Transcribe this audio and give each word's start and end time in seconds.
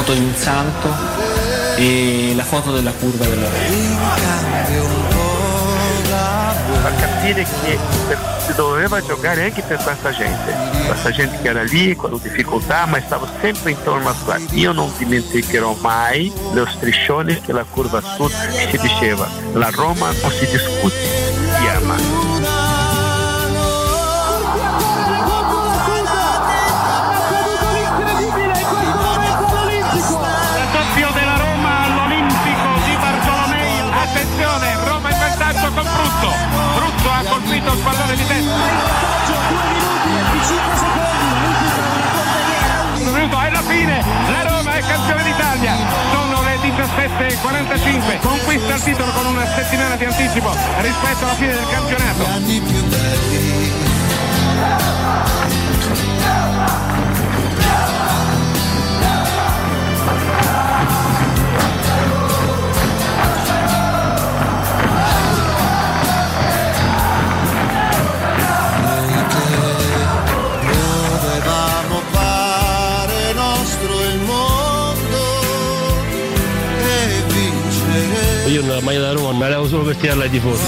foto 0.00 0.14
di 0.14 0.20
un 0.20 0.34
santo 0.34 0.88
e 1.76 2.32
la 2.34 2.42
foto 2.42 2.72
della 2.72 2.92
curva 2.92 3.26
della 3.26 3.48
fa 6.80 6.94
capire 6.94 7.44
che 7.44 7.78
si 8.38 8.54
doveva 8.54 9.02
giocare 9.02 9.44
anche 9.44 9.60
per 9.60 9.76
questa 9.76 10.10
gente, 10.12 10.54
questa 10.86 11.10
gente 11.10 11.38
che 11.42 11.48
era 11.48 11.62
lì 11.62 11.94
con 11.94 12.18
difficoltà 12.22 12.86
ma 12.86 12.98
stava 13.00 13.28
sempre 13.42 13.72
intorno 13.72 14.08
a 14.08 14.14
qua. 14.24 14.38
Io 14.52 14.72
non 14.72 14.90
dimenticherò 14.96 15.76
mai 15.80 16.32
lo 16.54 16.66
striscione 16.66 17.40
che 17.42 17.52
la 17.52 17.64
curva 17.68 18.00
sud 18.00 18.32
si 18.70 18.78
diceva, 18.78 19.28
la 19.52 19.68
Roma 19.70 20.10
non 20.22 20.30
si 20.30 20.46
discute, 20.46 21.29
il 37.72 37.78
pallone 37.80 38.16
di 38.16 38.26
testa. 38.26 38.54
Un 42.94 43.12
minuto 43.12 43.36
alla 43.36 43.62
fine, 43.62 44.04
la 44.28 44.42
Roma 44.48 44.72
è 44.74 44.80
campione 44.80 45.22
d'Italia. 45.22 45.76
Sono 46.12 46.42
le 46.42 46.56
17.45. 46.56 48.20
Conquista 48.20 48.74
il 48.74 48.82
titolo 48.82 49.12
con 49.12 49.26
una 49.26 49.46
settimana 49.46 49.96
di 49.96 50.04
anticipo 50.04 50.50
rispetto 50.80 51.24
alla 51.24 51.34
fine 51.34 51.52
del 51.54 51.66
campionato. 51.70 52.28
Io 78.60 78.66
nella 78.66 78.80
maglia 78.82 79.00
da 79.00 79.12
Roma 79.12 79.32
me 79.32 79.38
la 79.38 79.48
levo 79.48 79.66
solo 79.66 79.84
per 79.84 79.96
tirarla 79.96 80.24
ai 80.24 80.30
tifosi. 80.30 80.62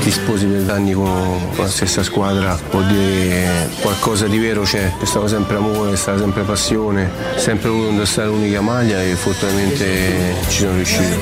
Ti 0.00 0.10
sposi 0.10 0.46
per 0.46 0.70
anni 0.70 0.92
con, 0.92 1.50
la 1.56 1.68
stessa 1.68 2.02
squadra, 2.02 2.58
vuol 2.70 2.86
dire 2.86 3.68
qualcosa 3.82 4.26
di 4.28 4.38
vero 4.38 4.62
c'è, 4.62 4.90
c'è 4.98 5.04
stato 5.04 5.28
sempre 5.28 5.56
amore, 5.56 5.90
c'è 5.90 5.96
stata 5.96 6.20
sempre 6.20 6.42
passione, 6.42 7.10
sempre 7.36 7.68
voluto 7.68 7.90
indossare 7.90 8.28
l'unica 8.28 8.62
maglia 8.62 9.02
e 9.02 9.14
fortunatamente 9.14 10.36
ci 10.48 10.58
sono 10.60 10.74
riuscito. 10.76 11.16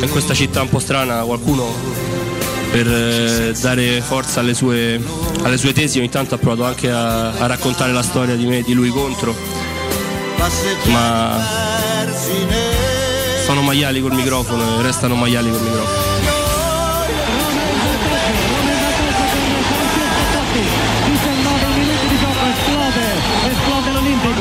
In 0.00 0.08
questa 0.10 0.34
città 0.34 0.62
un 0.62 0.68
po' 0.68 0.78
strana 0.78 1.22
qualcuno 1.22 1.72
per 2.70 2.86
eh, 2.88 3.52
dare 3.60 4.00
forza 4.00 4.40
alle 4.40 4.54
sue, 4.54 5.00
alle 5.44 5.58
sue 5.58 5.72
tesi 5.72 5.98
ogni 5.98 6.08
tanto 6.08 6.34
ha 6.34 6.38
provato 6.38 6.64
anche 6.64 6.90
a, 6.90 7.30
a 7.30 7.46
raccontare 7.46 7.92
la 7.92 8.02
storia 8.02 8.34
di 8.34 8.46
me 8.46 8.58
e 8.58 8.62
di 8.62 8.72
lui 8.72 8.88
contro. 8.88 9.34
Ma 10.86 11.38
sono 13.44 13.60
maiali 13.60 14.00
col 14.00 14.14
microfono 14.14 14.80
e 14.80 14.82
restano 14.82 15.14
maiali 15.14 15.50
col 15.50 15.60
microfono. 15.60 16.12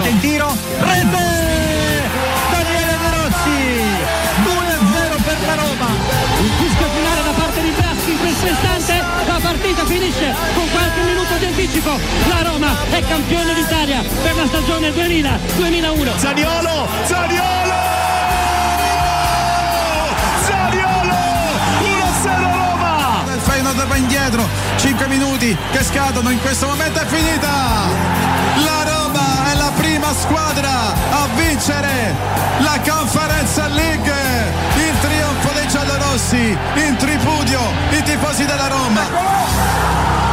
Il 0.06 0.19
tiro, 0.19 0.47
rete! 0.80 1.24
Daniele 2.52 2.97
De 3.02 3.09
Rossi, 3.16 3.59
2-0 4.44 5.24
per 5.24 5.38
la 5.46 5.56
Roma. 5.56 5.88
Il 6.42 6.52
fischio 6.59 6.88
finale 6.90 7.24
da 7.24 7.31
parte 7.31 7.62
di 7.62 7.69
Braschi 7.72 8.12
in 8.12 8.19
questo 8.19 8.47
istante, 8.47 9.03
la 9.28 9.40
partita 9.42 9.86
finisce 9.86 10.36
con 10.53 10.69
anticipo. 11.83 11.99
La 12.29 12.41
Roma 12.49 12.75
è 12.89 13.01
campione 13.05 13.53
d'Italia 13.53 14.01
per 14.21 14.35
la 14.35 14.45
stagione 14.47 14.89
2000-2001. 14.89 16.17
Zaniolo, 16.17 16.88
Zaniolo! 17.05 17.71
Zaniolo! 20.45 21.16
1-0 21.81 22.25
Roma! 22.25 23.23
Il 23.33 23.41
Feyenoord 23.41 23.88
va 23.88 23.95
indietro, 23.95 24.47
5 24.77 25.07
minuti 25.07 25.57
che 25.71 25.83
scadono, 25.83 26.29
in 26.29 26.41
questo 26.41 26.67
momento 26.67 26.99
è 26.99 27.05
finita! 27.05 27.51
La 28.63 28.83
Roma 28.83 29.51
è 29.51 29.55
la 29.55 29.71
prima 29.75 30.13
squadra 30.13 30.94
a 31.11 31.27
vincere 31.35 32.15
la 32.59 32.79
Conference 32.88 33.67
League! 33.69 34.13
Il 34.75 35.00
trionfo 35.01 35.51
dei 35.53 35.67
giallorossi, 35.67 36.57
in 36.75 36.95
tripudio 36.97 37.59
i 37.91 38.03
tifosi 38.03 38.45
della 38.45 38.67
Roma! 38.67 40.32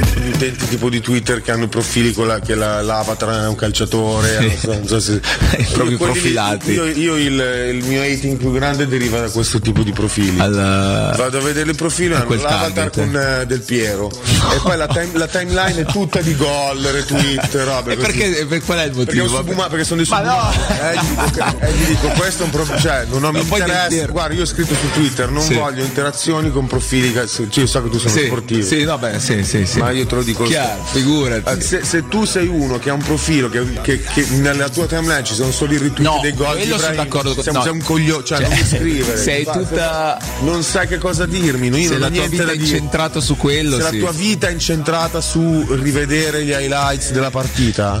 G.U.E 0.00 0.28
utenti 0.38 0.66
tipo 0.68 0.88
di 0.88 1.00
Twitter 1.00 1.42
che 1.42 1.50
hanno 1.50 1.64
i 1.64 1.68
profili 1.68 2.12
con 2.12 2.26
la, 2.26 2.38
che 2.38 2.54
la, 2.54 2.80
l'avatar 2.82 3.44
è 3.44 3.48
un 3.48 3.54
calciatore, 3.56 4.56
so, 4.58 4.72
non 4.72 4.86
so 4.86 5.00
se, 5.00 5.18
Proprio 5.72 5.72
Quelli 5.74 5.90
lì- 5.90 5.96
profilati. 5.96 6.70
Io, 6.72 6.84
io 6.86 7.16
il, 7.16 7.72
il 7.74 7.84
mio 7.84 8.02
hating 8.02 8.36
più 8.36 8.52
grande 8.52 8.86
deriva 8.86 9.18
da 9.20 9.30
questo 9.30 9.58
tipo 9.60 9.82
di 9.82 9.92
profili. 9.92 10.36
Vado 10.36 11.38
a 11.38 11.40
vedere 11.40 11.70
il 11.70 11.76
profilo 11.76 12.16
hanno 12.16 12.28
l'avatar 12.34 12.90
target. 12.90 12.94
con 12.94 13.16
eh, 13.16 13.46
Del 13.46 13.60
Piero. 13.62 14.10
e 14.10 14.60
poi 14.62 14.76
la, 14.76 14.86
time- 14.86 15.10
la 15.18 15.26
timeline 15.26 15.80
è 15.80 15.84
tutta 15.84 16.20
di 16.20 16.36
gol, 16.36 16.78
retweet, 16.80 17.54
robe 17.64 17.92
E 17.92 17.96
perché, 17.96 18.46
per 18.48 18.62
qual 18.62 18.78
è 18.78 18.84
il 18.84 18.90
Perché, 18.94 19.16
motivo? 19.20 19.36
subuma- 19.36 19.68
perché 19.68 19.84
sono 19.84 20.00
dei 20.02 20.10
Ma 20.10 20.20
no! 20.20 20.50
Eh, 20.68 20.94
gli 20.94 21.08
dico, 21.32 21.58
eh, 21.60 21.72
gli 21.72 21.84
dico, 21.86 22.08
questo 22.16 22.42
è 22.42 22.44
un 22.44 22.50
problema. 22.52 22.80
Cioè, 22.80 23.06
non 23.10 23.24
ho 23.24 23.32
mi 23.32 23.40
interessa. 23.40 24.06
Guarda, 24.06 24.34
io 24.34 24.42
ho 24.42 24.46
scritto 24.46 24.74
su 24.74 24.90
Twitter, 24.92 25.30
non 25.30 25.42
Sì. 25.42 25.54
voglio 25.54 25.82
interazioni 25.82 26.50
con 26.52 26.66
profili. 26.66 27.12
che- 27.12 27.26
Cioè, 27.26 27.46
io 27.50 27.66
so 27.66 27.82
che 27.82 27.88
tu 27.90 27.98
sei 27.98 28.10
Sì, 28.10 28.24
sportivo. 28.26 28.66
sì, 28.66 28.84
no, 28.84 28.98
beh, 28.98 29.18
sì, 29.18 29.42
sì, 29.42 29.66
sì. 29.66 29.78
Ma 29.78 29.87
io 29.90 30.06
te 30.06 30.14
lo 30.14 30.22
dico. 30.22 30.44
Chiaro, 30.44 30.82
figurati. 30.84 31.58
Eh, 31.58 31.60
Se, 31.60 31.84
se 31.84 32.08
tu 32.08 32.24
sei 32.24 32.46
uno 32.46 32.78
che 32.78 32.90
ha 32.90 32.94
un 32.94 33.02
profilo 33.02 33.48
che, 33.48 33.64
che- 33.82 34.00
che 34.02 34.26
nella 34.36 34.68
tua 34.68 34.86
timeline 34.86 35.24
ci 35.24 35.34
sono 35.34 35.50
solo 35.50 35.72
i 35.72 35.78
retweet 35.78 36.00
No, 36.00 36.18
dei 36.22 36.34
gol, 36.34 36.56
quello 36.56 36.78
sono 36.78 36.94
d'accordo 36.94 37.34
con- 37.34 37.42
siamo, 37.42 37.58
no. 37.58 37.64
sei 37.64 37.72
un 37.72 37.82
coglione, 37.82 38.24
cioè, 38.24 38.38
Cioè, 38.38 38.48
non 38.48 38.58
mi 38.58 38.64
scrivere. 38.64 39.16
sei 39.22 39.44
Fa- 39.44 39.52
tutta- 39.52 40.18
Non 40.40 40.62
sai 40.62 40.86
che 40.88 40.98
cosa 40.98 41.26
dirmi, 41.26 41.68
no? 41.68 41.76
io 41.76 41.88
Se 41.88 41.96
non 41.96 42.00
la 42.00 42.10
tua 42.10 42.26
vita 42.26 42.50
è 42.50 42.54
incentrata 42.54 43.20
su 43.20 43.36
quello, 43.36 43.76
Se 43.78 43.88
sì. 43.88 43.98
la 43.98 44.04
tua 44.04 44.12
vita 44.18 44.48
è 44.48 44.50
incentrata 44.52 45.20
su 45.20 45.66
rivedere 45.70 46.44
gli 46.44 46.50
highlights 46.50 47.10
della 47.12 47.30
partita, 47.30 48.00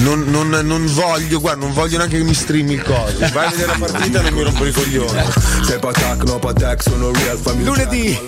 non, 0.00 0.24
non- 0.28 0.60
non 0.64 0.86
voglio, 0.92 1.40
guarda, 1.40 1.64
non 1.64 1.72
voglio 1.74 1.96
neanche 1.98 2.18
che 2.18 2.24
mi 2.24 2.34
streami 2.34 2.72
il 2.74 2.82
coso. 2.82 3.18
Vai 3.32 3.46
a 3.46 3.50
vedere 3.50 3.66
la 3.78 3.86
partita 3.86 4.18
e 4.20 4.22
non 4.22 4.32
mi 4.34 4.42
rompo 4.42 4.66
i 4.66 4.72
coglioni. 4.72 5.20
Se 5.64 5.78
patak, 5.78 6.24
no 6.24 6.38
patak, 6.38 6.82
sono 6.82 7.10
real 7.12 7.38
family 7.38 7.64
Lunedì 7.64 8.18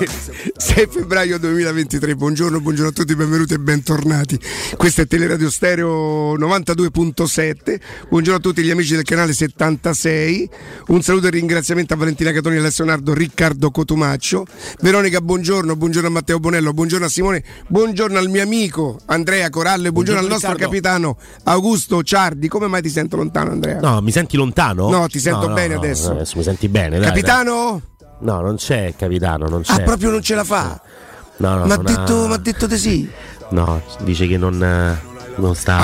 6 0.57 0.89
febbraio 0.91 1.39
2023, 1.39 2.15
buongiorno, 2.15 2.61
buongiorno 2.61 2.84
a 2.89 2.93
tutti, 2.93 3.15
benvenuti 3.15 3.55
e 3.55 3.59
bentornati. 3.59 4.39
Questo 4.77 5.03
è 5.03 5.07
Teleradio 5.07 5.51
Stereo 5.51 6.37
92.7. 6.37 7.81
Buongiorno 8.09 8.39
a 8.39 8.43
tutti 8.43 8.63
gli 8.63 8.71
amici 8.71 8.95
del 8.95 9.05
canale 9.05 9.33
76. 9.33 10.49
Un 10.89 11.03
saluto 11.03 11.27
e 11.27 11.31
ringraziamento 11.31 11.95
a 11.95 11.97
Valentina 11.97 12.33
Catoni, 12.33 12.57
Alessio 12.57 12.85
Nardo, 12.85 13.15
Riccardo 13.15 13.71
Cotumaccio. 13.71 14.45
Veronica, 14.81 15.21
buongiorno, 15.21 15.77
buongiorno 15.77 16.09
a 16.09 16.11
Matteo 16.11 16.39
Bonello, 16.39 16.73
buongiorno 16.73 17.07
a 17.07 17.09
Simone, 17.09 17.43
buongiorno 17.69 18.19
al 18.19 18.29
mio 18.29 18.43
amico 18.43 18.99
Andrea 19.07 19.49
Corallo 19.51 19.89
e 19.89 19.93
buongiorno, 19.93 20.21
al 20.21 20.27
nostro 20.27 20.53
Riccardo. 20.53 20.73
capitano 20.73 21.19
Augusto 21.45 22.03
Ciardi. 22.03 22.49
Come 22.49 22.67
mai 22.67 22.83
ti 22.83 22.91
sento 22.91 23.17
lontano, 23.17 23.51
Andrea? 23.53 23.81
No, 23.81 24.01
mi 24.01 24.11
senti 24.11 24.37
lontano? 24.37 24.89
No, 24.91 25.07
ti 25.09 25.19
sento 25.19 25.41
No, 25.43 25.49
no, 25.49 25.55
bene 25.55 25.75
no, 25.75 25.81
adesso. 25.81 26.11
Adesso 26.11 26.37
mi 26.37 26.43
senti 26.43 26.69
bene, 26.69 26.99
dai. 26.99 27.09
Capitano? 27.09 27.83
dai. 27.99 28.09
No, 28.21 28.41
non 28.41 28.57
c'è 28.57 28.87
il 28.87 28.95
capitano, 28.97 29.47
non 29.49 29.63
c'è. 29.63 29.73
Ah, 29.73 29.81
proprio 29.81 30.11
non 30.11 30.23
ce 30.23 30.35
la 30.35 30.45
fa. 30.45 30.81
No, 31.37 31.57
no, 31.59 31.67
Ma 31.67 31.75
ha 31.75 31.79
detto, 31.79 32.25
ha- 32.27 32.37
detto 32.39 32.67
di 32.67 32.77
sì. 32.79 33.09
No, 33.51 33.83
dice 34.03 34.27
che 34.27 34.37
non, 34.39 34.63
eh, 34.63 35.13
non 35.37 35.55
sta. 35.55 35.77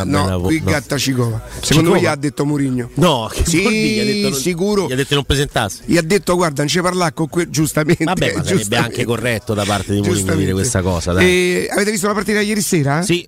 Ah, 0.00 0.02
no, 0.04 0.38
vo- 0.38 0.46
qui 0.46 0.60
no. 0.62 0.70
Gatta 0.70 0.96
Cicova. 0.98 1.42
Secondo 1.60 1.92
me 1.92 2.00
gli 2.00 2.06
ha 2.06 2.14
detto 2.14 2.44
Murigno. 2.44 2.90
No, 2.94 3.28
che 3.32 3.44
Sì? 3.46 3.58
Gli 3.68 3.98
ha 4.00 4.04
detto 4.04 4.28
non- 4.30 4.38
sicuro. 4.38 4.86
Gli 4.86 4.92
ha 4.92 4.96
detto 4.96 5.14
non 5.14 5.24
presentarsi. 5.24 5.80
Gli 5.86 5.96
ha 5.96 6.02
detto 6.02 6.34
guarda, 6.36 6.58
non 6.62 6.68
ci 6.68 6.80
parla 6.80 7.12
con 7.12 7.28
que- 7.28 7.48
giustamente. 7.50 8.04
Vabbè, 8.04 8.26
ma 8.26 8.32
sarebbe 8.42 8.56
giustamente. 8.56 8.90
anche 8.92 9.04
corretto 9.04 9.54
da 9.54 9.64
parte 9.64 9.92
di 9.92 9.96
Mourinho 9.98 10.14
Giustamente. 10.14 10.44
dire 10.44 10.52
questa 10.54 10.82
cosa. 10.82 11.18
E 11.18 11.68
avete 11.70 11.90
visto 11.90 12.06
la 12.06 12.14
partita 12.14 12.40
ieri 12.40 12.60
sera? 12.60 13.02
Sì. 13.02 13.26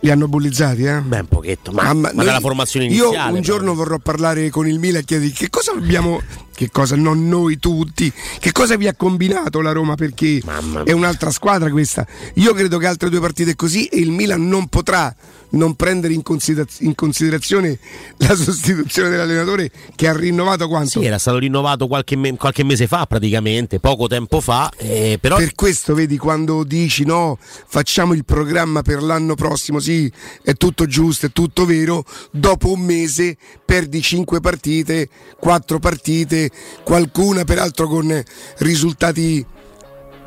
Li 0.00 0.10
hanno 0.10 0.28
bullizzati, 0.28 0.84
eh? 0.84 1.00
Beh, 1.00 1.18
un 1.20 1.26
pochetto, 1.26 1.72
ma, 1.72 1.82
Mamma, 1.82 2.00
ma 2.08 2.12
noi- 2.14 2.24
dalla 2.26 2.38
formazione 2.40 2.86
Io 2.86 3.06
iniziale. 3.06 3.32
un 3.32 3.40
giorno 3.42 3.74
vorrò 3.74 3.98
parlare 3.98 4.48
con 4.48 4.68
il 4.68 4.78
Milan 4.78 5.00
e 5.02 5.04
chiedergli 5.04 5.32
che 5.32 5.50
cosa 5.50 5.72
abbiamo, 5.72 6.22
che 6.58 6.70
cosa, 6.72 6.96
non 6.96 7.28
noi 7.28 7.60
tutti, 7.60 8.12
che 8.40 8.50
cosa 8.50 8.76
vi 8.76 8.88
ha 8.88 8.94
combinato 8.96 9.60
la 9.60 9.70
Roma 9.70 9.94
perché 9.94 10.42
è 10.82 10.90
un'altra 10.90 11.30
squadra 11.30 11.70
questa. 11.70 12.04
Io 12.34 12.52
credo 12.52 12.78
che 12.78 12.86
altre 12.88 13.10
due 13.10 13.20
partite 13.20 13.54
così 13.54 13.86
e 13.86 14.00
il 14.00 14.10
Milan 14.10 14.48
non 14.48 14.66
potrà 14.66 15.14
non 15.50 15.74
prendere 15.76 16.12
in, 16.12 16.22
considera- 16.22 16.68
in 16.80 16.94
considerazione 16.94 17.78
la 18.18 18.34
sostituzione 18.34 19.08
dell'allenatore 19.08 19.70
che 19.94 20.08
ha 20.08 20.16
rinnovato 20.16 20.68
quanto? 20.68 21.00
Sì, 21.00 21.06
era 21.06 21.18
stato 21.18 21.38
rinnovato 21.38 21.86
qualche, 21.86 22.16
me- 22.16 22.36
qualche 22.36 22.64
mese 22.64 22.86
fa 22.86 23.06
praticamente, 23.06 23.78
poco 23.78 24.08
tempo 24.08 24.40
fa, 24.40 24.70
eh, 24.76 25.18
però 25.20 25.36
Per 25.36 25.54
questo 25.54 25.94
vedi 25.94 26.18
quando 26.18 26.64
dici 26.64 27.04
no, 27.04 27.38
facciamo 27.40 28.12
il 28.14 28.24
programma 28.24 28.82
per 28.82 29.02
l'anno 29.02 29.34
prossimo, 29.34 29.78
sì, 29.78 30.10
è 30.42 30.54
tutto 30.54 30.86
giusto, 30.86 31.26
è 31.26 31.30
tutto 31.32 31.64
vero, 31.64 32.04
dopo 32.30 32.72
un 32.72 32.80
mese 32.80 33.36
perdi 33.64 34.02
5 34.02 34.40
partite, 34.40 35.08
4 35.38 35.78
partite, 35.78 36.47
qualcuna 36.82 37.44
peraltro 37.44 37.88
con 37.88 38.22
risultati 38.58 39.44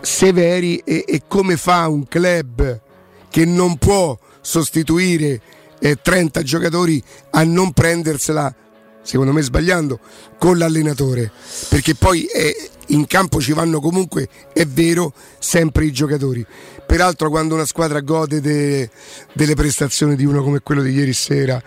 severi 0.02 0.78
e, 0.78 1.06
e 1.08 1.22
come 1.28 1.58
fa 1.58 1.88
un 1.88 2.08
club 2.08 2.82
che 3.30 3.46
non 3.46 3.78
può 3.78 4.18
sostituire 4.42 5.42
eh, 5.80 5.98
30 6.02 6.42
giocatori 6.44 7.02
a 7.32 7.44
non 7.44 7.72
prendersela 7.72 8.54
secondo 9.02 9.32
me 9.32 9.42
sbagliando, 9.42 10.00
con 10.38 10.58
l'allenatore, 10.58 11.32
perché 11.70 11.96
poi 11.96 12.26
eh, 12.26 12.70
in 12.88 13.08
campo 13.08 13.40
ci 13.40 13.54
vanno 13.54 13.80
comunque, 13.80 14.28
è 14.54 14.66
vero, 14.66 15.14
sempre 15.40 15.86
i 15.86 15.92
giocatori. 15.92 16.46
Peraltro 16.86 17.30
quando 17.30 17.54
una 17.54 17.66
squadra 17.66 18.02
gode 18.02 18.42
de- 18.42 18.90
delle 19.34 19.56
prestazioni 19.56 20.16
di 20.16 20.26
uno 20.26 20.44
come 20.44 20.60
quello 20.60 20.82
di 20.82 20.92
ieri 20.92 21.14
sera, 21.14 21.62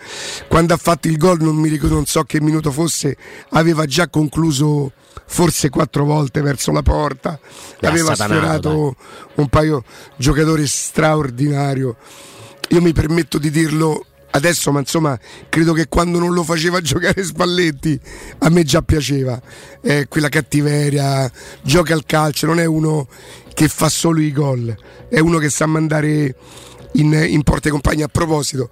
quando 0.48 0.74
ha 0.74 0.76
fatto 0.76 1.08
il 1.08 1.16
gol, 1.16 1.40
non 1.40 1.56
mi 1.56 1.68
ricordo, 1.68 1.94
non 1.94 2.06
so 2.06 2.22
che 2.24 2.40
minuto 2.40 2.70
fosse, 2.70 3.16
aveva 3.50 3.86
già 3.86 4.08
concluso 4.08 4.92
forse 5.26 5.70
quattro 5.70 6.04
volte 6.04 6.42
verso 6.42 6.72
la 6.72 6.82
porta, 6.82 7.38
L'ha 7.78 7.88
aveva 7.88 8.14
sfiorato 8.14 8.96
un 9.36 9.48
paio 9.48 9.82
giocatore 10.16 10.66
straordinario. 10.66 11.96
Io 12.68 12.80
mi 12.80 12.92
permetto 12.92 13.38
di 13.38 13.50
dirlo 13.50 14.06
adesso, 14.34 14.72
ma 14.72 14.80
insomma, 14.80 15.18
credo 15.48 15.72
che 15.72 15.88
quando 15.88 16.18
non 16.18 16.32
lo 16.32 16.42
faceva 16.42 16.80
giocare 16.80 17.22
Spalletti 17.22 17.98
a 18.38 18.50
me 18.50 18.64
già 18.64 18.82
piaceva. 18.82 19.40
Eh, 19.80 20.06
quella 20.08 20.28
cattiveria, 20.28 21.30
gioca 21.62 21.94
al 21.94 22.04
calcio, 22.04 22.46
non 22.46 22.60
è 22.60 22.64
uno 22.64 23.08
che 23.54 23.68
fa 23.68 23.88
solo 23.88 24.20
i 24.20 24.32
gol, 24.32 24.76
è 25.08 25.18
uno 25.20 25.38
che 25.38 25.48
sa 25.48 25.66
mandare 25.66 26.34
in, 26.92 27.12
in 27.28 27.42
porta 27.42 27.68
i 27.68 27.70
compagni. 27.70 28.02
A 28.02 28.08
proposito, 28.08 28.70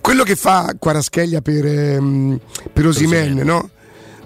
quello 0.00 0.22
che 0.22 0.36
fa 0.36 0.74
Quaraschelia 0.78 1.40
per, 1.40 1.66
ehm, 1.66 2.40
per 2.72 2.86
Osimen, 2.86 3.38
no? 3.38 3.70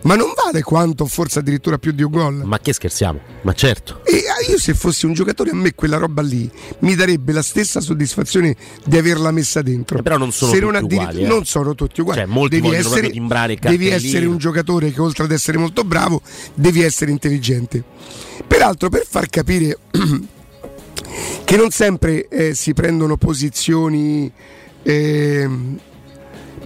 Ma 0.04 0.16
non 0.16 0.32
vale 0.36 0.62
quanto, 0.62 1.06
forse 1.06 1.38
addirittura 1.38 1.78
più 1.78 1.92
di 1.92 2.02
un 2.02 2.10
gol. 2.10 2.42
Ma 2.44 2.58
che 2.58 2.74
scherziamo? 2.74 3.20
Ma 3.42 3.52
certo. 3.54 4.02
E 4.04 4.24
ah, 4.28 4.50
io 4.50 4.58
se 4.58 4.74
fossi 4.74 5.06
un 5.06 5.14
giocatore 5.14 5.50
a 5.50 5.54
me 5.54 5.74
quella 5.74 5.96
roba 5.96 6.20
lì 6.20 6.50
mi 6.80 6.94
darebbe 6.94 7.32
la 7.32 7.42
stessa 7.42 7.80
soddisfazione 7.80 8.54
di 8.84 8.98
averla 8.98 9.30
messa 9.30 9.62
dentro. 9.62 9.98
Eh, 9.98 10.02
però 10.02 10.18
non 10.18 10.30
sono 10.30 10.52
Se 10.52 10.60
tutti 10.60 10.76
addiri- 10.76 10.94
uguali, 10.94 11.22
eh. 11.22 11.26
Non 11.26 11.46
sono 11.46 11.74
tutti 11.74 12.00
uguali. 12.02 12.20
Cioè, 12.20 12.28
molti 12.28 12.60
devi, 12.60 12.74
essere, 12.74 13.10
timbrare 13.10 13.56
devi 13.56 13.88
essere 13.88 14.26
un 14.26 14.36
giocatore 14.36 14.92
che 14.92 15.00
oltre 15.00 15.24
ad 15.24 15.32
essere 15.32 15.56
molto 15.56 15.84
bravo 15.84 16.20
devi 16.52 16.82
essere 16.82 17.10
intelligente. 17.10 17.82
Peraltro 18.46 18.90
per 18.90 19.06
far 19.08 19.30
capire 19.30 19.78
che 21.44 21.56
non 21.56 21.70
sempre 21.70 22.28
eh, 22.28 22.54
si 22.54 22.74
prendono 22.74 23.16
posizioni 23.16 24.30
ehm, 24.82 25.78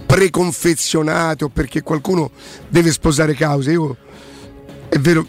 preconfezionate 0.09 1.43
o 1.43 1.49
perché 1.49 1.83
qualcuno 1.83 2.31
deve 2.67 2.91
sposare 2.91 3.35
cause. 3.35 3.71
Io 3.71 3.95
è 4.89 4.97
vero, 4.97 5.27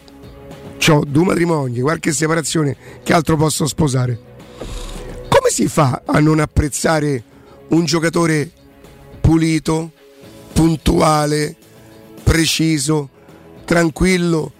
ho 0.89 1.05
due 1.07 1.25
matrimoni, 1.25 1.81
qualche 1.81 2.13
separazione, 2.13 2.75
che 3.03 3.13
altro 3.13 3.37
posso 3.37 3.67
sposare? 3.67 4.19
Come 5.29 5.51
si 5.51 5.69
fa 5.69 6.01
a 6.07 6.19
non 6.21 6.41
apprezzare 6.41 7.23
un 7.69 7.85
giocatore 7.85 8.51
pulito, 9.21 9.93
puntuale, 10.55 11.55
preciso, 12.23 13.11
tranquillo, 13.67 14.51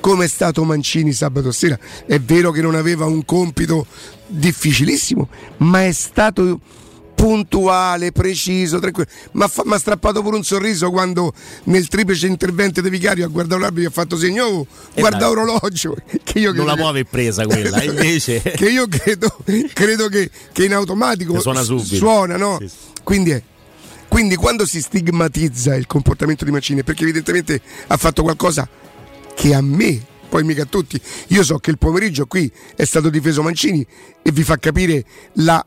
come 0.00 0.26
è 0.26 0.28
stato 0.28 0.62
Mancini 0.64 1.14
sabato 1.14 1.52
sera? 1.52 1.78
È 2.04 2.20
vero 2.20 2.50
che 2.50 2.60
non 2.60 2.74
aveva 2.74 3.06
un 3.06 3.24
compito 3.24 3.86
difficilissimo, 4.26 5.26
ma 5.58 5.86
è 5.86 5.92
stato 5.92 6.60
puntuale, 7.20 8.12
preciso, 8.12 8.78
tranquillo. 8.78 9.08
Ma 9.32 9.44
ha 9.44 9.78
strappato 9.78 10.22
pure 10.22 10.36
un 10.36 10.42
sorriso 10.42 10.90
quando 10.90 11.32
nel 11.64 11.86
triplice 11.86 12.26
intervento 12.26 12.80
di 12.80 12.88
Vicario 12.88 13.26
ha 13.26 13.28
guardato 13.28 13.60
l'arbitro 13.60 13.84
e 13.84 13.86
ha 13.88 13.90
fatto 13.92 14.16
segno, 14.16 14.44
oh, 14.46 14.66
Eh 14.94 15.00
guarda 15.00 15.28
orologio. 15.28 15.94
Che 16.30 16.38
io 16.38 16.52
Non 16.52 16.66
la 16.66 16.72
aver 16.72 17.04
presa 17.04 17.44
quella, 17.44 17.82
invece. 17.84 18.40
che 18.40 18.68
io 18.70 18.86
credo, 18.88 19.36
credo 19.72 20.08
che, 20.08 20.30
che 20.52 20.64
in 20.64 20.72
automatico 20.72 21.34
Che 21.34 21.40
suona 21.40 21.62
subito. 21.62 21.94
suona, 21.96 22.36
no? 22.36 22.58
Quindi, 23.02 23.30
è- 23.30 23.42
quindi 24.08 24.36
quando 24.36 24.64
si 24.64 24.80
stigmatizza 24.80 25.74
il 25.74 25.86
comportamento 25.86 26.44
di 26.44 26.50
Mancini 26.52 26.82
perché 26.84 27.02
evidentemente 27.02 27.60
ha 27.88 27.96
fatto 27.96 28.22
qualcosa 28.22 28.66
che 29.34 29.54
a 29.54 29.60
me, 29.60 30.00
poi 30.28 30.44
mica 30.44 30.62
a 30.62 30.66
tutti, 30.66 31.00
io 31.28 31.42
so 31.42 31.58
che 31.58 31.70
il 31.70 31.78
pomeriggio 31.78 32.26
qui 32.26 32.50
è 32.76 32.84
stato 32.84 33.10
difeso 33.10 33.42
Mancini 33.42 33.84
e 34.22 34.30
vi 34.32 34.42
fa 34.44 34.56
capire 34.56 35.04
la 35.34 35.64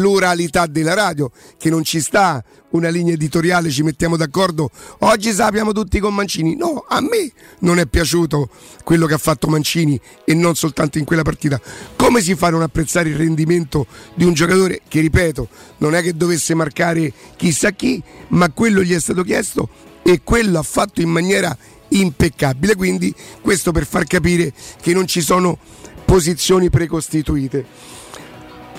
pluralità 0.00 0.64
della 0.64 0.94
radio, 0.94 1.30
che 1.58 1.68
non 1.68 1.84
ci 1.84 2.00
sta 2.00 2.42
una 2.70 2.88
linea 2.88 3.12
editoriale, 3.12 3.68
ci 3.68 3.82
mettiamo 3.82 4.16
d'accordo, 4.16 4.70
oggi 5.00 5.30
sappiamo 5.30 5.72
tutti 5.72 5.98
con 5.98 6.14
Mancini. 6.14 6.56
No, 6.56 6.86
a 6.88 7.02
me 7.02 7.30
non 7.58 7.78
è 7.78 7.84
piaciuto 7.84 8.48
quello 8.82 9.04
che 9.04 9.12
ha 9.12 9.18
fatto 9.18 9.46
Mancini 9.48 10.00
e 10.24 10.32
non 10.32 10.54
soltanto 10.54 10.96
in 10.96 11.04
quella 11.04 11.20
partita. 11.20 11.60
Come 11.96 12.22
si 12.22 12.34
fa 12.34 12.46
a 12.46 12.50
non 12.50 12.62
apprezzare 12.62 13.10
il 13.10 13.16
rendimento 13.16 13.86
di 14.14 14.24
un 14.24 14.32
giocatore 14.32 14.80
che, 14.88 15.00
ripeto, 15.00 15.48
non 15.78 15.94
è 15.94 16.00
che 16.00 16.16
dovesse 16.16 16.54
marcare 16.54 17.12
chissà 17.36 17.72
chi, 17.72 18.02
ma 18.28 18.50
quello 18.50 18.82
gli 18.82 18.94
è 18.94 19.00
stato 19.00 19.22
chiesto 19.22 19.68
e 20.02 20.22
quello 20.24 20.58
ha 20.58 20.62
fatto 20.62 21.02
in 21.02 21.10
maniera 21.10 21.54
impeccabile. 21.88 22.74
Quindi 22.74 23.14
questo 23.42 23.70
per 23.70 23.84
far 23.84 24.04
capire 24.04 24.50
che 24.80 24.94
non 24.94 25.06
ci 25.06 25.20
sono 25.20 25.58
posizioni 26.06 26.70
precostituite. 26.70 27.98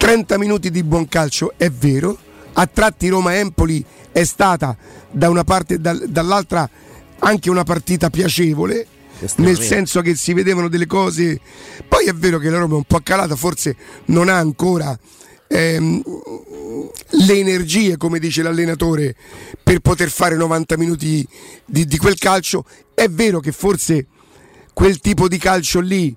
30 0.01 0.39
minuti 0.39 0.71
di 0.71 0.81
buon 0.81 1.07
calcio 1.07 1.53
è 1.57 1.69
vero, 1.69 2.17
a 2.53 2.65
tratti 2.65 3.07
Roma-Empoli 3.07 3.85
è 4.11 4.23
stata 4.23 4.75
da 5.11 5.29
una 5.29 5.43
parte 5.43 5.75
e 5.75 5.77
dal- 5.77 6.05
dall'altra 6.09 6.67
anche 7.19 7.51
una 7.51 7.63
partita 7.63 8.09
piacevole, 8.09 8.87
nel 9.35 9.59
senso 9.59 10.01
che 10.01 10.15
si 10.15 10.33
vedevano 10.33 10.69
delle 10.69 10.87
cose. 10.87 11.39
Poi 11.87 12.07
è 12.07 12.13
vero 12.13 12.39
che 12.39 12.49
la 12.49 12.57
Roma 12.57 12.73
è 12.73 12.77
un 12.77 12.83
po' 12.85 13.01
calata, 13.03 13.35
forse 13.35 13.75
non 14.05 14.27
ha 14.27 14.37
ancora 14.37 14.97
ehm, 15.47 16.01
le 17.07 17.33
energie, 17.37 17.95
come 17.97 18.17
dice 18.17 18.41
l'allenatore, 18.41 19.15
per 19.61 19.81
poter 19.81 20.09
fare 20.09 20.35
90 20.35 20.77
minuti 20.77 21.27
di, 21.63 21.85
di 21.85 21.97
quel 21.99 22.17
calcio. 22.17 22.65
È 22.95 23.07
vero 23.07 23.39
che 23.39 23.51
forse 23.51 24.07
quel 24.73 24.99
tipo 24.99 25.27
di 25.27 25.37
calcio 25.37 25.79
lì 25.79 26.15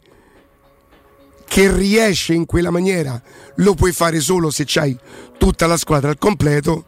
che 1.46 1.72
riesce 1.72 2.34
in 2.34 2.46
quella 2.46 2.70
maniera 2.70 3.20
lo 3.56 3.74
puoi 3.74 3.92
fare 3.92 4.20
solo 4.20 4.50
se 4.50 4.64
c'hai 4.66 4.98
tutta 5.38 5.66
la 5.66 5.76
squadra 5.76 6.10
al 6.10 6.18
completo. 6.18 6.84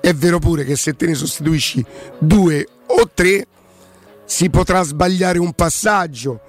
È 0.00 0.12
vero 0.12 0.38
pure 0.38 0.64
che 0.64 0.76
se 0.76 0.94
te 0.94 1.06
ne 1.06 1.14
sostituisci 1.14 1.84
due 2.18 2.66
o 2.86 3.10
tre 3.12 3.46
si 4.26 4.50
potrà 4.50 4.82
sbagliare 4.82 5.38
un 5.38 5.52
passaggio, 5.52 6.40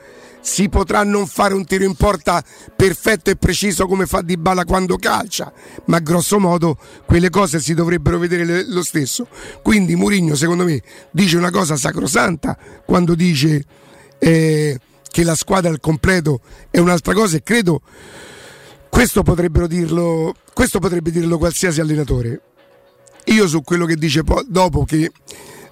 si 0.41 0.69
potrà 0.69 1.03
non 1.03 1.25
fare 1.25 1.53
un 1.53 1.65
tiro 1.65 1.85
in 1.85 1.95
porta 1.95 2.43
perfetto 2.75 3.31
e 3.31 3.35
preciso 3.35 3.87
come 3.87 4.05
fa 4.05 4.21
Di 4.21 4.37
Bala 4.37 4.63
quando 4.63 4.97
calcia, 4.97 5.51
ma 5.85 5.99
grosso 5.99 6.39
modo 6.39 6.77
quelle 7.05 7.29
cose 7.29 7.59
si 7.59 7.73
dovrebbero 7.73 8.19
vedere 8.19 8.65
lo 8.67 8.83
stesso. 8.83 9.27
Quindi 9.63 9.95
Mourinho 9.95 10.35
secondo 10.35 10.63
me 10.63 10.81
dice 11.11 11.37
una 11.37 11.49
cosa 11.49 11.75
sacrosanta 11.75 12.57
quando 12.85 13.15
dice 13.15 13.65
eh, 14.19 14.79
che 15.15 15.23
la 15.23 15.35
squadra 15.35 15.69
al 15.69 15.79
completo 15.79 16.41
è 16.69 16.79
un'altra 16.79 17.13
cosa 17.13 17.37
e 17.37 17.41
credo 17.41 17.79
questo 18.89 19.23
potrebbero 19.23 19.65
dirlo, 19.65 20.35
questo 20.53 20.79
potrebbe 20.79 21.09
dirlo 21.09 21.37
qualsiasi 21.37 21.79
allenatore. 21.79 22.41
Io 23.27 23.47
su 23.47 23.61
quello 23.61 23.85
che 23.85 23.95
dice 23.95 24.25
poi 24.25 24.43
dopo 24.45 24.83
che 24.83 25.09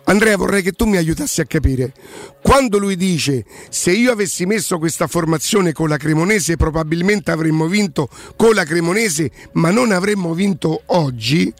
Andrea 0.05 0.37
vorrei 0.37 0.61
che 0.61 0.71
tu 0.71 0.85
mi 0.85 0.95
aiutassi 0.95 1.41
a 1.41 1.45
capire. 1.45 1.91
Quando 2.41 2.77
lui 2.77 2.95
dice 2.95 3.43
se 3.67 3.91
io 3.91 4.13
avessi 4.13 4.45
messo 4.45 4.77
questa 4.77 5.07
formazione 5.07 5.73
con 5.73 5.89
la 5.89 5.97
Cremonese 5.97 6.55
probabilmente 6.55 7.31
avremmo 7.31 7.67
vinto 7.67 8.07
con 8.37 8.53
la 8.53 8.63
Cremonese 8.63 9.29
ma 9.55 9.71
non 9.71 9.91
avremmo 9.91 10.33
vinto 10.33 10.83
oggi, 10.85 11.53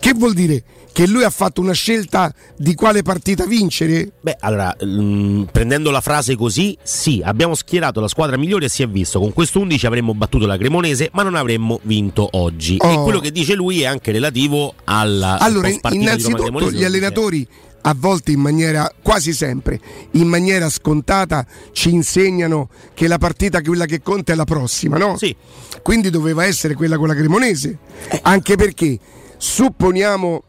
che 0.00 0.12
vuol 0.14 0.34
dire? 0.34 0.64
Che 0.94 1.08
lui 1.08 1.24
ha 1.24 1.30
fatto 1.30 1.60
una 1.60 1.72
scelta 1.72 2.32
di 2.56 2.76
quale 2.76 3.02
partita 3.02 3.46
vincere? 3.46 4.12
Beh, 4.20 4.36
allora, 4.38 4.76
mm, 4.84 5.42
prendendo 5.50 5.90
la 5.90 6.00
frase 6.00 6.36
così, 6.36 6.78
sì, 6.84 7.20
abbiamo 7.24 7.56
schierato 7.56 7.98
la 7.98 8.06
squadra 8.06 8.38
migliore 8.38 8.66
e 8.66 8.68
si 8.68 8.84
è 8.84 8.86
visto. 8.86 9.18
Con 9.18 9.32
questo 9.32 9.58
11 9.58 9.86
avremmo 9.86 10.14
battuto 10.14 10.46
la 10.46 10.56
Cremonese, 10.56 11.10
ma 11.12 11.24
non 11.24 11.34
avremmo 11.34 11.80
vinto 11.82 12.28
oggi. 12.34 12.76
E 12.76 12.86
Oh. 12.86 13.02
quello 13.02 13.18
che 13.18 13.32
dice 13.32 13.54
lui 13.54 13.82
è 13.82 13.86
anche 13.86 14.12
relativo 14.12 14.74
alla 14.84 15.36
Allora, 15.40 15.68
innanzitutto 15.90 16.70
gli 16.70 16.84
allenatori 16.84 17.44
a 17.86 17.94
volte 17.98 18.30
in 18.30 18.38
maniera 18.38 18.88
quasi 19.02 19.32
sempre 19.32 19.80
in 20.12 20.28
maniera 20.28 20.70
scontata 20.70 21.44
ci 21.72 21.90
insegnano 21.90 22.68
che 22.94 23.08
la 23.08 23.18
partita 23.18 23.60
quella 23.62 23.84
che 23.86 24.00
conta 24.00 24.32
è 24.32 24.36
la 24.36 24.44
prossima, 24.44 24.96
no? 24.96 25.16
Sì. 25.16 25.34
Quindi 25.82 26.08
doveva 26.10 26.44
essere 26.44 26.74
quella 26.74 26.96
con 26.98 27.08
la 27.08 27.14
Cremonese. 27.14 27.78
Eh. 28.10 28.20
Anche 28.22 28.54
perché 28.54 28.96
supponiamo 29.36 30.42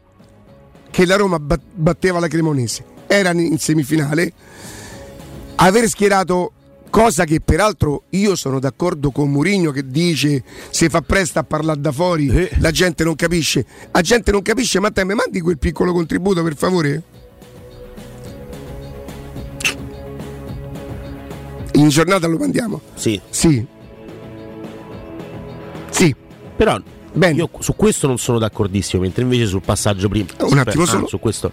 che 0.96 1.04
la 1.04 1.16
Roma 1.16 1.38
bat- 1.38 1.60
batteva 1.74 2.18
la 2.20 2.26
Cremonese, 2.26 2.82
era 3.06 3.30
in 3.32 3.58
semifinale, 3.58 4.32
aver 5.56 5.86
schierato 5.90 6.52
cosa 6.88 7.24
che 7.24 7.42
peraltro 7.42 8.04
io 8.10 8.34
sono 8.34 8.58
d'accordo 8.58 9.10
con 9.10 9.30
Mourinho 9.30 9.72
che 9.72 9.86
dice 9.86 10.42
se 10.70 10.88
fa 10.88 11.02
presto 11.02 11.38
a 11.38 11.42
parlare 11.42 11.78
da 11.82 11.92
fuori 11.92 12.28
Eh. 12.28 12.50
la 12.60 12.70
gente 12.70 13.04
non 13.04 13.14
capisce. 13.14 13.66
La 13.90 14.00
gente 14.00 14.30
non 14.32 14.40
capisce 14.40 14.80
ma 14.80 14.90
te 14.90 15.04
mi 15.04 15.12
mandi 15.12 15.42
quel 15.42 15.58
piccolo 15.58 15.92
contributo 15.92 16.42
per 16.42 16.56
favore? 16.56 17.02
In 21.74 21.88
giornata 21.90 22.26
lo 22.26 22.38
mandiamo. 22.38 22.80
Sì, 22.94 23.20
sì. 23.28 23.66
Sì. 25.90 26.14
Però 26.56 26.80
Bene. 27.16 27.34
io 27.38 27.48
su 27.60 27.74
questo 27.74 28.06
non 28.06 28.18
sono 28.18 28.38
d'accordissimo, 28.38 29.00
mentre 29.02 29.22
invece 29.22 29.46
sul 29.46 29.62
passaggio 29.62 30.08
prima... 30.08 30.26
Un 30.40 30.58
attimo 30.58 30.82
ah, 30.82 30.86
solo. 30.86 31.06
su 31.06 31.18
questo... 31.18 31.50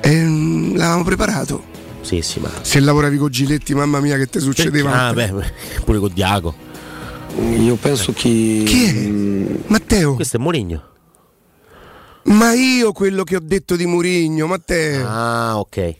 Ehm, 0.00 0.76
l'avevamo 0.76 1.04
preparato 1.04 1.62
Sì, 2.00 2.20
sì, 2.22 2.40
ma... 2.40 2.50
se 2.62 2.80
lavoravi 2.80 3.16
con 3.16 3.30
Giletti 3.30 3.72
mamma 3.74 4.00
mia 4.00 4.16
che 4.16 4.26
ti 4.26 4.40
succedeva 4.40 5.06
Ah, 5.06 5.12
beh, 5.12 5.32
pure 5.84 5.98
con 6.00 6.10
Diago. 6.12 6.52
Io 7.58 7.76
penso 7.76 8.12
che. 8.12 8.62
chi 8.66 8.84
è? 8.84 9.68
Matteo 9.68 10.14
Questo 10.16 10.36
è 10.36 10.40
Mourinho. 10.40 10.82
ma 12.24 12.52
io 12.52 12.90
quello 12.92 13.22
che 13.22 13.36
ho 13.36 13.40
detto 13.40 13.76
di 13.76 13.86
Murigno 13.86 14.46
Matteo 14.48 15.06
Ah, 15.08 15.58
ok. 15.58 15.94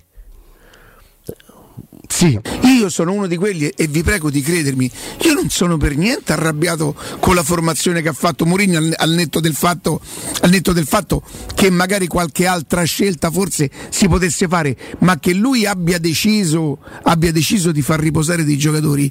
Sì, 2.13 2.39
Io 2.65 2.91
sono 2.91 3.13
uno 3.13 3.27
di 3.27 3.37
quelli 3.37 3.69
e 3.69 3.87
vi 3.87 4.03
prego 4.03 4.29
di 4.31 4.43
credermi, 4.43 4.89
io 5.25 5.33
non 5.33 5.49
sono 5.49 5.79
per 5.79 5.97
niente 5.97 6.33
arrabbiato 6.35 6.95
con 7.21 7.35
la 7.35 7.43
formazione 7.43 8.03
che 8.03 8.09
ha 8.11 8.13
fatto 8.13 8.45
Mourinho 8.45 8.77
al, 8.77 8.95
al 8.97 9.11
netto 9.13 9.41
del 9.41 9.55
fatto, 9.55 10.01
al 10.43 10.51
netto 10.51 10.73
del 10.73 10.87
fatto 10.87 11.23
che 11.55 11.71
magari 11.71 12.07
qualche 12.07 12.47
altra 12.47 12.83
scelta 12.85 13.31
forse 13.31 13.71
si 13.89 14.09
potesse 14.09 14.47
fare, 14.47 14.77
ma 14.99 15.19
che 15.19 15.33
lui 15.33 15.65
abbia 15.65 15.99
deciso, 15.99 16.79
abbia 17.05 17.33
deciso 17.33 17.73
di 17.73 17.81
far 17.83 17.99
riposare 17.99 18.45
dei 18.45 18.59
giocatori. 18.59 19.11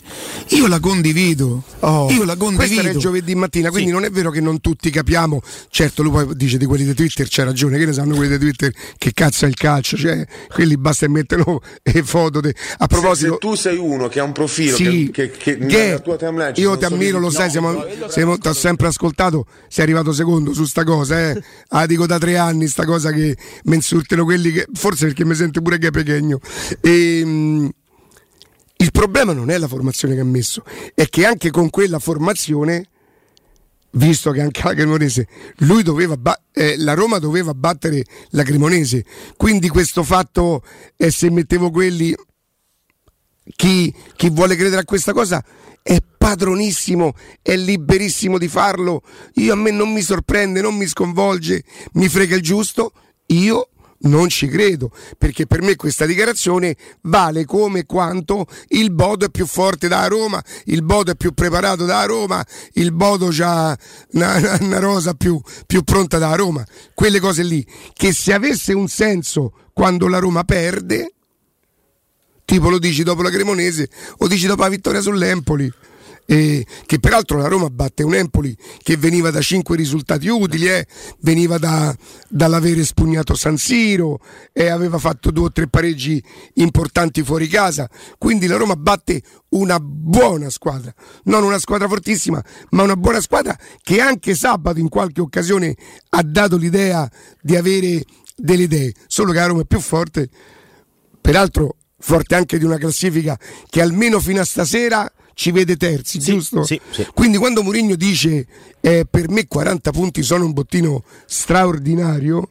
Io 0.50 0.68
la 0.68 0.80
condivido. 0.80 1.64
Oh, 1.80 2.10
io 2.12 2.24
la 2.24 2.36
condivido. 2.36 2.82
era 2.82 2.92
il 2.92 2.98
giovedì 2.98 3.34
mattina, 3.36 3.70
quindi 3.72 3.90
Sì. 3.90 3.96
non 3.96 4.06
è 4.06 4.12
vero 4.12 4.30
che 4.30 4.42
non 4.42 4.62
tutti 4.62 4.90
capiamo. 4.92 5.42
Certo, 5.70 6.04
lui 6.04 6.12
poi 6.12 6.36
dice 6.36 6.58
di 6.58 6.66
quelli 6.66 6.84
di 6.86 6.94
Twitter 6.94 7.28
c'è 7.28 7.44
ragione, 7.44 7.78
che 7.80 7.86
ne 7.88 7.94
sanno 7.94 8.16
quelli 8.16 8.38
di 8.38 8.38
Twitter 8.38 8.72
che 8.98 9.12
cazzo 9.14 9.46
è 9.46 9.48
il 9.48 9.56
calcio, 9.56 9.98
cioè 9.98 10.24
quelli 10.54 10.78
basta 10.78 11.08
che 11.08 11.12
mettono 11.12 11.62
le 11.82 12.04
foto. 12.04 12.40
de- 12.42 12.54
A 12.78 12.88
proposito, 12.92 13.34
se 13.34 13.38
tu 13.40 13.56
sei 13.56 13.78
uno 13.78 14.08
che 14.08 14.20
ha 14.20 14.24
un 14.24 14.32
profilo 14.32 14.76
Sì, 14.76 15.10
che, 15.12 15.32
che, 15.32 15.58
che 15.58 15.66
che 15.66 16.02
tua 16.04 16.18
timeline 16.18 16.54
io 16.56 16.78
ti 16.78 16.86
ammiro, 16.86 17.20
lo 17.20 17.30
sai, 17.30 17.46
No, 17.54 17.86
siamo, 18.08 18.38
ti 18.38 18.48
ho 18.48 18.54
sempre 18.54 18.88
ascoltato, 18.88 19.46
sei 19.68 19.84
arrivato 19.86 20.12
secondo 20.14 20.54
su 20.54 20.66
sta 20.66 20.84
cosa, 20.84 21.30
eh. 21.30 21.44
Ah, 21.70 21.86
dico 21.86 22.06
da 22.06 22.18
tre 22.18 22.38
anni 22.38 22.68
sta 22.68 22.86
cosa 22.86 23.12
che 23.12 23.36
mi 23.64 23.76
insultano 23.76 24.24
quelli 24.24 24.52
che, 24.52 24.68
forse 24.74 25.08
perché 25.08 25.26
mi 25.26 25.36
sento 25.36 25.62
pure 25.62 25.78
che 25.78 25.88
è 25.88 25.92
pequeño. 25.92 26.38
Ehm, 26.82 27.70
il 28.78 28.92
problema 28.92 29.34
non 29.34 29.52
è 29.52 29.58
la 29.58 29.68
formazione 29.68 30.16
che 30.16 30.22
ha 30.22 30.26
messo, 30.26 30.64
è 30.96 31.08
che 31.08 31.26
anche 31.26 31.52
con 31.52 31.70
quella 31.70 32.00
formazione, 32.00 32.88
visto 33.92 34.32
che 34.32 34.42
anche 34.42 34.62
la 34.64 34.74
Cremonese, 34.74 35.28
lui 35.58 35.84
doveva 35.84 36.18
ba- 36.18 36.42
eh, 36.52 36.76
la 36.78 36.94
Roma 36.94 37.20
doveva 37.20 37.54
battere 37.54 38.04
la 38.30 38.42
Cremonese, 38.42 39.06
quindi 39.38 39.68
questo 39.68 40.02
fatto, 40.02 40.64
eh, 40.98 41.12
se 41.12 41.30
mettevo 41.30 41.70
quelli, 41.70 42.16
chi, 43.56 43.94
chi 44.16 44.30
vuole 44.30 44.56
credere 44.56 44.82
a 44.82 44.86
questa 44.86 45.14
cosa 45.14 45.44
è 45.84 45.98
padronissimo, 46.18 47.14
è 47.42 47.56
liberissimo 47.56 48.38
di 48.38 48.48
farlo. 48.48 49.02
Io 49.36 49.54
a 49.54 49.56
me 49.56 49.72
non 49.72 49.92
mi 49.92 50.02
sorprende, 50.02 50.62
non 50.62 50.76
mi 50.76 50.88
sconvolge, 50.88 51.64
mi 51.94 52.08
frega 52.08 52.36
il 52.36 52.42
giusto. 52.42 52.94
Io 53.28 53.70
non 54.04 54.30
ci 54.30 54.48
credo, 54.48 54.92
perché 55.18 55.46
per 55.46 55.62
me 55.62 55.76
questa 55.76 56.06
dichiarazione 56.06 56.76
vale 57.02 57.46
come 57.46 57.86
quanto 57.86 58.48
il 58.70 58.92
Bodo 58.92 59.26
è 59.26 59.30
più 59.30 59.46
forte 59.46 59.88
da 59.88 60.08
Roma, 60.08 60.44
il 60.66 60.84
Bodo 60.84 61.12
è 61.12 61.16
più 61.16 61.34
preparato 61.34 61.86
da 61.86 62.04
Roma, 62.06 62.44
il 62.74 62.92
Bodo 62.92 63.30
ha 63.42 63.78
una, 64.14 64.58
una- 64.60 64.80
rosa 64.80 65.14
più, 65.14 65.40
più 65.66 65.84
pronta 65.84 66.18
da 66.18 66.34
Roma. 66.36 66.66
Quelle 66.94 67.20
cose 67.20 67.44
lì, 67.44 67.66
che 67.94 68.14
se 68.14 68.34
avesse 68.34 68.74
un 68.74 68.88
senso 68.88 69.54
quando 69.74 70.08
la 70.08 70.20
Roma 70.20 70.44
perde, 70.44 71.14
tipo 72.52 72.68
lo 72.68 72.80
dici 72.80 73.04
dopo 73.04 73.22
la 73.22 73.30
Cremonese 73.30 73.90
o 74.18 74.28
dici 74.28 74.46
dopo 74.46 74.64
la 74.64 74.68
vittoria 74.68 75.00
sull'Empoli. 75.00 75.72
E 76.26 76.66
che 76.86 77.00
peraltro 77.00 77.38
la 77.38 77.48
Roma 77.48 77.70
batte 77.70 78.04
un 78.04 78.14
Empoli 78.14 78.56
che 78.84 78.98
veniva 78.98 79.32
da 79.32 79.40
cinque 79.40 79.78
risultati 79.78 80.28
utili, 80.28 80.68
eh, 80.68 80.86
veniva 81.22 81.58
da- 81.58 81.96
dall'avere 82.28 82.84
spugnato 82.84 83.36
San 83.36 83.56
Siro 83.56 84.20
e 84.52 84.68
aveva 84.68 84.98
fatto 84.98 85.32
due 85.32 85.46
o 85.46 85.52
tre 85.52 85.68
pareggi 85.70 86.22
importanti 86.56 87.24
fuori 87.24 87.48
casa. 87.48 87.90
Quindi 88.18 88.48
la 88.48 88.58
Roma 88.58 88.76
batte 88.76 89.22
una 89.50 89.80
buona 89.80 90.50
squadra, 90.50 90.94
non 91.24 91.44
una 91.44 91.58
squadra 91.58 91.88
fortissima, 91.88 92.44
ma 92.72 92.84
una 92.84 92.98
buona 92.98 93.22
squadra 93.22 93.58
che 93.82 94.02
anche 94.02 94.36
sabato 94.36 94.80
in 94.80 94.90
qualche 94.90 95.22
occasione 95.22 95.74
ha 96.10 96.22
dato 96.22 96.58
l'idea 96.58 97.10
di 97.42 97.56
avere 97.56 98.04
delle 98.36 98.64
idee, 98.64 98.94
solo 99.08 99.32
che 99.32 99.40
la 99.40 99.46
Roma 99.46 99.62
è 99.62 99.66
più 99.66 99.80
forte 99.80 100.30
peraltro 101.22 101.78
forte 102.02 102.36
anche 102.36 102.58
di 102.58 102.66
una 102.66 102.78
classifica 102.78 103.38
che 103.70 103.82
almeno 103.82 104.20
fino 104.20 104.42
a 104.42 104.46
stasera 104.46 105.12
ci 105.34 105.52
vede 105.52 105.78
terzi, 105.78 106.20
giusto? 106.20 106.64
sì, 106.64 106.80
sì. 106.92 107.08
Quindi 107.14 107.38
quando 107.38 107.64
Mourinho 107.64 107.96
dice 107.96 108.46
eh, 108.82 109.06
per 109.10 109.30
me 109.30 109.48
40 109.48 109.92
punti 109.92 110.22
sono 110.24 110.46
un 110.46 110.54
bottino 110.54 111.04
straordinario, 111.26 112.50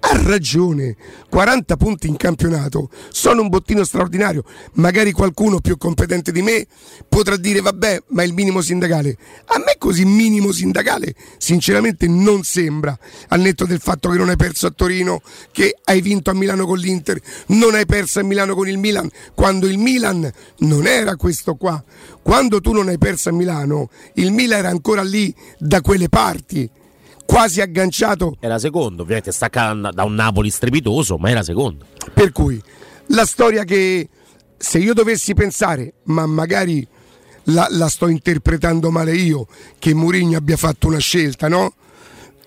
ha 0.00 0.22
ragione, 0.22 0.96
40 1.28 1.76
punti 1.76 2.06
in 2.06 2.16
campionato 2.16 2.88
sono 3.10 3.42
un 3.42 3.48
bottino 3.48 3.84
straordinario. 3.84 4.44
Magari 4.74 5.12
qualcuno 5.12 5.60
più 5.60 5.76
competente 5.76 6.30
di 6.30 6.40
me 6.40 6.66
potrà 7.08 7.36
dire 7.36 7.60
vabbè, 7.60 8.04
ma 8.08 8.22
il 8.22 8.32
minimo 8.32 8.60
sindacale. 8.60 9.16
A 9.46 9.58
me 9.58 9.74
così 9.76 10.04
minimo 10.04 10.52
sindacale 10.52 11.14
sinceramente 11.38 12.06
non 12.06 12.42
sembra, 12.44 12.96
al 13.28 13.40
netto 13.40 13.64
del 13.66 13.80
fatto 13.80 14.08
che 14.08 14.18
non 14.18 14.28
hai 14.28 14.36
perso 14.36 14.66
a 14.66 14.70
Torino, 14.70 15.20
che 15.50 15.76
hai 15.84 16.00
vinto 16.00 16.30
a 16.30 16.34
Milano 16.34 16.64
con 16.64 16.78
l'Inter, 16.78 17.20
non 17.48 17.74
hai 17.74 17.86
perso 17.86 18.20
a 18.20 18.22
Milano 18.22 18.54
con 18.54 18.68
il 18.68 18.78
Milan, 18.78 19.10
quando 19.34 19.66
il 19.66 19.78
Milan 19.78 20.30
non 20.58 20.86
era 20.86 21.16
questo 21.16 21.56
qua. 21.56 21.82
Quando 22.22 22.60
tu 22.60 22.72
non 22.72 22.88
hai 22.88 22.98
perso 22.98 23.30
a 23.30 23.32
Milano, 23.32 23.88
il 24.14 24.32
Milan 24.32 24.58
era 24.58 24.68
ancora 24.68 25.02
lì 25.02 25.34
da 25.58 25.80
quelle 25.80 26.08
parti 26.08 26.68
quasi 27.28 27.60
agganciato 27.60 28.38
Era 28.40 28.58
secondo, 28.58 29.02
ovviamente 29.02 29.32
stacca 29.32 29.74
da 29.92 30.04
un 30.04 30.14
Napoli 30.14 30.48
strepitoso, 30.48 31.18
ma 31.18 31.28
era 31.28 31.42
secondo. 31.42 31.84
Per 32.14 32.32
cui 32.32 32.60
la 33.08 33.26
storia 33.26 33.64
che 33.64 34.08
se 34.56 34.78
io 34.78 34.94
dovessi 34.94 35.34
pensare, 35.34 35.92
ma 36.04 36.24
magari 36.24 36.86
la, 37.44 37.66
la 37.70 37.88
sto 37.88 38.08
interpretando 38.08 38.90
male 38.90 39.14
io, 39.14 39.46
che 39.78 39.92
Mourinho 39.92 40.38
abbia 40.38 40.56
fatto 40.56 40.86
una 40.86 40.98
scelta, 40.98 41.48
no? 41.48 41.74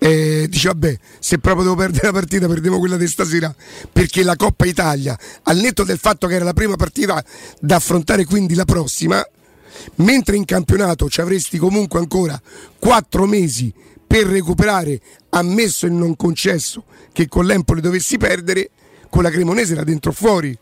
Eh, 0.00 0.48
dice 0.50 0.66
vabbè, 0.66 0.98
se 1.20 1.38
proprio 1.38 1.62
devo 1.62 1.76
perdere 1.76 2.06
la 2.06 2.12
partita, 2.12 2.48
perdiamo 2.48 2.80
quella 2.80 2.96
di 2.96 3.06
stasera, 3.06 3.54
perché 3.90 4.24
la 4.24 4.34
Coppa 4.34 4.66
Italia, 4.66 5.16
al 5.44 5.58
netto 5.58 5.84
del 5.84 5.98
fatto 5.98 6.26
che 6.26 6.34
era 6.34 6.44
la 6.44 6.54
prima 6.54 6.74
partita 6.74 7.24
da 7.60 7.76
affrontare, 7.76 8.24
quindi 8.24 8.56
la 8.56 8.64
prossima, 8.64 9.24
mentre 9.96 10.34
in 10.34 10.44
campionato 10.44 11.08
ci 11.08 11.20
avresti 11.20 11.56
comunque 11.56 12.00
ancora 12.00 12.40
quattro 12.80 13.26
mesi 13.26 13.72
per 14.12 14.26
recuperare, 14.26 15.00
ammesso 15.30 15.86
e 15.86 15.88
non 15.88 16.16
concesso 16.16 16.84
che 17.14 17.28
con 17.28 17.46
l'Empoli 17.46 17.80
dovessi 17.80 18.18
perdere, 18.18 18.68
con 19.08 19.22
la 19.22 19.30
Cremonese 19.30 19.72
era 19.72 19.84
dentro 19.84 20.12
fuori. 20.12 20.54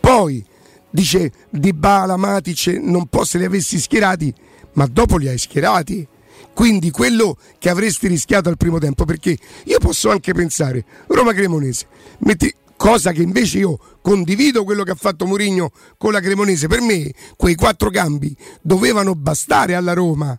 Poi 0.00 0.44
dice 0.90 1.30
Di 1.50 1.72
Bala, 1.72 2.16
Matic, 2.16 2.80
non 2.82 3.06
po' 3.06 3.22
se 3.24 3.38
li 3.38 3.44
avessi 3.44 3.78
schierati, 3.78 4.34
ma 4.72 4.86
dopo 4.86 5.18
li 5.18 5.28
hai 5.28 5.38
schierati. 5.38 6.04
Quindi 6.52 6.90
quello 6.90 7.36
che 7.60 7.68
avresti 7.68 8.08
rischiato 8.08 8.48
al 8.48 8.56
primo 8.56 8.80
tempo, 8.80 9.04
perché 9.04 9.38
io 9.66 9.78
posso 9.78 10.10
anche 10.10 10.34
pensare, 10.34 10.84
Roma 11.06 11.32
Cremonese, 11.32 11.86
metti, 12.18 12.52
cosa 12.76 13.12
che 13.12 13.22
invece 13.22 13.58
io 13.58 13.78
condivido 14.02 14.64
quello 14.64 14.82
che 14.82 14.90
ha 14.90 14.96
fatto 14.96 15.26
Mourinho 15.26 15.70
con 15.96 16.10
la 16.10 16.18
Cremonese, 16.18 16.66
per 16.66 16.80
me 16.80 17.08
quei 17.36 17.54
quattro 17.54 17.88
cambi 17.88 18.36
dovevano 18.60 19.14
bastare 19.14 19.76
alla 19.76 19.92
Roma 19.92 20.36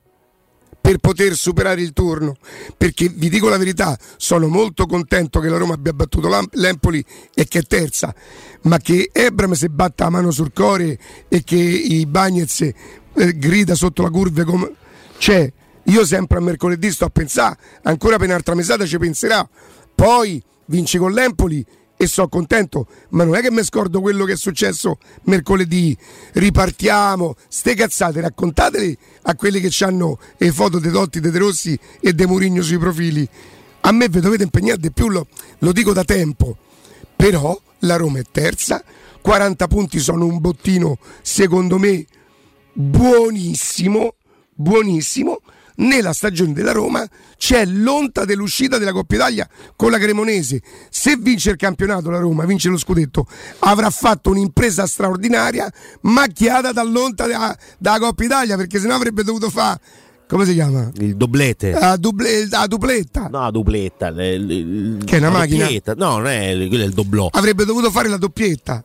per 0.84 0.98
poter 0.98 1.34
superare 1.36 1.82
il 1.82 1.94
turno. 1.94 2.36
Perché 2.76 3.08
vi 3.08 3.30
dico 3.30 3.48
la 3.48 3.56
verità, 3.58 3.98
sono 4.18 4.50
molto 4.50 4.86
contento 4.86 5.40
che 5.40 5.48
la 5.48 5.56
Roma 5.56 5.76
abbia 5.76 5.94
battuto 5.94 6.30
l'Empoli 6.52 7.04
e 7.34 7.48
che 7.48 7.60
è 7.60 7.64
terza, 7.64 8.14
ma 8.64 8.78
che 8.80 9.10
Ebram 9.14 9.54
si 9.54 9.70
batta 9.70 10.08
a 10.08 10.10
mano 10.10 10.30
sul 10.30 10.52
core 10.52 11.00
e 11.30 11.42
che 11.46 11.56
i 11.56 12.06
Bagnets 12.06 12.60
eh, 12.60 12.74
grida 13.38 13.76
sotto 13.76 14.02
la 14.02 14.10
curva 14.10 14.44
come 14.44 14.74
c'è. 15.18 15.50
Io 15.84 16.06
sempre 16.06 16.40
a 16.40 16.42
mercoledì 16.42 16.92
sto 16.92 17.06
a 17.06 17.10
pensare, 17.10 17.58
ancora 17.84 18.18
per 18.18 18.28
un'altra 18.28 18.54
mesata 18.54 18.86
ci 18.86 18.98
penserà. 18.98 19.48
Poi 19.96 20.44
vinci 20.66 20.98
con 20.98 21.14
l'Empoli 21.14 21.66
e 22.04 22.08
sono 22.08 22.28
contento, 22.28 22.88
ma 23.10 23.24
non 23.24 23.36
è 23.36 23.42
che 23.42 23.52
mi 23.52 23.64
scordo 23.64 24.02
quello 24.02 24.26
che 24.26 24.34
è 24.34 24.38
successo 24.38 24.98
mercoledì. 25.24 25.98
Ripartiamo, 26.34 27.36
ste 27.48 27.74
cazzate, 27.76 28.22
raccontatele 28.22 28.98
a 29.24 29.36
quelli 29.36 29.60
che 29.60 29.84
hanno 29.84 30.20
le 30.38 30.52
foto 30.52 30.80
dei 30.80 30.92
Dotti, 30.92 31.20
dei 31.20 31.32
De 31.32 31.40
Rossi 31.40 31.78
e 32.00 32.14
dei 32.14 32.26
Murigno 32.26 32.62
sui 32.62 32.78
profili. 32.78 33.28
A 33.82 33.92
me 33.92 34.08
vi 34.10 34.20
dovete 34.20 34.44
impegnare 34.44 34.80
di 34.80 34.92
più, 34.92 35.10
lo, 35.10 35.28
lo 35.60 35.72
dico 35.72 35.94
da 35.94 36.04
tempo. 36.04 36.58
Però 37.16 37.60
la 37.80 37.96
Roma 37.96 38.20
è 38.20 38.24
terza, 38.30 38.84
40 39.22 39.68
punti 39.68 40.00
sono 40.00 40.26
un 40.26 40.40
bottino, 40.40 40.98
secondo 41.22 41.78
me, 41.78 42.06
buonissimo, 42.74 44.16
buonissimo. 44.54 45.42
Nella 45.76 46.14
stagione 46.14 46.54
della 46.54 46.72
Roma 46.72 47.06
c'è 47.38 47.66
l'onta 47.66 48.26
dell'uscita 48.26 48.78
della 48.78 48.92
Coppa 48.92 49.16
Italia 49.16 49.48
con 49.76 49.92
la 49.92 49.98
Cremonese. 49.98 50.62
Se 50.90 51.16
vince 51.18 51.50
il 51.52 51.56
campionato 51.58 52.10
la 52.10 52.20
Roma, 52.20 52.46
vince 52.46 52.70
lo 52.70 52.78
scudetto, 52.78 53.26
avrà 53.60 53.90
fatto 53.90 54.30
un'impresa 54.30 54.86
straordinaria, 54.86 55.72
macchiata 56.02 56.72
dall'onta 56.72 57.26
della, 57.26 57.58
della 57.80 58.00
Coppa 58.00 58.24
Italia, 58.24 58.56
perché 58.56 58.80
sennò 58.80 58.96
avrebbe 58.96 59.24
dovuto 59.24 59.50
fare 59.50 59.80
come 60.28 60.46
si 60.46 60.54
chiama? 60.54 60.90
Il 60.96 61.16
doblete. 61.16 61.72
La, 61.72 61.96
duble, 61.96 62.48
la 62.50 62.66
dupletta. 62.66 63.28
No, 63.30 63.42
la 63.42 63.52
dupletta. 63.52 64.10
le- 64.10 64.38
le- 64.40 64.98
Che 65.04 65.16
è 65.16 65.20
una 65.20 65.30
macchina? 65.30 65.66
doppietta. 65.66 65.94
No, 65.96 66.18
non 66.18 66.28
è 66.28 66.56
quello 66.70 66.84
è 66.84 66.88
il 66.88 66.94
doblò. 66.94 67.28
Avrebbe 67.32 67.66
dovuto 67.66 67.92
fare 67.92 68.08
la 68.08 68.18
doppietta. 68.18 68.84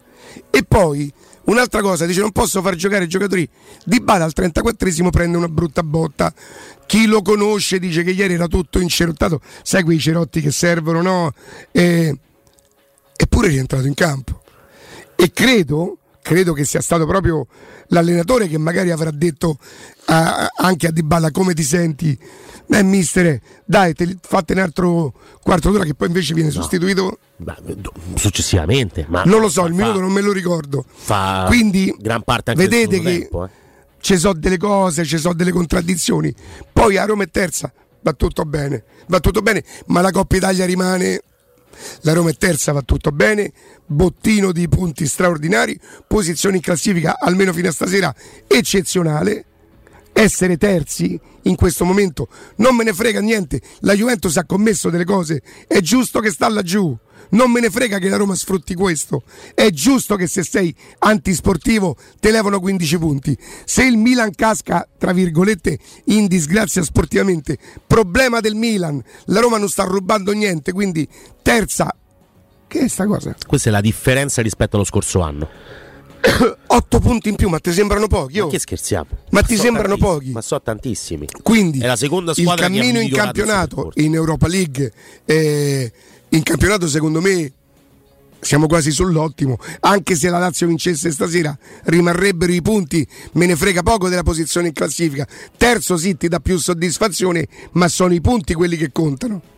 E 0.50 0.62
poi 0.64 1.11
un'altra 1.50 1.83
cosa, 1.83 2.07
dice 2.07 2.21
non 2.21 2.33
posso 2.33 2.62
far 2.62 2.75
giocare 2.75 3.05
i 3.05 3.09
giocatori. 3.09 3.49
Di 3.85 4.00
Bala 4.00 4.25
al 4.25 4.33
34esimo 4.35 5.11
prende 5.11 5.37
una 5.37 5.49
brutta 5.49 5.83
botta. 5.83 6.33
Chi 6.87 7.07
lo 7.07 7.21
conosce 7.21 7.78
dice 7.78 8.02
che 8.02 8.12
ieri 8.12 8.35
era 8.35 8.47
tutto 8.47 8.78
incerottato. 8.78 9.40
Sai 9.62 9.83
quei 9.83 9.99
cerotti 9.99 10.40
che 10.40 10.50
servono, 10.50 11.02
no? 11.02 11.33
E- 11.71 12.19
Eppure 13.21 13.49
è 13.49 13.50
rientrato 13.50 13.87
in 13.87 13.95
campo. 13.95 14.43
E 15.17 15.33
credo, 15.33 15.99
credo 16.23 16.52
che 16.52 16.64
sia 16.64 16.81
stato 16.81 17.05
proprio 17.05 17.49
l'allenatore 17.88 18.47
che 18.47 18.59
magari 18.59 18.93
avrà 18.93 19.11
detto 19.11 19.59
a- 20.07 20.49
anche 20.57 20.87
a 20.87 20.93
Dybala 20.93 21.33
come 21.33 21.52
ti 21.52 21.64
senti. 21.64 22.17
Beh, 22.69 22.83
mister, 22.83 23.41
dai, 23.65 23.95
te, 23.95 24.19
fate 24.21 24.53
un 24.53 24.59
altro 24.59 25.15
quarto 25.43 25.71
d'ora 25.71 25.85
che 25.85 25.95
poi 25.95 26.09
invece 26.09 26.35
viene 26.35 26.51
sostituito. 26.51 27.19
Successivamente. 28.15 29.07
Ma 29.09 29.23
non 29.25 29.41
lo 29.41 29.49
so, 29.49 29.65
il 29.65 29.75
fa- 29.75 29.81
minuto 29.81 30.01
non 30.01 30.13
me 30.13 30.21
lo 30.21 30.33
ricordo. 30.33 30.85
Fa 30.87 31.45
Quindi 31.49 31.95
gran 31.99 32.23
parte 32.23 32.51
anche 32.51 32.69
del 32.69 32.71
vedete 32.87 33.01
che 33.01 33.19
tempo, 33.21 33.47
eh. 33.47 33.51
ci 34.01 34.19
sono 34.19 34.39
delle 34.39 34.59
cose, 34.59 35.05
ci 35.07 35.17
sono 35.17 35.33
delle 35.33 35.51
contraddizioni. 35.51 36.35
Poi 36.71 36.99
a 36.99 37.07
Roma 37.07 37.23
è 37.23 37.31
terza, 37.31 37.73
va 38.02 38.13
tutto 38.13 38.45
bene, 38.45 38.85
va 39.07 39.19
tutto 39.19 39.41
bene, 39.41 39.65
ma 39.87 40.02
la 40.02 40.11
Coppa 40.11 40.37
Italia 40.37 40.67
rimane. 40.67 41.23
La 42.00 42.13
Roma 42.13 42.31
è 42.31 42.35
terza, 42.35 42.73
va 42.73 42.83
tutto 42.83 43.13
bene, 43.13 43.52
bottino 43.87 44.52
di 44.52 44.69
punti 44.69 45.07
straordinari, 45.07 45.78
posizione 46.07 46.57
in 46.57 46.63
classifica 46.63 47.17
almeno 47.19 47.52
fino 47.52 47.69
a 47.69 47.73
stasera 47.73 48.15
eccezionale. 48.47 49.45
Essere 50.21 50.57
terzi 50.57 51.17
in 51.43 51.54
questo 51.54 51.85
momento 51.85 52.26
non 52.57 52.75
me 52.75 52.83
ne 52.83 52.93
frega 52.93 53.21
niente. 53.21 53.63
La 53.83 53.95
Juventus 53.95 54.37
ha 54.37 54.45
commesso 54.45 54.91
delle 54.91 55.04
cose, 55.04 55.43
è 55.69 55.78
giusto 55.78 56.19
che 56.19 56.33
sta 56.33 56.49
laggiù. 56.49 56.93
Non 57.31 57.52
me 57.52 57.61
ne 57.61 57.71
frega 57.71 57.99
che 57.99 58.09
la 58.09 58.17
Roma 58.17 58.35
sfrutti 58.35 58.75
questo. 58.75 59.23
È 59.54 59.71
giusto 59.71 60.17
che 60.17 60.26
se 60.26 60.43
sei 60.43 60.75
antisportivo 60.99 61.97
te 62.19 62.33
levano 62.33 62.59
15 62.59 62.99
punti. 62.99 63.39
Se 63.65 63.85
il 63.85 63.97
Milan 63.97 64.35
casca, 64.35 64.89
tra 64.99 65.13
virgolette, 65.13 65.78
in 66.07 66.26
disgrazia 66.26 66.83
sportivamente, 66.83 67.57
problema 67.87 68.41
del 68.41 68.57
Milan. 68.57 69.00
La 69.26 69.39
Roma 69.39 69.59
non 69.59 69.69
sta 69.69 69.85
rubando 69.85 70.33
niente, 70.33 70.73
quindi 70.73 71.07
terza. 71.43 71.95
Che 72.67 72.78
è 72.81 72.89
sta 72.89 73.07
cosa? 73.07 73.37
Questa 73.47 73.69
è 73.69 73.73
la 73.73 73.81
differenza 73.81 74.43
rispetto 74.43 74.75
allo 74.75 74.85
scorso 74.85 75.21
anno. 75.21 75.88
8 76.67 76.99
punti 77.00 77.28
in 77.28 77.37
più, 77.37 77.49
ma 77.49 77.59
ti 77.59 77.73
sembrano 77.73 78.07
pochi? 78.07 78.39
Ma 78.39 78.45
oh? 78.45 78.49
che 78.49 78.59
scherziamo? 78.59 79.07
Ma 79.31 79.43
ti 79.43 79.57
so 79.57 79.63
sembrano 79.63 79.97
pochi? 79.97 80.31
Ma 80.31 80.41
so 80.41 80.61
tantissimi. 80.61 81.26
Quindi 81.43 81.81
È 81.81 81.87
la 81.87 81.97
seconda 81.97 82.33
il 82.35 82.54
cammino 82.57 83.00
in 83.00 83.11
campionato, 83.11 83.93
in 83.95 84.15
Europa 84.15 84.49
League, 84.49 84.93
eh, 85.25 85.93
in 86.31 86.43
campionato 86.43 86.89
secondo 86.89 87.21
me 87.21 87.52
siamo 88.41 88.67
quasi 88.67 88.91
sull'ottimo, 88.91 89.59
anche 89.81 90.15
se 90.15 90.28
la 90.28 90.39
Lazio 90.39 90.67
vincesse 90.67 91.11
stasera 91.11 91.57
rimarrebbero 91.85 92.52
i 92.52 92.63
punti, 92.63 93.07
me 93.33 93.47
ne 93.47 93.57
frega 93.57 93.83
poco 93.83 94.09
della 94.09 94.23
posizione 94.23 94.69
in 94.69 94.73
classifica. 94.73 95.26
Terzo 95.57 95.97
sì 95.97 96.17
ti 96.17 96.28
dà 96.28 96.39
più 96.39 96.57
soddisfazione, 96.59 97.47
ma 97.73 97.89
sono 97.89 98.15
i 98.15 98.21
punti 98.21 98.54
quelli 98.54 98.76
che 98.76 98.93
contano. 98.93 99.57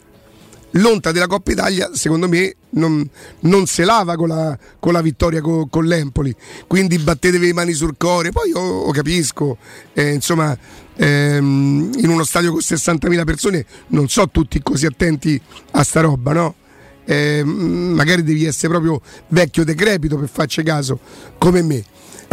L'onta 0.73 1.11
della 1.11 1.27
Coppa 1.27 1.51
Italia, 1.51 1.91
secondo 1.95 2.29
me, 2.29 2.55
non, 2.71 3.09
non 3.41 3.67
se 3.67 3.85
lava 3.85 4.15
con 4.15 4.29
la, 4.29 4.57
con 4.79 4.93
la 4.93 5.01
vittoria 5.01 5.41
co- 5.41 5.67
con, 5.69 5.85
l'Empoli. 5.85 6.35
Quindi 6.67 6.99
battetevi 6.99 7.47
le 7.47 7.53
mani 7.53 7.73
sul 7.73 7.97
cuore. 7.97 8.31
Poi 8.31 8.51
io, 8.51 8.87
io 8.87 8.91
capisco, 8.93 9.59
eh, 9.93 10.13
insomma, 10.13 10.57
ehm, 10.97 11.91
in 11.97 12.09
uno 12.09 12.25
stadio 12.25 12.51
con 12.53 12.61
60.000 12.61 13.25
persone 13.25 13.67
non 13.89 14.09
so 14.09 14.29
tutti 14.29 14.63
così 14.63 14.87
attenti 14.87 15.41
a 15.73 15.83
sta 15.83 16.01
roba, 16.01 16.33
no? 16.33 16.55
Eh, 17.05 17.43
magari 17.45 18.23
devi 18.23 18.45
essere 18.45 18.69
proprio 18.69 19.01
vecchio 19.29 19.65
decrepito 19.65 20.17
per 20.17 20.29
farci 20.29 20.63
caso, 20.63 21.01
come 21.39 21.63
me. 21.63 21.83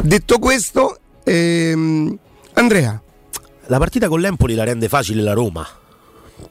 Detto 0.03 0.37
questo, 0.37 0.99
ehm, 1.23 2.17
Andrea. 2.53 3.01
La 3.69 3.79
partita 3.79 4.07
con 4.07 4.21
l'Empoli 4.21 4.53
la 4.53 4.63
rende 4.63 4.87
facile 4.87 5.21
la 5.21 5.33
Roma. 5.33 5.67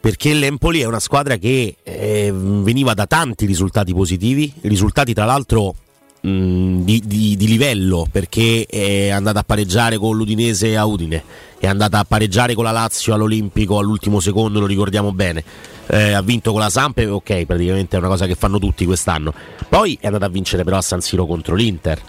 Perché 0.01 0.35
l'Empoli 0.35 0.81
è 0.81 0.85
una 0.85 1.01
squadra 1.01 1.37
che 1.37 1.77
eh, 1.83 2.33
veniva 2.33 2.95
da 2.95 3.07
tanti 3.07 3.47
risultati 3.47 3.93
positivi, 3.93 4.53
risultati 4.63 5.15
tra 5.15 5.25
l'altro 5.25 5.75
mh, 6.21 6.83
di, 6.83 7.03
di- 7.05 7.37
di 7.37 7.47
livello, 7.47 8.07
perché 8.11 8.67
è 8.69 9.09
andata 9.09 9.41
a 9.41 9.45
pareggiare 9.45 9.97
con 9.97 10.17
l'Udinese 10.17 10.77
a 10.77 10.85
Udine, 10.85 11.23
è 11.59 11.67
andata 11.67 11.99
a 11.99 12.05
pareggiare 12.05 12.55
con 12.55 12.65
la 12.65 12.73
Lazio 12.73 13.15
all'Olimpico 13.15 13.79
all'ultimo 13.79 14.21
secondo, 14.21 14.61
lo 14.61 14.67
ricordiamo 14.67 15.13
bene. 15.13 15.45
Eh, 15.89 16.13
ha 16.13 16.23
vinto 16.23 16.51
con 16.51 16.61
la 16.61 16.69
Samp, 16.69 16.99
ok, 17.09 17.45
praticamente 17.45 17.97
è 17.97 17.99
una 18.01 18.09
cosa 18.09 18.27
che 18.27 18.35
fanno 18.35 18.59
tutti 18.59 18.85
quest'anno. 18.85 19.33
Poi 19.69 19.97
è 20.01 20.07
andata 20.07 20.27
a 20.27 20.29
vincere 20.29 20.65
però 20.65 20.79
a 20.79 20.83
San 20.83 21.01
Siro 21.01 21.27
contro 21.27 21.55
l'Inter. 21.55 22.01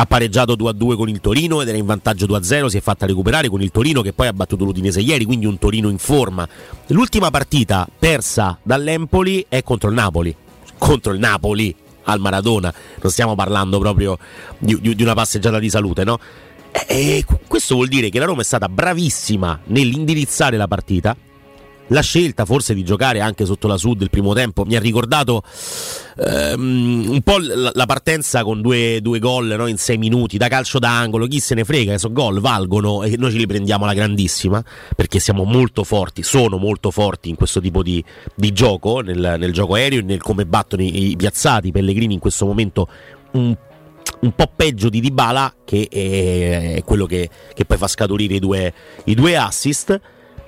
Ha 0.00 0.06
pareggiato 0.06 0.54
2-2 0.54 0.96
con 0.96 1.10
il 1.10 1.20
Torino 1.20 1.60
ed 1.60 1.68
era 1.68 1.76
in 1.76 1.84
vantaggio 1.84 2.24
2-0, 2.24 2.68
si 2.68 2.78
è 2.78 2.80
fatta 2.80 3.04
recuperare 3.04 3.50
con 3.50 3.60
il 3.60 3.70
Torino 3.70 4.00
che 4.00 4.14
poi 4.14 4.28
ha 4.28 4.32
battuto 4.32 4.64
l'Udinese 4.64 5.02
ieri, 5.02 5.26
quindi 5.26 5.44
un 5.44 5.58
Torino 5.58 5.90
in 5.90 5.98
forma. 5.98 6.48
L'ultima 6.86 7.30
partita 7.30 7.86
persa 7.98 8.58
dall'Empoli 8.62 9.44
è 9.46 9.62
contro 9.62 9.90
il 9.90 9.94
Napoli. 9.96 10.34
Contro 10.78 11.12
il 11.12 11.18
Napoli 11.18 11.76
al 12.04 12.18
Maradona, 12.18 12.72
non 13.02 13.12
stiamo 13.12 13.34
parlando 13.34 13.78
proprio 13.78 14.16
di, 14.56 14.80
di- 14.80 14.94
di 14.94 15.02
una 15.02 15.12
passeggiata 15.12 15.58
di 15.58 15.68
salute, 15.68 16.02
no? 16.02 16.18
E, 16.86 17.22
questo 17.46 17.74
vuol 17.74 17.88
dire 17.88 18.08
che 18.08 18.18
la 18.18 18.24
Roma 18.24 18.40
è 18.40 18.44
stata 18.44 18.70
bravissima 18.70 19.60
nell'indirizzare 19.66 20.56
la 20.56 20.66
partita. 20.66 21.14
La 21.92 22.02
scelta 22.02 22.44
forse 22.44 22.72
di 22.72 22.84
giocare 22.84 23.20
anche 23.20 23.44
sotto 23.44 23.66
la 23.66 23.76
Sud 23.76 24.00
il 24.02 24.10
primo 24.10 24.32
tempo 24.32 24.64
mi 24.64 24.76
ha 24.76 24.80
ricordato 24.80 25.42
ehm, 26.16 27.06
un 27.08 27.20
po' 27.22 27.38
la, 27.38 27.72
la 27.74 27.86
partenza 27.86 28.44
con 28.44 28.60
due, 28.60 29.00
due 29.00 29.18
gol 29.18 29.46
no, 29.56 29.66
in 29.66 29.76
sei 29.76 29.98
minuti 29.98 30.36
da 30.36 30.46
calcio 30.46 30.78
d'angolo. 30.78 31.26
Chi 31.26 31.40
se 31.40 31.54
ne 31.54 31.64
frega, 31.64 31.98
sono 31.98 32.14
gol, 32.14 32.40
valgono 32.40 33.02
e 33.02 33.16
noi 33.16 33.32
ce 33.32 33.38
li 33.38 33.46
prendiamo 33.46 33.84
alla 33.84 33.94
grandissima 33.94 34.62
perché 34.94 35.18
siamo 35.18 35.42
molto 35.42 35.82
forti, 35.82 36.22
sono 36.22 36.58
molto 36.58 36.92
forti 36.92 37.28
in 37.28 37.34
questo 37.34 37.60
tipo 37.60 37.82
di, 37.82 38.02
di 38.36 38.52
gioco, 38.52 39.00
nel, 39.00 39.36
nel 39.38 39.52
gioco 39.52 39.74
aereo 39.74 39.98
e 39.98 40.02
nel 40.02 40.22
come 40.22 40.46
battono 40.46 40.82
i, 40.82 41.10
i 41.10 41.16
piazzati. 41.16 41.72
Pellegrini 41.72 42.14
in 42.14 42.20
questo 42.20 42.46
momento 42.46 42.88
un 43.32 43.56
un 44.20 44.34
po' 44.34 44.50
peggio 44.54 44.90
di 44.90 45.00
Dybala 45.00 45.54
che 45.64 45.88
è 45.88 46.82
quello 46.84 47.06
che, 47.06 47.28
che 47.54 47.64
poi 47.64 47.78
fa 47.78 47.86
scaturire 47.86 48.34
i 48.34 48.38
due, 48.38 48.72
i 49.04 49.14
due 49.14 49.36
assist 49.36 49.98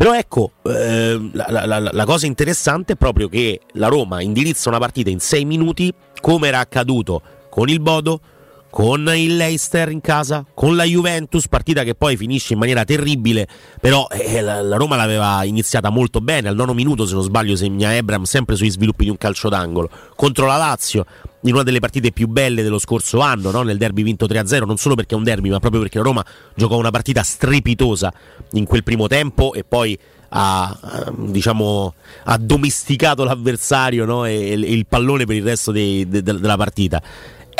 però 0.02 0.16
ecco 0.16 0.50
eh, 0.64 1.30
la, 1.32 1.64
la- 1.64 1.78
la- 1.92 2.04
cosa 2.04 2.26
interessante 2.26 2.94
è 2.94 2.96
proprio 2.96 3.28
che 3.28 3.60
la 3.74 3.86
Roma 3.86 4.20
indirizza 4.20 4.68
una 4.68 4.80
partita 4.80 5.10
in 5.10 5.20
sei 5.20 5.44
minuti 5.44 5.94
come 6.20 6.48
era 6.48 6.58
accaduto 6.58 7.22
con 7.48 7.68
il 7.68 7.78
Bodo 7.78 8.20
con 8.68 9.08
il 9.14 9.36
Leicester 9.36 9.90
in 9.90 10.00
casa, 10.00 10.44
con 10.54 10.74
la 10.74 10.84
Juventus, 10.84 11.46
partita 11.46 11.84
che 11.84 11.94
poi 11.94 12.16
finisce 12.16 12.54
in 12.54 12.58
maniera 12.58 12.84
terribile, 12.84 13.46
però 13.78 14.06
eh, 14.10 14.40
la, 14.40 14.62
la 14.62 14.76
Roma 14.76 14.96
l'aveva 14.96 15.44
iniziata 15.44 15.90
molto 15.90 16.20
bene, 16.22 16.48
al 16.48 16.54
nono 16.54 16.72
minuto 16.72 17.04
se 17.04 17.12
non 17.12 17.22
sbaglio 17.22 17.54
segna 17.54 17.94
Ebram 17.94 18.22
sempre 18.22 18.56
sui 18.56 18.70
sviluppi 18.70 19.04
di 19.04 19.10
un 19.10 19.18
calcio 19.18 19.50
d'angolo, 19.50 19.90
contro 20.16 20.46
la 20.46 20.56
Lazio, 20.56 21.04
in 21.42 21.54
una 21.54 21.62
delle 21.62 21.80
partite 21.80 22.12
più 22.12 22.28
belle 22.28 22.62
dello 22.62 22.78
scorso 22.78 23.20
anno, 23.20 23.50
no? 23.50 23.62
nel 23.62 23.78
derby 23.78 24.02
vinto 24.02 24.26
3-0, 24.26 24.64
non 24.64 24.76
solo 24.76 24.94
perché 24.94 25.14
è 25.14 25.18
un 25.18 25.24
derby, 25.24 25.50
ma 25.50 25.58
proprio 25.58 25.80
perché 25.80 25.98
la 25.98 26.04
Roma 26.04 26.24
giocò 26.54 26.76
una 26.76 26.90
partita 26.90 27.22
strepitosa 27.22 28.12
in 28.52 28.64
quel 28.64 28.82
primo 28.82 29.08
tempo 29.08 29.52
e 29.52 29.64
poi 29.64 29.98
ha, 30.34 30.78
ha, 30.80 31.12
diciamo, 31.14 31.94
ha 32.24 32.38
domesticato 32.38 33.24
l'avversario 33.24 34.04
no? 34.04 34.24
e, 34.24 34.50
e 34.50 34.54
il 34.54 34.86
pallone 34.86 35.24
per 35.24 35.36
il 35.36 35.42
resto 35.42 35.72
dei, 35.72 36.08
de, 36.08 36.22
de, 36.22 36.38
della 36.38 36.56
partita. 36.56 37.02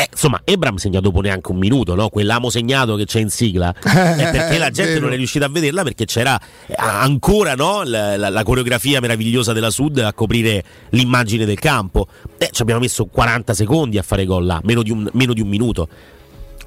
Eh, 0.03 0.09
insomma, 0.11 0.41
Ebram 0.43 0.77
segna 0.77 0.99
dopo 0.99 1.21
neanche 1.21 1.53
un 1.53 1.59
minuto, 1.59 1.95
no? 1.95 2.09
Quell'amo 2.09 2.51
segnato 2.51 2.97
che 2.97 3.05
c'è 3.05 3.21
in 3.21 3.31
sigla. 3.31 3.73
è 3.83 4.31
perché 4.33 4.59
la 4.59 4.71
gente 4.71 4.99
non 4.99 5.13
è 5.13 5.17
riuscita 5.17 5.45
a 5.45 5.49
vederla 5.49 5.85
perché 5.85 6.07
c'era 6.07 6.41
eh, 6.67 6.75
ancora 6.77 7.55
no? 7.55 7.85
la, 7.85 8.17
la, 8.17 8.29
la, 8.29 8.43
coreografia 8.43 9.01
meravigliosa 9.01 9.53
della 9.53 9.71
Sud 9.71 9.99
a 9.99 10.13
coprire 10.13 10.65
l'immagine 10.91 11.45
del 11.45 11.61
campo. 11.61 12.09
Eh, 12.37 12.49
ci 12.51 12.63
abbiamo 12.63 12.81
messo 12.81 13.05
40 13.05 13.55
secondi 13.55 13.97
a 13.97 14.03
fare 14.03 14.25
gol 14.25 14.45
là, 14.45 14.61
meno 14.65 14.83
di 14.83 14.91
un, 14.91 15.09
meno 15.13 15.33
di 15.35 15.41
un 15.41 15.49
minuto. 15.49 15.89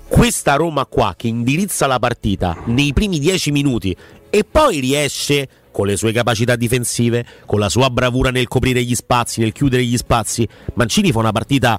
Questa 0.08 0.56
Roma 0.56 0.86
qua 0.86 1.14
che 1.18 1.28
indirizza 1.28 1.88
la 1.88 2.00
partita 2.00 2.56
nei 2.68 2.94
primi 2.94 3.20
10 3.20 3.52
minuti 3.52 3.94
e 4.30 4.46
poi 4.50 4.80
riesce 4.80 5.50
con 5.72 5.88
le 5.88 5.98
sue 5.98 6.14
capacità 6.14 6.56
difensive, 6.56 7.26
con 7.46 7.60
la 7.60 7.68
sua 7.68 7.90
bravura 7.90 8.30
nel 8.32 8.48
coprire 8.48 8.82
gli 8.82 8.96
spazi, 8.96 9.42
nel 9.42 9.52
chiudere 9.52 9.84
gli 9.84 9.98
spazi. 9.98 10.48
Mancini 10.76 11.12
fa 11.12 11.20
una 11.20 11.34
partita 11.34 11.78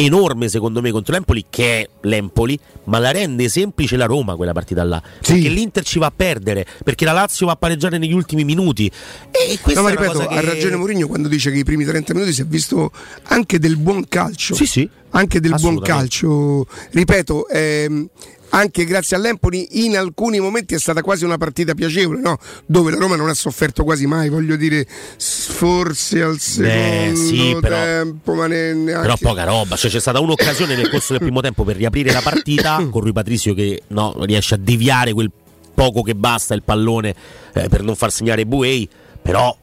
enorme 0.00 0.48
secondo 0.48 0.80
me 0.80 0.92
contro 0.92 1.12
l'Empoli 1.12 1.46
che 1.50 1.80
è 1.80 1.88
l'Empoli 2.02 2.56
ma 2.84 3.00
la 3.00 3.10
rende 3.10 3.48
semplice 3.48 3.96
la 3.96 4.06
Roma 4.06 4.36
quella 4.36 4.52
partita 4.52 4.84
là. 4.84 5.02
Sì. 5.20 5.32
perché 5.32 5.48
l'Inter 5.48 5.84
ci 5.84 5.98
va 5.98 6.06
a 6.06 6.12
perdere 6.14 6.64
perché 6.84 7.04
la 7.04 7.12
Lazio 7.12 7.46
va 7.46 7.52
a 7.52 7.56
pareggiare 7.56 7.98
negli 7.98 8.12
ultimi 8.12 8.44
minuti. 8.44 8.90
E 9.30 9.58
questa 9.60 9.80
no, 9.80 9.88
ma 9.88 9.94
ripeto 9.94 10.26
che... 10.26 10.34
ha 10.34 10.40
ragione 10.40 10.76
Mourinho 10.76 11.08
quando 11.08 11.26
dice 11.28 11.50
che 11.50 11.58
i 11.58 11.64
primi 11.64 11.84
30 11.84 12.14
minuti 12.14 12.32
si 12.32 12.42
è 12.42 12.46
visto 12.46 12.92
anche 13.24 13.58
del 13.58 13.76
buon 13.76 14.06
calcio. 14.08 14.54
Sì 14.54 14.66
sì. 14.66 14.88
Anche 15.10 15.40
del 15.40 15.56
buon 15.58 15.80
calcio. 15.80 16.66
Ripeto 16.90 17.48
ehm, 17.48 18.08
anche 18.50 18.84
grazie 18.84 19.16
all'Empoli 19.16 19.84
in 19.84 19.96
alcuni 19.96 20.40
momenti 20.40 20.74
è 20.74 20.78
stata 20.78 21.02
quasi 21.02 21.24
una 21.24 21.36
partita 21.38 21.74
piacevole, 21.74 22.20
no? 22.20 22.38
dove 22.66 22.90
la 22.90 22.98
Roma 22.98 23.16
non 23.16 23.28
ha 23.28 23.34
sofferto 23.34 23.84
quasi 23.84 24.06
mai, 24.06 24.28
voglio 24.28 24.56
dire, 24.56 24.86
forse 25.18 26.22
al 26.22 26.38
secondo 26.38 26.74
Beh, 26.74 27.12
sì, 27.14 27.56
però, 27.60 27.76
tempo, 27.76 28.34
ma 28.34 28.46
neanche... 28.46 28.92
però 28.92 29.16
poca 29.20 29.44
roba, 29.44 29.76
cioè, 29.76 29.90
c'è 29.90 30.00
stata 30.00 30.20
un'occasione 30.20 30.76
nel 30.76 30.88
corso 30.88 31.12
del 31.12 31.22
primo 31.22 31.40
tempo 31.40 31.64
per 31.64 31.76
riaprire 31.76 32.12
la 32.12 32.22
partita 32.22 32.76
con 32.90 33.00
Rui 33.00 33.12
Patrizio 33.12 33.54
che 33.54 33.82
no, 33.88 34.14
riesce 34.24 34.54
a 34.54 34.58
deviare 34.58 35.12
quel 35.12 35.30
poco 35.74 36.02
che 36.02 36.14
basta 36.14 36.54
il 36.54 36.62
pallone 36.62 37.14
eh, 37.54 37.68
per 37.68 37.82
non 37.82 37.94
far 37.94 38.10
segnare 38.10 38.46
Buei, 38.46 38.88
però 39.20 39.56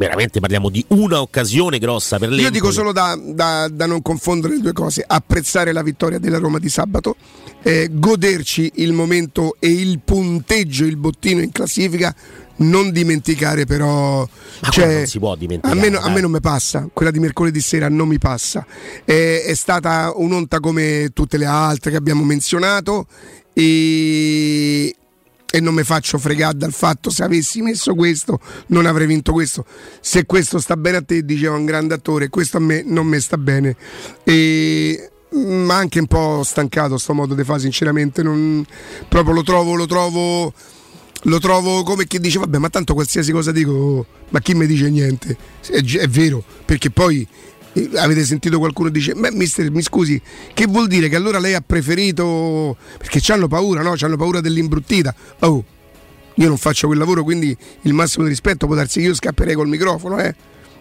veramente 0.00 0.40
parliamo 0.40 0.70
di 0.70 0.82
una 0.88 1.20
occasione 1.20 1.78
grossa 1.78 2.18
per 2.18 2.30
l'Empoli. 2.30 2.44
Io 2.44 2.50
dico 2.50 2.72
solo 2.72 2.90
da, 2.90 3.18
da, 3.22 3.68
da, 3.68 3.84
non 3.84 4.00
confondere 4.00 4.54
le 4.54 4.60
due 4.62 4.72
cose, 4.72 5.04
apprezzare 5.06 5.72
la 5.72 5.82
vittoria 5.82 6.18
della 6.18 6.38
Roma 6.38 6.58
di 6.58 6.70
sabato, 6.70 7.16
eh, 7.62 7.90
goderci 7.92 8.72
il 8.76 8.94
momento 8.94 9.56
e 9.58 9.68
il 9.68 10.00
punteggio, 10.02 10.86
il 10.86 10.96
bottino 10.96 11.42
in 11.42 11.52
classifica, 11.52 12.14
non 12.62 12.92
dimenticare 12.92 13.66
però 13.66 14.26
Ma 14.60 14.68
cioè, 14.70 14.96
non 14.96 15.06
si 15.06 15.18
può 15.18 15.34
dimenticare 15.34 15.78
a 15.78 15.90
me, 15.90 15.96
a 15.96 16.08
me, 16.10 16.20
non 16.20 16.30
mi 16.30 16.40
passa 16.40 16.88
quella 16.92 17.10
di 17.10 17.18
mercoledì 17.18 17.58
sera 17.58 17.88
non 17.88 18.06
mi 18.06 18.18
passa 18.18 18.66
è, 19.02 19.44
è 19.46 19.54
stata 19.54 20.12
un'onta 20.14 20.60
come 20.60 21.08
tutte 21.14 21.38
le 21.38 21.46
altre 21.46 21.90
che 21.90 21.96
abbiamo 21.96 22.22
menzionato 22.22 23.06
e, 23.54 24.94
e 25.50 25.60
non 25.60 25.74
mi 25.74 25.82
faccio 25.82 26.18
fregare 26.18 26.56
dal 26.56 26.72
fatto 26.72 27.10
se 27.10 27.24
avessi 27.24 27.60
messo 27.60 27.94
questo 27.94 28.40
non 28.68 28.86
avrei 28.86 29.06
vinto 29.06 29.32
questo. 29.32 29.64
Se 30.00 30.24
questo 30.24 30.58
sta 30.60 30.76
bene 30.76 30.98
a 30.98 31.02
te 31.02 31.24
diceva 31.24 31.56
un 31.56 31.64
grande 31.64 31.94
attore 31.94 32.28
questo 32.28 32.58
a 32.58 32.60
me 32.60 32.82
non 32.84 33.06
mi 33.06 33.20
sta 33.20 33.36
bene. 33.36 33.76
E 34.24 35.10
ma 35.32 35.76
anche 35.76 36.00
un 36.00 36.06
po' 36.06 36.42
stancato 36.44 36.98
sto 36.98 37.14
modo 37.14 37.34
di 37.34 37.44
fare 37.44 37.60
sinceramente 37.60 38.22
non, 38.22 38.64
proprio 39.08 39.32
lo 39.32 39.42
trovo 39.44 39.74
lo 39.74 39.86
trovo 39.86 40.52
lo 41.24 41.38
trovo 41.38 41.84
come 41.84 42.06
chi 42.08 42.18
dice 42.18 42.40
vabbè 42.40 42.58
ma 42.58 42.68
tanto 42.68 42.94
qualsiasi 42.94 43.30
cosa 43.30 43.52
dico 43.52 44.06
ma 44.30 44.40
chi 44.40 44.54
mi 44.54 44.66
dice 44.66 44.90
niente? 44.90 45.36
È, 45.68 45.82
è 45.82 46.08
vero 46.08 46.42
perché 46.64 46.90
poi 46.90 47.26
avete 47.94 48.24
sentito 48.24 48.58
qualcuno 48.58 48.88
dice 48.88 49.14
beh 49.14 49.30
mister 49.32 49.70
mi 49.70 49.82
scusi 49.82 50.20
che 50.54 50.66
vuol 50.66 50.88
dire 50.88 51.08
che 51.08 51.16
allora 51.16 51.38
lei 51.38 51.54
ha 51.54 51.62
preferito 51.64 52.76
perché 52.98 53.20
hanno 53.32 53.46
paura 53.46 53.80
no 53.82 53.94
hanno 53.98 54.16
paura 54.16 54.40
dell'imbruttita 54.40 55.14
oh 55.40 55.64
io 56.34 56.48
non 56.48 56.56
faccio 56.56 56.88
quel 56.88 56.98
lavoro 56.98 57.22
quindi 57.22 57.56
il 57.82 57.92
massimo 57.92 58.24
di 58.24 58.30
rispetto 58.30 58.66
può 58.66 58.74
darsi 58.74 59.00
che 59.00 59.06
io 59.06 59.14
scapperei 59.14 59.54
col 59.54 59.68
microfono 59.68 60.18
eh 60.18 60.34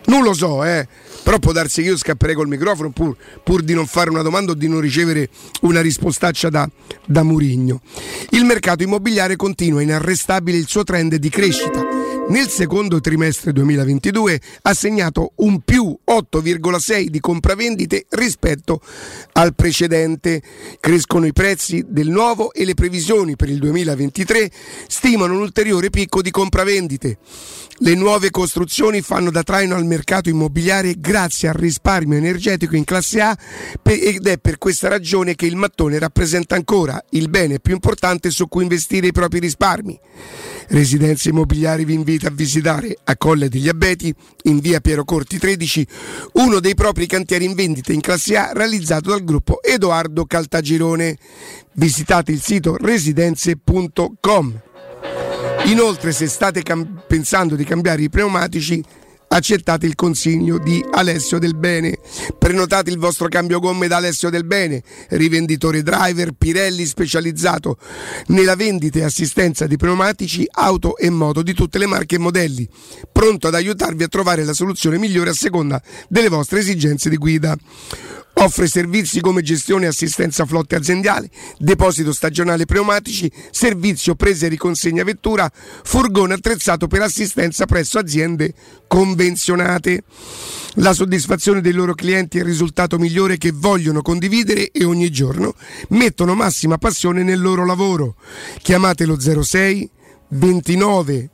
non 0.06 0.23
lo 0.23 0.34
so, 0.34 0.63
eh. 0.63 0.88
Però 1.23 1.38
può 1.38 1.52
darsi 1.52 1.82
che 1.82 1.89
io 1.89 1.97
scapperei 1.97 2.34
col 2.34 2.47
microfono 2.47 2.89
pur, 2.89 3.15
pur, 3.43 3.62
di 3.62 3.73
non 3.73 3.86
fare 3.86 4.10
una 4.10 4.21
domanda 4.21 4.54
o 4.54 4.56
di 4.56 4.67
non 4.67 4.80
ricevere 4.80 5.30
una 5.62 5.82
rispostaccia 5.82 6.49
da, 6.49 6.67
da 7.06 7.21
Murigno. 7.21 7.82
Il 8.32 8.45
mercato 8.45 8.82
immobiliare 8.82 9.36
continua 9.36 9.82
inarrestabile 9.82 10.58
il 10.58 10.67
suo 10.67 10.84
trend 10.84 11.15
di 11.15 11.30
crescita. 11.30 11.86
Nel 12.30 12.48
secondo 12.48 13.00
trimestre 13.00 13.52
2022 13.54 14.39
ha 14.62 14.74
segnato 14.76 15.32
un 15.38 15.62
più 15.62 15.98
8,6 16.06 17.06
di 17.06 17.20
compravendite 17.20 18.06
rispetto 18.10 18.82
al 19.34 19.56
precedente. 19.56 20.39
Crescono 20.80 21.26
i 21.26 21.34
prezzi 21.34 21.84
del 21.88 22.10
nuovo 22.10 22.54
e 22.54 22.65
le 22.65 22.76
previsioni 22.76 23.36
per 23.36 23.50
il 23.50 23.58
2023 23.58 24.52
stimano 24.88 25.34
un 25.34 25.39
ulteriore 25.39 25.89
picco 25.89 26.22
di 26.22 26.30
compravendite. 26.30 27.18
Le 27.80 27.96
nuove 27.96 28.30
costruzioni 28.30 29.02
fanno 29.02 29.32
da 29.32 29.42
traino 29.42 29.74
al 29.74 29.86
mercato 29.86 30.30
immobiliare 30.30 31.00
grazie 31.00 31.48
al 31.48 31.56
risparmio 31.56 32.18
energetico 32.18 32.76
in 32.76 32.84
classe 32.84 33.22
A 33.22 33.38
ed 33.82 34.28
è 34.28 34.38
per 34.38 34.60
questa 34.60 34.88
ragione 34.88 35.34
che 35.34 35.48
il 35.48 35.56
mattone 35.56 35.98
rappresenta 35.98 36.54
ancora 36.54 37.04
il 37.12 37.28
bene 37.28 37.60
più 37.60 37.74
importante 37.74 38.30
su 38.30 38.48
cui 38.48 38.62
investire 38.62 39.08
i 39.08 39.12
propri 39.12 39.39
risparmi. 39.39 40.00
Residenze 40.70 41.30
Immobiliari 41.30 41.84
vi 41.84 41.96
invita 41.96 42.28
a 42.28 42.32
visitare 42.32 42.96
a 43.04 43.18
Colle 43.18 43.50
degli 43.50 43.68
Abeti, 43.68 44.14
in 44.44 44.60
via 44.60 44.80
Piero 44.80 45.04
Corti 45.04 45.40
13, 45.40 45.88
uno 46.34 46.60
dei 46.60 46.76
propri 46.76 47.08
cantieri 47.08 47.46
in 47.46 47.56
vendita 47.56 47.92
in 47.92 48.02
classe 48.02 48.38
A 48.38 48.52
realizzato 48.54 49.10
dal 49.10 49.24
gruppo 49.24 49.64
Edoardo 49.64 50.26
Caltagirone. 50.26 51.18
Visitate 51.74 52.32
il 52.32 52.42
sito 52.42 52.76
residenze.com. 52.78 54.62
Inoltre, 55.66 56.12
se 56.12 56.28
state 56.28 56.62
cam- 56.62 57.04
pensando 57.08 57.56
di 57.56 57.64
cambiare 57.64 58.04
i 58.04 58.10
pneumatici, 58.10 58.84
accettate 59.30 59.86
il 59.86 59.96
consiglio 59.96 60.58
di 60.58 60.84
Alessio 60.92 61.39
Del 61.39 61.56
Bene. 61.56 61.98
Prenotate 62.38 62.89
il 62.89 62.98
vostro 62.98 63.28
cambio 63.28 63.60
gomme 63.60 63.88
da 63.88 63.98
Alessio 63.98 64.30
Del 64.30 64.46
Bene, 64.46 64.84
rivenditore 65.10 65.84
driver 65.84 66.32
Pirelli 66.38 66.86
specializzato 66.86 67.78
nella 68.28 68.56
vendita 68.56 69.00
e 69.00 69.04
assistenza 69.04 69.68
di 69.68 69.78
pneumatici, 69.78 70.48
auto 70.50 70.98
e 70.98 71.10
moto 71.10 71.42
di 71.42 71.54
tutte 71.54 71.78
le 71.78 71.86
marche 71.86 72.15
e 72.15 72.20
modelli, 72.20 72.68
pronto 73.12 73.48
ad 73.48 73.56
aiutarvi 73.56 74.04
a 74.04 74.08
trovare 74.08 74.44
la 74.44 74.54
soluzione 74.54 74.98
migliore 74.98 75.30
a 75.30 75.34
seconda 75.34 75.82
delle 76.08 76.30
vostre 76.30 76.60
esigenze 76.60 77.10
di 77.10 77.18
guida. 77.18 77.58
Offre 78.41 78.67
servizi 78.67 79.19
come 79.19 79.41
gestione 79.41 79.84
e 79.84 79.89
assistenza 79.89 80.45
flotte 80.45 80.75
aziendali, 80.75 81.30
deposito 81.58 82.13
stagionale 82.13 82.65
pneumatici, 82.65 83.30
servizio 83.52 84.15
presa 84.15 84.45
e 84.45 84.49
riconsegna 84.49 85.04
vettura, 85.04 85.52
furgone 85.52 86.36
attrezzato 86.36 86.88
per 86.88 87.02
assistenza 87.02 87.65
presso 87.65 87.99
aziende 87.99 88.54
convenzionate. 88.88 90.04
La 90.75 90.93
soddisfazione 90.93 91.60
dei 91.60 91.73
loro 91.73 91.93
clienti 91.93 92.38
è 92.38 92.39
il 92.39 92.45
risultato 92.45 92.97
migliore 92.97 93.38
che 93.38 93.52
vogliono 93.52 94.02
condividere 94.02 94.71
e 94.71 94.86
ogni 94.86 95.12
giorno 95.12 95.54
mettono 95.89 96.34
massima 96.34 96.78
passione 96.78 97.23
nel 97.23 97.41
loro 97.41 97.65
lavoro. 97.65 98.15
Chiamatelo 98.62 99.19
06 99.19 99.89
29 100.30 101.30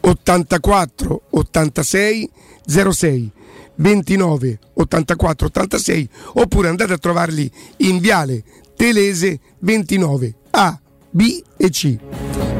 84 0.00 1.22
86 1.30 2.30
06 2.66 3.32
29 3.76 4.58
84 4.74 5.46
86 5.46 6.08
oppure 6.34 6.68
andate 6.68 6.92
a 6.92 6.98
trovarli 6.98 7.50
in 7.78 7.98
Viale 7.98 8.42
Telese 8.76 9.38
29 9.60 10.34
A, 10.50 10.78
B 11.10 11.42
e 11.56 11.70
C. 11.70 11.96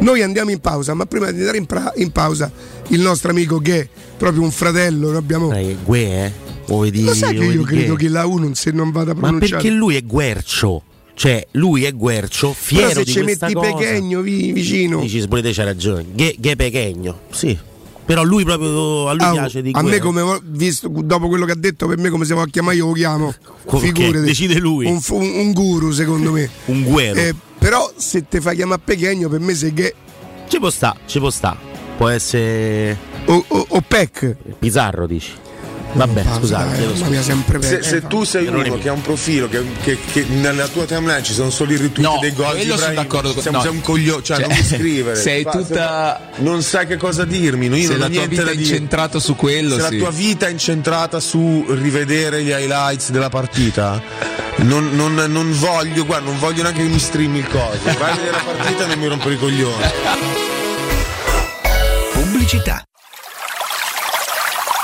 Noi 0.00 0.22
andiamo 0.22 0.50
in 0.50 0.60
pausa, 0.60 0.94
ma 0.94 1.06
prima 1.06 1.30
di 1.30 1.40
andare 1.40 1.56
in, 1.58 1.66
pra- 1.66 1.92
in 1.96 2.10
pausa 2.12 2.50
il 2.88 3.00
nostro 3.00 3.30
amico 3.30 3.58
Ghe, 3.58 3.88
proprio 4.16 4.42
un 4.42 4.50
fratello, 4.50 5.08
noi 5.08 5.16
abbiamo... 5.16 5.52
Eh, 5.52 5.76
Gue, 5.82 6.00
eh? 6.26 6.32
O 6.68 6.78
vedi, 6.80 7.04
Lo 7.04 7.14
sai 7.14 7.36
che 7.36 7.44
io 7.44 7.62
credo 7.62 7.94
che- 7.94 8.08
la 8.08 8.26
U 8.26 8.36
non, 8.38 8.54
se 8.54 8.70
non 8.70 8.90
vada 8.90 9.12
Ma 9.14 9.20
pronunciata. 9.20 9.60
perché 9.60 9.70
lui 9.70 9.96
è 9.96 10.02
guercio. 10.04 10.82
Cioè, 11.14 11.46
lui 11.52 11.84
è 11.84 11.92
guercio, 11.94 12.52
fiero 12.52 12.88
Però 12.88 12.98
se 13.00 13.04
di 13.04 13.10
ci 13.12 13.22
metti 13.22 13.52
cosa. 13.52 13.72
Pechegno 13.76 14.20
vi- 14.20 14.52
vicino. 14.52 15.00
Dici, 15.00 15.26
pure 15.28 15.42
te 15.42 15.52
c'hai 15.52 15.64
ragione. 15.64 16.06
Ghe, 16.12 16.34
ghe 16.38 16.56
Pechegno, 16.56 17.20
sì. 17.30 17.56
Però 18.04 18.22
lui 18.22 18.44
proprio 18.44 19.08
a 19.08 19.12
lui 19.14 19.24
Ah, 19.24 19.30
piace 19.32 19.62
di 19.62 19.70
a 19.72 19.82
me 19.82 19.98
Guerra. 19.98 20.04
come 20.04 20.40
visto 20.44 20.88
dopo 20.88 21.28
quello 21.28 21.46
che 21.46 21.52
ha 21.52 21.56
detto 21.56 21.86
per 21.86 21.96
me 21.98 22.10
come 22.10 22.24
si 22.26 22.32
può 22.34 22.44
chiamare 22.44 22.76
io 22.76 22.86
lo 22.88 22.92
chiamo 22.92 23.32
figurati 23.78 24.20
decide 24.20 24.58
lui. 24.58 24.84
un, 24.86 25.00
fu- 25.00 25.16
un 25.16 25.52
guru 25.52 25.90
secondo 25.90 26.30
me 26.32 26.48
un 26.66 26.82
guero. 26.82 27.18
Eh, 27.18 27.34
però 27.58 27.90
se 27.96 28.26
te 28.28 28.40
fai 28.42 28.56
chiamare 28.56 28.82
Pechegno 28.84 29.28
per 29.30 29.40
me 29.40 29.54
sei 29.54 29.72
che 29.72 29.94
Ci 30.48 30.58
può 30.58 30.68
sta, 30.70 30.94
ci 31.06 31.18
può 31.18 31.30
sta. 31.30 31.56
Può 31.96 32.08
essere 32.08 32.98
o, 33.26 33.42
o, 33.48 33.66
o 33.70 33.80
Peck 33.80 34.36
Pizzarro, 34.58 35.06
dici. 35.06 35.30
Vabbè, 35.96 36.24
scusate. 36.38 36.74
chiedo 36.76 36.92
mamma 36.94 37.08
mia 37.08 37.20
scusa. 37.20 37.32
sempre 37.32 37.62
Se, 37.62 37.82
se 37.82 38.06
tu 38.08 38.24
sei 38.24 38.46
uno 38.48 38.78
che 38.78 38.88
ha 38.88 38.92
un 38.92 39.00
profilo 39.00 39.48
che, 39.48 39.64
che- 39.82 39.98
che 40.12 40.24
nella 40.28 40.66
tua 40.66 40.84
timeline 40.86 41.22
ci 41.22 41.32
sono 41.32 41.50
solo 41.50 41.72
i 41.72 41.76
retweet 41.76 42.00
No, 42.08 42.18
dei 42.20 42.32
gol 42.32 42.50
quello 42.56 42.76
sono 42.76 42.94
d'accordo 42.94 43.32
con- 43.32 43.42
siamo, 43.42 43.58
no. 43.58 43.62
sei 43.62 43.72
un 43.72 43.80
coglione, 43.80 44.22
cioè, 44.22 44.36
Cioè, 44.38 44.46
non 44.48 44.56
mi 44.56 44.64
scrivere. 44.64 45.16
sei 45.20 45.42
Fa- 45.44 45.50
tutta- 45.52 46.28
non 46.38 46.62
sai 46.62 46.86
che 46.88 46.96
cosa 46.96 47.24
dirmi, 47.24 47.68
no, 47.68 47.76
io 47.76 47.82
Se 47.86 47.90
non 47.96 48.00
la 48.00 48.08
tua 48.08 48.26
vita 48.26 48.50
è 48.50 48.54
incentrata 48.54 49.20
su 49.20 49.36
quello, 49.36 49.76
Se 49.78 49.86
sì. 49.86 49.96
la 49.98 50.02
tua 50.04 50.10
vita 50.10 50.46
è 50.46 50.50
incentrata 50.50 51.20
su 51.20 51.64
rivedere 51.68 52.42
gli 52.42 52.50
highlights 52.50 53.10
della 53.10 53.28
partita, 53.28 54.02
non, 54.56 54.90
non- 54.94 55.14
non 55.28 55.52
voglio, 55.58 56.04
guarda, 56.04 56.28
non 56.28 56.38
voglio 56.40 56.62
neanche 56.62 56.82
che 56.82 56.88
mi 56.88 56.98
streami 56.98 57.38
il 57.38 57.46
coso. 57.48 57.78
Vai 57.84 58.10
a 58.10 58.14
vedere 58.14 58.30
la 58.32 58.42
partita 58.56 58.84
e 58.84 58.86
non 58.88 58.98
mi 58.98 59.06
rompere 59.06 59.34
i 59.34 59.38
coglioni. 59.38 59.84
Pubblicità. 62.12 62.82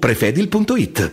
prefedil.it. 0.00 1.12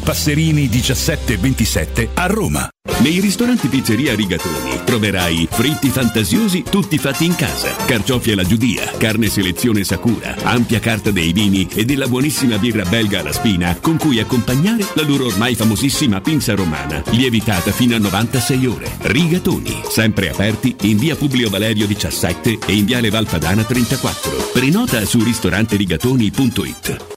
Passerini 0.00 0.68
1727 0.68 2.10
a 2.14 2.26
Roma. 2.26 2.68
Nei 3.00 3.20
ristoranti 3.20 3.68
Pizzeria 3.68 4.14
Rigatoni 4.14 4.80
troverai 4.84 5.46
fritti 5.50 5.88
fantasiosi 5.88 6.64
tutti 6.68 6.98
fatti 6.98 7.26
in 7.26 7.36
casa, 7.36 7.74
carciofi 7.84 8.32
alla 8.32 8.42
giudia, 8.42 8.90
carne 8.96 9.28
selezione 9.28 9.84
Sakura, 9.84 10.34
ampia 10.42 10.80
carta 10.80 11.12
dei 11.12 11.32
vini 11.32 11.68
e 11.72 11.84
della 11.84 12.08
buonissima 12.08 12.58
birra 12.58 12.84
belga 12.84 13.20
alla 13.20 13.32
spina 13.32 13.76
con 13.80 13.98
cui 13.98 14.18
accompagnare 14.18 14.84
la 14.94 15.02
loro 15.02 15.26
ormai 15.26 15.54
famosissima 15.54 16.20
pinza 16.20 16.54
romana, 16.54 17.02
lievitata 17.10 17.70
fino 17.70 17.94
a 17.94 17.98
96 17.98 18.66
ore. 18.66 18.90
Rigatoni, 19.02 19.82
sempre 19.88 20.30
aperti 20.30 20.74
in 20.82 20.96
via 20.96 21.14
Publio 21.14 21.50
Valerio 21.50 21.86
17 21.86 22.58
e 22.66 22.72
in 22.72 22.84
viale 22.84 23.10
Valpadana 23.10 23.62
34. 23.62 24.50
Prenota 24.52 25.04
su 25.04 25.22
ristoranterigatoni.it. 25.22 27.16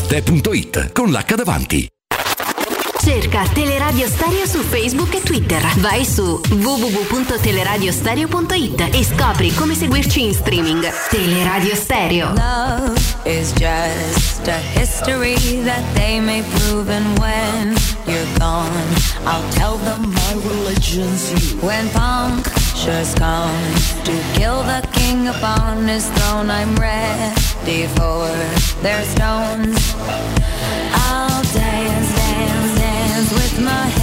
Arte.it 0.00 0.92
con 0.92 1.10
l'H 1.10 1.34
davanti. 1.34 1.86
Cerca 3.02 3.42
Teleradio 3.52 4.06
Stereo 4.08 4.46
su 4.46 4.60
Facebook 4.60 5.12
e 5.14 5.20
Twitter. 5.20 5.62
Vai 5.76 6.06
su 6.06 6.40
www.teleradiostereo.it 6.48 8.94
e 8.94 9.04
scopri 9.04 9.52
come 9.54 9.74
seguirci 9.74 10.22
in 10.22 10.32
streaming. 10.32 10.90
Teleradio 11.10 11.74
Stereo. 11.74 12.32
Love 12.32 12.98
is 13.24 13.52
just 13.52 14.48
a 14.48 14.56
history 14.72 15.36
that 15.64 15.82
they 15.92 16.18
may 16.18 16.42
prove 16.42 16.90
and 16.90 17.18
when 17.18 17.76
you're 18.06 18.24
gone 18.38 18.72
I'll 19.26 19.46
tell 19.52 19.76
them 19.84 20.10
my 20.12 20.32
religion's 20.48 21.30
you 21.30 21.58
When 21.60 21.90
punctures 22.80 23.14
come 23.14 23.74
to 24.04 24.12
kill 24.34 24.62
the 24.62 24.80
king 24.92 25.28
upon 25.28 25.86
his 25.86 26.08
throne. 26.10 26.48
I'm 26.48 26.74
ready 26.76 27.86
for 27.88 28.26
their 28.80 29.02
stones. 29.04 29.76
I'll 30.92 31.42
dance, 31.52 32.14
dance, 32.16 32.80
dance 32.80 33.32
with 33.32 33.60
my 33.62 33.99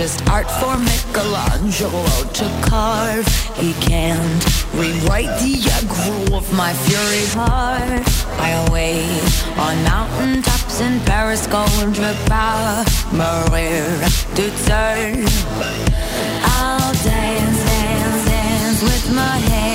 just 0.00 0.26
art 0.30 0.50
for 0.50 0.78
Michelangelo 0.78 2.06
to 2.32 2.46
carve. 2.62 3.26
He 3.56 3.74
can't 3.84 4.42
rewrite 4.72 5.28
the 5.42 5.56
aggro 5.76 6.38
of 6.38 6.50
my 6.56 6.72
fury 6.72 7.26
heart. 7.36 8.02
I 8.40 8.50
wait 8.72 9.20
on 9.58 9.76
mountain 9.84 10.40
tops 10.40 10.80
in 10.80 11.00
Paris, 11.00 11.46
going 11.46 11.92
trip 11.92 12.16
out 12.30 12.86
Maria 13.12 14.08
to. 14.36 15.26
I'll 16.56 16.94
dance, 17.04 17.60
dance, 17.68 18.24
dance 18.24 18.82
with 18.82 19.14
my 19.14 19.36
hands, 19.52 19.69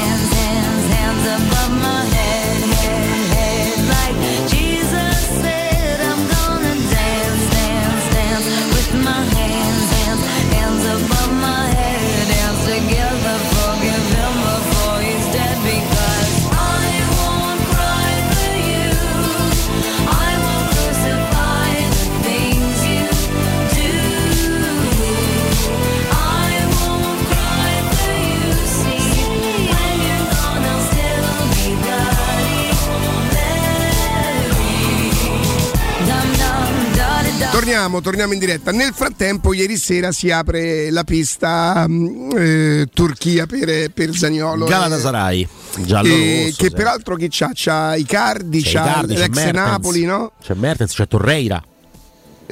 Torniamo, 37.66 38.00
torniamo 38.00 38.34
in 38.34 38.38
diretta. 38.38 38.70
Nel 38.70 38.94
frattempo, 38.94 39.52
ieri 39.52 39.76
sera 39.78 40.12
si 40.12 40.30
apre 40.30 40.92
la 40.92 41.04
pista 41.04 41.88
mm, 41.90 42.30
eh, 42.38 42.88
Turchia 42.94 43.48
per, 43.48 43.90
per 43.90 44.14
Zagnolo. 44.14 44.66
Galatasaray, 44.66 45.48
giallo 45.80 46.08
Eh, 46.14 46.44
rosso, 46.46 46.58
che 46.62 46.68
sì. 46.68 46.76
peraltro 46.76 47.16
chi 47.16 47.28
c'ha? 47.28 47.50
C'ha 47.56 47.96
Icardi, 47.96 48.62
C'è 48.62 48.72
c'ha 48.72 48.82
Icardi, 48.84 49.14
c'è 49.16 49.20
l'ex 49.22 49.36
Mertens. 49.36 49.68
Napoli, 49.68 50.06
no? 50.06 50.32
C'è 50.44 50.54
Mertens, 50.54 50.94
c'è 50.94 51.08
Torreira. 51.08 51.64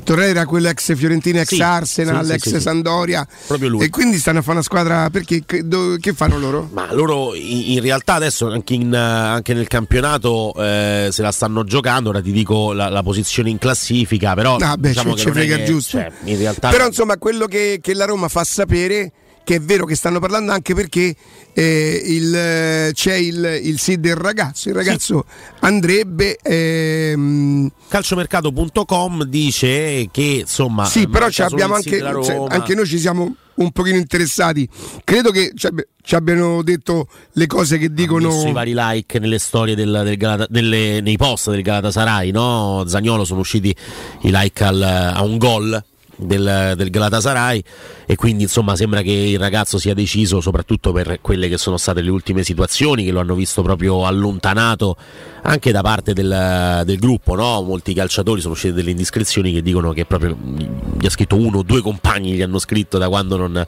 Torreira, 0.03 0.45
quello 0.45 0.69
ex 0.69 0.95
Fiorentina, 0.95 1.41
ex 1.41 1.53
Sì, 1.53 1.61
Arsenal, 1.61 2.25
sì, 2.25 2.31
ex 2.33 2.49
sì. 2.49 2.59
Sandoria. 2.59 3.25
Proprio 3.47 3.69
lui. 3.69 3.85
E 3.85 3.89
quindi 3.89 4.17
stanno 4.17 4.39
a 4.39 4.41
fare 4.41 4.53
una 4.55 4.63
squadra 4.63 5.09
perché 5.09 5.43
che, 5.45 5.65
do- 5.67 5.97
che 5.99 6.13
fanno 6.13 6.39
loro? 6.39 6.67
Ma 6.73 6.91
loro 6.93 7.35
in, 7.35 7.73
in 7.73 7.81
realtà 7.81 8.15
adesso 8.15 8.49
anche, 8.49 8.73
in, 8.73 8.93
anche 8.95 9.53
nel 9.53 9.67
campionato 9.67 10.53
eh, 10.57 11.09
se 11.11 11.21
la 11.21 11.31
stanno 11.31 11.63
giocando, 11.63 12.09
ora 12.09 12.21
ti 12.21 12.31
dico 12.31 12.73
la, 12.73 12.89
la 12.89 13.03
posizione 13.03 13.49
in 13.49 13.57
classifica, 13.59 14.33
però 14.33 14.55
Ah, 14.57 14.75
beh, 14.77 14.89
diciamo 14.89 15.15
ci- 15.15 15.29
frega 15.29 15.57
che- 15.57 15.63
giusto. 15.65 15.97
cioè, 15.97 16.11
in 16.23 16.37
realtà 16.37 16.69
Però 16.69 16.87
insomma 16.87 17.17
quello 17.17 17.45
che, 17.45 17.79
che 17.81 17.93
la 17.93 18.05
Roma 18.05 18.27
fa 18.29 18.43
sapere 18.43 19.11
che 19.43 19.55
è 19.55 19.59
vero 19.59 19.85
che 19.85 19.95
stanno 19.95 20.19
parlando 20.19 20.51
anche 20.51 20.73
perché 20.73 21.15
eh, 21.53 22.01
il, 22.05 22.35
eh, 22.35 22.91
c'è 22.93 23.15
il, 23.15 23.59
il 23.63 23.79
sì 23.79 23.99
del 23.99 24.15
ragazzo, 24.15 24.69
il 24.69 24.75
ragazzo 24.75 25.25
andrebbe... 25.59 26.37
ehm, 26.41 27.71
calciomercato.com 27.87 29.23
dice 29.25 30.07
che 30.11 30.39
insomma 30.41 30.85
sì, 30.85 31.07
però 31.07 31.29
ci 31.29 31.41
abbiamo 31.41 31.79
sì 31.79 31.89
anche, 31.89 32.23
cioè, 32.23 32.45
anche 32.47 32.73
noi 32.75 32.87
ci 32.87 32.97
siamo 32.99 33.35
un 33.55 33.71
pochino 33.71 33.97
interessati. 33.97 34.67
Credo 35.03 35.29
che 35.29 35.51
ci, 35.55 35.67
abbi- 35.67 35.85
ci 36.01 36.15
abbiano 36.15 36.63
detto 36.63 37.07
le 37.33 37.45
cose 37.45 37.77
che 37.77 37.93
dicono... 37.93 38.29
messo 38.29 38.47
i 38.47 38.51
vari 38.51 38.73
like 38.75 39.19
nelle 39.19 39.37
storie 39.37 39.75
del, 39.75 40.01
del 40.03 40.17
Galata- 40.17 40.47
nelle- 40.49 41.01
nei 41.01 41.17
post 41.17 41.51
del 41.51 41.61
Galatasaray, 41.61 42.31
no? 42.31 42.83
Zagnolo 42.87 43.25
sono 43.25 43.41
usciti 43.41 43.75
i 44.21 44.31
like 44.31 44.63
al- 44.63 44.81
a 44.81 45.21
un 45.23 45.37
gol 45.37 45.83
del, 46.25 46.73
del 46.75 46.89
Galatasaray 46.89 47.63
e 48.05 48.15
quindi 48.15 48.43
insomma 48.43 48.75
sembra 48.75 49.01
che 49.01 49.11
il 49.11 49.39
ragazzo 49.39 49.77
sia 49.77 49.93
deciso 49.93 50.41
soprattutto 50.41 50.91
per 50.91 51.19
quelle 51.21 51.47
che 51.47 51.57
sono 51.57 51.77
state 51.77 52.01
le 52.01 52.09
ultime 52.09 52.43
situazioni 52.43 53.03
che 53.03 53.11
lo 53.11 53.19
hanno 53.19 53.35
visto 53.35 53.61
proprio 53.61 54.05
allontanato 54.05 54.95
anche 55.43 55.71
da 55.71 55.81
parte 55.81 56.13
del, 56.13 56.83
del 56.85 56.97
gruppo, 56.99 57.35
no? 57.35 57.61
molti 57.61 57.93
calciatori 57.93 58.39
sono 58.39 58.53
uscite 58.53 58.73
delle 58.73 58.91
indiscrezioni 58.91 59.51
che 59.53 59.61
dicono 59.61 59.91
che 59.91 60.05
proprio 60.05 60.37
gli 60.39 61.05
ha 61.05 61.09
scritto 61.09 61.35
uno 61.35 61.59
o 61.59 61.63
due 61.63 61.81
compagni 61.81 62.31
gli 62.33 62.41
hanno 62.41 62.59
scritto 62.59 62.97
da 62.97 63.09
quando 63.09 63.35
non, 63.37 63.65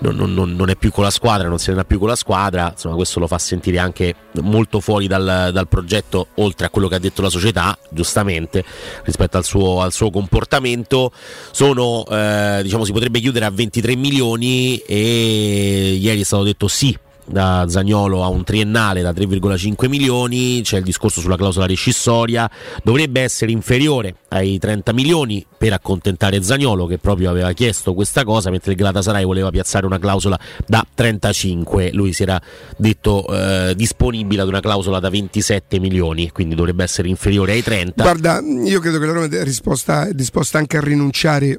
non- 0.00 0.34
non- 0.34 0.54
non- 0.54 0.70
è 0.70 0.76
più 0.76 0.90
con 0.90 1.04
la 1.04 1.10
squadra, 1.10 1.48
non 1.48 1.58
se 1.58 1.72
ne 1.72 1.80
ha 1.80 1.84
più 1.84 1.98
con 1.98 2.08
la 2.08 2.16
squadra, 2.16 2.70
insomma 2.72 2.94
questo 2.94 3.20
lo 3.20 3.26
fa 3.26 3.38
sentire 3.38 3.78
anche 3.78 4.14
molto 4.42 4.80
fuori 4.80 5.06
dal, 5.06 5.50
dal 5.52 5.68
progetto, 5.68 6.28
oltre 6.36 6.66
a 6.66 6.70
quello 6.70 6.88
che 6.88 6.96
ha 6.96 6.98
detto 6.98 7.22
la 7.22 7.30
società, 7.30 7.76
giustamente, 7.90 8.64
rispetto 9.04 9.36
al 9.36 9.44
suo, 9.44 9.80
al 9.80 9.92
suo 9.92 10.10
comportamento. 10.10 11.12
Sono, 11.50 11.93
eh, 12.02 12.60
diciamo, 12.62 12.84
si 12.84 12.92
potrebbe 12.92 13.20
chiudere 13.20 13.44
a 13.44 13.50
23 13.50 13.94
milioni 13.96 14.78
e 14.78 15.96
ieri 16.00 16.20
è 16.20 16.24
stato 16.24 16.42
detto 16.42 16.66
sì 16.66 16.96
da 17.26 17.66
Zagnolo 17.68 18.22
a 18.22 18.28
un 18.28 18.44
triennale 18.44 19.02
da 19.02 19.12
3,5 19.12 19.88
milioni, 19.88 20.60
c'è 20.62 20.78
il 20.78 20.84
discorso 20.84 21.20
sulla 21.20 21.36
clausola 21.36 21.66
rescissoria, 21.66 22.50
dovrebbe 22.82 23.20
essere 23.20 23.50
inferiore 23.52 24.16
ai 24.28 24.58
30 24.58 24.92
milioni 24.92 25.44
per 25.56 25.72
accontentare 25.72 26.42
Zagnolo 26.42 26.86
che 26.86 26.98
proprio 26.98 27.30
aveva 27.30 27.52
chiesto 27.52 27.94
questa 27.94 28.24
cosa, 28.24 28.50
mentre 28.50 28.72
il 28.72 28.76
Galatasaray 28.76 29.24
voleva 29.24 29.50
piazzare 29.50 29.86
una 29.86 29.98
clausola 29.98 30.38
da 30.66 30.84
35, 30.92 31.90
lui 31.92 32.12
si 32.12 32.22
era 32.22 32.40
detto 32.76 33.26
eh, 33.26 33.74
disponibile 33.74 34.42
ad 34.42 34.48
una 34.48 34.60
clausola 34.60 35.00
da 35.00 35.08
27 35.08 35.78
milioni, 35.78 36.30
quindi 36.30 36.54
dovrebbe 36.54 36.84
essere 36.84 37.08
inferiore 37.08 37.52
ai 37.52 37.62
30. 37.62 38.02
Guarda, 38.02 38.40
io 38.40 38.80
credo 38.80 38.98
che 38.98 39.06
la 39.06 39.12
Roma 39.12 39.26
è 39.26 39.44
risposta- 39.44 40.06
è 40.06 40.12
disposta 40.12 40.58
anche 40.58 40.76
a 40.76 40.80
rinunciare 40.80 41.58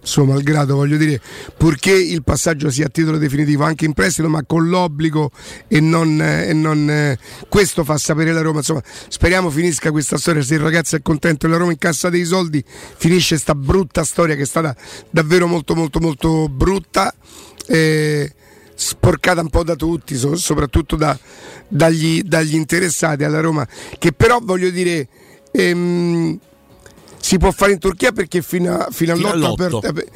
suo 0.00 0.24
malgrado, 0.24 0.76
voglio 0.76 0.96
dire, 0.96 1.20
purché 1.56 1.92
il 1.92 2.22
passaggio 2.22 2.70
sia 2.70 2.86
a 2.86 2.88
titolo 2.88 3.18
definitivo 3.18 3.64
anche 3.64 3.84
in 3.84 3.92
prestito, 3.92 4.28
ma 4.28 4.42
con 4.44 4.68
l'obbligo 4.68 5.30
e 5.66 5.80
non, 5.80 6.20
eh, 6.20 6.48
e 6.48 6.52
non, 6.52 6.88
eh, 6.88 7.18
questo 7.48 7.84
fa 7.84 7.98
sapere 7.98 8.32
la 8.32 8.40
Roma. 8.40 8.58
Insomma, 8.58 8.82
speriamo 9.08 9.50
finisca 9.50 9.90
questa 9.90 10.16
storia. 10.16 10.42
Se 10.42 10.54
il 10.54 10.60
ragazzo 10.60 10.96
è 10.96 11.02
contento 11.02 11.46
e 11.46 11.48
la 11.48 11.56
Roma 11.56 11.72
incassa 11.72 12.08
dei 12.08 12.24
soldi, 12.24 12.62
finisce 12.66 13.36
sta 13.36 13.54
brutta 13.54 14.04
storia 14.04 14.34
che 14.34 14.42
è 14.42 14.46
stata 14.46 14.74
davvero 15.10 15.46
molto, 15.46 15.74
molto, 15.74 16.00
molto 16.00 16.48
brutta. 16.48 17.14
eh, 17.66 18.32
sporcata 18.78 19.40
un 19.40 19.50
po' 19.50 19.64
da 19.64 19.74
tutti, 19.74 20.16
so- 20.16 20.36
soprattutto 20.36 20.94
da- 20.94 21.18
dagli, 21.66 22.22
dagli 22.22 22.54
interessati 22.54 23.24
alla 23.24 23.40
Roma, 23.40 23.66
che 23.98 24.12
però 24.12 24.38
voglio 24.40 24.70
dire 24.70 25.08
ehm, 25.50 26.38
si 27.20 27.38
può 27.38 27.50
fare 27.50 27.72
in 27.72 27.78
Turchia 27.78 28.12
perché 28.12 28.42
fino, 28.42 28.74
a, 28.74 28.88
fino 28.90 29.14
Fino 29.14 29.82
eh, 29.82 30.06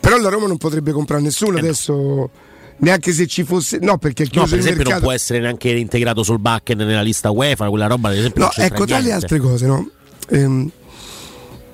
però 0.00 0.18
la 0.18 0.28
Roma 0.28 0.46
non 0.46 0.58
potrebbe 0.58 0.92
comprare 0.92 1.22
nessuno 1.22 1.58
adesso 1.58 2.30
neanche 2.78 3.12
se 3.12 3.26
ci 3.26 3.44
fosse 3.44 3.78
no 3.80 3.98
perché 3.98 4.24
è 4.24 4.26
No, 4.32 4.44
per 4.44 4.54
il 4.54 4.58
esempio 4.58 4.82
non 4.82 4.92
mercato 4.92 5.00
può 5.02 5.12
essere 5.12 5.40
neanche 5.40 5.70
integrato 5.70 6.22
sul 6.22 6.38
backen 6.38 6.78
nella 6.78 7.02
lista 7.02 7.30
UEFA, 7.30 7.68
quella 7.68 7.86
roba 7.86 8.10
ad 8.10 8.16
esempio 8.16 8.44
No, 8.44 8.50
non 8.54 8.66
ecco, 8.66 8.84
tra 8.84 8.98
le 8.98 9.12
altre 9.12 9.38
cose, 9.38 9.66
no? 9.66 9.88
Ehm, 10.30 10.70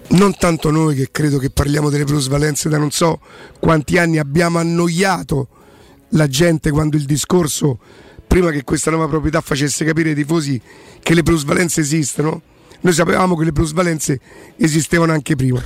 non 0.09 0.35
tanto 0.37 0.71
noi 0.71 0.95
che 0.95 1.09
credo 1.11 1.39
che 1.39 1.51
parliamo 1.51 1.89
delle 1.89 2.05
plusvalenze 2.05 2.69
da 2.69 2.79
non 2.79 2.91
so 2.91 3.21
quanti 3.59 3.99
anni 3.99 4.19
abbiamo 4.19 4.59
annoiato 4.59 5.49
la 6.11 6.27
gente 6.27 6.71
quando 6.71 6.97
il 6.97 7.05
discorso 7.05 7.79
prima 8.27 8.51
che 8.51 8.65
questa 8.65 8.91
nuova 8.91 9.09
proprietà 9.09 9.41
facesse 9.41 9.85
capire 9.85 10.11
ai 10.11 10.15
tifosi 10.15 10.61
che 11.01 11.15
le 11.15 11.23
plusvalenze 11.23 11.81
esistono 11.81 12.43
noi 12.81 12.93
sapevamo 12.93 13.37
che 13.37 13.45
le 13.45 13.53
plusvalenze 13.53 14.21
esistevano 14.57 15.13
anche 15.13 15.37
prima 15.37 15.63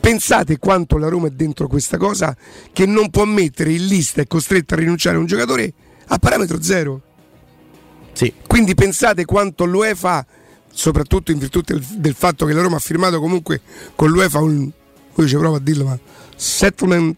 pensate 0.00 0.58
quanto 0.58 0.96
la 0.98 1.08
Roma 1.08 1.26
è 1.28 1.30
dentro 1.30 1.66
questa 1.66 1.96
cosa 1.96 2.36
che 2.72 2.86
non 2.86 3.10
può 3.10 3.24
mettere 3.24 3.72
in 3.72 3.86
lista 3.86 4.20
è 4.22 4.26
costretta 4.26 4.74
a 4.74 4.78
rinunciare 4.78 5.16
a 5.16 5.20
un 5.20 5.26
giocatore 5.26 5.72
a 6.08 6.18
parametro 6.18 6.62
zero 6.62 7.02
sì. 8.12 8.32
quindi 8.46 8.74
pensate 8.74 9.24
quanto 9.24 9.64
l'UEFA 9.64 10.24
soprattutto 10.72 11.32
in 11.32 11.38
virtù 11.38 11.60
del, 11.62 11.82
del 11.96 12.14
fatto 12.14 12.46
che 12.46 12.52
la 12.52 12.62
Roma 12.62 12.76
ha 12.76 12.80
firmato 12.80 13.20
comunque 13.20 13.60
con 13.94 14.10
l'UEFA 14.10 14.38
un 14.40 14.70
poi 15.12 15.28
ci 15.28 15.36
provo 15.36 15.56
a 15.56 15.60
dirlo 15.60 15.84
ma 15.84 15.98
settlement 16.36 17.16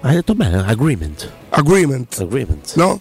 Hai 0.00 0.14
detto 0.14 0.34
bene, 0.34 0.58
agreement. 0.64 1.32
agreement, 1.48 2.20
Agreement. 2.20 2.74
no? 2.76 3.00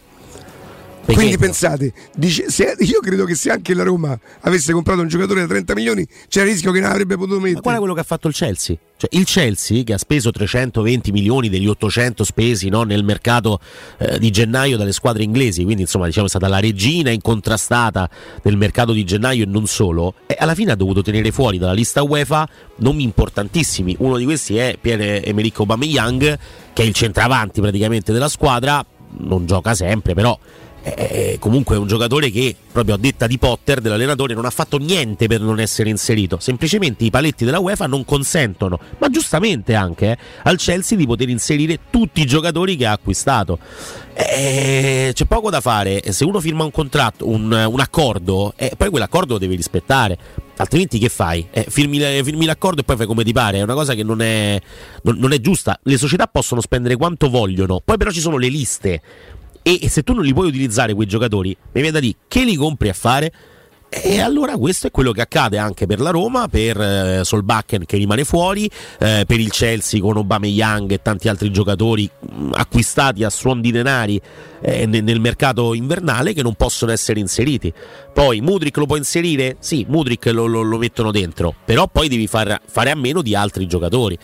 Perché 1.06 1.22
Quindi 1.22 1.38
pensate, 1.38 1.93
dice- 2.16 2.49
se- 2.49 2.76
io 2.80 2.99
credo 2.99 3.26
che 3.26 3.36
se 3.36 3.51
anche 3.51 3.76
la 3.76 3.84
Roma 3.84 4.20
avesse 4.41 4.74
comprato 4.74 5.01
un 5.01 5.08
giocatore 5.08 5.41
da 5.41 5.47
30 5.47 5.76
milioni 5.76 6.08
c'era 6.28 6.45
il 6.45 6.53
rischio 6.53 6.72
che 6.72 6.80
non 6.80 6.89
avrebbe 6.89 7.16
potuto 7.16 7.36
mettere. 7.36 7.53
Ma 7.53 7.62
guarda 7.62 7.80
quello 7.80 7.93
che 7.93 7.99
ha 7.99 8.03
fatto 8.03 8.28
il 8.28 8.34
Chelsea. 8.34 8.76
Cioè, 8.97 9.10
il 9.16 9.26
Chelsea 9.26 9.84
che 9.84 9.93
ha 9.93 9.99
speso 9.99 10.32
320 10.32 11.12
milioni 11.12 11.49
degli 11.49 11.68
800 11.68 12.24
spesi 12.24 12.70
no, 12.70 12.82
nel 12.82 13.03
mercato 13.03 13.60
eh, 13.99 14.18
di 14.18 14.32
gennaio 14.32 14.78
dalle 14.78 14.93
squadre 14.93 15.22
inglesi, 15.22 15.64
quindi 15.64 15.84
insomma 15.84 16.08
diciamo 16.08 16.26
è 16.26 16.30
stata 16.30 16.47
la 16.47 16.60
regina 16.60 17.12
incontrastata 17.12 18.10
del 18.41 18.58
mercato 18.58 18.91
di 18.91 19.03
gennaio 19.03 19.43
e 19.43 19.47
non 19.47 19.68
solo, 19.68 20.16
e 20.26 20.36
alla 20.39 20.56
fine 20.56 20.72
ha 20.72 20.76
dovuto 20.76 21.03
tenere 21.03 21.32
fuori 21.32 21.60
dalla 21.60 21.74
lista 21.74 22.01
UEFA 22.01 22.47
nomi 22.78 23.03
importantissimi. 23.03 23.95
Uno 23.99 24.18
di 24.18 24.24
questi 24.24 24.58
è 24.58 24.76
Pierre-Emerick 24.82 25.60
Aubameyang, 25.60 26.39
che 26.74 26.82
è 26.82 26.86
il 26.86 26.93
centravanti 26.93 27.62
praticamente 27.62 28.12
della 28.12 28.30
squadra, 28.30 28.84
non 29.18 29.45
gioca 29.45 29.76
sempre, 29.76 30.14
però 30.14 30.38
è 30.94 31.38
comunque 31.40 31.78
un 31.78 31.88
giocatore 31.88 32.30
che, 32.30 32.56
proprio 32.72 32.94
a 32.94 32.98
detta 32.98 33.26
di 33.26 33.40
Potter, 33.40 33.82
dell'allenatore, 33.82 34.36
non 34.36 34.46
ha 34.46 34.52
fatto 34.52 34.78
niente 34.78 35.26
per 35.26 35.42
non 35.42 35.60
essere 35.60 35.90
inserito. 35.90 36.38
Semplicemente 36.40 37.04
i 37.04 37.10
paletti 37.10 37.44
della 37.44 37.60
UEFA 37.60 37.88
non 37.88 38.06
consentono, 38.06 38.80
ma 39.00 39.10
giustamente 39.10 39.74
anche 39.74 40.12
eh, 40.12 40.18
al 40.44 40.58
Chelsea 40.58 40.98
di 40.98 41.08
poter 41.08 41.30
inserire 41.30 41.80
tutti 41.90 42.22
i 42.22 42.26
giocatori 42.26 42.76
che 42.76 42.86
ha 42.86 42.92
acquistato. 42.92 43.58
Eh, 44.14 45.12
c'è 45.14 45.26
poco 45.26 45.50
da 45.50 45.60
fare. 45.60 46.02
Se 46.12 46.24
uno 46.24 46.40
firma 46.40 46.64
un 46.64 46.72
contratto, 46.72 47.28
un, 47.28 47.52
un 47.52 47.80
accordo, 47.80 48.54
eh, 48.56 48.72
poi 48.78 48.90
quell'accordo 48.90 49.34
lo 49.34 49.40
devi 49.40 49.56
rispettare. 49.56 50.18
Altrimenti 50.58 51.00
che 51.00 51.10
fai? 51.10 51.46
Eh, 51.52 51.66
firmi, 51.68 52.00
firmi 52.00 52.46
l'accordo 52.46 52.80
e 52.80 52.84
poi 52.86 52.96
fai 52.96 53.08
come 53.08 53.26
ti 53.26 53.34
pare. 53.34 53.58
È 53.58 53.62
una 53.62 53.74
cosa 53.74 53.94
che 53.94 54.04
non 54.04 54.22
è, 54.22 54.62
non- 55.02 55.18
non 55.18 55.34
è 55.34 55.40
giusta. 55.42 55.78
Le 55.84 55.98
società 55.98 56.28
possono 56.28 56.62
spendere 56.62 56.96
quanto 56.96 57.30
vogliono, 57.30 57.82
poi 57.84 57.98
però 57.98 58.12
ci 58.12 58.22
sono 58.22 58.38
le 58.38 58.48
liste. 58.48 59.02
E, 59.68 59.80
e 59.82 59.89
se 59.89 60.03
tu 60.03 60.13
non 60.13 60.24
li 60.24 60.32
puoi 60.32 60.47
utilizzare 60.47 60.93
quei 60.93 61.07
giocatori, 61.07 61.49
mi 61.49 61.82
viene 61.82 61.89
da 61.89 61.99
dire 61.99 62.18
che 62.28 62.43
li 62.43 62.55
compri 62.55 62.89
a 62.89 62.93
fare? 62.93 63.32
E 63.89 64.20
allora 64.20 64.57
questo 64.57 64.88
è 64.88 64.91
quello 64.91 65.11
che 65.11 65.22
accade 65.22 65.57
anche 65.57 65.88
per 65.88 65.99
la 66.01 66.11
Roma, 66.11 66.47
per 66.49 66.80
eh, 66.80 67.22
Solbakken 67.24 67.86
che 67.86 67.97
rimane 67.97 68.26
fuori, 68.26 68.70
eh, 68.99 69.24
per 69.26 69.39
il 69.39 69.49
Chelsea 69.49 70.01
con 70.01 70.18
Aubameyang 70.18 70.91
e 70.91 71.01
tanti 71.01 71.30
altri 71.30 71.49
giocatori 71.49 72.07
mh, 72.20 72.51
acquistati 72.53 73.24
a 73.24 73.30
suon 73.30 73.61
di 73.61 73.72
denari 73.72 74.22
eh, 74.61 74.86
nel, 74.86 75.03
nel 75.03 75.20
mercato 75.20 75.74
invernale 75.74 76.34
che 76.34 76.43
non 76.43 76.53
possono 76.55 76.91
essere 76.91 77.20
inseriti. 77.20 77.72
Poi 78.13 78.41
Mudrik 78.41 78.76
lo 78.78 78.86
può 78.86 78.97
inserire? 78.97 79.55
Sì, 79.59 79.86
Mudrik 79.88 80.26
lo, 80.26 80.45
lo- 80.45 80.61
lo 80.61 80.78
mettono 80.78 81.09
dentro, 81.11 81.55
però 81.63 81.88
poi 81.88 82.07
devi 82.07 82.28
far- 82.28 82.61
fare 82.66 82.91
a 82.91 82.95
meno 82.95 83.22
di 83.22 83.34
altri 83.34 83.66
giocatori. 83.66 84.18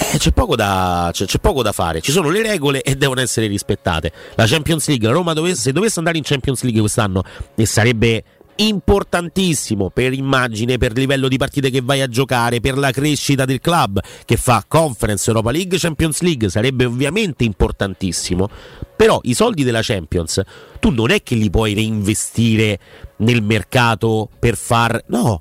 Eh, 0.00 0.16
c'è, 0.16 0.30
poco 0.30 0.54
da, 0.54 1.10
c'è, 1.12 1.26
c'è 1.26 1.38
poco 1.38 1.60
da 1.62 1.72
fare, 1.72 2.00
ci 2.00 2.12
sono 2.12 2.30
le 2.30 2.40
regole 2.40 2.82
e 2.82 2.94
devono 2.94 3.20
essere 3.20 3.48
rispettate. 3.48 4.12
La 4.36 4.46
Champions 4.46 4.86
League, 4.86 5.10
Roma 5.10 5.32
dovesse, 5.32 5.60
se 5.62 5.72
dovesse 5.72 5.98
andare 5.98 6.18
in 6.18 6.22
Champions 6.22 6.62
League 6.62 6.78
quest'anno 6.78 7.24
e 7.56 7.66
sarebbe 7.66 8.22
importantissimo 8.60 9.90
per 9.90 10.12
immagine, 10.12 10.78
per 10.78 10.92
livello 10.96 11.26
di 11.26 11.36
partite 11.36 11.70
che 11.70 11.80
vai 11.82 12.00
a 12.00 12.06
giocare, 12.06 12.60
per 12.60 12.78
la 12.78 12.92
crescita 12.92 13.44
del 13.44 13.60
club 13.60 14.00
che 14.24 14.36
fa 14.36 14.64
Conference, 14.68 15.28
Europa 15.28 15.50
League, 15.50 15.78
Champions 15.78 16.20
League, 16.20 16.48
sarebbe 16.48 16.84
ovviamente 16.84 17.42
importantissimo. 17.42 18.48
Però 18.96 19.18
i 19.24 19.34
soldi 19.34 19.64
della 19.64 19.82
Champions 19.82 20.40
tu 20.78 20.90
non 20.90 21.10
è 21.10 21.24
che 21.24 21.34
li 21.34 21.50
puoi 21.50 21.74
reinvestire 21.74 22.78
nel 23.16 23.42
mercato 23.42 24.28
per 24.38 24.56
far 24.56 25.02
no, 25.08 25.40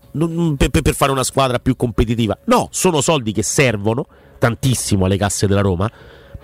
per- 0.57 0.69
per 0.69 0.95
fare 0.95 1.11
una 1.11 1.23
squadra 1.23 1.59
più 1.59 1.75
competitiva. 1.75 2.37
No, 2.45 2.69
sono 2.71 3.01
soldi 3.01 3.31
che 3.31 3.43
servono 3.43 4.07
tantissimo 4.37 5.05
alle 5.05 5.17
casse 5.17 5.47
della 5.47 5.61
Roma 5.61 5.89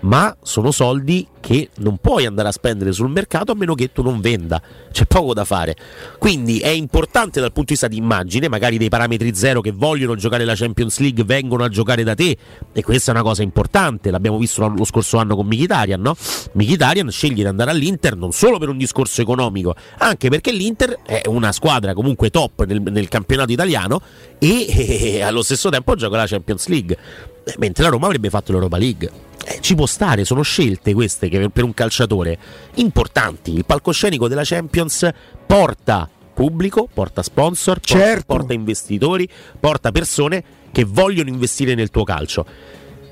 ma 0.03 0.35
sono 0.41 0.71
soldi 0.71 1.27
che 1.39 1.69
non 1.77 1.97
puoi 1.97 2.25
andare 2.25 2.47
a 2.47 2.51
spendere 2.51 2.91
sul 2.93 3.09
mercato 3.09 3.51
a 3.51 3.55
meno 3.55 3.73
che 3.73 3.91
tu 3.91 4.01
non 4.01 4.21
venda. 4.21 4.61
C'è 4.91 5.05
poco 5.05 5.33
da 5.33 5.43
fare. 5.43 5.75
Quindi 6.17 6.59
è 6.59 6.69
importante 6.69 7.39
dal 7.39 7.51
punto 7.51 7.73
di 7.73 7.73
vista 7.73 7.87
di 7.87 7.97
immagine, 7.97 8.47
magari 8.47 8.77
dei 8.77 8.89
parametri 8.89 9.33
zero 9.35 9.59
che 9.61 9.71
vogliono 9.71 10.15
giocare 10.15 10.45
la 10.45 10.55
Champions 10.55 10.99
League 10.99 11.23
vengono 11.23 11.63
a 11.63 11.69
giocare 11.69 12.03
da 12.03 12.15
te 12.15 12.37
e 12.71 12.83
questa 12.83 13.11
è 13.11 13.13
una 13.13 13.23
cosa 13.23 13.43
importante. 13.43 14.11
L'abbiamo 14.11 14.37
visto 14.37 14.65
lo 14.67 14.85
scorso 14.85 15.17
anno 15.17 15.35
con 15.35 15.45
Mkhitaryan, 15.47 16.01
no? 16.01 16.15
Mkhitaryan 16.53 17.09
sceglie 17.09 17.35
di 17.35 17.45
andare 17.45 17.71
all'Inter 17.71 18.15
non 18.15 18.31
solo 18.31 18.57
per 18.57 18.69
un 18.69 18.77
discorso 18.77 19.21
economico, 19.21 19.75
anche 19.99 20.29
perché 20.29 20.51
l'Inter 20.51 20.99
è 21.05 21.23
una 21.27 21.51
squadra 21.51 21.93
comunque 21.93 22.29
top 22.29 22.65
nel, 22.65 22.81
nel 22.81 23.07
campionato 23.07 23.51
italiano 23.51 24.01
e, 24.37 24.65
e 25.17 25.21
allo 25.21 25.43
stesso 25.43 25.69
tempo 25.69 25.95
gioca 25.95 26.17
la 26.17 26.27
Champions 26.27 26.67
League. 26.67 26.97
Eh, 27.45 27.55
Mentre 27.57 27.83
la 27.83 27.89
Roma 27.89 28.05
avrebbe 28.07 28.29
fatto 28.29 28.51
l'Europa 28.51 28.77
League. 28.77 29.09
Eh, 29.45 29.57
ci 29.59 29.75
può 29.75 29.85
stare, 29.85 30.23
sono 30.23 30.41
scelte 30.41 30.93
queste 30.93 31.27
che 31.27 31.49
per- 31.49 31.63
un 31.65 31.73
calciatore 31.73 32.37
importanti. 32.75 33.53
Il 33.53 33.65
palcoscenico 33.65 34.27
della 34.27 34.43
Champions 34.45 35.09
porta 35.45 36.09
pubblico, 36.33 36.87
porta 36.91 37.21
sponsor, 37.21 37.79
Certo. 37.81 38.23
porta 38.25 38.53
investitori, 38.53 39.27
porta 39.59 39.91
persone 39.91 40.43
che 40.71 40.83
vogliono 40.85 41.29
investire 41.29 41.75
nel 41.75 41.89
tuo 41.91 42.03
calcio. 42.03 42.45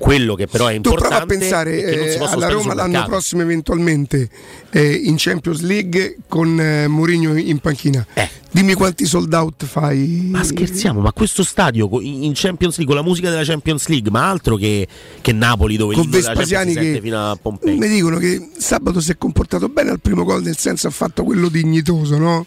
Quello 0.02 0.34
che 0.34 0.48
però 0.48 0.66
è 0.66 0.80
Tu 0.80 0.90
prova 0.90 1.18
a 1.18 1.20
importante 1.20 1.38
pensare 1.38 2.16
eh, 2.16 2.18
alla 2.18 2.48
Roma 2.48 2.74
l'anno 2.74 3.04
prossimo 3.04 3.42
eventualmente 3.42 4.28
eh, 4.70 4.92
in 4.94 5.14
Champions 5.16 5.60
League 5.60 6.16
con 6.26 6.58
eh, 6.58 6.88
Mourinho 6.88 7.36
in 7.36 7.60
panchina. 7.60 8.04
Dimmi 8.50 8.74
quanti 8.74 9.06
sold 9.06 9.32
out 9.32 9.64
fai. 9.64 10.24
Eh. 10.26 10.28
Ma 10.28 10.42
scherziamo, 10.42 11.00
ma 11.00 11.12
questo 11.12 11.44
stadio 11.44 11.88
in 12.00 12.32
Champions 12.34 12.78
League, 12.78 12.92
con 12.92 12.96
la 12.96 13.08
musica 13.08 13.30
della 13.30 13.44
Champions 13.44 13.86
League, 13.86 14.10
ma 14.10 14.28
altro 14.28 14.56
che, 14.56 14.88
che 15.20 15.32
Napoli 15.32 15.76
dove 15.76 15.94
con 15.94 16.10
Vespasiani 16.10 16.74
che 16.74 16.98
fino 17.00 17.30
a 17.30 17.38
Pompei. 17.40 17.78
mi 17.78 17.88
dicono 17.88 18.18
che 18.18 18.50
sabato 18.58 19.00
si 19.00 19.12
è 19.12 19.16
comportato 19.16 19.68
bene 19.68 19.90
al 19.90 20.00
primo 20.00 20.24
gol, 20.24 20.42
nel 20.42 20.56
senso 20.58 20.88
ha 20.88 20.90
fatto 20.90 21.22
quello 21.22 21.48
dignitoso, 21.48 22.18
no? 22.18 22.44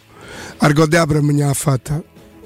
Argo 0.57 0.85
de 0.87 0.97
Abram 0.97 1.29
ne 1.29 1.43
ha 1.43 1.53
fatta. 1.53 2.03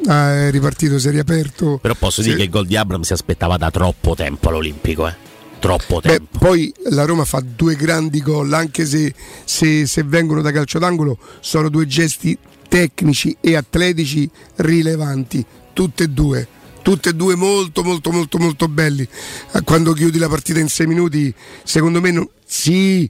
Ah, 0.08 0.46
è 0.48 0.52
ripartito, 0.52 0.98
si 0.98 1.08
è 1.10 1.12
riaperto. 1.12 1.78
Però 1.82 1.94
posso 1.96 2.22
Sì. 2.22 2.28
dire 2.30 2.38
che 2.40 2.44
il 2.46 2.50
gol 2.50 2.66
di 2.66 2.76
Abram 2.78 3.02
si 3.02 3.14
aspettava 3.14 3.58
da 3.58 3.70
troppo 3.70 4.16
tempo 4.16 4.50
all'Olimpico, 4.50 5.08
eh. 5.08 5.28
Troppo 5.60 6.00
Beh, 6.00 6.08
tempo. 6.10 6.38
poi 6.40 6.74
la 6.92 7.04
Roma 7.04 7.26
fa 7.26 7.44
due 7.46 7.76
grandi 7.76 8.22
gol, 8.22 8.54
anche 8.54 8.86
se, 8.86 9.14
se- 9.44 9.86
se 9.86 10.04
vengono 10.04 10.42
da 10.42 10.52
calcio 10.52 10.80
d'angolo, 10.80 11.18
sono 11.42 11.68
due 11.70 11.86
gesti 11.86 12.38
tecnici 12.70 13.36
e 13.42 13.56
atletici 13.58 14.30
rilevanti, 14.56 15.46
tutte 15.74 16.04
e 16.06 16.08
due. 16.08 16.48
Tutte 16.82 17.10
e 17.10 17.14
due 17.14 17.36
molto 17.36 17.84
molto 17.84 18.10
molto 18.10 18.38
molto 18.38 18.68
belli. 18.70 19.06
Eh, 19.52 19.62
Quando 19.64 19.92
chiudi 19.92 20.18
la 20.18 20.30
partita 20.30 20.60
in 20.60 20.70
sei 20.70 20.88
minuti, 20.88 21.32
secondo 21.64 22.00
me 22.00 22.12
non- 22.12 22.30
sì, 22.46 23.08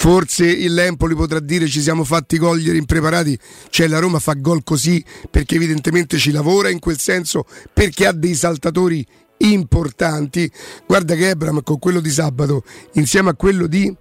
forse 0.00 0.46
il 0.46 0.78
Empoli 0.78 1.14
potrà 1.14 1.40
dire 1.40 1.66
ci 1.68 1.82
siamo 1.82 2.04
fatti 2.04 2.38
cogliere 2.38 2.78
impreparati, 2.78 3.38
cioè 3.68 3.86
la 3.86 3.98
Roma 3.98 4.18
fa 4.18 4.32
gol 4.32 4.64
così 4.64 5.04
perché 5.30 5.56
evidentemente 5.56 6.16
ci 6.16 6.30
lavora 6.30 6.70
in 6.70 6.78
quel 6.78 6.98
senso, 6.98 7.44
perché 7.70 8.06
ha 8.06 8.12
dei 8.12 8.34
saltatori 8.34 9.06
importanti. 9.36 10.50
Guarda 10.86 11.14
che 11.14 11.28
Ebram 11.28 11.62
con 11.62 11.78
quello 11.78 12.00
di 12.00 12.08
sabato, 12.08 12.64
insieme 12.94 13.28
a 13.28 13.34
quello 13.34 13.66
di 13.66 13.94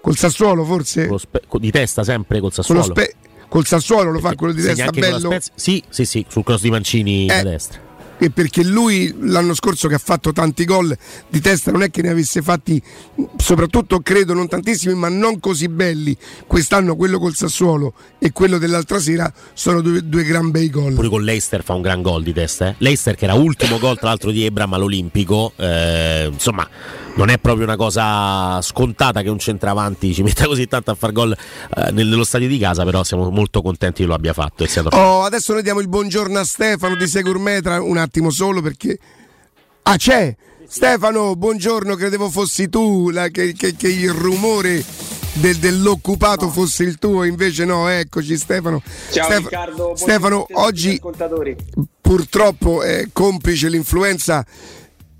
col 0.00 0.16
Sassuolo 0.16 0.64
forse? 0.64 1.10
Spe- 1.18 1.42
di 1.60 1.70
testa 1.70 2.02
sempre 2.02 2.40
col 2.40 2.50
Sassuolo. 2.52 2.80
lo 2.80 2.86
spe- 2.86 3.14
col 3.50 3.66
Sassuolo 3.66 4.10
lo 4.10 4.20
fa 4.20 4.34
quello 4.34 4.54
di 4.54 4.62
testa 4.62 4.90
bello. 4.90 5.18
Spezia- 5.18 5.52
Sì, 5.54 5.84
sì, 5.90 6.06
sì, 6.06 6.24
sul 6.30 6.44
cross 6.44 6.62
di 6.62 6.70
Mancini 6.70 7.24
Eh, 7.26 7.42
da 7.42 7.50
destra. 7.50 7.78
E 8.22 8.30
perché 8.30 8.62
lui 8.62 9.12
l'anno 9.22 9.52
scorso 9.52 9.88
che 9.88 9.94
ha 9.94 10.00
fatto 10.02 10.30
tanti 10.32 10.64
gol 10.64 10.96
di 11.28 11.40
testa 11.40 11.72
non 11.72 11.82
è 11.82 11.90
che 11.90 12.02
ne 12.02 12.10
avesse 12.10 12.40
fatti 12.40 12.80
soprattutto 13.36 14.00
credo 14.00 14.32
non 14.32 14.46
tantissimi 14.46 14.94
ma 14.94 15.08
non 15.08 15.40
così 15.40 15.68
belli 15.68 16.16
quest'anno 16.46 16.94
quello 16.94 17.18
col 17.18 17.34
Sassuolo 17.34 17.94
e 18.20 18.30
quello 18.30 18.58
dell'altra 18.58 19.00
sera 19.00 19.32
sono 19.54 19.80
due, 19.80 20.06
due 20.06 20.22
gran 20.22 20.52
bei 20.52 20.70
gol 20.70 20.94
Pure 20.94 21.08
con 21.08 21.24
Leicester 21.24 21.64
fa 21.64 21.74
un 21.74 21.82
gran 21.82 22.00
gol 22.00 22.22
di 22.22 22.32
testa. 22.32 22.68
Eh. 22.68 22.74
Leicester 22.78 23.16
che 23.16 23.24
era 23.24 23.34
ultimo 23.34 23.80
gol 23.80 23.98
tra 23.98 24.08
l'altro 24.08 24.30
di 24.30 24.44
Ebram 24.44 24.72
all'Olimpico. 24.72 25.52
eh, 25.56 26.28
insomma, 26.32 26.68
non 27.14 27.28
è 27.28 27.38
proprio 27.38 27.64
una 27.64 27.76
cosa 27.76 28.60
scontata 28.62 29.22
che 29.22 29.28
un 29.28 29.38
centravanti 29.38 30.14
ci 30.14 30.22
metta 30.22 30.46
così 30.46 30.66
tanto 30.66 30.90
a 30.90 30.94
far 30.94 31.12
gol 31.12 31.32
eh, 31.32 31.90
nel- 31.92 32.06
nello 32.06 32.24
stadio 32.24 32.48
di 32.48 32.58
casa, 32.58 32.84
però 32.84 33.04
siamo 33.04 33.28
molto 33.30 33.60
contenti 33.62 34.02
che 34.02 34.08
lo 34.08 34.14
abbia 34.14 34.32
fatto. 34.32 34.64
E. 34.64 34.68
Oh, 34.90 35.22
adesso 35.22 35.52
noi 35.52 35.62
diamo 35.62 35.80
il 35.80 35.88
buongiorno 35.88 36.38
a 36.38 36.44
Stefano 36.44 36.94
di 36.96 37.06
Segurmetra 37.06 37.82
un 37.82 37.96
attimo 37.98 38.30
solo 38.30 38.60
perché 38.62 38.98
Ah, 39.84 39.96
c'è! 39.96 40.34
Stefano, 40.68 41.34
buongiorno, 41.34 41.96
credevo 41.96 42.30
fossi 42.30 42.68
tu, 42.68 43.10
la- 43.10 43.28
che, 43.28 43.52
che- 43.52 43.74
che 43.74 43.88
il 43.88 44.12
rumore 44.12 44.82
del- 45.34 45.56
dell'occupato 45.56 46.48
fosse 46.50 46.84
il 46.84 46.98
tuo, 46.98 47.24
invece 47.24 47.64
no, 47.64 47.88
eccoci 47.88 48.36
Stefano. 48.38 48.80
Ciao 49.10 49.24
Stef- 49.24 49.38
Riccardo, 49.42 49.92
Stefano, 49.96 50.46
oggi 50.52 51.00
purtroppo 52.00 52.82
è 52.82 53.08
complice 53.12 53.68
l'influenza. 53.68 54.46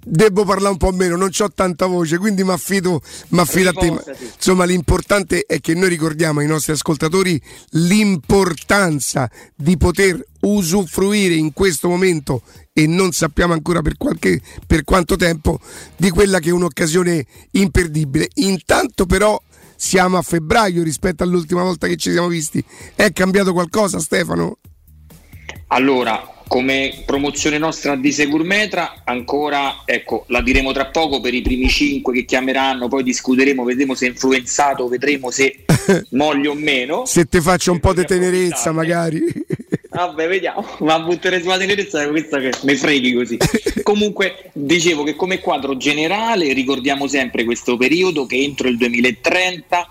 Devo 0.04 0.44
parlare 0.44 0.72
un 0.72 0.78
po' 0.78 0.90
meno, 0.90 1.16
non 1.16 1.30
ho 1.36 1.52
tanta 1.52 1.86
voce, 1.86 2.18
quindi 2.18 2.42
mi 2.42 2.50
affido, 2.50 3.00
m'affido 3.28 3.70
a 3.70 3.72
te. 3.72 4.16
Insomma, 4.34 4.64
l'importante 4.64 5.44
è 5.46 5.60
che 5.60 5.74
noi 5.74 5.88
ricordiamo 5.88 6.40
ai 6.40 6.46
nostri 6.46 6.72
ascoltatori 6.72 7.40
l'importanza 7.70 9.30
di 9.54 9.76
poter 9.76 10.20
usufruire 10.40 11.34
in 11.34 11.52
questo 11.52 11.88
momento 11.88 12.42
e 12.72 12.86
non 12.88 13.12
sappiamo 13.12 13.52
ancora 13.52 13.80
per, 13.80 13.96
qualche, 13.96 14.40
per 14.66 14.82
quanto 14.82 15.14
tempo 15.14 15.60
di 15.96 16.10
quella 16.10 16.40
che 16.40 16.48
è 16.48 16.52
un'occasione 16.52 17.24
imperdibile. 17.52 18.28
Intanto 18.34 19.06
però 19.06 19.40
siamo 19.76 20.16
a 20.16 20.22
febbraio 20.22 20.82
rispetto 20.82 21.22
all'ultima 21.22 21.62
volta 21.62 21.86
che 21.86 21.96
ci 21.96 22.10
siamo 22.10 22.26
visti. 22.26 22.64
È 22.94 23.12
cambiato 23.12 23.52
qualcosa 23.52 24.00
Stefano? 24.00 24.58
Allora, 25.68 26.41
come 26.52 26.92
promozione 27.06 27.56
nostra 27.56 27.96
di 27.96 28.12
Segurmetra, 28.12 29.00
ancora, 29.04 29.84
ecco, 29.86 30.26
la 30.28 30.42
diremo 30.42 30.70
tra 30.72 30.84
poco 30.84 31.18
per 31.18 31.32
i 31.32 31.40
primi 31.40 31.66
cinque 31.66 32.12
che 32.12 32.26
chiameranno, 32.26 32.88
poi 32.88 33.02
discuteremo, 33.02 33.64
vedremo 33.64 33.94
se 33.94 34.04
è 34.04 34.08
influenzato, 34.10 34.86
vedremo 34.86 35.30
se 35.30 35.64
moglie 36.10 36.48
o 36.48 36.54
meno. 36.54 37.06
Se 37.06 37.24
ti 37.24 37.40
faccio 37.40 37.72
un 37.72 37.80
po' 37.80 37.94
di 37.94 38.04
tenerezza 38.04 38.70
magari. 38.70 39.22
Vabbè, 39.88 40.28
vediamo, 40.28 40.62
ma 40.80 41.00
buttere 41.00 41.40
sulla 41.40 41.56
tenerezza 41.56 42.02
è 42.02 42.08
questa 42.10 42.38
che 42.38 42.52
mi 42.64 42.76
freghi 42.76 43.14
così. 43.14 43.38
Comunque, 43.82 44.50
dicevo 44.52 45.04
che 45.04 45.14
come 45.16 45.40
quadro 45.40 45.78
generale 45.78 46.52
ricordiamo 46.52 47.06
sempre 47.06 47.44
questo 47.44 47.78
periodo 47.78 48.26
che 48.26 48.36
entro 48.36 48.68
il 48.68 48.76
2030 48.76 49.88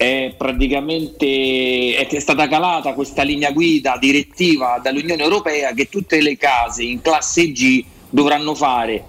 è 0.00 0.32
praticamente 0.34 1.94
è 1.94 2.18
stata 2.20 2.48
calata 2.48 2.94
questa 2.94 3.22
linea 3.22 3.52
guida 3.52 3.98
direttiva 4.00 4.80
dall'Unione 4.82 5.22
Europea 5.22 5.74
che 5.74 5.90
tutte 5.90 6.22
le 6.22 6.38
case 6.38 6.84
in 6.84 7.02
classe 7.02 7.52
G 7.52 7.84
dovranno 8.08 8.54
fare 8.54 9.04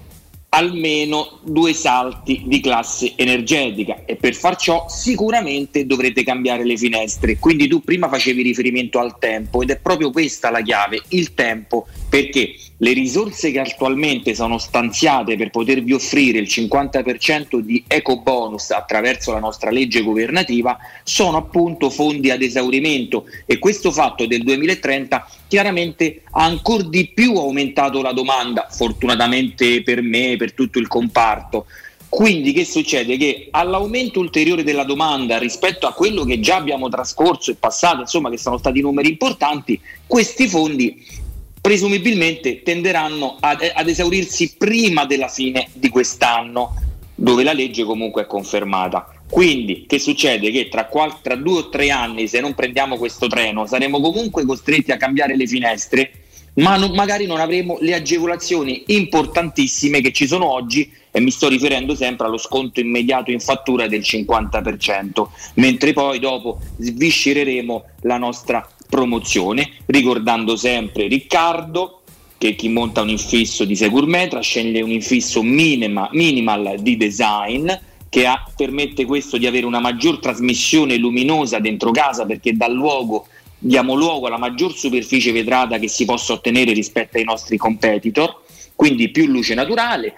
almeno 0.50 1.40
due 1.44 1.72
salti 1.72 2.44
di 2.46 2.60
classe 2.60 3.14
energetica 3.16 4.04
e 4.06 4.18
per 4.18 4.36
far 4.36 4.58
ciò 4.58 4.86
sicuramente 4.90 5.86
dovrete 5.86 6.26
cambiare 6.26 6.66
le 6.66 6.76
finestre. 6.76 7.40
Quindi 7.40 7.70
tu 7.70 7.82
prima 7.82 8.10
facevi 8.10 8.42
riferimento 8.42 9.00
al 9.00 9.18
tempo 9.18 9.62
ed 9.62 9.70
è 9.70 9.80
proprio 9.80 10.12
questa 10.12 10.52
la 10.52 10.62
chiave, 10.62 11.02
il 11.10 11.34
tempo, 11.34 11.88
perché 12.10 12.54
le 12.82 12.94
risorse 12.94 13.52
che 13.52 13.60
attualmente 13.60 14.34
sono 14.34 14.58
stanziate 14.58 15.38
per 15.38 15.52
potervi 15.52 15.94
offrire 15.94 16.40
il 16.40 16.48
50% 16.48 17.60
di 17.60 17.84
eco 17.88 18.22
bonus 18.22 18.72
attraverso 18.72 19.32
la 19.32 19.40
nostra 19.40 19.70
legge 19.70 20.02
governativa 20.02 20.78
sono 21.04 21.38
appunto 21.38 21.92
fondi 21.92 22.32
ad 22.32 22.42
esaurimento 22.42 23.26
e 23.46 23.60
questo 23.60 23.92
fatto 23.92 24.26
del 24.26 24.42
2030 24.42 25.28
chiaramente 25.48 26.24
ha 26.32 26.44
ancora 26.44 26.84
di 26.84 27.12
più 27.14 27.36
aumentato 27.36 28.02
la 28.02 28.14
domanda, 28.14 28.68
fortunatamente 28.72 29.84
per 29.84 30.02
me, 30.02 30.36
per 30.38 30.54
tutto 30.54 30.80
il 30.80 30.88
comparto. 30.88 31.68
Quindi 32.10 32.52
che 32.52 32.66
succede? 32.66 33.16
Che 33.16 33.48
all'aumento 33.52 34.20
ulteriore 34.20 34.64
della 34.64 34.84
domanda 34.84 35.38
rispetto 35.38 35.88
a 35.88 35.94
quello 35.94 36.26
che 36.26 36.40
già 36.40 36.58
abbiamo 36.58 36.90
trascorso 36.90 37.52
e 37.52 37.56
passato, 37.56 38.02
insomma 38.02 38.30
che 38.30 38.38
sono 38.38 38.58
stati 38.58 38.82
numeri 38.82 39.08
importanti, 39.08 39.80
questi 40.08 40.50
fondi 40.50 41.21
presumibilmente 41.62 42.64
tenderanno 42.64 43.38
ad, 43.40 43.72
ad 43.74 43.88
esaurirsi 43.88 44.56
prima 44.58 45.06
della 45.06 45.28
fine 45.28 45.68
di 45.74 45.90
quest'anno, 45.90 46.74
dove 47.14 47.44
la 47.44 47.54
legge 47.54 47.84
comunque 47.84 48.24
è 48.24 48.28
confermata. 48.28 49.14
Quindi 49.30 49.86
che 49.88 50.00
succede? 50.00 50.50
Che 50.52 50.68
tra, 50.68 50.88
qual- 50.88 51.22
tra 51.22 51.36
due 51.36 51.60
o 51.60 51.70
tre 51.70 51.92
anni, 51.92 52.28
se 52.28 52.42
non 52.42 52.56
prendiamo 52.56 52.98
questo 52.98 53.28
treno, 53.28 53.68
saremo 53.68 54.02
comunque 54.02 54.44
costretti 54.44 54.92
a 54.92 54.98
cambiare 54.98 55.38
le 55.38 55.48
finestre, 55.48 56.12
ma 56.56 56.76
non- 56.76 56.92
magari 56.92 57.28
non 57.28 57.40
avremo 57.40 57.78
le 57.80 57.94
agevolazioni 57.94 58.84
importantissime 58.88 60.02
che 60.02 60.12
ci 60.12 60.28
sono 60.28 60.52
oggi 60.52 60.92
e 61.12 61.20
mi 61.22 61.32
sto 61.32 61.48
riferendo 61.48 61.94
sempre 61.96 62.26
allo 62.28 62.38
sconto 62.38 62.80
immediato 62.80 63.32
in 63.32 63.40
fattura 63.40 63.88
del 63.88 64.02
50%, 64.02 65.28
mentre 65.56 65.94
poi 65.94 66.20
dopo 66.20 66.60
sviscereremo 66.78 67.84
la 68.02 68.18
nostra 68.18 68.68
promozione, 68.92 69.72
ricordando 69.86 70.58
sempre 70.58 71.08
Riccardo 71.08 72.02
che 72.38 72.56
chi 72.56 72.68
monta 72.68 73.02
un 73.02 73.10
infisso 73.10 73.64
di 73.64 73.76
Segurmetra 73.76 74.42
sceglie 74.42 74.82
un 74.82 74.92
infisso 74.92 75.42
minima- 75.42 76.10
minimal 76.12 76.76
di 76.80 76.98
design 76.98 77.72
che 78.10 78.26
ha- 78.26 78.46
permette 78.54 79.06
questo 79.06 79.38
di 79.38 79.48
avere 79.48 79.66
una 79.66 79.80
maggior 79.80 80.20
trasmissione 80.20 80.98
luminosa 80.98 81.60
dentro 81.60 81.92
casa 81.92 82.26
perché 82.26 82.58
dà 82.58 82.68
luogo 82.68 83.28
diamo 83.64 83.94
luogo 83.94 84.26
alla 84.26 84.40
maggior 84.40 84.74
superficie 84.74 85.32
vetrata 85.32 85.78
che 85.78 85.88
si 85.88 86.04
possa 86.04 86.34
ottenere 86.34 86.74
rispetto 86.74 87.18
ai 87.18 87.24
nostri 87.24 87.58
competitor, 87.58 88.42
quindi 88.76 89.10
più 89.10 89.28
luce 89.28 89.54
naturale. 89.54 90.14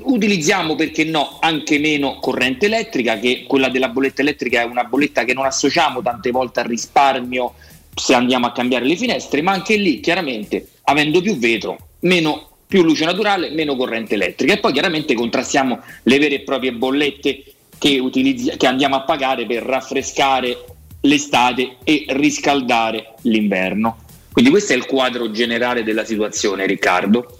Utilizziamo 0.00 0.76
perché 0.76 1.04
no 1.04 1.36
anche 1.40 1.78
meno 1.78 2.16
corrente 2.20 2.66
elettrica, 2.66 3.18
che 3.18 3.44
quella 3.46 3.68
della 3.68 3.88
bolletta 3.88 4.22
elettrica 4.22 4.62
è 4.62 4.64
una 4.64 4.84
bolletta 4.84 5.24
che 5.24 5.34
non 5.34 5.44
associamo 5.44 6.00
tante 6.00 6.30
volte 6.30 6.60
al 6.60 6.66
risparmio 6.66 7.52
se 8.00 8.14
andiamo 8.14 8.46
a 8.46 8.52
cambiare 8.52 8.86
le 8.86 8.96
finestre, 8.96 9.42
ma 9.42 9.52
anche 9.52 9.76
lì 9.76 10.00
chiaramente 10.00 10.68
avendo 10.84 11.20
più 11.20 11.36
vetro, 11.36 11.76
meno 12.00 12.48
più 12.66 12.82
luce 12.82 13.04
naturale, 13.04 13.50
meno 13.50 13.76
corrente 13.76 14.14
elettrica 14.14 14.54
e 14.54 14.58
poi 14.58 14.72
chiaramente 14.72 15.14
contrastiamo 15.14 15.80
le 16.04 16.18
vere 16.18 16.36
e 16.36 16.40
proprie 16.40 16.72
bollette 16.72 17.42
che, 17.78 17.98
utilizzi- 17.98 18.56
che 18.56 18.66
andiamo 18.66 18.96
a 18.96 19.02
pagare 19.02 19.44
per 19.44 19.62
raffrescare 19.62 20.64
l'estate 21.02 21.76
e 21.84 22.06
riscaldare 22.08 23.14
l'inverno. 23.22 23.98
Quindi 24.32 24.50
questo 24.50 24.72
è 24.72 24.76
il 24.76 24.86
quadro 24.86 25.30
generale 25.30 25.82
della 25.82 26.04
situazione, 26.04 26.66
Riccardo. 26.66 27.39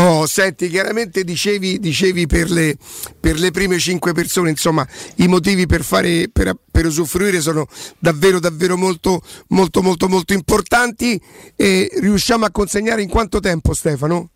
Oh, 0.00 0.26
senti, 0.26 0.68
chiaramente 0.68 1.24
dicevi, 1.24 1.80
dicevi 1.80 2.28
per, 2.28 2.50
le, 2.50 2.76
per 3.18 3.36
le 3.36 3.50
prime 3.50 3.80
cinque 3.80 4.12
persone, 4.12 4.48
insomma, 4.48 4.86
i 5.16 5.26
motivi 5.26 5.66
per, 5.66 5.82
fare, 5.82 6.28
per, 6.32 6.54
per 6.70 6.86
usufruire 6.86 7.40
sono 7.40 7.66
davvero, 7.98 8.38
davvero 8.38 8.76
molto, 8.76 9.20
molto, 9.48 9.82
molto, 9.82 10.08
molto 10.08 10.34
importanti. 10.34 11.20
E 11.56 11.90
riusciamo 12.00 12.44
a 12.44 12.52
consegnare 12.52 13.02
in 13.02 13.08
quanto 13.08 13.40
tempo, 13.40 13.74
Stefano? 13.74 14.30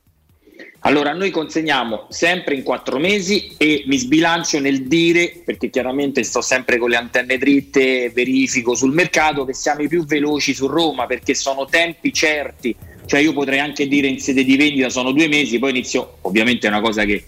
Allora, 0.80 1.12
noi 1.12 1.30
consegniamo 1.30 2.08
sempre 2.10 2.56
in 2.56 2.64
quattro 2.64 2.98
mesi 2.98 3.54
e 3.56 3.84
mi 3.86 3.98
sbilancio 3.98 4.58
nel 4.58 4.88
dire, 4.88 5.42
perché 5.44 5.70
chiaramente 5.70 6.24
sto 6.24 6.40
sempre 6.40 6.76
con 6.76 6.90
le 6.90 6.96
antenne 6.96 7.38
dritte, 7.38 8.10
verifico 8.12 8.74
sul 8.74 8.92
mercato, 8.92 9.44
che 9.44 9.54
siamo 9.54 9.82
i 9.82 9.88
più 9.88 10.04
veloci 10.04 10.54
su 10.54 10.66
Roma 10.66 11.06
perché 11.06 11.34
sono 11.34 11.66
tempi 11.66 12.12
certi. 12.12 12.74
Cioè 13.12 13.20
io 13.20 13.34
potrei 13.34 13.58
anche 13.58 13.88
dire 13.88 14.06
in 14.06 14.18
sede 14.18 14.42
di 14.42 14.56
vendita 14.56 14.88
sono 14.88 15.12
due 15.12 15.28
mesi, 15.28 15.58
poi 15.58 15.68
inizio, 15.68 16.16
ovviamente 16.22 16.66
è 16.66 16.70
una 16.70 16.80
cosa 16.80 17.04
che 17.04 17.22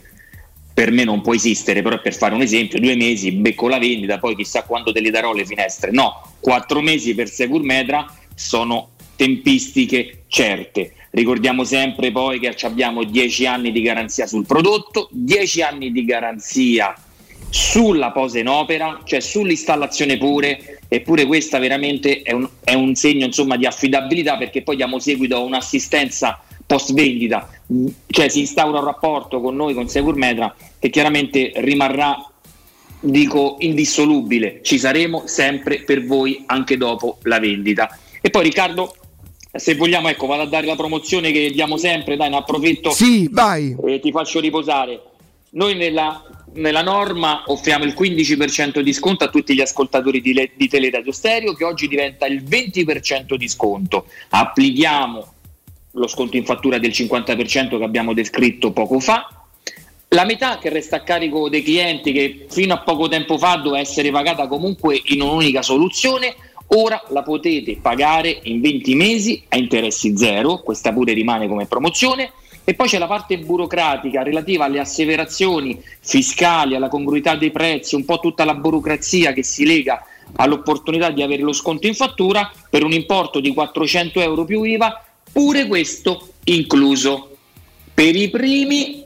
per 0.72 0.90
me 0.90 1.04
non 1.04 1.20
può 1.20 1.34
esistere, 1.34 1.82
però 1.82 2.00
per 2.00 2.14
fare 2.14 2.34
un 2.34 2.40
esempio, 2.40 2.80
due 2.80 2.96
mesi 2.96 3.32
becco 3.32 3.68
la 3.68 3.78
vendita, 3.78 4.16
poi 4.16 4.34
chissà 4.34 4.62
quando 4.62 4.92
te 4.92 5.00
le 5.00 5.10
darò 5.10 5.34
le 5.34 5.44
finestre. 5.44 5.90
No, 5.90 6.36
quattro 6.40 6.80
mesi 6.80 7.14
per 7.14 7.28
Segurmetra 7.28 8.06
sono 8.34 8.92
tempistiche 9.14 10.22
certe. 10.26 10.94
Ricordiamo 11.10 11.64
sempre 11.64 12.10
poi 12.10 12.40
che 12.40 12.56
abbiamo 12.62 13.04
10 13.04 13.44
anni 13.44 13.70
di 13.70 13.82
garanzia 13.82 14.26
sul 14.26 14.46
prodotto, 14.46 15.10
10 15.12 15.60
anni 15.60 15.92
di 15.92 16.06
garanzia 16.06 16.94
sulla 17.54 18.10
posa 18.10 18.40
in 18.40 18.48
opera, 18.48 19.00
cioè 19.04 19.20
sull'installazione 19.20 20.18
pure, 20.18 20.80
eppure 20.88 21.24
questa 21.24 21.60
veramente 21.60 22.22
è 22.22 22.32
un, 22.32 22.48
è 22.64 22.74
un 22.74 22.96
segno 22.96 23.26
insomma, 23.26 23.56
di 23.56 23.64
affidabilità 23.64 24.36
perché 24.36 24.62
poi 24.62 24.74
diamo 24.74 24.98
seguito 24.98 25.36
a 25.36 25.38
un'assistenza 25.38 26.42
post 26.66 26.92
vendita, 26.94 27.48
cioè 28.08 28.28
si 28.28 28.40
instaura 28.40 28.80
un 28.80 28.84
rapporto 28.84 29.40
con 29.40 29.54
noi, 29.54 29.72
con 29.72 29.88
Segurmetra, 29.88 30.52
che 30.80 30.90
chiaramente 30.90 31.52
rimarrà 31.54 32.28
dico 32.98 33.54
indissolubile, 33.60 34.58
ci 34.62 34.76
saremo 34.76 35.22
sempre 35.26 35.84
per 35.84 36.04
voi 36.04 36.42
anche 36.46 36.76
dopo 36.76 37.18
la 37.22 37.38
vendita. 37.38 37.96
E 38.20 38.30
poi 38.30 38.42
Riccardo, 38.42 38.96
se 39.52 39.76
vogliamo, 39.76 40.08
ecco, 40.08 40.26
vado 40.26 40.42
a 40.42 40.46
dare 40.46 40.66
la 40.66 40.74
promozione 40.74 41.30
che 41.30 41.52
diamo 41.52 41.76
sempre, 41.76 42.16
dai, 42.16 42.30
ne 42.30 42.36
approfitto. 42.38 42.90
Sì, 42.90 43.28
vai. 43.30 43.76
E 43.86 44.00
ti 44.00 44.10
faccio 44.10 44.40
riposare. 44.40 45.00
Noi 45.54 45.76
nella, 45.76 46.24
nella 46.54 46.82
norma 46.82 47.44
offriamo 47.46 47.84
il 47.84 47.94
15% 47.96 48.80
di 48.80 48.92
sconto 48.92 49.22
a 49.22 49.28
tutti 49.28 49.54
gli 49.54 49.60
ascoltatori 49.60 50.20
di, 50.20 50.32
le, 50.32 50.50
di 50.54 50.68
Teleradio 50.68 51.12
Stereo, 51.12 51.54
che 51.54 51.64
oggi 51.64 51.86
diventa 51.86 52.26
il 52.26 52.42
20% 52.42 53.34
di 53.34 53.48
sconto. 53.48 54.06
Applichiamo 54.30 55.32
lo 55.92 56.08
sconto 56.08 56.36
in 56.36 56.44
fattura 56.44 56.78
del 56.78 56.90
50% 56.90 57.78
che 57.78 57.84
abbiamo 57.84 58.14
descritto 58.14 58.72
poco 58.72 58.98
fa. 58.98 59.28
La 60.08 60.24
metà 60.24 60.58
che 60.58 60.70
resta 60.70 60.96
a 60.96 61.02
carico 61.02 61.48
dei 61.48 61.62
clienti, 61.62 62.12
che 62.12 62.46
fino 62.48 62.74
a 62.74 62.80
poco 62.80 63.06
tempo 63.06 63.38
fa 63.38 63.54
doveva 63.56 63.78
essere 63.78 64.10
pagata 64.10 64.48
comunque 64.48 65.00
in 65.06 65.22
un'unica 65.22 65.62
soluzione, 65.62 66.34
ora 66.68 67.00
la 67.10 67.22
potete 67.22 67.78
pagare 67.80 68.40
in 68.42 68.60
20 68.60 68.94
mesi 68.96 69.42
a 69.48 69.56
interessi 69.56 70.16
zero, 70.16 70.58
questa 70.62 70.92
pure 70.92 71.12
rimane 71.12 71.46
come 71.46 71.66
promozione, 71.66 72.32
E 72.66 72.74
poi 72.74 72.88
c'è 72.88 72.98
la 72.98 73.06
parte 73.06 73.38
burocratica 73.38 74.22
relativa 74.22 74.64
alle 74.64 74.80
asseverazioni 74.80 75.80
fiscali, 76.00 76.74
alla 76.74 76.88
congruità 76.88 77.36
dei 77.36 77.50
prezzi, 77.50 77.94
un 77.94 78.04
po' 78.06 78.18
tutta 78.20 78.44
la 78.44 78.54
burocrazia 78.54 79.32
che 79.34 79.42
si 79.42 79.66
lega 79.66 80.02
all'opportunità 80.36 81.10
di 81.10 81.22
avere 81.22 81.42
lo 81.42 81.52
sconto 81.52 81.86
in 81.86 81.94
fattura 81.94 82.50
per 82.70 82.82
un 82.82 82.92
importo 82.92 83.40
di 83.40 83.52
400 83.52 84.20
euro 84.22 84.44
più 84.46 84.62
IVA, 84.62 85.04
pure 85.30 85.66
questo 85.66 86.28
incluso. 86.44 87.36
Per 87.92 88.16
i 88.16 88.30
primi 88.30 89.04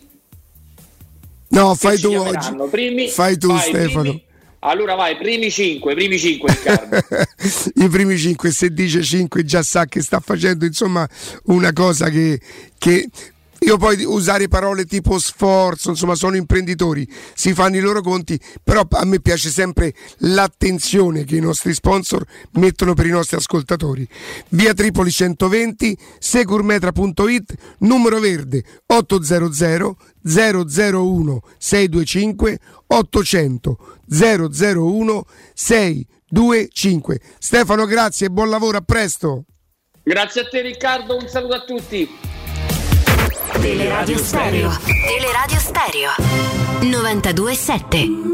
No, 1.51 1.75
fai 1.75 1.99
tu 1.99 2.13
oggi. 2.13 2.55
primi- 2.71 3.09
Fai 3.09 3.39
tu 3.39 3.49
vai, 3.49 3.61
Stefano. 3.61 4.01
primi- 4.03 4.23
allora 4.61 4.95
vai, 4.95 5.17
primi 5.17 5.51
5, 5.51 5.95
primi 5.95 6.19
5 6.19 6.51
Riccardo. 6.53 6.97
I 7.85 7.89
primi 7.89 8.19
5, 8.19 8.51
se 8.51 8.71
dice 8.73 9.03
5 9.03 9.45
già 9.45 9.63
sa 9.63 9.87
che 9.87 10.01
sta 10.03 10.21
facendo 10.21 10.65
insomma 10.65 11.09
una 11.45 11.73
cosa 11.73 12.09
che, 12.11 12.41
che 12.77 13.09
io 13.61 13.77
poi 13.77 14.05
usare 14.05 14.47
parole 14.47 14.85
tipo 14.85 15.19
sforzo, 15.19 15.91
insomma 15.91 16.15
sono 16.15 16.37
imprenditori, 16.37 17.07
si 17.35 17.53
fanno 17.55 17.77
i 17.77 17.81
loro 17.81 18.01
conti, 18.01 18.39
però 18.63 18.87
a 18.89 19.05
me 19.05 19.21
piace 19.21 19.51
sempre 19.51 19.95
l'attenzione 20.19 21.25
che 21.25 21.37
i 21.37 21.41
nostri 21.41 21.75
sponsor 21.75 22.25
mettono 22.53 22.95
per 22.95 23.07
i 23.07 23.11
nostri 23.11 23.37
ascoltatori. 23.37 24.09
Via 24.51 24.75
Tripoli 24.75 25.11
120, 25.11 25.99
securmetra.it, 26.19 27.55
numero 27.79 28.21
verde 28.21 28.63
800 28.87 29.97
001 30.23 31.41
625 31.59 32.59
800 32.87 33.79
001 34.09 35.25
625. 35.55 37.21
Stefano, 37.39 37.87
grazie 37.87 38.27
e 38.27 38.31
buon 38.31 38.51
lavoro, 38.51 38.79
a 38.79 38.83
presto. 38.83 39.45
Grazie 40.03 40.43
a 40.43 40.49
te 40.49 40.63
Riccardo, 40.63 41.17
un 41.17 41.29
saluto 41.29 41.55
a 41.55 41.65
tutti. 41.65 42.28
Teleradio 43.55 44.19
Stereo. 44.19 44.71
Teleradio 44.71 45.61
Stereo. 45.61 46.11
92.7. 46.81 48.27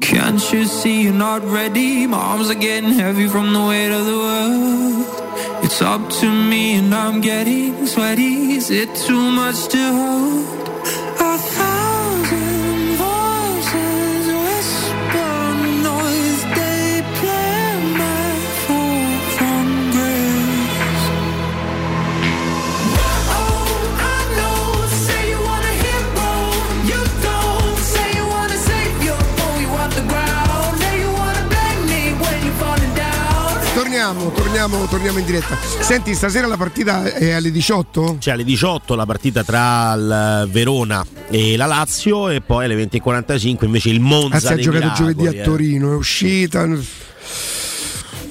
Can't 0.00 0.52
you 0.52 0.64
see 0.66 1.02
you're 1.02 1.12
not 1.12 1.42
ready? 1.44 2.06
My 2.06 2.18
arms 2.18 2.50
are 2.50 2.54
getting 2.54 2.92
heavy 2.92 3.26
from 3.28 3.52
the 3.52 3.60
weight 3.60 3.90
of 3.90 4.04
the 4.04 4.16
world. 4.16 5.64
It's 5.64 5.82
up 5.82 6.08
to 6.20 6.30
me 6.30 6.74
and 6.76 6.94
I'm 6.94 7.20
getting 7.20 7.86
sweaty. 7.86 8.52
Is 8.52 8.70
it 8.70 8.94
too 8.94 9.30
much 9.30 9.68
to 9.68 9.78
hold? 9.78 10.68
A 11.20 11.38
thousand 11.38 11.87
Torniamo, 33.88 34.30
torniamo, 34.32 34.84
torniamo 34.84 35.18
in 35.18 35.24
diretta. 35.24 35.56
Senti, 35.80 36.14
stasera 36.14 36.46
la 36.46 36.58
partita 36.58 37.04
è 37.04 37.30
alle 37.30 37.50
18? 37.50 38.18
C'è 38.20 38.32
alle 38.32 38.44
18 38.44 38.94
la 38.94 39.06
partita 39.06 39.42
tra 39.42 39.94
il 39.94 40.48
Verona 40.50 41.02
e 41.30 41.56
la 41.56 41.64
Lazio 41.64 42.28
e 42.28 42.42
poi 42.42 42.66
alle 42.66 42.76
20.45 42.76 43.64
invece 43.64 43.88
il 43.88 44.00
Monza 44.00 44.34
Anzi, 44.34 44.46
ha 44.48 44.54
dei 44.56 44.62
giocato 44.62 44.84
Miracoli, 44.84 45.14
giovedì 45.14 45.38
a 45.38 45.40
eh. 45.40 45.42
Torino, 45.42 45.92
è 45.92 45.96
uscita. 45.96 46.68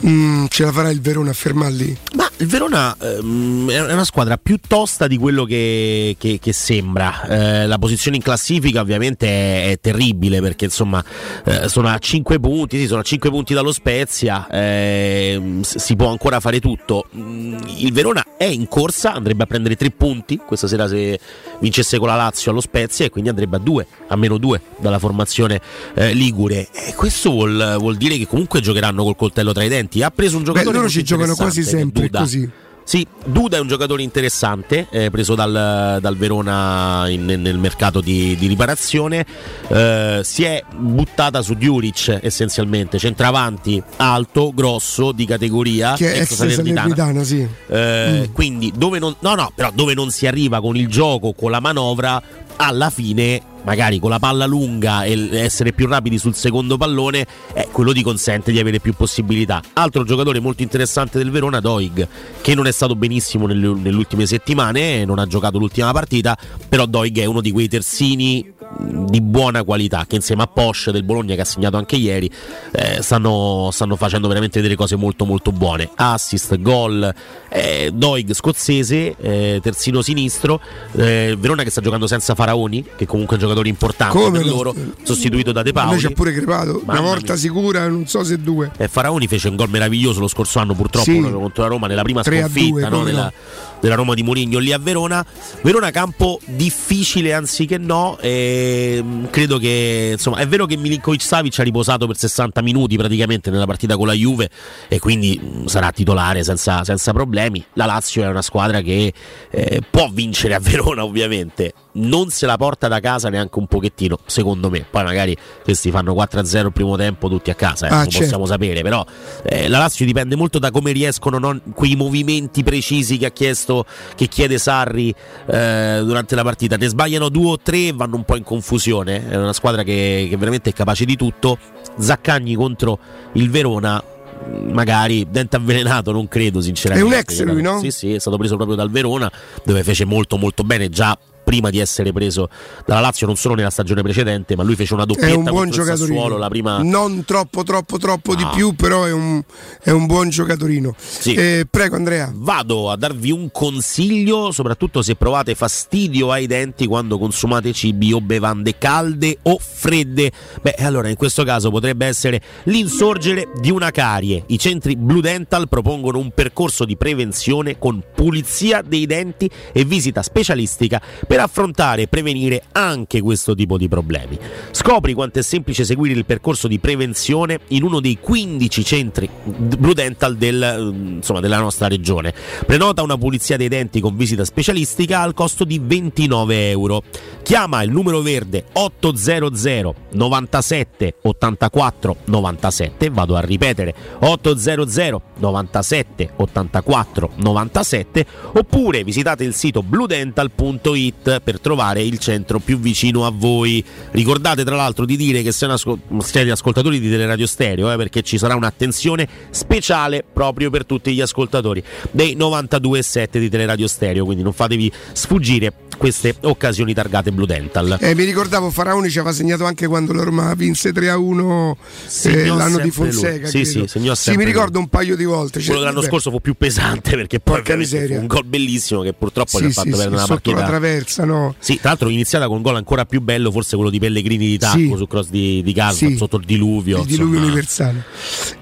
Mm, 0.06 0.46
ce 0.50 0.64
la 0.64 0.72
farà 0.72 0.90
il 0.92 1.02
Verona 1.02 1.32
a 1.32 1.34
fermarli? 1.34 1.98
Ma 2.16 2.30
il 2.38 2.46
Verona 2.46 2.96
ehm, 3.02 3.70
è 3.72 3.94
una 3.94 4.04
squadra 4.04 4.38
più 4.38 4.60
tosta 4.66 5.08
di 5.08 5.18
quello 5.18 5.44
che, 5.44 6.16
che- 6.20 6.38
che 6.40 6.54
sembra. 6.54 7.26
Eh, 7.28 7.66
la 7.66 7.80
posizione 7.80 8.18
in 8.18 8.22
classifica 8.22 8.82
ovviamente 8.82 9.28
è, 9.28 9.72
è 9.72 9.80
terribile 9.80 10.40
perché 10.40 10.66
insomma 10.66 11.04
eh, 11.46 11.68
sono 11.68 11.88
a 11.88 11.98
5 11.98 12.40
punti, 12.40 12.78
sì, 12.78 12.86
sono 12.86 13.00
a 13.00 13.04
5 13.04 13.30
punti 13.32 13.56
dallo 13.56 13.72
Spezia, 13.72 14.48
s- 14.52 15.76
si 15.78 15.96
può 15.96 16.10
ancora 16.10 16.40
fare 16.40 16.60
tutto. 16.60 17.08
Mm, 17.18 17.58
Il 17.78 17.92
Verona 17.92 18.24
è 18.38 18.46
in 18.46 18.68
corsa, 18.68 19.14
andrebbe 19.14 19.44
a 19.44 19.48
prendere 19.48 19.76
3 19.76 19.90
punti 19.92 20.38
questa 20.38 20.68
sera 20.68 20.88
se 20.88 21.20
vincesse 21.60 21.98
con 21.98 22.08
la 22.08 22.16
Lazio 22.16 22.52
allo 22.52 22.62
Spezia 22.62 23.04
e 23.06 23.10
quindi 23.10 23.30
andrebbe 23.32 23.56
a 23.56 23.60
2, 23.60 23.88
a 24.10 24.16
meno 24.16 24.38
2 24.38 24.62
dalla 24.78 25.00
formazione 25.00 25.60
eh, 25.96 26.14
Ligure. 26.14 26.68
E 26.72 26.94
questo 26.94 27.32
vuol, 27.32 27.78
vuol 27.80 27.96
dire 27.96 28.16
che 28.18 28.28
comunque 28.28 28.62
giocheranno 28.62 29.04
col 29.04 29.16
coltello 29.16 29.54
tra 29.54 29.64
i 29.64 29.68
denti. 29.70 29.86
Ha 30.04 30.12
preso 30.12 30.38
un 30.38 30.44
Beh, 30.44 30.48
giocatore 30.48 30.76
loro 30.76 30.80
molto 30.86 30.98
ci 30.98 31.04
giocano 31.04 31.36
quasi 31.36 31.64
sempre 31.64 32.04
Duda. 32.04 32.20
così. 32.20 32.50
Sì, 32.88 33.06
Duda 33.26 33.58
è 33.58 33.60
un 33.60 33.68
giocatore 33.68 34.02
interessante, 34.02 34.88
eh, 34.90 35.10
preso 35.10 35.36
dal, 35.36 35.98
dal 36.00 36.16
Verona 36.16 37.04
in- 37.10 37.26
nel 37.26 37.58
mercato 37.58 38.00
di, 38.00 38.34
di 38.38 38.48
riparazione. 38.48 39.26
Eh, 39.68 40.22
si 40.24 40.44
è 40.46 40.64
buttata 40.74 41.42
su 41.42 41.56
Djuric 41.56 42.20
essenzialmente, 42.22 42.98
centravanti, 42.98 43.84
alto, 43.98 44.54
grosso, 44.56 45.12
di 45.12 45.26
categoria, 45.26 45.96
Che 45.96 46.14
è 46.14 46.24
Salernitana. 46.24 47.26
Sì. 47.26 47.46
Eh, 47.68 48.30
Quindi 48.32 48.72
dove 48.74 49.00
non, 49.00 49.14
no, 49.20 49.36
no, 49.36 49.52
però 49.54 49.70
dove 49.74 49.94
non 49.94 50.10
si 50.10 50.26
arriva 50.26 50.62
con 50.62 50.78
il 50.78 50.88
gioco, 50.88 51.34
con 51.34 51.52
la 51.52 51.60
manovra, 51.60 52.22
alla 52.56 52.90
fine, 52.90 53.42
magari 53.64 54.00
con 54.00 54.10
la 54.10 54.20
palla 54.20 54.46
lunga 54.46 55.04
e 55.04 55.30
essere 55.38 55.74
più 55.74 55.88
rapidi 55.88 56.18
sul 56.18 56.36
secondo 56.36 56.78
pallone, 56.78 57.26
eh, 57.54 57.68
quello 57.72 57.94
ti 57.94 58.04
consente 58.04 58.52
di 58.52 58.60
avere 58.60 58.80
più 58.80 58.94
possibilità. 58.94 59.62
Altro 59.74 60.04
giocatore 60.04 60.40
molto 60.40 60.64
interessante 60.64 61.18
del 61.18 61.32
Verona, 61.32 61.60
Doig, 61.60 62.08
che 62.42 62.56
non 62.56 62.68
è 62.68 62.72
stato 62.72 62.96
benissimo 62.96 63.48
nelle, 63.48 63.68
nelle 63.68 63.96
ultime 63.96 64.26
settimane, 64.26 65.06
non 65.06 65.20
ha 65.20 65.28
giocato 65.28 65.58
l'ultima 65.58 65.92
partita, 65.92 66.38
però 66.68 66.86
Doig 66.86 67.20
è 67.20 67.26
uno 67.26 67.42
di 67.42 67.52
quei 67.52 67.68
terzini 67.68 68.56
di 68.80 69.22
buona 69.22 69.64
qualità 69.64 70.06
che 70.08 70.16
insieme 70.16 70.44
a 70.44 70.48
Porsche 70.48 70.92
del 70.92 71.04
Bologna 71.04 71.36
che 71.36 71.42
ha 71.42 71.46
segnato 71.46 71.78
anche 71.78 71.96
ieri 71.96 72.30
eh, 72.72 73.02
stanno, 73.02 73.70
stanno 73.72 73.96
facendo 73.96 74.28
veramente 74.28 74.62
delle 74.62 74.76
cose 74.76 74.96
molto 74.96 75.26
molto 75.26 75.52
buone 75.52 75.90
assist, 75.96 76.60
gol 76.60 77.14
eh, 77.50 77.92
Doig 77.94 78.34
scozzese 78.34 79.16
eh, 79.18 79.60
terzino 79.62 80.02
sinistro 80.02 80.60
eh, 80.94 81.36
Verona 81.40 81.64
che 81.64 81.70
sta 81.70 81.82
giocando 81.82 82.08
senza 82.08 82.36
Faraoni 82.36 82.84
che 82.96 83.06
comunque 83.06 83.36
è 83.36 83.40
un 83.40 83.46
giocatore 83.46 83.70
importante 83.70 84.18
Come 84.18 84.40
per 84.40 84.48
loro 84.48 84.74
sostituito 85.04 85.52
da 85.52 85.62
De 85.64 85.72
Paoli 85.72 86.00
ci 86.00 86.06
ha 86.06 86.12
pure 86.12 86.34
crepato. 86.34 86.82
Mamma 86.86 87.00
Una 87.00 87.10
volta 87.10 87.34
mia. 87.34 87.42
sicura, 87.42 87.88
non 87.88 88.06
so 88.08 88.24
se 88.24 88.38
due. 88.42 88.72
eh, 88.78 88.88
Faraoni 88.88 89.28
fece 89.28 89.48
un 89.48 89.56
gol 89.56 89.70
meraviglioso 89.70 90.20
lo 90.20 90.28
scorso 90.28 90.60
anno, 90.60 90.74
purtroppo 90.74 91.10
Sì. 91.10 91.20
contro 91.22 91.64
la 91.64 91.70
Roma 91.70 91.88
nella 91.88 92.04
prima 92.04 92.22
3 92.22 92.44
a 92.44 92.48
2, 92.48 92.60
sconfitta 92.60 92.90
no, 92.90 93.04
della, 93.04 93.24
no. 93.24 93.32
Della 93.80 93.96
Roma 93.96 94.14
di 94.14 94.24
Mourinho 94.24 94.60
lì 94.60 94.72
a 94.72 94.78
Verona. 94.78 95.26
Verona 95.62 95.92
campo 95.92 96.40
difficile 96.46 97.34
anziché 97.34 97.78
no. 97.78 98.18
E, 98.20 99.02
mh, 99.04 99.30
credo 99.30 99.58
che 99.58 100.10
insomma 100.14 100.38
è 100.38 100.48
vero 100.48 100.66
che 100.66 100.78
Milinkovic 100.78 101.22
Savic 101.22 101.60
ha 101.60 101.64
riposato 101.64 102.08
per 102.08 102.18
60 102.18 102.62
minuti 102.62 102.98
praticamente 102.98 103.50
nella 103.50 103.66
partita 103.66 103.98
con 103.98 104.08
la 104.08 104.14
Juve 104.14 104.50
e 104.88 105.00
quindi 105.00 105.40
mh, 105.40 105.66
sarà 105.66 105.92
titolare 105.92 106.44
senza, 106.44 106.84
senza 106.84 107.14
problemi. 107.14 107.64
La 107.74 107.86
Lazio 107.86 108.24
è 108.24 108.28
una 108.28 108.42
squadra 108.42 108.82
che 108.82 109.14
eh, 109.50 109.82
può 109.90 110.10
vincere 110.12 110.56
a 110.56 110.60
Verona 110.60 111.04
ovviamente. 111.04 111.74
Non 112.00 112.30
se 112.30 112.46
la 112.46 112.58
porta 112.58 112.88
da 112.88 113.00
casa 113.00 113.30
neanche 113.30 113.58
un 113.58 113.66
pochettino, 113.66 114.20
secondo 114.26 114.70
me. 114.70 114.86
Poi 114.90 115.04
magari 115.04 115.36
questi 115.64 115.90
fanno 115.90 116.14
4-0 116.14 116.66
il 116.66 116.72
primo 116.72 116.96
tempo 116.96 117.28
tutti 117.28 117.50
a 117.50 117.56
casa, 117.56 117.88
eh, 117.88 117.90
Ah, 117.90 117.96
non 117.98 118.04
certo. 118.10 118.20
possiamo 118.20 118.46
sapere, 118.46 118.82
però 118.84 119.04
eh, 119.44 119.68
la 119.68 119.80
Lazio 119.80 120.06
dipende 120.06 120.36
molto 120.36 120.60
da 120.60 120.70
come 120.70 120.92
riescono 120.92 121.40
no, 121.40 121.60
quei 121.74 121.96
movimenti 121.96 122.64
precisi 122.64 123.18
che 123.18 123.26
ha 123.26 123.32
chiesto, 123.32 123.86
che 124.16 124.28
chiede 124.28 124.58
Sarri 124.60 125.14
eh, 125.48 126.02
durante 126.04 126.36
la 126.36 126.44
partita. 126.44 126.76
Ne 126.78 126.88
sbagliano 126.88 127.30
due 127.30 127.50
o 127.52 127.58
tre 127.60 127.88
e 127.88 127.94
vanno 127.96 128.16
un 128.18 128.24
po' 128.26 128.36
in 128.36 128.44
confusione. 128.44 129.28
È 129.30 129.36
una 129.36 129.54
squadra 129.54 129.82
che, 129.84 130.28
che 130.30 130.38
veramente 130.38 130.70
è 130.70 130.74
capace 130.74 131.04
di 131.06 131.16
tutto. 131.16 131.58
Zaccagni 131.98 132.54
contro 132.54 133.00
il 133.34 133.50
Verona. 133.50 134.02
mh, 134.02 134.72
Magari 134.72 135.26
dente 135.30 135.56
avvelenato, 135.56 136.12
non 136.12 136.28
credo 136.28 136.62
sinceramente. 136.62 137.10
È 137.10 137.14
un 137.14 137.20
ex 137.20 137.42
lui, 137.44 137.62
no? 137.64 137.80
Sì, 137.80 137.90
sì, 137.90 138.14
è 138.14 138.20
stato 138.20 138.38
preso 138.38 138.56
proprio 138.56 138.76
dal 138.78 138.92
Verona, 138.92 139.32
dove 139.64 139.84
fece 139.84 140.06
molto 140.06 140.38
molto 140.38 140.64
bene 140.64 140.90
già 140.90 141.18
prima 141.48 141.70
di 141.70 141.80
essere 141.80 142.12
preso 142.12 142.50
dalla 142.86 143.00
Lazio, 143.00 143.26
non 143.26 143.38
solo 143.38 143.56
nella 143.56 143.70
stagione 143.70 144.02
precedente, 144.02 144.58
ma 144.58 144.64
lui 144.64 144.76
fece 144.76 144.94
una 144.96 145.04
È 145.04 145.06
doppietta 145.06 145.38
un 145.38 145.44
buon. 145.46 145.72
Sassuolo, 145.72 146.36
la 146.36 146.50
prima 146.50 146.80
Non 146.84 147.24
troppo, 147.24 147.64
troppo, 147.64 147.98
troppo 147.98 148.36
di 148.36 148.44
No. 148.44 148.50
più, 148.50 148.76
però 148.76 149.06
è 149.06 149.14
un, 149.14 149.42
è 149.82 149.92
un 149.92 150.08
buon 150.08 150.28
giocatorino. 150.28 150.94
Eh, 151.24 151.66
prego, 151.70 151.96
Andrea. 151.96 152.30
Vado 152.36 152.92
a 152.92 152.98
darvi 152.98 153.32
un 153.32 153.50
consiglio, 153.50 154.52
soprattutto 154.52 155.02
se 155.02 155.16
provate 155.16 155.56
fastidio 155.56 156.32
ai 156.32 156.48
denti 156.48 156.86
quando 156.86 157.18
consumate 157.18 157.72
cibi 157.72 158.12
o 158.12 158.20
bevande 158.20 158.78
calde 158.78 159.38
o 159.44 159.58
fredde. 159.58 160.30
Beh, 160.62 160.76
allora 160.80 161.08
in 161.08 161.16
questo 161.16 161.46
caso 161.46 161.70
potrebbe 161.70 162.06
essere 162.06 162.42
l'insorgere 162.64 163.48
di 163.62 163.72
una 163.72 163.92
carie. 163.92 164.44
I 164.48 164.60
centri 164.60 164.98
Blue 164.98 165.22
Dental 165.22 165.70
propongono 165.70 166.18
un 166.18 166.32
percorso 166.32 166.84
di 166.84 166.98
prevenzione 166.98 167.78
con 167.78 168.04
pulizia 168.14 168.82
dei 168.82 169.06
denti 169.06 169.50
e 169.72 169.86
visita 169.86 170.22
specialistica 170.22 171.02
per 171.26 171.37
per 171.38 171.46
affrontare 171.46 172.04
e 172.04 172.08
prevenire 172.08 172.64
anche 172.72 173.22
questo 173.22 173.54
tipo 173.54 173.78
di 173.78 173.88
problemi. 173.88 174.40
Scopri 174.72 175.14
quanto 175.14 175.38
è 175.38 175.44
semplice 175.44 175.86
seguire 175.86 176.18
il 176.18 176.26
percorso 176.26 176.68
di 176.68 176.80
prevenzione 176.80 177.60
in 177.70 177.84
uno 177.84 178.00
dei 178.00 178.18
15 178.20 178.84
centri 178.84 179.30
Blue 179.44 179.94
Dental 179.94 180.36
del, 180.36 181.16
insomma, 181.18 181.40
della 181.40 181.60
nostra 181.60 181.88
regione. 181.88 182.34
Prenota 182.66 183.04
una 183.04 183.18
pulizia 183.18 183.56
dei 183.56 183.68
denti 183.68 184.00
con 184.00 184.16
visita 184.16 184.44
specialistica 184.46 185.22
al 185.22 185.36
costo 185.36 185.64
di 185.64 185.80
29 185.80 186.70
euro. 186.72 187.04
Chiama 187.44 187.84
il 187.84 187.92
numero 187.92 188.22
verde 188.22 188.66
800 188.74 189.96
97 190.14 191.16
84 191.22 192.16
97, 192.26 193.10
vado 193.12 193.36
a 193.36 193.42
ripetere 193.42 193.94
800 194.20 195.22
97 195.38 196.32
84 196.36 197.32
97 197.36 198.26
oppure 198.54 199.04
visitate 199.04 199.44
il 199.44 199.54
sito 199.54 199.84
bludental.it 199.84 201.27
per 201.44 201.60
trovare 201.60 202.02
il 202.02 202.18
centro 202.20 202.60
più 202.60 202.80
vicino 202.80 203.26
a 203.26 203.32
voi. 203.34 203.84
Ricordate 204.12 204.64
tra 204.64 204.76
l'altro 204.76 205.06
di 205.06 205.16
dire 205.16 205.42
che 205.42 205.52
siete 205.52 205.76
siete 206.20 206.52
ascoltatori 206.52 207.00
di 207.00 207.10
Teleradio 207.10 207.46
Stereo 207.46 207.92
eh, 207.92 207.98
perché 207.98 208.22
ci 208.22 208.38
sarà 208.38 208.56
un'attenzione 208.56 209.28
speciale 209.50 210.24
proprio 210.32 210.70
per 210.70 210.86
tutti 210.86 211.14
gli 211.14 211.22
ascoltatori 211.22 211.84
dei 212.12 212.36
92.7 212.36 213.40
di 213.40 213.50
Teleradio 213.50 213.88
Stereo, 213.88 214.26
quindi 214.26 214.44
non 214.44 214.54
fatevi 214.54 214.92
sfuggire 215.14 215.74
queste 215.98 216.36
occasioni 216.42 216.94
targate 216.94 217.32
Blue 217.32 217.46
Dental. 217.48 217.98
Eh, 218.00 218.16
mi 218.16 218.24
ricordavo 218.24 218.70
Faraoni 218.70 219.10
ci 219.10 219.20
aveva 219.20 219.34
segnato 219.34 219.66
anche 219.66 219.88
quando 219.88 220.14
la 220.14 220.24
Roma 220.24 220.54
vinse 220.54 220.94
3 220.94 221.10
a 221.10 221.18
1 221.18 221.78
Segnò 222.06 222.54
eh, 222.56 222.58
l'anno 222.58 222.80
di. 222.80 222.92
Fonseca. 222.92 223.48
Sì, 223.48 223.66
sì, 223.66 223.84
segnò 223.88 224.16
sì, 224.16 224.36
mi 224.36 224.46
ricordo 224.46 224.74
lui. 224.74 224.84
un 224.84 224.88
paio 224.90 225.16
di 225.16 225.26
volte. 225.26 225.62
Quello 225.64 225.80
dell'anno 225.80 226.00
Cioè, 226.02 226.10
scorso 226.10 226.32
fu 226.32 226.40
più 226.40 226.54
pesante 226.56 227.16
perché 227.16 227.40
poi 227.40 227.62
fu 227.64 227.96
un 228.16 228.28
gol 228.28 228.46
bellissimo 228.46 229.02
che 229.02 229.14
purtroppo 229.14 229.58
Sì, 229.58 229.64
gli 229.64 229.68
ha 229.68 229.70
sì, 229.70 229.74
fatto 229.76 229.88
sì, 229.90 229.94
perdere 229.96 230.16
una 230.16 230.26
sotto 230.26 230.34
partita. 230.52 230.60
la 230.62 230.68
traversa, 230.68 231.26
no? 231.26 231.56
Sì, 231.60 231.76
tra 231.80 231.90
l'altro 231.90 232.10
iniziata 232.10 232.48
con 232.48 232.58
un 232.58 232.62
gol 232.62 232.76
ancora 232.76 233.06
più 233.06 233.22
bello, 233.22 233.52
forse 233.52 233.76
quello 233.76 233.92
di 233.92 234.00
Pellegrini 234.00 234.48
di 234.48 234.58
tacco 234.58 234.78
Sì. 234.78 234.94
su 234.96 235.08
cross 235.08 235.30
di, 235.30 235.62
di 235.64 235.76
Sì. 235.94 236.16
sotto 236.18 236.38
il 236.38 236.46
diluvio. 236.46 237.00
il 237.00 237.06
diluvio 237.06 237.34
insomma. 237.36 237.46
universale. 237.46 238.04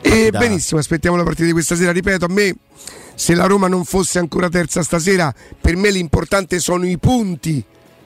E 0.02 0.10
Partita- 0.10 0.38
benissimo, 0.40 0.80
aspettiamo 0.80 1.16
la 1.18 1.24
partita 1.24 1.46
di 1.46 1.52
questa 1.54 1.76
sera. 1.76 1.92
Ripeto, 1.92 2.26
a 2.26 2.30
me 2.30 2.56
se 3.16 3.34
la 3.34 3.46
Roma 3.46 3.68
non 3.68 3.84
fosse 3.86 4.20
ancora 4.20 4.50
terza 4.50 4.84
stasera, 4.84 5.34
per 5.60 5.76
me 5.76 5.90
l'importante 5.90 6.60
sono 6.60 6.86
i 6.86 6.98
punti 6.98 7.64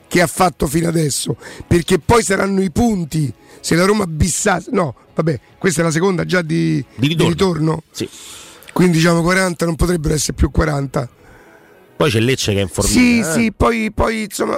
che 0.07 0.21
ha 0.21 0.27
fatto 0.27 0.65
fino 0.67 0.87
adesso, 0.87 1.35
perché 1.67 1.99
poi 1.99 2.23
saranno 2.23 2.61
i 2.61 2.71
punti. 2.71 3.31
Se 3.61 3.75
la 3.75 3.85
Roma 3.85 4.05
bissasse, 4.07 4.69
no, 4.71 4.95
vabbè, 5.13 5.39
questa 5.57 5.81
è 5.81 5.83
la 5.83 5.91
seconda 5.91 6.23
già 6.25 6.41
di, 6.41 6.83
di 6.95 7.15
ritorno. 7.17 7.83
Sì. 7.91 8.07
Quindi 8.71 8.97
diciamo 8.97 9.21
40, 9.21 9.65
non 9.65 9.75
potrebbero 9.75 10.13
essere 10.13 10.33
più 10.33 10.49
40. 10.49 11.09
Poi 11.97 12.09
c'è 12.09 12.19
Lecce 12.21 12.53
che 12.53 12.59
è 12.59 12.61
in 12.61 12.67
Sì, 12.69 12.73
formica. 12.73 13.29
eh. 13.29 13.33
sì, 13.33 13.51
poi, 13.51 13.91
poi 13.91 14.21
insomma. 14.23 14.57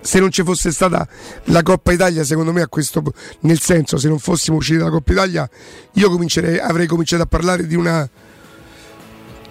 Se 0.00 0.20
non 0.20 0.30
ci 0.30 0.42
fosse 0.42 0.70
stata 0.70 1.06
la 1.44 1.62
Coppa 1.62 1.92
Italia, 1.92 2.24
secondo 2.24 2.52
me, 2.52 2.62
a 2.62 2.68
questo 2.68 3.02
nel 3.40 3.60
senso, 3.60 3.98
se 3.98 4.08
non 4.08 4.18
fossimo 4.18 4.56
usciti 4.56 4.78
dalla 4.78 4.90
Coppa 4.90 5.12
Italia, 5.12 5.48
io 5.94 6.18
avrei 6.62 6.86
cominciato 6.86 7.22
a 7.22 7.26
parlare 7.26 7.66
di 7.66 7.74
una 7.74 8.08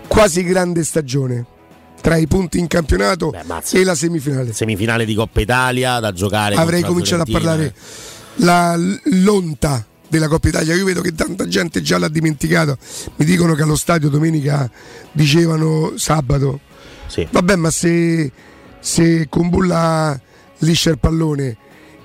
quasi 0.07 0.43
grande 0.43 0.83
stagione 0.83 1.45
tra 2.01 2.15
i 2.15 2.27
punti 2.27 2.59
in 2.59 2.67
campionato 2.67 3.33
e 3.71 3.83
la 3.83 3.95
semifinale. 3.95 4.53
Semifinale 4.53 5.05
di 5.05 5.13
Coppa 5.13 5.41
Italia 5.41 5.99
da 5.99 6.13
giocare. 6.13 6.55
Avrei 6.55 6.81
cominciato 6.83 7.23
a 7.23 7.25
parlare 7.29 7.73
la 8.35 8.77
l'onta 8.77 9.85
della 10.07 10.27
Coppa 10.27 10.47
Italia. 10.47 10.73
Io 10.73 10.85
vedo 10.85 11.01
che 11.01 11.13
tanta 11.13 11.47
gente 11.47 11.81
già 11.81 11.97
l'ha 11.97 12.07
dimenticato. 12.07 12.77
Mi 13.15 13.25
dicono 13.25 13.53
che 13.55 13.63
allo 13.63 13.75
stadio 13.75 14.09
domenica 14.09 14.69
dicevano 15.11 15.93
sabato. 15.97 16.61
Vabbè, 17.31 17.55
ma 17.55 17.71
se, 17.71 18.31
se 18.79 19.27
Kumbulla 19.29 20.19
liscia 20.59 20.89
il 20.89 20.99
pallone 20.99 21.57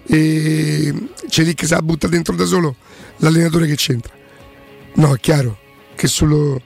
e 0.04 0.94
Celic 1.28 1.66
se 1.66 1.74
la 1.74 1.82
butta 1.82 2.08
dentro 2.08 2.34
da 2.34 2.44
solo, 2.44 2.76
l'allenatore 3.18 3.66
che 3.66 3.76
c'entra? 3.76 4.12
No, 4.94 5.14
è 5.14 5.18
chiaro 5.20 5.58
che 5.94 6.06
sullo- 6.06 6.60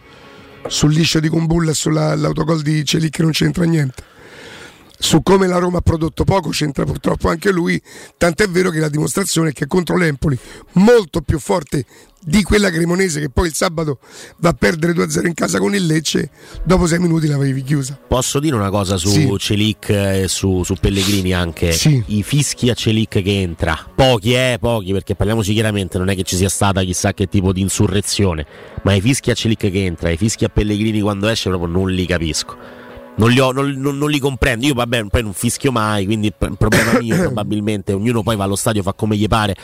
sul 0.66 0.92
liscio 0.92 1.20
di 1.20 1.28
Kumbulla 1.28 1.70
e 1.70 1.74
sull'autogol 1.74 2.62
di 2.62 2.84
Celic 2.84 3.20
non 3.20 3.30
c'entra 3.30 3.64
niente 3.64 4.14
su 4.98 5.22
come 5.22 5.46
la 5.46 5.58
Roma 5.58 5.78
ha 5.78 5.82
prodotto 5.82 6.24
poco 6.24 6.50
c'entra 6.50 6.84
purtroppo 6.84 7.28
anche 7.28 7.50
lui, 7.50 7.80
tant'è 8.16 8.48
vero 8.48 8.70
che 8.70 8.78
la 8.78 8.88
dimostrazione 8.88 9.50
è 9.50 9.52
che 9.52 9.66
contro 9.66 9.96
l'Empoli, 9.96 10.38
molto 10.72 11.20
più 11.20 11.38
forte 11.38 11.84
di 12.28 12.42
quella 12.42 12.70
cremonese 12.70 13.20
che 13.20 13.30
poi 13.30 13.46
il 13.46 13.54
sabato 13.54 14.00
va 14.38 14.48
a 14.48 14.52
perdere 14.52 14.92
2-0 14.94 15.26
in 15.26 15.34
casa 15.34 15.60
con 15.60 15.76
il 15.76 15.86
Lecce, 15.86 16.30
dopo 16.64 16.86
6 16.88 16.98
minuti 16.98 17.28
l'avevi 17.28 17.62
chiusa. 17.62 17.96
Posso 18.08 18.40
dire 18.40 18.56
una 18.56 18.68
cosa 18.68 18.96
su 18.96 19.08
Sì. 19.10 19.32
Celic 19.38 19.90
e 19.90 20.24
su, 20.26 20.64
su 20.64 20.74
Pellegrini 20.74 21.32
anche? 21.32 21.70
Sì. 21.70 22.02
I 22.06 22.24
fischi 22.24 22.68
a 22.68 22.74
Celic 22.74 23.22
che 23.22 23.40
entra. 23.40 23.78
Pochi, 23.94 24.32
eh, 24.34 24.56
pochi, 24.60 24.90
perché 24.92 25.14
parliamoci 25.14 25.52
chiaramente, 25.52 25.98
non 25.98 26.08
è 26.08 26.16
che 26.16 26.24
ci 26.24 26.34
sia 26.34 26.48
stata 26.48 26.82
chissà 26.82 27.14
che 27.14 27.28
tipo 27.28 27.52
di 27.52 27.60
insurrezione. 27.60 28.44
Ma 28.82 28.92
i 28.94 29.00
fischi 29.00 29.30
a 29.30 29.34
Celic 29.34 29.70
che 29.70 29.84
entra, 29.84 30.10
i 30.10 30.16
fischi 30.16 30.44
a 30.44 30.48
Pellegrini 30.48 31.00
quando 31.00 31.28
esce, 31.28 31.48
proprio 31.48 31.70
non 31.70 31.88
li 31.90 32.06
capisco. 32.06 32.56
Non 33.18 33.30
li, 33.30 33.38
ho- 33.38 33.52
non- 33.52 33.70
non- 33.78 33.96
non 33.96 34.10
li 34.10 34.18
comprendo. 34.18 34.66
Io, 34.66 34.74
vabbè, 34.74 35.04
poi 35.04 35.22
non 35.22 35.32
fischio 35.32 35.70
mai, 35.70 36.04
quindi 36.04 36.28
è 36.36 36.44
un 36.44 36.56
problema 36.56 36.98
mio, 36.98 37.16
probabilmente. 37.22 37.92
Ognuno 37.92 38.22
poi 38.24 38.34
va 38.34 38.42
allo 38.44 38.56
stadio, 38.56 38.82
fa 38.82 38.94
come 38.94 39.16
gli 39.16 39.28
pare. 39.28 39.54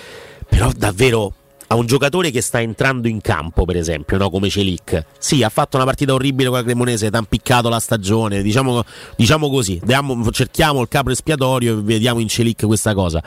Però 0.49 0.71
davvero. 0.77 1.35
A 1.73 1.75
un 1.75 1.87
giocatore 1.87 2.31
che 2.31 2.43
sta 2.43 2.61
entrando 2.61 3.09
in 3.09 3.23
campo, 3.23 3.64
per 3.64 3.79
esempio, 3.79 4.18
no? 4.18 4.29
come 4.29 4.51
Celic, 4.51 5.07
sì, 5.18 5.43
ha 5.43 5.49
fatto 5.49 5.77
una 5.77 5.87
partita 5.87 6.12
orribile 6.12 6.51
con 6.51 6.59
la 6.59 6.64
Cremonese, 6.64 7.09
ti 7.09 7.16
ha 7.16 7.18
impiccato 7.18 7.70
la 7.70 7.81
stagione. 7.81 8.43
Diciamo, 8.43 8.85
diciamo 9.16 9.49
così, 9.49 9.81
diamo- 9.83 10.31
cerchiamo 10.33 10.83
il 10.83 10.89
capo 10.89 11.09
espiatorio 11.09 11.79
e 11.79 11.83
vediamo 11.83 12.20
in 12.20 12.29
Celic 12.29 12.66
questa 12.66 12.93
cosa. 12.93 13.23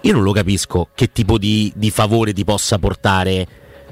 Io 0.00 0.12
non 0.14 0.22
lo 0.22 0.32
capisco 0.32 0.88
che 0.94 1.12
tipo 1.12 1.36
di, 1.36 1.70
di 1.76 1.90
favore 1.90 2.32
ti 2.32 2.42
possa 2.42 2.78
portare 2.78 3.46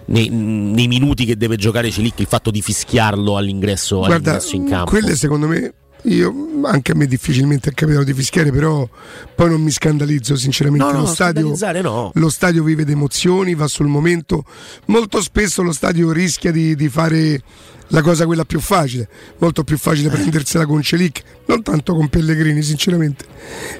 nei, 0.07 0.31
nei 0.31 0.89
minuti 0.89 1.26
che 1.26 1.37
deve 1.37 1.57
giocare 1.57 1.91
Celic 1.91 2.20
il 2.20 2.26
fatto 2.26 2.51
di 2.51 2.62
fischiarlo 2.62 3.37
all'ingresso, 3.37 3.99
Guarda, 3.99 4.14
all'ingresso 4.14 4.57
in 4.57 4.64
campo. 4.64 4.91
quelle 4.91 5.14
secondo 5.14 5.47
me, 5.47 5.74
io 6.03 6.32
anche 6.64 6.92
a 6.92 6.94
me 6.94 7.07
difficilmente 7.07 7.70
è 7.70 7.72
capitato 7.74 8.05
di 8.05 8.14
fischiare, 8.14 8.51
però 8.53 8.88
poi 9.34 9.49
non 9.51 9.61
mi 9.61 9.70
scandalizzo 9.70 10.36
sinceramente. 10.36 10.84
No, 10.84 10.92
no, 10.92 11.01
lo, 11.01 11.07
stadio, 11.07 11.55
no. 11.82 12.11
lo 12.14 12.28
stadio 12.30 12.62
vive 12.62 12.84
di 12.84 12.92
emozioni, 12.92 13.55
va 13.55 13.66
sul 13.66 13.86
momento. 13.86 14.44
Molto 14.86 15.20
spesso 15.20 15.62
lo 15.62 15.72
stadio 15.72 16.11
rischia 16.12 16.51
di, 16.53 16.74
di 16.76 16.88
fare 16.88 17.42
la 17.88 18.03
cosa 18.03 18.26
quella 18.26 18.44
più 18.44 18.61
facile, 18.61 19.09
molto 19.38 19.64
più 19.64 19.76
Eh. 19.76 19.78
facile 19.78 20.09
prendersela 20.11 20.66
con 20.66 20.82
Celic, 20.82 21.22
non 21.46 21.62
tanto 21.62 21.94
con 21.94 22.09
Pellegrini 22.09 22.62
sinceramente. 22.62 23.24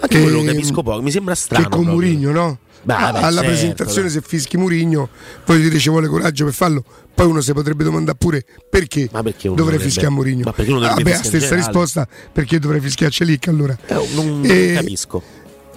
Anche 0.01 0.21
quello 0.21 0.37
lo 0.37 0.41
Ehm, 0.43 0.55
capisco 0.55 0.83
poco, 0.83 1.03
mi 1.03 1.11
sembra 1.11 1.35
strano. 1.35 1.69
che 1.69 1.77
con. 1.77 1.87
Murigno, 1.87 2.31
no? 2.33 2.59
Beh, 2.83 2.95
Ah, 2.95 3.13
beh, 3.13 3.19
alla 3.19 3.31
certo, 3.43 3.47
presentazione 3.49 4.09
se 4.09 4.21
fischi 4.25 4.57
Murigno, 4.57 5.09
voglio 5.47 5.63
dire 5.69 5.79
ci 5.79 5.89
vuole 5.91 6.07
coraggio 6.09 6.45
per 6.45 6.55
farlo. 6.55 6.85
Poi 7.15 7.27
uno 7.27 7.41
si 7.41 7.53
potrebbe 7.53 7.83
domandare 7.85 8.17
pure 8.17 8.45
perché, 8.71 9.09
perché 9.23 9.53
dovrei 9.53 9.79
fischiare 9.79 10.11
Murigno. 10.11 10.45
ma 10.45 10.53
perché 10.53 10.71
uno 10.71 10.81
fischiare 10.87 11.11
in 11.17 11.25
stessa 11.25 11.55
risposta 11.57 12.07
perché 12.33 12.59
dovrei 12.61 12.81
fischiare 12.81 13.13
Celic 13.13 13.49
allora. 13.49 13.77
non 14.15 14.43
Eh, 14.45 14.73
capisco. 14.75 15.23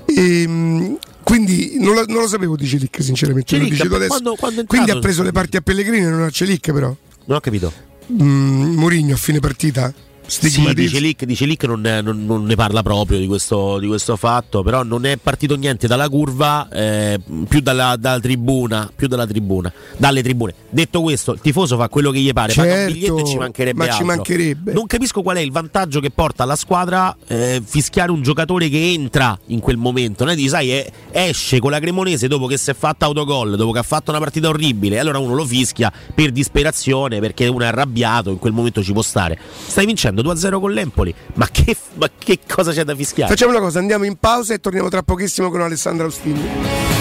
ehm, 0.06 0.98
quindi 1.24 1.78
non 1.80 1.96
lo, 1.96 2.06
non 2.08 2.22
lo 2.22 2.28
sapevo 2.28 2.56
di 2.56 2.68
Celic 2.68 3.02
sinceramente, 3.02 3.56
Celic, 3.58 4.08
quando- 4.08 4.36
quando 4.36 4.64
quindi 4.66 4.92
ha 4.92 5.00
preso 5.00 5.24
le 5.24 5.32
parti 5.32 5.58
a 5.58 5.62
Pellegrini 5.62 6.06
e 6.06 6.10
non 6.10 6.22
a 6.24 6.30
Celic 6.30 6.72
però. 6.72 6.96
Non 7.26 7.38
ho 7.38 7.40
capito. 7.40 7.72
Mm, 8.12 8.76
Murigno 8.76 9.14
a 9.16 9.18
fine 9.18 9.40
partita 9.40 9.94
Sì, 10.32 10.74
dice 10.74 11.00
Lick, 11.00 11.26
dice 11.26 11.46
Lick 11.46 11.66
non, 11.66 11.82
non- 11.82 12.26
non 12.26 12.46
ne 12.46 12.56
parla 12.56 12.82
proprio 12.82 13.20
di 13.20 13.28
questo, 13.28 13.80
di 13.80 13.88
questo 13.88 14.16
fatto, 14.16 14.64
però 14.64 14.82
non 14.84 15.06
è 15.06 15.18
partito 15.18 15.56
niente 15.56 15.88
dalla 15.88 16.08
curva, 16.08 16.70
eh, 16.72 17.20
più 17.48 17.60
dalla, 17.60 17.98
dalla 17.98 18.20
tribuna, 18.20 18.90
più 18.96 19.08
dalla 19.08 19.28
tribuna, 19.28 19.72
dalle 19.98 20.24
tribune. 20.24 20.54
Detto 20.70 21.02
questo, 21.02 21.34
il 21.34 21.42
tifoso 21.42 21.76
fa 21.76 21.90
quello 21.90 22.12
che 22.12 22.20
gli 22.20 22.32
pare, 22.32 22.54
paga 22.54 22.70
un 22.70 22.76
Certo, 22.78 22.94
biglietto 22.94 23.18
e 23.18 23.26
ci 23.26 23.38
mancherebbe 23.38 23.86
ma 23.86 23.92
ci 23.92 24.04
mancherebbe. 24.04 24.74
Non 24.74 24.86
capisco 24.88 25.22
qual 25.22 25.36
è 25.36 25.42
il 25.42 25.52
vantaggio 25.52 26.00
che 26.00 26.12
porta 26.12 26.44
alla 26.44 26.56
squadra 26.56 27.16
eh, 27.28 27.62
fischiare 27.64 28.12
un 28.12 28.22
giocatore 28.22 28.70
che 28.70 28.92
entra 28.92 29.38
in 29.48 29.60
quel 29.60 29.76
momento. 29.78 30.24
Noi 30.24 30.36
dici, 30.36 30.48
sai, 30.48 30.72
eh, 30.72 30.92
esce 31.12 31.60
con 31.60 31.72
la 31.72 31.80
Cremonese 31.80 32.30
dopo 32.30 32.48
che 32.48 32.58
si 32.58 32.70
è 32.70 32.74
fatta 32.74 33.06
autogol, 33.06 33.58
dopo 33.58 33.72
che 33.74 33.80
ha 33.80 33.84
fatto 33.84 34.12
una 34.12 34.20
partita 34.20 34.48
orribile, 34.48 34.96
e 34.96 35.00
allora 35.00 35.20
uno 35.20 35.34
lo 35.34 35.46
fischia 35.46 35.92
per 36.16 36.32
disperazione 36.32 37.20
perché 37.20 37.48
uno 37.48 37.64
è 37.64 37.68
arrabbiato, 37.68 38.30
in 38.30 38.40
quel 38.40 38.54
momento 38.54 38.82
ci 38.82 38.94
può 38.94 39.02
stare. 39.02 39.38
Stai 39.68 39.86
vincendo 39.86 40.21
2-0 40.22 40.60
con 40.60 40.72
l'Empoli, 40.72 41.14
ma 41.36 41.48
che, 41.50 41.76
ma 41.96 42.10
che 42.18 42.40
cosa 42.48 42.72
c'è 42.72 42.84
da 42.84 42.96
fischiare? 42.96 43.32
Facciamo 43.32 43.52
una 43.52 43.62
cosa, 43.62 43.80
andiamo 43.80 44.06
in 44.06 44.16
pausa 44.18 44.54
e 44.54 44.60
torniamo 44.60 44.90
tra 44.90 45.04
pochissimo 45.04 45.50
con 45.50 45.62
Alessandro 45.62 46.06
Austini. 46.06 47.01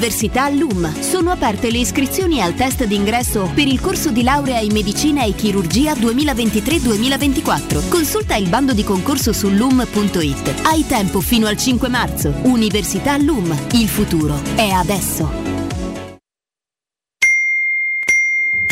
Università 0.00 0.48
LUM. 0.48 0.98
Sono 1.02 1.30
aperte 1.30 1.70
le 1.70 1.76
iscrizioni 1.76 2.40
al 2.40 2.54
test 2.54 2.84
d'ingresso 2.84 3.50
per 3.54 3.68
il 3.68 3.80
corso 3.80 4.10
di 4.10 4.22
laurea 4.22 4.58
in 4.58 4.72
medicina 4.72 5.24
e 5.24 5.34
chirurgia 5.34 5.92
2023-2024. 5.92 7.86
Consulta 7.86 8.34
il 8.34 8.48
bando 8.48 8.72
di 8.72 8.82
concorso 8.82 9.34
su 9.34 9.50
lum.it. 9.50 10.62
Hai 10.62 10.86
tempo 10.86 11.20
fino 11.20 11.46
al 11.46 11.58
5 11.58 11.88
marzo. 11.90 12.32
Università 12.44 13.18
LUM. 13.18 13.54
Il 13.72 13.88
futuro 13.88 14.40
è 14.54 14.70
adesso. 14.70 15.59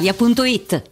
brispalitalia.it. 0.00 0.91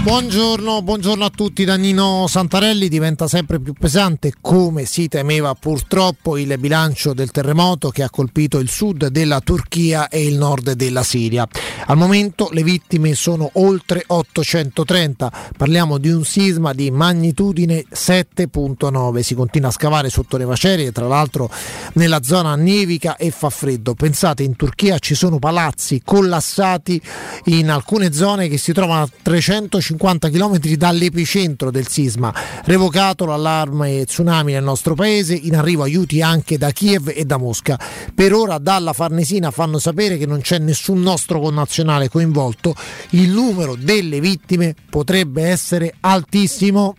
Buongiorno, 0.00 0.80
buongiorno, 0.80 1.24
a 1.24 1.30
tutti 1.30 1.64
da 1.64 1.76
Nino 1.76 2.26
Santarelli. 2.28 2.88
Diventa 2.88 3.26
sempre 3.26 3.58
più 3.58 3.74
pesante, 3.74 4.32
come 4.40 4.86
si 4.86 5.08
temeva 5.08 5.54
purtroppo, 5.54 6.38
il 6.38 6.56
bilancio 6.56 7.12
del 7.12 7.30
terremoto 7.30 7.90
che 7.90 8.04
ha 8.04 8.08
colpito 8.08 8.58
il 8.58 8.70
sud 8.70 9.08
della 9.08 9.40
Turchia 9.40 10.08
e 10.08 10.24
il 10.24 10.38
nord 10.38 10.72
della 10.72 11.02
Siria. 11.02 11.46
Al 11.86 11.96
momento 11.96 12.48
le 12.52 12.62
vittime 12.62 13.14
sono 13.14 13.50
oltre 13.54 14.04
830. 14.06 15.32
Parliamo 15.56 15.98
di 15.98 16.10
un 16.10 16.24
sisma 16.24 16.72
di 16.72 16.90
magnitudine 16.90 17.84
7.9. 17.92 19.20
Si 19.20 19.34
continua 19.34 19.68
a 19.68 19.72
scavare 19.72 20.10
sotto 20.10 20.36
le 20.36 20.46
macerie, 20.46 20.92
tra 20.92 21.06
l'altro 21.06 21.50
nella 21.94 22.22
zona 22.22 22.54
nevica 22.54 23.16
e 23.16 23.30
fa 23.30 23.50
freddo. 23.50 23.94
Pensate, 23.94 24.42
in 24.42 24.56
Turchia 24.56 24.98
ci 24.98 25.14
sono 25.14 25.38
palazzi 25.38 26.00
collassati 26.02 27.00
in 27.46 27.68
alcune 27.68 28.12
zone 28.12 28.48
che 28.48 28.58
si 28.58 28.72
trovano 28.72 29.02
a 29.02 29.08
350 29.22 29.96
50 29.98 30.30
km 30.30 30.58
dall'epicentro 30.76 31.72
del 31.72 31.88
sisma. 31.88 32.32
Revocato 32.64 33.26
l'allarme 33.26 34.04
tsunami 34.04 34.52
nel 34.52 34.62
nostro 34.62 34.94
paese, 34.94 35.34
in 35.34 35.56
arrivo 35.56 35.82
aiuti 35.82 36.22
anche 36.22 36.56
da 36.56 36.70
Kiev 36.70 37.12
e 37.12 37.24
da 37.24 37.36
Mosca. 37.36 37.78
Per 38.14 38.32
ora 38.32 38.58
dalla 38.58 38.92
Farnesina 38.92 39.50
fanno 39.50 39.78
sapere 39.80 40.16
che 40.16 40.26
non 40.26 40.40
c'è 40.40 40.58
nessun 40.58 41.00
nostro 41.02 41.40
connazionale 41.40 42.08
coinvolto. 42.08 42.74
Il 43.10 43.30
numero 43.30 43.74
delle 43.74 44.20
vittime 44.20 44.74
potrebbe 44.88 45.42
essere 45.42 45.92
altissimo. 46.00 46.94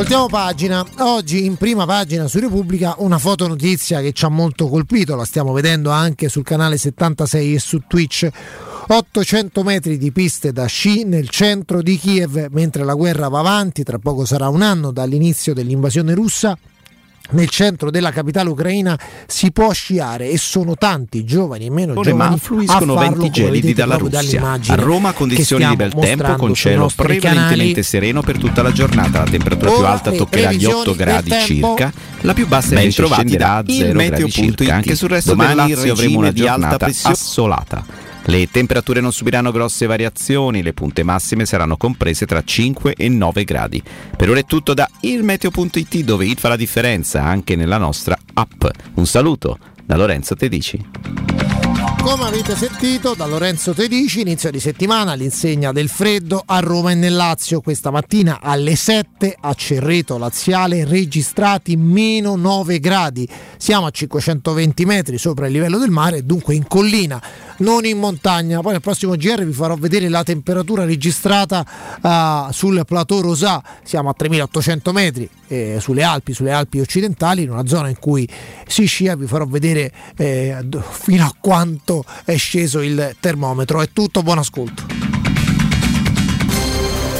Voltiamo 0.00 0.28
pagina, 0.28 0.82
oggi 1.00 1.44
in 1.44 1.56
prima 1.56 1.84
pagina 1.84 2.26
su 2.26 2.40
Repubblica 2.40 2.94
una 3.00 3.18
fotonotizia 3.18 4.00
che 4.00 4.12
ci 4.12 4.24
ha 4.24 4.30
molto 4.30 4.66
colpito, 4.66 5.14
la 5.14 5.26
stiamo 5.26 5.52
vedendo 5.52 5.90
anche 5.90 6.30
sul 6.30 6.42
canale 6.42 6.78
76 6.78 7.54
e 7.54 7.58
su 7.58 7.82
Twitch 7.86 8.26
800 8.88 9.62
metri 9.62 9.98
di 9.98 10.10
piste 10.10 10.52
da 10.52 10.64
sci 10.64 11.04
nel 11.04 11.28
centro 11.28 11.82
di 11.82 11.98
Kiev, 11.98 12.46
mentre 12.50 12.82
la 12.82 12.94
guerra 12.94 13.28
va 13.28 13.40
avanti, 13.40 13.82
tra 13.82 13.98
poco 13.98 14.24
sarà 14.24 14.48
un 14.48 14.62
anno 14.62 14.90
dall'inizio 14.90 15.52
dell'invasione 15.52 16.14
russa. 16.14 16.56
Nel 17.30 17.48
centro 17.48 17.90
della 17.90 18.10
capitale 18.10 18.48
ucraina 18.48 18.98
si 19.26 19.52
può 19.52 19.72
sciare 19.72 20.30
e 20.30 20.38
sono 20.38 20.74
tanti 20.74 21.24
giovani 21.24 21.66
e 21.66 21.70
meno 21.70 21.92
Sole, 21.94 22.10
giovani 22.10 22.30
ma 22.30 22.36
fluiscono 22.36 22.94
a 22.94 23.00
farlo, 23.00 23.20
venti 23.20 23.30
gelidi 23.30 23.72
dalla 23.72 23.96
Russia. 23.96 24.58
A 24.66 24.74
Roma 24.74 25.12
condizioni 25.12 25.66
di 25.66 25.76
bel 25.76 25.94
tempo 25.94 26.34
con 26.34 26.54
cielo 26.54 26.90
prevalentemente 26.94 27.56
canali. 27.56 27.82
sereno 27.82 28.22
per 28.22 28.38
tutta 28.38 28.62
la 28.62 28.72
giornata. 28.72 29.18
La 29.20 29.30
temperatura 29.30 29.70
più 29.70 29.80
Ora 29.80 29.90
alta 29.90 30.10
le 30.10 30.16
toccherà 30.16 30.52
gli 30.52 30.64
previsioni 30.64 30.80
8 30.80 30.92
del 30.92 30.96
gradi 30.96 31.30
circa. 31.44 31.92
La 32.22 32.34
più 32.34 32.46
bassa 32.46 32.74
invece 32.74 33.06
scenderà 33.06 33.56
a 33.56 33.64
0 33.66 33.98
gradi 33.98 34.30
circa. 34.30 34.74
Anche 34.74 34.94
sul 34.94 35.08
resto 35.08 35.30
Domani 35.30 35.54
del 35.54 35.76
Lazio 35.76 35.92
avremo 35.92 36.18
una 36.18 36.28
alta 36.28 36.40
giornata 36.40 36.76
pressione. 36.76 37.14
assolata. 37.14 38.08
Le 38.30 38.48
temperature 38.48 39.00
non 39.00 39.10
subiranno 39.10 39.50
grosse 39.50 39.86
variazioni, 39.86 40.62
le 40.62 40.72
punte 40.72 41.02
massime 41.02 41.44
saranno 41.44 41.76
comprese 41.76 42.26
tra 42.26 42.40
5 42.44 42.94
e 42.94 43.08
9 43.08 43.42
gradi. 43.42 43.82
Per 44.16 44.30
ora 44.30 44.38
è 44.38 44.44
tutto 44.44 44.72
da 44.72 44.88
ilmeteo.it 45.00 45.96
dove 46.04 46.26
it 46.26 46.38
fa 46.38 46.50
la 46.50 46.54
differenza 46.54 47.24
anche 47.24 47.56
nella 47.56 47.76
nostra 47.76 48.16
app. 48.34 48.66
Un 48.94 49.06
saluto 49.06 49.58
da 49.84 49.96
Lorenzo 49.96 50.36
Tedici. 50.36 51.69
Come 52.02 52.24
avete 52.24 52.56
sentito 52.56 53.14
da 53.14 53.26
Lorenzo 53.26 53.74
Tedici, 53.74 54.22
inizio 54.22 54.50
di 54.50 54.58
settimana 54.58 55.12
l'insegna 55.12 55.70
del 55.70 55.90
freddo 55.90 56.42
a 56.44 56.58
Roma 56.58 56.92
e 56.92 56.94
nel 56.94 57.14
Lazio. 57.14 57.60
Questa 57.60 57.90
mattina 57.90 58.40
alle 58.40 58.74
7 58.74 59.36
a 59.38 59.52
Cerreto 59.52 60.16
Laziale 60.16 60.86
registrati 60.86 61.76
meno 61.76 62.36
9 62.36 62.80
gradi. 62.80 63.28
Siamo 63.58 63.84
a 63.84 63.90
520 63.90 64.84
metri 64.86 65.18
sopra 65.18 65.46
il 65.46 65.52
livello 65.52 65.78
del 65.78 65.90
mare, 65.90 66.24
dunque 66.24 66.54
in 66.54 66.66
collina, 66.66 67.22
non 67.58 67.84
in 67.84 67.98
montagna. 67.98 68.60
Poi 68.60 68.72
nel 68.72 68.80
prossimo 68.80 69.14
GR 69.14 69.44
vi 69.44 69.52
farò 69.52 69.74
vedere 69.74 70.08
la 70.08 70.22
temperatura 70.22 70.86
registrata 70.86 71.64
ah, 72.00 72.48
sul 72.50 72.82
plateau 72.86 73.20
Rosà. 73.20 73.62
Siamo 73.82 74.08
a 74.08 74.14
3800 74.14 74.92
metri 74.92 75.28
eh, 75.48 75.76
sulle 75.80 76.02
Alpi, 76.02 76.32
sulle 76.32 76.52
Alpi 76.52 76.80
occidentali, 76.80 77.42
in 77.42 77.50
una 77.50 77.66
zona 77.66 77.88
in 77.88 77.98
cui 77.98 78.26
si 78.66 78.86
scia. 78.86 79.14
Vi 79.16 79.26
farò 79.26 79.44
vedere 79.44 79.92
eh, 80.16 80.64
fino 80.90 81.24
a 81.24 81.34
quanto 81.38 81.89
è 82.24 82.36
sceso 82.36 82.80
il 82.80 83.16
termometro. 83.18 83.82
È 83.82 83.90
tutto, 83.92 84.22
buon 84.22 84.38
ascolto. 84.38 84.84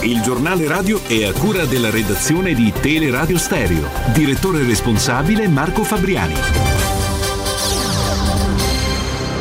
Il 0.03 0.23
giornale 0.23 0.67
radio 0.67 1.01
è 1.07 1.25
a 1.25 1.33
cura 1.33 1.67
della 1.67 1.91
redazione 1.91 2.55
di 2.55 2.73
Teleradio 2.81 3.37
Stereo. 3.37 3.89
Direttore 4.15 4.65
responsabile 4.65 5.49
Marco 5.49 5.85
Fabriani. 5.85 6.35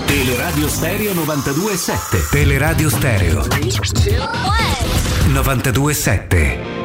Teleradio 0.06 0.68
Stereo 0.68 1.14
92.7. 1.14 2.30
Teleradio 2.30 2.90
Stereo 2.90 3.46
927. 5.28 6.79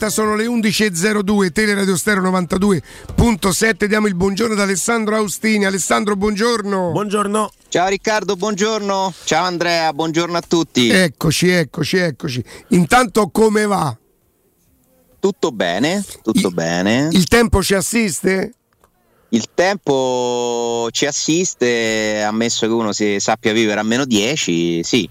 Diretta, 0.00 0.08
sono 0.08 0.34
le 0.34 0.46
11.02, 0.46 1.52
Teleradio 1.52 1.96
Stereo 1.96 2.22
92.7, 2.22 3.84
diamo 3.84 4.06
il 4.06 4.14
buongiorno 4.14 4.54
ad 4.54 4.60
Alessandro 4.60 5.16
Austini. 5.16 5.66
Alessandro, 5.66 6.16
buongiorno. 6.16 6.92
Buongiorno. 6.92 7.50
Ciao 7.68 7.88
Riccardo, 7.88 8.36
buongiorno. 8.36 9.12
Ciao 9.24 9.44
Andrea, 9.44 9.92
buongiorno 9.92 10.38
a 10.38 10.42
tutti. 10.46 10.88
Eccoci, 10.88 11.48
eccoci, 11.48 11.98
eccoci. 11.98 12.42
Intanto 12.68 13.28
come 13.28 13.66
va? 13.66 13.94
Tutto 15.20 15.52
bene, 15.52 16.02
tutto 16.22 16.50
bene. 16.50 17.10
Il 17.12 17.26
tempo 17.26 17.62
ci 17.62 17.74
assiste? 17.74 18.54
Il 19.28 19.50
tempo 19.54 20.88
ci 20.92 21.04
assiste, 21.04 22.22
ammesso 22.22 22.66
che 22.66 22.72
uno 22.72 22.92
si 22.92 23.16
sappia 23.20 23.52
vivere 23.52 23.80
a 23.80 23.84
meno 23.84 24.06
10, 24.06 24.82
sì. 24.82 25.08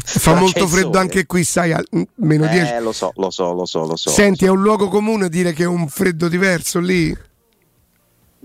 Fa 0.04 0.34
molto 0.34 0.66
freddo 0.66 0.98
anche 0.98 1.26
qui, 1.26 1.44
sai, 1.44 1.72
al- 1.72 1.86
m- 1.90 2.02
meno 2.16 2.46
10. 2.46 2.72
Eh, 2.72 2.80
lo 2.80 2.92
so, 2.92 3.12
lo 3.16 3.30
so, 3.30 3.52
lo 3.52 3.66
so, 3.66 3.86
lo 3.86 3.96
so. 3.96 4.10
Senti, 4.10 4.44
è 4.44 4.48
un 4.48 4.60
luogo 4.62 4.88
comune 4.88 5.28
dire 5.28 5.52
che 5.52 5.64
è 5.64 5.66
un 5.66 5.88
freddo 5.88 6.28
diverso 6.28 6.78
lì? 6.80 7.16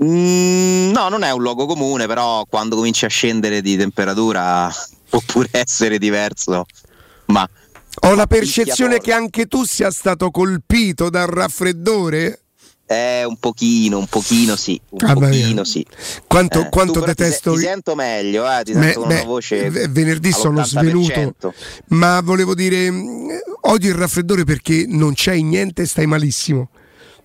Mm, 0.03 0.91
no, 0.91 1.09
non 1.09 1.23
è 1.23 1.31
un 1.31 1.41
luogo 1.41 1.65
comune, 1.65 2.07
però 2.07 2.45
quando 2.45 2.75
cominci 2.75 3.05
a 3.05 3.09
scendere 3.09 3.61
di 3.61 3.75
temperatura 3.75 4.71
può 5.09 5.19
pure 5.25 5.49
essere 5.51 5.97
diverso. 5.97 6.65
Ma 7.25 7.47
Ho 8.03 8.15
la 8.15 8.27
percezione 8.27 8.99
che 8.99 9.11
anche 9.11 9.47
tu 9.47 9.65
sia 9.65 9.91
stato 9.91 10.31
colpito 10.31 11.09
dal 11.09 11.27
raffreddore? 11.27 12.39
È 12.89 13.23
un 13.23 13.37
pochino, 13.37 13.99
un 13.99 14.07
pochino 14.07 14.55
sì, 14.55 14.81
un 14.89 15.07
Ah, 15.07 15.13
beh, 15.13 15.27
pochino 15.27 15.63
sì. 15.63 15.85
Quanto, 16.25 16.61
Eh, 16.61 16.69
quanto 16.69 16.93
però 16.93 17.05
ti 17.05 17.11
se- 17.11 17.23
detesto 17.23 17.53
Ti, 17.53 17.59
sento 17.59 17.93
meglio, 17.93 18.49
eh, 18.51 18.63
ti 18.63 18.73
Beh, 18.73 18.81
sento 18.81 18.99
una 19.03 19.07
beh, 19.15 19.23
voce. 19.25 19.69
venerdì 19.89 20.31
sono 20.31 20.59
all'80%. 20.61 20.65
svenuto, 20.65 21.53
ma 21.89 22.19
volevo 22.21 22.55
dire, 22.55 22.89
mh, 22.89 23.27
odi 23.61 23.85
il 23.85 23.93
raffreddore 23.93 24.43
perché 24.43 24.85
non 24.87 25.13
c'hai 25.15 25.43
niente 25.43 25.83
e 25.83 25.85
stai 25.85 26.07
malissimo. 26.07 26.69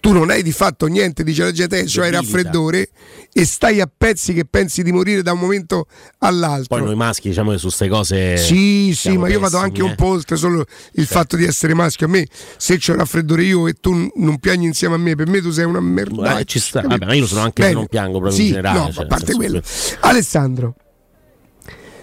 Tu 0.04 0.12
non 0.12 0.28
hai 0.28 0.42
di 0.42 0.52
fatto 0.52 0.84
niente, 0.84 1.24
dice 1.24 1.44
la 1.44 1.50
gente, 1.50 1.86
cioè 1.86 2.08
il 2.08 2.12
Debilita. 2.12 2.36
raffreddore 2.36 2.90
e 3.32 3.46
stai 3.46 3.80
a 3.80 3.88
pezzi 3.90 4.34
che 4.34 4.44
pensi 4.44 4.82
di 4.82 4.92
morire 4.92 5.22
da 5.22 5.32
un 5.32 5.38
momento 5.38 5.86
all'altro. 6.18 6.76
Poi 6.76 6.84
noi 6.84 6.94
maschi 6.94 7.28
diciamo 7.28 7.52
che 7.52 7.56
su 7.56 7.68
queste 7.68 7.88
cose. 7.88 8.36
Sì, 8.36 8.92
sì, 8.94 9.16
ma 9.16 9.30
io 9.30 9.40
vado 9.40 9.56
anche 9.56 9.82
un 9.82 9.92
eh. 9.92 9.94
po' 9.94 10.08
oltre 10.08 10.36
solo 10.36 10.66
il 10.92 11.06
fatto 11.06 11.36
di 11.36 11.46
essere 11.46 11.72
maschio. 11.72 12.04
A 12.04 12.10
me, 12.10 12.26
se 12.58 12.76
c'ho 12.76 12.92
il 12.92 12.98
raffreddore 12.98 13.44
io 13.44 13.66
e 13.66 13.72
tu 13.72 14.10
non 14.16 14.38
piangi 14.40 14.66
insieme 14.66 14.96
a 14.96 14.98
me, 14.98 15.14
per 15.14 15.26
me 15.26 15.40
tu 15.40 15.50
sei 15.50 15.64
una 15.64 15.80
merda. 15.80 16.38
Eh, 16.38 16.44
ci 16.44 16.58
sta. 16.58 16.82
Vabbè, 16.82 17.06
ma 17.06 17.14
io 17.14 17.22
lo 17.22 17.26
sono 17.26 17.40
anche 17.40 17.62
se 17.62 17.72
non 17.72 17.86
piango 17.86 18.18
proprio 18.18 18.36
sì, 18.36 18.42
in 18.42 18.48
generale. 18.48 18.78
No, 18.78 18.92
cioè, 18.92 19.04
a 19.04 19.06
parte 19.06 19.32
quello. 19.32 19.62
senso- 19.64 19.96
Alessandro, 20.00 20.74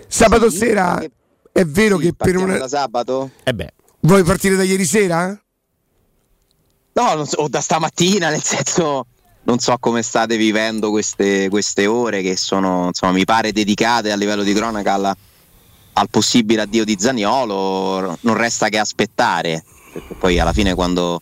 sabato 0.07 0.49
sera 0.49 0.99
è 1.51 1.65
vero 1.65 1.97
che 1.97 2.13
per 2.17 2.35
una. 2.35 2.57
da 2.57 2.67
sabato? 2.67 3.29
Eh 3.43 3.53
beh. 3.53 3.73
Vuoi 3.99 4.23
partire 4.23 4.55
da 4.55 4.63
ieri 4.63 4.85
sera? 4.85 5.39
No, 6.93 7.25
so- 7.25 7.41
o 7.41 7.47
da 7.47 7.61
stamattina, 7.61 8.29
nel 8.29 8.43
senso 8.43 9.05
non 9.43 9.59
so 9.59 9.75
come 9.79 10.01
state 10.01 10.37
vivendo 10.37 10.89
queste, 10.91 11.49
queste 11.49 11.87
ore 11.87 12.21
che 12.21 12.37
sono, 12.37 12.87
insomma, 12.87 13.13
mi 13.13 13.25
pare 13.25 13.51
dedicate 13.51 14.11
a 14.11 14.15
livello 14.15 14.43
di 14.43 14.53
cronaca 14.53 14.93
alla- 14.93 15.17
al 15.93 16.09
possibile 16.09 16.61
addio 16.61 16.85
di 16.85 16.95
Zaniolo, 16.99 18.17
non 18.21 18.35
resta 18.35 18.69
che 18.69 18.77
aspettare, 18.77 19.63
perché 19.91 20.13
poi 20.15 20.39
alla 20.39 20.53
fine 20.53 20.73
quando, 20.73 21.21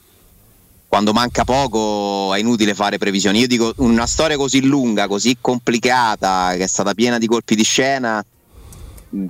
quando 0.88 1.14
manca 1.14 1.44
poco 1.44 2.34
è 2.34 2.40
inutile 2.40 2.76
fare 2.76 2.98
previsioni. 2.98 3.40
Io 3.40 3.48
dico 3.48 3.74
una 3.78 4.06
storia 4.06 4.38
così 4.38 4.62
lunga, 4.64 5.08
così 5.08 5.38
complicata, 5.40 6.54
che 6.56 6.64
è 6.64 6.68
stata 6.68 6.94
piena 6.94 7.18
di 7.18 7.28
colpi 7.28 7.56
di 7.56 7.64
scena, 7.64 8.24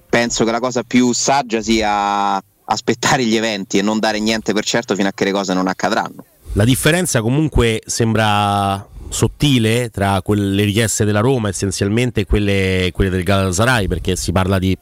penso 0.10 0.44
che 0.44 0.52
la 0.52 0.60
cosa 0.60 0.84
più 0.84 1.14
saggia 1.14 1.62
sia 1.62 2.42
aspettare 2.72 3.26
gli 3.26 3.36
eventi 3.36 3.78
e 3.78 3.82
non 3.82 4.00
dare 4.00 4.20
niente 4.20 4.54
per 4.54 4.64
certo 4.64 4.96
fino 4.96 5.08
a 5.08 5.12
che 5.14 5.26
le 5.26 5.32
cose 5.32 5.54
non 5.54 5.68
accadranno. 5.68 6.26
La 6.54 6.66
differenza 6.66 7.22
comunque 7.22 7.82
sembra 7.86 8.88
sottile 9.10 9.90
tra 9.90 10.22
quelle 10.22 10.64
richieste 10.64 11.04
della 11.04 11.20
Roma 11.20 11.50
essenzialmente 11.50 12.22
e 12.22 12.26
quelle, 12.26 12.92
quelle 12.94 13.10
del 13.10 13.24
Galatasaray 13.24 13.88
perché 13.88 14.16
si 14.16 14.32
parla 14.32 14.60
di 14.60 14.78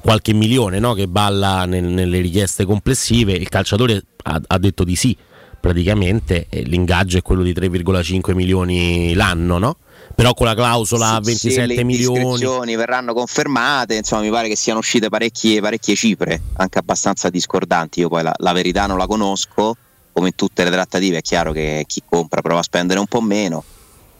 qualche 0.00 0.32
milione 0.32 0.78
no, 0.78 0.94
che 0.94 1.08
balla 1.08 1.64
nel- 1.64 1.84
nelle 1.84 2.20
richieste 2.20 2.64
complessive 2.64 3.32
il 3.32 3.48
calciatore 3.48 4.02
ha, 4.24 4.40
ha 4.46 4.58
detto 4.58 4.84
di 4.84 4.94
sì 4.94 5.16
praticamente 5.58 6.46
l'ingaggio 6.50 7.18
è 7.18 7.22
quello 7.22 7.42
di 7.42 7.52
3,5 7.52 8.34
milioni 8.34 9.14
l'anno 9.14 9.58
no? 9.58 9.76
Però 10.14 10.34
con 10.34 10.46
la 10.46 10.54
clausola 10.54 11.20
Sì, 11.22 11.30
27 11.30 11.66
le 11.66 11.84
milioni 11.84 12.76
verranno 12.76 13.12
confermate, 13.14 13.96
insomma 13.96 14.22
mi 14.22 14.30
pare 14.30 14.48
che 14.48 14.56
siano 14.56 14.78
uscite 14.78 15.08
parecchie, 15.08 15.60
parecchie 15.60 15.94
cifre, 15.94 16.40
anche 16.54 16.78
abbastanza 16.78 17.30
discordanti, 17.30 18.00
io 18.00 18.08
poi 18.08 18.22
la, 18.22 18.34
la 18.36 18.52
verità 18.52 18.86
non 18.86 18.98
la 18.98 19.06
conosco, 19.06 19.76
come 20.12 20.28
in 20.28 20.34
tutte 20.34 20.64
le 20.64 20.70
trattative 20.70 21.18
è 21.18 21.22
chiaro 21.22 21.52
che 21.52 21.84
chi 21.86 22.02
compra 22.08 22.40
prova 22.40 22.60
a 22.60 22.62
spendere 22.62 23.00
un 23.00 23.06
po' 23.06 23.20
meno, 23.20 23.64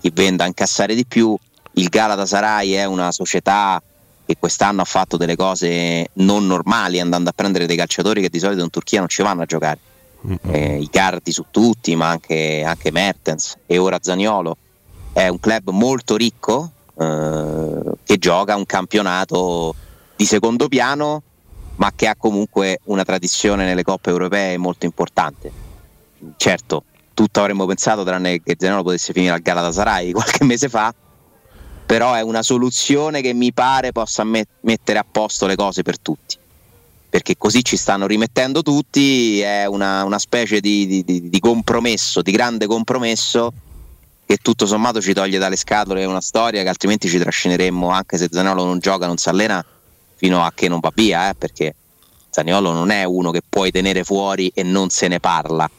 chi 0.01 0.11
vende 0.13 0.43
a 0.43 0.47
incassare 0.47 0.95
di 0.95 1.07
più, 1.07 1.37
il 1.77 1.89
Galatasaray 1.89 2.73
è 2.73 2.85
una 2.85 3.11
società 3.13 3.83
che 4.27 4.37
quest'anno 4.39 4.81
ha 4.81 4.85
fatto 4.85 5.17
delle 5.17 5.37
cose 5.37 6.09
non 6.15 6.47
normali 6.47 6.99
andando 6.99 7.31
a 7.31 7.33
prendere 7.35 7.67
dei 7.67 7.77
calciatori 7.77 8.21
che 8.23 8.31
di 8.31 8.39
solito 8.39 8.63
in 8.63 8.71
Turchia 8.71 9.01
non 9.01 9.09
ci 9.09 9.23
vanno 9.23 9.43
a 9.43 9.47
giocare. 9.47 9.79
Eh, 10.51 10.79
I 10.81 10.89
Cardi 10.89 11.31
su 11.33 11.45
tutti, 11.51 11.95
ma 11.95 12.09
anche, 12.09 12.63
anche 12.65 12.91
Mertens 12.91 13.57
e 13.67 13.77
ora 13.77 13.99
Zaniolo. 14.01 14.57
È 15.15 15.29
un 15.29 15.39
club 15.39 15.71
molto 15.71 16.17
ricco 16.17 16.73
eh, 16.99 17.81
che 18.03 18.19
gioca 18.19 18.57
un 18.57 18.67
campionato 18.67 19.73
di 20.17 20.27
secondo 20.27 20.67
piano, 20.67 21.23
ma 21.77 21.93
che 21.95 22.09
ha 22.09 22.17
comunque 22.17 22.81
una 22.87 23.05
tradizione 23.05 23.65
nelle 23.65 23.85
coppe 23.85 24.11
europee 24.11 24.57
molto 24.59 24.87
importante. 24.87 25.53
Certo, 26.37 26.83
tutto 27.15 27.39
avremmo 27.39 27.65
pensato 27.65 28.03
tranne 28.03 28.43
che 28.43 28.57
Zaniolo 28.59 28.83
potesse 28.83 29.13
finire 29.13 29.35
al 29.35 29.41
Galatasaray 29.41 30.11
qualche 30.11 30.43
mese 30.47 30.69
fa, 30.69 30.93
però 31.87 32.15
è 32.15 32.21
una 32.21 32.43
soluzione 32.43 33.21
che 33.21 33.33
mi 33.33 33.53
pare 33.53 33.93
possa 33.93 34.25
met- 34.25 34.49
mettere 34.63 34.99
a 34.99 35.07
posto 35.09 35.47
le 35.47 35.55
cose 35.55 35.83
per 35.83 36.01
tutti 36.01 36.39
perché 37.09 37.37
così 37.39 37.63
ci 37.63 37.77
stanno 37.77 38.09
rimettendo 38.09 38.63
tutti, 38.63 39.39
è 39.39 39.67
una, 39.67 40.03
una 40.03 40.19
specie 40.19 40.59
di- 40.59 41.05
di- 41.05 41.29
di 41.29 41.39
compromesso, 41.39 42.23
di 42.23 42.33
grande 42.33 42.67
compromesso 42.67 43.53
che 44.27 44.39
tutto 44.39 44.67
sommato 44.67 45.01
ci 45.01 45.13
toglie 45.13 45.39
dalle 45.39 45.57
scatole 45.57 46.05
una 46.05 46.21
storia 46.21 46.63
che 46.63 46.69
altrimenti 46.69 47.09
ci 47.09 47.19
trascineremmo 47.19 47.91
anche 47.91 48.17
se 48.17 48.29
Zaniolo 48.31 48.65
non 48.65 48.79
gioca, 48.79 49.07
non 49.07 49.17
si 49.17 49.29
allena 49.29 49.65
fino 50.15 50.43
a 50.43 50.53
che 50.55 50.69
non 50.69 50.81
va 50.81 50.91
via, 50.95 51.31
eh, 51.31 51.35
perché 51.35 51.75
Zaniolo 52.31 52.73
non 52.73 52.91
è 52.91 53.05
uno 53.05 53.31
che 53.31 53.43
puoi 53.47 53.71
tenere 53.71 54.05
fuori 54.05 54.51
e 54.55 54.63
non 54.63 54.89
se 54.91 55.09
ne 55.09 55.21
parla. 55.21 55.71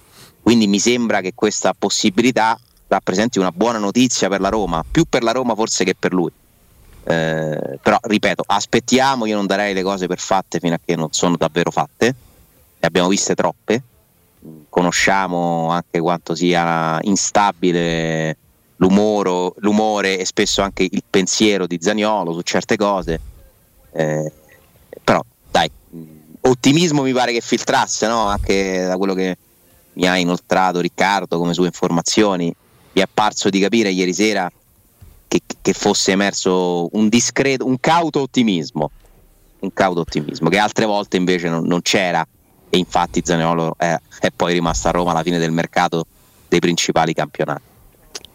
Quindi 0.41 0.67
mi 0.67 0.79
sembra 0.79 1.21
che 1.21 1.33
questa 1.33 1.73
possibilità 1.77 2.59
rappresenti 2.87 3.39
una 3.39 3.51
buona 3.51 3.79
notizia 3.79 4.29
per 4.29 4.41
la 4.41 4.49
Roma, 4.49 4.83
più 4.89 5.05
per 5.05 5.23
la 5.23 5.31
Roma 5.31 5.55
forse 5.55 5.83
che 5.83 5.95
per 5.97 6.13
lui. 6.13 6.31
Eh, 7.07 7.79
però 7.81 7.97
ripeto, 8.01 8.43
aspettiamo, 8.45 9.25
io 9.25 9.35
non 9.35 9.45
darei 9.45 9.73
le 9.73 9.83
cose 9.83 10.07
per 10.07 10.19
fatte 10.19 10.59
fino 10.59 10.75
a 10.75 10.79
che 10.83 10.95
non 10.95 11.07
sono 11.11 11.35
davvero 11.35 11.71
fatte, 11.71 12.15
ne 12.79 12.87
abbiamo 12.87 13.07
viste 13.09 13.35
troppe, 13.35 13.81
conosciamo 14.69 15.69
anche 15.69 15.99
quanto 15.99 16.35
sia 16.35 16.99
instabile 17.01 18.37
l'umoro- 18.77 19.55
l'umore 19.59 20.19
e 20.19 20.25
spesso 20.25 20.61
anche 20.61 20.83
il 20.83 21.03
pensiero 21.09 21.67
di 21.67 21.77
Zaniolo 21.79 22.33
su 22.33 22.41
certe 22.41 22.75
cose, 22.75 23.19
Eh, 23.97 24.29
però 25.03 25.23
dai, 25.49 25.71
ottimismo 26.41 27.01
mi 27.01 27.13
pare 27.13 27.31
che 27.31 27.39
filtrasse 27.39 28.07
no? 28.07 28.25
anche 28.25 28.83
da 28.85 28.97
quello 28.97 29.13
che 29.13 29.37
mi 29.93 30.05
ha 30.05 30.17
inoltrato 30.17 30.81
Riccardo 30.81 31.37
come 31.37 31.53
sue 31.53 31.67
informazioni, 31.67 32.53
mi 32.91 33.01
è 33.01 33.07
parso 33.11 33.49
di 33.49 33.59
capire 33.59 33.89
ieri 33.91 34.13
sera 34.13 34.51
che, 35.27 35.41
che 35.61 35.73
fosse 35.73 36.11
emerso 36.11 36.89
un 36.97 37.07
discreto, 37.07 37.65
un 37.65 37.79
cauto 37.79 38.19
ottimismo, 38.19 38.91
un 39.59 39.71
cauto 39.73 40.01
ottimismo 40.01 40.49
che 40.49 40.57
altre 40.57 40.85
volte 40.85 41.15
invece 41.15 41.47
non, 41.47 41.65
non 41.65 41.81
c'era 41.81 42.25
e 42.69 42.77
infatti 42.77 43.21
Zaniolo 43.23 43.75
è, 43.77 43.97
è 44.19 44.31
poi 44.35 44.53
rimasto 44.53 44.87
a 44.87 44.91
Roma 44.91 45.11
alla 45.11 45.23
fine 45.23 45.37
del 45.39 45.51
mercato 45.51 46.05
dei 46.47 46.59
principali 46.59 47.13
campionati. 47.13 47.61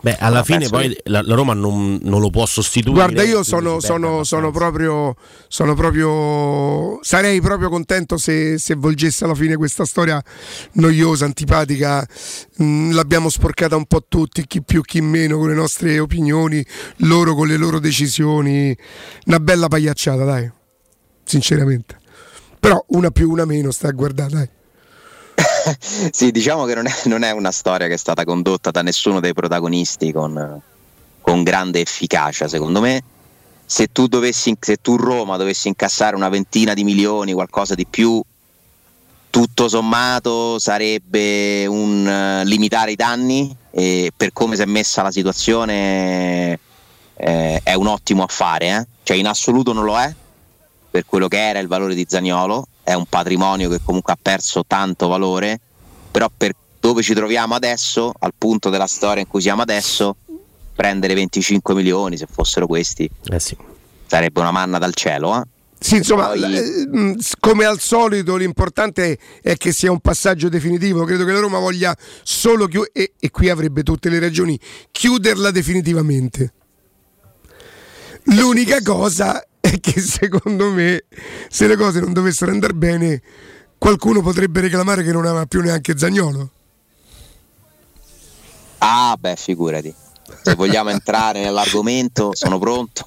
beh 0.02 0.16
alla 0.18 0.38
No, 0.38 0.44
fine 0.44 0.68
poi 0.68 0.88
che- 0.88 1.02
la, 1.04 1.20
la 1.22 1.34
Roma 1.34 1.52
non, 1.52 1.98
non 2.02 2.20
lo 2.20 2.30
può 2.30 2.46
sostituire 2.46 2.98
Guarda, 2.98 3.22
io 3.22 3.42
sono, 3.42 3.80
sono, 3.80 4.24
sono 4.24 4.50
proprio, 4.50 5.14
sono 5.48 5.74
proprio. 5.74 6.98
Sarei 7.02 7.40
proprio 7.40 7.68
contento 7.68 8.16
se, 8.16 8.56
se 8.58 8.74
volgesse 8.76 9.24
alla 9.24 9.34
fine 9.34 9.56
questa 9.56 9.84
storia 9.84 10.22
noiosa, 10.72 11.26
antipatica. 11.26 12.06
Mm, 12.62 12.92
l'abbiamo 12.92 13.28
sporcata 13.28 13.76
un 13.76 13.84
po' 13.84 14.04
tutti, 14.08 14.46
chi 14.46 14.62
più, 14.62 14.80
chi 14.82 15.00
meno, 15.02 15.36
con 15.38 15.48
le 15.48 15.54
nostre 15.54 15.98
opinioni, 15.98 16.64
loro 16.98 17.34
con 17.34 17.46
le 17.46 17.56
loro 17.58 17.78
decisioni. 17.78 18.74
Una 19.26 19.38
bella 19.40 19.68
pagliacciata, 19.68 20.24
dai. 20.24 20.50
Sinceramente. 21.24 21.98
Però 22.60 22.84
una 22.88 23.10
più, 23.10 23.30
una 23.30 23.46
meno, 23.46 23.70
sta 23.70 23.88
a 23.88 23.92
guardare, 23.92 24.50
sì, 26.10 26.30
diciamo 26.30 26.64
che 26.64 26.74
non 26.74 26.86
è, 26.86 26.92
non 27.04 27.22
è 27.22 27.30
una 27.30 27.50
storia 27.50 27.86
che 27.86 27.94
è 27.94 27.98
stata 27.98 28.24
condotta 28.24 28.70
da 28.70 28.82
nessuno 28.82 29.20
dei 29.20 29.32
protagonisti 29.32 30.12
con, 30.12 30.60
con 31.20 31.42
grande 31.42 31.80
efficacia, 31.80 32.48
secondo 32.48 32.80
me. 32.80 33.02
Se 33.64 33.86
tu, 33.92 34.06
dovessi, 34.08 34.56
se 34.58 34.78
tu 34.78 34.96
Roma 34.96 35.36
dovessi 35.36 35.68
incassare 35.68 36.16
una 36.16 36.28
ventina 36.28 36.74
di 36.74 36.82
milioni, 36.82 37.32
qualcosa 37.32 37.74
di 37.74 37.86
più, 37.86 38.20
tutto 39.30 39.68
sommato 39.68 40.58
sarebbe 40.58 41.66
un 41.66 42.06
eh, 42.06 42.44
limitare 42.44 42.90
i 42.90 42.96
danni 42.96 43.56
e 43.70 44.10
per 44.16 44.32
come 44.32 44.56
si 44.56 44.62
è 44.62 44.66
messa 44.66 45.02
la 45.02 45.12
situazione 45.12 46.58
eh, 47.14 47.60
è 47.62 47.74
un 47.74 47.86
ottimo 47.86 48.24
affare, 48.24 48.66
eh. 48.66 48.86
cioè 49.04 49.16
in 49.16 49.28
assoluto 49.28 49.72
non 49.72 49.84
lo 49.84 49.96
è 49.96 50.12
per 50.90 51.04
quello 51.06 51.28
che 51.28 51.38
era 51.48 51.58
il 51.58 51.68
valore 51.68 51.94
di 51.94 52.04
Zaniolo, 52.08 52.66
è 52.82 52.94
un 52.94 53.06
patrimonio 53.06 53.68
che 53.68 53.80
comunque 53.84 54.12
ha 54.12 54.18
perso 54.20 54.64
tanto 54.66 55.06
valore, 55.08 55.60
però 56.10 56.28
per 56.36 56.52
dove 56.80 57.02
ci 57.02 57.14
troviamo 57.14 57.54
adesso, 57.54 58.12
al 58.18 58.32
punto 58.36 58.70
della 58.70 58.86
storia 58.86 59.22
in 59.22 59.28
cui 59.28 59.40
siamo 59.40 59.62
adesso, 59.62 60.16
prendere 60.74 61.14
25 61.14 61.74
milioni, 61.74 62.16
se 62.16 62.26
fossero 62.30 62.66
questi, 62.66 63.08
sarebbe 64.06 64.40
una 64.40 64.50
manna 64.50 64.78
dal 64.78 64.94
cielo. 64.94 65.36
eh. 65.36 65.42
Sì, 65.78 65.96
insomma, 65.96 66.26
Poi- 66.28 66.42
eh, 66.56 67.14
s- 67.18 67.34
come 67.38 67.64
al 67.64 67.80
solito 67.80 68.36
l'importante 68.36 69.18
è 69.40 69.56
che 69.56 69.72
sia 69.72 69.90
un 69.90 70.00
passaggio 70.00 70.48
definitivo. 70.48 71.04
Credo 71.04 71.24
che 71.24 71.32
la 71.32 71.40
Roma 71.40 71.58
voglia 71.58 71.96
solo 72.22 72.66
chiudere, 72.66 72.92
e, 72.94 73.12
e 73.18 73.30
qui 73.30 73.48
avrebbe 73.48 73.82
tutte 73.82 74.08
le 74.10 74.18
ragioni, 74.18 74.58
chiuderla 74.90 75.50
definitivamente. 75.50 76.52
L'unica 78.24 78.82
cosa 78.82 79.42
è 79.70 79.80
che 79.80 80.00
secondo 80.00 80.70
me, 80.70 81.04
se 81.48 81.66
le 81.66 81.76
cose 81.76 82.00
non 82.00 82.12
dovessero 82.12 82.50
andare 82.50 82.74
bene, 82.74 83.22
qualcuno 83.78 84.20
potrebbe 84.20 84.60
reclamare 84.60 85.02
che 85.02 85.12
non 85.12 85.26
aveva 85.26 85.46
più 85.46 85.60
neanche 85.60 85.96
Zagnolo. 85.96 86.50
Ah, 88.78 89.16
beh, 89.18 89.36
figurati. 89.36 89.94
Se 90.42 90.54
vogliamo 90.54 90.90
entrare 90.90 91.42
nell'argomento, 91.42 92.30
sono 92.34 92.58
pronto. 92.58 93.04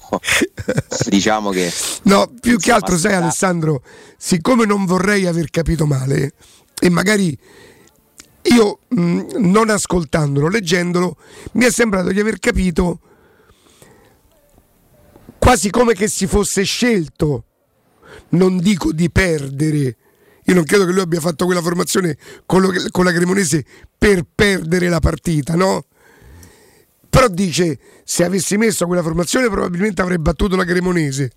diciamo 1.08 1.50
che 1.50 1.72
No, 2.02 2.30
più 2.40 2.58
che 2.58 2.70
altro, 2.70 2.98
sai 2.98 3.14
Alessandro, 3.14 3.82
siccome 4.16 4.66
non 4.66 4.84
vorrei 4.84 5.26
aver 5.26 5.50
capito 5.50 5.86
male, 5.86 6.34
e 6.78 6.90
magari 6.90 7.36
io 8.42 8.78
mh, 8.88 9.38
non 9.38 9.70
ascoltandolo, 9.70 10.48
leggendolo, 10.48 11.16
mi 11.52 11.64
è 11.64 11.70
sembrato 11.70 12.10
di 12.10 12.20
aver 12.20 12.38
capito 12.38 13.00
quasi 15.44 15.68
come 15.68 15.92
che 15.92 16.08
si 16.08 16.26
fosse 16.26 16.62
scelto, 16.62 17.44
non 18.30 18.56
dico 18.56 18.92
di 18.92 19.10
perdere. 19.10 19.96
Io 20.44 20.54
non 20.54 20.64
credo 20.64 20.86
che 20.86 20.92
lui 20.92 21.02
abbia 21.02 21.20
fatto 21.20 21.44
quella 21.44 21.60
formazione 21.60 22.16
con, 22.46 22.62
lo- 22.62 22.72
con 22.90 23.04
la 23.04 23.12
Cremonese 23.12 23.62
per 23.98 24.24
perdere 24.34 24.88
la 24.88 25.00
partita, 25.00 25.54
no? 25.54 25.84
Però 27.10 27.28
dice, 27.28 27.78
se 28.04 28.24
avessi 28.24 28.56
messo 28.56 28.86
quella 28.86 29.02
formazione 29.02 29.50
probabilmente 29.50 30.00
avrei 30.00 30.18
battuto 30.18 30.56
la 30.56 30.64
Cremonese. 30.64 31.32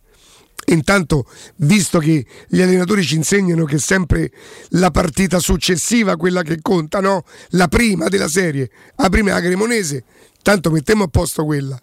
Intanto, 0.68 1.30
visto 1.58 2.00
che 2.00 2.26
gli 2.48 2.62
allenatori 2.62 3.04
ci 3.04 3.16
insegnano 3.16 3.66
che 3.66 3.76
è 3.76 3.80
sempre 3.80 4.32
la 4.70 4.90
partita 4.90 5.40
successiva 5.40 6.16
quella 6.16 6.44
che 6.44 6.60
conta, 6.62 7.02
no? 7.02 7.26
La 7.50 7.68
prima 7.68 8.08
della 8.08 8.30
serie, 8.30 8.70
la 8.96 9.10
prima 9.10 9.32
è 9.32 9.34
la 9.34 9.42
Cremonese, 9.42 10.06
tanto 10.42 10.72
mettiamo 10.72 11.04
a 11.04 11.08
posto 11.08 11.44
quella. 11.44 11.78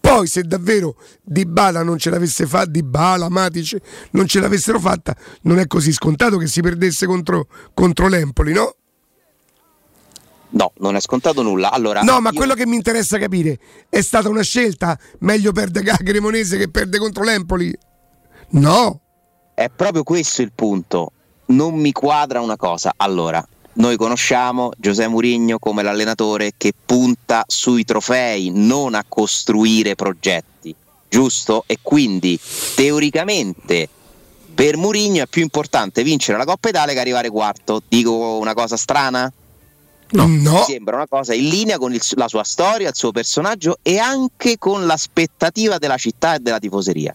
Poi 0.00 0.26
se 0.26 0.42
davvero 0.42 0.96
Di 1.22 1.44
Bala 1.46 1.82
non 1.82 1.98
ce 1.98 2.10
l'avesse 2.10 2.46
fatta, 2.46 2.70
Di 2.70 2.82
Bala, 2.82 3.28
Matic 3.28 3.76
non 4.12 4.26
ce 4.26 4.40
l'avessero 4.40 4.78
fatta, 4.80 5.16
non 5.42 5.58
è 5.58 5.66
così 5.66 5.92
scontato 5.92 6.36
che 6.38 6.46
si 6.46 6.60
perdesse 6.60 7.06
contro, 7.06 7.46
contro 7.74 8.08
l'Empoli, 8.08 8.52
no? 8.52 8.74
No, 10.48 10.72
non 10.78 10.96
è 10.96 11.00
scontato 11.00 11.42
nulla. 11.42 11.70
Allora, 11.70 12.02
No, 12.02 12.20
ma 12.20 12.30
io- 12.30 12.36
quello 12.36 12.54
che 12.54 12.66
mi 12.66 12.76
interessa 12.76 13.18
capire 13.18 13.58
è 13.88 14.00
stata 14.00 14.28
una 14.28 14.42
scelta 14.42 14.98
meglio 15.18 15.52
perdere 15.52 15.90
a 15.90 15.96
Cremonese 15.96 16.56
che 16.56 16.70
perde 16.70 16.98
contro 16.98 17.24
l'Empoli? 17.24 17.76
No. 18.50 19.00
È 19.54 19.68
proprio 19.74 20.02
questo 20.02 20.42
il 20.42 20.52
punto. 20.54 21.12
Non 21.46 21.74
mi 21.74 21.92
quadra 21.92 22.40
una 22.40 22.56
cosa. 22.56 22.92
Allora, 22.96 23.46
noi 23.76 23.96
conosciamo 23.96 24.70
Giuseppe 24.76 25.08
Mourinho 25.08 25.58
come 25.58 25.82
l'allenatore 25.82 26.52
che 26.56 26.72
punta 26.84 27.44
sui 27.46 27.84
trofei, 27.84 28.50
non 28.52 28.94
a 28.94 29.04
costruire 29.06 29.94
progetti, 29.94 30.74
giusto? 31.08 31.64
E 31.66 31.78
quindi 31.82 32.38
teoricamente 32.74 33.88
per 34.54 34.76
Mourinho 34.76 35.22
è 35.22 35.26
più 35.26 35.42
importante 35.42 36.02
vincere 36.02 36.38
la 36.38 36.44
Coppa 36.44 36.70
Italia 36.70 36.94
che 36.94 37.00
arrivare 37.00 37.28
quarto. 37.30 37.82
Dico 37.86 38.38
una 38.38 38.54
cosa 38.54 38.76
strana? 38.76 39.30
No. 40.08 40.26
Mi 40.26 40.62
sembra 40.64 40.96
una 40.96 41.08
cosa 41.08 41.34
in 41.34 41.48
linea 41.48 41.78
con 41.78 41.92
il- 41.92 42.00
la 42.14 42.28
sua 42.28 42.44
storia, 42.44 42.88
il 42.88 42.94
suo 42.94 43.10
personaggio 43.10 43.78
e 43.82 43.98
anche 43.98 44.56
con 44.56 44.86
l'aspettativa 44.86 45.78
della 45.78 45.96
città 45.96 46.36
e 46.36 46.38
della 46.38 46.60
tifoseria. 46.60 47.14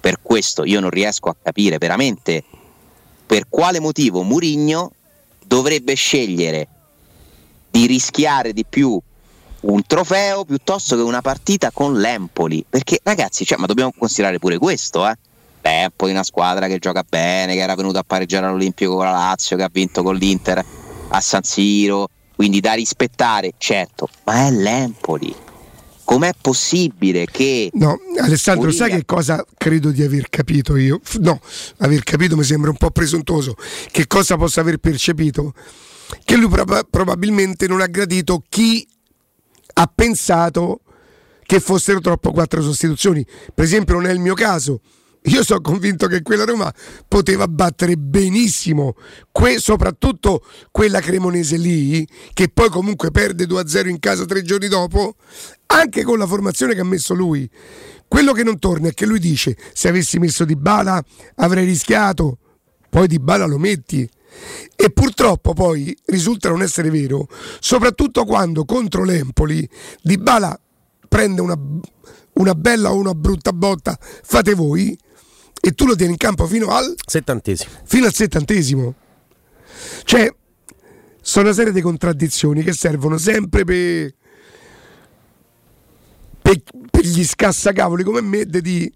Per 0.00 0.18
questo 0.22 0.64
io 0.64 0.80
non 0.80 0.90
riesco 0.90 1.28
a 1.28 1.36
capire 1.40 1.78
veramente 1.78 2.42
per 3.24 3.46
quale 3.48 3.78
motivo 3.80 4.22
Murigno 4.22 4.92
dovrebbe 5.52 5.92
scegliere 5.92 6.66
di 7.70 7.84
rischiare 7.84 8.54
di 8.54 8.64
più 8.66 8.98
un 9.60 9.86
trofeo 9.86 10.46
piuttosto 10.46 10.96
che 10.96 11.02
una 11.02 11.20
partita 11.20 11.70
con 11.70 11.98
l'Empoli. 11.98 12.64
Perché 12.66 13.00
ragazzi, 13.02 13.44
cioè, 13.44 13.58
ma 13.58 13.66
dobbiamo 13.66 13.92
considerare 13.96 14.38
pure 14.38 14.56
questo, 14.56 15.06
eh? 15.06 15.14
L'Empoli 15.60 16.12
è 16.12 16.14
una 16.14 16.24
squadra 16.24 16.68
che 16.68 16.78
gioca 16.78 17.04
bene, 17.06 17.52
che 17.52 17.60
era 17.60 17.74
venuta 17.74 17.98
a 17.98 18.02
pareggiare 18.02 18.46
all'Olimpico 18.46 18.96
con 18.96 19.04
la 19.04 19.10
Lazio, 19.10 19.58
che 19.58 19.62
ha 19.62 19.70
vinto 19.70 20.02
con 20.02 20.16
l'Inter 20.16 20.64
a 21.08 21.20
San 21.20 21.42
Siro, 21.42 22.08
quindi 22.34 22.60
da 22.60 22.72
rispettare, 22.72 23.52
certo, 23.58 24.08
ma 24.24 24.46
è 24.46 24.50
l'Empoli. 24.50 25.36
Com'è 26.04 26.32
possibile 26.40 27.26
che 27.26 27.70
No, 27.74 27.98
Alessandro, 28.20 28.64
Mourinho- 28.64 28.86
sai 28.86 28.96
che 28.98 29.04
cosa 29.04 29.44
credo 29.56 29.90
di 29.90 30.02
aver 30.02 30.28
capito 30.28 30.76
io? 30.76 31.00
No, 31.20 31.40
aver 31.78 32.02
capito 32.02 32.36
mi 32.36 32.44
sembra 32.44 32.70
un 32.70 32.76
po' 32.76 32.90
presuntuoso. 32.90 33.56
Che 33.90 34.06
cosa 34.06 34.36
possa 34.36 34.60
aver 34.60 34.78
percepito? 34.78 35.54
Che 36.24 36.36
lui 36.36 36.48
proba- 36.48 36.84
probabilmente 36.88 37.66
non 37.66 37.80
ha 37.80 37.86
gradito 37.86 38.42
chi 38.48 38.86
ha 39.74 39.90
pensato 39.94 40.80
che 41.46 41.60
fossero 41.60 42.00
troppo 42.00 42.32
quattro 42.32 42.60
sostituzioni. 42.62 43.24
Per 43.54 43.64
esempio, 43.64 43.94
non 43.94 44.06
è 44.06 44.12
il 44.12 44.20
mio 44.20 44.34
caso. 44.34 44.80
Io 45.26 45.44
sono 45.44 45.60
convinto 45.60 46.08
che 46.08 46.22
quella 46.22 46.44
Roma 46.44 46.72
poteva 47.06 47.46
battere 47.46 47.96
benissimo, 47.96 48.94
que- 49.30 49.60
soprattutto 49.60 50.44
quella 50.72 51.00
cremonese 51.00 51.56
lì, 51.56 52.06
che 52.32 52.48
poi 52.48 52.68
comunque 52.68 53.12
perde 53.12 53.46
2-0 53.46 53.88
in 53.88 54.00
casa 54.00 54.24
tre 54.24 54.42
giorni 54.42 54.66
dopo, 54.66 55.14
anche 55.66 56.02
con 56.02 56.18
la 56.18 56.26
formazione 56.26 56.74
che 56.74 56.80
ha 56.80 56.84
messo 56.84 57.14
lui. 57.14 57.48
Quello 58.08 58.32
che 58.32 58.42
non 58.42 58.58
torna 58.58 58.88
è 58.88 58.94
che 58.94 59.06
lui 59.06 59.20
dice: 59.20 59.56
se 59.72 59.88
avessi 59.88 60.18
messo 60.18 60.44
Di 60.44 60.56
Bala 60.56 61.02
avrei 61.36 61.64
rischiato, 61.64 62.38
poi 62.90 63.06
Di 63.06 63.20
Bala 63.20 63.46
lo 63.46 63.58
metti. 63.58 64.08
E 64.74 64.90
purtroppo 64.90 65.52
poi 65.52 65.96
risulta 66.06 66.48
non 66.48 66.62
essere 66.62 66.90
vero, 66.90 67.28
soprattutto 67.60 68.24
quando 68.24 68.64
contro 68.64 69.04
l'Empoli 69.04 69.68
Di 70.02 70.18
Bala 70.18 70.58
prende 71.06 71.42
una, 71.42 71.56
una 72.34 72.54
bella 72.54 72.90
o 72.92 72.96
una 72.96 73.14
brutta 73.14 73.52
botta, 73.52 73.96
fate 74.00 74.54
voi, 74.54 74.98
e 75.64 75.72
tu 75.74 75.86
lo 75.86 75.94
tieni 75.94 76.12
in 76.12 76.18
campo 76.18 76.44
fino 76.48 76.66
al 76.74 76.92
settantesimo. 77.06 77.70
Fino 77.84 78.06
al 78.06 78.12
settantesimo. 78.12 78.94
Cioè, 80.02 80.34
sono 81.20 81.46
una 81.46 81.54
serie 81.54 81.72
di 81.72 81.80
contraddizioni 81.80 82.64
che 82.64 82.72
servono 82.72 83.16
sempre 83.16 83.62
per, 83.62 84.12
per, 86.42 86.60
per 86.90 87.04
gli 87.04 87.24
scassacavoli 87.24 88.02
come 88.02 88.20
me 88.22 88.44
di 88.44 88.92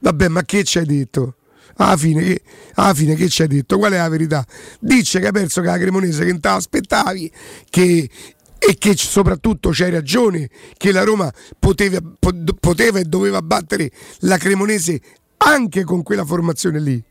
vabbè, 0.00 0.26
ma 0.26 0.42
che 0.42 0.64
ci 0.64 0.78
hai 0.78 0.86
detto? 0.86 1.36
Alla 1.76 1.96
fine, 1.96 2.24
che, 2.24 2.42
alla 2.74 2.94
fine 2.94 3.14
che 3.14 3.28
ci 3.28 3.42
hai 3.42 3.48
detto? 3.48 3.78
Qual 3.78 3.92
è 3.92 3.98
la 3.98 4.08
verità? 4.08 4.44
Dice 4.80 5.20
che 5.20 5.26
hai 5.26 5.32
perso 5.32 5.60
con 5.60 5.70
la 5.70 5.78
Cremonese 5.78 6.24
che 6.24 6.32
non 6.32 6.40
te 6.40 6.48
l'aspettavi, 6.48 7.32
che 7.70 8.10
e 8.58 8.76
che 8.76 8.96
soprattutto 8.96 9.70
c'hai 9.72 9.92
ragione 9.92 10.50
che 10.76 10.90
la 10.90 11.04
Roma 11.04 11.32
poteva, 11.60 12.00
po- 12.18 12.34
poteva 12.58 12.98
e 12.98 13.04
doveva 13.04 13.40
battere 13.40 13.88
la 14.22 14.36
Cremonese 14.36 15.00
anche 15.38 15.84
con 15.84 16.02
quella 16.02 16.24
formazione 16.24 16.80
lì. 16.80 17.02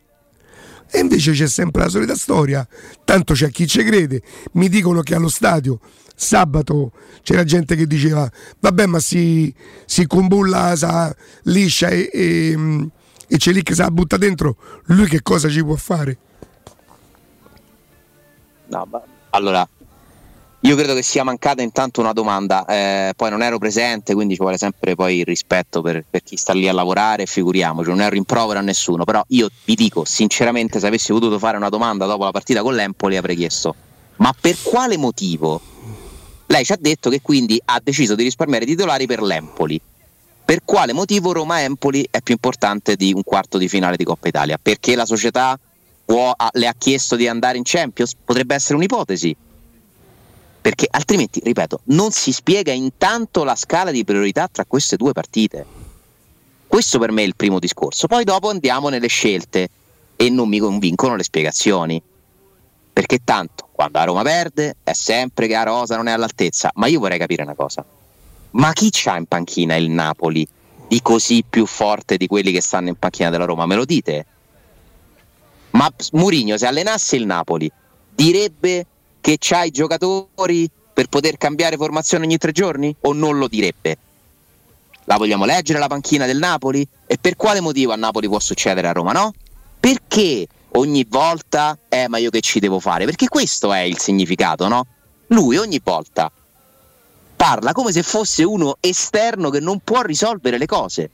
E 0.89 0.99
invece 0.99 1.33
c'è 1.33 1.47
sempre 1.47 1.83
la 1.83 1.89
solita 1.89 2.15
storia, 2.15 2.65
tanto 3.03 3.33
c'è 3.33 3.49
chi 3.49 3.67
ci 3.67 3.83
crede. 3.83 4.21
Mi 4.53 4.69
dicono 4.69 5.01
che 5.01 5.15
allo 5.15 5.29
stadio 5.29 5.79
sabato 6.19 6.93
c'era 7.21 7.43
gente 7.43 7.75
che 7.75 7.85
diceva 7.85 8.29
vabbè 8.59 8.87
ma 8.87 8.99
si, 8.99 9.53
si 9.85 10.07
cumbulla 10.07 10.75
sa, 10.75 11.15
liscia 11.43 11.89
e, 11.89 12.09
e, 12.11 12.89
e 13.27 13.37
c'è 13.37 13.51
lì 13.51 13.61
che 13.61 13.75
se 13.75 13.83
la 13.83 13.91
butta 13.91 14.17
dentro, 14.17 14.57
lui 14.85 15.07
che 15.07 15.21
cosa 15.21 15.47
ci 15.47 15.63
può 15.63 15.75
fare? 15.75 16.17
No, 18.69 18.87
ma- 18.89 19.03
allora, 19.29 19.67
io 20.67 20.75
credo 20.75 20.93
che 20.93 21.01
sia 21.01 21.23
mancata 21.23 21.61
intanto 21.61 22.01
una 22.01 22.11
domanda, 22.11 22.65
eh, 22.65 23.13
poi 23.15 23.29
non 23.29 23.41
ero 23.41 23.57
presente, 23.57 24.13
quindi 24.13 24.33
ci 24.33 24.41
vuole 24.41 24.57
sempre 24.57 24.95
poi 24.95 25.19
il 25.19 25.23
rispetto 25.23 25.81
per, 25.81 26.03
per 26.09 26.23
chi 26.23 26.35
sta 26.35 26.51
lì 26.51 26.67
a 26.67 26.73
lavorare, 26.73 27.25
figuriamoci, 27.25 27.87
non 27.87 28.01
è 28.01 28.09
rimprovero 28.09 28.59
a 28.59 28.61
nessuno, 28.61 29.05
però 29.05 29.23
io 29.29 29.47
vi 29.63 29.75
dico 29.75 30.03
sinceramente 30.03 30.81
se 30.81 30.87
avessi 30.87 31.13
potuto 31.13 31.39
fare 31.39 31.55
una 31.55 31.69
domanda 31.69 32.05
dopo 32.05 32.25
la 32.25 32.31
partita 32.31 32.63
con 32.63 32.75
l'Empoli 32.75 33.15
avrei 33.15 33.37
chiesto, 33.37 33.75
ma 34.17 34.35
per 34.37 34.57
quale 34.61 34.97
motivo? 34.97 35.61
Lei 36.47 36.65
ci 36.65 36.73
ha 36.73 36.77
detto 36.77 37.09
che 37.09 37.21
quindi 37.21 37.61
ha 37.63 37.79
deciso 37.81 38.15
di 38.15 38.23
risparmiare 38.23 38.65
i 38.65 38.67
titolari 38.67 39.05
per 39.05 39.21
l'Empoli. 39.21 39.79
Per 40.43 40.59
quale 40.65 40.91
motivo 40.91 41.31
Roma-Empoli 41.31 42.09
è 42.11 42.19
più 42.21 42.33
importante 42.33 42.97
di 42.97 43.13
un 43.13 43.23
quarto 43.23 43.57
di 43.57 43.69
finale 43.69 43.95
di 43.95 44.03
Coppa 44.03 44.27
Italia? 44.27 44.59
Perché 44.61 44.95
la 44.95 45.05
società 45.05 45.57
può- 46.03 46.35
le 46.51 46.67
ha 46.67 46.75
chiesto 46.77 47.15
di 47.15 47.25
andare 47.25 47.57
in 47.57 47.63
Champions? 47.63 48.15
Potrebbe 48.21 48.55
essere 48.55 48.75
un'ipotesi 48.75 49.35
perché 50.67 50.85
altrimenti, 50.91 51.39
ripeto, 51.41 51.79
non 51.85 52.11
si 52.11 52.33
spiega 52.33 52.73
intanto 52.73 53.45
la 53.45 53.55
scala 53.55 53.89
di 53.89 54.03
priorità 54.03 54.49
tra 54.51 54.65
queste 54.65 54.97
due 54.97 55.13
partite. 55.13 55.65
Questo 56.67 56.99
per 56.99 57.13
me 57.13 57.21
è 57.21 57.25
il 57.25 57.37
primo 57.37 57.57
discorso. 57.57 58.07
Poi 58.07 58.25
dopo 58.25 58.49
andiamo 58.49 58.89
nelle 58.89 59.07
scelte 59.07 59.69
e 60.17 60.29
non 60.29 60.49
mi 60.49 60.59
convincono 60.59 61.15
le 61.15 61.23
spiegazioni. 61.23 62.01
Perché 62.91 63.19
tanto, 63.23 63.69
quando 63.71 63.97
la 63.97 64.03
Roma 64.03 64.23
perde, 64.23 64.75
è 64.83 64.91
sempre 64.91 65.47
che 65.47 65.53
la 65.53 65.63
Rosa 65.63 65.95
non 65.95 66.09
è 66.09 66.11
all'altezza. 66.11 66.69
Ma 66.73 66.87
io 66.87 66.99
vorrei 66.99 67.17
capire 67.17 67.43
una 67.43 67.55
cosa. 67.55 67.85
Ma 68.51 68.73
chi 68.73 68.89
c'ha 68.91 69.15
in 69.15 69.25
panchina 69.25 69.77
il 69.77 69.89
Napoli 69.89 70.45
di 70.85 71.01
così 71.01 71.45
più 71.49 71.65
forte 71.65 72.17
di 72.17 72.27
quelli 72.27 72.51
che 72.51 72.59
stanno 72.59 72.89
in 72.89 72.95
panchina 72.99 73.29
della 73.29 73.45
Roma? 73.45 73.65
Me 73.65 73.75
lo 73.75 73.85
dite? 73.85 74.25
Ma 75.69 75.89
Murigno, 76.11 76.57
se 76.57 76.65
allenasse 76.65 77.15
il 77.15 77.25
Napoli, 77.25 77.71
direbbe 78.13 78.85
che 79.27 79.35
c'ha 79.37 79.65
i 79.65 79.71
giocatori 79.71 80.69
per 80.93 81.07
poter 81.07 81.35
cambiare 81.35 81.75
formazione 81.75 82.23
ogni 82.23 82.37
tre 82.37 82.53
giorni? 82.53 82.95
O 83.01 83.11
non 83.11 83.37
lo 83.37 83.49
direbbe? 83.49 83.97
La 85.03 85.17
vogliamo 85.17 85.43
leggere 85.43 85.79
la 85.79 85.87
panchina 85.87 86.25
del 86.25 86.37
Napoli? 86.37 86.87
E 87.05 87.17
per 87.19 87.35
quale 87.35 87.59
motivo 87.59 87.91
a 87.91 87.97
Napoli 87.97 88.29
può 88.29 88.39
succedere 88.39 88.87
a 88.87 88.93
Roma, 88.93 89.11
no? 89.11 89.33
Perché 89.81 90.47
ogni 90.71 91.05
volta, 91.09 91.77
eh, 91.89 92.07
ma 92.07 92.19
io 92.19 92.29
che 92.29 92.39
ci 92.39 92.61
devo 92.61 92.79
fare? 92.79 93.03
Perché 93.03 93.27
questo 93.27 93.73
è 93.73 93.79
il 93.79 93.99
significato, 93.99 94.69
no? 94.69 94.85
Lui 95.27 95.57
ogni 95.57 95.81
volta 95.83 96.31
parla 97.35 97.73
come 97.73 97.91
se 97.91 98.03
fosse 98.03 98.45
uno 98.45 98.77
esterno 98.79 99.49
che 99.49 99.59
non 99.59 99.81
può 99.83 100.03
risolvere 100.03 100.57
le 100.57 100.67
cose. 100.67 101.09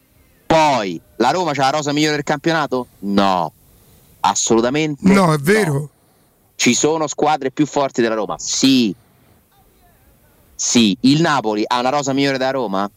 Poi, 0.46 1.02
la 1.16 1.32
Roma 1.32 1.54
c'ha 1.54 1.64
la 1.64 1.78
rosa 1.78 1.92
migliore 1.92 2.18
del 2.18 2.24
campionato? 2.24 2.86
No, 3.00 3.52
assolutamente 4.20 5.02
No, 5.12 5.34
è 5.34 5.38
vero. 5.40 5.90
Ci 6.64 6.74
sono 6.76 7.08
squadre 7.08 7.52
più 7.52 7.66
forti 7.66 8.02
della 8.02 8.16
Roma? 8.16 8.38
Sì. 8.40 8.96
Sì, 10.56 10.96
il 11.02 11.20
Napoli 11.20 11.66
ha 11.68 11.78
una 11.80 11.90
rosa 11.90 12.14
migliore 12.14 12.38
da 12.38 12.52
Roma? 12.52 12.90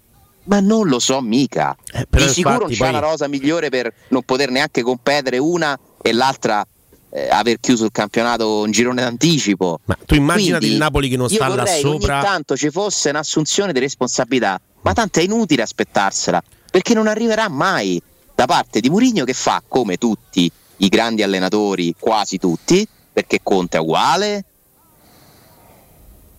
Ma 0.45 0.61
non 0.61 0.87
lo 0.87 1.01
so 1.01 1.21
mica. 1.21 1.77
Eh, 1.93 2.07
Di 2.09 2.29
sicuro 2.29 2.67
c'è 2.67 2.77
poi- 2.77 2.89
una 2.91 3.01
rosa 3.01 3.27
migliore 3.27 3.69
per 3.69 3.93
non 4.11 4.23
poter 4.23 4.51
neanche 4.51 4.83
competere 4.83 5.39
una 5.39 5.77
e 6.01 6.13
l'altra 6.13 6.65
eh, 7.11 7.29
aver 7.29 7.59
chiuso 7.59 7.87
il 7.87 7.91
campionato 7.91 8.61
un 8.61 8.71
girone 8.71 9.03
d'anticipo. 9.03 9.81
Ma 9.87 9.99
tu 10.07 10.15
immaginati 10.15 10.59
Quindi 10.59 10.77
il 10.77 10.81
Napoli 10.81 11.09
che 11.09 11.17
non 11.17 11.29
sta 11.29 11.49
là 11.49 11.67
sopra. 11.67 12.19
Ogni 12.19 12.25
tanto 12.25 12.57
ci 12.57 12.71
fosse 12.71 13.09
un'assunzione 13.11 13.73
di 13.73 13.81
responsabilità, 13.81 14.61
ma 14.83 14.93
tanto 14.93 15.19
è 15.19 15.25
inutile 15.25 15.63
aspettarsela, 15.63 16.41
perché 16.71 16.95
non 16.95 17.09
arriverà 17.09 17.49
mai 17.49 18.01
da 18.33 18.47
parte 18.47 18.79
di 18.79 18.89
Mourinho 18.91 19.25
che 19.25 19.33
fa 19.33 19.61
come 19.67 19.97
tutti 19.97 20.49
i 20.77 20.89
grandi 20.89 21.25
allenatori, 21.25 21.97
quasi 21.99 22.39
tutti, 22.39 22.87
perché 23.17 23.41
Conte 23.43 23.79
è 23.79 23.81
uguale, 23.81 24.45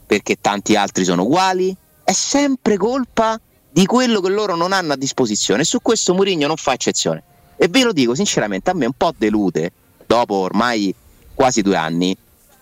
perché 0.05 0.37
tanti 0.39 0.75
altri 0.75 1.05
sono 1.05 1.23
uguali, 1.23 1.75
è 2.03 2.11
sempre 2.11 2.77
colpa 2.77 3.41
di 3.71 3.83
quello 3.87 4.21
che 4.21 4.29
loro 4.29 4.55
non 4.55 4.73
hanno 4.73 4.93
a 4.93 4.95
disposizione. 4.95 5.63
Su 5.63 5.81
questo 5.81 6.13
Mourinho 6.13 6.45
non 6.45 6.55
fa 6.55 6.73
eccezione. 6.73 7.23
E 7.55 7.67
ve 7.67 7.81
lo 7.81 7.93
dico 7.93 8.13
sinceramente, 8.13 8.69
a 8.69 8.75
me 8.75 8.85
un 8.85 8.93
po' 8.95 9.11
delude, 9.17 9.71
dopo 10.05 10.35
ormai 10.35 10.93
quasi 11.33 11.63
due 11.63 11.75
anni, 11.75 12.15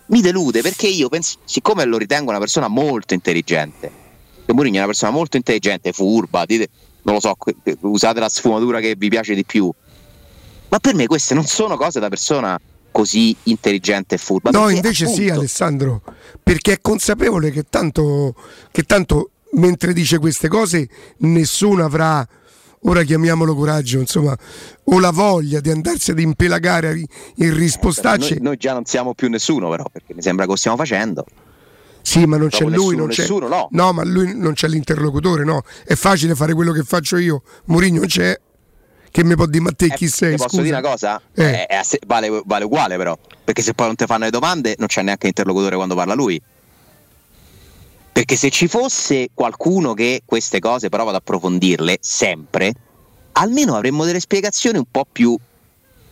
mi 0.05 0.21
delude 0.21 0.61
perché 0.61 0.87
io, 0.87 1.09
penso, 1.09 1.39
siccome 1.43 1.83
lo 1.83 1.97
ritengo 1.97 2.29
una 2.29 2.39
persona 2.39 2.69
molto 2.69 3.13
intelligente, 3.13 3.91
che 4.45 4.53
Mourinho 4.53 4.75
è 4.75 4.77
una 4.77 4.87
persona 4.87 5.11
molto 5.11 5.35
intelligente, 5.35 5.91
furba, 5.91 6.45
dite, 6.45 6.69
non 7.01 7.15
lo 7.15 7.19
so, 7.19 7.35
usate 7.81 8.21
la 8.21 8.29
sfumatura 8.29 8.79
che 8.79 8.95
vi 8.95 9.09
piace 9.09 9.35
di 9.35 9.43
più, 9.43 9.69
ma 10.69 10.79
per 10.79 10.95
me 10.95 11.05
queste 11.05 11.33
non 11.33 11.45
sono 11.45 11.75
cose 11.75 11.99
da 11.99 12.07
persona 12.07 12.57
così 12.95 13.35
intelligente 13.43 14.15
e 14.15 14.17
furba. 14.17 14.51
No, 14.51 14.69
invece 14.69 15.05
sì, 15.05 15.23
appunto, 15.23 15.39
Alessandro, 15.39 16.01
perché 16.41 16.72
è 16.72 16.80
consapevole 16.80 17.51
che 17.51 17.65
tanto, 17.69 18.34
che 18.72 18.84
tanto 18.84 19.31
mentre 19.55 19.91
dice 19.91 20.17
queste 20.17 20.47
cose 20.47 20.88
nessuno 21.17 21.84
avrà, 21.84 22.26
ora 22.84 23.03
chiamiamolo 23.03 23.53
coraggio, 23.53 23.99
insomma, 23.99 24.34
o 24.85 24.99
la 25.01 25.11
voglia 25.11 25.59
di 25.59 25.72
andarsi 25.72 26.11
ad 26.11 26.19
impelagare 26.19 26.93
in 26.93 27.05
Noi, 27.35 27.49
rispostacce. 27.49 28.38
noi 28.39 28.55
già 28.55 28.72
non 28.72 28.85
siamo 28.85 29.13
più 29.13 29.27
nessuno, 29.27 29.69
però, 29.69 29.84
perché 29.91 30.13
mi 30.13 30.22
sembra 30.22 30.45
che 30.45 30.51
lo 30.51 30.57
stiamo 30.57 30.77
facendo. 30.77 31.26
Sì, 32.01 32.26
ma 32.26 32.38
non 32.38 32.47
c'è 32.47 32.63
Dopo 32.63 32.76
lui, 32.76 32.85
nessuno, 32.85 32.99
non 32.99 33.07
c'è, 33.09 33.22
nessuno, 33.23 33.67
no. 33.72 33.91
ma 33.91 34.05
lui 34.05 34.38
non 34.38 34.53
c'è 34.53 34.69
l'interlocutore, 34.69 35.43
no. 35.43 35.63
È 35.84 35.95
facile 35.95 36.34
fare 36.34 36.53
quello 36.53 36.72
che 36.72 36.84
faccio 36.84 37.17
io. 37.17 37.41
Mourinho 37.65 38.05
c'è. 38.05 38.39
Che 39.15 39.23
mi 39.23 39.35
può 39.35 39.45
dire, 39.45 39.63
ma 39.63 39.71
te 39.71 39.87
chi 39.91 40.09
sei? 40.09 40.31
Ti 40.31 40.35
posso 40.35 40.49
scusa? 40.49 40.61
dire 40.63 40.77
una 40.77 40.89
cosa? 40.89 41.21
Eh. 41.35 41.45
Eh, 41.45 41.65
è 41.67 41.81
vale, 42.05 42.41
vale 42.43 42.65
uguale, 42.65 42.97
però. 42.97 43.17
Perché 43.45 43.61
se 43.61 43.73
poi 43.73 43.85
non 43.85 43.95
ti 43.95 44.05
fanno 44.05 44.25
le 44.25 44.29
domande, 44.29 44.75
non 44.77 44.87
c'è 44.87 45.03
neanche 45.03 45.27
interlocutore 45.27 45.77
quando 45.77 45.95
parla 45.95 46.13
lui. 46.13 46.41
Perché 48.11 48.35
se 48.35 48.49
ci 48.49 48.67
fosse 48.67 49.29
qualcuno 49.33 49.93
che 49.93 50.23
queste 50.25 50.59
cose 50.59 50.89
prova 50.89 51.11
ad 51.11 51.15
approfondirle 51.15 51.95
sempre, 52.01 52.73
almeno 53.31 53.77
avremmo 53.77 54.03
delle 54.03 54.19
spiegazioni 54.19 54.79
un 54.79 54.85
po' 54.91 55.05
più 55.09 55.37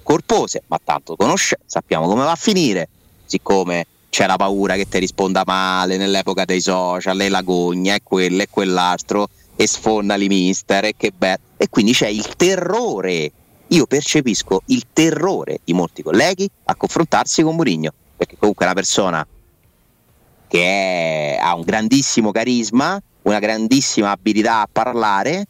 corpose. 0.02 0.64
Ma 0.68 0.80
tanto 0.82 1.18
conosce, 1.18 1.58
sappiamo 1.66 2.08
come 2.08 2.24
va 2.24 2.32
a 2.32 2.38
finire. 2.38 2.88
Siccome 3.26 3.86
c'è 4.10 4.26
la 4.28 4.38
paura 4.38 4.76
che 4.76 4.88
ti 4.88 5.00
risponda 5.00 5.44
male 5.46 5.98
nell'epoca 5.98 6.46
dei 6.46 6.62
social, 6.62 7.20
e 7.20 7.28
l'agonia, 7.28 7.96
e 7.96 8.02
quello 8.02 8.44
e 8.44 8.48
quell'altro, 8.50 9.28
e 9.56 9.68
sfondali 9.68 10.28
mister, 10.28 10.86
e 10.86 10.94
che 10.98 11.12
bello. 11.12 11.40
E 11.58 11.70
quindi 11.70 11.94
c'è 11.94 12.08
il 12.08 12.36
terrore. 12.36 13.32
Io 13.68 13.86
percepisco 13.86 14.62
il 14.68 14.86
terrore 14.94 15.60
di 15.64 15.74
molti 15.74 16.04
colleghi 16.04 16.50
a 16.66 16.76
confrontarsi 16.76 17.42
con 17.42 17.56
Mourinho, 17.56 17.92
perché 18.16 18.36
comunque 18.38 18.66
è 18.66 18.68
una 18.68 18.78
persona 18.78 19.28
che 20.48 20.60
è- 20.64 21.40
ha 21.42 21.56
un 21.56 21.62
grandissimo 21.62 22.32
carisma, 22.32 23.02
una 23.24 23.40
grandissima 23.40 24.12
abilità 24.12 24.62
a 24.62 24.70
parlare 24.72 25.48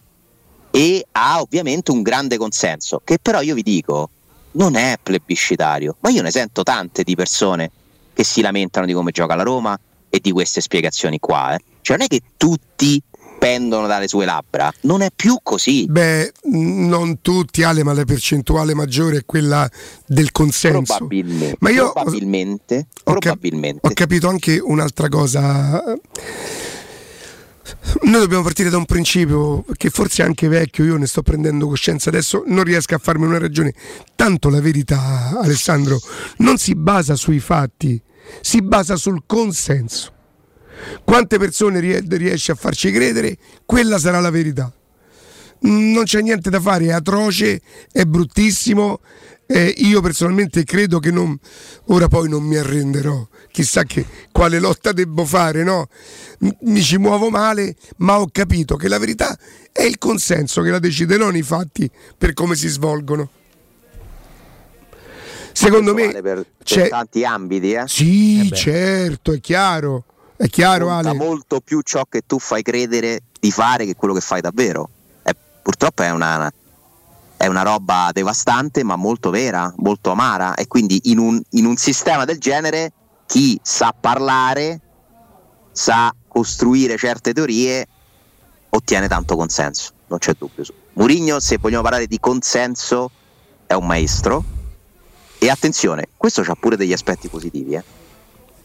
e 0.72 1.06
ha 1.12 1.42
ovviamente 1.42 1.92
un 1.92 2.02
grande 2.02 2.38
consenso, 2.38 3.02
che 3.04 3.20
però 3.20 3.42
io 3.42 3.56
vi 3.56 3.64
dico 3.64 4.10
non 4.52 4.76
è 4.76 4.98
plebiscitario, 5.02 5.98
ma 6.00 6.10
io 6.10 6.22
ne 6.22 6.32
sento 6.32 6.64
tante 6.64 7.04
di 7.04 7.16
persone 7.16 7.72
che 8.14 8.24
si 8.24 8.42
lamentano 8.42 8.86
di 8.86 8.94
come 8.94 9.12
gioca 9.12 9.36
la 9.36 9.44
Roma 9.44 9.78
e 10.10 10.20
di 10.20 10.32
queste 10.32 10.62
spiegazioni 10.62 11.20
qua. 11.20 11.56
eh. 11.56 11.60
Cioè 11.82 11.98
non 11.98 12.06
è 12.06 12.08
che 12.10 12.22
tutti 12.38 13.02
pendono 13.44 13.88
dalle 13.88 14.08
sue 14.08 14.24
labbra, 14.24 14.72
non 14.82 15.02
è 15.02 15.10
più 15.14 15.38
così. 15.44 15.86
Beh, 15.90 16.32
non 16.44 17.20
tutti, 17.22 17.64
Ale, 17.64 17.84
ma 17.84 17.92
la 17.92 18.06
percentuale 18.06 18.74
maggiore 18.74 19.18
è 19.18 19.26
quella 19.26 19.70
del 20.06 20.32
consenso. 20.32 20.96
Probabilmente, 20.96 21.58
Ma 21.60 21.70
io 21.70 21.88
ho- 21.88 21.92
probabilmente, 21.92 22.88
ho 23.04 23.12
cap- 23.12 23.22
probabilmente. 23.22 23.86
Ho 23.86 23.92
capito 23.94 24.30
anche 24.30 24.60
un'altra 24.60 25.10
cosa. 25.10 25.84
Noi 28.04 28.20
dobbiamo 28.20 28.44
partire 28.44 28.70
da 28.70 28.78
un 28.78 28.86
principio 28.86 29.66
che 29.76 29.90
forse 29.90 30.24
è 30.24 30.26
anche 30.26 30.48
vecchio, 30.48 30.86
io 30.86 30.96
ne 30.96 31.06
sto 31.06 31.22
prendendo 31.22 31.68
coscienza 31.68 32.08
adesso, 32.10 32.44
non 32.48 32.64
riesco 32.64 32.96
a 32.96 32.98
farmi 32.98 33.26
una 33.26 33.40
ragione. 33.40 33.74
Tanto 34.16 34.50
la 34.50 34.62
verità, 34.62 35.38
Alessandro, 35.42 36.00
non 36.38 36.58
si 36.58 36.76
basa 36.76 37.16
sui 37.16 37.40
fatti, 37.40 38.02
si 38.40 38.62
basa 38.62 38.96
sul 38.96 39.24
consenso. 39.26 40.12
Quante 41.04 41.38
persone 41.38 41.80
rie- 41.80 42.04
riesce 42.08 42.52
a 42.52 42.56
farci 42.56 42.92
credere, 42.92 43.38
quella 43.66 43.98
sarà 44.00 44.20
la 44.20 44.30
verità. 44.32 44.72
Mm, 45.66 45.94
Non 45.94 46.04
c'è 46.04 46.22
niente 46.22 46.50
da 46.50 46.60
fare, 46.60 46.86
è 46.86 46.92
atroce, 46.92 47.62
è 47.92 48.04
bruttissimo. 48.06 49.00
eh, 49.46 49.74
io 49.78 50.02
personalmente 50.02 50.64
credo 50.64 51.00
che 51.00 51.12
non. 51.12 51.38
Ora 51.88 52.08
poi 52.08 52.28
non 52.30 52.44
mi 52.44 52.56
arrenderò. 52.56 53.28
Chissà 53.52 53.84
che 53.84 54.06
quale 54.32 54.58
lotta 54.60 54.94
devo 54.94 55.26
fare, 55.26 55.64
no? 55.64 55.88
Mi 56.62 56.82
ci 56.82 56.98
muovo 56.98 57.30
male, 57.30 57.76
ma 57.98 58.20
ho 58.20 58.28
capito 58.32 58.76
che 58.78 58.88
la 58.88 58.98
verità 58.98 59.38
è 59.72 59.84
il 59.84 59.98
consenso 60.00 60.62
che 60.62 60.70
la 60.72 60.80
decide, 60.80 61.18
non 61.18 61.36
i 61.36 61.44
fatti 61.44 61.90
per 62.18 62.34
come 62.34 62.56
si 62.56 62.68
svolgono. 62.68 63.30
Secondo 65.52 65.94
me 65.94 66.08
Vale 66.08 66.22
per, 66.22 66.36
per 66.38 66.46
c'è- 66.64 66.90
tanti 66.90 67.24
ambiti, 67.24 67.74
eh? 67.74 67.84
Sì, 67.86 68.50
certo, 68.52 69.34
è 69.34 69.40
chiaro. 69.40 70.06
È 70.44 70.50
chiaro, 70.50 70.88
conta 70.88 71.12
Ale. 71.12 71.18
molto 71.18 71.62
più 71.62 71.80
ciò 71.80 72.04
che 72.04 72.24
tu 72.28 72.38
fai 72.38 72.64
credere 72.64 73.22
di 73.40 73.50
fare 73.50 73.86
che 73.86 73.96
quello 73.96 74.14
che 74.14 74.20
fai 74.20 74.42
davvero. 74.42 74.90
È- 75.22 75.34
purtroppo 75.62 76.04
è 76.04 76.10
una, 76.10 76.52
è 77.38 77.48
una 77.48 77.62
roba 77.62 78.10
devastante, 78.12 78.84
ma 78.84 78.98
molto 78.98 79.30
vera, 79.30 79.74
molto 79.78 80.12
amara. 80.12 80.56
E 80.56 80.68
quindi 80.68 81.00
in 81.06 81.18
un, 81.18 81.42
in 81.52 81.66
un 81.66 81.78
sistema 81.78 82.26
del 82.26 82.40
genere 82.40 82.92
chi 83.26 83.58
sa 83.64 83.96
parlare, 83.98 84.82
sa 85.72 86.14
costruire 86.28 86.98
certe 86.98 87.32
teorie, 87.32 87.88
ottiene 88.68 89.08
tanto 89.08 89.38
consenso. 89.38 89.94
Non 90.08 90.20
c'è 90.20 90.34
dubbio. 90.38 90.66
Murigno, 90.96 91.40
se 91.40 91.58
vogliamo 91.58 91.84
parlare 91.84 92.06
di 92.06 92.20
consenso, 92.20 93.12
è 93.66 93.76
un 93.76 93.86
maestro. 93.86 94.44
E 95.40 95.50
attenzione, 95.50 96.10
questo 96.18 96.42
ha 96.42 96.56
pure 96.56 96.76
degli 96.76 96.92
aspetti 96.92 97.30
positivi, 97.30 97.76
eh 97.76 98.02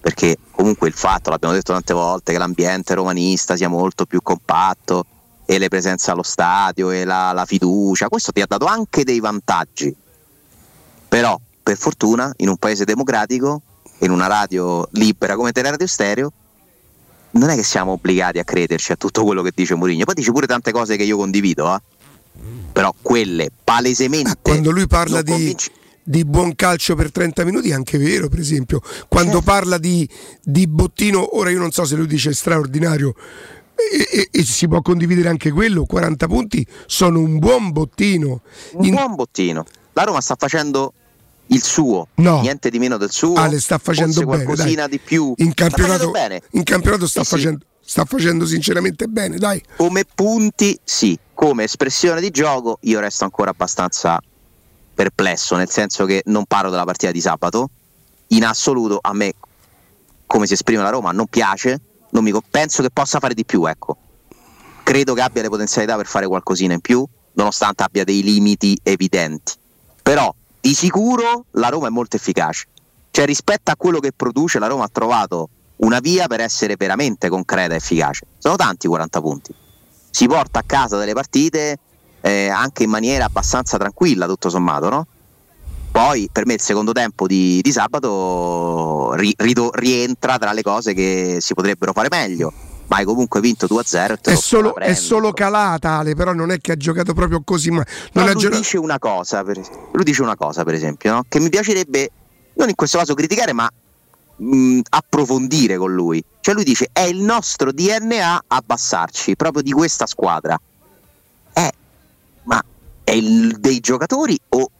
perché 0.08 0.38
comunque 0.52 0.88
il 0.88 0.94
fatto, 0.94 1.28
l'abbiamo 1.28 1.52
detto 1.52 1.74
tante 1.74 1.92
volte, 1.92 2.32
che 2.32 2.38
l'ambiente 2.38 2.94
romanista 2.94 3.56
sia 3.56 3.68
molto 3.68 4.06
più 4.06 4.22
compatto 4.22 5.04
e 5.44 5.58
le 5.58 5.68
presenze 5.68 6.10
allo 6.10 6.22
stadio 6.22 6.90
e 6.90 7.04
la, 7.04 7.32
la 7.32 7.44
fiducia, 7.44 8.08
questo 8.08 8.32
ti 8.32 8.40
ha 8.40 8.46
dato 8.46 8.64
anche 8.64 9.04
dei 9.04 9.20
vantaggi. 9.20 9.94
Però, 11.08 11.38
per 11.62 11.76
fortuna, 11.76 12.32
in 12.38 12.48
un 12.48 12.56
paese 12.56 12.86
democratico, 12.86 13.60
in 13.98 14.10
una 14.10 14.26
radio 14.28 14.88
libera 14.92 15.36
come 15.36 15.52
Teleradio 15.52 15.86
Stereo, 15.86 16.32
non 17.32 17.50
è 17.50 17.54
che 17.54 17.62
siamo 17.62 17.92
obbligati 17.92 18.38
a 18.38 18.44
crederci 18.44 18.92
a 18.92 18.96
tutto 18.96 19.24
quello 19.24 19.42
che 19.42 19.52
dice 19.54 19.74
Mourinho. 19.74 20.06
Poi 20.06 20.14
dice 20.14 20.32
pure 20.32 20.46
tante 20.46 20.72
cose 20.72 20.96
che 20.96 21.02
io 21.02 21.18
condivido, 21.18 21.74
eh. 21.74 21.80
però 22.72 22.94
quelle 23.02 23.50
palesemente... 23.62 24.38
Quando 24.40 24.70
lui 24.70 24.86
parla 24.86 25.20
di, 25.20 25.32
convinci- 25.32 25.70
di 26.08 26.24
buon 26.24 26.54
calcio 26.54 26.94
per 26.94 27.12
30 27.12 27.44
minuti 27.44 27.68
è 27.68 27.74
anche 27.74 27.98
vero, 27.98 28.28
per 28.28 28.38
esempio. 28.38 28.80
Quando 29.08 29.42
parla 29.42 29.76
di, 29.76 30.08
di 30.42 30.66
bottino, 30.66 31.36
ora 31.36 31.50
io 31.50 31.58
non 31.58 31.70
so 31.70 31.84
se 31.84 31.96
lui 31.96 32.06
dice 32.06 32.32
straordinario, 32.32 33.14
e, 33.74 34.08
e- 34.10 34.28
e 34.32 34.42
si 34.44 34.66
può 34.66 34.80
condividere 34.80 35.28
anche 35.28 35.50
quello, 35.50 35.84
40 35.84 36.26
punti 36.26 36.66
sono 36.86 37.20
un 37.20 37.38
buon 37.38 37.72
bottino. 37.72 38.40
Un 38.72 38.84
In- 38.86 38.94
buon 38.94 39.14
bottino. 39.16 39.64
La 39.92 40.04
Roma 40.04 40.22
sta 40.22 40.34
facendo 40.38 40.94
il 41.48 41.62
suo, 41.62 42.08
No. 42.14 42.40
niente 42.40 42.70
di 42.70 42.78
meno 42.78 42.96
del 42.96 43.10
suo. 43.10 43.34
Ale 43.34 43.60
sta 43.60 43.76
facendo 43.76 44.20
bene, 44.24 44.44
qualcosina 44.44 44.82
dai. 44.86 44.90
di 44.92 44.98
più. 44.98 45.34
In 45.36 45.52
campionato, 45.52 46.10
bene. 46.10 46.40
in 46.52 46.62
campionato 46.62 47.06
sta, 47.06 47.22
sì. 47.22 47.34
facendo, 47.36 47.64
sta 47.84 48.04
facendo 48.06 48.46
sinceramente 48.46 49.06
bene, 49.08 49.36
dai. 49.36 49.62
Come 49.76 50.04
punti, 50.12 50.78
sì. 50.82 51.18
Come 51.34 51.64
espressione 51.64 52.20
di 52.22 52.30
gioco, 52.30 52.78
io 52.82 52.98
resto 52.98 53.24
ancora 53.24 53.50
abbastanza 53.50 54.18
perplesso, 54.98 55.54
nel 55.54 55.70
senso 55.70 56.06
che 56.06 56.22
non 56.24 56.44
parlo 56.46 56.70
della 56.70 56.82
partita 56.82 57.12
di 57.12 57.20
sabato. 57.20 57.70
In 58.28 58.44
assoluto, 58.44 58.98
a 59.00 59.12
me, 59.12 59.32
come 60.26 60.44
si 60.48 60.54
esprime 60.54 60.82
la 60.82 60.90
Roma, 60.90 61.12
non 61.12 61.26
piace. 61.26 61.80
Non 62.10 62.24
mi 62.24 62.32
penso 62.50 62.82
che 62.82 62.90
possa 62.90 63.20
fare 63.20 63.32
di 63.32 63.44
più, 63.44 63.64
ecco. 63.66 63.96
Credo 64.82 65.14
che 65.14 65.20
abbia 65.20 65.42
le 65.42 65.50
potenzialità 65.50 65.94
per 65.94 66.06
fare 66.06 66.26
qualcosina 66.26 66.72
in 66.74 66.80
più, 66.80 67.06
nonostante 67.34 67.84
abbia 67.84 68.02
dei 68.02 68.24
limiti 68.24 68.76
evidenti. 68.82 69.52
Però, 70.02 70.34
di 70.60 70.74
sicuro, 70.74 71.44
la 71.52 71.68
Roma 71.68 71.86
è 71.86 71.90
molto 71.90 72.16
efficace. 72.16 72.66
Cioè 73.12 73.24
rispetto 73.24 73.70
a 73.70 73.76
quello 73.76 74.00
che 74.00 74.10
produce 74.10 74.58
la 74.58 74.66
Roma 74.66 74.84
ha 74.84 74.90
trovato 74.90 75.48
una 75.76 76.00
via 76.00 76.26
per 76.26 76.40
essere 76.40 76.74
veramente 76.76 77.28
concreta 77.28 77.74
e 77.74 77.76
efficace. 77.76 78.26
Sono 78.38 78.56
tanti 78.56 78.88
40 78.88 79.20
punti. 79.20 79.54
Si 80.10 80.26
porta 80.26 80.58
a 80.58 80.64
casa 80.66 80.96
delle 80.96 81.12
partite 81.12 81.78
eh, 82.20 82.48
anche 82.48 82.82
in 82.84 82.90
maniera 82.90 83.24
abbastanza 83.26 83.76
tranquilla, 83.78 84.26
tutto 84.26 84.48
sommato, 84.50 84.88
no? 84.88 85.06
Poi 85.90 86.28
per 86.30 86.46
me 86.46 86.54
il 86.54 86.60
secondo 86.60 86.92
tempo 86.92 87.26
di, 87.26 87.60
di 87.62 87.72
sabato 87.72 89.12
ri- 89.14 89.34
rido- 89.38 89.70
rientra 89.72 90.38
tra 90.38 90.52
le 90.52 90.62
cose 90.62 90.94
che 90.94 91.38
si 91.40 91.54
potrebbero 91.54 91.92
fare 91.92 92.08
meglio. 92.10 92.52
Ma 92.88 92.96
hai 92.98 93.04
comunque 93.04 93.40
vinto 93.40 93.66
2-0. 93.66 94.12
e 94.12 94.16
te 94.18 94.30
È 94.30 94.34
lo 94.34 94.40
solo, 94.40 94.74
è 94.76 94.94
solo 94.94 95.32
calata 95.32 95.98
Ale, 95.98 96.14
però 96.14 96.32
non 96.32 96.50
è 96.50 96.58
che 96.58 96.72
ha 96.72 96.76
giocato 96.76 97.12
proprio 97.14 97.42
così. 97.44 97.70
Ma 97.70 97.84
non 98.12 98.24
No, 98.24 98.32
lui, 98.32 98.40
giocato. 98.40 98.60
dice 98.60 98.78
una 98.78 98.98
cosa, 98.98 99.42
per, 99.42 99.60
lui 99.92 100.04
dice 100.04 100.22
una 100.22 100.36
cosa, 100.36 100.64
per 100.64 100.74
esempio, 100.74 101.12
no? 101.12 101.24
che 101.28 101.38
mi 101.40 101.48
piacerebbe, 101.50 102.10
non 102.54 102.68
in 102.68 102.74
questo 102.74 102.96
caso 102.98 103.12
criticare, 103.14 103.52
ma 103.52 103.68
mh, 104.36 104.80
approfondire 104.90 105.76
con 105.76 105.92
lui. 105.92 106.22
Cioè 106.40 106.54
lui 106.54 106.64
dice 106.64 106.88
è 106.92 107.02
il 107.02 107.20
nostro 107.20 107.72
DNA 107.72 108.44
abbassarci, 108.46 109.36
proprio 109.36 109.62
di 109.62 109.72
questa 109.72 110.06
squadra. 110.06 110.58
È 113.08 113.12
il 113.12 113.56
dei 113.58 113.80
giocatori 113.80 114.38
o 114.50 114.70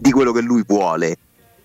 di- 0.00 0.12
quello 0.12 0.30
che 0.30 0.42
lui 0.42 0.62
vuole? 0.64 1.16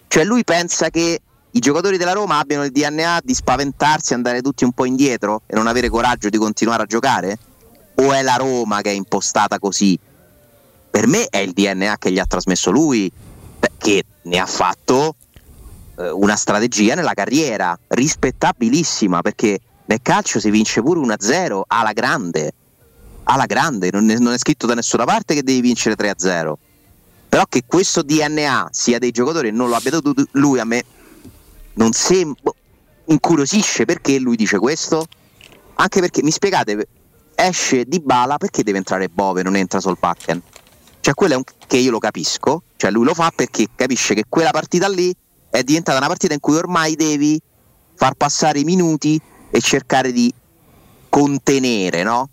Cioè 0.08 0.24
lui 0.24 0.44
pensa 0.44 0.90
che 0.90 1.22
i 1.52 1.60
giocatori 1.60 1.98
della 1.98 2.14
Roma 2.14 2.40
abbiano 2.40 2.64
il 2.64 2.72
DNA 2.72 3.20
di 3.24 3.36
spaventarsi, 3.36 4.16
andare 4.16 4.42
tutti 4.42 4.64
un 4.64 4.72
po' 4.72 4.86
indietro 4.86 5.44
e 5.46 5.54
non 5.54 5.68
avere 5.68 5.90
coraggio 5.90 6.30
di 6.30 6.38
continuare 6.40 6.82
a 6.82 6.86
giocare? 6.88 7.38
O 7.94 8.12
è 8.12 8.24
la 8.24 8.38
Roma 8.38 8.82
che 8.82 8.90
è 8.90 8.94
impostata 8.94 9.60
così? 9.60 10.00
Per 10.90 11.06
me 11.06 11.28
è 11.30 11.38
il 11.38 11.52
DNA 11.52 11.98
che 12.00 12.12
gli 12.12 12.18
ha 12.18 12.26
trasmesso 12.26 12.72
lui, 12.72 13.12
che 13.78 14.04
ne 14.24 14.40
ha 14.40 14.48
fatto 14.48 15.16
eh, 15.96 16.10
una 16.10 16.36
strategia 16.36 16.96
nella 16.96 17.14
carriera 17.14 17.78
rispettabilissima 17.90 19.22
perché 19.22 19.60
nel 19.86 20.00
calcio 20.02 20.40
si 20.40 20.50
vince 20.50 20.82
pure 20.82 21.00
1-0 21.02 21.62
alla 21.68 21.94
grande, 21.94 22.52
alla 23.28 23.46
grande, 23.46 23.90
non 23.92 24.10
è, 24.10 24.18
non 24.18 24.34
è 24.34 24.38
scritto 24.38 24.66
da 24.66 24.74
nessuna 24.74 25.06
parte 25.06 25.34
che 25.34 25.44
devi 25.44 25.62
vincere 25.62 25.96
3-0. 25.96 26.54
Però 27.30 27.44
che 27.48 27.64
questo 27.66 28.02
DNA 28.02 28.70
sia 28.72 29.00
dei 29.00 29.12
giocatori 29.12 29.50
e 29.50 29.52
non 29.52 29.70
lo 29.70 29.76
abbia 29.76 29.92
dato 29.92 30.14
lui 30.32 30.60
a 30.60 30.66
me 30.66 30.84
non 31.74 31.92
sembra 31.92 32.52
incuriosisce 33.06 33.86
perché 33.86 34.18
lui 34.18 34.36
dice 34.36 34.58
questo? 34.58 35.06
Anche 35.76 36.00
perché 36.00 36.24
mi 36.24 36.32
spiegate 36.32 36.88
esce 37.36 37.84
di 37.86 38.00
bala 38.00 38.38
perché 38.38 38.64
deve 38.64 38.80
entrare 38.80 39.10
Bove 39.10 39.44
non 39.44 39.56
entra 39.56 39.80
Solbakken? 39.80 40.42
Cioè 41.02 41.14
quello 41.14 41.34
è 41.34 41.38
un 41.38 41.44
che 41.68 41.78
io 41.78 41.92
lo 41.92 42.00
capisco, 42.00 42.64
cioè 42.78 42.92
lui 42.92 43.06
lo 43.06 43.14
fa 43.14 43.32
perché 43.36 43.68
capisce 43.76 44.14
che 44.14 44.24
quella 44.28 44.52
partita 44.52 44.88
lì 44.88 45.14
è 45.50 45.64
diventata 45.64 45.98
una 45.98 46.08
partita 46.08 46.34
in 46.34 46.40
cui 46.40 46.56
ormai 46.56 46.96
devi 46.96 47.40
far 47.96 48.14
passare 48.16 48.60
i 48.60 48.64
minuti 48.64 49.20
e 49.50 49.60
cercare 49.60 50.12
di 50.12 50.34
contenere, 51.10 52.04
no? 52.04 52.30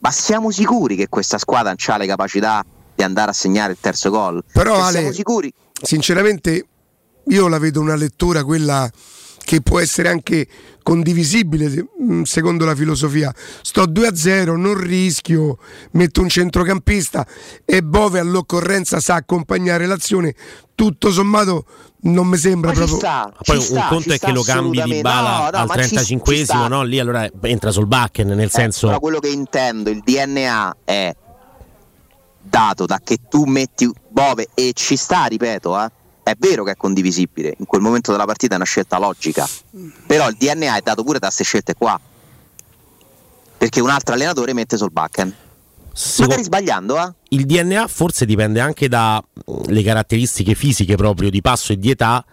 Ma 0.00 0.10
siamo 0.10 0.50
sicuri 0.50 0.96
che 0.96 1.08
questa 1.08 1.38
squadra 1.38 1.74
non 1.76 1.94
ha 1.94 1.98
le 1.98 2.06
capacità 2.06 2.64
di 2.94 3.02
andare 3.02 3.30
a 3.30 3.34
segnare 3.34 3.72
il 3.72 3.78
terzo 3.80 4.10
gol? 4.10 4.44
Però 4.52 4.74
Cioè, 4.74 4.82
Ale, 4.82 4.98
siamo 4.98 5.12
sicuri? 5.12 5.52
sinceramente 5.80 6.66
io 7.28 7.48
la 7.48 7.58
vedo 7.58 7.80
una 7.80 7.94
lettura 7.94 8.42
quella 8.44 8.90
che 9.48 9.62
può 9.62 9.80
essere 9.80 10.10
anche 10.10 10.46
condivisibile 10.82 11.86
mh, 11.98 12.22
secondo 12.24 12.66
la 12.66 12.74
filosofia. 12.74 13.34
Sto 13.62 13.84
2-0, 13.84 14.54
non 14.56 14.78
rischio, 14.78 15.56
metto 15.92 16.20
un 16.20 16.28
centrocampista 16.28 17.26
e 17.64 17.82
Bove 17.82 18.18
all'occorrenza 18.18 19.00
sa 19.00 19.14
accompagnare 19.14 19.86
l'azione. 19.86 20.34
Tutto 20.74 21.10
sommato 21.10 21.64
non 22.02 22.26
mi 22.26 22.36
sembra 22.36 22.72
Ma 22.72 22.76
ci 22.76 22.80
proprio 22.80 22.98
sta, 22.98 23.32
Poi 23.42 23.56
un 23.56 23.62
sta, 23.62 23.86
conto 23.88 24.10
ci 24.10 24.16
è 24.16 24.18
che 24.18 24.32
lo 24.32 24.42
cambi 24.42 24.82
di 24.82 25.00
bala 25.00 25.30
No, 25.30 25.50
no, 25.50 25.56
al 25.62 25.66
ma 25.66 25.82
ci- 25.82 25.94
35esimo, 25.96 26.22
ci 26.36 26.44
sta. 26.44 26.68
no? 26.68 26.82
Lì 26.82 26.98
allora 26.98 27.26
entra 27.40 27.70
sul 27.70 27.86
backen, 27.86 28.26
nel 28.26 28.38
Eh, 28.40 28.50
senso... 28.50 28.88
però 28.88 29.00
quello 29.00 29.18
che 29.18 29.28
intendo, 29.28 29.88
il 29.88 30.02
DNA 30.04 30.76
è 30.84 31.16
dato 32.42 32.84
da 32.84 33.00
che 33.02 33.16
tu 33.30 33.44
metti 33.44 33.90
Bove 34.10 34.48
e 34.52 34.72
ci 34.74 34.96
sta, 34.96 35.24
ripeto, 35.24 35.82
eh, 35.82 35.90
è 36.30 36.36
vero 36.38 36.64
che 36.64 36.72
è 36.72 36.76
condivisibile, 36.76 37.54
in 37.58 37.66
quel 37.66 37.80
momento 37.80 38.10
della 38.12 38.24
partita 38.24 38.54
è 38.54 38.56
una 38.56 38.64
scelta 38.64 38.98
logica, 38.98 39.48
però 40.06 40.28
il 40.28 40.36
DNA 40.36 40.76
è 40.76 40.80
dato 40.82 41.02
pure 41.02 41.18
da 41.18 41.26
queste 41.26 41.44
scelte 41.44 41.74
qua, 41.74 41.98
perché 43.56 43.80
un 43.80 43.90
altro 43.90 44.14
allenatore 44.14 44.52
mette 44.52 44.76
sul 44.76 44.90
backen, 44.90 45.34
magari 46.18 46.44
sbagliando, 46.44 46.98
eh? 46.98 47.12
il 47.30 47.44
DNA 47.44 47.86
forse 47.88 48.24
dipende 48.24 48.60
anche 48.60 48.88
dalle 48.88 49.82
caratteristiche 49.82 50.54
fisiche 50.54 50.96
proprio 50.96 51.30
di 51.30 51.40
passo 51.40 51.72
e 51.72 51.78
di 51.78 51.90
età 51.90 52.24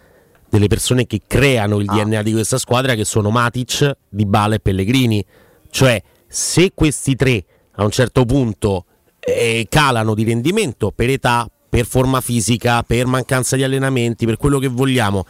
delle 0.48 0.68
persone 0.68 1.06
che 1.06 1.22
creano 1.26 1.78
il 1.78 1.86
DNA 1.86 2.22
di 2.22 2.32
questa 2.32 2.58
squadra 2.58 2.94
che 2.94 3.04
sono 3.04 3.30
Matic, 3.30 3.96
Dybala 4.08 4.54
e 4.54 4.60
Pellegrini. 4.60 5.24
Cioè, 5.68 6.02
se 6.28 6.72
questi 6.74 7.16
tre 7.16 7.44
a 7.72 7.84
un 7.84 7.90
certo 7.90 8.24
punto 8.24 8.86
eh, 9.20 9.66
calano 9.68 10.14
di 10.14 10.24
rendimento 10.24 10.92
per 10.92 11.10
età, 11.10 11.50
per 11.76 11.84
forma 11.84 12.22
fisica, 12.22 12.82
per 12.82 13.04
mancanza 13.04 13.54
di 13.54 13.62
allenamenti, 13.62 14.24
per 14.24 14.38
quello 14.38 14.58
che 14.58 14.68
vogliamo, 14.68 15.26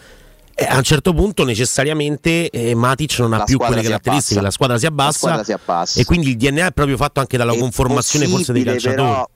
eh, 0.55 0.65
a 0.65 0.77
un 0.77 0.85
certo 0.85 1.13
punto 1.13 1.45
necessariamente 1.45 2.51
eh, 2.51 2.73
Matic 2.73 3.19
non 3.19 3.33
ha 3.33 3.39
La 3.39 3.45
più 3.45 3.59
quelle 3.59 3.83
caratteristiche, 3.83 4.41
la 4.41 4.53
squadra 4.53 4.79
si 4.79 4.87
abbassa, 4.87 5.07
La 5.09 5.13
squadra 5.13 5.43
si 5.45 5.53
abbassa. 5.53 6.01
e 6.01 6.05
quindi 6.05 6.29
il 6.29 6.37
DNA 6.37 6.67
è 6.67 6.71
proprio 6.71 6.97
fatto 6.97 7.19
anche 7.19 7.37
dalla 7.37 7.53
È 7.53 7.59
conformazione 7.59 8.29
forse 8.29 8.53
dei 8.53 8.63
calciatori. 8.63 8.95
però, 8.97 9.29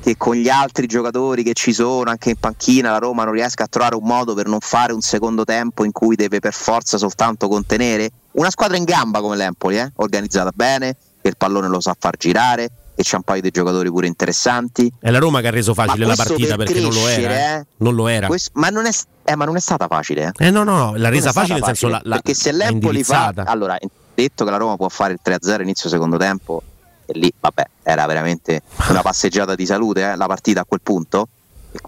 che 0.00 0.16
con 0.16 0.36
gli 0.36 0.48
altri 0.48 0.86
giocatori 0.86 1.42
che 1.42 1.52
ci 1.52 1.74
sono 1.74 2.08
anche 2.08 2.30
in 2.30 2.36
panchina 2.36 2.92
la 2.92 2.98
Roma 2.98 3.24
non 3.24 3.34
riesca 3.34 3.64
a 3.64 3.66
trovare 3.66 3.94
un 3.96 4.06
modo 4.06 4.32
per 4.32 4.46
non 4.46 4.60
fare 4.60 4.94
un 4.94 5.02
secondo 5.02 5.44
tempo 5.44 5.84
in 5.84 5.92
cui 5.92 6.16
deve 6.16 6.38
per 6.38 6.54
forza 6.54 6.96
soltanto 6.96 7.46
contenere 7.48 8.08
una 8.32 8.48
squadra 8.48 8.78
in 8.78 8.84
gamba 8.84 9.20
come 9.20 9.36
l'Empoli 9.36 9.76
eh? 9.78 9.92
organizzata 9.96 10.50
bene 10.54 10.96
che 11.20 11.28
il 11.28 11.36
pallone 11.36 11.68
lo 11.68 11.78
sa 11.80 11.94
far 11.98 12.16
girare 12.16 12.70
che 12.98 13.04
c'ha 13.04 13.16
un 13.18 13.22
paio 13.22 13.40
di 13.40 13.50
giocatori 13.52 13.88
pure 13.90 14.08
interessanti 14.08 14.92
È 14.98 15.10
la 15.10 15.20
Roma 15.20 15.40
che 15.40 15.46
ha 15.46 15.50
reso 15.50 15.72
facile 15.72 16.04
la 16.04 16.16
partita 16.16 16.56
per 16.56 16.66
perché 16.66 16.80
non 16.80 16.92
lo 16.92 17.00
crescere, 17.02 17.34
era. 17.34 17.56
eh. 17.56 17.60
eh. 17.60 17.66
Non 17.76 17.94
lo 17.94 18.08
era. 18.08 18.26
Questo- 18.26 18.50
ma, 18.54 18.70
non 18.70 18.86
è, 18.86 18.90
eh, 19.22 19.36
ma 19.36 19.44
non 19.44 19.54
è 19.54 19.60
stata 19.60 19.86
facile 19.86 20.32
eh. 20.36 20.46
Eh 20.46 20.50
no, 20.50 20.64
no, 20.64 20.76
no, 20.76 20.96
l'ha 20.96 21.08
resa 21.08 21.30
stata 21.30 21.46
facile 21.46 21.58
nel 21.60 21.64
senso 21.64 21.86
la, 21.86 22.00
la, 22.02 22.14
perché 22.16 22.34
se 22.34 22.50
l'Empoli 22.50 23.04
fa 23.04 23.32
allora 23.36 23.78
detto 24.14 24.44
che 24.44 24.50
la 24.50 24.56
Roma 24.56 24.76
può 24.76 24.88
fare 24.88 25.12
il 25.12 25.20
3-0 25.24 25.60
inizio 25.62 25.88
secondo 25.88 26.16
tempo 26.16 26.60
e 27.06 27.16
lì 27.16 27.32
vabbè 27.38 27.64
era 27.84 28.04
veramente 28.06 28.62
una 28.88 29.02
passeggiata 29.02 29.54
di 29.54 29.64
salute 29.64 30.02
eh, 30.02 30.16
la 30.16 30.26
partita 30.26 30.62
a 30.62 30.64
quel 30.64 30.80
punto 30.82 31.28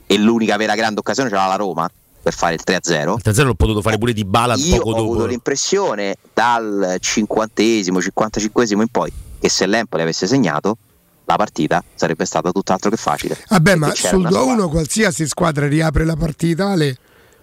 e 0.07 0.17
l'unica 0.17 0.57
vera 0.57 0.77
grande 0.77 1.01
occasione 1.01 1.29
c'era 1.29 1.47
la 1.47 1.57
Roma 1.57 1.91
per 2.23 2.33
fare 2.35 2.55
il 2.55 2.61
3-0 2.65 3.15
Il 3.15 3.23
3-0 3.25 3.45
l'ho 3.47 3.55
potuto 3.55 3.83
fare 3.83 3.99
pure 3.99 4.13
di 4.13 4.25
bala 4.25 4.55
io 4.55 4.77
poco 4.77 4.91
ho 4.91 4.97
avuto 4.99 5.15
dopo. 5.15 5.27
l'impressione 5.27 6.15
dal 6.33 6.99
50esimo 7.01 7.99
55esimo 7.99 8.81
in 8.81 8.89
poi 8.93 9.13
che 9.41 9.49
se 9.49 9.67
l'Empoli 9.67 10.03
avesse 10.03 10.29
segnato 10.29 10.77
la 11.31 11.37
partita 11.37 11.83
sarebbe 11.95 12.25
stata 12.25 12.51
tutt'altro 12.51 12.91
che 12.91 12.97
facile 12.97 13.39
Vabbè, 13.49 13.75
ma 13.77 13.95
sul 13.95 14.21
una 14.21 14.31
squadra. 14.31 14.65
2-1 14.65 14.69
qualsiasi 14.69 15.27
squadra 15.27 15.69
riapre 15.69 16.05
la 16.05 16.17
partita, 16.17 16.71
Ale. 16.71 16.97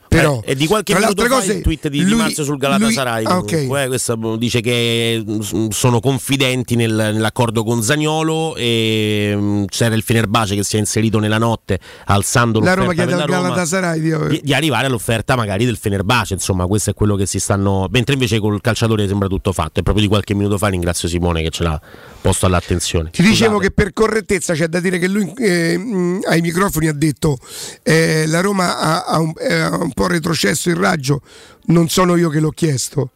Però, 0.07 0.41
Eh, 0.45 0.51
e 0.51 0.55
di 0.55 0.67
qualche 0.67 0.93
minuto 0.93 1.21
fa 1.23 1.27
cose, 1.27 1.53
il 1.53 1.61
tweet 1.61 1.87
di, 1.89 2.03
di 2.03 2.09
lui- 2.09 2.17
Marzio 2.19 2.43
sul 2.43 2.57
Galatasaray 2.57 3.23
lui- 3.23 3.31
ah, 3.33 3.37
ok. 3.37 3.49
comunque, 3.51 3.83
eh, 3.83 3.87
questo 3.87 4.35
dice 4.37 4.61
che 4.61 5.23
mm, 5.27 5.67
sono 5.69 5.99
confidenti 5.99 6.75
nel- 6.75 6.93
nell'accordo 6.93 7.63
con 7.63 7.83
Zagnolo 7.83 8.55
e 8.55 9.33
mm, 9.35 9.65
c'era 9.65 9.95
il 9.95 10.03
Fenerbahce 10.03 10.55
che 10.55 10.63
si 10.63 10.75
è 10.77 10.79
inserito 10.79 11.19
nella 11.19 11.37
notte 11.37 11.79
alzando 12.05 12.59
La 12.59 12.73
l'offerta 12.75 12.81
Roma 12.81 12.93
chiede 12.93 13.11
al 13.13 13.19
la 13.19 13.25
Roma 13.25 13.41
Galatasaray 13.49 13.99
di, 13.99 14.27
di, 14.29 14.41
di 14.43 14.53
arrivare 14.53 14.87
all'offerta 14.87 15.35
magari 15.35 15.65
del 15.65 15.77
Fenerbahce 15.77 16.33
insomma 16.33 16.65
questo 16.67 16.89
è 16.91 16.93
quello 16.93 17.15
che 17.15 17.25
si 17.25 17.39
stanno 17.39 17.87
mentre 17.91 18.13
invece 18.13 18.39
col 18.39 18.61
calciatore 18.61 19.07
sembra 19.07 19.27
tutto 19.27 19.51
fatto 19.51 19.79
e 19.79 19.83
proprio 19.83 20.03
di 20.03 20.09
qualche 20.09 20.33
minuto 20.33 20.57
fa 20.57 20.67
ringrazio 20.67 21.07
Simone 21.07 21.41
che 21.41 21.49
ce 21.49 21.63
l'ha 21.63 21.79
posto 22.21 22.45
all'attenzione 22.45 23.09
Ti 23.11 23.21
dicevo 23.23 23.57
che 23.59 23.71
per 23.71 23.93
correttezza 23.93 24.53
c'è 24.53 24.67
da 24.67 24.79
dire 24.79 24.99
che 24.99 25.07
lui 25.07 25.31
eh, 25.37 25.77
mh, 25.77 26.21
ai 26.27 26.41
microfoni 26.41 26.87
ha 26.87 26.93
detto 26.93 27.37
eh, 27.83 28.25
la 28.27 28.41
Roma 28.41 28.79
ha, 28.79 29.03
ha 29.05 29.19
un, 29.19 29.33
eh, 29.39 29.53
ha 29.53 29.75
un 29.75 29.91
po' 29.97 30.07
retrocesso 30.07 30.69
il 30.69 30.75
raggio, 30.75 31.21
non 31.65 31.89
sono 31.89 32.15
io 32.15 32.29
che 32.29 32.39
l'ho 32.39 32.51
chiesto, 32.51 33.09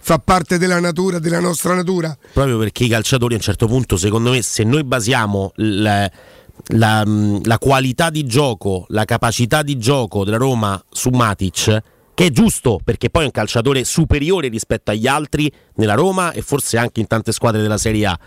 fa 0.00 0.18
parte 0.20 0.58
della 0.58 0.78
natura, 0.78 1.18
della 1.18 1.40
nostra 1.40 1.74
natura. 1.74 2.16
proprio 2.32 2.56
perché 2.56 2.84
i 2.84 2.88
calciatori 2.88 3.34
a 3.34 3.38
un 3.38 3.42
certo 3.42 3.66
punto, 3.66 3.96
secondo 3.96 4.30
me, 4.30 4.40
se 4.42 4.62
noi 4.62 4.84
basiamo 4.84 5.50
la, 5.56 6.08
la- 6.68 7.04
mh, 7.04 7.40
la 7.44 7.58
qualità 7.58 8.10
di 8.10 8.24
gioco, 8.26 8.84
la 8.90 9.04
capacità 9.04 9.62
di 9.62 9.76
gioco 9.76 10.24
della 10.24 10.36
Roma 10.36 10.80
su 10.88 11.08
Matic, 11.10 11.82
che 12.14 12.26
è 12.26 12.30
giusto 12.30 12.78
perché 12.84 13.10
poi 13.10 13.22
è 13.22 13.24
un 13.26 13.32
calciatore 13.32 13.82
superiore 13.82 14.48
rispetto 14.48 14.92
agli 14.92 15.08
altri 15.08 15.50
nella 15.76 15.94
Roma 15.94 16.30
e 16.32 16.42
forse 16.42 16.78
anche 16.78 17.00
in 17.00 17.08
tante 17.08 17.32
squadre 17.32 17.60
della 17.60 17.78
Serie 17.78 18.06
A. 18.06 18.18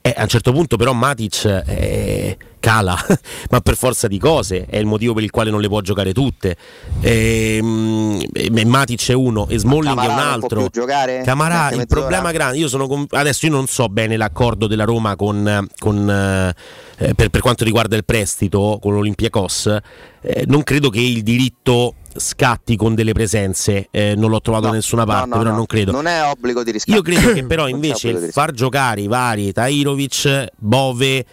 Eh, 0.00 0.14
a 0.16 0.22
un 0.22 0.28
certo 0.28 0.52
punto 0.52 0.76
però 0.76 0.92
Matic 0.92 1.44
eh, 1.66 2.38
cala, 2.66 2.96
ma 3.50 3.60
per 3.60 3.76
forza 3.76 4.08
di 4.08 4.18
cose, 4.18 4.66
è 4.68 4.76
il 4.76 4.86
motivo 4.86 5.14
per 5.14 5.22
il 5.22 5.30
quale 5.30 5.50
non 5.50 5.60
le 5.60 5.68
può 5.68 5.80
giocare 5.82 6.12
tutte. 6.12 6.56
Ehm, 7.00 8.20
E, 8.32 8.64
Matic 8.64 9.10
è 9.10 9.12
uno 9.12 9.46
e 9.48 9.56
Smalling 9.58 9.86
è 9.86 9.90
un 9.90 9.96
Camarà 10.08 10.30
non 10.30 10.38
può 10.40 10.46
altro. 10.48 10.68
giocare? 10.72 11.22
Camarà, 11.24 11.70
il 11.70 11.86
problema 11.86 12.32
grande, 12.32 12.58
io 12.58 12.66
sono 12.68 12.88
con- 12.88 13.06
adesso 13.10 13.46
io 13.46 13.52
non 13.52 13.66
so 13.68 13.88
bene 13.88 14.16
l'accordo 14.16 14.66
della 14.66 14.82
Roma 14.84 15.14
con, 15.14 15.66
con, 15.78 16.10
eh, 16.10 17.14
per, 17.14 17.28
per 17.28 17.40
quanto 17.40 17.62
riguarda 17.62 17.94
il 17.94 18.04
prestito 18.04 18.78
con 18.82 18.94
l'Olympiacos, 18.94 19.76
eh, 20.22 20.44
non 20.48 20.64
credo 20.64 20.90
che 20.90 21.00
il 21.00 21.22
diritto 21.22 21.94
scatti 22.16 22.76
con 22.76 22.94
delle 22.94 23.12
presenze, 23.12 23.86
eh, 23.92 24.14
non 24.16 24.30
l'ho 24.30 24.40
trovato 24.40 24.66
da 24.66 24.72
nessuna 24.72 25.04
parte, 25.04 25.28
No, 25.28 25.34
no, 25.34 25.38
però 25.38 25.50
no. 25.50 25.56
non 25.58 25.66
credo. 25.66 25.92
Non 25.92 26.06
è 26.06 26.24
obbligo 26.24 26.64
di 26.64 26.72
riscatto. 26.72 26.96
Io 26.96 27.02
credo 27.02 27.32
che 27.32 27.44
però 27.46 27.68
invece 27.68 28.30
far 28.32 28.50
giocare 28.52 29.02
i 29.02 29.06
vari 29.06 29.52
Tairovic, 29.52 30.46
Bove, 30.56 31.24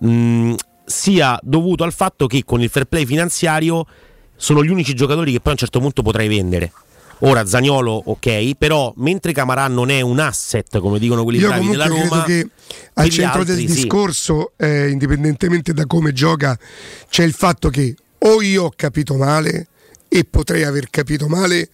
mh, 0.00 0.54
sia 0.86 1.38
dovuto 1.42 1.84
al 1.84 1.92
fatto 1.92 2.26
che 2.26 2.44
con 2.44 2.62
il 2.62 2.70
fair 2.70 2.86
play 2.86 3.04
finanziario 3.04 3.86
sono 4.36 4.64
gli 4.64 4.68
unici 4.68 4.94
giocatori 4.94 5.32
che 5.32 5.38
poi 5.40 5.48
a 5.48 5.52
un 5.52 5.58
certo 5.58 5.80
punto 5.80 6.02
potrai 6.02 6.28
vendere. 6.28 6.72
Ora 7.20 7.46
Zagnolo 7.46 8.02
ok, 8.04 8.56
però 8.56 8.92
mentre 8.96 9.32
Camarà 9.32 9.68
non 9.68 9.90
è 9.90 10.02
un 10.02 10.18
asset 10.18 10.78
come 10.78 10.98
dicono 10.98 11.22
quelli 11.22 11.38
Io 11.38 11.48
bravi 11.48 11.68
della 11.68 11.86
Roma, 11.86 12.22
credo 12.22 12.24
che 12.24 12.48
al 12.94 13.08
centro 13.08 13.42
del 13.42 13.56
altri 13.56 13.72
sì. 13.72 13.80
discorso, 13.80 14.52
eh, 14.56 14.90
indipendentemente 14.90 15.72
da 15.72 15.86
come 15.86 16.12
gioca, 16.12 16.58
c'è 17.08 17.24
il 17.24 17.32
fatto 17.32 17.70
che 17.70 17.94
o 18.18 18.42
io 18.42 18.64
ho 18.64 18.72
capito 18.76 19.16
male 19.16 19.68
e 20.08 20.24
potrei 20.24 20.64
aver 20.64 20.88
capito 20.90 21.26
male, 21.26 21.70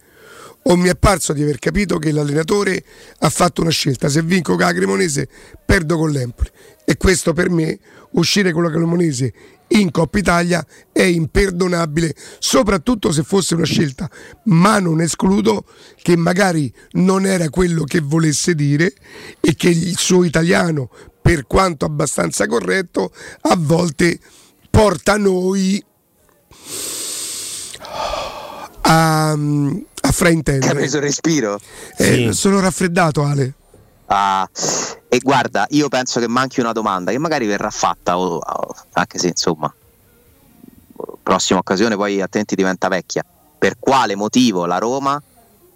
o 0.63 0.77
mi 0.77 0.87
è 0.87 0.95
parso 0.95 1.33
di 1.33 1.41
aver 1.41 1.59
capito 1.59 1.97
che 1.97 2.11
l'allenatore 2.11 2.83
ha 3.19 3.29
fatto 3.29 3.61
una 3.61 3.69
scelta. 3.69 4.07
Se 4.07 4.21
vinco 4.21 4.55
con 4.55 4.65
la 4.65 4.73
Cremonese, 4.73 5.27
perdo 5.65 5.97
con 5.97 6.11
l'Empoli. 6.11 6.49
E 6.85 6.95
questo 6.97 7.33
per 7.33 7.49
me, 7.49 7.79
uscire 8.13 8.51
con 8.51 8.63
la 8.63 8.69
Cremonese 8.69 9.33
in 9.73 9.91
Coppa 9.91 10.19
Italia 10.19 10.65
è 10.91 11.01
imperdonabile, 11.01 12.13
soprattutto 12.39 13.11
se 13.11 13.23
fosse 13.23 13.55
una 13.55 13.65
scelta, 13.65 14.09
ma 14.45 14.79
non 14.79 15.01
escludo 15.01 15.65
che 16.01 16.15
magari 16.15 16.71
non 16.93 17.25
era 17.25 17.49
quello 17.49 17.83
che 17.83 17.99
volesse 17.99 18.53
dire 18.55 18.93
e 19.39 19.55
che 19.55 19.69
il 19.69 19.97
suo 19.97 20.23
italiano, 20.23 20.89
per 21.21 21.47
quanto 21.47 21.85
abbastanza 21.85 22.45
corretto, 22.45 23.11
a 23.41 23.55
volte 23.57 24.19
porta 24.69 25.17
noi 25.17 25.83
a, 28.81 29.31
a 29.31 30.11
fraintendere. 30.11 30.71
Hai 30.71 30.77
preso 30.77 30.97
il 30.97 31.03
respiro? 31.03 31.59
Eh, 31.97 32.31
Sono 32.33 32.59
raffreddato, 32.59 33.23
Ale. 33.23 33.53
Ah, 34.15 34.47
e 35.09 35.19
guarda, 35.19 35.65
io 35.71 35.87
penso 35.87 36.19
che 36.19 36.27
manchi 36.27 36.59
una 36.59 36.71
domanda 36.71 37.09
che 37.11 37.17
magari 37.17 37.47
verrà 37.47 37.71
fatta, 37.71 38.19
o- 38.19 38.37
o- 38.37 38.75
anche 38.91 39.17
se 39.17 39.27
insomma, 39.29 39.73
prossima 41.21 41.57
occasione 41.59 41.95
poi 41.95 42.21
attenti 42.21 42.53
diventa 42.53 42.87
vecchia. 42.89 43.25
Per 43.57 43.77
quale 43.79 44.15
motivo 44.15 44.65
la 44.67 44.77
Roma 44.77 45.19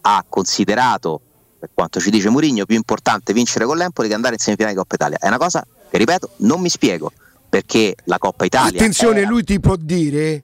ha 0.01 0.25
considerato, 0.29 1.19
per 1.57 1.69
quanto 1.73 1.99
ci 1.99 2.11
dice 2.11 2.29
Mourinho, 2.29 2.65
più 2.65 2.75
importante 2.75 3.33
vincere 3.33 3.65
con 3.65 3.77
l'Empoli 3.77 4.07
che 4.07 4.13
andare 4.13 4.35
in 4.35 4.39
semifinale 4.39 4.73
di 4.73 4.79
Coppa 4.79 4.95
Italia? 4.95 5.17
È 5.17 5.27
una 5.27 5.37
cosa 5.37 5.65
che, 5.89 5.97
ripeto, 5.97 6.29
non 6.37 6.61
mi 6.61 6.69
spiego, 6.69 7.11
perché 7.49 7.95
la 8.03 8.19
Coppa 8.19 8.45
Italia... 8.45 8.77
Attenzione, 8.79 9.21
era- 9.21 9.29
lui 9.29 9.43
ti 9.43 9.59
può 9.59 9.75
dire. 9.77 10.43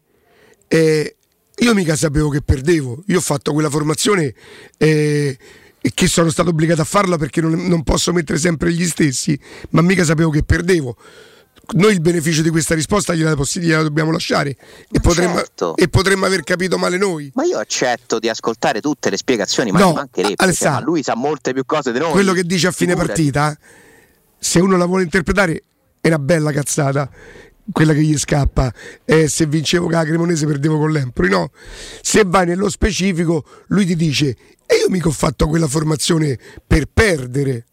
eh, 0.68 1.16
io 1.58 1.74
mica 1.76 1.96
sapevo 1.96 2.30
che 2.30 2.42
perdevo. 2.42 3.04
Io 3.08 3.20
ho 3.20 3.22
fatto 3.22 3.54
quella 3.54 3.70
formazione 3.70 4.34
eh, 4.78 5.38
e 5.86 5.92
che 5.94 6.08
sono 6.08 6.30
stato 6.30 6.52
obbligato 6.52 6.80
a 6.80 6.86
farla 6.86 7.18
perché 7.18 7.42
non, 7.42 7.68
non 7.68 7.84
posso 7.84 8.14
mettere 8.14 8.40
sempre 8.40 8.72
gli 8.72 8.86
stessi, 8.86 9.38
ma 9.72 9.82
mica 9.82 10.06
sapevo 10.06 10.30
che 10.30 10.42
perdevo. 10.42 10.96
Noi 11.74 11.92
il 11.92 12.00
beneficio 12.00 12.42
di 12.42 12.50
questa 12.50 12.74
risposta 12.74 13.14
gliela, 13.14 13.36
gliela 13.36 13.82
dobbiamo 13.84 14.10
lasciare 14.10 14.56
e 14.90 15.02
potremmo, 15.02 15.36
certo. 15.36 15.76
e 15.76 15.90
potremmo 15.90 16.26
aver 16.26 16.44
capito 16.44 16.78
male 16.78 16.98
noi. 16.98 17.30
Ma 17.36 17.44
io 17.44 17.58
accetto 17.58 18.18
di 18.18 18.30
ascoltare 18.30 18.80
tutte 18.80 19.10
le 19.10 19.18
spiegazioni, 19.18 19.72
ma 19.72 19.80
No, 19.80 19.92
mancherebbe. 19.92 20.54
Cioè, 20.54 20.70
ma 20.70 20.80
lui 20.80 21.04
sa 21.04 21.16
molte 21.16 21.52
più 21.52 21.66
cose 21.66 21.92
di 21.92 22.00
noi. 22.00 22.12
Quello 22.12 22.32
che 22.32 22.44
dice 22.44 22.68
a 22.68 22.72
fine 22.72 22.94
Figurati. 22.94 23.32
partita, 23.32 23.58
se 24.40 24.60
uno 24.62 24.78
la 24.78 24.86
vuole 24.86 25.04
interpretare, 25.04 25.64
è 26.00 26.08
una 26.08 26.20
bella 26.20 26.54
cazzata. 26.54 27.10
Quella 27.72 27.94
che 27.94 28.02
gli 28.02 28.18
scappa 28.18 28.74
è 29.06 29.28
se 29.28 29.46
vincevo 29.46 29.86
con 29.86 29.94
la 29.94 30.04
Cremonese 30.04 30.46
perdevo 30.46 30.78
con 30.78 30.92
l'Empoli. 30.92 31.30
No, 31.30 31.52
se 32.02 32.24
vai 32.26 32.46
nello 32.46 32.70
specifico, 32.70 33.46
lui 33.68 33.86
ti 33.86 33.96
dice: 33.96 34.36
E 34.66 34.76
io 34.76 34.90
mica 34.90 35.08
ho 35.08 35.12
fatto 35.12 35.48
quella 35.48 35.68
formazione 35.68 36.38
per 36.68 36.88
perdere. 36.92 37.66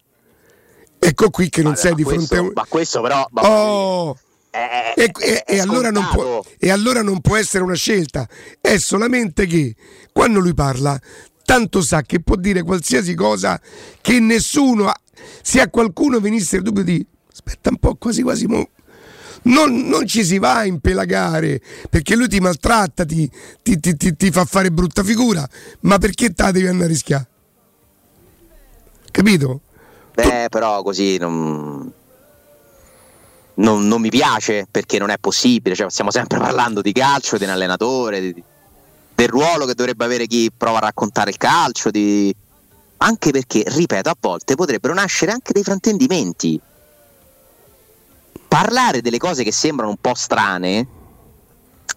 Ecco 0.97 1.29
qui 1.29 1.49
che 1.49 1.61
non 1.61 1.71
Vabbè, 1.73 1.81
sei 1.83 1.95
di 1.95 2.03
fronte 2.03 2.23
a 2.23 2.27
questo- 2.27 2.41
un. 2.43 2.51
Ma 2.53 2.65
questo 2.69 3.01
però... 3.01 3.27
ma- 3.31 3.41
Oh! 3.49 4.17
è- 4.49 4.93
E, 4.95 5.05
è- 5.05 5.43
è 5.45 5.55
e 5.55 5.59
allora 5.59 5.89
non 5.91 6.07
può, 6.11 6.43
e 6.59 6.69
allora 6.69 7.01
non 7.01 7.19
può 7.21 7.35
essere 7.37 7.63
una 7.63 7.73
scelta, 7.75 8.27
è 8.59 8.77
solamente 8.77 9.45
che 9.47 9.75
quando 10.11 10.39
lui 10.39 10.53
parla, 10.53 10.99
tanto 11.43 11.81
sa 11.81 12.01
che 12.03 12.21
può 12.21 12.35
dire 12.35 12.61
qualsiasi 12.61 13.15
cosa 13.15 13.59
che 14.01 14.19
nessuno, 14.19 14.87
ha- 14.87 15.01
se 15.41 15.59
a 15.61 15.69
qualcuno 15.69 16.19
venisse 16.19 16.57
il 16.57 16.61
dubbio 16.63 16.83
di 16.83 17.03
aspetta 17.31 17.69
un 17.71 17.77
po', 17.77 17.95
quasi 17.95 18.21
quasi 18.21 18.45
mo- 18.45 18.69
non, 19.43 19.87
non 19.87 20.05
ci 20.07 20.23
si 20.23 20.37
va 20.37 20.57
a 20.57 20.65
impelagare 20.65 21.61
perché 21.89 22.15
lui 22.15 22.27
ti 22.27 22.39
maltratta, 22.39 23.05
ti, 23.05 23.29
ti- 23.61 23.79
ti- 23.79 24.15
ti- 24.15 24.31
fa 24.31 24.45
fare 24.45 24.71
brutta 24.71 25.03
figura, 25.03 25.47
ma 25.81 25.97
perché 25.97 26.33
te 26.33 26.51
devi 26.51 26.67
andare 26.67 26.85
a 26.85 26.89
rischiare? 26.89 27.27
Capito? 29.11 29.61
Beh, 30.13 30.47
però 30.49 30.81
così 30.83 31.17
non... 31.17 31.91
Non, 33.53 33.85
non 33.87 34.01
mi 34.01 34.09
piace 34.09 34.65
perché 34.71 34.97
non 34.97 35.09
è 35.09 35.17
possibile. 35.19 35.75
Cioè, 35.75 35.89
stiamo 35.91 36.09
sempre 36.09 36.39
parlando 36.39 36.81
di 36.81 36.93
calcio, 36.93 37.37
di 37.37 37.43
un 37.43 37.49
allenatore, 37.51 38.19
di- 38.21 38.43
del 39.13 39.27
ruolo 39.27 39.65
che 39.65 39.75
dovrebbe 39.75 40.05
avere 40.05 40.25
chi 40.25 40.49
prova 40.55 40.77
a 40.77 40.81
raccontare 40.81 41.29
il 41.29 41.37
calcio. 41.37 41.91
di- 41.91 42.33
Anche 42.97 43.31
perché, 43.31 43.63
ripeto, 43.67 44.09
a 44.09 44.15
volte 44.19 44.55
potrebbero 44.55 44.93
nascere 44.93 45.31
anche 45.31 45.51
dei 45.53 45.63
fraintendimenti. 45.63 46.59
Parlare 48.51 48.99
delle 48.99 49.17
cose 49.17 49.45
che 49.45 49.53
sembrano 49.53 49.91
un 49.91 49.97
po' 50.01 50.13
strane 50.13 50.85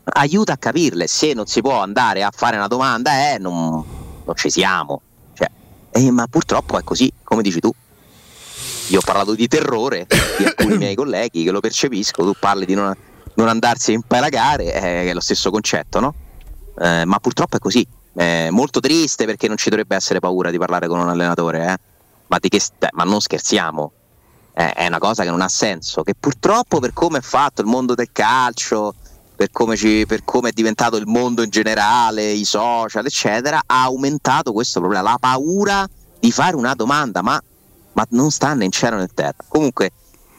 aiuta 0.04 0.52
a 0.52 0.56
capirle. 0.56 1.08
Se 1.08 1.34
non 1.34 1.46
si 1.46 1.60
può 1.60 1.80
andare 1.80 2.22
a 2.22 2.30
fare 2.32 2.54
una 2.54 2.68
domanda, 2.68 3.32
eh, 3.32 3.38
non, 3.38 3.84
non 4.24 4.36
ci 4.36 4.50
siamo. 4.50 5.00
Cioè, 5.32 5.50
eh, 5.90 6.10
ma 6.12 6.28
purtroppo 6.28 6.78
è 6.78 6.84
così, 6.84 7.12
come 7.24 7.42
dici 7.42 7.58
tu. 7.58 7.72
Io 8.86 8.98
ho 9.00 9.02
parlato 9.04 9.34
di 9.34 9.48
terrore 9.48 10.06
di 10.38 10.44
alcuni 10.44 10.76
miei 10.78 10.94
colleghi 10.94 11.42
che 11.42 11.50
lo 11.50 11.58
percepisco, 11.58 12.22
tu 12.22 12.34
parli 12.38 12.66
di 12.66 12.74
non, 12.74 12.96
non 13.34 13.48
andarsi 13.48 13.90
a 13.90 13.94
impalagare, 13.94 14.74
eh, 14.74 15.10
è 15.10 15.12
lo 15.12 15.20
stesso 15.20 15.50
concetto, 15.50 15.98
no? 15.98 16.14
Eh, 16.78 17.04
ma 17.04 17.18
purtroppo 17.18 17.56
è 17.56 17.58
così. 17.58 17.84
È 18.14 18.48
molto 18.50 18.78
triste 18.78 19.24
perché 19.24 19.48
non 19.48 19.56
ci 19.56 19.70
dovrebbe 19.70 19.96
essere 19.96 20.20
paura 20.20 20.52
di 20.52 20.58
parlare 20.58 20.86
con 20.86 21.00
un 21.00 21.08
allenatore, 21.08 21.66
eh? 21.66 21.76
ma, 22.28 22.38
che 22.38 22.60
ma 22.92 23.02
non 23.02 23.20
scherziamo. 23.20 23.92
Eh, 24.56 24.72
è 24.72 24.86
una 24.86 24.98
cosa 24.98 25.24
che 25.24 25.30
non 25.30 25.40
ha 25.40 25.48
senso. 25.48 26.02
Che 26.02 26.14
purtroppo, 26.18 26.78
per 26.78 26.92
come 26.92 27.18
è 27.18 27.22
fatto 27.22 27.60
il 27.60 27.66
mondo 27.66 27.94
del 27.94 28.10
calcio, 28.12 28.94
per 29.34 29.50
come, 29.50 29.76
ci- 29.76 30.04
per 30.06 30.24
come 30.24 30.50
è 30.50 30.52
diventato 30.52 30.96
il 30.96 31.06
mondo 31.06 31.42
in 31.42 31.50
generale, 31.50 32.30
i 32.30 32.44
social, 32.44 33.04
eccetera, 33.04 33.62
ha 33.66 33.82
aumentato 33.82 34.52
questo 34.52 34.80
problema. 34.80 35.10
La 35.10 35.16
paura 35.18 35.88
di 36.20 36.30
fare 36.30 36.54
una 36.54 36.74
domanda, 36.74 37.20
ma, 37.20 37.42
ma 37.92 38.06
non 38.10 38.30
sta 38.30 38.54
né 38.54 38.64
in 38.64 38.70
cielo 38.70 38.96
né 38.96 39.02
in 39.02 39.14
terra. 39.14 39.34
Comunque, 39.48 39.90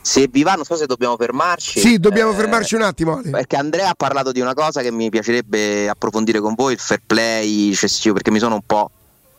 se 0.01 0.27
vi 0.31 0.43
va, 0.43 0.53
non 0.53 0.63
so 0.63 0.75
se 0.75 0.85
dobbiamo 0.85 1.17
fermarci. 1.17 1.79
Sì, 1.79 1.99
dobbiamo 1.99 2.31
eh, 2.31 2.35
fermarci 2.35 2.75
un 2.75 2.83
attimo. 2.83 3.21
Perché 3.21 3.57
Andrea 3.57 3.89
ha 3.89 3.95
parlato 3.95 4.31
di 4.31 4.39
una 4.39 4.53
cosa 4.53 4.81
che 4.81 4.91
mi 4.91 5.09
piacerebbe 5.09 5.89
approfondire 5.89 6.39
con 6.39 6.53
voi, 6.55 6.73
il 6.73 6.79
fair 6.79 7.01
play 7.05 7.73
cessivo, 7.73 8.13
perché 8.13 8.31
mi 8.31 8.39
sono 8.39 8.55
un 8.55 8.63
po' 8.65 8.91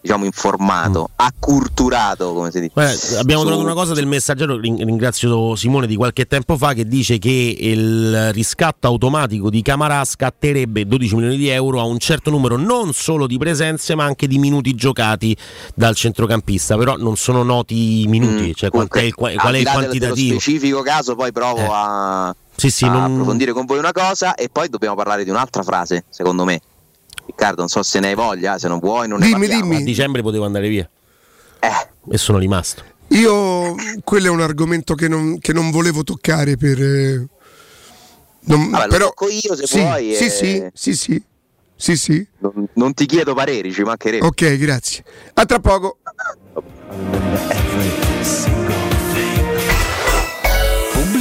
diciamo 0.06 0.24
informato, 0.24 1.10
acculturato, 1.16 2.32
come 2.32 2.50
si 2.52 2.60
dice. 2.60 2.72
Guarda, 2.74 3.18
abbiamo 3.18 3.40
Su- 3.42 3.46
trovato 3.48 3.66
una 3.66 3.74
cosa 3.74 3.92
del 3.92 4.06
messaggero, 4.06 4.56
ring- 4.56 4.80
ringrazio 4.84 5.56
Simone 5.56 5.88
di 5.88 5.96
qualche 5.96 6.26
tempo 6.26 6.56
fa, 6.56 6.72
che 6.74 6.86
dice 6.86 7.18
che 7.18 7.56
il 7.58 8.32
riscatto 8.32 8.86
automatico 8.86 9.50
di 9.50 9.62
Camarà 9.62 10.04
scatterebbe 10.04 10.86
12 10.86 11.14
milioni 11.16 11.36
di 11.36 11.48
euro 11.48 11.80
a 11.80 11.84
un 11.84 11.98
certo 11.98 12.30
numero 12.30 12.56
non 12.56 12.92
solo 12.92 13.26
di 13.26 13.36
presenze 13.36 13.94
ma 13.96 14.04
anche 14.04 14.28
di 14.28 14.38
minuti 14.38 14.74
giocati 14.74 15.36
dal 15.74 15.96
centrocampista, 15.96 16.76
però 16.76 16.94
non 16.96 17.16
sono 17.16 17.42
noti 17.42 18.02
i 18.02 18.06
minuti, 18.06 18.54
cioè 18.54 18.70
qual 18.70 18.88
è 18.88 19.00
il, 19.00 19.14
qua- 19.14 19.30
Al 19.30 19.36
qual 19.36 19.54
è 19.54 19.58
il 19.58 19.64
quantitativo. 19.68 20.14
Dello 20.28 20.38
specifico 20.40 20.82
caso, 20.82 21.16
poi 21.16 21.32
provo 21.32 21.58
Eh. 21.58 21.68
a, 21.68 22.36
Sì, 22.54 22.70
sì, 22.70 22.84
a 22.84 22.90
non- 22.90 23.02
approfondire 23.12 23.52
con 23.52 23.64
voi 23.64 23.78
una 23.78 23.92
cosa 23.92 24.34
e 24.34 24.48
poi 24.50 24.68
dobbiamo 24.68 24.94
parlare 24.94 25.24
di 25.24 25.30
un'altra 25.30 25.62
frase, 25.64 26.04
secondo 26.08 26.44
me. 26.44 26.60
Riccardo, 27.26 27.56
non 27.60 27.68
so 27.68 27.82
se 27.82 27.98
ne 28.00 28.08
hai 28.08 28.14
voglia, 28.14 28.58
se 28.58 28.68
non 28.68 28.78
vuoi, 28.78 29.08
non 29.08 29.18
ne 29.18 29.26
Dimmi, 29.26 29.46
parliamo. 29.48 29.76
A 29.76 29.80
dicembre 29.80 30.22
potevo 30.22 30.44
andare 30.44 30.68
via. 30.68 30.88
E 32.08 32.18
sono 32.18 32.38
rimasto. 32.38 32.82
Io, 33.08 33.74
quello 34.04 34.26
è 34.26 34.30
un 34.30 34.40
argomento 34.40 34.94
che 34.94 35.08
non, 35.08 35.38
che 35.38 35.52
non 35.52 35.70
volevo 35.70 36.02
toccare 36.04 36.56
per... 36.56 36.80
eh, 36.80 37.26
non- 38.40 38.70
Vabbè, 38.70 38.84
lo 38.84 38.90
però, 38.90 39.04
tocco 39.06 39.28
io 39.28 39.56
se 39.56 39.66
sì, 39.66 39.80
vuoi, 39.80 40.14
Sì, 40.14 40.24
eh. 40.24 40.30
sì, 40.30 40.70
sì, 40.72 40.94
sì, 40.94 41.22
sì, 41.76 41.96
sì. 41.96 42.26
Non, 42.38 42.68
non 42.74 42.94
ti 42.94 43.06
chiedo 43.06 43.34
pareri, 43.34 43.72
ci 43.72 43.82
mancherebbe. 43.82 44.24
Ok, 44.24 44.56
grazie. 44.56 45.04
A 45.34 45.44
tra 45.44 45.58
poco. 45.58 45.98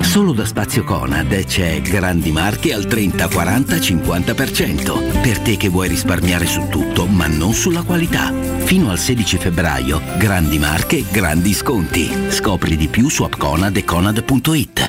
Solo 0.00 0.32
da 0.32 0.44
Spazio 0.44 0.82
Conad 0.82 1.44
c'è 1.44 1.80
grandi 1.80 2.32
marche 2.32 2.72
al 2.72 2.86
30, 2.86 3.28
40, 3.28 3.76
50%. 3.76 5.20
Per 5.20 5.38
te 5.38 5.56
che 5.56 5.68
vuoi 5.68 5.88
risparmiare 5.88 6.46
su 6.46 6.66
tutto, 6.68 7.06
ma 7.06 7.26
non 7.26 7.52
sulla 7.52 7.82
qualità. 7.82 8.32
Fino 8.32 8.90
al 8.90 8.98
16 8.98 9.38
febbraio, 9.38 10.00
grandi 10.18 10.58
marche, 10.58 11.04
grandi 11.10 11.52
sconti. 11.52 12.10
Scopri 12.30 12.76
di 12.76 12.88
più 12.88 13.08
su 13.08 13.22
appconad 13.22 13.76
e 13.76 13.84
conad.it. 13.84 14.88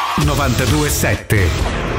927. 0.19 1.90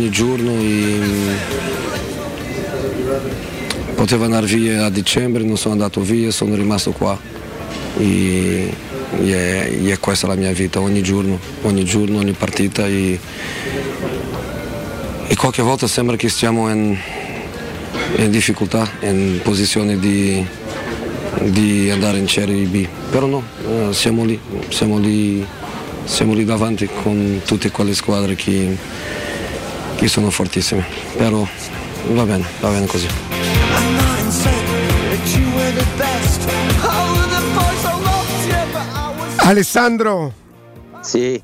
Ogni 0.00 0.10
giorno 0.10 0.50
e 0.52 0.98
potevo 3.94 4.24
andare 4.24 4.46
via 4.46 4.86
a 4.86 4.90
dicembre, 4.90 5.42
non 5.42 5.58
sono 5.58 5.74
andato 5.74 6.00
via, 6.00 6.30
sono 6.30 6.54
rimasto 6.54 6.92
qua. 6.92 7.18
E, 7.98 8.72
e 9.22 9.30
è, 9.30 9.70
e 9.70 9.92
è 9.92 9.98
questa 9.98 10.26
la 10.26 10.36
mia 10.36 10.52
vita, 10.52 10.80
ogni 10.80 11.02
giorno, 11.02 11.38
ogni 11.62 11.84
giorno, 11.84 12.18
ogni 12.18 12.32
partita 12.32 12.86
e, 12.86 13.20
e 15.26 15.36
qualche 15.36 15.60
volta 15.60 15.86
sembra 15.86 16.16
che 16.16 16.30
stiamo 16.30 16.70
in, 16.70 16.96
in 18.16 18.30
difficoltà, 18.30 18.88
in 19.00 19.40
posizione 19.42 19.98
di, 19.98 20.42
di 21.42 21.90
andare 21.90 22.16
in 22.16 22.26
Serie 22.26 22.64
B, 22.64 22.86
però 23.10 23.26
no, 23.26 23.42
eh, 23.68 23.92
siamo 23.92 24.24
lì, 24.24 24.40
siamo 24.70 24.96
lì, 24.96 25.46
siamo 26.04 26.32
lì 26.32 26.46
davanti 26.46 26.88
con 27.02 27.42
tutte 27.44 27.70
quelle 27.70 27.92
squadre 27.92 28.34
che, 28.34 28.78
che 30.00 30.08
sono 30.08 30.30
fortissime, 30.30 30.82
però 31.14 31.46
va 32.08 32.24
bene, 32.24 32.46
va 32.60 32.70
bene 32.70 32.86
così. 32.86 33.06
Alessandro, 39.36 40.32
Sì. 41.00 41.42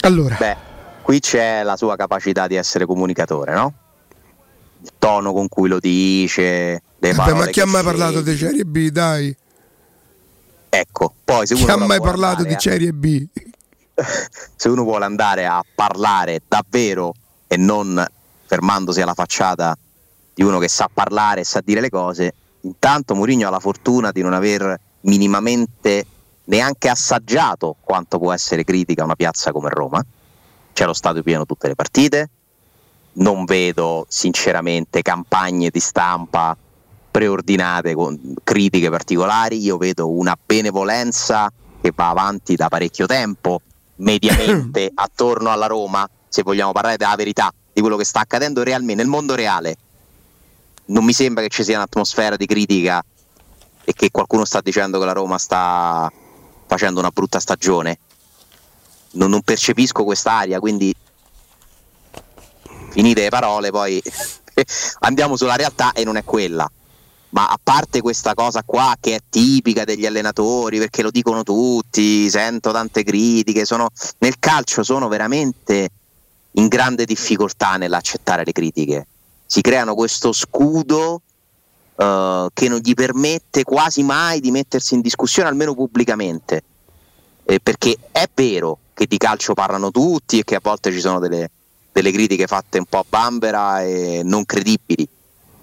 allora, 0.00 0.36
Beh, 0.36 0.56
qui 1.02 1.20
c'è 1.20 1.62
la 1.62 1.76
sua 1.76 1.96
capacità 1.96 2.46
di 2.46 2.54
essere 2.56 2.86
comunicatore, 2.86 3.52
no? 3.54 3.72
Il 4.82 4.90
tono 4.98 5.32
con 5.32 5.48
cui 5.48 5.68
lo 5.68 5.78
dice, 5.78 6.82
le 6.98 7.12
vabbè, 7.12 7.32
ma 7.34 7.46
chi 7.46 7.60
ha 7.60 7.66
mai 7.66 7.82
parlato 7.84 8.20
di 8.20 8.36
Serie 8.36 8.64
B, 8.64 8.88
dai? 8.88 9.34
Ecco, 10.68 11.14
poi 11.24 11.46
se 11.46 11.54
Chi 11.54 11.62
uno 11.62 11.72
ha 11.74 11.86
mai 11.86 12.00
parlato 12.00 12.42
di 12.42 12.54
Serie 12.58 12.92
B? 12.92 13.24
se 14.56 14.68
uno 14.68 14.82
vuole 14.82 15.04
andare 15.04 15.46
a 15.46 15.62
parlare 15.74 16.40
davvero 16.48 17.14
e 17.46 17.56
non 17.56 18.04
fermandosi 18.46 19.00
alla 19.00 19.14
facciata 19.14 19.76
di 20.34 20.42
uno 20.42 20.58
che 20.58 20.68
sa 20.68 20.88
parlare 20.92 21.40
e 21.40 21.44
sa 21.44 21.60
dire 21.64 21.80
le 21.80 21.90
cose, 21.90 22.34
intanto 22.62 23.14
Mourinho 23.14 23.46
ha 23.46 23.50
la 23.50 23.60
fortuna 23.60 24.10
di 24.10 24.22
non 24.22 24.32
aver 24.32 24.78
minimamente 25.02 26.06
neanche 26.44 26.88
assaggiato 26.88 27.76
quanto 27.80 28.18
può 28.18 28.32
essere 28.32 28.64
critica 28.64 29.04
una 29.04 29.14
piazza 29.14 29.52
come 29.52 29.70
Roma. 29.70 30.04
C'è 30.72 30.86
lo 30.86 30.92
stadio 30.92 31.22
pieno 31.22 31.46
tutte 31.46 31.68
le 31.68 31.74
partite, 31.74 32.30
non 33.14 33.44
vedo 33.44 34.06
sinceramente 34.08 35.02
campagne 35.02 35.70
di 35.70 35.78
stampa 35.78 36.56
preordinate 37.10 37.94
con 37.94 38.18
critiche 38.42 38.90
particolari, 38.90 39.62
io 39.62 39.76
vedo 39.76 40.10
una 40.10 40.36
benevolenza 40.44 41.52
che 41.80 41.92
va 41.94 42.08
avanti 42.08 42.56
da 42.56 42.68
parecchio 42.68 43.06
tempo, 43.06 43.60
mediamente 43.96 44.90
attorno 44.94 45.50
alla 45.50 45.66
Roma, 45.66 46.08
se 46.34 46.42
vogliamo 46.42 46.72
parlare 46.72 46.96
della 46.96 47.14
verità, 47.14 47.54
di 47.72 47.80
quello 47.80 47.96
che 47.96 48.04
sta 48.04 48.18
accadendo 48.18 48.64
realmente 48.64 49.00
nel 49.00 49.06
mondo 49.08 49.36
reale. 49.36 49.76
Non 50.86 51.04
mi 51.04 51.12
sembra 51.12 51.44
che 51.44 51.48
ci 51.48 51.62
sia 51.62 51.76
un'atmosfera 51.76 52.34
di 52.34 52.44
critica 52.46 53.04
e 53.84 53.92
che 53.92 54.10
qualcuno 54.10 54.44
sta 54.44 54.60
dicendo 54.60 54.98
che 54.98 55.04
la 55.04 55.12
Roma 55.12 55.38
sta 55.38 56.10
facendo 56.66 56.98
una 56.98 57.10
brutta 57.10 57.38
stagione. 57.38 57.98
Non, 59.12 59.30
non 59.30 59.42
percepisco 59.42 60.02
quest'aria, 60.02 60.58
quindi 60.58 60.92
finite 62.90 63.22
le 63.22 63.28
parole, 63.28 63.70
poi 63.70 64.02
andiamo 65.00 65.36
sulla 65.36 65.54
realtà 65.54 65.92
e 65.92 66.02
non 66.02 66.16
è 66.16 66.24
quella. 66.24 66.68
Ma 67.28 67.46
a 67.46 67.60
parte 67.62 68.00
questa 68.00 68.34
cosa 68.34 68.64
qua 68.64 68.96
che 68.98 69.14
è 69.14 69.20
tipica 69.30 69.84
degli 69.84 70.04
allenatori, 70.04 70.78
perché 70.78 71.02
lo 71.02 71.12
dicono 71.12 71.44
tutti, 71.44 72.28
sento 72.28 72.72
tante 72.72 73.04
critiche, 73.04 73.64
sono, 73.64 73.88
nel 74.18 74.40
calcio 74.40 74.82
sono 74.82 75.06
veramente 75.06 75.90
in 76.56 76.68
grande 76.68 77.04
difficoltà 77.04 77.76
nell'accettare 77.76 78.44
le 78.44 78.52
critiche. 78.52 79.06
Si 79.46 79.60
creano 79.60 79.94
questo 79.94 80.32
scudo 80.32 81.22
eh, 81.96 82.48
che 82.52 82.68
non 82.68 82.78
gli 82.78 82.94
permette 82.94 83.62
quasi 83.64 84.02
mai 84.02 84.40
di 84.40 84.50
mettersi 84.50 84.94
in 84.94 85.00
discussione, 85.00 85.48
almeno 85.48 85.74
pubblicamente. 85.74 86.62
Eh, 87.44 87.60
perché 87.60 87.96
è 88.10 88.28
vero 88.32 88.78
che 88.94 89.06
di 89.06 89.18
calcio 89.18 89.54
parlano 89.54 89.90
tutti 89.90 90.38
e 90.38 90.44
che 90.44 90.54
a 90.54 90.60
volte 90.62 90.92
ci 90.92 91.00
sono 91.00 91.18
delle, 91.18 91.50
delle 91.92 92.12
critiche 92.12 92.46
fatte 92.46 92.78
un 92.78 92.86
po' 92.86 92.98
a 92.98 93.04
bambera 93.06 93.82
e 93.82 94.22
non 94.24 94.46
credibili, 94.46 95.06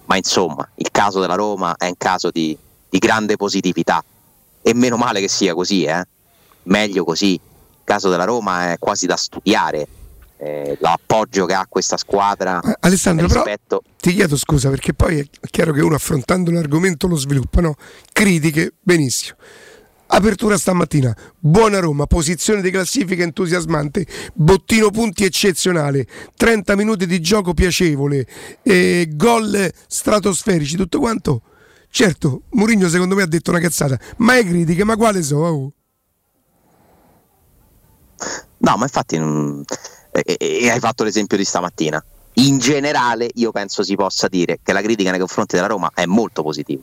ma 0.05 0.17
insomma 0.17 0.67
il 0.75 0.91
caso 0.91 1.19
della 1.19 1.35
Roma 1.35 1.75
è 1.77 1.87
un 1.87 1.97
caso 1.97 2.29
di, 2.29 2.55
di 2.89 2.99
grande 2.99 3.37
positività 3.37 4.03
e 4.61 4.73
meno 4.73 4.97
male 4.97 5.21
che 5.21 5.29
sia 5.29 5.53
così, 5.53 5.83
eh? 5.83 6.05
meglio 6.63 7.03
così. 7.03 7.33
Il 7.33 7.87
caso 7.87 8.09
della 8.09 8.25
Roma 8.25 8.71
è 8.71 8.77
quasi 8.77 9.07
da 9.07 9.17
studiare, 9.17 9.87
eh, 10.41 10.75
l'appoggio 10.79 11.45
che 11.45 11.53
ha 11.53 11.67
questa 11.69 11.97
squadra 11.97 12.59
Alessandro, 12.79 13.27
però 13.27 13.43
rispetto... 13.43 13.83
ti 13.99 14.13
chiedo 14.13 14.35
scusa 14.35 14.69
perché 14.69 14.93
poi 14.93 15.19
è 15.19 15.47
chiaro 15.51 15.71
che 15.71 15.81
uno 15.81 15.93
affrontando 15.93 16.49
l'argomento 16.49 17.07
lo 17.07 17.15
sviluppa, 17.15 17.61
no? 17.61 17.75
Critiche, 18.11 18.73
benissimo. 18.81 19.37
Apertura 20.13 20.57
stamattina, 20.57 21.15
buona 21.37 21.79
Roma, 21.79 22.05
posizione 22.05 22.61
di 22.61 22.69
classifica 22.69 23.23
entusiasmante, 23.23 24.05
bottino 24.33 24.89
punti 24.89 25.23
eccezionale, 25.23 26.05
30 26.35 26.75
minuti 26.75 27.05
di 27.05 27.21
gioco 27.21 27.53
piacevole, 27.53 28.27
eh, 28.63 29.07
gol 29.13 29.71
stratosferici, 29.87 30.75
tutto 30.75 30.99
quanto. 30.99 31.43
Certo, 31.89 32.41
Mourinho 32.49 32.89
secondo 32.89 33.15
me 33.15 33.21
ha 33.21 33.27
detto 33.27 33.51
una 33.51 33.59
cazzata, 33.59 33.97
ma 34.17 34.35
è 34.35 34.43
critiche, 34.43 34.83
ma 34.83 34.97
quale 34.97 35.21
so? 35.21 35.37
oh? 35.37 35.73
No, 38.57 38.75
ma 38.77 38.83
infatti 38.83 39.17
non- 39.17 39.63
e- 40.11 40.37
e- 40.39 40.69
hai 40.69 40.79
fatto 40.79 41.03
l'esempio 41.03 41.37
di 41.37 41.45
stamattina. 41.45 42.03
In 42.35 42.57
generale 42.59 43.29
io 43.35 43.51
penso 43.51 43.83
si 43.83 43.95
possa 43.95 44.27
dire 44.27 44.59
che 44.63 44.71
la 44.73 44.81
critica 44.81 45.09
nei 45.11 45.19
confronti 45.19 45.55
della 45.55 45.67
Roma 45.67 45.91
è 45.93 46.05
molto 46.05 46.43
positiva. 46.43 46.81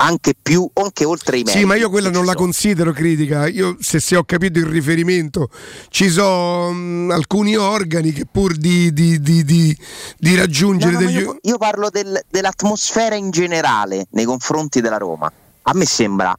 Anche 0.00 0.34
più, 0.40 0.68
anche 0.74 1.04
oltre 1.04 1.38
i 1.38 1.42
meriti. 1.42 1.58
Sì, 1.58 1.64
ma 1.64 1.74
io 1.74 1.90
quella 1.90 2.08
non 2.08 2.24
la 2.24 2.34
considero 2.36 2.92
critica. 2.92 3.48
Io, 3.48 3.76
se, 3.80 3.98
se 3.98 4.14
ho 4.14 4.22
capito 4.22 4.60
il 4.60 4.66
riferimento, 4.66 5.50
ci 5.88 6.08
sono 6.08 6.72
mm, 6.72 7.10
alcuni 7.10 7.56
organi 7.56 8.12
che 8.12 8.24
pur 8.30 8.54
di, 8.56 8.92
di- 8.92 9.20
di- 9.20 9.42
di- 9.42 10.36
raggiungere 10.36 10.92
No, 10.92 11.00
no, 11.00 11.06
degli. 11.06 11.18
io, 11.18 11.38
io 11.42 11.58
parlo 11.58 11.90
del- 11.90 12.20
dell'atmosfera 12.30 13.16
in 13.16 13.30
generale 13.30 14.06
nei 14.10 14.24
confronti 14.24 14.80
della 14.80 14.98
Roma. 14.98 15.32
A 15.62 15.72
me 15.74 15.84
sembra, 15.84 16.32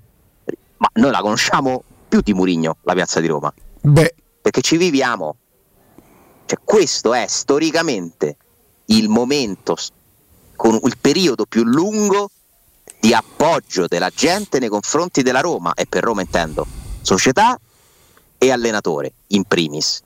ma 0.78 0.90
noi 0.94 1.12
la 1.12 1.20
conosciamo 1.20 1.84
più 2.08 2.22
di 2.22 2.34
Murigno, 2.34 2.78
la 2.84 2.94
piazza 2.94 3.20
di 3.20 3.28
Roma. 3.28 3.54
Beh, 3.82 4.16
Perché 4.42 4.62
ci 4.62 4.78
viviamo. 4.78 5.36
Cioè, 6.50 6.58
questo 6.64 7.14
è 7.14 7.28
storicamente 7.28 8.36
il 8.86 9.08
momento, 9.08 9.78
con 10.56 10.80
il 10.84 10.98
periodo 11.00 11.46
più 11.46 11.64
lungo 11.64 12.32
di 13.00 13.14
appoggio 13.14 13.86
della 13.86 14.10
gente 14.10 14.58
nei 14.58 14.68
confronti 14.68 15.22
della 15.22 15.42
Roma, 15.42 15.76
e 15.76 15.86
per 15.86 16.04
Roma 16.04 16.22
intendo 16.22 16.66
società 17.04 17.56
e 18.40 18.52
allenatore 18.52 19.14
in 19.28 19.44
primis. 19.44 20.02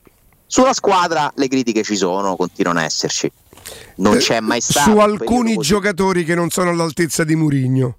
Sulla 0.45 0.73
squadra 0.73 1.31
le 1.33 1.47
critiche 1.47 1.81
ci 1.81 1.95
sono, 1.95 2.35
continuano 2.35 2.79
a 2.79 2.83
esserci. 2.83 3.31
Non 3.95 4.15
eh, 4.15 4.19
c'è 4.19 4.41
mai 4.41 4.59
stato 4.59 4.89
su 4.89 4.95
un 4.97 4.99
alcuni 4.99 5.55
giocatori 5.55 6.25
che 6.25 6.35
non 6.35 6.49
sono 6.49 6.71
all'altezza 6.71 7.23
di 7.23 7.35
Murigno. 7.37 7.95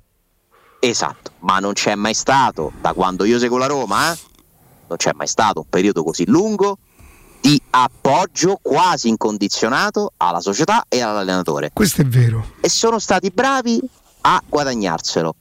Esatto, 0.80 1.30
ma 1.38 1.60
non 1.60 1.72
c'è 1.72 1.94
mai 1.94 2.12
stato, 2.12 2.72
da 2.78 2.92
quando 2.92 3.24
io 3.24 3.38
seguo 3.38 3.56
la 3.56 3.68
Roma, 3.68 4.12
eh, 4.12 4.18
non 4.88 4.98
c'è 4.98 5.12
mai 5.14 5.28
stato 5.28 5.60
un 5.60 5.68
periodo 5.70 6.04
così 6.04 6.26
lungo 6.26 6.76
di 7.44 7.60
appoggio 7.68 8.58
quasi 8.62 9.08
incondizionato 9.08 10.14
alla 10.16 10.40
società 10.40 10.86
e 10.88 11.02
all'allenatore. 11.02 11.72
Questo 11.74 12.00
è 12.00 12.06
vero. 12.06 12.52
E 12.58 12.70
sono 12.70 12.98
stati 12.98 13.28
bravi 13.28 13.78
a 14.22 14.42
guadagnarselo. 14.48 15.34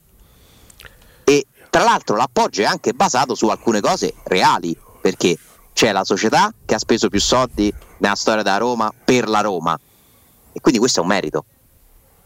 E 1.24 1.46
tra 1.70 1.84
l'altro 1.84 2.18
l'appoggio 2.18 2.62
è 2.62 2.66
anche 2.66 2.92
basato 2.92 3.36
su 3.36 3.48
alcune 3.48 3.80
cose 3.80 4.16
reali, 4.26 4.78
perché 5.00 5.38
c'è 5.72 5.94
la 5.94 6.04
società 6.04 6.54
che 6.66 6.76
ha 6.76 6.78
speso 6.78 7.08
più 7.08 7.22
soldi 7.22 7.74
nella 8.00 8.16
storia 8.16 8.44
della 8.44 8.58
Roma 8.58 8.94
per 9.06 9.30
la 9.30 9.40
Roma. 9.40 9.80
E 10.52 10.60
quindi 10.60 10.82
questo 10.82 11.00
è 11.00 11.04
un 11.04 11.08
merito. 11.08 11.46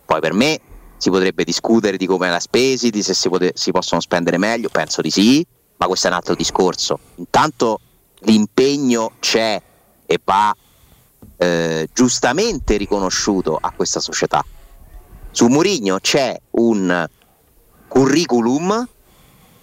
Poi 0.05 0.19
per 0.19 0.33
me 0.33 0.59
si 0.97 1.11
potrebbe 1.11 1.43
discutere 1.43 1.97
di 1.97 2.07
come 2.07 2.31
l'ha 2.31 2.39
spesi, 2.39 2.89
di 2.89 3.03
se 3.03 3.13
si, 3.13 3.29
pote- 3.29 3.51
si 3.53 3.69
possono 3.69 4.01
spendere 4.01 4.39
meglio, 4.39 4.69
penso 4.69 5.01
di 5.01 5.11
sì, 5.11 5.45
ma 5.75 5.85
questo 5.85 6.07
è 6.07 6.09
un 6.09 6.15
altro 6.15 6.33
discorso. 6.33 6.97
Intanto 7.17 7.81
l'impegno 8.21 9.13
c'è 9.19 9.61
e 10.05 10.19
va 10.23 10.55
eh, 11.37 11.89
giustamente 11.93 12.77
riconosciuto 12.77 13.57
a 13.59 13.71
questa 13.71 13.99
società. 13.99 14.43
Su 15.31 15.47
Mourinho 15.47 15.99
c'è 15.99 16.35
un 16.51 17.07
curriculum 17.87 18.87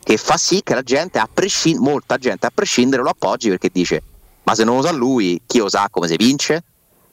che 0.02 0.16
fa 0.16 0.36
sì 0.36 0.62
che 0.62 0.74
la 0.74 0.82
gente, 0.82 1.18
a 1.18 1.28
prescind- 1.32 1.80
molta 1.80 2.16
gente 2.18 2.46
a 2.46 2.52
prescindere 2.54 3.02
lo 3.02 3.10
appoggi 3.10 3.48
perché 3.48 3.70
dice 3.72 4.02
ma 4.44 4.54
se 4.54 4.64
non 4.64 4.76
lo 4.76 4.82
sa 4.82 4.92
lui, 4.92 5.40
chi 5.46 5.58
lo 5.58 5.68
sa 5.68 5.88
come 5.90 6.06
si 6.06 6.16
vince? 6.16 6.62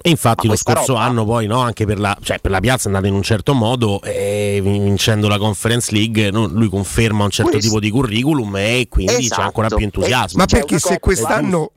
E 0.03 0.10
infatti 0.10 0.48
Ma 0.48 0.53
lo 0.53 0.57
scorso 0.60 0.94
roba- 0.94 1.03
anno 1.06 1.26
poi 1.26 1.45
no, 1.48 1.60
anche 1.60 1.86
per 1.86 1.99
la, 1.99 2.18
cioè, 2.22 2.40
per 2.40 2.49
la 2.52 2.60
piazza 2.60 2.86
è 2.86 2.88
andata 2.88 3.07
in 3.07 3.14
un 3.14 3.22
certo 3.22 3.53
modo 3.53 4.02
e 4.02 4.60
vincendo 4.64 5.28
la 5.28 5.38
Conference 5.38 5.91
League 5.91 6.32
no, 6.32 6.48
lui 6.48 6.69
conferma 6.69 7.23
un 7.23 7.30
certo 7.30 7.52
Questo- 7.52 7.69
tipo 7.69 7.80
di 7.80 7.91
curriculum 7.91 8.56
e 8.57 8.88
quindi 8.90 9.14
c'è 9.14 9.19
Esatto. 9.19 9.41
ancora 9.41 9.68
più 9.68 9.78
entusiasmo. 9.86 10.40
Ma 10.40 10.45
perché 10.48 10.80
se 10.80 10.99
quest'anno, 10.99 11.72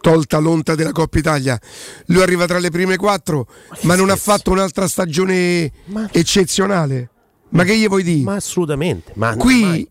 tolta 0.00 0.38
l'onta 0.38 0.74
della 0.74 0.92
Coppa 0.92 1.18
Italia, 1.18 1.58
lui 2.06 2.22
arriva 2.22 2.46
tra 2.46 2.58
le 2.58 2.70
prime 2.70 2.96
quattro, 2.96 3.46
ma 3.82 3.96
non 3.96 4.10
ha 4.10 4.16
fatto 4.16 4.50
un'altra 4.50 4.86
stagione 4.86 5.70
eccezionale? 6.12 7.10
Ma 7.50 7.64
che 7.64 7.76
gli 7.76 7.86
vuoi 7.88 8.02
dire? 8.02 8.22
Ma 8.22 8.34
assolutamente. 8.34 9.12
Ma 9.16 9.36
Qui 9.36 9.60
mai. 9.60 9.88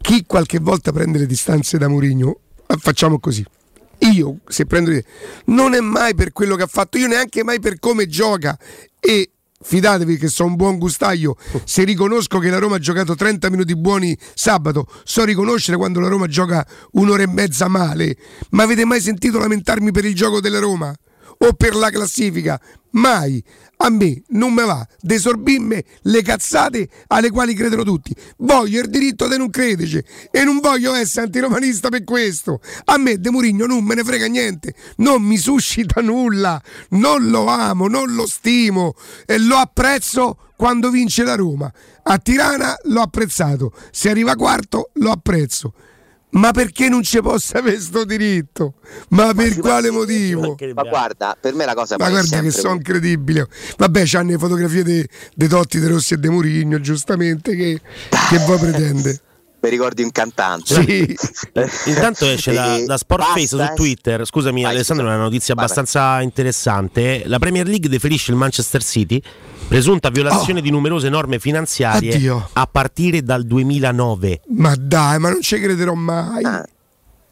chi 0.00 0.24
qualche 0.26 0.58
volta 0.58 0.92
prende 0.92 1.18
le 1.18 1.26
distanze 1.26 1.78
da 1.78 1.88
Mourinho, 1.88 2.38
facciamo 2.78 3.18
così. 3.18 3.44
Io, 3.98 4.38
se 4.46 4.66
prendo 4.66 4.90
non 5.46 5.74
è 5.74 5.80
mai 5.80 6.14
per 6.14 6.32
quello 6.32 6.56
che 6.56 6.62
ha 6.62 6.68
fatto, 6.68 6.98
io 6.98 7.06
neanche 7.06 7.44
mai 7.44 7.60
per 7.60 7.78
come 7.78 8.06
gioca. 8.06 8.58
E 9.00 9.30
fidatevi 9.64 10.18
che 10.18 10.28
sono 10.28 10.50
un 10.50 10.56
buon 10.56 10.78
gustaio, 10.78 11.36
se 11.64 11.84
riconosco 11.84 12.38
che 12.38 12.50
la 12.50 12.58
Roma 12.58 12.76
ha 12.76 12.78
giocato 12.78 13.14
30 13.14 13.50
minuti 13.50 13.74
buoni 13.74 14.16
sabato, 14.34 14.86
so 15.04 15.24
riconoscere 15.24 15.76
quando 15.76 16.00
la 16.00 16.08
Roma 16.08 16.26
gioca 16.26 16.66
un'ora 16.92 17.22
e 17.22 17.28
mezza 17.28 17.68
male, 17.68 18.16
ma 18.50 18.64
avete 18.64 18.84
mai 18.84 19.00
sentito 19.00 19.38
lamentarmi 19.38 19.90
per 19.90 20.04
il 20.04 20.14
gioco 20.14 20.40
della 20.40 20.58
Roma? 20.58 20.94
O 21.44 21.52
per 21.52 21.74
la 21.74 21.90
classifica? 21.90 22.58
Mai! 22.92 23.42
A 23.78 23.90
me 23.90 24.22
non 24.28 24.54
me 24.54 24.64
va 24.64 24.86
desorbirmi 25.00 25.84
le 26.02 26.22
cazzate 26.22 26.88
alle 27.08 27.30
quali 27.30 27.52
credono 27.52 27.82
tutti. 27.82 28.14
Voglio 28.38 28.80
il 28.80 28.88
diritto 28.88 29.28
di 29.28 29.36
non 29.36 29.50
crederci 29.50 30.02
e 30.30 30.42
non 30.44 30.60
voglio 30.60 30.94
essere 30.94 31.26
antiromanista 31.26 31.90
per 31.90 32.02
questo. 32.02 32.62
A 32.84 32.96
me 32.96 33.18
De 33.18 33.30
Murigno 33.30 33.66
non 33.66 33.84
me 33.84 33.94
ne 33.94 34.04
frega 34.04 34.26
niente, 34.26 34.74
non 34.98 35.22
mi 35.22 35.36
suscita 35.36 36.00
nulla, 36.00 36.62
non 36.90 37.28
lo 37.28 37.46
amo, 37.46 37.88
non 37.88 38.14
lo 38.14 38.26
stimo 38.26 38.94
e 39.26 39.38
lo 39.38 39.56
apprezzo 39.56 40.38
quando 40.56 40.88
vince 40.88 41.24
la 41.24 41.34
Roma. 41.34 41.70
A 42.04 42.18
Tirana 42.18 42.74
l'ho 42.84 43.02
apprezzato, 43.02 43.72
se 43.90 44.08
arriva 44.08 44.34
quarto 44.34 44.92
lo 44.94 45.10
apprezzo. 45.10 45.74
Ma 46.34 46.50
perché 46.50 46.88
non 46.88 47.02
ci 47.02 47.20
possa 47.20 47.58
avere 47.58 47.80
sto 47.80 48.04
diritto? 48.04 48.74
Ma 49.10 49.32
per 49.34 49.58
quale 49.58 49.90
motivo? 49.90 50.56
Ma 50.74 50.82
guarda, 50.82 51.36
per 51.40 51.54
me 51.54 51.64
la 51.64 51.74
cosa 51.74 51.96
Ma 51.98 52.10
guarda 52.10 52.40
che 52.40 52.50
sono 52.50 52.74
incredibile. 52.74 53.48
Vabbè, 53.76 54.02
c'hanno 54.04 54.30
le 54.30 54.38
fotografie 54.38 54.82
dei 54.82 55.48
Totti, 55.48 55.78
De 55.78 55.88
Rossi 55.88 56.14
e 56.14 56.16
De 56.18 56.30
Murigno, 56.30 56.80
giustamente, 56.80 57.54
che, 57.54 57.80
che 58.28 58.38
voi 58.46 58.58
pretende? 58.58 59.20
mi 59.64 59.70
ricordi 59.70 60.02
un 60.02 60.12
cantante. 60.12 60.74
Sì. 60.74 61.16
Intanto 61.88 62.26
esce 62.26 62.52
da, 62.52 62.84
da 62.84 62.96
Sportface 62.98 63.46
su 63.46 63.58
eh. 63.58 63.72
Twitter. 63.74 64.26
Scusami, 64.26 64.64
Alessandro, 64.64 65.06
una 65.06 65.16
notizia 65.16 65.54
abbastanza 65.54 66.20
interessante. 66.20 67.22
La 67.26 67.38
Premier 67.38 67.66
League 67.66 67.88
deferisce 67.88 68.30
il 68.30 68.36
Manchester 68.36 68.82
City, 68.82 69.20
presunta 69.66 70.10
violazione 70.10 70.60
di 70.60 70.70
numerose 70.70 71.08
norme 71.08 71.38
finanziarie 71.38 72.12
Oh. 72.12 72.16
Addio. 72.16 72.48
a 72.52 72.66
partire 72.70 73.22
dal 73.22 73.44
2009. 73.46 74.42
Ma 74.48 74.74
dai, 74.78 75.18
ma 75.18 75.30
non 75.30 75.40
ci 75.40 75.58
crederò 75.58 75.94
mai. 75.94 76.44
Ah, 76.44 76.64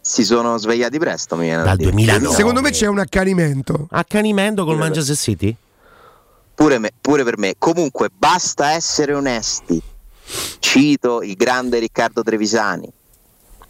Si 0.01 0.25
sono 0.25 0.57
svegliati 0.57 0.99
presto, 0.99 1.37
mi 1.37 1.43
viene 1.43 1.59
da 1.59 1.65
Dal 1.69 1.77
dire. 1.77 1.91
2009. 1.91 2.35
Secondo 2.35 2.61
me 2.63 2.71
c'è 2.71 2.87
un 2.87 2.99
accanimento. 2.99 3.87
Accanimento 3.91 4.65
col 4.65 4.79
Manchester 4.79 5.17
City? 5.17 5.55
Pure, 6.55 6.79
me- 6.79 6.93
pure 7.01 7.25
per 7.25 7.37
me. 7.39 7.55
Comunque, 7.59 8.09
basta 8.17 8.73
essere 8.73 9.13
onesti. 9.15 9.81
Cito 10.59 11.23
il 11.23 11.35
grande 11.35 11.79
Riccardo 11.79 12.23
Trevisani, 12.23 12.91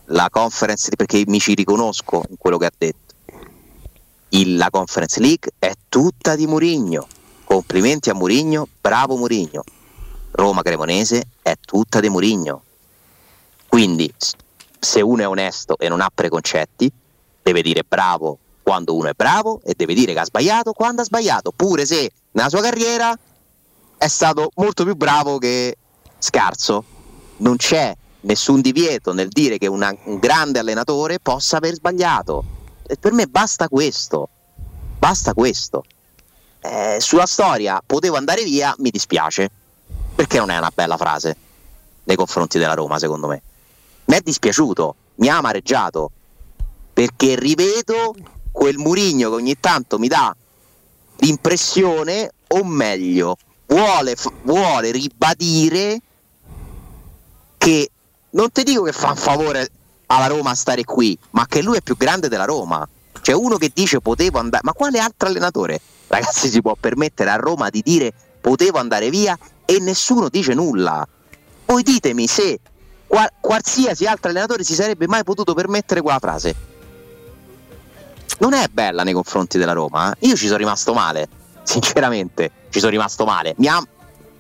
la 0.07 0.29
conference 0.31 0.91
perché 0.97 1.25
mi 1.27 1.41
ci 1.41 1.55
riconosco 1.55 2.23
in 2.29 2.37
quello 2.39 2.59
che 2.59 2.67
ha 2.67 2.73
detto. 2.77 3.15
Il- 4.31 4.57
la 4.57 4.71
Conference 4.71 5.21
League 5.21 5.51
è 5.59 5.73
tutta 5.89 6.37
di 6.37 6.47
Murigno. 6.47 7.07
Complimenti 7.45 8.09
a 8.09 8.15
Murigno, 8.15 8.67
bravo 8.81 9.17
Murigno. 9.17 9.63
Roma 10.31 10.63
Cremonese 10.63 11.25
è 11.43 11.55
tutta 11.61 12.01
di 12.01 12.09
Murigno. 12.09 12.63
Quindi, 13.69 14.13
se 14.79 15.01
uno 15.01 15.23
è 15.23 15.29
onesto 15.29 15.77
e 15.79 15.89
non 15.89 16.01
ha 16.01 16.11
preconcetti, 16.13 16.91
deve 17.43 17.63
dire 17.63 17.85
bravo 17.87 18.39
quando 18.63 18.95
uno 18.95 19.09
è 19.09 19.13
bravo 19.15 19.61
e 19.65 19.75
deve 19.77 19.93
dire 19.93 20.13
che 20.13 20.21
ha 20.21 20.25
sbagliato 20.25 20.73
quando 20.73 21.03
ha 21.03 21.05
sbagliato, 21.05 21.53
pure 21.55 21.85
se 21.85 22.11
nella 22.33 22.49
sua 22.49 22.63
carriera 22.63 23.17
è 23.99 24.09
stato 24.09 24.51
molto 24.55 24.85
più 24.85 24.95
bravo 24.95 25.39
che 25.39 25.77
scarso. 26.23 26.85
Non 27.39 27.57
c'è 27.57 27.95
nessun 28.21 28.61
divieto 28.61 29.13
nel 29.13 29.29
dire 29.29 29.59
che 29.59 29.67
una- 29.67 29.95
un 30.05 30.19
grande 30.19 30.61
allenatore 30.61 31.19
possa 31.19 31.57
aver 31.57 31.75
sbagliato. 31.75 32.45
E 32.87 32.97
per 32.97 33.13
me 33.13 33.27
basta 33.27 33.69
questo. 33.69 34.29
Basta 34.99 35.35
questo. 35.35 35.85
Eh, 36.61 36.99
sulla 37.01 37.27
storia 37.27 37.83
potevo 37.85 38.17
andare 38.17 38.45
via, 38.45 38.75
mi 38.79 38.91
dispiace. 38.91 39.51
Perché 40.15 40.39
non 40.39 40.51
è 40.51 40.59
una 40.59 40.71
bella 40.73 40.97
frase 40.97 41.37
nei 42.05 42.17
confronti 42.17 42.59
della 42.59 42.75
Roma, 42.75 42.99
secondo 42.99 43.27
me. 43.27 43.43
Mi 44.05 44.17
è 44.17 44.21
dispiaciuto, 44.21 44.95
mi 45.17 45.29
ha 45.29 45.39
amareggiato. 45.39 46.11
Perché 46.93 47.37
rivedo 47.37 48.15
quel 48.53 48.77
Murigno 48.77 49.31
che 49.31 49.35
ogni 49.35 49.59
tanto 49.59 49.99
mi 49.99 50.09
dà 50.09 50.35
l'impressione, 51.17 52.31
o 52.49 52.65
meglio, 52.65 53.37
vuole, 53.67 54.15
vuole 54.43 54.91
ribadire 54.91 56.01
che 57.63 57.89
non 58.31 58.51
ti 58.51 58.65
dico 58.65 58.83
che 58.83 58.91
fa 58.91 59.11
un 59.11 59.17
favore 59.17 59.71
alla 60.07 60.27
Roma 60.27 60.53
stare 60.53 60.83
qui, 60.83 61.17
ma 61.31 61.47
che 61.47 61.63
lui 61.63 61.77
è 61.77 61.81
più 61.81 61.97
grande 61.97 62.29
della 62.29 62.45
Roma. 62.45 62.85
C'è 63.21 63.33
uno 63.33 63.57
che 63.57 63.71
dice 63.73 64.01
potevo 64.01 64.41
andare, 64.41 64.65
ma 64.65 64.73
quale 64.73 64.99
altro 64.99 65.29
allenatore, 65.29 65.81
ragazzi, 66.09 66.49
si 66.49 66.61
può 66.61 66.75
permettere 66.75 67.31
a 67.31 67.37
Roma 67.37 67.71
di 67.71 67.81
dire 67.81 68.13
potevo 68.41 68.79
andare 68.79 69.11
via 69.11 69.39
e 69.65 69.79
nessuno 69.79 70.29
dice 70.29 70.55
nulla? 70.55 71.07
Voi 71.67 71.85
ditemi 71.85 72.27
se 72.27 72.59
qua- 73.07 73.31
qualsiasi 73.39 74.07
altro 74.07 74.31
allenatore 74.31 74.65
si 74.65 74.75
sarebbe 74.75 75.07
mai 75.07 75.23
potuto 75.23 75.55
permettere 75.55 76.01
quella 76.01 76.19
frase. 76.19 76.57
Non 78.41 78.55
è 78.55 78.67
bella 78.73 79.05
nei 79.05 79.13
confronti 79.13 79.57
della 79.57 79.73
Roma. 79.73 80.11
eh. 80.11 80.27
Io 80.27 80.35
ci 80.35 80.47
sono 80.47 80.59
rimasto 80.59 80.93
male, 80.95 81.29
sinceramente, 81.63 82.51
ci 82.71 82.81
sono 82.81 82.91
rimasto 82.91 83.25
male. 83.25 83.55
Mi 83.59 83.69
ha, 83.69 83.81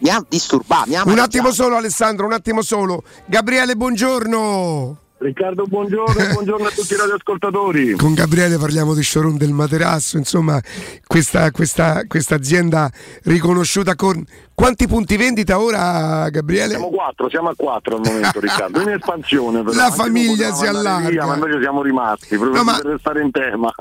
mi 0.02 0.10
ha 0.10 0.24
disturbato. 0.28 0.88
Mi 0.88 0.96
ha 0.96 1.02
Un 1.04 1.18
attimo 1.18 1.52
solo, 1.52 1.76
Alessandro, 1.76 2.26
un 2.26 2.32
attimo 2.32 2.60
solo. 2.62 3.02
Gabriele, 3.26 3.76
buongiorno. 3.76 5.01
Riccardo, 5.22 5.64
buongiorno, 5.66 6.32
buongiorno 6.34 6.66
a 6.66 6.70
tutti 6.70 6.92
i 6.92 6.96
radioascoltatori. 6.96 7.92
Con 7.92 8.14
Gabriele 8.14 8.58
parliamo 8.58 8.92
di 8.94 9.02
showroom 9.02 9.36
del 9.36 9.52
materasso, 9.52 10.16
insomma, 10.16 10.60
questa, 11.06 11.50
questa, 11.52 12.02
questa 12.08 12.34
azienda 12.34 12.90
riconosciuta 13.24 13.94
con 13.94 14.24
quanti 14.54 14.86
punti 14.86 15.16
vendita 15.16 15.58
ora, 15.58 16.28
Gabriele? 16.28 16.70
Siamo 16.70 16.90
quattro, 16.90 17.28
siamo 17.30 17.48
a 17.48 17.54
quattro 17.56 17.96
al 17.96 18.02
momento, 18.04 18.38
Riccardo. 18.40 18.80
In 18.82 18.88
espansione, 18.90 19.62
però. 19.62 19.76
La 19.76 19.84
Anche 19.86 19.96
famiglia 19.96 20.52
si 20.52 20.66
allarga. 20.66 21.08
via, 21.08 21.26
ma 21.26 21.34
invece 21.34 21.60
siamo 21.60 21.82
rimasti 21.82 22.36
proprio 22.36 22.62
No, 22.62 22.76
per 22.76 22.86
restare 22.86 23.22
in 23.22 23.30
tema. 23.30 23.72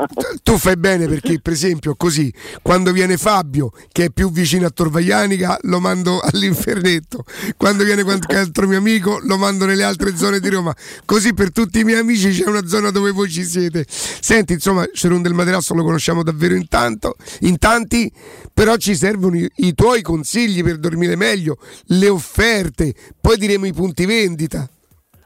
Tu 0.44 0.58
fai 0.58 0.78
bene 0.78 1.08
perché, 1.08 1.40
per 1.42 1.54
esempio, 1.54 1.96
così 1.96 2.32
quando 2.62 2.92
viene 2.92 3.18
Fabio, 3.18 3.72
che 3.92 4.06
è 4.06 4.10
più 4.12 4.32
vicino 4.32 4.66
a 4.68 4.70
Torvaianica, 4.70 5.58
lo 5.64 5.80
mando 5.80 6.20
all'infernetto. 6.20 7.26
Quando 7.58 7.84
viene 7.84 8.04
qualche 8.04 8.38
altro 8.38 8.68
mio 8.68 8.78
amico, 8.78 9.20
lo 9.24 9.38
mando 9.38 9.66
nelle 9.66 9.84
altre 9.84 10.16
zone 10.16 10.40
di 10.40 10.50
Roma. 10.50 10.74
Così 11.06 11.31
per 11.34 11.52
tutti 11.52 11.80
i 11.80 11.84
miei 11.84 12.00
amici 12.00 12.32
c'è 12.32 12.48
una 12.48 12.66
zona 12.66 12.92
dove 12.92 13.12
voi 13.12 13.30
ci 13.30 13.44
siete. 13.44 13.86
Senti, 13.88 14.54
insomma, 14.54 14.86
Ceron 14.94 15.22
del 15.22 15.34
Materasso 15.34 15.74
lo 15.74 15.84
conosciamo 15.84 16.24
davvero 16.24 16.56
in, 16.56 16.68
tanto, 16.68 17.16
in 17.42 17.58
tanti, 17.58 18.12
però 18.54 18.76
ci 18.78 18.96
servono 18.96 19.38
i, 19.38 19.50
i 19.56 19.74
tuoi 19.74 20.02
consigli 20.02 20.64
per 20.64 20.78
dormire 20.78 21.16
meglio, 21.16 21.58
le 21.86 22.10
offerte, 22.10 22.94
poi 23.20 23.38
diremo 23.38 23.66
i 23.66 23.74
punti 23.74 24.06
vendita. 24.06 24.70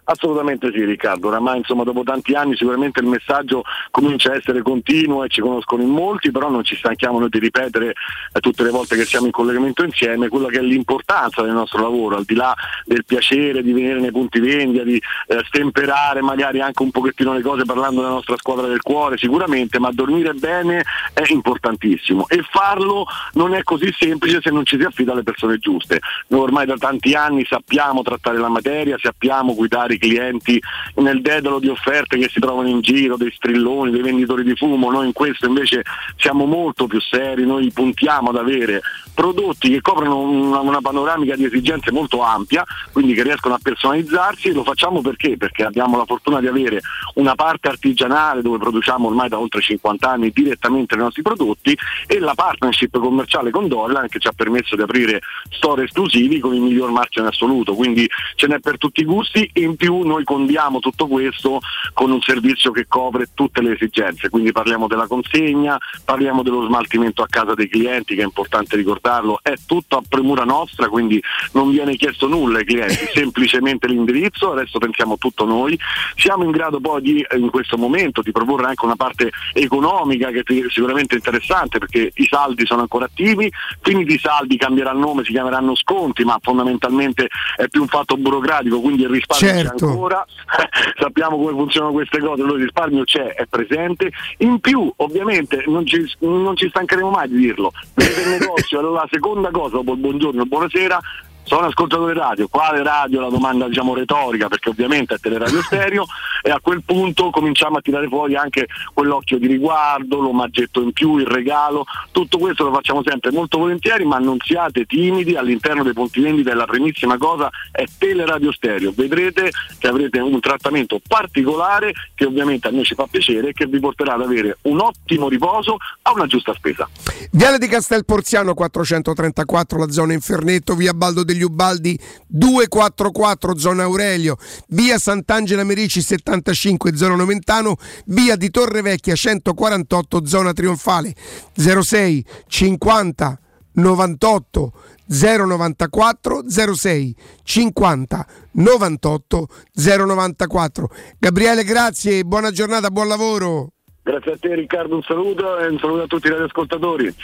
Assolutamente 0.08 0.72
sì 0.72 0.86
Riccardo, 0.86 1.30
oramai 1.30 1.58
insomma 1.58 1.84
dopo 1.84 2.04
tanti 2.04 2.34
anni 2.34 2.56
sicuramente 2.56 3.00
il 3.00 3.08
messaggio 3.08 3.64
comincia 3.90 4.32
a 4.32 4.36
essere 4.36 4.62
continuo 4.62 5.24
e 5.24 5.30
ci 5.30 5.42
conoscono 5.42 5.82
in 5.82 5.90
molti, 5.90 6.30
però 6.30 6.48
non 6.48 6.64
ci 6.64 6.76
stanchiamo 6.76 7.18
noi 7.18 7.30
di 7.30 7.40
ripetere 7.40 7.94
eh, 8.32 8.40
tutte 8.40 8.62
le 8.62 8.70
volte 8.70 8.96
che 8.96 9.06
siamo 9.06 9.26
in 9.26 9.32
collegamento 9.32 9.84
insieme 9.84 10.28
quella 10.28 10.50
che 10.50 10.60
è 10.60 10.62
l'importanza 10.62 11.42
del 11.42 11.54
nostro 11.54 11.82
lavoro, 11.82 12.18
al 12.18 12.24
di 12.24 12.36
là 12.36 12.54
del 12.86 13.04
piacere 13.04 13.64
di 13.64 13.72
venire 13.72 14.00
nei 14.00 14.12
punti 14.12 14.40
vendita, 14.40 14.84
di 14.84 15.02
eh, 15.28 15.42
stemperare 15.48 16.22
magari 16.22 16.62
anche 16.62 16.84
un 16.84 16.92
pochettino 16.92 17.34
le 17.34 17.42
cose 17.42 17.66
parlando 17.66 18.02
della 18.02 18.14
nostra 18.14 18.38
squadra 18.38 18.68
del 18.68 18.84
cuore 18.84 19.18
sicuramente, 19.18 19.80
ma 19.80 19.90
dormire 19.92 20.34
bene 20.34 20.84
è 21.14 21.24
importantissimo 21.30 22.28
e 22.28 22.44
farlo 22.48 23.08
non 23.34 23.56
è 23.56 23.64
così 23.64 23.92
semplice 23.98 24.40
se 24.40 24.52
non 24.52 24.66
ci 24.66 24.78
si 24.78 24.84
affida 24.84 25.14
alle 25.14 25.24
persone 25.24 25.58
giuste. 25.58 26.00
Noi 26.28 26.42
ormai 26.42 26.68
da 26.68 26.78
tanti 26.78 27.14
anni 27.16 27.44
sappiamo 27.44 28.04
trattare 28.04 28.38
la 28.38 28.50
materia, 28.50 28.98
sappiamo 29.00 29.56
guidare 29.56 29.94
i 29.96 30.00
clienti 30.00 30.62
nel 30.96 31.22
dedalo 31.22 31.60
di 31.60 31.68
offerte 31.68 32.18
che 32.18 32.30
si 32.30 32.40
trovano 32.40 32.68
in 32.68 32.82
giro, 32.82 33.18
dei 33.18 33.32
strilloni, 33.36 33.92
dei 33.92 34.02
venditori 34.02 34.44
di 34.44 34.56
fumo, 34.56 34.92
noi 34.92 35.08
in 35.08 35.14
questo 35.14 35.48
invece 35.48 35.82
siamo 36.18 36.46
molto 36.46 36.88
più 36.88 37.02
seri, 37.02 37.46
noi 37.46 37.72
puntiamo 37.72 38.30
ad 38.30 38.38
avere 38.38 38.82
prodotti 39.16 39.70
che 39.70 39.82
coprono 39.82 40.20
una, 40.20 40.60
una 40.60 40.82
panoramica 40.82 41.36
di 41.36 41.46
esigenze 41.46 41.92
molto 41.92 42.22
ampia, 42.22 42.64
quindi 42.92 43.14
che 43.14 43.24
riescono 43.24 43.56
a 43.56 43.60
personalizzarsi 43.60 44.50
e 44.50 44.54
lo 44.54 44.64
facciamo 44.64 45.02
perché? 45.02 45.38
Perché 45.38 45.64
abbiamo 45.64 45.98
la 45.98 46.06
fortuna 46.06 46.40
di 46.40 46.48
avere 46.48 46.82
una 47.16 47.34
parte 47.34 47.70
artigianale 47.70 48.44
dove 48.44 48.60
produciamo 48.60 49.08
ormai 49.08 49.30
da 49.30 49.40
oltre 49.40 49.62
50 49.62 50.08
anni 50.08 50.30
direttamente 50.32 50.96
i 50.96 50.98
nostri 50.98 51.24
prodotti 51.24 51.76
e 52.06 52.20
la 52.20 52.36
partnership 52.36 53.00
commerciale 53.00 53.50
con 53.50 53.68
Dorian 53.68 54.08
che 54.08 54.20
ci 54.20 54.28
ha 54.28 54.34
permesso 54.36 54.76
di 54.76 54.82
aprire 54.82 55.22
store 55.50 55.86
esclusivi 55.86 56.40
con 56.40 56.54
i 56.54 56.60
miglior 56.60 56.92
marchi 56.92 57.20
in 57.20 57.26
assoluto, 57.26 57.74
quindi 57.74 58.08
ce 58.36 58.48
n'è 58.48 58.60
per 58.60 58.78
tutti 58.78 59.02
i 59.02 59.06
gusti 59.06 59.50
e 59.52 59.62
in 59.62 59.76
più 59.76 60.02
noi 60.02 60.24
condiamo 60.24 60.80
tutto 60.80 61.08
questo 61.08 61.60
con 61.94 62.12
un 62.12 62.22
servizio 62.22 62.72
che 62.72 62.86
copre 62.88 63.30
tutte 63.34 63.62
le 63.62 63.74
esigenze, 63.74 64.30
quindi 64.30 64.52
parliamo 64.52 64.88
della 64.88 65.08
consegna, 65.08 65.78
parliamo 66.04 66.44
dello 66.44 66.66
smaltimento 66.66 67.22
a 67.22 67.28
casa 67.30 67.54
dei 67.54 67.70
clienti 67.70 68.16
che 68.16 68.22
è 68.22 68.26
importante 68.26 68.76
ricordarlo, 69.06 69.40
è 69.42 69.54
tutto 69.66 69.98
a 69.98 70.02
premura 70.08 70.44
nostra, 70.44 70.90
quindi 70.90 71.22
non 71.54 71.70
viene 71.70 71.96
chiesto 71.96 72.28
nulla 72.28 72.60
ai 72.60 72.66
clienti, 72.66 73.08
semplicemente 73.14 73.88
l'indirizzo, 73.88 74.52
adesso 74.52 74.80
pensiamo 74.80 75.18
tutto 75.18 75.46
noi, 75.46 75.78
siamo 76.16 76.44
in 76.44 76.52
grado 76.52 76.80
poi 76.80 77.02
di, 77.02 77.26
in 77.38 77.50
questo 77.52 77.78
momento 77.78 78.22
di 78.22 78.32
proporre 78.32 78.68
anche 78.68 78.86
una 78.86 78.96
parte 78.96 79.32
economica 79.54 80.32
che 80.32 80.40
è 80.40 80.70
sicuramente 80.70 81.16
interessante 81.16 81.78
perché 81.78 82.12
i 82.16 82.26
saldi 82.26 82.66
sono 82.66 82.82
ancora 82.82 83.06
attivi, 83.06 83.52
finiti 83.82 84.16
i 84.16 84.20
saldi 84.20 84.58
cambierà 84.58 84.92
il 84.92 84.98
nome, 84.98 85.24
si 85.24 85.32
chiameranno 85.32 85.76
sconti, 85.76 86.24
ma 86.24 86.38
fondamentalmente 86.42 87.28
è 87.56 87.68
più 87.68 87.82
un 87.82 87.88
fatto 87.88 88.18
burocratico, 88.18 88.82
quindi 88.82 89.04
il 89.04 89.10
risparmio 89.10 89.34
Certo. 89.46 89.86
c'è 89.86 89.92
ancora, 89.92 90.26
sappiamo 90.98 91.38
come 91.38 91.52
funzionano 91.52 91.94
queste 91.94 92.20
cose, 92.20 92.42
allora 92.42 92.58
il 92.58 92.64
risparmio 92.64 93.04
c'è, 93.04 93.34
è 93.36 93.46
presente, 93.46 94.12
in 94.38 94.60
più 94.60 94.92
ovviamente 94.98 95.64
non 95.68 95.86
ci, 95.86 96.10
non 96.20 96.56
ci 96.56 96.70
stancheremo 96.70 97.10
mai 97.10 97.28
di 97.28 97.38
dirlo, 97.38 97.72
vedete 97.94 98.22
il 98.22 98.30
negozio, 98.30 98.80
la 98.96 99.08
seconda 99.12 99.52
cosa 99.52 99.76
dopo 99.76 99.94
il 99.94 100.00
buongiorno 100.00 100.42
e 100.42 100.46
buonasera 100.46 101.00
sono 101.46 101.68
ascoltatore 101.68 102.14
radio, 102.14 102.48
quale 102.48 102.84
radio? 102.84 103.22
La 103.22 103.30
domanda 103.30 103.68
diciamo 103.68 103.94
retorica 103.94 104.48
perché 104.48 104.70
ovviamente 104.70 105.16
è 105.16 105.20
teleradio 105.20 105.62
stereo 105.64 106.06
e 106.42 106.50
a 106.50 106.60
quel 106.62 106.84
punto 106.84 107.30
cominciamo 107.30 107.78
a 107.78 107.82
tirare 107.82 108.08
fuori 108.08 108.36
anche 108.36 108.68
quell'occhio 108.94 109.38
di 109.38 109.48
riguardo, 109.48 110.20
l'omaggetto 110.20 110.82
in 110.82 110.92
più, 110.92 111.18
il 111.18 111.28
regalo, 111.28 111.86
tutto 112.12 112.38
questo 112.38 112.64
lo 112.64 112.74
facciamo 112.74 113.02
sempre 113.06 113.32
molto 113.32 113.60
volentieri 113.60 114.06
ma 114.06 114.18
non 114.18 114.38
siate 114.44 114.86
timidi, 114.86 115.36
all'interno 115.36 115.84
dei 115.84 115.94
punti 115.94 116.20
vendita 116.20 116.52
è 116.52 116.56
la 116.56 116.66
primissima 116.66 117.18
cosa, 117.18 117.50
è 117.72 117.86
teleradio 117.98 118.52
stereo, 118.52 118.92
vedrete 118.96 119.52
che 119.78 119.88
avrete 119.88 120.20
un 120.20 120.40
trattamento 120.40 121.00
particolare 121.08 121.94
che 122.16 122.26
ovviamente 122.26 122.68
a 122.68 122.72
noi 122.72 122.84
ci 122.84 122.96
fa 122.96 123.06
piacere 123.10 123.50
e 123.50 123.54
che 123.54 123.68
vi 123.68 123.80
porterà 123.80 124.14
ad 124.14 124.22
avere 124.22 124.58
un 124.64 124.80
ottimo 124.80 125.30
riposo 125.30 125.78
a 126.02 126.12
una 126.12 126.26
giusta 126.26 126.54
spesa. 126.54 126.90
Viale 127.32 127.58
di 127.60 127.68
Castel 127.68 128.06
Porziano 128.06 128.54
434, 128.54 129.78
la 129.78 129.92
zona 129.92 130.14
Infernetto, 130.14 130.76
via 130.76 130.94
Baldo 130.94 131.24
degli 131.36 131.44
Ubaldi 131.44 132.00
244, 132.28 133.58
zona 133.58 133.84
Aurelio, 133.84 134.38
via 134.70 134.98
Sant'Angela 134.98 135.64
Merici 135.64 136.02
75, 136.02 136.96
zona 136.96 137.16
Noventano, 137.16 137.76
via 138.06 138.36
di 138.36 138.50
Torrevecchia 138.50 139.16
148, 139.16 140.26
zona 140.26 140.54
Trionfale 140.54 141.14
06 141.54 142.26
50 142.48 143.40
98 143.74 144.74
094 145.08 146.44
06 146.50 147.16
50 147.44 148.28
98 148.52 149.48
094. 149.74 150.90
Gabriele, 151.20 151.64
grazie, 151.64 152.24
buona 152.24 152.52
giornata, 152.52 152.90
buon 152.90 153.08
lavoro. 153.08 153.72
Grazie 154.02 154.34
a 154.34 154.38
te 154.40 154.54
Riccardo, 154.54 154.96
un 154.96 155.02
saluto 155.02 155.58
e 155.58 155.68
un 155.68 155.80
saluto 155.80 156.04
a 156.04 156.08
tutti 156.08 156.28
i 156.28 156.30
radioascoltatori. 156.30 157.16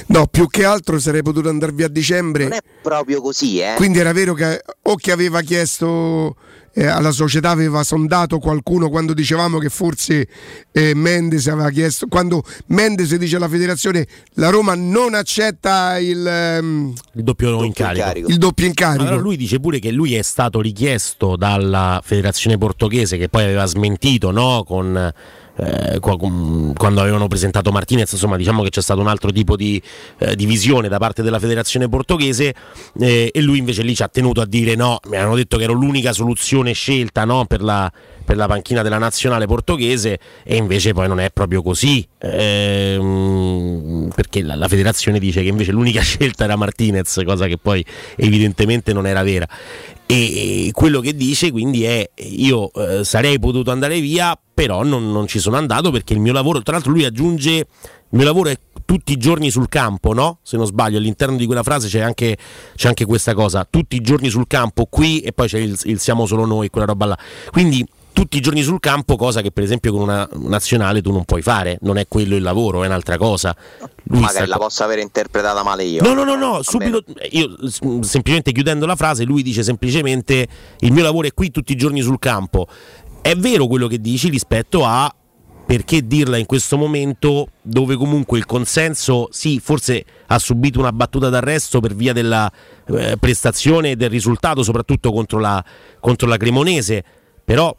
No, 0.07 0.27
più 0.27 0.49
che 0.49 0.65
altro 0.65 0.99
sarei 0.99 1.23
potuto 1.23 1.49
andare 1.49 1.73
via 1.73 1.87
a 1.87 1.91
dicembre. 1.91 2.45
Non 2.45 2.55
è 2.55 2.63
proprio 2.83 3.21
così, 3.21 3.61
eh. 3.61 3.75
Quindi 3.77 3.99
era 3.99 4.13
vero 4.13 4.35
che 4.35 4.63
o 4.83 4.97
che 4.97 5.13
aveva 5.13 5.43
chiesto 5.43 6.35
eh, 6.73 6.87
alla 6.87 7.11
società, 7.11 7.51
aveva 7.51 7.83
sondato 7.83 8.39
qualcuno 8.39 8.89
quando 8.89 9.13
dicevamo 9.13 9.59
che 9.59 9.69
forse 9.69 10.29
eh, 10.73 10.95
Mendes 10.95 11.47
aveva 11.49 11.71
chiesto, 11.71 12.07
quando 12.07 12.43
Mendes 12.67 13.15
dice 13.17 13.37
alla 13.37 13.49
federazione 13.49 14.07
la 14.35 14.51
Roma 14.51 14.75
non 14.75 15.15
accetta 15.15 15.99
il, 15.99 16.27
ehm, 16.27 16.93
Il 17.15 17.23
doppio, 17.23 17.63
incarico. 17.63 18.29
il 18.29 18.39
doppio 18.39 18.67
incarico. 18.67 19.03
Allora 19.05 19.21
lui 19.21 19.37
dice 19.37 19.59
pure 19.61 19.79
che 19.79 19.91
lui 19.91 20.15
è 20.15 20.23
stato 20.23 20.61
richiesto 20.61 21.37
dalla 21.37 22.01
federazione 22.05 22.57
portoghese 22.59 23.17
che 23.17 23.29
poi 23.29 23.45
aveva 23.45 23.67
smentito 23.67 24.31
no? 24.31 24.65
con, 24.67 25.13
eh, 25.61 25.99
quando 26.01 27.01
avevano 27.01 27.29
presentato 27.29 27.71
Martinez, 27.71 28.11
insomma 28.13 28.37
diciamo 28.37 28.63
che 28.63 28.71
c'è 28.71 28.81
stato 28.81 29.01
un 29.01 29.09
altro 29.09 29.31
tipo 29.31 29.57
di, 29.57 29.81
eh, 30.19 30.35
di 30.35 30.47
visione 30.47 30.89
da 30.89 30.99
parte 30.99 31.23
della 31.23 31.39
federazione 31.39 31.89
portoghese 31.89 32.55
eh, 32.99 33.31
e 33.33 33.41
lui 33.43 33.59
invece 33.59 33.83
lì 33.83 33.95
ci 33.95 34.03
ha 34.03 34.09
tenuto 34.09 34.41
a 34.41 34.47
dire 34.47 34.75
no, 34.75 34.99
mi 35.09 35.17
hanno 35.17 35.35
detto 35.35 35.57
che 35.57 35.65
ero 35.65 35.73
l'unica 35.73 36.13
soluzione 36.13 36.73
scelta 36.73 37.25
no? 37.25 37.45
per, 37.45 37.63
la, 37.63 37.91
per 38.25 38.37
la 38.37 38.47
panchina 38.47 38.83
della 38.83 38.99
nazionale 38.99 39.47
portoghese 39.47 40.19
e 40.43 40.57
invece 40.57 40.93
poi 40.93 41.09
non 41.09 41.21
è 41.21 41.31
proprio 41.31 41.63
così 41.63 42.07
ehm, 42.19 44.11
perché 44.15 44.43
la, 44.43 44.55
la 44.55 44.69
federazione 44.69 45.19
dice 45.19 45.43
che 45.43 45.49
invece 45.49 45.73
l'unica 45.73 46.01
scelta 46.03 46.45
era 46.45 46.57
Martinez, 46.57 47.21
cosa 47.25 47.47
che 47.47 47.59
poi 47.59 47.85
evidentemente 48.17 48.93
non 48.93 49.07
era 49.07 49.23
vera. 49.23 49.49
E 50.13 50.71
quello 50.73 50.99
che 50.99 51.15
dice 51.15 51.53
quindi 51.53 51.85
è 51.85 52.11
io 52.17 52.73
eh, 52.73 53.05
sarei 53.05 53.39
potuto 53.39 53.71
andare 53.71 54.01
via, 54.01 54.37
però 54.53 54.83
non, 54.83 55.13
non 55.13 55.29
ci 55.29 55.39
sono 55.39 55.57
andato 55.57 55.93
perché 55.93 56.15
il 56.15 56.19
mio 56.19 56.33
lavoro, 56.33 56.63
tra 56.63 56.73
l'altro 56.73 56.91
lui 56.91 57.05
aggiunge, 57.05 57.51
il 57.53 57.67
mio 58.09 58.25
lavoro 58.25 58.49
è 58.49 58.59
tutti 58.85 59.13
i 59.13 59.17
giorni 59.17 59.53
sul 59.53 59.69
campo, 59.69 60.13
no? 60.13 60.41
Se 60.43 60.57
non 60.57 60.67
sbaglio, 60.67 60.99
all'interno 60.99 61.37
di 61.37 61.47
quella 61.47 61.63
frase 61.63 61.87
c'è 61.87 62.01
anche, 62.01 62.37
c'è 62.75 62.89
anche 62.89 63.05
questa 63.05 63.35
cosa, 63.35 63.65
tutti 63.71 63.95
i 63.95 64.01
giorni 64.01 64.31
sul 64.31 64.49
campo 64.49 64.87
qui 64.87 65.21
e 65.21 65.33
poi 65.33 65.47
c'è 65.47 65.61
il, 65.61 65.79
il 65.85 66.01
siamo 66.01 66.27
solo 66.27 66.45
noi, 66.45 66.71
quella 66.71 66.87
roba 66.89 67.07
là. 67.07 67.19
Quindi 67.53 67.87
tutti 68.13 68.37
i 68.37 68.41
giorni 68.41 68.63
sul 68.63 68.81
campo, 68.81 69.17
cosa 69.17 69.41
che 69.41 69.51
per 69.51 69.63
esempio 69.63 69.93
con 69.93 70.03
una 70.03 70.29
nazionale 70.33 71.03
tu 71.03 71.13
non 71.13 71.25
puoi 71.25 71.43
fare, 71.43 71.79
non 71.83 71.97
è 71.97 72.07
quello 72.09 72.37
il 72.37 72.43
lavoro, 72.43 72.83
è 72.83 72.87
un'altra 72.87 73.17
cosa. 73.17 73.55
Lui 74.05 74.21
Magari 74.21 74.47
sta- 74.47 74.47
la 74.47 74.59
posso 74.59 74.85
avere 74.85 75.01
interpretata 75.01 75.63
male 75.63 75.85
io. 75.85 76.03
No, 76.03 76.15
no, 76.15 76.25
no, 76.25 76.37
no, 76.37 76.63
subito 76.63 77.03
io 77.31 77.57
semplicemente 78.03 78.53
chiudendo 78.53 78.87
la 78.87 78.97
frase, 78.97 79.25
lui 79.25 79.43
dice 79.43 79.63
semplicemente 79.63 80.47
il 80.81 80.93
mio 80.93 81.03
lavoro 81.03 81.27
è 81.27 81.33
qui 81.33 81.51
tutti 81.51 81.73
i 81.73 81.77
giorni 81.77 82.01
sul 82.01 82.19
campo. 82.19 82.67
È 83.23 83.35
vero 83.37 83.67
quello 83.67 83.87
che 83.87 84.01
dici 84.01 84.29
rispetto 84.29 84.85
a 84.85 85.15
perché 85.71 86.05
dirla 86.05 86.37
in 86.37 86.47
questo 86.47 86.77
momento 86.77 87.51
dove 87.63 87.95
comunque 87.95 88.39
il 88.39 88.45
consenso 88.45 89.29
sì, 89.31 89.61
forse 89.61 90.05
ha 90.27 90.39
subito 90.41 90.81
una 90.81 90.91
battuta 90.91 91.29
d'arresto 91.29 91.79
per 91.79 91.95
via 91.95 92.13
della 92.13 92.51
eh, 92.89 93.17
prestazione 93.21 93.93
e 93.93 93.97
del 93.97 94.11
risultato, 94.11 94.65
soprattutto 94.65 95.13
contro 95.13 95.39
la, 95.39 95.65
contro 96.01 96.27
la 96.27 96.37
Cremonese, 96.37 97.05
però 97.45 97.73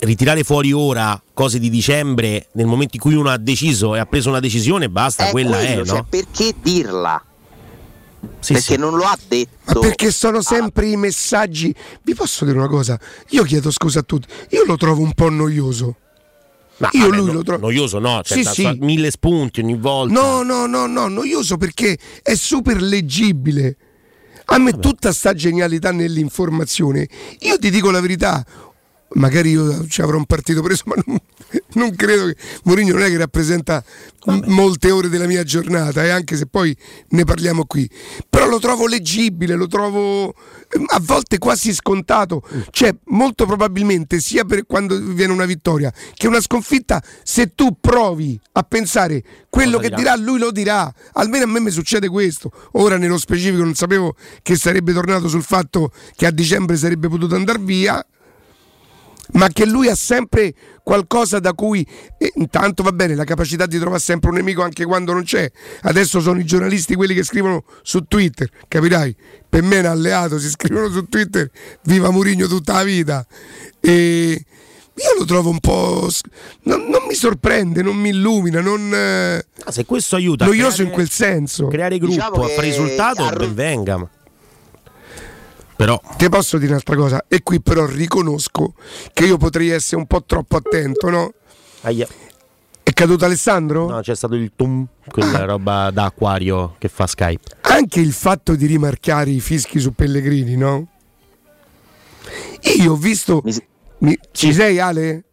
ritirare 0.00 0.42
fuori 0.44 0.72
ora 0.72 1.20
cose 1.34 1.58
di 1.58 1.70
dicembre 1.70 2.48
nel 2.52 2.66
momento 2.66 2.96
in 2.96 3.02
cui 3.02 3.14
uno 3.14 3.30
ha 3.30 3.36
deciso 3.36 3.94
e 3.94 3.98
ha 3.98 4.06
preso 4.06 4.28
una 4.28 4.40
decisione, 4.40 4.88
basta, 4.88 5.28
È 5.28 5.30
quella 5.30 5.58
quello, 5.58 5.82
è, 5.82 5.86
cioè, 5.86 5.96
no? 5.96 6.06
perché 6.08 6.54
dirla? 6.60 7.24
Sì, 8.38 8.52
perché 8.52 8.74
sì. 8.74 8.78
non 8.78 8.94
lo 8.94 9.04
ha 9.04 9.18
detto. 9.26 9.50
Ma 9.64 9.80
perché 9.80 10.10
sono 10.12 10.40
sempre 10.42 10.86
i 10.86 10.96
messaggi. 10.96 11.74
Vi 12.02 12.14
posso 12.14 12.44
dire 12.44 12.56
una 12.56 12.68
cosa? 12.68 12.98
Io 13.30 13.42
chiedo 13.42 13.70
scusa 13.70 14.00
a 14.00 14.02
tutti. 14.02 14.28
Io 14.50 14.64
lo 14.64 14.76
trovo 14.76 15.02
un 15.02 15.12
po' 15.12 15.28
noioso. 15.28 15.96
Ma 16.78 16.88
Io 16.92 17.08
vabbè, 17.08 17.16
lui 17.16 17.26
no- 17.26 17.32
lo 17.32 17.42
trovo 17.42 17.60
noioso 17.66 17.98
no, 17.98 18.22
cioè 18.24 18.42
Sì, 18.42 18.44
sì. 18.44 18.76
mille 18.80 19.10
spunti 19.10 19.60
ogni 19.60 19.76
volta. 19.76 20.12
No, 20.12 20.42
no, 20.42 20.66
no, 20.66 20.86
no, 20.86 21.08
noioso 21.08 21.56
perché 21.56 21.98
è 22.22 22.34
super 22.34 22.80
leggibile. 22.80 23.76
A 24.46 24.58
me 24.58 24.78
tutta 24.78 25.12
sta 25.12 25.34
genialità 25.34 25.92
nell'informazione. 25.92 27.08
Io 27.40 27.58
ti 27.58 27.70
dico 27.70 27.90
la 27.90 28.00
verità, 28.00 28.44
magari 29.14 29.50
io 29.50 29.86
ci 29.86 30.02
avrò 30.02 30.16
un 30.16 30.26
partito 30.26 30.62
preso, 30.62 30.84
ma 30.88 30.94
non, 31.06 31.18
non 31.74 31.94
credo 31.94 32.26
che 32.26 32.36
Mourinho 32.64 32.94
non 32.94 33.02
è 33.02 33.08
che 33.08 33.16
rappresenta 33.16 33.82
m- 34.26 34.40
molte 34.46 34.90
ore 34.90 35.08
della 35.08 35.26
mia 35.26 35.42
giornata, 35.44 36.04
e 36.04 36.10
anche 36.10 36.36
se 36.36 36.46
poi 36.46 36.76
ne 37.10 37.24
parliamo 37.24 37.64
qui. 37.66 37.88
Però 38.28 38.46
lo 38.46 38.58
trovo 38.58 38.86
leggibile, 38.86 39.54
lo 39.54 39.66
trovo 39.66 40.28
a 40.28 41.00
volte 41.00 41.38
quasi 41.38 41.72
scontato. 41.74 42.42
Cioè, 42.70 42.94
molto 43.06 43.46
probabilmente, 43.46 44.20
sia 44.20 44.44
per 44.44 44.66
quando 44.66 44.98
viene 44.98 45.32
una 45.32 45.44
vittoria 45.44 45.92
che 46.14 46.26
una 46.26 46.40
sconfitta, 46.40 47.02
se 47.22 47.54
tu 47.54 47.76
provi 47.80 48.38
a 48.52 48.62
pensare 48.62 49.22
quello 49.48 49.76
Cosa 49.76 49.88
che 49.88 49.96
dirà? 49.96 50.14
dirà, 50.14 50.24
lui 50.24 50.38
lo 50.38 50.50
dirà. 50.50 50.92
Almeno 51.12 51.44
a 51.44 51.48
me 51.48 51.60
mi 51.60 51.70
succede 51.70 52.08
questo. 52.08 52.50
Ora, 52.72 52.96
nello 52.96 53.18
specifico, 53.18 53.62
non 53.62 53.74
sapevo 53.74 54.14
che 54.42 54.56
sarebbe 54.56 54.92
tornato 54.92 55.28
sul 55.28 55.42
fatto 55.42 55.92
che 56.16 56.26
a 56.26 56.30
dicembre 56.30 56.76
sarebbe 56.76 57.08
potuto 57.08 57.34
andare 57.34 57.58
via 57.58 58.04
ma 59.32 59.48
che 59.48 59.64
lui 59.66 59.88
ha 59.88 59.94
sempre 59.94 60.54
qualcosa 60.82 61.38
da 61.38 61.52
cui 61.54 61.86
e 62.18 62.32
intanto 62.36 62.82
va 62.82 62.92
bene 62.92 63.14
la 63.14 63.24
capacità 63.24 63.66
di 63.66 63.78
trovare 63.78 64.00
sempre 64.00 64.30
un 64.30 64.36
nemico 64.36 64.62
anche 64.62 64.84
quando 64.84 65.12
non 65.12 65.22
c'è. 65.24 65.50
Adesso 65.82 66.20
sono 66.20 66.38
i 66.40 66.44
giornalisti 66.44 66.94
quelli 66.94 67.14
che 67.14 67.22
scrivono 67.22 67.64
su 67.82 68.00
Twitter 68.06 68.48
capirai? 68.68 69.16
Per 69.48 69.62
me 69.62 69.76
è 69.76 69.80
un 69.80 69.86
alleato 69.86 70.38
si 70.38 70.48
scrivono 70.48 70.88
su 70.90 71.06
Twitter 71.08 71.50
viva 71.82 72.10
Murigno 72.10 72.46
tutta 72.46 72.74
la 72.74 72.82
vita. 72.84 73.26
E 73.80 74.44
io 74.94 75.18
lo 75.18 75.24
trovo 75.24 75.48
un 75.50 75.60
po' 75.60 76.08
non, 76.64 76.82
non 76.88 77.04
mi 77.08 77.14
sorprende 77.14 77.80
non 77.82 77.96
mi 77.96 78.10
illumina 78.10 78.60
non 78.60 78.92
eh, 78.92 79.44
Ah, 79.64 79.72
se 79.72 79.86
questo 79.86 80.16
aiuta 80.16 80.44
noioso 80.44 80.68
creare- 80.68 80.82
in 80.84 80.90
quel 80.90 81.08
senso. 81.10 81.66
creare 81.68 81.96
gruppo, 81.98 82.12
Diciamo 82.14 82.44
a 82.44 82.60
risultato, 82.60 83.24
Ar- 83.24 83.38
ben 83.38 83.54
venga. 83.54 84.10
Però 85.82 86.00
Ti 86.16 86.28
posso 86.28 86.58
dire 86.58 86.70
un'altra 86.70 86.94
cosa, 86.94 87.24
e 87.26 87.42
qui 87.42 87.60
però 87.60 87.84
riconosco 87.86 88.74
che 89.12 89.24
io 89.24 89.36
potrei 89.36 89.70
essere 89.70 89.96
un 89.96 90.06
po' 90.06 90.22
troppo 90.22 90.54
attento, 90.54 91.10
no? 91.10 91.32
Aia. 91.80 92.06
È 92.84 92.92
caduto 92.92 93.24
Alessandro? 93.24 93.88
no, 93.88 94.00
c'è 94.00 94.14
stato 94.14 94.36
il 94.36 94.52
tum, 94.54 94.86
quella 95.08 95.44
roba 95.44 95.90
da 95.90 96.04
acquario 96.04 96.76
che 96.78 96.86
fa 96.86 97.08
Skype. 97.08 97.56
Anche 97.62 97.98
il 97.98 98.12
fatto 98.12 98.54
di 98.54 98.66
rimarcare 98.66 99.30
i 99.30 99.40
fischi 99.40 99.80
su 99.80 99.92
Pellegrini, 99.92 100.54
no? 100.54 100.86
Io 102.78 102.92
ho 102.92 102.96
visto. 102.96 103.42
Mi- 103.98 104.16
ci 104.30 104.52
sei, 104.52 104.78
Ale? 104.78 105.24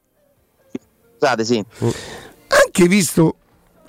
Scusate, 1.19 1.45
sì. 1.45 1.63
Anche 1.77 2.87
visto 2.87 3.35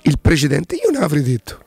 il 0.03 0.19
precedente, 0.19 0.75
io 0.75 0.91
ne 0.91 1.03
avrei 1.03 1.23
detto. 1.23 1.57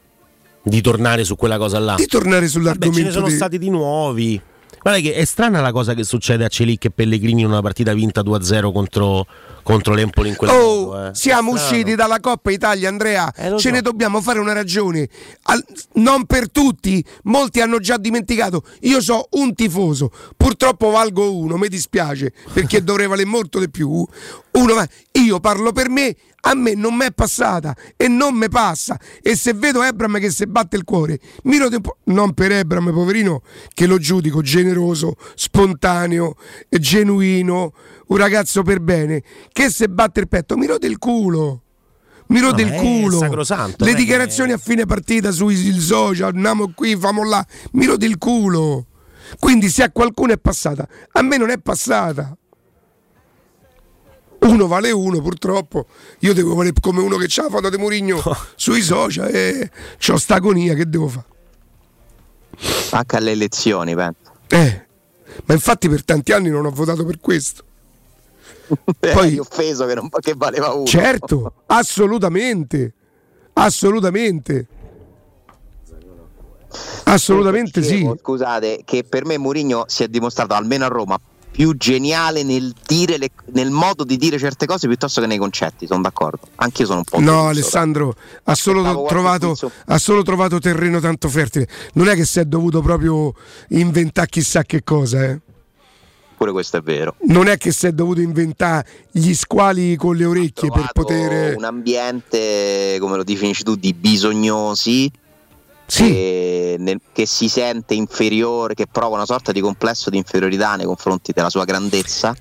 Di 0.62 0.80
tornare 0.80 1.24
su 1.24 1.34
quella 1.34 1.58
cosa 1.58 1.80
là. 1.80 1.96
Di 1.96 2.06
tornare 2.06 2.46
sull'argomento. 2.46 2.96
ce 2.96 3.04
ne 3.06 3.10
sono 3.10 3.26
di- 3.26 3.34
stati 3.34 3.58
di 3.58 3.70
nuovi. 3.70 4.40
Guarda 4.84 5.00
che 5.00 5.14
è 5.14 5.24
strana 5.24 5.62
la 5.62 5.72
cosa 5.72 5.94
che 5.94 6.04
succede 6.04 6.44
a 6.44 6.48
Celic 6.48 6.84
e 6.84 6.90
Pellegrini 6.90 7.40
in 7.40 7.46
una 7.46 7.62
partita 7.62 7.94
vinta 7.94 8.20
2-0 8.20 8.70
contro, 8.70 9.26
contro 9.64 9.94
l'Empoli 9.94 10.28
in 10.28 10.36
quel 10.36 10.50
Oh, 10.50 10.84
modo. 10.84 11.06
eh. 11.08 11.14
siamo 11.14 11.50
usciti 11.50 11.96
dalla 11.96 12.20
Coppa 12.20 12.52
Italia, 12.52 12.88
Andrea. 12.88 13.32
lo 13.48 13.56
Ce 13.58 13.68
so. 13.70 13.74
ne 13.74 13.80
dobbiamo 13.82 14.20
fare 14.20 14.38
una 14.38 14.52
ragione. 14.52 15.08
Al- 15.44 15.64
non 15.94 16.26
per 16.26 16.50
tutti, 16.50 17.04
molti 17.24 17.60
hanno 17.60 17.80
già 17.80 17.96
dimenticato. 17.96 18.62
Io 18.82 19.00
so 19.00 19.26
un 19.32 19.52
tifoso, 19.54 20.12
purtroppo 20.36 20.90
valgo 20.90 21.34
uno, 21.36 21.56
mi 21.56 21.66
dispiace 21.68 22.32
perché 22.52 22.82
dovrei 22.84 23.08
valere 23.08 23.28
molto 23.28 23.58
di 23.58 23.68
più. 23.70 24.06
Uno, 24.52 24.84
io 25.12 25.40
parlo 25.40 25.72
per 25.72 25.88
me, 25.88 26.14
a 26.42 26.54
me 26.54 26.74
non 26.74 26.94
mi 26.94 27.06
è 27.06 27.10
passata 27.12 27.74
e 27.96 28.06
non 28.06 28.34
mi 28.36 28.48
passa. 28.48 28.96
E 29.20 29.34
se 29.34 29.52
vedo 29.54 29.82
Ebram 29.82 30.18
che 30.20 30.30
si 30.30 30.46
batte 30.46 30.76
il 30.76 30.84
cuore, 30.84 31.18
mi 31.44 31.56
rode 31.58 31.76
un 31.76 31.82
po'. 31.82 31.96
Non 32.04 32.34
per 32.34 32.52
Ebram, 32.52 32.92
poverino, 32.92 33.42
che 33.72 33.86
lo 33.86 33.98
giudico 33.98 34.42
generoso, 34.42 35.16
spontaneo, 35.34 36.36
genuino, 36.68 37.72
un 38.06 38.16
ragazzo 38.16 38.62
per 38.62 38.80
bene, 38.80 39.22
che 39.52 39.70
se 39.70 39.88
batte 39.88 40.20
il 40.20 40.28
petto, 40.28 40.56
mi 40.56 40.66
rode 40.66 40.86
il 40.86 40.98
culo. 40.98 41.62
Mi 42.26 42.40
rode 42.40 42.64
No, 42.64 42.74
il 42.74 42.80
culo. 42.80 43.44
Le 43.76 43.94
dichiarazioni 43.94 44.52
a 44.52 44.58
fine 44.58 44.86
partita 44.86 45.30
sui 45.30 45.56
social, 45.78 46.34
andiamo 46.34 46.72
qui, 46.74 46.96
famo 46.96 47.22
là, 47.24 47.44
mi 47.72 47.84
rode 47.84 48.06
il 48.06 48.18
culo. 48.18 48.86
Quindi 49.38 49.68
se 49.68 49.82
a 49.82 49.90
qualcuno 49.90 50.32
è 50.32 50.38
passata, 50.38 50.86
a 51.12 51.22
me 51.22 51.36
non 51.36 51.50
è 51.50 51.58
passata. 51.58 52.36
Uno 54.40 54.66
vale 54.66 54.90
uno, 54.90 55.20
purtroppo. 55.22 55.86
Io 56.20 56.34
devo 56.34 56.54
valere 56.54 56.74
come 56.80 57.00
uno 57.00 57.16
che 57.16 57.28
ha 57.40 57.44
la 57.44 57.48
foto 57.48 57.70
di 57.70 57.78
Murigno 57.78 58.22
sui 58.56 58.82
social 58.82 59.34
e 59.34 59.70
c'ho 59.98 60.18
sta 60.18 60.34
agonia, 60.34 60.74
che 60.74 60.88
devo 60.88 61.08
fare? 61.08 61.26
Anche 62.90 63.16
alle 63.16 63.30
elezioni, 63.32 63.94
penso. 63.94 64.32
Eh, 64.48 64.86
ma 65.46 65.54
infatti 65.54 65.88
per 65.88 66.04
tanti 66.04 66.32
anni 66.32 66.50
non 66.50 66.66
ho 66.66 66.70
votato 66.70 67.04
per 67.04 67.18
questo. 67.20 67.64
Poi 68.98 69.38
offeso 69.38 69.86
che, 69.86 69.94
non, 69.94 70.08
che 70.20 70.34
valeva 70.36 70.72
uno. 70.72 70.86
Certo, 70.86 71.52
assolutamente. 71.66 72.94
Assolutamente. 73.52 74.66
Assolutamente 77.04 77.80
Dicevo, 77.80 78.12
sì. 78.12 78.18
Scusate, 78.18 78.80
che 78.84 79.04
per 79.04 79.24
me 79.24 79.38
Mourinho 79.38 79.84
si 79.86 80.02
è 80.02 80.08
dimostrato, 80.08 80.54
almeno 80.54 80.84
a 80.84 80.88
Roma, 80.88 81.18
più 81.50 81.76
geniale 81.76 82.42
nel, 82.42 82.74
dire 82.84 83.16
le- 83.16 83.30
nel 83.52 83.70
modo 83.70 84.02
di 84.02 84.16
dire 84.16 84.38
certe 84.38 84.66
cose 84.66 84.88
piuttosto 84.88 85.20
che 85.20 85.28
nei 85.28 85.38
concetti, 85.38 85.86
sono 85.86 86.02
d'accordo. 86.02 86.48
Anch'io 86.56 86.86
sono 86.86 86.98
un 86.98 87.04
po' 87.04 87.20
No, 87.20 87.46
Alessandro, 87.46 88.16
ha 88.44 88.54
solo, 88.56 89.04
trovato, 89.06 89.56
ha 89.86 89.98
solo 89.98 90.22
trovato 90.22 90.58
terreno 90.58 90.98
tanto 90.98 91.28
fertile. 91.28 91.68
Non 91.92 92.08
è 92.08 92.16
che 92.16 92.24
si 92.24 92.40
è 92.40 92.44
dovuto 92.44 92.80
proprio 92.82 93.32
inventare 93.68 94.26
chissà 94.28 94.64
che 94.64 94.82
cosa, 94.82 95.22
eh. 95.22 95.40
Pure 96.44 96.52
questo 96.52 96.76
è 96.76 96.82
vero. 96.82 97.14
Non 97.20 97.48
è 97.48 97.56
che 97.56 97.72
si 97.72 97.86
è 97.86 97.92
dovuto 97.92 98.20
inventare 98.20 98.86
gli 99.10 99.32
squali 99.32 99.96
con 99.96 100.14
le 100.14 100.26
orecchie 100.26 100.70
per 100.70 100.90
poter. 100.92 101.56
Un 101.56 101.64
ambiente, 101.64 102.98
come 103.00 103.16
lo 103.16 103.24
definisci 103.24 103.62
tu, 103.62 103.76
di 103.76 103.94
bisognosi. 103.94 105.10
Che, 105.86 106.76
nel- 106.78 107.00
che 107.12 107.24
si 107.24 107.48
sente 107.48 107.94
inferiore, 107.94 108.74
che 108.74 108.86
prova 108.86 109.16
una 109.16 109.24
sorta 109.24 109.52
di 109.52 109.60
complesso 109.60 110.10
di 110.10 110.18
inferiorità 110.18 110.76
nei 110.76 110.84
confronti 110.84 111.32
della 111.32 111.48
sua 111.48 111.64
grandezza. 111.64 112.36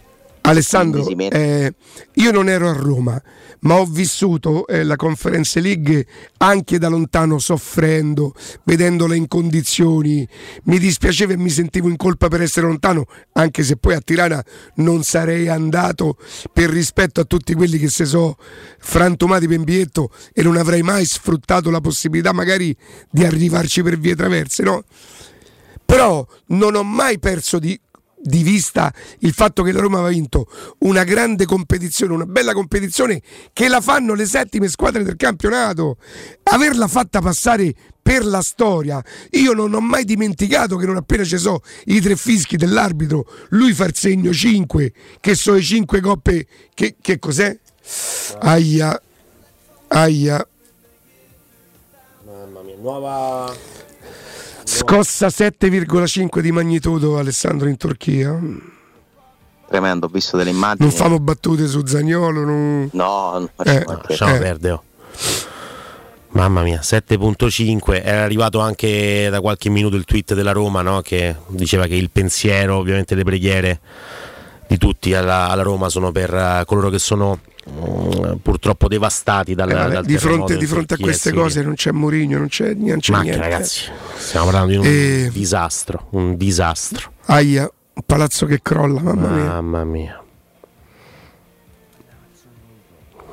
Alessandro, 0.46 1.08
eh, 1.08 1.74
io 2.16 2.32
non 2.32 2.50
ero 2.50 2.68
a 2.68 2.74
Roma, 2.74 3.22
ma 3.62 3.76
ho 3.76 3.86
vissuto 3.86 4.68
eh, 4.68 4.84
la 4.84 4.98
Conference 4.98 5.60
League 5.62 6.06
anche 6.40 6.78
da 6.78 6.90
lontano, 6.90 7.40
soffrendo, 7.40 8.34
vedendola 8.64 9.16
in 9.16 9.30
condizioni. 9.30 10.28
Mi 10.64 10.80
dispiaceva 10.80 11.32
e 11.32 11.38
mi 11.38 11.50
sentivo 11.50 11.88
in 11.88 11.96
colpa 11.96 12.28
per 12.28 12.42
essere 12.42 12.68
lontano, 12.68 13.06
anche 13.34 13.64
se 13.64 13.78
poi 13.78 13.94
a 13.94 14.02
Tirana 14.02 14.44
non 14.76 15.04
sarei 15.04 15.48
andato 15.48 16.18
per 16.52 16.70
rispetto 16.70 17.22
a 17.22 17.24
tutti 17.24 17.54
quelli 17.54 17.78
che 17.78 17.90
si 17.90 18.06
sono 18.06 18.36
frantumati 18.80 19.48
per 19.48 19.60
biglietto 19.60 20.12
e 20.34 20.44
non 20.44 20.58
avrei 20.58 20.82
mai 20.82 21.06
sfruttato 21.06 21.70
la 21.70 21.80
possibilità 21.80 22.34
magari 22.34 22.76
di 23.10 23.24
arrivarci 23.24 23.82
per 23.82 23.98
vie 23.98 24.14
traverse, 24.14 24.62
no? 24.64 24.84
Però 25.86 26.26
non 26.48 26.76
ho 26.76 26.84
mai 26.84 27.18
perso 27.18 27.60
di, 27.60 27.80
di 28.24 28.42
vista 28.42 28.94
il 29.20 29.34
fatto 29.34 29.64
che 29.64 29.74
la 29.74 29.82
Roma 29.82 29.98
aveva 29.98 30.14
vinto 30.14 30.48
una 30.80 31.04
grande 31.04 31.46
competizione, 31.46 32.14
una 32.14 32.26
bella 32.26 32.54
competizione 32.54 33.22
che 33.52 33.68
la 33.68 33.82
fanno 33.82 34.14
le 34.14 34.26
settime 34.26 34.70
squadre 34.70 35.04
del 35.04 35.18
campionato. 35.18 35.98
Averla 36.44 36.88
fatta 36.88 37.20
passare 37.20 37.74
per 38.02 38.26
la 38.26 38.42
storia, 38.42 39.04
io 39.32 39.54
non 39.54 39.74
ho 39.74 39.80
mai 39.80 40.04
dimenticato 40.04 40.76
che 40.76 40.86
non 40.86 40.98
appena 40.98 41.24
ci 41.24 41.38
so 41.38 41.62
i 41.86 42.02
tre 42.02 42.16
fischi 42.18 42.58
dell'arbitro, 42.58 43.26
lui 43.50 43.74
fa 43.74 43.86
il 43.86 43.96
segno 43.96 44.34
5, 44.34 44.94
che 45.22 45.36
sono 45.36 45.58
i 45.58 45.64
5 45.64 46.02
coppe, 46.02 46.46
che, 46.74 46.96
che 47.00 47.20
cos'è? 47.20 47.58
Aia, 48.40 49.02
aia. 49.88 50.48
Mamma 52.26 52.62
mia, 52.62 52.76
nuova. 52.78 53.83
Scossa 54.66 55.28
7,5 55.28 56.40
di 56.40 56.52
magnitudo 56.52 57.18
Alessandro 57.18 57.68
in 57.68 57.78
Turchia. 57.78 58.40
Tremendo, 59.68 60.06
ho 60.06 60.10
visto 60.10 60.38
delle 60.38 60.52
immagini. 60.52 60.88
Non 60.88 60.92
famo 60.96 61.20
battute 61.20 61.68
su 61.68 61.86
Zagnolo. 61.86 62.44
Non... 62.44 62.90
No, 62.94 63.32
non 63.34 63.50
Eh, 63.66 63.84
Lasciamo 64.08 64.36
Eh. 64.36 64.40
perdere. 64.40 64.74
oh. 64.74 64.84
Mamma 66.30 66.64
mia, 66.64 66.80
7.5 66.82 68.02
era 68.04 68.24
arrivato 68.24 68.60
anche 68.60 69.30
da 69.30 69.40
qualche 69.40 69.70
minuto 69.70 69.96
il 69.96 70.04
tweet 70.06 70.34
della 70.34 70.52
Roma 70.52 70.82
no? 70.82 71.02
che 71.02 71.36
diceva 71.48 71.86
che 71.86 71.94
il 71.94 72.10
pensiero, 72.10 72.78
ovviamente 72.78 73.14
le 73.14 73.24
preghiere 73.24 73.80
di 74.68 74.78
tutti 74.78 75.14
alla, 75.14 75.50
alla 75.50 75.62
Roma 75.62 75.90
sono 75.90 76.12
per 76.12 76.34
eh, 76.34 76.64
coloro 76.66 76.90
che 76.90 76.98
sono 76.98 77.40
purtroppo 78.42 78.88
devastati 78.88 79.56
dal, 79.56 79.70
Eh, 79.70 79.74
vabbè, 79.74 79.94
dal 79.94 80.06
di 80.06 80.18
fronte, 80.18 80.58
di 80.58 80.66
fronte 80.66 80.96
a 80.96 80.98
e 81.00 81.02
queste 81.02 81.32
cose 81.32 81.62
non 81.64 81.76
c'è 81.76 81.92
Mourinho, 81.92 82.38
non 82.38 82.48
c'è, 82.48 82.74
non 82.74 83.00
c'è 83.00 83.12
Ma 83.14 83.22
niente. 83.22 83.40
ragazzi, 83.40 83.90
stiamo 84.18 84.46
parlando 84.46 84.72
di 84.72 84.78
un 84.78 84.86
Eh. 84.86 85.30
disastro, 85.32 86.08
un 86.12 86.36
disastro. 86.36 87.12
Aia, 87.26 87.62
un 87.94 88.02
palazzo 88.06 88.46
che 88.46 88.60
crolla, 88.62 89.00
mamma 89.02 89.28
mia. 89.30 89.44
Mamma 89.62 89.84
mia. 89.86 90.24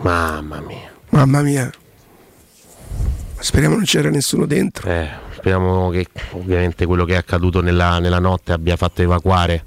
Mamma 0.02 0.60
mia. 0.60 0.90
Mamma 1.10 1.42
mia. 1.42 1.70
Speriamo 3.38 3.74
non 3.74 3.84
c'era 3.84 4.10
nessuno 4.10 4.46
dentro. 4.46 4.88
Eh, 4.90 5.08
speriamo 5.34 5.90
che 5.90 6.06
ovviamente 6.32 6.86
quello 6.86 7.04
che 7.04 7.14
è 7.14 7.16
accaduto 7.16 7.60
nella, 7.62 7.98
nella 7.98 8.18
notte 8.18 8.52
abbia 8.52 8.76
fatto 8.76 9.02
evacuare. 9.02 9.64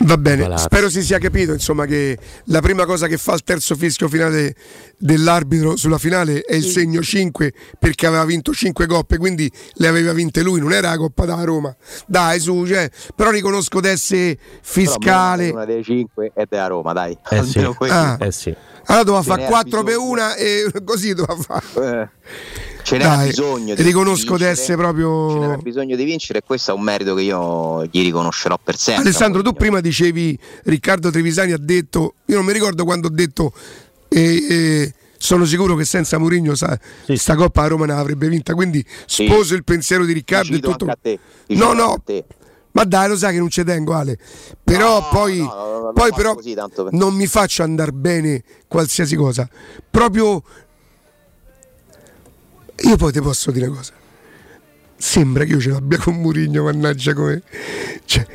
Va 0.00 0.16
bene, 0.16 0.42
Palazzo. 0.42 0.64
spero 0.64 0.88
si 0.88 1.02
sia 1.02 1.18
capito 1.18 1.52
insomma 1.52 1.84
che 1.84 2.16
la 2.44 2.60
prima 2.60 2.86
cosa 2.86 3.06
che 3.06 3.18
fa 3.18 3.34
il 3.34 3.42
terzo 3.42 3.74
fischio 3.74 4.08
finale 4.08 4.54
dell'arbitro 4.96 5.76
sulla 5.76 5.98
finale 5.98 6.40
è 6.42 6.54
il 6.54 6.64
segno 6.64 7.02
5 7.02 7.52
perché 7.78 8.06
aveva 8.06 8.24
vinto 8.24 8.52
5 8.52 8.86
coppe, 8.86 9.18
quindi 9.18 9.50
le 9.74 9.88
aveva 9.88 10.12
vinte 10.12 10.42
lui, 10.42 10.60
non 10.60 10.72
era 10.72 10.90
la 10.90 10.96
coppa 10.96 11.24
da 11.24 11.42
Roma. 11.44 11.74
Dai 12.06 12.40
su, 12.40 12.66
cioè, 12.66 12.90
però 13.14 13.30
riconosco 13.30 13.80
d'essere 13.80 14.38
fiscale. 14.62 15.50
Una 15.50 15.64
delle 15.64 15.82
5 15.82 16.32
è 16.34 16.44
della 16.48 16.66
Roma, 16.66 16.92
dai. 16.92 17.16
Eh 17.30 17.42
sì. 17.42 17.58
Ah. 17.88 18.16
Eh 18.20 18.32
sì. 18.32 18.54
Allora 18.86 19.04
doveva 19.04 19.22
fare 19.22 19.42
n'era 19.42 19.50
4 19.52 19.70
per 19.82 19.84
bisogno. 19.84 20.10
una 20.10 20.34
e 20.34 20.64
così 20.84 21.14
doveva 21.14 21.36
fare. 21.36 22.10
Eh, 22.22 22.77
Ce 22.88 22.96
n'era 22.96 23.16
Dai, 23.16 23.28
bisogno 23.28 23.74
di 23.74 23.82
riconosco 23.82 24.30
vincere, 24.36 24.54
d'essere 24.54 24.76
proprio- 24.78 25.30
Ce 25.30 25.38
n'era 25.40 25.56
bisogno 25.58 25.94
di 25.94 26.04
vincere 26.04 26.38
e 26.38 26.42
questo 26.42 26.70
è 26.70 26.74
un 26.74 26.80
merito 26.80 27.14
che 27.14 27.20
io 27.20 27.84
gli 27.84 28.02
riconoscerò 28.02 28.58
per 28.62 28.78
sempre. 28.78 29.02
Alessandro, 29.04 29.42
tu 29.42 29.52
prima 29.52 29.80
dicevi 29.80 30.38
Riccardo 30.64 31.10
Trevisani 31.10 31.52
ha 31.52 31.58
detto, 31.58 32.14
io 32.24 32.36
non 32.36 32.46
mi 32.46 32.52
ricordo 32.52 32.84
quando 32.84 33.08
ho 33.08 33.10
detto 33.10 33.52
eh, 34.08 34.46
eh, 34.48 34.94
sono 35.18 35.44
sicuro 35.44 35.74
che 35.76 35.84
senza 35.84 36.16
Mourinho 36.16 36.54
sa, 36.54 36.78
sta 37.14 37.34
Coppa 37.34 37.62
a 37.64 37.66
Roma 37.66 37.84
ne 37.84 37.92
avrebbe 37.92 38.26
vinta, 38.28 38.54
quindi 38.54 38.82
sposo 39.04 39.54
il 39.54 39.64
pensiero 39.64 40.06
di 40.06 40.14
Riccardo 40.14 40.54
e 40.56 40.60
tutto. 40.60 40.86
anche 40.86 40.90
a 40.90 40.98
te, 41.00 41.18
No, 41.56 41.74
no, 41.74 41.82
anche 41.90 41.94
a 41.94 42.00
te. 42.04 42.24
ma 42.72 42.84
dai, 42.84 43.08
lo 43.10 43.18
sai 43.18 43.34
che 43.34 43.38
non 43.38 43.50
ci 43.50 43.62
tengo 43.64 43.92
Ale. 43.92 44.16
Però 44.64 45.06
poi, 45.10 45.36
lo 45.40 45.90
poi 45.92 46.08
faccio 46.08 46.16
però 46.16 46.34
così, 46.36 46.54
tanto 46.54 46.84
per- 46.84 46.92
non 46.94 47.12
mi 47.14 47.26
faccio 47.26 47.62
andare 47.62 47.92
bene 47.92 48.42
qualsiasi 48.66 49.14
cosa. 49.14 49.46
Proprio 49.90 50.42
io 52.84 52.96
poi 52.96 53.12
ti 53.12 53.20
posso 53.20 53.50
dire 53.50 53.66
una 53.66 53.76
cosa. 53.76 53.92
Sembra 54.96 55.44
che 55.44 55.52
io 55.52 55.60
ce 55.60 55.70
l'abbia 55.70 55.98
con 55.98 56.14
Murigno, 56.16 56.64
mannaggia 56.64 57.14
come. 57.14 57.42
Cioè, 58.04 58.26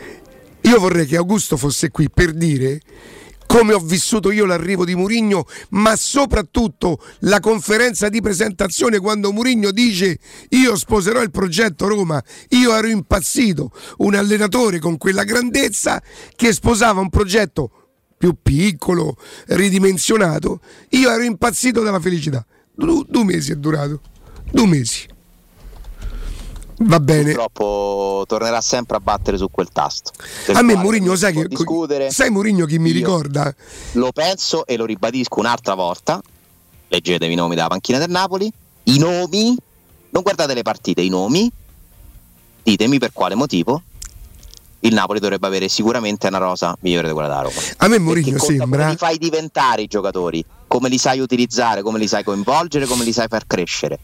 io 0.61 0.79
vorrei 0.79 1.05
che 1.05 1.17
Augusto 1.17 1.57
fosse 1.57 1.89
qui 1.89 2.09
per 2.09 2.33
dire 2.33 2.79
come 3.53 3.73
ho 3.73 3.79
vissuto 3.79 4.31
io 4.31 4.45
l'arrivo 4.45 4.83
di 4.83 4.95
Murigno, 4.95 5.45
ma 5.71 5.95
soprattutto 5.95 6.99
la 7.19 7.39
conferenza 7.39 8.09
di 8.09 8.19
presentazione 8.19 8.97
quando 8.97 9.31
Murigno 9.31 9.69
dice 9.69 10.17
io 10.49 10.75
sposerò 10.75 11.21
il 11.21 11.29
progetto 11.29 11.87
Roma, 11.87 12.19
io 12.49 12.75
ero 12.75 12.87
impazzito, 12.87 13.71
un 13.97 14.15
allenatore 14.15 14.79
con 14.79 14.97
quella 14.97 15.23
grandezza 15.23 16.01
che 16.35 16.51
sposava 16.51 16.99
un 16.99 17.09
progetto 17.09 17.69
più 18.17 18.35
piccolo, 18.41 19.17
ridimensionato, 19.47 20.59
io 20.89 21.11
ero 21.11 21.21
impazzito 21.21 21.81
dalla 21.83 21.99
felicità. 21.99 22.43
Du- 22.73 23.05
due 23.07 23.23
mesi 23.23 23.51
è 23.51 23.55
durato, 23.55 24.01
due 24.53 24.67
mesi. 24.67 25.07
Va 26.77 26.99
bene. 26.99 27.33
Purtroppo 27.33 28.23
tornerà 28.27 28.61
sempre 28.61 28.97
a 28.97 28.99
battere 28.99 29.37
su 29.37 29.49
quel 29.49 29.69
tasto. 29.69 30.11
A 30.53 30.61
me 30.61 30.75
non 30.99 31.17
sai 31.17 31.33
che 31.33 31.47
discutere. 31.47 32.11
sai 32.11 32.29
Murigno 32.29 32.65
chi 32.65 32.77
mi 32.77 32.91
ricorda? 32.91 33.53
Lo 33.93 34.11
penso 34.11 34.65
e 34.65 34.77
lo 34.77 34.85
ribadisco 34.85 35.39
un'altra 35.39 35.73
volta. 35.73 36.21
Leggetevi 36.87 37.33
i 37.33 37.35
nomi 37.35 37.55
della 37.55 37.67
panchina 37.67 37.97
del 37.97 38.09
Napoli. 38.09 38.51
I 38.83 38.97
nomi, 38.99 39.55
non 40.09 40.21
guardate 40.21 40.53
le 40.53 40.61
partite, 40.61 41.01
i 41.01 41.09
nomi. 41.09 41.51
Ditemi 42.61 42.99
per 42.99 43.11
quale 43.11 43.35
motivo 43.35 43.81
il 44.81 44.93
Napoli 44.93 45.19
dovrebbe 45.19 45.47
avere 45.47 45.69
sicuramente 45.69 46.27
una 46.27 46.37
rosa 46.37 46.75
migliore 46.81 47.07
di 47.07 47.13
quella 47.13 47.29
da 47.29 47.41
Roma. 47.41 47.55
A 47.77 47.87
me 47.87 47.99
Mourinho 47.99 48.37
sembra 48.37 48.65
come 48.65 48.89
li 48.91 48.97
fai 48.97 49.17
diventare 49.17 49.81
i 49.83 49.87
giocatori, 49.87 50.43
come 50.67 50.89
li 50.89 50.97
sai 50.97 51.19
utilizzare, 51.19 51.81
come 51.81 51.99
li 51.99 52.07
sai 52.07 52.23
coinvolgere, 52.23 52.85
come 52.85 53.05
li 53.05 53.13
sai 53.13 53.27
far 53.29 53.47
crescere. 53.47 53.99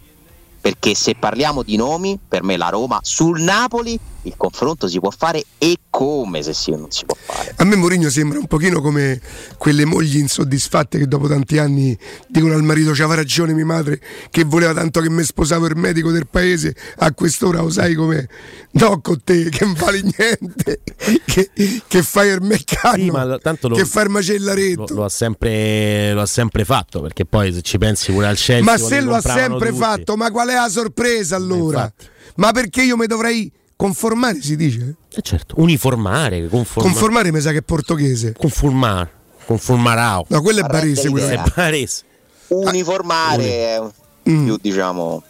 Perché 0.62 0.94
se 0.94 1.16
parliamo 1.16 1.64
di 1.64 1.76
nomi, 1.76 2.20
per 2.28 2.44
me 2.44 2.58
la 2.58 2.70
Roma 2.70 3.00
sul 3.02 3.42
Napoli 3.42 3.98
il 4.24 4.34
confronto 4.38 4.88
si 4.88 5.00
può 5.00 5.10
fare 5.12 5.44
e 5.58 5.78
come 5.90 6.44
se 6.44 6.54
si, 6.54 6.72
non 6.72 6.92
si 6.92 7.06
può 7.06 7.16
fare. 7.20 7.54
A 7.58 7.64
me 7.64 7.76
Mourinho 7.76 8.10
sembra 8.10 8.38
un 8.40 8.48
pochino 8.48 8.82
come 8.82 9.20
quelle 9.58 9.86
mogli 9.86 10.18
insoddisfatte 10.18 10.98
che 10.98 11.08
dopo 11.08 11.28
tanti 11.28 11.58
anni 11.58 11.98
dicono 12.28 12.54
al 12.54 12.64
marito 12.64 12.92
c'aveva 12.92 13.16
ragione 13.16 13.54
mia 13.54 13.66
madre 13.66 14.00
che 14.30 14.44
voleva 14.44 14.74
tanto 14.74 15.02
che 15.02 15.10
mi 15.10 15.24
sposavo 15.24 15.66
il 15.68 15.76
medico 15.76 16.12
del 16.12 16.28
paese 16.28 16.76
a 16.98 17.12
quest'ora 17.14 17.62
lo 17.62 17.70
sai 17.70 17.94
com'è 17.96 18.26
no 18.72 19.00
con 19.02 19.22
te 19.24 19.50
che 19.50 19.64
non 19.66 19.74
vale 19.74 20.02
niente 20.02 20.82
che, 21.26 21.50
che 21.88 22.04
fai 22.04 22.30
il 22.30 22.42
meccano 22.42 22.96
Sì, 22.96 23.06
lo- 23.08 23.76
che 23.76 23.86
fai 23.86 24.04
il 24.06 24.10
macellaretto 24.10 24.86
Lo, 24.90 24.96
lo 24.96 25.04
ha 25.06 25.10
sempre, 25.10 26.14
lo 26.14 26.22
ha 26.22 26.26
sempre 26.26 26.66
fatto 26.66 27.02
perché 27.02 27.26
poi 27.26 27.54
se 27.54 27.62
ci 27.62 27.78
pensi 27.78 28.12
pure 28.12 28.28
al 28.28 28.36
Chelsea 28.38 28.64
ma 28.64 28.78
se 28.78 29.02
lo 29.02 29.16
ha 29.16 29.22
sempre 29.22 29.70
tutti. 29.70 29.80
fatto 29.82 30.16
ma 30.16 30.30
qual 30.32 30.50
è 30.50 30.54
la 30.56 30.70
sorpresa 30.70 31.36
allora 31.36 31.92
ma 32.36 32.52
perché 32.52 32.84
io 32.84 32.96
mi 32.96 33.08
dovrei 33.08 33.52
conformare 33.80 34.42
si 34.42 34.58
dice? 34.58 34.96
Eh 35.10 35.22
certo, 35.22 35.56
uniformare, 35.60 36.50
conformare. 36.50 36.92
conformare 36.94 37.32
mi 37.32 37.40
sa 37.40 37.52
che 37.52 37.60
è 37.60 37.62
portoghese 37.62 38.34
Conformare, 38.38 39.10
conformarao. 39.46 40.26
no 40.28 40.42
quello 40.42 40.60
è 40.60 40.68
barese 40.68 41.08
quello. 41.10 41.28
È 41.28 41.42
barese. 41.56 42.04
Uniformare 42.48 43.44
è 43.46 43.82
Mm. 44.30 44.44
più 44.46 44.58
diciamo. 44.62 45.24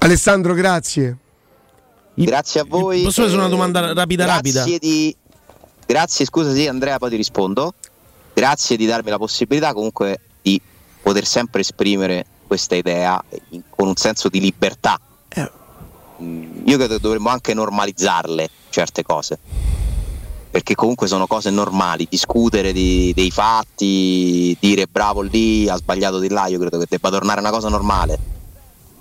Alessandro 0.00 0.52
grazie 0.52 1.16
Grazie 2.14 2.60
a 2.60 2.64
voi. 2.68 3.02
Posso 3.02 3.22
fare 3.22 3.28
solo 3.30 3.40
una 3.42 3.48
eh, 3.50 3.54
domanda 3.56 3.92
rapida, 3.94 4.24
grazie 4.24 4.52
rapida? 4.52 4.78
Di... 4.78 5.16
Grazie, 5.86 6.24
scusa 6.26 6.52
sì 6.52 6.66
Andrea, 6.66 6.98
poi 6.98 7.08
ti 7.10 7.16
rispondo. 7.16 7.72
Grazie 8.34 8.76
di 8.76 8.84
darmi 8.86 9.08
la 9.08 9.16
possibilità 9.18 9.72
comunque 9.72 10.20
di 10.42 10.60
poter 11.02 11.24
sempre 11.24 11.60
esprimere 11.62 12.26
questa 12.46 12.74
idea 12.74 13.22
in- 13.50 13.62
con 13.70 13.88
un 13.88 13.96
senso 13.96 14.28
di 14.28 14.40
libertà. 14.40 15.00
Eh. 15.30 15.50
Io 16.18 16.76
credo 16.76 16.94
che 16.94 17.00
dovremmo 17.00 17.28
anche 17.28 17.54
normalizzarle 17.54 18.48
certe 18.70 19.02
cose. 19.02 19.38
Perché 20.50 20.74
comunque 20.74 21.06
sono 21.06 21.26
cose 21.26 21.50
normali, 21.50 22.06
discutere 22.08 22.72
di- 22.72 23.12
dei 23.14 23.30
fatti, 23.30 24.56
dire 24.58 24.86
bravo 24.86 25.20
lì, 25.20 25.68
ha 25.68 25.76
sbagliato 25.76 26.18
di 26.18 26.28
là, 26.28 26.46
io 26.46 26.58
credo 26.58 26.78
che 26.78 26.86
debba 26.88 27.10
tornare 27.10 27.40
una 27.40 27.50
cosa 27.50 27.68
normale. 27.68 28.18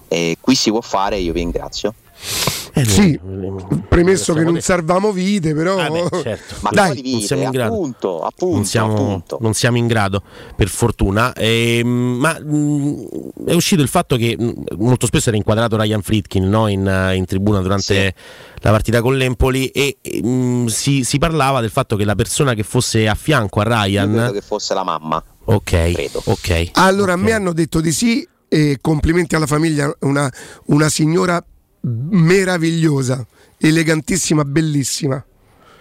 E 0.09 0.37
qui 0.39 0.55
si 0.55 0.69
può 0.69 0.81
fare, 0.81 1.17
io 1.17 1.33
vi 1.33 1.39
ringrazio. 1.39 1.93
Eh, 2.81 2.85
Sì, 2.85 3.19
premesso 3.87 4.33
che 4.33 4.43
non 4.43 4.59
salvavamo 4.61 5.11
vite, 5.11 5.53
però. 5.53 5.77
certo. 6.21 6.55
Ma 6.61 6.69
Dai, 6.71 6.93
quali 6.93 7.11
non 7.11 7.21
siamo 7.21 7.41
in 7.43 7.49
vite? 7.49 7.57
grado. 7.61 7.73
Appunto, 7.75 8.21
appunto, 8.21 8.55
non, 8.55 8.65
siamo, 8.65 8.93
appunto. 8.93 9.37
non 9.41 9.53
siamo 9.53 9.77
in 9.77 9.87
grado, 9.87 10.21
per 10.55 10.67
fortuna. 10.69 11.33
Ehm, 11.33 11.87
ma 11.87 12.39
mh, 12.39 13.05
è 13.45 13.53
uscito 13.53 13.81
il 13.81 13.87
fatto 13.87 14.15
che 14.15 14.35
mh, 14.37 14.75
molto 14.77 15.05
spesso 15.07 15.29
era 15.29 15.37
inquadrato 15.37 15.75
Ryan 15.81 16.01
Fritkin 16.01 16.47
no? 16.47 16.67
in, 16.67 17.11
in 17.15 17.25
tribuna 17.25 17.61
durante 17.61 18.13
la 18.61 18.71
partita 18.71 19.01
con 19.01 19.15
l'Empoli 19.17 19.67
e 19.67 19.97
e, 20.01 20.21
mh, 20.21 20.65
si, 20.67 21.03
si 21.03 21.17
parlava 21.17 21.61
del 21.61 21.69
fatto 21.69 21.95
che 21.95 22.05
la 22.05 22.15
persona 22.15 22.53
che 22.53 22.63
fosse 22.63 23.07
a 23.07 23.15
fianco 23.15 23.59
a 23.61 23.63
Io 23.87 24.01
credo 24.03 24.17
Ryan. 24.17 24.29
che 24.33 24.41
fosse 24.41 24.73
la 24.73 24.83
mamma. 24.83 25.23
Ok, 25.45 26.09
ok. 26.25 26.69
Allora, 26.73 27.13
a 27.13 27.15
me 27.15 27.31
hanno 27.31 27.53
detto 27.53 27.79
di 27.79 27.91
sì 27.91 28.27
e 28.49 28.77
complimenti 28.81 29.35
alla 29.35 29.45
famiglia, 29.47 29.93
una, 30.01 30.29
una 30.67 30.89
signora 30.89 31.43
meravigliosa, 31.81 33.25
elegantissima, 33.57 34.43
bellissima. 34.43 35.23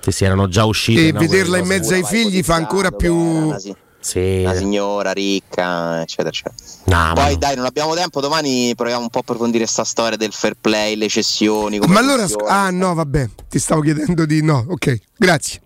Che 0.00 0.12
si 0.12 0.24
erano 0.24 0.48
già 0.48 0.64
uscite. 0.64 1.08
E 1.08 1.12
no, 1.12 1.18
vederla 1.18 1.58
in 1.58 1.66
mezzo 1.66 1.94
ai 1.94 2.04
figli 2.04 2.42
fa 2.42 2.54
ancora 2.54 2.90
più. 2.90 3.54
Si- 3.58 3.74
Sì. 3.98 4.42
una 4.44 4.54
signora 4.54 5.10
ricca, 5.10 6.00
eccetera, 6.02 6.28
eccetera. 6.28 6.54
No, 6.84 7.12
Poi 7.14 7.32
no. 7.32 7.38
dai, 7.38 7.56
non 7.56 7.64
abbiamo 7.64 7.92
tempo, 7.94 8.20
domani 8.20 8.72
proviamo 8.76 9.02
un 9.02 9.08
po' 9.10 9.18
a 9.18 9.20
approfondire 9.22 9.66
sta 9.66 9.82
storia 9.82 10.16
del 10.16 10.32
fair 10.32 10.54
play, 10.60 10.94
le 10.94 11.08
cessioni. 11.08 11.80
Ma 11.80 11.98
allora. 11.98 12.24
Ah, 12.46 12.70
no, 12.70 12.94
vabbè, 12.94 13.28
ti 13.48 13.58
stavo 13.58 13.80
chiedendo 13.80 14.24
di 14.24 14.42
no. 14.42 14.64
Ok, 14.68 14.96
grazie. 15.16 15.60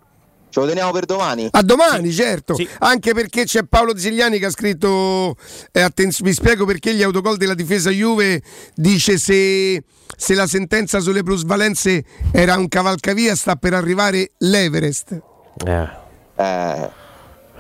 Ce 0.51 0.59
lo 0.59 0.67
teniamo 0.67 0.91
per 0.91 1.05
domani? 1.07 1.49
A 1.51 1.63
domani, 1.63 2.13
certo. 2.13 2.57
Anche 2.81 3.15
perché 3.15 3.45
c'è 3.45 3.63
Paolo 3.63 3.97
Zigliani 3.97 4.39
che 4.41 4.47
ha 4.47 4.51
scritto. 4.51 5.37
eh, 5.71 5.81
attenz- 5.81 6.23
vi 6.23 6.33
spiego 6.33 6.65
perché 6.65 6.93
gli 6.93 7.03
autogol 7.03 7.37
della 7.37 7.55
difesa 7.55 7.91
Juve 7.91 8.43
dice 8.75 9.17
se, 9.17 9.83
se 10.17 10.35
la 10.35 10.47
sentenza 10.49 10.99
sulle 10.99 11.23
plusvalenze 11.23 12.05
era 12.33 12.57
un 12.57 12.67
cavalcavia, 12.69 13.37
sta 13.37 13.55
per 13.55 13.75
arrivare 13.75 14.33
l'Everest. 14.39 15.21
Eh. 15.65 15.89
Eh, 16.37 16.91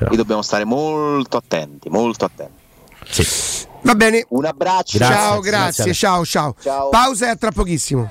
qui 0.06 0.16
dobbiamo 0.16 0.42
stare 0.42 0.64
molto 0.64 1.36
attenti, 1.36 1.88
molto 1.88 2.24
attenti. 2.24 2.58
Va 3.82 3.94
bene. 3.94 4.24
Un 4.30 4.44
abbraccio. 4.46 4.98
ciao, 4.98 5.40
grazie, 5.40 5.94
ciao, 5.94 6.24
ciao, 6.24 6.56
Ciao. 6.60 6.88
Pausa 6.88 7.26
e 7.26 7.30
a 7.30 7.36
tra 7.36 7.52
pochissimo. 7.52 8.10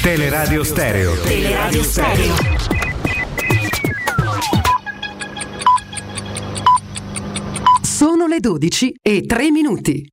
Teleradio 0.00 0.64
Stereo. 0.64 1.20
Teleradio 1.20 1.82
Stereo. 1.82 2.34
Sono 7.82 8.26
le 8.26 8.40
12 8.40 8.94
e 9.02 9.22
3 9.26 9.50
minuti. 9.50 10.08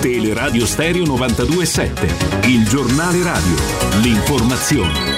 Teleradio 0.00 0.64
Stereo 0.64 1.04
927, 1.04 2.48
il 2.48 2.66
giornale 2.66 3.22
radio, 3.22 3.56
l'informazione. 4.00 5.17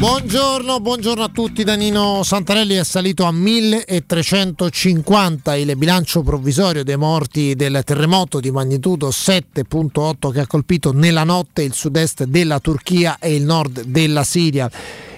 Buongiorno, 0.00 0.80
buongiorno 0.80 1.22
a 1.22 1.28
tutti. 1.28 1.62
Danilo 1.62 2.22
Santarelli 2.24 2.74
è 2.74 2.84
salito 2.84 3.26
a 3.26 3.32
1350 3.32 5.54
il 5.56 5.76
bilancio 5.76 6.22
provvisorio 6.22 6.82
dei 6.82 6.96
morti 6.96 7.54
del 7.54 7.82
terremoto 7.84 8.40
di 8.40 8.50
magnitudo 8.50 9.10
7.8 9.10 10.32
che 10.32 10.40
ha 10.40 10.46
colpito 10.46 10.94
nella 10.94 11.24
notte 11.24 11.64
il 11.64 11.74
sud-est 11.74 12.24
della 12.24 12.60
Turchia 12.60 13.18
e 13.18 13.34
il 13.34 13.42
nord 13.42 13.82
della 13.82 14.24
Siria. 14.24 14.70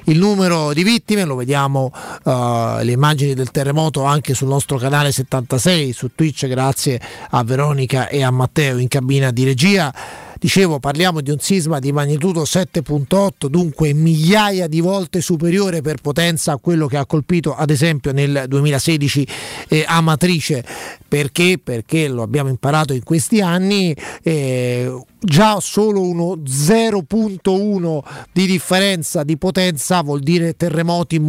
Il 0.07 0.19
numero 0.19 0.73
di 0.73 0.83
vittime 0.83 1.23
lo 1.23 1.37
vediamo 1.37 1.93
uh, 2.25 2.79
le 2.81 2.91
immagini 2.91 3.35
del 3.35 3.53
terremoto 3.53 4.03
anche 4.03 4.35
sul 4.35 4.49
nostro 4.49 4.79
canale 4.79 5.13
76 5.13 5.93
su 5.93 6.11
Twitch 6.13 6.49
grazie 6.49 7.01
a 7.31 7.45
Veronica 7.45 8.09
e 8.09 8.25
a 8.25 8.33
Matteo 8.33 8.79
in 8.79 8.89
cabina 8.89 9.31
di 9.31 9.45
regia. 9.45 9.95
Dicevo, 10.43 10.81
parliamo 10.81 11.21
di 11.21 11.31
un 11.31 11.39
sisma 11.39 11.79
di 11.79 11.93
magnitudo 11.93 12.43
7.8, 12.43 13.47
dunque 13.47 13.93
migliaia 13.93 14.67
di 14.67 14.81
volte 14.81 15.21
superiore 15.21 15.83
per 15.83 16.01
potenza 16.01 16.51
a 16.51 16.57
quello 16.57 16.89
che 16.89 16.97
ha 16.97 17.07
colpito 17.07 17.55
ad 17.55 17.71
esempio 17.71 18.11
nel 18.11 18.47
2016 18.49 19.29
eh, 19.69 19.85
Amatrice. 19.87 20.65
Perché? 21.07 21.61
Perché 21.63 22.09
lo 22.09 22.23
abbiamo 22.23 22.49
imparato 22.49 22.93
in 22.93 23.05
questi 23.05 23.41
anni, 23.41 23.95
eh, 24.25 24.93
già 25.21 25.61
solo 25.61 26.01
uno 26.01 26.35
0.1 26.35 28.01
di 28.33 28.45
differenza 28.45 29.23
di 29.23 29.39
potenza 29.39 30.03
vuol 30.03 30.23
dire 30.23 30.57
terremoti 30.57 31.21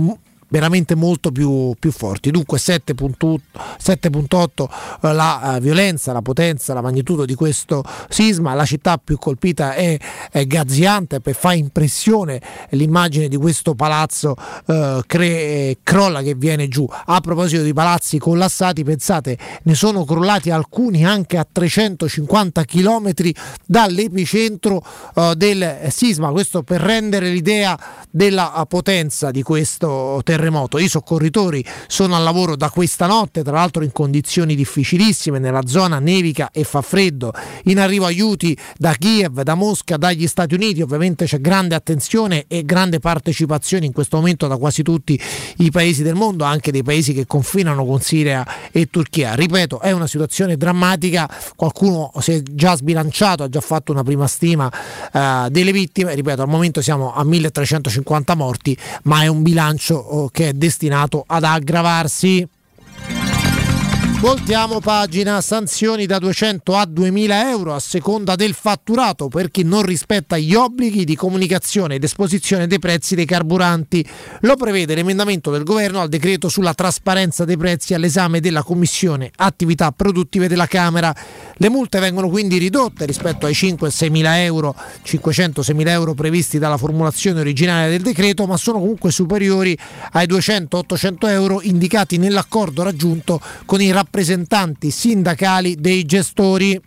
veramente 0.54 0.94
molto 0.94 1.32
più, 1.32 1.74
più 1.80 1.92
forti. 1.92 2.30
Dunque 2.30 2.60
7.8, 2.60 3.40
7.8 3.84 4.68
eh, 5.02 5.12
la 5.14 5.56
uh, 5.56 5.60
violenza, 5.60 6.14
la 6.14 6.22
potenza, 6.22 6.76
la 6.76 6.82
magnitudo 6.82 7.26
di 7.26 7.34
questo 7.34 7.84
sisma. 8.08 8.54
La 8.54 8.64
città 8.64 9.00
più 9.04 9.18
colpita 9.18 9.74
è, 9.74 9.98
è 10.32 10.46
Gaziantep 10.46 11.26
e 11.26 11.34
fa 11.34 11.54
impressione 11.54 12.40
l'immagine 12.70 13.30
di 13.30 13.36
questo 13.36 13.74
palazzo 13.74 14.36
uh, 14.68 15.02
cre- 15.08 15.80
crolla 15.82 16.22
che 16.22 16.36
viene 16.36 16.68
giù. 16.68 16.88
A 17.06 17.20
proposito 17.20 17.64
di 17.64 17.74
palazzi 17.74 18.20
collassati, 18.20 18.84
pensate, 18.84 19.36
ne 19.64 19.74
sono 19.74 20.06
crollati 20.06 20.52
alcuni 20.52 21.04
anche 21.04 21.40
a 21.40 21.48
350 21.52 22.64
km 22.66 23.12
dall'epicentro 23.66 24.86
uh, 25.16 25.34
del 25.34 25.88
sisma. 25.90 26.30
Questo 26.30 26.62
per 26.62 26.80
rendere 26.80 27.30
l'idea 27.30 27.76
della 28.12 28.64
potenza 28.70 29.32
di 29.32 29.42
questo 29.42 30.22
terremoto 30.24 30.42
terremoto. 30.44 30.78
I 30.78 30.88
soccorritori 30.88 31.66
sono 31.88 32.16
al 32.16 32.24
lavoro 32.24 32.56
da 32.56 32.70
questa 32.70 33.08
notte, 33.08 33.44
tra 33.44 33.54
l'altro 33.54 33.84
in 33.84 33.92
condizioni 33.92 34.56
difficilissime, 34.56 35.40
nella 35.40 35.66
zona 35.66 36.00
nevica 36.00 36.50
e 36.52 36.64
fa 36.64 36.82
freddo. 36.82 37.34
In 37.66 37.80
arrivo 37.80 38.06
aiuti 38.06 38.58
da 38.78 38.94
Kiev, 38.94 39.42
da 39.42 39.56
Mosca, 39.56 39.98
dagli 39.98 40.28
Stati 40.28 40.54
Uniti, 40.54 40.82
ovviamente 40.82 41.26
c'è 41.26 41.40
grande 41.40 41.76
attenzione 41.76 42.46
e 42.48 42.64
grande 42.64 43.00
partecipazione 43.00 43.86
in 43.86 43.94
questo 43.94 44.18
momento 44.18 44.48
da 44.48 44.58
quasi 44.58 44.84
tutti 44.84 45.20
i 45.58 45.72
paesi 45.72 46.04
del 46.04 46.16
mondo, 46.16 46.44
anche 46.44 46.72
dei 46.72 46.84
paesi 46.84 47.14
che 47.14 47.26
confinano 47.26 47.86
con 47.86 48.02
Siria 48.02 48.46
e 48.72 48.88
Turchia. 48.88 49.34
Ripeto, 49.36 49.80
è 49.80 49.92
una 49.92 50.08
situazione 50.08 50.58
drammatica, 50.58 51.30
qualcuno 51.56 52.12
si 52.20 52.34
è 52.34 52.42
già 52.44 52.76
sbilanciato, 52.76 53.44
ha 53.44 53.50
già 53.50 53.62
fatto 53.62 53.92
una 53.92 54.04
prima 54.04 54.28
stima 54.28 54.70
eh, 55.14 55.48
delle 55.50 55.72
vittime, 55.72 56.14
ripeto, 56.16 56.42
al 56.42 56.50
momento 56.50 56.82
siamo 56.82 57.14
a 57.14 57.24
1350 57.24 58.36
morti, 58.36 58.78
ma 59.04 59.24
è 59.24 59.28
un 59.28 59.42
bilancio 59.42 59.96
oh, 59.96 60.30
che 60.34 60.50
è 60.50 60.54
destinato 60.54 61.24
ad 61.26 61.44
aggravarsi. 61.44 62.46
Voltiamo 64.24 64.80
pagina, 64.80 65.42
sanzioni 65.42 66.06
da 66.06 66.18
200 66.18 66.78
a 66.78 66.86
2000 66.86 67.50
euro 67.50 67.76
a 67.76 67.80
seconda 67.80 68.36
del 68.36 68.54
fatturato 68.54 69.28
per 69.28 69.52
chi 69.52 69.64
non 69.64 69.82
rispetta 69.82 70.38
gli 70.38 70.56
obblighi 70.56 71.04
di 71.04 71.18
comunicazione 71.18 71.96
ed 71.96 72.06
esposizione 72.06 72.66
dei 72.66 72.80
prezzi 72.80 73.16
dei 73.16 73.26
carburanti. 73.26 74.08
Lo 74.44 74.56
prevede 74.56 74.96
l'emendamento 74.96 75.52
del 75.52 75.66
governo 75.66 76.00
al 76.00 76.08
decreto 76.08 76.48
sulla 76.48 76.74
trasparenza 76.74 77.44
dei 77.44 77.58
prezzi 77.58 77.94
all'esame 77.94 78.40
della 78.40 78.64
Commissione 78.64 79.30
Attività 79.36 79.92
Produttive 79.92 80.48
della 80.48 80.68
Camera. 80.68 81.14
Le 81.58 81.70
multe 81.70 82.00
vengono 82.00 82.30
quindi 82.30 82.58
ridotte 82.58 83.06
rispetto 83.06 83.46
ai 83.46 83.54
5 83.54 83.90
e 83.90 83.92
6 83.92 84.10
mila 84.10 84.42
euro, 84.42 84.74
500-6 85.06 85.76
mila 85.76 85.92
euro 85.92 86.14
previsti 86.14 86.60
dalla 86.60 86.78
formulazione 86.78 87.42
originale 87.42 87.90
del 87.90 88.02
decreto, 88.02 88.46
ma 88.46 88.56
sono 88.56 88.80
comunque 88.80 89.12
superiori 89.12 89.78
ai 90.14 90.28
200-800 90.28 91.28
euro 91.28 91.62
indicati 91.62 92.18
nell'accordo 92.18 92.84
raggiunto 92.84 93.42
con 93.66 93.82
i 93.82 93.92
rappresentanti 93.92 94.12
rappresentanti 94.14 94.92
sindacali 94.92 95.76
dei 95.76 96.06
gestori. 96.06 96.80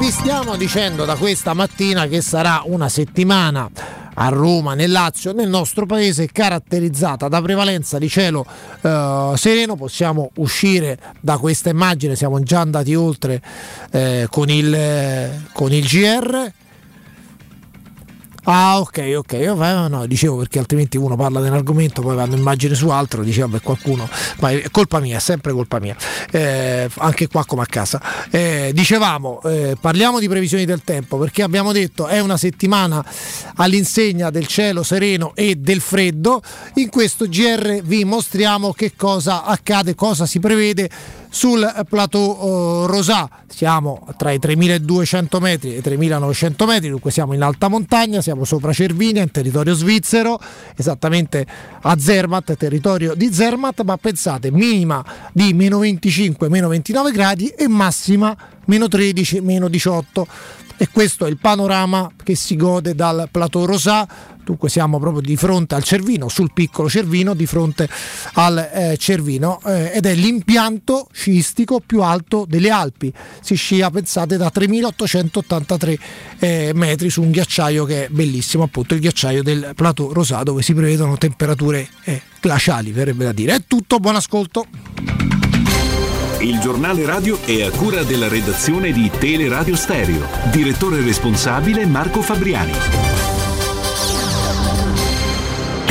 Vi 0.00 0.10
stiamo 0.10 0.56
dicendo 0.56 1.04
da 1.04 1.14
questa 1.16 1.52
mattina 1.52 2.06
che 2.06 2.22
sarà 2.22 2.62
una 2.64 2.88
settimana 2.88 3.70
a 4.14 4.28
Roma, 4.28 4.72
nel 4.72 4.90
Lazio, 4.90 5.32
nel 5.32 5.50
nostro 5.50 5.84
paese 5.84 6.26
caratterizzata 6.32 7.28
da 7.28 7.42
prevalenza 7.42 7.98
di 7.98 8.08
cielo 8.08 8.46
eh, 8.80 9.32
sereno. 9.36 9.76
Possiamo 9.76 10.30
uscire 10.36 10.98
da 11.20 11.36
questa 11.36 11.68
immagine, 11.68 12.16
siamo 12.16 12.42
già 12.42 12.60
andati 12.60 12.94
oltre 12.94 13.42
eh, 13.90 14.26
con, 14.30 14.48
il, 14.48 15.48
con 15.52 15.70
il 15.70 15.84
GR. 15.84 16.52
Ah, 18.44 18.80
ok, 18.80 19.14
ok. 19.18 19.32
No, 19.32 19.86
no, 19.86 20.06
dicevo 20.06 20.38
perché 20.38 20.58
altrimenti 20.58 20.96
uno 20.96 21.14
parla 21.14 21.40
di 21.40 21.48
un 21.48 21.54
argomento, 21.54 22.02
poi 22.02 22.16
vanno 22.16 22.34
immagine 22.34 22.74
su 22.74 22.88
altro, 22.88 23.22
diceva 23.22 23.46
per 23.46 23.62
qualcuno, 23.62 24.08
ma 24.40 24.50
è 24.50 24.68
colpa 24.70 24.98
mia, 24.98 25.18
è 25.18 25.20
sempre 25.20 25.52
colpa 25.52 25.78
mia, 25.78 25.96
eh, 26.30 26.88
anche 26.96 27.28
qua 27.28 27.44
come 27.44 27.62
a 27.62 27.66
casa. 27.66 28.02
Eh, 28.30 28.72
dicevamo, 28.74 29.40
eh, 29.42 29.76
parliamo 29.80 30.18
di 30.18 30.28
previsioni 30.28 30.64
del 30.64 30.82
tempo 30.82 31.18
perché 31.18 31.42
abbiamo 31.42 31.70
detto 31.70 32.08
è 32.08 32.18
una 32.18 32.36
settimana 32.36 33.04
all'insegna 33.56 34.30
del 34.30 34.48
cielo 34.48 34.82
sereno 34.82 35.32
e 35.36 35.54
del 35.54 35.80
freddo. 35.80 36.42
In 36.74 36.90
questo 36.90 37.28
GR 37.28 37.80
vi 37.84 38.04
mostriamo 38.04 38.72
che 38.72 38.94
cosa 38.96 39.44
accade, 39.44 39.94
cosa 39.94 40.26
si 40.26 40.40
prevede 40.40 40.90
sul 41.32 41.86
plateau 41.88 42.82
uh, 42.84 42.86
Rosà. 42.86 43.28
Siamo 43.48 44.06
tra 44.18 44.30
i 44.30 44.38
3200 44.38 45.40
metri 45.40 45.74
e 45.74 45.78
i 45.78 45.80
3900 45.80 46.66
metri, 46.66 46.90
dunque 46.90 47.10
siamo 47.10 47.32
in 47.32 47.42
alta 47.42 47.68
montagna, 47.68 48.20
siamo 48.20 48.44
sopra 48.44 48.72
Cervinia, 48.72 49.22
in 49.22 49.30
territorio 49.30 49.72
svizzero, 49.72 50.38
esattamente 50.76 51.46
a 51.80 51.98
Zermatt, 51.98 52.54
territorio 52.54 53.14
di 53.14 53.32
Zermatt, 53.32 53.80
ma 53.82 53.96
pensate, 53.96 54.50
minima 54.50 55.02
di 55.32 55.54
meno 55.54 55.78
25, 55.78 56.50
meno 56.50 56.68
29 56.68 57.10
gradi 57.10 57.48
e 57.48 57.66
massima 57.66 58.36
meno 58.66 58.86
13, 58.86 59.40
meno 59.40 59.68
18 59.68 60.26
e 60.82 60.88
questo 60.90 61.26
è 61.26 61.28
il 61.28 61.38
panorama 61.38 62.10
che 62.22 62.34
si 62.34 62.56
gode 62.56 62.96
dal 62.96 63.28
plateau 63.30 63.64
Rosà 63.64 64.08
dunque 64.44 64.68
siamo 64.68 64.98
proprio 64.98 65.22
di 65.22 65.36
fronte 65.36 65.74
al 65.74 65.82
Cervino, 65.82 66.28
sul 66.28 66.52
piccolo 66.52 66.88
Cervino, 66.88 67.34
di 67.34 67.46
fronte 67.46 67.88
al 68.34 68.70
eh, 68.72 68.96
Cervino 68.98 69.60
eh, 69.64 69.92
ed 69.94 70.06
è 70.06 70.14
l'impianto 70.14 71.08
sciistico 71.12 71.80
più 71.84 72.02
alto 72.02 72.44
delle 72.48 72.70
Alpi, 72.70 73.12
si 73.40 73.54
scia 73.54 73.90
pensate 73.90 74.36
da 74.36 74.50
3883 74.50 75.98
eh, 76.38 76.72
metri 76.74 77.10
su 77.10 77.22
un 77.22 77.30
ghiacciaio 77.30 77.84
che 77.84 78.06
è 78.06 78.08
bellissimo, 78.08 78.64
appunto 78.64 78.94
il 78.94 79.00
ghiacciaio 79.00 79.42
del 79.42 79.72
plateau 79.74 80.12
Rosà 80.12 80.42
dove 80.42 80.62
si 80.62 80.74
prevedono 80.74 81.16
temperature 81.18 81.88
eh, 82.04 82.20
glaciali, 82.40 82.92
verrebbe 82.92 83.24
da 83.24 83.32
dire. 83.32 83.54
È 83.54 83.62
tutto, 83.66 83.98
buon 83.98 84.16
ascolto. 84.16 84.66
Il 86.40 86.58
giornale 86.58 87.06
radio 87.06 87.40
è 87.44 87.62
a 87.62 87.70
cura 87.70 88.02
della 88.02 88.26
redazione 88.26 88.90
di 88.90 89.08
Teleradio 89.16 89.76
Stereo. 89.76 90.26
Direttore 90.50 91.00
responsabile 91.00 91.86
Marco 91.86 92.20
Fabriani. 92.20 93.31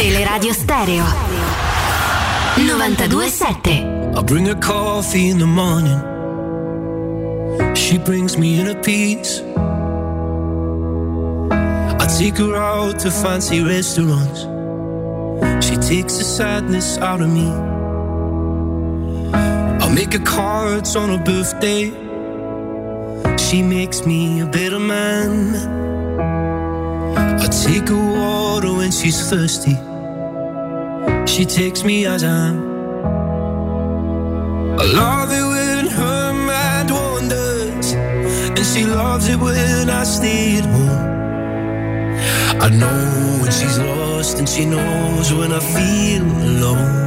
Teleradio 0.02 0.52
Stereo 0.52 1.06
927 2.58 4.18
I 4.18 4.24
bring 4.24 4.48
her 4.48 4.56
coffee 4.56 5.30
in 5.30 5.38
the 5.38 5.46
morning. 5.46 6.02
She 7.76 8.00
brings 8.00 8.36
me 8.36 8.60
inner 8.60 8.82
peace. 8.82 9.42
I 11.52 12.08
take 12.18 12.38
her 12.38 12.56
out 12.56 12.98
to 13.02 13.12
fancy 13.12 13.62
restaurants. 13.62 14.42
She 15.64 15.76
takes 15.76 16.18
the 16.18 16.24
sadness 16.24 16.98
out 16.98 17.22
of 17.22 17.30
me. 17.30 17.52
I 19.84 19.88
make 19.94 20.14
her 20.14 20.26
cards 20.26 20.96
on 20.96 21.10
her 21.10 21.24
birthday. 21.24 21.92
She 23.38 23.62
makes 23.62 24.04
me 24.08 24.40
a 24.42 24.48
better 24.48 24.80
man. 24.80 25.56
I 27.40 27.46
take 27.46 27.88
her 27.90 28.04
water 28.20 28.74
when 28.74 28.90
she's 28.90 29.30
thirsty. 29.30 29.78
She 31.32 31.46
takes 31.46 31.86
me 31.86 32.06
as 32.06 32.26
I 32.26 32.28
am. 32.28 32.58
I 34.82 34.86
love 35.02 35.30
it 35.32 35.46
when 35.54 35.88
her 35.88 36.34
mind 36.34 36.92
wanders, 36.92 37.94
and 37.94 38.66
she 38.66 38.84
loves 38.86 39.30
it 39.30 39.40
when 39.40 39.90
I 39.90 40.04
stay 40.04 40.58
at 40.58 40.66
home. 40.66 41.08
I 42.66 42.68
know 42.68 43.40
when 43.42 43.50
she's 43.50 43.80
lost, 43.80 44.40
and 44.40 44.50
she 44.50 44.66
knows 44.66 45.32
when 45.34 45.54
I 45.54 45.62
feel 45.62 46.26
alone. 46.52 47.00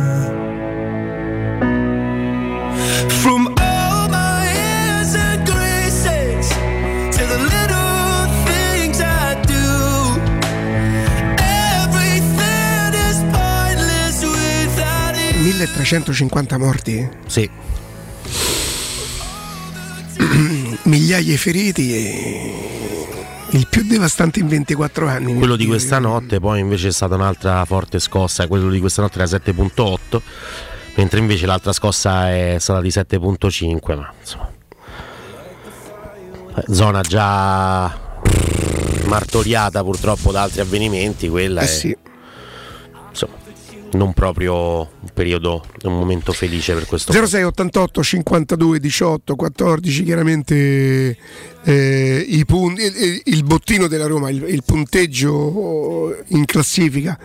From 3.22 3.43
1350 15.66 16.58
morti, 16.58 17.08
Sì. 17.26 17.48
migliaia 20.84 21.22
di 21.24 21.36
feriti 21.36 21.92
il 23.50 23.66
più 23.68 23.84
devastante 23.86 24.40
in 24.40 24.48
24 24.48 25.06
anni. 25.08 25.34
Quello 25.34 25.56
di 25.56 25.66
questa 25.66 25.98
notte 25.98 26.40
poi 26.40 26.60
invece 26.60 26.88
è 26.88 26.92
stata 26.92 27.14
un'altra 27.14 27.64
forte 27.64 27.98
scossa, 28.00 28.46
quello 28.48 28.68
di 28.68 28.80
questa 28.80 29.02
notte 29.02 29.20
era 29.20 29.28
7.8, 29.28 30.20
mentre 30.96 31.20
invece 31.20 31.46
l'altra 31.46 31.72
scossa 31.72 32.30
è 32.30 32.56
stata 32.58 32.80
di 32.80 32.88
7.5, 32.88 33.96
ma 33.96 34.12
insomma. 34.20 34.50
eh, 36.56 36.64
Zona 36.74 37.00
già 37.02 38.02
martoriata 39.06 39.82
purtroppo 39.84 40.32
da 40.32 40.42
altri 40.42 40.60
avvenimenti, 40.60 41.28
quella 41.28 41.60
Eh 41.60 41.64
è 41.64 41.68
sì. 41.68 41.96
insomma, 43.10 43.34
non 43.94 44.12
proprio 44.12 44.80
un 44.80 45.08
periodo, 45.12 45.64
un 45.82 45.96
momento 45.98 46.32
felice 46.32 46.74
per 46.74 46.86
questo 46.86 47.12
06 47.12 47.42
88 47.42 48.02
52 48.02 48.80
18 48.80 49.36
14 49.36 50.02
chiaramente 50.04 51.16
eh, 51.64 52.24
i 52.28 52.44
pun- 52.44 52.76
il, 52.78 53.22
il 53.24 53.44
bottino 53.44 53.86
della 53.86 54.06
Roma 54.06 54.30
il, 54.30 54.44
il 54.48 54.62
punteggio 54.64 56.14
in 56.28 56.44
classifica. 56.44 57.18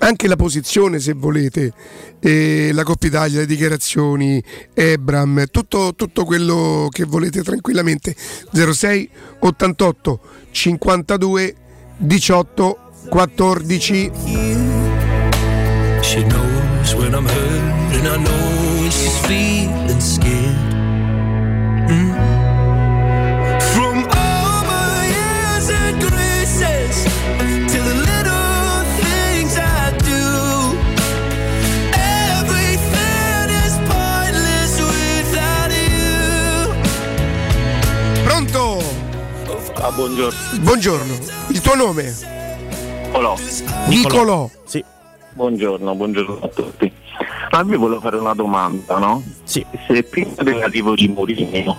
Anche 0.00 0.26
la 0.26 0.36
posizione 0.36 0.98
se 0.98 1.12
volete 1.12 1.72
eh, 2.20 2.70
la 2.72 2.82
Coppa 2.82 3.06
Italia 3.06 3.38
le 3.40 3.46
dichiarazioni 3.46 4.42
Ebram 4.74 5.44
tutto, 5.50 5.94
tutto 5.94 6.24
quello 6.24 6.88
che 6.90 7.04
volete 7.04 7.42
tranquillamente. 7.42 8.14
06 8.52 9.08
88 9.40 10.20
52 10.50 11.54
18 11.98 12.78
14 13.08 14.53
She 16.04 16.22
knows 16.22 16.94
when 16.94 17.14
I'm 17.14 17.26
hurt, 17.26 17.94
and 17.96 18.06
I 18.06 18.16
know 18.16 18.80
when 18.80 18.90
she's 18.90 19.18
feeling 19.26 20.00
scared. 20.00 20.72
Mm. 21.90 22.14
From 23.74 23.96
all 24.22 24.62
my 24.64 25.06
years 25.18 25.66
and 25.70 26.00
graces 26.00 27.04
to 27.72 27.78
the 27.88 27.94
little 28.10 28.84
things 29.00 29.56
I 29.58 29.90
do, 30.10 30.24
everything 32.30 33.48
is 33.64 33.74
pointless 33.90 34.72
without 34.92 35.70
you. 35.72 36.74
pronto 38.24 38.82
Ah, 39.82 39.90
buongiorno. 39.90 40.38
buongiorno 40.60 41.14
il 41.48 41.60
tuo 41.60 41.74
nome 41.74 42.14
Nicolò. 43.12 43.36
Nicolò 43.88 44.50
Sì. 44.64 44.84
Buongiorno, 45.34 45.94
buongiorno 45.96 46.38
a 46.42 46.48
tutti. 46.48 46.92
Ma 47.50 47.62
vi 47.64 47.76
volevo 47.76 48.00
fare 48.00 48.16
una 48.16 48.34
domanda, 48.34 48.98
no? 48.98 49.22
Sì. 49.42 49.64
Se 49.88 50.02
prima 50.04 50.34
dell'arrivo 50.42 50.94
di 50.94 51.08
Mourinho 51.08 51.76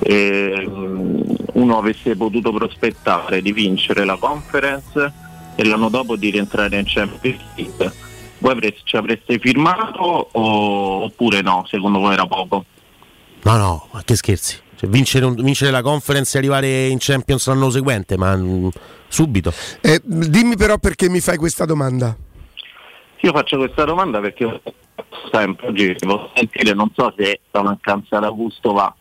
ehm, 0.00 1.22
uno 1.54 1.78
avesse 1.78 2.16
potuto 2.16 2.52
prospettare 2.52 3.40
di 3.40 3.52
vincere 3.52 4.04
la 4.04 4.16
conference 4.16 5.12
e 5.54 5.64
l'anno 5.64 5.88
dopo 5.90 6.16
di 6.16 6.30
rientrare 6.30 6.78
in 6.78 6.84
Champions 6.86 7.40
League, 7.54 7.92
voi 8.38 8.52
avreste, 8.52 8.80
ci 8.84 8.96
avreste 8.96 9.38
firmato 9.38 10.28
o- 10.32 11.04
oppure 11.04 11.40
no? 11.40 11.64
Secondo 11.68 12.00
voi 12.00 12.14
era 12.14 12.26
poco? 12.26 12.64
No, 13.42 13.56
no, 13.56 13.88
ma 13.92 14.02
che 14.04 14.16
scherzi. 14.16 14.58
Cioè, 14.76 14.88
vincere, 14.88 15.24
un- 15.24 15.34
vincere 15.36 15.70
la 15.70 15.82
conference 15.82 16.36
e 16.36 16.40
arrivare 16.40 16.86
in 16.88 16.96
Champions 16.98 17.46
l'anno 17.46 17.70
seguente, 17.70 18.16
ma 18.16 18.36
mm, 18.36 18.68
subito. 19.06 19.52
Eh, 19.80 20.00
dimmi 20.04 20.56
però 20.56 20.78
perché 20.78 21.08
mi 21.08 21.20
fai 21.20 21.36
questa 21.36 21.64
domanda 21.64 22.16
Io 23.22 23.32
faccio 23.32 23.56
questa 23.56 23.84
domanda 23.84 24.20
perché 24.20 24.60
sempre 25.30 25.68
oggi 25.68 25.94
devo 25.98 26.30
sentire, 26.34 26.74
non 26.74 26.90
so 26.94 27.12
se 27.16 27.40
la 27.50 27.62
mancanza 27.62 28.18
d'Augusto 28.18 28.72
va 28.72 28.94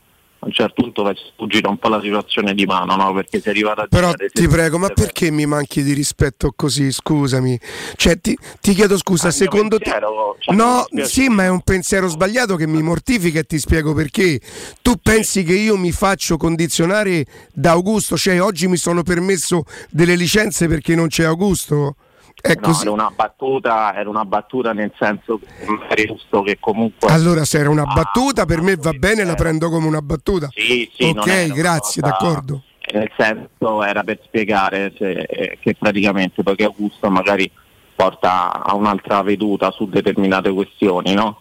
a 0.44 0.46
un 0.48 0.52
certo 0.52 0.82
punto 0.82 1.04
va 1.04 1.12
a 1.12 1.16
sfuggire 1.16 1.68
un 1.68 1.78
po' 1.78 1.88
la 1.88 2.02
situazione 2.02 2.56
di 2.56 2.66
mano, 2.66 2.96
no? 2.96 3.14
Perché 3.14 3.42
è 3.44 3.50
arrivata 3.50 3.84
a 3.84 3.88
Però 3.88 4.12
ti 4.14 4.48
prego, 4.48 4.80
ma 4.80 4.90
perché 4.90 5.30
mi 5.30 5.46
manchi 5.46 5.84
di 5.84 5.94
rispetto 5.94 6.52
così? 6.56 6.92
Scusami. 6.92 7.60
Cioè, 7.96 8.20
ti, 8.20 8.36
ti 8.60 8.74
chiedo 8.74 8.98
scusa, 8.98 9.28
Ah, 9.28 9.32
secondo 9.32 9.78
te... 9.78 9.84
pensiero, 9.84 10.36
cioè, 10.40 10.56
No, 10.56 10.88
sì, 11.04 11.30
ma 11.30 11.44
è 11.44 11.50
un 11.50 11.62
pensiero 11.62 12.08
sbagliato 12.08 12.56
che 12.56 12.66
mi 12.66 12.82
mortifica 12.82 13.40
e 13.40 13.44
ti 13.44 13.60
spiego 13.60 13.94
perché. 13.94 14.40
Tu 14.82 14.96
pensi 15.02 15.44
che 15.44 15.54
io 15.54 15.78
mi 15.78 15.92
faccio 15.92 16.38
condizionare 16.38 17.24
da 17.54 17.72
Augusto? 17.72 18.18
Cioè, 18.18 18.42
oggi 18.42 18.68
mi 18.68 18.78
sono 18.78 19.04
permesso 19.04 19.66
delle 19.92 20.16
licenze 20.16 20.68
perché 20.68 20.96
non 20.96 21.08
c'è 21.08 21.24
Augusto? 21.24 21.96
È 22.42 22.56
No, 22.60 22.76
era 22.82 22.92
una 22.92 23.12
battuta, 23.16 23.96
era 23.96 24.10
una 24.10 24.26
battuta 24.26 24.74
nel 24.74 24.92
senso 24.98 25.40
che 25.40 25.94
è 25.96 26.06
giusto 26.08 26.42
che 26.42 26.58
comunque 26.60 27.10
Allora, 27.12 27.46
se 27.46 27.60
era 27.60 27.70
una 27.70 27.86
battuta, 27.86 28.46
per 28.46 28.62
me 28.62 28.76
va 28.76 28.92
bene, 28.94 29.24
la 29.24 29.36
prendo 29.36 29.70
come 29.70 29.86
una 29.86 30.02
battuta. 30.02 30.48
Sì, 30.52 30.90
sì, 30.94 31.04
ok, 31.16 31.54
grazie, 31.54 32.02
cosa- 32.02 32.16
d'accordo. 32.18 32.64
nel 32.94 33.12
senso 33.16 33.84
era 33.84 34.04
per 34.04 34.20
spiegare 34.24 34.92
se- 34.98 35.12
eh, 35.22 35.58
che 35.62 35.76
praticamente 35.78 36.42
poiché 36.44 36.64
Augusto 36.66 37.10
magari 37.12 37.50
porta 37.96 38.64
a 38.64 38.74
un'altra 38.74 39.22
veduta 39.22 39.70
su 39.72 39.88
determinate 39.88 40.52
questioni, 40.52 41.14
no? 41.14 41.38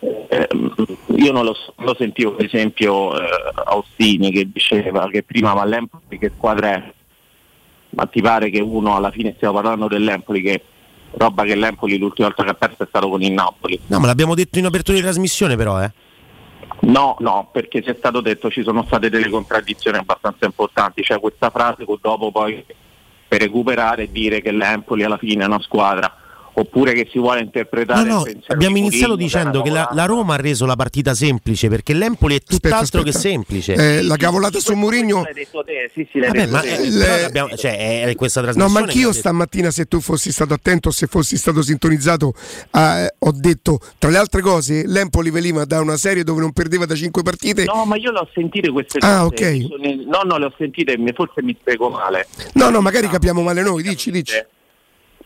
Eh, 0.00 0.48
io 1.14 1.30
non 1.30 1.44
lo, 1.44 1.54
lo 1.76 1.94
sentivo 1.96 2.32
per 2.34 2.46
esempio 2.46 3.16
eh, 3.20 3.24
Austini 3.66 4.32
che 4.32 4.50
diceva 4.52 5.08
che 5.08 5.22
prima 5.22 5.52
va 5.52 5.62
all'Empoli 5.62 6.18
che 6.18 6.32
squadra 6.36 6.72
è 6.72 6.92
ma 7.94 8.06
ti 8.06 8.20
pare 8.20 8.50
che 8.50 8.60
uno 8.60 8.96
alla 8.96 9.10
fine 9.10 9.34
stiamo 9.36 9.54
parlando 9.54 9.88
dell'Empoli 9.88 10.40
che 10.42 10.62
roba 11.12 11.44
che 11.44 11.54
l'Empoli 11.54 11.98
l'ultima 11.98 12.28
volta 12.28 12.44
che 12.44 12.50
ha 12.50 12.54
perso 12.54 12.82
è 12.84 12.86
stato 12.88 13.08
con 13.08 13.20
il 13.22 13.32
Napoli 13.32 13.78
No, 13.86 13.98
ma 13.98 14.06
l'abbiamo 14.06 14.34
detto 14.34 14.58
in 14.58 14.64
apertura 14.64 14.96
di 14.96 15.02
trasmissione, 15.02 15.56
però, 15.56 15.82
eh. 15.82 15.92
No, 16.80 17.16
no, 17.20 17.48
perché 17.52 17.82
ci 17.82 17.90
è 17.90 17.94
stato 17.96 18.20
detto 18.20 18.50
ci 18.50 18.62
sono 18.62 18.82
state 18.84 19.08
delle 19.08 19.28
contraddizioni 19.28 19.98
abbastanza 19.98 20.46
importanti, 20.46 21.02
cioè 21.02 21.20
questa 21.20 21.50
frase 21.50 21.84
che 21.84 21.98
dopo 22.00 22.32
poi 22.32 22.64
per 23.28 23.40
recuperare 23.40 24.04
e 24.04 24.10
dire 24.10 24.40
che 24.40 24.50
l'Empoli 24.50 25.04
alla 25.04 25.18
fine 25.18 25.44
è 25.44 25.46
una 25.46 25.60
squadra, 25.60 26.14
oppure 26.54 26.92
che 26.92 27.08
si 27.10 27.18
vuole 27.18 27.40
interpretare 27.40 28.06
No, 28.08 28.24
no, 28.24 28.24
abbiamo 28.48 28.76
iniziato 28.76 29.08
Mourinho, 29.12 29.16
dicendo 29.16 29.62
che 29.62 29.70
la, 29.70 29.88
la 29.92 30.04
Roma 30.04 30.34
ha 30.34 30.36
reso 30.36 30.66
la 30.66 30.76
partita 30.76 31.14
semplice 31.14 31.68
perché 31.68 31.94
l'Empoli 31.94 32.36
è 32.36 32.40
tutt'altro 32.40 33.00
aspetta. 33.00 33.04
che 33.04 33.12
semplice. 33.12 33.74
Eh, 33.74 34.02
la 34.02 34.16
cavolata 34.16 34.58
su 34.60 34.74
Mourinho. 34.74 35.22
L'hai 35.22 35.32
detto 35.32 35.64
te, 35.64 35.90
sì, 35.94 36.06
sì, 36.12 36.18
l'hai 36.18 36.28
Vabbè, 36.28 36.40
detto 36.40 36.52
ma 36.52 36.60
te. 36.60 37.50
eh, 37.52 37.56
cioè, 37.56 38.04
è 38.04 38.14
questa 38.14 38.40
No, 38.40 38.46
trasmissione. 38.46 38.80
ma 38.80 38.86
anch'io 38.86 39.12
stamattina, 39.12 39.70
se 39.70 39.86
tu 39.86 40.00
fossi 40.00 40.30
stato 40.32 40.52
attento, 40.54 40.90
se 40.90 41.06
fossi 41.06 41.36
stato 41.36 41.62
sintonizzato, 41.62 42.34
eh, 42.72 43.14
ho 43.18 43.32
detto, 43.32 43.78
tra 43.98 44.10
le 44.10 44.18
altre 44.18 44.40
cose, 44.42 44.84
l'Empoli 44.86 45.30
veniva 45.30 45.64
da 45.64 45.80
una 45.80 45.96
serie 45.96 46.22
dove 46.24 46.40
non 46.40 46.52
perdeva 46.52 46.84
da 46.86 46.94
5 46.94 47.22
partite. 47.22 47.64
No, 47.64 47.84
ma 47.86 47.96
io 47.96 48.10
le 48.12 48.18
ho 48.18 48.28
sentite 48.34 48.70
queste 48.70 48.98
cose. 48.98 49.12
Ah, 49.12 49.24
ok. 49.24 49.40
No, 50.06 50.20
no, 50.24 50.36
le 50.38 50.44
ho 50.46 50.54
sentite, 50.58 50.96
forse 51.14 51.42
mi 51.42 51.56
spiego 51.58 51.88
male. 51.88 52.26
No, 52.54 52.68
no, 52.70 52.80
magari 52.80 53.08
capiamo 53.08 53.42
male 53.42 53.62
noi, 53.62 53.82
dici, 53.82 54.10
dici. 54.10 54.34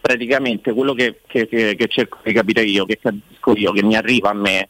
Praticamente 0.07 0.73
quello 0.73 0.95
che, 0.95 1.21
che- 1.27 1.49
che- 1.49 1.75
che 1.75 1.87
cerco 1.89 2.19
di 2.23 2.33
capire 2.33 2.63
io, 2.63 2.85
che 2.85 2.99
capisco 3.01 3.55
io, 3.57 3.73
che 3.73 3.83
mi 3.83 3.97
arriva 3.97 4.31
a 4.31 4.35
me, 4.35 4.69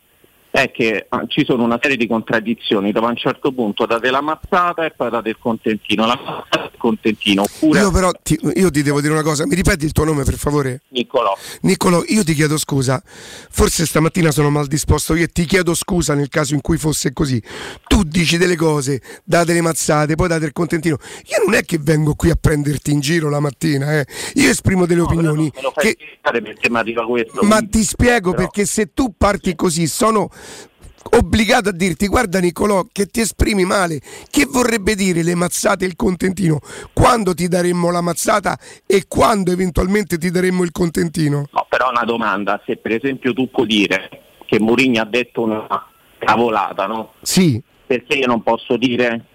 è 0.57 0.71
che 0.71 1.05
ah, 1.11 1.25
ci 1.29 1.45
sono 1.45 1.65
una 1.65 1.79
serie 1.81 1.99
di 1.99 2.07
contraddizioni 2.07 2.91
dove 2.91 3.07
a 3.09 3.11
un 3.11 3.17
certo 3.17 3.53
punto 3.53 3.85
date 3.85 4.11
la 4.11 4.23
mazzata 4.23 4.87
e 4.87 4.91
poi 4.91 5.11
date 5.11 5.29
il 5.29 5.37
contentino, 5.39 6.07
la 6.07 6.17
mazzata 6.17 6.63
e 6.63 6.71
il 6.73 6.79
contentino, 6.79 7.43
oppure 7.43 7.81
Io 7.81 7.91
però 7.91 8.11
ti, 8.23 8.39
io 8.55 8.71
ti 8.71 8.83
devo 8.83 9.03
dire 9.03 9.13
una 9.13 9.23
cosa, 9.23 9.47
mi 9.47 9.55
ripeti 9.55 9.85
il 9.85 9.93
tuo 9.93 10.05
nome 10.05 10.25
per 10.25 10.39
favore? 10.39 10.81
Niccolò. 10.89 11.37
Niccolò, 11.63 12.03
io 12.07 12.25
ti 12.25 12.33
chiedo 12.33 12.57
scusa, 12.57 13.03
forse 13.05 13.85
stamattina 13.85 14.31
sono 14.31 14.49
mal 14.49 14.67
disposto 14.67 15.15
io 15.15 15.25
e 15.25 15.29
ti 15.29 15.45
chiedo 15.45 15.75
scusa 15.75 16.15
nel 16.15 16.31
caso 16.31 16.55
in 16.55 16.63
cui 16.63 16.79
fosse 16.79 17.13
così. 17.13 17.43
Tu 17.87 18.03
dici 18.05 18.39
delle 18.39 18.57
cose, 18.57 19.03
date 19.25 19.53
le 19.53 19.61
mazzate, 19.61 20.15
poi 20.15 20.29
date 20.29 20.47
il 20.47 20.53
contentino. 20.53 20.97
Io 21.27 21.45
non 21.45 21.55
è 21.55 21.65
che 21.67 21.77
vengo 21.79 22.15
qui 22.15 22.31
a 22.31 22.37
prenderti 22.41 22.93
in 22.93 23.01
giro 23.01 23.29
la 23.29 23.41
mattina, 23.41 23.99
eh. 24.01 24.07
io 24.35 24.49
esprimo 24.49 24.87
delle 24.87 25.03
opinioni. 25.03 25.53
perché 25.53 26.71
mi 26.71 26.79
arriva 26.79 27.05
questo. 27.05 27.43
Ma 27.43 27.61
ti 27.61 27.83
spiego 27.83 28.31
però- 28.31 28.45
perché 28.45 28.65
se 28.65 28.95
tu 28.95 29.13
parti 29.19 29.55
così 29.55 29.87
sono 29.87 30.31
obbligato 31.11 31.69
a 31.69 31.73
dirti 31.73 32.09
guarda 32.09 32.41
Nicolò 32.41 32.85
che 32.91 33.07
ti 33.07 33.21
esprimi 33.21 33.65
male. 33.65 34.01
Che 34.31 34.47
vorrebbe 34.47 34.95
dire 34.95 35.23
le 35.23 35.35
mazzate 35.35 35.85
e 35.85 35.89
il 35.89 35.97
contentino? 35.97 36.61
Quando 36.93 37.35
ti 37.35 37.49
daremmo 37.49 37.91
la 37.91 38.01
mazzata 38.01 38.59
e 38.87 39.05
quando 39.09 39.53
eventualmente 39.53 40.19
ti 40.19 40.31
daremmo 40.31 40.63
il 40.63 40.73
contentino? 40.73 41.49
No, 41.53 41.67
però 41.69 41.91
una 41.91 42.05
domanda, 42.05 42.61
se 42.65 42.77
per 42.77 42.93
esempio 42.93 43.33
tu 43.33 43.51
puoi 43.51 43.67
dire 43.67 44.11
che 44.47 44.61
Mourinho 44.61 45.01
ha 45.01 45.07
detto 45.07 45.43
una 45.43 45.87
cavolata, 46.19 46.87
no? 46.87 47.15
sì. 47.23 47.61
Perché 47.87 48.15
io 48.17 48.27
non 48.27 48.43
posso 48.43 48.77
dire 48.77 49.27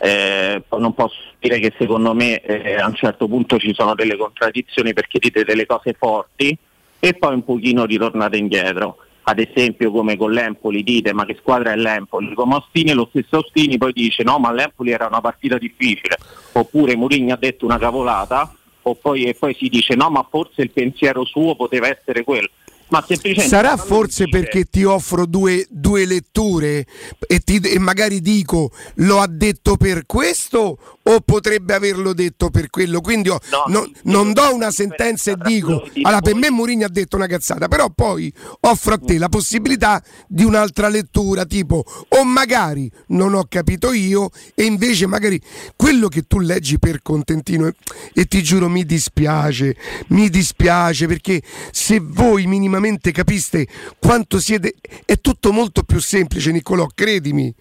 eh, 0.00 0.62
non 0.70 0.94
posso 0.94 1.18
dire 1.40 1.58
che 1.58 1.74
secondo 1.78 2.14
me 2.14 2.40
eh, 2.40 2.76
a 2.76 2.86
un 2.86 2.94
certo 2.94 3.26
punto 3.26 3.58
ci 3.58 3.74
sono 3.74 3.94
delle 3.94 4.16
contraddizioni 4.16 4.92
perché 4.92 5.18
dite 5.18 5.44
delle 5.44 5.66
cose 5.66 5.94
forti 5.98 6.56
e 7.00 7.14
poi 7.14 7.34
un 7.34 7.44
pochino 7.44 7.84
ritornate 7.84 8.36
indietro 8.36 8.96
ad 9.28 9.38
esempio 9.38 9.90
come 9.90 10.16
con 10.16 10.32
l'Empoli 10.32 10.82
dite 10.82 11.12
ma 11.12 11.26
che 11.26 11.36
squadra 11.38 11.72
è 11.72 11.76
l'Empoli? 11.76 12.32
Come 12.32 12.54
Ostini 12.54 12.92
lo 12.92 13.08
stesso 13.10 13.38
Ostini 13.38 13.76
poi 13.76 13.92
dice 13.92 14.22
no 14.22 14.38
ma 14.38 14.50
l'Empoli 14.52 14.90
era 14.90 15.06
una 15.06 15.20
partita 15.20 15.58
difficile. 15.58 16.16
Oppure 16.52 16.96
Mourinho 16.96 17.34
ha 17.34 17.36
detto 17.36 17.66
una 17.66 17.78
cavolata 17.78 18.50
o 18.82 18.94
poi, 18.94 19.24
e 19.24 19.34
poi 19.34 19.54
si 19.54 19.68
dice 19.68 19.94
no 19.94 20.08
ma 20.08 20.26
forse 20.30 20.62
il 20.62 20.70
pensiero 20.70 21.26
suo 21.26 21.54
poteva 21.56 21.88
essere 21.88 22.24
quello. 22.24 22.48
Ma 22.88 23.04
semplicemente 23.06 23.54
Sarà 23.54 23.76
forse 23.76 24.24
dice- 24.24 24.38
perché 24.38 24.64
ti 24.64 24.82
offro 24.84 25.26
due, 25.26 25.66
due 25.68 26.06
letture 26.06 26.86
e, 27.26 27.40
ti- 27.40 27.60
e 27.60 27.78
magari 27.78 28.22
dico 28.22 28.70
lo 28.94 29.18
ha 29.20 29.26
detto 29.28 29.76
per 29.76 30.06
questo 30.06 30.78
o 31.08 31.20
potrebbe 31.20 31.74
averlo 31.74 32.12
detto 32.12 32.50
per 32.50 32.70
quello. 32.70 33.00
Quindi 33.00 33.28
ho- 33.28 33.38
no- 33.68 33.90
non 34.04 34.32
do 34.32 34.54
una 34.54 34.70
sentenza 34.70 35.30
e 35.32 35.36
dico 35.42 35.88
allora 36.02 36.20
per 36.20 36.34
me 36.34 36.50
Mourinho 36.50 36.84
ha 36.86 36.90
detto 36.90 37.16
una 37.16 37.26
cazzata, 37.26 37.68
però 37.68 37.90
poi 37.90 38.32
offro 38.60 38.94
a 38.94 38.98
te 38.98 39.18
la 39.18 39.28
possibilità 39.28 40.02
di 40.26 40.44
un'altra 40.44 40.88
lettura, 40.88 41.44
tipo 41.44 41.84
o 42.08 42.24
magari 42.24 42.90
non 43.08 43.34
ho 43.34 43.44
capito 43.48 43.92
io 43.92 44.30
e 44.54 44.64
invece 44.64 45.06
magari 45.06 45.40
quello 45.76 46.08
che 46.08 46.22
tu 46.22 46.38
leggi 46.40 46.78
per 46.78 47.00
contentino 47.02 47.66
e, 47.66 47.74
e 48.14 48.26
ti 48.26 48.42
giuro 48.42 48.68
mi 48.68 48.84
dispiace, 48.84 49.76
mi 50.08 50.28
dispiace 50.28 51.06
perché 51.06 51.42
se 51.70 52.00
voi 52.02 52.46
minimamente 52.46 53.12
capiste 53.12 53.66
quanto 53.98 54.38
siete 54.38 54.74
è 55.04 55.18
tutto 55.20 55.52
molto 55.52 55.82
più 55.82 56.00
semplice 56.00 56.52
Niccolò, 56.52 56.86
credimi. 56.94 57.54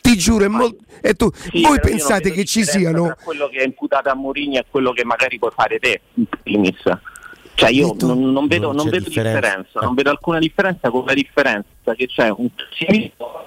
Ti 0.00 0.16
giuro 0.16 0.44
è 0.44 0.48
molto 0.48 0.82
tu 1.16 1.30
Sì, 1.34 1.50
voi 1.50 1.60
io 1.60 1.68
non 1.68 1.80
pensate 1.80 2.30
che 2.30 2.44
ci 2.44 2.60
differenza 2.60 2.93
siano 2.94 3.14
tra 3.14 3.24
quello 3.24 3.48
che 3.48 3.58
è 3.58 3.64
imputato 3.64 4.08
a 4.08 4.14
Mourinho 4.14 4.58
e 4.58 4.66
quello 4.70 4.92
che 4.92 5.04
magari 5.04 5.38
puoi 5.38 5.50
fare 5.54 5.78
te 5.78 6.00
in 6.14 6.24
primis. 6.42 6.82
Cioè 7.54 7.70
io 7.70 7.94
non, 8.00 8.32
non 8.32 8.46
vedo, 8.48 8.68
Non 8.68 8.76
non 8.76 8.88
vedo 8.88 9.08
differenza. 9.08 9.38
differenza, 9.40 9.80
non 9.80 9.94
vedo 9.94 10.10
alcuna 10.10 10.38
differenza 10.38 10.90
con 10.90 11.04
la 11.04 11.14
differenza 11.14 11.94
che 11.94 12.06
c'è 12.06 12.28
un 12.28 12.48
pessimismo 12.52 13.46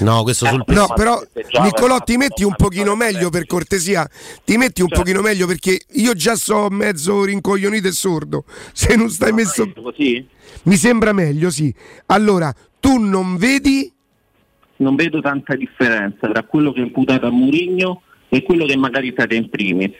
No, 0.00 0.22
questo 0.22 0.46
sul 0.46 0.62
No, 0.66 0.86
però 0.94 1.20
Niccolò 1.62 2.00
ti 2.00 2.16
metti 2.16 2.44
un 2.44 2.54
pochino 2.56 2.94
meglio 2.94 3.30
per 3.30 3.46
cortesia, 3.46 4.08
ti 4.44 4.56
metti 4.56 4.82
un 4.82 4.88
pochino 4.88 5.20
meglio 5.22 5.46
perché 5.46 5.80
io 5.92 6.14
già 6.14 6.34
so 6.34 6.68
mezzo 6.68 7.24
rincoglionito 7.24 7.88
e 7.88 7.92
sordo. 7.92 8.44
Se 8.72 8.94
non 8.96 9.08
stai 9.08 9.32
messo 9.32 9.70
così? 9.80 10.26
Mi 10.64 10.76
sembra 10.76 11.12
meglio, 11.12 11.50
sì. 11.50 11.74
Allora, 12.06 12.52
tu 12.80 12.98
non 12.98 13.36
vedi 13.36 13.90
non 14.76 14.96
vedo 14.96 15.20
tanta 15.20 15.54
differenza 15.54 16.28
tra 16.28 16.42
quello 16.42 16.72
che 16.72 16.80
è 16.80 16.84
imputato 16.84 17.26
a 17.26 17.30
Mourinho 17.30 18.02
e 18.34 18.42
quello 18.42 18.64
che 18.64 18.76
magari 18.78 19.12
fate 19.12 19.34
in 19.34 19.50
primis. 19.50 19.90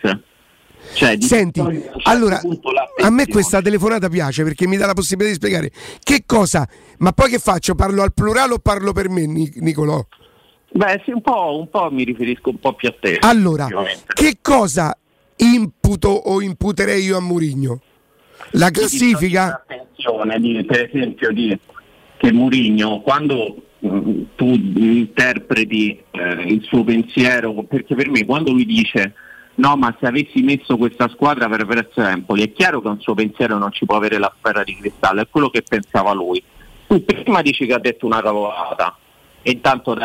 Cioè, 0.95 1.17
di- 1.17 1.27
Senti, 1.27 1.61
certo 1.61 2.01
allora 2.05 2.41
a 3.03 3.11
me 3.11 3.27
questa 3.29 3.61
telefonata 3.61 4.09
piace 4.09 4.43
perché 4.43 4.67
mi 4.67 4.77
dà 4.77 4.87
la 4.87 4.95
possibilità 4.95 5.31
di 5.31 5.37
spiegare 5.37 5.71
che 6.03 6.25
cosa, 6.27 6.67
ma 6.99 7.13
poi 7.13 7.29
che 7.31 7.39
faccio? 7.39 7.75
Parlo 7.75 8.03
al 8.03 8.15
plurale 8.15 8.55
o 8.55 8.59
parlo 8.59 8.93
per 8.93 9.09
me, 9.11 9.27
Nic- 9.27 9.57
Nicolò? 9.57 10.05
Beh, 10.73 11.03
sì, 11.05 11.11
un 11.11 11.21
po', 11.21 11.59
un 11.59 11.69
po' 11.69 11.91
mi 11.93 12.05
riferisco 12.05 12.49
un 12.49 12.59
po' 12.59 12.73
più 12.73 12.89
a 12.89 12.95
te. 12.99 13.19
Allora, 13.21 13.69
che 14.15 14.39
cosa 14.41 14.97
imputo 15.37 16.09
o 16.09 16.41
imputerei 16.41 17.05
io 17.05 17.19
a 17.19 17.21
Mourinho? 17.21 17.81
La 18.53 18.71
classifica? 18.71 19.63
attenzione 19.67 20.65
per 20.65 20.91
esempio 20.91 21.31
di, 21.33 21.57
che 22.17 22.33
Mourinho 22.33 23.03
quando 23.03 23.57
tu 23.83 24.47
interpreti 24.47 26.01
eh, 26.13 26.43
il 26.47 26.63
suo 26.63 26.85
pensiero 26.85 27.65
perché 27.65 27.97
per 27.97 28.09
me 28.11 28.25
quando 28.25 28.53
lui 28.53 28.65
dice 28.65 29.15
no 29.57 29.77
ma 29.77 29.95
se 29.99 30.07
avessi 30.07 30.41
messo 30.43 30.77
questa 30.77 31.09
squadra 31.09 31.49
per 31.49 31.67
perso 31.67 32.01
Empoli 32.01 32.45
è 32.45 32.53
chiaro 32.53 32.81
che 32.81 32.89
un 32.89 33.01
suo 33.01 33.15
pensiero 33.15 33.59
non 33.59 33.73
ci 33.73 33.85
può 33.85 33.97
avere 33.97 34.19
la 34.19 34.33
sfera 34.39 34.63
di 34.63 34.77
cristallo 34.77 35.21
è 35.21 35.29
quello 35.29 35.51
che 35.51 35.63
pensava 35.63 36.13
lui 36.13 36.41
tu 36.87 37.05
prima 37.05 37.43
dici 37.43 37.67
che 37.67 37.75
ha 37.75 37.81
detto 37.81 38.07
una 38.07 38.23
cavolata 38.23 38.97
e 39.45 39.51
intanto 39.51 39.97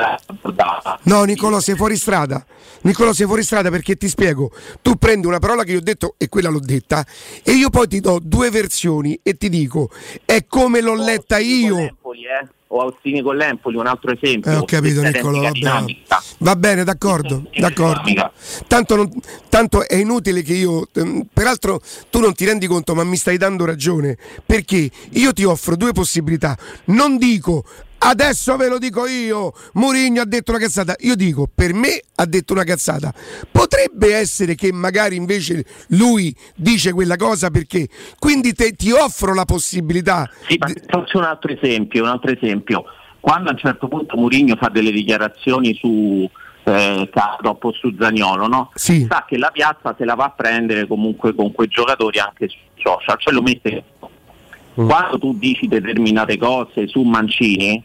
No, 1.03 1.23
Nicolò, 1.23 1.59
sei 1.59 1.75
fuori 1.75 1.95
strada. 1.95 2.43
Nicolò, 2.81 3.13
sei 3.13 3.27
fuori 3.27 3.43
strada 3.43 3.69
perché 3.69 3.95
ti 3.95 4.07
spiego. 4.07 4.51
Tu 4.81 4.95
prendi 4.95 5.27
una 5.27 5.37
parola 5.37 5.63
che 5.63 5.73
io 5.73 5.77
ho 5.77 5.83
detto 5.83 6.15
e 6.17 6.27
quella 6.27 6.49
l'ho 6.49 6.59
detta 6.59 7.05
e 7.43 7.51
io 7.51 7.69
poi 7.69 7.87
ti 7.87 7.99
do 7.99 8.19
due 8.19 8.49
versioni 8.49 9.19
e 9.21 9.37
ti 9.37 9.49
dico 9.49 9.91
è 10.25 10.45
come 10.47 10.81
l'ho 10.81 10.95
letta 10.95 11.37
io. 11.37 11.77
Empoli, 11.77 12.23
eh? 12.23 12.47
O 12.67 12.81
Austini 12.81 13.21
con 13.21 13.35
l'Empoli 13.37 13.77
un 13.77 13.87
altro 13.87 14.11
esempio 14.11 14.51
Eh, 14.51 14.55
ho 14.55 14.65
capito 14.65 15.01
Niccolò, 15.01 15.41
va 15.41 15.51
bene. 15.51 15.97
Va 16.39 16.55
bene, 16.55 16.83
d'accordo, 16.83 17.43
d'accordo. 17.57 18.31
Tanto, 18.67 18.95
non- 18.95 19.11
tanto 19.49 19.87
è 19.87 19.95
inutile 19.95 20.41
che 20.43 20.53
io, 20.53 20.87
ehm, 20.93 21.27
peraltro 21.33 21.81
tu 22.09 22.19
non 22.19 22.33
ti 22.33 22.45
rendi 22.45 22.67
conto, 22.67 22.93
ma 22.93 23.03
mi 23.03 23.15
stai 23.15 23.37
dando 23.37 23.65
ragione, 23.65 24.17
perché 24.45 24.89
io 25.11 25.33
ti 25.33 25.43
offro 25.43 25.75
due 25.75 25.93
possibilità. 25.93 26.57
Non 26.85 27.17
dico 27.17 27.63
adesso 27.99 28.55
ve 28.57 28.67
lo 28.67 28.77
dico 28.77 29.05
io, 29.07 29.53
Mourinho 29.73 30.21
ha 30.21 30.25
detto 30.25 30.51
una 30.51 30.59
cazzata, 30.59 30.95
io 30.99 31.15
dico 31.15 31.47
per 31.53 31.73
me 31.73 32.01
ha 32.15 32.25
detto 32.25 32.53
una 32.53 32.63
cazzata. 32.63 33.13
Potrebbe 33.51 34.15
essere 34.15 34.55
che 34.55 34.71
magari 34.71 35.15
invece 35.15 35.65
lui 35.89 36.35
dice 36.55 36.93
quella 36.93 37.15
cosa 37.15 37.49
perché 37.49 37.87
quindi 38.19 38.53
te- 38.53 38.73
ti 38.73 38.91
offro 38.91 39.33
la 39.33 39.45
possibilità. 39.45 40.29
Sì, 40.47 40.57
ma 40.57 40.67
faccio 40.87 41.17
un 41.17 41.23
altro 41.23 41.51
esempio, 41.51 42.03
un 42.03 42.09
altro 42.09 42.31
esempio. 42.31 42.85
Quando 43.19 43.49
a 43.49 43.53
un 43.53 43.57
certo 43.57 43.87
punto 43.87 44.15
Mourinho 44.15 44.55
fa 44.55 44.69
delle 44.69 44.91
dichiarazioni 44.91 45.73
su 45.75 46.29
eh, 46.67 47.09
dopo 47.39 47.71
su 47.71 47.95
Zagnolo, 47.97 48.47
no? 48.47 48.71
Sì. 48.73 49.07
sa 49.09 49.25
che 49.25 49.37
la 49.37 49.51
piazza 49.51 49.95
se 49.97 50.03
la 50.03 50.15
va 50.15 50.25
a 50.25 50.33
prendere 50.35 50.85
comunque 50.85 51.33
con 51.33 51.53
quei 51.53 51.69
giocatori 51.69 52.19
anche 52.19 52.49
su 52.49 52.57
social, 52.75 53.17
cioè 53.19 53.33
lo 53.33 53.41
mette. 53.41 53.83
Quando 54.85 55.17
tu 55.17 55.33
dici 55.33 55.67
determinate 55.67 56.37
cose 56.37 56.87
su 56.87 57.01
Mancini, 57.01 57.83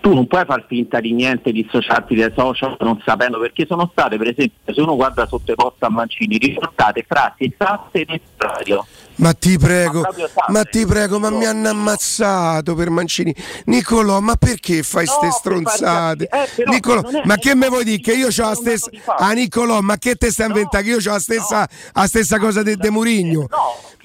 tu 0.00 0.14
non 0.14 0.28
puoi 0.28 0.44
far 0.46 0.64
finta 0.68 1.00
di 1.00 1.12
niente, 1.12 1.50
dissociarti 1.50 2.14
dai 2.14 2.32
social 2.34 2.76
non 2.80 3.02
sapendo 3.04 3.40
perché 3.40 3.66
sono 3.66 3.88
state, 3.90 4.16
per 4.16 4.28
esempio, 4.28 4.72
se 4.72 4.80
uno 4.80 4.94
guarda 4.94 5.26
sotto 5.26 5.50
i 5.50 5.54
post 5.56 5.82
a 5.82 5.90
Mancini, 5.90 6.38
riportate 6.38 7.04
frasi 7.06 7.52
esatte 7.52 8.04
nel 8.06 8.20
radio. 8.36 8.86
Ma 9.16 9.34
ti 9.34 9.58
prego, 9.58 10.00
Ma 10.00 10.08
ma 10.48 10.64
ti 10.64 10.86
prego, 10.86 11.18
ma 11.18 11.30
mi 11.30 11.44
hanno 11.44 11.68
ammazzato 11.68 12.74
per 12.74 12.90
Mancini. 12.90 13.34
Nicolò, 13.64 14.20
ma 14.20 14.36
perché 14.36 14.82
fai 14.84 15.06
ste 15.06 15.18
per 15.20 15.32
stronzate? 15.32 16.28
farti- 16.30 16.62
eh, 16.62 16.64
Nicolò, 16.66 17.02
ma 17.24 17.36
che 17.36 17.54
me 17.54 17.68
vuoi 17.68 17.84
dire? 17.84 18.00
Che 18.00 18.12
io 18.12 18.28
ho 18.28 18.48
la 18.48 18.54
stessa. 18.54 18.88
Ah, 19.18 19.32
Nicolò, 19.32 19.80
ma 19.80 19.98
che 19.98 20.14
te 20.14 20.30
stai 20.30 20.46
inventando? 20.46 20.86
Che 20.86 20.92
io 20.94 21.10
ho 21.10 21.12
la 21.12 21.18
stessa, 21.18 21.68
la 21.92 22.06
stessa 22.06 22.38
cosa 22.38 22.62
di 22.62 22.76
De 22.76 22.90
Murigno. 22.90 23.48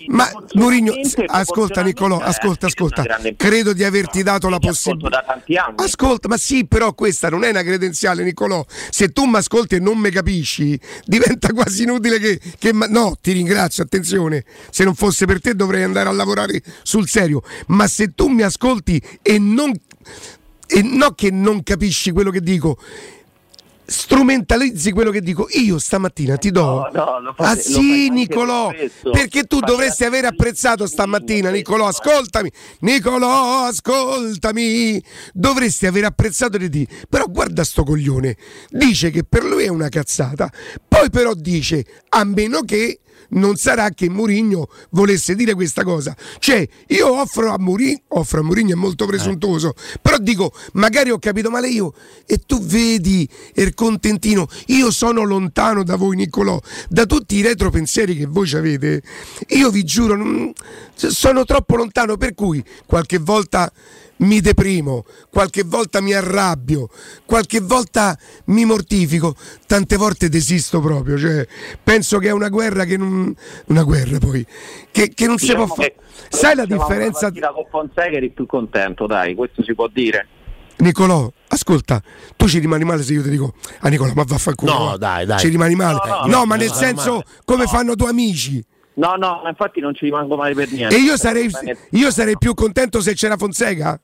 Ma 0.08 0.30
Murigno, 0.54 0.94
ascolta 1.28 1.82
Nicolò, 1.82 2.20
ascolta, 2.20 2.68
ascolta. 2.68 3.04
Credo 3.36 3.74
di 3.74 3.84
averti 3.84 4.24
dato 4.24 4.50
la 4.50 4.60
possibilità. 4.60 5.42
Ascolta, 5.76 6.28
ma 6.28 6.38
sì, 6.38 6.66
però 6.66 6.94
questa 6.94 7.30
non 7.30 7.44
è 7.44 7.50
una 7.50 7.64
credenziale, 7.64 8.24
Nicolò. 8.24 8.64
Se 8.90 9.10
tu 9.10 9.26
mi 9.26 9.38
ascolti 9.38 9.76
e 9.76 9.80
non 9.80 9.98
mi 9.98 10.10
capisci, 10.12 10.80
diventa 11.06 11.52
quasi 11.54 11.84
inutile 11.84 12.20
che. 12.20 12.40
che 12.58 12.72
no, 12.72 13.18
ti 13.22 13.32
ringrazio, 13.32 13.84
attenzione. 13.84 14.44
Se 14.70 14.84
non 14.84 14.96
fosse 14.96 15.26
per 15.26 15.42
te 15.42 15.56
dovrei 15.56 15.84
andare 15.84 16.10
a 16.10 16.12
lavorare 16.12 16.62
sul 16.84 17.08
serio. 17.08 17.42
Ma 17.68 17.88
se 17.88 18.14
tu 18.14 18.28
mi 18.28 18.42
ascolti 18.42 19.02
e 19.22 19.40
non. 19.40 19.72
E 20.68 20.82
no 20.82 21.12
che 21.12 21.30
non 21.30 21.64
capisci 21.64 22.12
quello 22.12 22.32
che 22.32 22.42
dico. 22.42 22.78
Strumentalizzi 23.88 24.92
quello 24.92 25.12
che 25.12 25.22
dico 25.22 25.48
io 25.52 25.78
stamattina 25.78 26.38
ti 26.38 26.50
do. 26.52 26.90
No, 26.92 27.20
no, 27.20 27.34
fate- 27.36 27.60
ah 27.60 27.62
sì, 27.62 28.10
Nicolò, 28.10 28.72
perché 29.12 29.44
tu 29.44 29.60
dovresti 29.60 30.04
aver 30.06 30.26
apprezzato 30.26 30.88
stamattina, 30.88 31.52
Nicolò, 31.52 31.88
ascoltami. 31.88 32.52
Nicolò, 32.80 33.66
ascoltami. 33.66 35.04
Dovresti 35.34 35.86
aver 35.86 36.06
apprezzato 36.06 36.58
di 36.58 36.70
te. 36.70 36.88
Però 37.08 37.26
guarda 37.28 37.64
sto 37.64 37.84
coglione. 37.84 38.36
Dice 38.70 39.12
che 39.12 39.24
per 39.24 39.44
lui 39.44 39.66
è 39.66 39.70
una 39.70 39.90
cazzata. 39.90 40.52
Poi 40.98 41.10
però 41.10 41.34
dice 41.34 41.86
a 42.08 42.24
meno 42.24 42.62
che 42.62 43.02
non 43.32 43.58
sarà 43.58 43.90
che 43.90 44.10
Mourinho 44.10 44.70
volesse 44.92 45.36
dire 45.36 45.54
questa 45.54 45.84
cosa. 45.84 46.16
Cioè, 46.40 46.66
io 46.88 47.20
offro 47.20 47.52
a 47.52 47.60
Mourinho, 47.60 48.00
offro 48.10 48.40
a 48.40 48.44
Mourinho 48.44 48.72
è 48.72 48.76
molto 48.76 49.06
presuntuoso, 49.06 49.74
però 50.02 50.18
dico, 50.18 50.54
magari 50.74 51.10
ho 51.10 51.20
capito 51.20 51.50
male 51.50 51.68
io 51.68 51.94
e 52.26 52.40
tu 52.46 52.62
vedi 52.62 53.28
il 53.56 53.74
contentino, 53.74 54.48
io 54.68 54.90
sono 54.90 55.24
lontano 55.24 55.84
da 55.84 55.98
voi 55.98 56.16
Niccolò, 56.16 56.58
da 56.88 57.06
tutti 57.06 57.36
i 57.36 57.42
retropensieri 57.42 58.16
che 58.16 58.26
voi 58.26 58.48
ci 58.48 58.56
avete. 58.56 59.02
Io 59.50 59.72
vi 59.72 59.84
giuro, 59.84 60.54
sono 60.96 61.44
troppo 61.44 61.76
lontano 61.76 62.16
per 62.16 62.34
cui 62.34 62.64
qualche 62.86 63.18
volta 63.18 63.70
mi 64.18 64.40
deprimo, 64.40 65.04
qualche 65.30 65.64
volta 65.64 66.00
mi 66.02 66.14
arrabbio, 66.14 66.90
qualche 67.26 67.60
volta 67.60 68.18
mi 68.46 68.64
mortifico, 68.66 69.36
tante 69.68 69.98
volte 69.98 70.30
desisto 70.30 70.80
proprio, 70.80 71.18
cioè, 71.18 71.46
penso 71.84 72.18
che 72.20 72.30
è 72.30 72.32
una 72.32 72.50
guerra 72.50 72.86
che 72.86 72.96
non 72.98 73.34
una 73.68 73.84
guerra 73.84 74.18
poi 74.20 74.46
che, 74.92 75.10
che 75.14 75.28
non 75.28 75.38
si 75.38 75.48
Diciamo 75.48 75.66
può 75.66 75.76
fare. 75.76 75.96
che 76.30 76.36
Sai 76.38 76.56
la 76.56 76.64
una 76.64 76.78
differenza 76.78 77.20
partita 77.22 77.52
con 77.52 77.66
Fonseca 77.70 78.16
eri 78.16 78.30
più 78.32 78.46
contento, 78.46 79.06
dai, 79.06 79.36
questo 79.36 79.64
si 79.64 79.74
può 79.76 79.88
dire. 79.88 80.28
Nicolò, 80.78 81.32
ascolta, 81.48 82.02
tu 82.36 82.48
ci 82.48 82.60
rimani 82.60 82.84
male 82.84 83.02
se 83.02 83.14
io 83.14 83.22
ti 83.24 83.30
dico 83.30 83.54
"Ah 83.80 83.88
Nicolò, 83.90 84.12
ma 84.14 84.24
vaffanculo". 84.26 84.72
No, 84.74 84.86
va". 84.86 84.98
dai, 84.98 85.26
dai. 85.26 85.40
Ci 85.40 85.48
rimani 85.48 85.74
male. 85.76 86.00
No, 86.06 86.16
No, 86.26 86.38
no, 86.40 86.46
ma 86.46 86.56
nel 86.58 86.72
senso 86.72 87.12
male. 87.12 87.26
come 87.46 87.66
fanno 87.66 87.94
i 87.94 87.96
tuoi 87.96 88.10
amici. 88.10 88.64
No, 88.96 89.16
no, 89.16 89.42
ma 89.44 89.50
infatti 89.50 89.80
non 89.80 89.94
ci 89.94 90.06
rimango 90.06 90.36
male 90.36 90.54
per 90.54 90.72
niente. 90.72 90.96
E 90.96 91.00
io 91.00 91.18
sarei, 91.18 91.50
io 91.92 92.12
sarei 92.12 92.38
più 92.38 92.54
contento 92.54 93.02
se 93.02 93.14
c'era 93.14 93.36
Fonseca. 93.38 94.00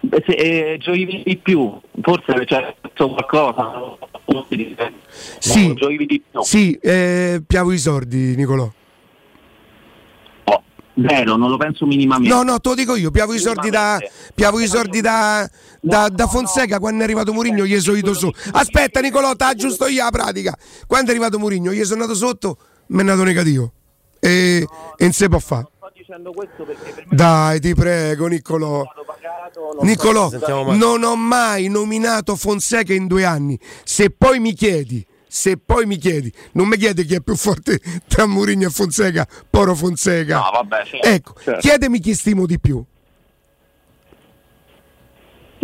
Beh, 0.00 0.22
se, 0.26 0.32
eh, 0.32 0.78
gioivi 0.78 1.22
di 1.24 1.36
più, 1.36 1.78
forse 2.00 2.44
c'è 2.44 2.74
qualcosa. 2.94 3.96
Sì, 5.38 5.74
gioivi 5.74 6.06
di 6.06 6.22
più. 6.28 6.42
sì 6.42 6.72
eh, 6.80 7.42
piavo 7.46 7.72
i 7.72 7.78
sordi, 7.78 8.34
Nicolò. 8.34 8.70
Zero, 10.96 11.36
non 11.36 11.50
lo 11.50 11.56
penso 11.56 11.86
minimamente. 11.86 12.32
No, 12.32 12.44
no, 12.44 12.60
te 12.60 12.68
lo 12.68 12.74
dico 12.76 12.94
io, 12.94 13.10
piavo 13.10 13.34
i 13.34 13.38
soldi 13.38 13.68
da. 13.68 13.98
Piavo 14.34 14.60
i 14.60 14.66
soldi 14.66 15.00
da. 15.00 15.48
Da, 15.80 16.08
da 16.08 16.26
Fonseca 16.26 16.78
quando 16.78 17.00
è 17.00 17.04
arrivato 17.04 17.32
Murigno 17.32 17.66
gli 17.66 17.78
sono 17.78 17.96
ido 17.96 18.14
su. 18.14 18.30
Aspetta 18.52 19.00
Nicolò, 19.00 19.34
t'ha 19.34 19.54
giusto 19.54 19.86
io 19.86 20.02
la 20.02 20.10
pratica. 20.10 20.56
Quando 20.86 21.08
è 21.08 21.10
arrivato 21.10 21.38
Murigno 21.38 21.72
gli 21.72 21.84
sono 21.84 22.02
andato 22.02 22.16
sotto, 22.16 22.56
mi 22.88 23.00
è 23.00 23.02
nato 23.02 23.22
negativo. 23.22 23.72
E, 24.20 24.66
e 24.96 25.02
non 25.02 25.12
si 25.12 25.28
può 25.28 25.38
fare. 25.38 25.68
Dai, 27.10 27.60
ti 27.60 27.74
prego, 27.74 28.26
Niccolò. 28.26 28.84
Niccolò, 29.82 30.30
non 30.74 31.02
ho 31.04 31.16
mai 31.16 31.68
nominato 31.68 32.36
Fonseca 32.36 32.92
in 32.92 33.06
due 33.06 33.24
anni. 33.24 33.58
Se 33.84 34.10
poi 34.10 34.40
mi 34.40 34.52
chiedi, 34.52 35.06
se 35.26 35.56
poi 35.56 35.86
mi 35.86 35.96
chiedi, 35.96 36.32
non 36.52 36.68
mi 36.68 36.76
chiedi 36.76 37.04
chi 37.04 37.14
è 37.14 37.20
più 37.20 37.36
forte 37.36 37.80
tra 38.06 38.26
Murigno 38.26 38.68
e 38.68 38.70
Fonseca, 38.70 39.26
Poro 39.48 39.74
Fonseca. 39.74 40.36
No, 40.36 40.50
vabbè, 40.52 40.84
certo, 40.84 41.08
ecco, 41.08 41.34
certo. 41.42 41.60
chiedemi 41.60 42.00
chi 42.00 42.14
stimo 42.14 42.46
di 42.46 42.58
più. 42.60 42.84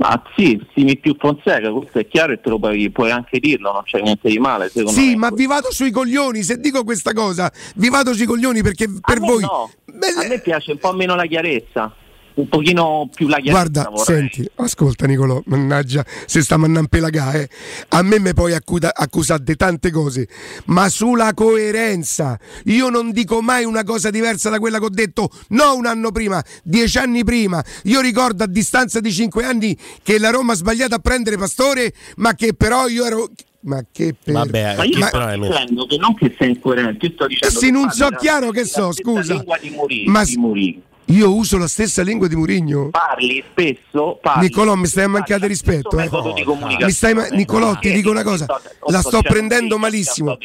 Ma 0.01 0.23
sì, 0.35 0.59
stimi 0.71 0.97
più 0.97 1.15
Fonseca, 1.19 1.71
questo 1.71 1.99
è 1.99 2.09
chiaro 2.09 2.33
e 2.33 2.41
te 2.41 2.49
lo 2.49 2.59
puoi, 2.59 2.89
puoi 2.91 3.11
anche 3.11 3.39
dirlo, 3.39 3.71
non 3.71 3.83
c'è 3.85 4.01
niente 4.01 4.31
di 4.31 4.39
male 4.39 4.71
secondo 4.71 4.99
Sì, 4.99 5.11
me. 5.11 5.17
ma 5.17 5.31
vi 5.31 5.47
vado 5.47 5.71
sui 5.71 5.91
coglioni, 5.91 6.43
se 6.43 6.59
dico 6.59 6.85
questa 6.85 7.13
cosa, 7.13 7.53
vi 7.75 7.91
vado 7.91 8.15
sui 8.15 8.25
coglioni 8.25 8.63
perché 8.63 8.87
per 8.89 9.19
A 9.19 9.21
voi... 9.21 9.43
no. 9.43 9.71
A 9.85 10.27
me 10.27 10.41
piace 10.41 10.73
un 10.73 10.79
po' 10.79 10.95
meno 10.95 11.15
la 11.17 11.27
chiarezza, 11.27 11.95
un 12.35 12.49
pochino 12.49 13.09
più 13.15 13.29
la 13.29 13.39
Guarda, 13.41 13.89
vorrei. 13.91 14.05
senti, 14.05 14.49
ascolta 14.57 15.07
Nicolò, 15.07 15.43
mannaggia, 15.47 16.05
se 16.27 16.43
sta 16.43 16.57
mandando 16.57 16.89
pelagà, 16.89 17.33
eh. 17.33 17.49
A 17.89 18.03
me 18.03 18.19
mi 18.19 18.33
puoi 18.35 18.55
accuda- 18.55 18.95
accusare 18.95 19.43
di 19.43 19.57
tante 19.57 19.91
cose, 19.91 20.29
ma 20.67 20.89
sulla 20.89 21.35
coerenza. 21.35 22.39
Io 22.67 22.89
non 22.89 23.11
dico 23.13 23.43
mai 23.43 23.65
una 23.65 23.85
cosa 23.85 24.11
diversa 24.11 24.49
da 24.51 24.59
quella 24.59 24.79
che 24.79 24.85
ho 24.85 24.91
detto, 24.91 25.31
no 25.49 25.75
un 25.75 25.87
anno 25.87 26.13
prima, 26.13 26.43
dieci 26.63 26.99
anni 26.99 27.25
prima. 27.25 27.63
Io 27.85 28.01
ricordo 28.01 28.45
a 28.45 28.47
distanza 28.47 29.01
di 29.01 29.13
cinque 29.13 29.45
anni 29.45 29.77
che 30.03 30.19
la 30.19 30.31
Roma 30.31 30.53
ha 30.53 30.57
sbagliato 30.57 30.95
a 30.95 30.99
prendere 30.99 31.37
Pastore, 31.37 31.93
ma 32.17 32.35
che 32.35 32.55
però 32.55 32.89
io 32.89 33.05
ero... 33.05 33.31
Ma 33.63 33.85
che 33.93 34.15
per... 34.23 34.33
Vabbè, 34.33 34.77
Ma 34.77 34.85
io 34.85 34.99
Ma- 34.99 35.09
sto 35.09 35.37
dicendo 35.37 35.87
che 35.87 35.97
non 35.99 36.15
che 36.15 36.35
sei 36.39 36.49
incoerente, 36.51 37.07
io 37.07 37.13
sto 37.13 37.27
dicendo 37.27 37.59
che 37.61 37.71
non 37.71 37.91
so 37.91 38.09
chiaro 38.19 38.51
che 38.53 38.65
so, 38.65 38.91
scusa. 38.93 39.45
di 39.61 39.69
Mourinho, 39.71 40.11
Ma 40.11 40.25
di 40.25 40.37
Mourinho. 40.37 40.81
Io 41.11 41.35
uso 41.35 41.59
la 41.59 41.67
stessa 41.67 42.03
lingua 42.03 42.29
di 42.29 42.37
Murigno. 42.37 42.91
Parli 42.91 43.43
spesso, 43.51 44.19
parli 44.23 44.47
Nicolò, 44.47 44.75
mi 44.77 44.87
stai 44.87 45.05
a 45.05 45.09
mancare 45.09 45.41
di 45.41 45.47
rispetto. 45.49 45.99
eh. 45.99 46.09
comunicazione. 46.09 46.85
Mi 46.85 46.91
stai 46.93 47.15
ma- 47.15 47.27
Nicolò, 47.27 47.77
ti 47.79 47.93
dico 47.93 48.11
una 48.11 48.23
cosa, 48.23 48.47
la 48.87 49.01
sto 49.01 49.21
prendendo 49.21 49.77
malissimo. 49.77 50.39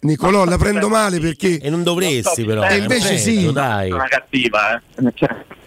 Nicolò, 0.00 0.44
la 0.44 0.56
prendo 0.56 0.88
male 0.88 1.18
perché. 1.18 1.58
E 1.58 1.68
non 1.68 1.82
dovresti, 1.82 2.44
però. 2.44 2.62
E 2.64 2.76
invece 2.78 3.18
sì. 3.18 3.52
Dai. 3.52 3.90
Una 3.90 4.06
cattiva, 4.06 4.76
eh. 4.76 4.82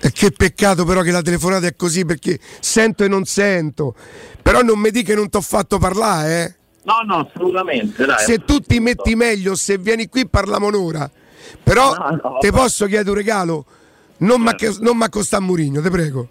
Cioè, 0.00 0.12
che 0.12 0.30
peccato 0.30 0.86
però 0.86 1.02
che 1.02 1.10
la 1.10 1.20
telefonata 1.20 1.66
è 1.66 1.76
così 1.76 2.06
perché 2.06 2.38
sento 2.60 3.04
e 3.04 3.08
non 3.08 3.26
sento. 3.26 3.94
Però 4.40 4.62
non 4.62 4.78
mi 4.78 4.90
dica 4.90 5.08
che 5.12 5.14
non 5.14 5.28
ti 5.28 5.36
ho 5.36 5.42
fatto 5.42 5.76
parlare, 5.76 6.42
eh. 6.44 6.54
No, 6.84 7.02
no, 7.04 7.28
assolutamente, 7.30 8.06
dai. 8.06 8.24
Se 8.24 8.38
tu 8.38 8.60
ti 8.60 8.80
metti 8.80 9.14
meglio, 9.14 9.54
se 9.54 9.76
vieni 9.76 10.08
qui 10.08 10.26
parliamo 10.26 10.68
un'ora. 10.68 11.10
Però 11.62 11.94
No, 11.94 12.10
no, 12.10 12.20
vabbè. 12.40 12.50
posso 12.50 12.86
chiedere 12.86 13.10
un 13.10 13.16
regalo? 13.16 13.64
Non 14.18 14.40
mi 14.42 15.02
accostare 15.04 15.42
a 15.42 15.46
Murigno, 15.46 15.80
te 15.80 15.90
prego. 15.90 16.28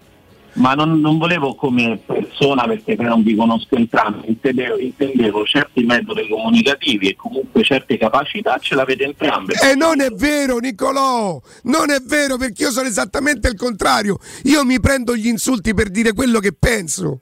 Ma 0.54 0.74
non, 0.74 1.00
non 1.00 1.18
volevo 1.20 1.54
come 1.56 2.00
persona 2.04 2.66
perché 2.66 2.96
non 2.96 3.22
vi 3.24 3.36
conosco 3.36 3.76
entrambi, 3.76 4.30
intendevo, 4.30 4.78
intendevo 4.80 5.46
certi 5.46 5.84
metodi 5.84 6.28
comunicativi 6.28 7.10
e 7.10 7.16
comunque 7.16 7.64
certe 7.64 7.98
capacità 7.98 8.58
ce 8.58 8.74
l'avete 8.76 9.04
entrambe. 9.06 9.54
E 9.54 9.76
non 9.76 10.02
è 10.02 10.10
vero, 10.10 10.58
Nicolò! 10.58 11.40
Non 11.64 11.92
è 11.92 12.00
vero 12.02 12.38
perché 12.38 12.64
io 12.64 12.72
sono 12.72 12.88
esattamente 12.88 13.48
il 13.48 13.56
contrario. 13.56 14.18
Io 14.46 14.66
mi 14.66 14.80
prendo 14.80 15.16
gli 15.16 15.28
insulti 15.28 15.74
per 15.74 15.90
dire 15.90 16.14
quello 16.14 16.40
che 16.40 16.52
penso. 16.52 17.20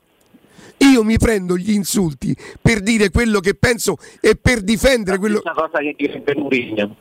Io 0.77 1.03
mi 1.03 1.17
prendo 1.17 1.57
gli 1.57 1.71
insulti 1.71 2.35
per 2.61 2.79
dire 2.81 3.09
quello 3.09 3.39
che 3.39 3.55
penso 3.55 3.97
e 4.21 4.35
per 4.35 4.61
difendere 4.61 5.17
quello. 5.17 5.41
Questa 5.41 5.59
cosa 5.61 5.79
che 5.79 5.95
direbbe 5.97 6.33
Mourinho. 6.35 6.95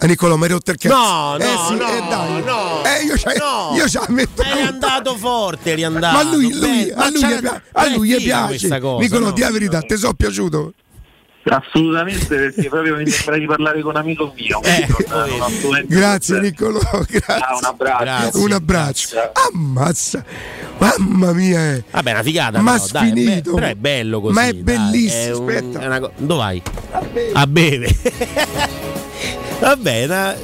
Ah, 0.00 0.06
Nicolò, 0.06 0.36
mi 0.36 0.44
hai 0.44 0.48
rotto 0.50 0.70
il 0.70 0.78
cazzo. 0.78 0.94
No, 0.94 1.36
no, 1.36 1.38
eh 1.38 1.56
sì, 1.66 1.74
no, 1.76 1.88
eh, 1.88 2.08
dai. 2.08 2.42
no, 2.44 2.82
Eh, 2.84 3.04
io 3.04 3.14
c'è, 3.14 3.34
no. 3.36 3.74
io 3.76 3.84
c'è 3.84 4.00
metto 4.08 4.42
Eri 4.42 4.60
andato 4.60 5.16
forte, 5.16 5.72
eri 5.72 5.82
andato. 5.84 6.14
Ma 6.14 6.20
a 6.20 6.34
lui, 6.34 6.50
lui- 6.52 6.60
Bene, 6.60 6.92
a 6.92 7.08
lui, 7.10 7.20
c'è- 7.20 7.34
gli 7.36 7.40
pia- 7.40 7.62
a 7.72 7.84
è 7.84 7.88
lui 7.94 8.08
gli 8.08 8.16
piace. 8.22 8.46
questa 8.46 8.78
cosa, 8.80 9.02
Nicolò, 9.02 9.26
no? 9.26 9.32
di 9.32 9.40
la 9.40 9.50
verità, 9.50 9.80
ti 9.80 9.96
sono 9.96 10.14
piaciuto. 10.14 10.72
Assolutamente 11.50 12.26
perché 12.36 12.68
proprio 12.68 12.96
mi 12.96 13.08
sembra 13.08 13.38
di 13.38 13.46
parlare 13.46 13.80
con 13.80 13.92
un 13.92 13.96
amico 13.96 14.34
mio. 14.36 14.62
Eh, 14.62 14.86
assolutamente- 15.08 15.86
Grazie 15.94 16.40
Nicolò, 16.40 16.78
grazie. 17.08 17.24
Ah, 17.26 17.56
un 17.56 17.64
abbraccio. 17.64 18.38
Un 18.42 18.52
abbraccio. 18.52 19.16
Ammazza. 19.52 20.22
Mamma 20.76 21.32
mia. 21.32 21.72
eh. 21.74 21.84
Vabbè, 21.90 22.10
una 22.12 22.22
figata. 22.22 22.60
Ma 22.60 22.72
però, 22.72 22.86
dai, 22.92 23.08
è 23.10 23.12
be- 23.40 23.50
però 23.50 23.66
è 23.66 23.74
bello 23.74 24.20
così. 24.20 24.34
Ma 24.34 24.42
è 24.46 24.52
dai, 24.52 24.62
bellissimo, 24.62 25.22
è 25.22 25.34
un- 25.36 25.48
aspetta. 25.48 25.80
è 25.80 25.86
una 25.86 26.00
co- 26.00 26.12
Dove 26.18 26.40
vai? 26.40 26.62
A 27.32 27.46
bere. 27.46 27.96
Vabbè, 29.60 30.04
una- 30.04 30.36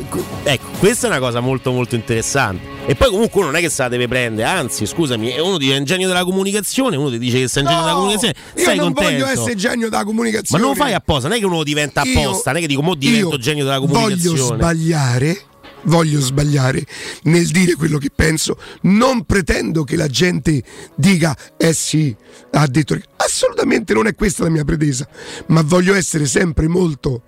ecco, 0.43 0.67
questa 0.79 1.07
è 1.07 1.11
una 1.11 1.21
cosa 1.21 1.39
molto 1.41 1.71
molto 1.71 1.95
interessante. 1.95 2.73
E 2.87 2.97
poi 2.97 3.09
comunque 3.11 3.41
uno 3.41 3.51
non 3.51 3.57
è 3.57 3.61
che 3.63 3.71
se 3.71 3.83
la 3.83 3.89
deve 3.89 4.09
prendere, 4.09 4.47
anzi, 4.49 4.85
scusami, 4.87 5.39
uno 5.39 5.57
dice 5.57 5.75
è 5.75 5.79
un 5.79 5.85
genio 5.85 6.09
della 6.09 6.25
comunicazione, 6.25 6.97
uno 6.97 7.11
ti 7.11 7.19
dice 7.19 7.39
che 7.41 7.49
sei 7.49 7.63
un 7.63 7.69
genio 7.69 7.85
della 7.85 7.95
comunicazione, 7.97 8.35
Io 8.57 8.75
non 8.75 8.93
contento. 8.93 9.25
voglio 9.25 9.27
essere 9.27 9.55
genio 9.55 9.89
della 9.89 10.03
Ma 10.03 10.05
comunicazione. 10.05 10.63
non 10.63 10.73
lo 10.73 10.77
fai 10.77 10.93
apposta, 10.93 11.29
non 11.29 11.37
è 11.37 11.41
che 11.41 11.47
uno 11.47 11.63
diventa 11.63 12.03
Io- 12.03 12.21
apposta, 12.21 12.51
non 12.51 12.59
è 12.59 12.63
che 12.63 12.67
dico 12.69 12.83
mo 12.83 12.95
divento 12.95 13.31
io 13.31 13.39
genio 13.39 13.65
della 13.65 13.79
Voglio 13.79 13.93
comunicazione. 13.93 14.57
sbagliare, 14.57 15.41
voglio 15.85 16.21
sbagliare 16.21 16.85
nel 17.23 17.47
dire 17.47 17.75
quello 17.75 17.97
che 17.99 18.11
penso. 18.15 18.59
Non 18.83 19.25
pretendo 19.25 19.85
che 19.85 19.97
la 19.97 20.09
gente 20.09 20.61
dica, 20.97 21.35
eh 21.57 21.73
sì, 21.73 22.15
ha 22.51 22.67
detto. 22.67 22.99
Assolutamente 23.17 23.95
non 23.95 24.09
è 24.09 24.15
questa 24.15 24.43
la 24.43 24.51
mia 24.51 24.65
pretesa, 24.65 25.09
ma 25.47 25.63
voglio 25.63 25.95
essere 25.95 26.27
sempre 26.27 26.69
molto 26.69 27.23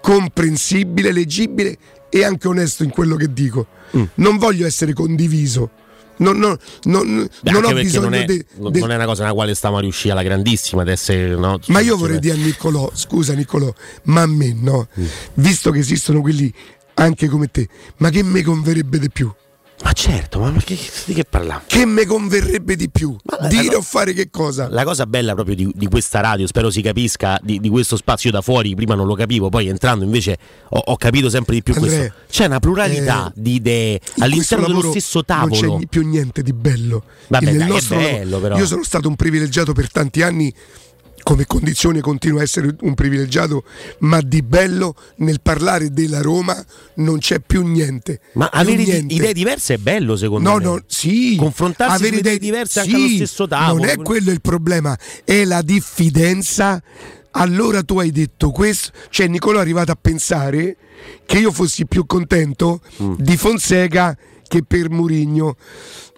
comprensibile, 0.00 1.12
leggibile 1.12 1.76
e 2.08 2.24
anche 2.24 2.48
onesto 2.48 2.82
in 2.84 2.90
quello 2.90 3.16
che 3.16 3.32
dico. 3.32 3.66
Mm. 3.96 4.02
Non 4.16 4.36
voglio 4.38 4.66
essere 4.66 4.92
condiviso. 4.92 5.70
Non, 6.20 6.36
non- 6.36 6.56
non- 6.84 7.28
Beh, 7.42 7.50
non 7.52 7.64
ho 7.64 7.72
bisogno 7.72 8.04
non 8.04 8.14
è, 8.14 8.24
de- 8.24 8.44
non 8.56 8.72
del- 8.72 8.82
è 8.82 8.94
una 8.96 9.04
cosa 9.04 9.22
nella 9.22 9.34
quale 9.34 9.54
stiamo 9.54 9.76
a 9.76 9.80
riuscire 9.80 10.12
alla 10.12 10.24
grandissima 10.24 10.82
ad 10.82 10.88
essere. 10.88 11.36
No, 11.36 11.60
Ma 11.68 11.78
io 11.80 11.90
cioè, 11.90 11.98
vorrei 11.98 12.18
dire 12.18 12.34
a 12.34 12.38
Niccolò, 12.42 12.90
scusa 12.92 13.34
Niccolò, 13.34 13.72
ma 14.04 14.22
a 14.22 14.26
me 14.26 14.52
no, 14.52 14.88
Mm. 14.98 15.04
visto 15.34 15.70
che 15.70 15.78
esistono 15.78 16.20
quelli 16.20 16.52
anche 16.94 17.28
come 17.28 17.46
te, 17.52 17.68
ma 17.98 18.10
che 18.10 18.24
mi 18.24 18.42
converrebbe 18.42 18.98
di 18.98 19.10
più? 19.10 19.32
Ma 19.82 19.92
certo, 19.92 20.40
ma 20.40 20.52
che, 20.64 20.76
di 21.04 21.14
che 21.14 21.24
parliamo? 21.24 21.62
Che 21.66 21.86
mi 21.86 22.04
converrebbe 22.04 22.74
di 22.74 22.90
più? 22.90 23.16
Dire 23.48 23.76
o 23.76 23.82
fare 23.82 24.12
che 24.12 24.28
cosa? 24.28 24.68
La 24.68 24.84
cosa 24.84 25.06
bella 25.06 25.34
proprio 25.34 25.54
di, 25.54 25.70
di 25.72 25.86
questa 25.86 26.20
radio, 26.20 26.46
spero 26.48 26.68
si 26.70 26.82
capisca, 26.82 27.38
di, 27.42 27.60
di 27.60 27.68
questo 27.68 27.96
spazio 27.96 28.30
da 28.32 28.40
fuori, 28.40 28.74
prima 28.74 28.94
non 28.94 29.06
lo 29.06 29.14
capivo, 29.14 29.48
poi 29.48 29.68
entrando 29.68 30.04
invece 30.04 30.36
ho, 30.70 30.82
ho 30.84 30.96
capito 30.96 31.30
sempre 31.30 31.54
di 31.54 31.62
più 31.62 31.74
Andrea, 31.74 31.96
questo. 31.96 32.14
C'è 32.28 32.46
una 32.46 32.58
pluralità 32.58 33.28
eh, 33.28 33.32
di 33.40 33.54
idee 33.54 34.00
all'interno 34.18 34.66
dello 34.66 34.90
stesso 34.90 35.22
Non 35.26 35.48
tavolo. 35.48 35.78
c'è 35.78 35.86
più 35.86 36.06
niente 36.06 36.42
di 36.42 36.52
bello. 36.52 37.04
Vabbè, 37.28 37.44
dai, 37.44 37.56
è 37.56 37.64
nostro 37.66 37.96
bello, 37.98 38.40
però. 38.40 38.56
Io 38.56 38.66
sono 38.66 38.82
stato 38.82 39.06
un 39.08 39.14
privilegiato 39.14 39.72
per 39.72 39.90
tanti 39.92 40.22
anni. 40.22 40.52
Come 41.28 41.44
condizione 41.44 42.00
continuo 42.00 42.38
a 42.38 42.42
essere 42.42 42.74
un 42.80 42.94
privilegiato, 42.94 43.62
ma 43.98 44.18
di 44.22 44.40
bello 44.40 44.94
nel 45.16 45.42
parlare 45.42 45.90
della 45.90 46.22
Roma 46.22 46.56
non 46.94 47.18
c'è 47.18 47.38
più 47.40 47.66
niente. 47.66 48.20
Ma 48.32 48.48
Più 48.48 48.58
avere 48.60 48.82
niente. 48.82 49.12
idee 49.12 49.32
diverse 49.34 49.74
è 49.74 49.76
bello 49.76 50.16
secondo 50.16 50.48
No, 50.48 50.56
me. 50.56 50.64
no, 50.64 50.82
sì. 50.86 51.36
Confrontarsi 51.38 51.96
avere 51.96 52.16
idee 52.20 52.32
idee 52.34 52.38
diverse 52.48 52.80
anche 52.80 52.90
sì, 52.92 52.96
allo 52.96 53.14
stesso 53.16 53.46
tavolo. 53.46 53.80
Non 53.84 53.90
è 53.90 53.96
quello 53.98 54.30
il 54.30 54.40
problema, 54.40 54.98
è 55.22 55.44
la 55.44 55.60
diffidenza. 55.60 56.82
Allora 57.32 57.82
tu 57.82 57.98
hai 57.98 58.10
detto 58.10 58.50
questo, 58.50 58.90
cioè 59.10 59.26
Nicolò 59.28 59.58
è 59.58 59.60
arrivato 59.60 59.92
a 59.92 59.98
pensare 60.00 60.76
che 61.26 61.38
io 61.40 61.52
fossi 61.52 61.84
più 61.84 62.06
contento 62.06 62.80
Mm. 63.02 63.14
di 63.18 63.36
Fonseca 63.36 64.16
che 64.48 64.62
per 64.66 64.90
Murigno. 64.90 65.56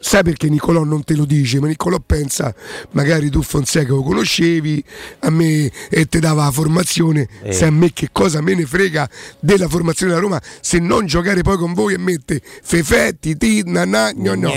Sai 0.02 0.22
perché 0.22 0.48
Nicolò 0.48 0.82
non 0.82 1.04
te 1.04 1.14
lo 1.14 1.26
dice, 1.26 1.60
ma 1.60 1.66
Nicolò 1.66 1.98
pensa, 2.00 2.54
magari 2.92 3.28
tu 3.28 3.42
Fonseca 3.42 3.92
lo 3.92 4.02
conoscevi, 4.02 4.82
a 5.20 5.30
me 5.30 5.70
e 5.90 6.06
ti 6.06 6.18
dava 6.20 6.44
la 6.44 6.50
formazione, 6.50 7.28
Eh. 7.42 7.52
sai 7.52 7.68
a 7.68 7.72
me 7.72 7.92
che 7.92 8.08
cosa 8.10 8.40
me 8.40 8.54
ne 8.54 8.64
frega 8.64 9.06
della 9.40 9.68
formazione 9.68 10.12
della 10.12 10.22
Roma 10.24 10.40
se 10.62 10.78
non 10.78 11.04
giocare 11.04 11.42
poi 11.42 11.58
con 11.58 11.74
voi 11.74 11.92
e 11.92 11.98
mette 11.98 12.40
Fefetti, 12.62 13.36
Ti, 13.36 13.62
Nanà, 13.66 14.12
no, 14.16 14.34
no. 14.34 14.50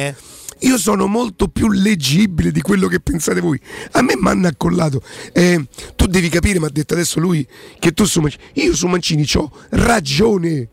Io 0.60 0.77
sono 0.77 1.08
molto 1.08 1.50
più 1.50 1.69
leggibile 1.69 2.50
di 2.50 2.61
quello 2.61 2.88
che 2.88 3.02
pensate 3.02 3.42
voi. 3.42 3.60
A 3.92 4.02
me 4.02 4.14
mi 4.18 4.30
hanno 4.30 4.48
accollato. 4.48 5.02
Eh, 5.34 5.61
tu 5.98 6.06
devi 6.08 6.30
capire, 6.30 6.58
mi 6.58 6.68
ha 6.68 6.69
detto 6.72 6.93
adesso 6.93 7.19
lui, 7.19 7.45
che 7.80 7.92
tu 7.92 8.06
su 8.06 8.22
Mancini. 8.22 8.43
Io 8.53 8.74
su 8.74 8.88
Mancini 8.88 9.27
ho 9.34 9.52
ragione. 9.72 10.69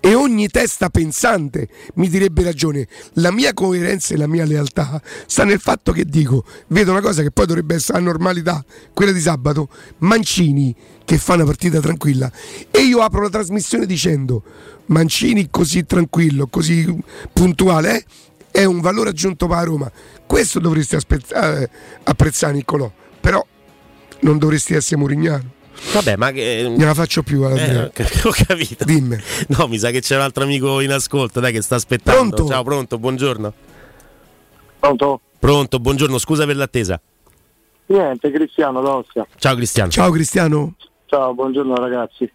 E 0.00 0.14
ogni 0.14 0.48
testa 0.48 0.88
pensante 0.88 1.68
mi 1.94 2.08
direbbe 2.08 2.42
ragione. 2.42 2.86
La 3.14 3.30
mia 3.30 3.52
coerenza 3.54 4.14
e 4.14 4.16
la 4.16 4.26
mia 4.26 4.44
lealtà 4.44 5.00
sta 5.26 5.44
nel 5.44 5.60
fatto 5.60 5.92
che 5.92 6.04
dico, 6.04 6.44
vedo 6.68 6.90
una 6.90 7.00
cosa 7.00 7.22
che 7.22 7.30
poi 7.30 7.46
dovrebbe 7.46 7.74
essere 7.74 7.98
la 7.98 8.04
normalità, 8.04 8.64
quella 8.92 9.12
di 9.12 9.20
sabato, 9.20 9.68
Mancini 9.98 10.74
che 11.04 11.18
fa 11.18 11.34
una 11.34 11.44
partita 11.44 11.80
tranquilla 11.80 12.30
e 12.70 12.82
io 12.82 13.00
apro 13.00 13.22
la 13.22 13.30
trasmissione 13.30 13.84
dicendo 13.84 14.44
Mancini 14.86 15.48
così 15.50 15.84
tranquillo, 15.84 16.46
così 16.46 16.96
puntuale 17.32 17.96
eh, 17.96 18.04
è 18.52 18.64
un 18.64 18.80
valore 18.80 19.10
aggiunto 19.10 19.46
per 19.46 19.56
la 19.56 19.64
Roma. 19.64 19.92
Questo 20.26 20.58
dovresti 20.58 20.96
aspe- 20.96 21.20
eh, 21.32 21.68
apprezzare 22.02 22.52
Niccolò, 22.54 22.90
però 23.20 23.44
non 24.20 24.38
dovresti 24.38 24.74
essere 24.74 24.96
Murignano. 25.00 25.58
Vabbè, 25.92 26.16
ma 26.16 26.30
che. 26.30 26.62
Non 26.68 26.86
la 26.86 26.94
faccio 26.94 27.22
più 27.22 27.42
Andrea. 27.44 27.90
Eh, 27.92 28.04
ho 28.24 28.30
capito. 28.46 28.84
Dimmi. 28.84 29.18
No, 29.48 29.66
mi 29.66 29.78
sa 29.78 29.90
che 29.90 30.00
c'è 30.00 30.16
un 30.16 30.22
altro 30.22 30.44
amico 30.44 30.80
in 30.80 30.92
ascolto, 30.92 31.40
dai, 31.40 31.52
che 31.52 31.62
sta 31.62 31.74
aspettando. 31.76 32.34
Pronto? 32.34 32.52
Ciao, 32.52 32.62
pronto, 32.62 32.98
buongiorno. 32.98 33.52
Pronto? 34.78 35.20
Pronto, 35.38 35.78
buongiorno, 35.80 36.18
scusa 36.18 36.46
per 36.46 36.56
l'attesa. 36.56 37.00
Niente, 37.86 38.30
Cristiano 38.30 38.80
d'Ostia. 38.80 39.26
Ciao 39.36 39.54
Cristiano. 39.56 39.90
Ciao 39.90 40.10
Cristiano. 40.10 40.74
Ciao, 41.06 41.34
buongiorno 41.34 41.74
ragazzi. 41.74 42.30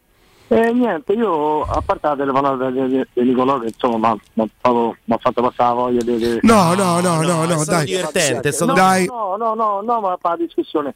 Eh, 0.47 0.73
niente, 0.73 1.13
io 1.13 1.63
a 1.63 1.81
parte 1.83 2.07
la 2.07 2.15
telefonata 2.15 2.69
di, 2.69 2.87
di, 2.87 3.03
di 3.13 3.21
Nicolò 3.23 3.59
che 3.59 3.67
insomma 3.67 4.15
mi 4.33 4.43
ha 4.43 5.17
fatto 5.17 5.41
passare 5.41 5.69
la 5.69 5.73
voglia 5.73 6.03
di... 6.03 6.17
di- 6.17 6.39
No, 6.41 6.75
no, 6.75 6.99
no, 6.99 7.21
no, 7.21 7.45
no, 7.45 7.53
è 7.53 7.57
stato 7.57 7.71
dai. 7.71 7.85
divertente, 7.85 8.49
è 8.49 8.51
stato 8.51 8.71
no, 8.71 8.77
Dai. 8.77 9.05
No, 9.05 9.35
no, 9.37 9.53
no, 9.55 9.81
no, 9.81 10.01
ma 10.01 10.17
fa 10.21 10.29
la 10.29 10.37
discussione. 10.37 10.93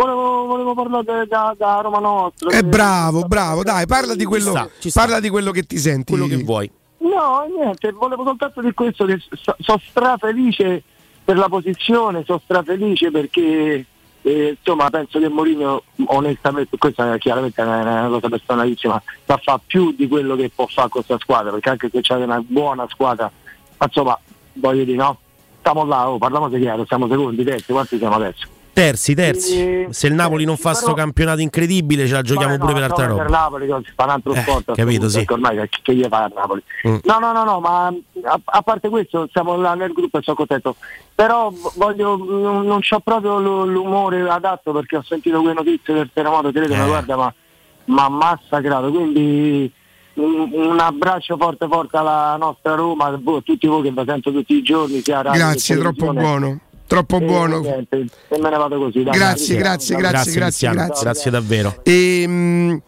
Volevo, 0.00 0.46
volevo 0.46 0.72
parlare 0.74 1.26
da, 1.26 1.54
da 1.58 1.80
Roma 1.82 1.98
Nostra. 1.98 2.48
È 2.48 2.54
che- 2.54 2.64
bravo, 2.64 3.24
bravo, 3.24 3.62
dai, 3.62 3.84
parla 3.84 4.14
di 4.14 4.24
quello, 4.24 4.48
sta, 4.48 4.70
parla 4.94 5.20
di 5.20 5.28
quello 5.28 5.50
che 5.50 5.64
ti 5.64 5.76
senti. 5.76 6.12
quello 6.12 6.26
che 6.26 6.42
vuoi. 6.42 6.70
No, 6.98 7.44
niente, 7.54 7.92
volevo 7.92 8.24
soltanto 8.24 8.62
dire 8.62 8.72
questo, 8.72 9.04
che 9.04 9.18
so- 9.18 9.56
sono 9.58 9.80
strafelice 9.90 10.82
per 11.22 11.36
la 11.36 11.48
posizione, 11.48 12.24
sono 12.24 12.40
strafelice 12.42 13.10
perché 13.10 13.84
eh, 14.22 14.56
insomma 14.58 14.88
penso 14.88 15.18
che 15.18 15.28
Mourinho 15.28 15.82
onestamente, 16.06 16.78
questa 16.78 17.12
è 17.14 17.18
chiaramente 17.18 17.60
una, 17.60 17.80
una 17.82 18.08
cosa 18.08 18.28
personalissima, 18.30 19.02
sa 19.26 19.36
fa 19.36 19.60
più 19.64 19.92
di 19.92 20.08
quello 20.08 20.34
che 20.34 20.50
può 20.54 20.66
fare 20.66 20.88
con 20.88 21.02
questa 21.04 21.22
squadra, 21.22 21.50
perché 21.50 21.68
anche 21.68 21.90
se 21.92 22.00
c'è 22.00 22.14
una 22.14 22.40
buona 22.40 22.86
squadra, 22.88 23.30
ma 23.76 23.86
insomma 23.86 24.18
voglio 24.54 24.84
dire 24.84 24.96
no, 24.96 25.18
stiamo 25.58 25.84
là, 25.84 26.08
oh, 26.08 26.16
parliamo 26.16 26.48
di 26.48 26.58
chiaro, 26.58 26.86
siamo 26.86 27.06
secondi, 27.06 27.44
terzi, 27.44 27.72
quanti 27.72 27.98
siamo 27.98 28.14
adesso? 28.14 28.58
Terzi, 28.72 29.14
terzi. 29.14 29.86
Se 29.90 30.06
il 30.06 30.14
Napoli 30.14 30.44
non 30.44 30.56
fa 30.56 30.70
però- 30.70 30.82
sto 30.82 30.94
campionato 30.94 31.40
incredibile, 31.40 32.06
ce 32.06 32.12
la 32.14 32.22
giochiamo 32.22 32.56
pure 32.56 32.72
no, 32.72 32.78
per 32.78 32.82
altra 32.84 33.04
no, 33.06 33.10
roba. 33.10 33.22
Per 33.22 33.30
Napoli 33.30 33.66
che 33.66 33.74
si 33.84 33.92
fa 33.94 34.04
un 34.04 34.10
altro 34.10 34.32
Eh, 34.32 34.40
sport. 34.40 34.74
capito, 34.74 35.08
sì. 35.08 35.24
Ormai 35.28 35.68
che, 35.82 35.94
gli 35.94 36.06
fa 36.08 36.24
a 36.24 36.30
Napoli. 36.34 36.62
Mm. 36.88 36.96
No, 37.04 37.18
no, 37.18 37.32
no, 37.32 37.44
no, 37.44 37.60
ma 37.60 37.86
a, 37.86 38.40
a 38.44 38.62
parte 38.62 38.88
questo 38.88 39.28
siamo 39.32 39.56
là 39.56 39.74
nel 39.74 39.92
gruppo 39.92 40.18
e 40.18 40.22
sono 40.22 40.36
contento. 40.36 40.76
Però 41.14 41.52
voglio, 41.74 42.16
non, 42.16 42.64
non 42.64 42.80
ho 42.88 43.00
proprio 43.00 43.38
l'umore 43.64 44.28
adatto 44.28 44.72
perché 44.72 44.96
ho 44.96 45.02
sentito 45.02 45.40
quelle 45.40 45.54
notizie 45.54 45.92
del 45.92 46.10
terremoto, 46.12 46.50
credo, 46.52 46.74
ma 46.74 46.84
Eh. 46.84 46.88
guarda, 46.88 47.16
ma, 47.16 47.34
ma 47.86 48.08
massacrato. 48.08 48.90
Quindi 48.90 49.70
un, 50.14 50.50
un 50.52 50.78
abbraccio 50.78 51.36
forte 51.36 51.66
forte 51.68 51.96
alla 51.96 52.36
nostra 52.38 52.74
Roma, 52.74 53.06
a 53.06 53.08
a 53.14 53.40
tutti 53.42 53.66
voi 53.66 53.82
che 53.82 53.90
vi 53.90 54.02
sento 54.06 54.32
tutti 54.32 54.54
i 54.54 54.62
giorni. 54.62 55.02
Che 55.02 55.12
Grazie, 55.12 55.76
troppo 55.76 56.12
buono, 56.12 56.58
troppo 56.90 57.18
E 57.18 57.24
buono. 57.24 57.60
niente, 57.60 58.04
e 58.28 58.38
me 58.40 58.50
ne 58.50 58.56
vado 58.56 58.76
così. 58.78 59.04
dai, 59.04 59.16
Grazie, 59.16 59.56
grazie, 59.56 59.94
dai. 59.94 60.02
grazie, 60.02 60.32
grazie, 60.32 60.40
Cristiano, 60.40 60.74
grazie. 60.86 61.02
grazie 61.04 61.30
davvero. 61.30 61.80
Ehm, 61.84 62.82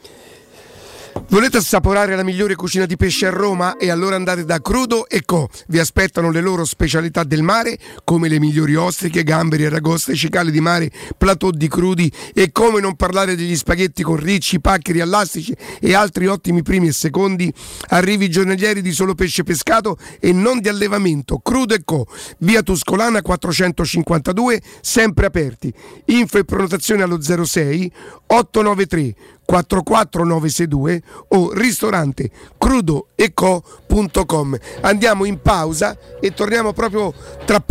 Volete 1.29 1.57
assaporare 1.57 2.15
la 2.15 2.25
migliore 2.25 2.55
cucina 2.55 2.85
di 2.85 2.97
pesce 2.97 3.27
a 3.27 3.31
Roma? 3.31 3.77
E 3.79 3.91
allora 3.91 4.17
andate 4.17 4.45
da 4.45 4.61
Crudo 4.61 5.09
e 5.09 5.25
Co. 5.25 5.49
Vi 5.69 5.79
aspettano 5.79 6.31
le 6.31 6.43
loro 6.43 6.67
specialità 6.67 7.25
del 7.25 7.43
mare, 7.43 7.79
come 8.05 8.29
le 8.29 8.39
migliori 8.39 8.75
ostriche, 8.75 9.23
gamberi, 9.23 9.65
aragoste, 9.65 10.15
cicale 10.15 10.51
di 10.51 10.61
mare, 10.61 10.91
plateau 11.17 11.51
di 11.51 11.69
crudi 11.69 12.13
e 12.35 12.53
come 12.53 12.81
non 12.81 12.97
parlare 12.97 13.35
degli 13.35 13.57
spaghetti 13.57 14.03
con 14.03 14.17
ricci, 14.17 14.61
paccheri, 14.61 15.01
allastici 15.01 15.57
e 15.81 15.95
altri 15.95 16.27
ottimi 16.27 16.63
primi 16.63 16.89
e 16.89 16.93
secondi. 16.93 17.53
Arrivi 17.89 18.29
giornalieri 18.29 18.83
di 18.83 18.93
solo 18.93 19.15
pesce 19.15 19.43
pescato 19.43 19.97
e 20.21 20.33
non 20.33 20.61
di 20.61 20.69
allevamento. 20.69 21.39
Crudo 21.39 21.75
e 21.75 21.83
Co. 21.83 22.07
Via 22.39 22.63
Tuscolana 22.63 23.23
452, 23.23 24.61
sempre 24.83 25.27
aperti. 25.27 25.73
Info 26.07 26.39
e 26.39 26.45
prenotazione 26.45 27.03
allo 27.03 27.21
06 27.23 27.93
893 28.27 29.15
44962 29.53 31.03
o 31.29 31.53
ristorante 31.53 32.31
crudoeco.com. 32.57 34.57
Andiamo 34.81 35.27
in 35.27 35.39
pausa 35.41 35.97
e 36.21 36.33
torniamo 36.33 36.73
proprio 36.73 37.13
tra, 37.45 37.63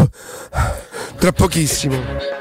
tra 1.18 1.32
pochissimo. 1.32 2.41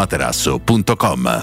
showroomdelmaterasso.com. 0.00 1.42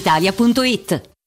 brispalitalia.it. 0.01 1.10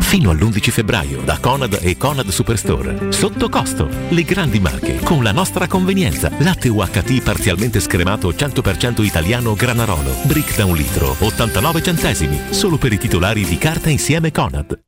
Fino 0.00 0.30
all'11 0.30 0.70
febbraio 0.70 1.20
da 1.22 1.38
Conad 1.38 1.78
e 1.82 1.96
Conad 1.96 2.28
Superstore. 2.28 3.12
Sotto 3.12 3.48
costo. 3.48 3.88
Le 4.08 4.22
grandi 4.22 4.60
marche 4.60 5.00
con 5.00 5.22
la 5.22 5.32
nostra 5.32 5.66
convenienza. 5.66 6.30
Latte 6.38 6.68
UHT 6.68 7.22
parzialmente 7.22 7.80
scremato 7.80 8.30
100% 8.30 9.02
italiano 9.04 9.54
Granarolo. 9.54 10.14
Brick 10.24 10.56
da 10.56 10.64
un 10.64 10.76
litro, 10.76 11.14
89 11.18 11.82
centesimi. 11.82 12.40
Solo 12.50 12.76
per 12.78 12.92
i 12.92 12.98
titolari 12.98 13.44
di 13.44 13.58
carta 13.58 13.90
insieme 13.90 14.32
Conad. 14.32 14.87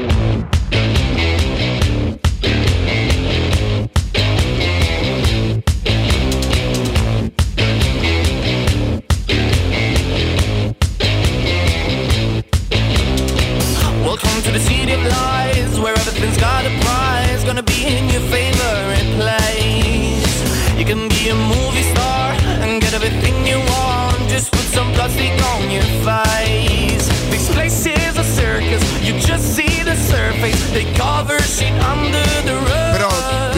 Plastic 25.21 25.45
on 25.45 25.71
your 25.71 25.83
face. 26.03 27.07
This 27.29 27.53
place 27.53 27.85
is 27.85 28.17
a 28.17 28.23
circus, 28.23 28.83
you 29.01 29.13
just 29.19 29.55
see 29.55 29.83
the 29.83 29.95
surface. 29.95 30.71
They 30.71 30.91
cover 30.93 31.39
shit 31.39 31.73
under 31.83 32.30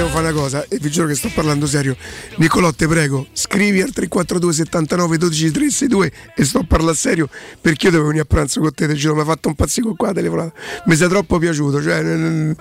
devo 0.04 0.10
fare 0.10 0.28
una 0.30 0.40
cosa, 0.40 0.66
e 0.68 0.78
vi 0.80 0.90
giuro 0.90 1.08
che 1.08 1.16
sto 1.16 1.30
parlando 1.34 1.66
serio. 1.66 1.96
Niccolò, 2.38 2.72
te 2.72 2.88
prego, 2.88 3.28
scrivi 3.34 3.82
al 3.82 3.92
342 3.92 4.54
79 4.54 5.18
12 5.18 5.52
362 5.52 6.12
e 6.36 6.44
sto 6.46 6.60
a 6.60 6.66
parlare 6.68 6.96
serio 6.96 7.30
perché 7.62 7.86
io 7.88 7.92
devo 7.94 8.06
venire 8.06 8.24
a 8.24 8.26
pranzo 8.26 8.60
con 8.60 8.74
te, 8.74 8.88
te 8.88 8.94
giuro, 8.94 9.16
mi 9.16 9.22
ha 9.22 9.26
fatto 9.26 9.48
un 9.48 9.56
pazzico 9.56 9.96
qua, 9.96 10.12
telefonata. 10.12 10.54
Mi 10.86 10.96
sei 10.96 11.08
troppo 11.08 11.38
piaciuto, 11.38 11.82
cioè 11.82 12.02
nel, 12.02 12.56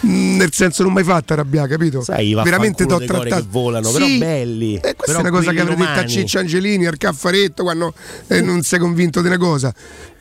nel 0.00 0.52
senso 0.52 0.82
non 0.82 0.92
mi 0.92 0.98
hai 1.00 1.04
fatto 1.04 1.32
arrabbiare, 1.34 1.68
capito? 1.68 2.02
Sai, 2.02 2.34
Veramente 2.34 2.86
ti 2.86 2.92
ho 2.92 2.98
dei 2.98 3.06
cori 3.06 3.28
trattato. 3.28 3.42
che 3.42 3.48
volano, 3.50 3.88
Sì, 3.88 3.94
però 3.94 4.06
belli. 4.18 4.74
E 4.76 4.94
questa 4.94 5.04
Però 5.04 5.18
è 5.18 5.20
una 5.20 5.30
cosa 5.30 5.52
che 5.52 5.60
avrei 5.60 5.76
detto 5.76 6.00
a. 6.00 6.06
Ciccio 6.06 6.38
Angelini, 6.38 6.86
al 6.86 6.96
caffaretto, 6.96 7.62
quando 7.62 7.92
eh, 8.28 8.40
non 8.40 8.62
sei 8.62 8.78
convinto 8.78 9.20
di 9.20 9.26
una 9.26 9.38
cosa. 9.38 9.74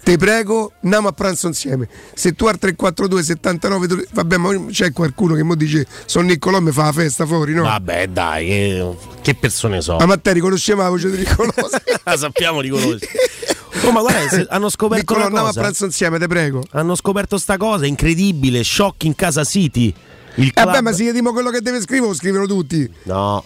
Te 0.06 0.18
prego, 0.18 0.74
andiamo 0.84 1.08
a 1.08 1.14
pranzo 1.14 1.48
insieme. 1.48 1.90
Se 2.14 2.34
tu 2.34 2.46
al 2.46 2.60
342 2.60 3.24
79 3.24 3.88
12 3.88 4.08
vabbè, 4.12 4.38
ma 4.38 4.66
c'è 4.70 4.92
qualcuno 4.94 5.34
che 5.34 5.42
mo 5.42 5.56
dice 5.56 5.88
sono 6.06 6.28
Niccolò 6.28 6.60
mi 6.60 6.72
fa 6.72 6.84
la 6.84 6.92
festa 6.92 7.26
fuori, 7.26 7.56
no? 7.56 7.64
Vabbè, 7.64 8.10
dai, 8.10 8.46
che, 8.46 8.96
che 9.24 9.34
persone 9.34 9.82
sono? 9.82 9.98
Ma 9.98 10.06
Matteo 10.06 10.34
riconosceva 10.34 10.84
la 10.84 10.90
voce 10.90 11.10
di 11.10 11.18
Niccolò. 11.18 11.50
La 12.06 12.18
sappiamo 12.18 12.62
riconoscere. 12.62 13.08
Oh, 13.84 13.92
ma 13.92 14.00
guarda, 14.00 14.46
hanno 14.50 14.70
scoperto 14.70 15.14
Niccolò, 15.14 15.28
andiamo 15.28 15.48
a 15.48 15.54
pranzo 15.54 15.86
insieme, 15.86 16.18
te 16.18 16.28
prego. 16.28 16.64
Hanno 16.72 16.96
scoperto 16.96 17.38
sta 17.38 17.58
cosa 17.58 17.86
incredibile, 17.86 18.64
shock 18.64 19.04
in 19.04 19.16
casa 19.16 19.44
City. 19.44 19.94
Il 20.36 20.48
Eh 20.48 20.52
club... 20.52 20.68
vabbè, 20.68 20.82
ma 20.82 20.92
se 20.92 21.04
gli 21.04 21.12
dimo 21.12 21.32
quello 21.34 21.50
che 21.50 21.62
deve 21.62 21.82
scrivere, 21.82 22.08
lo 22.08 22.16
scrivono 22.16 22.46
tutti. 22.48 22.90
No. 23.04 23.44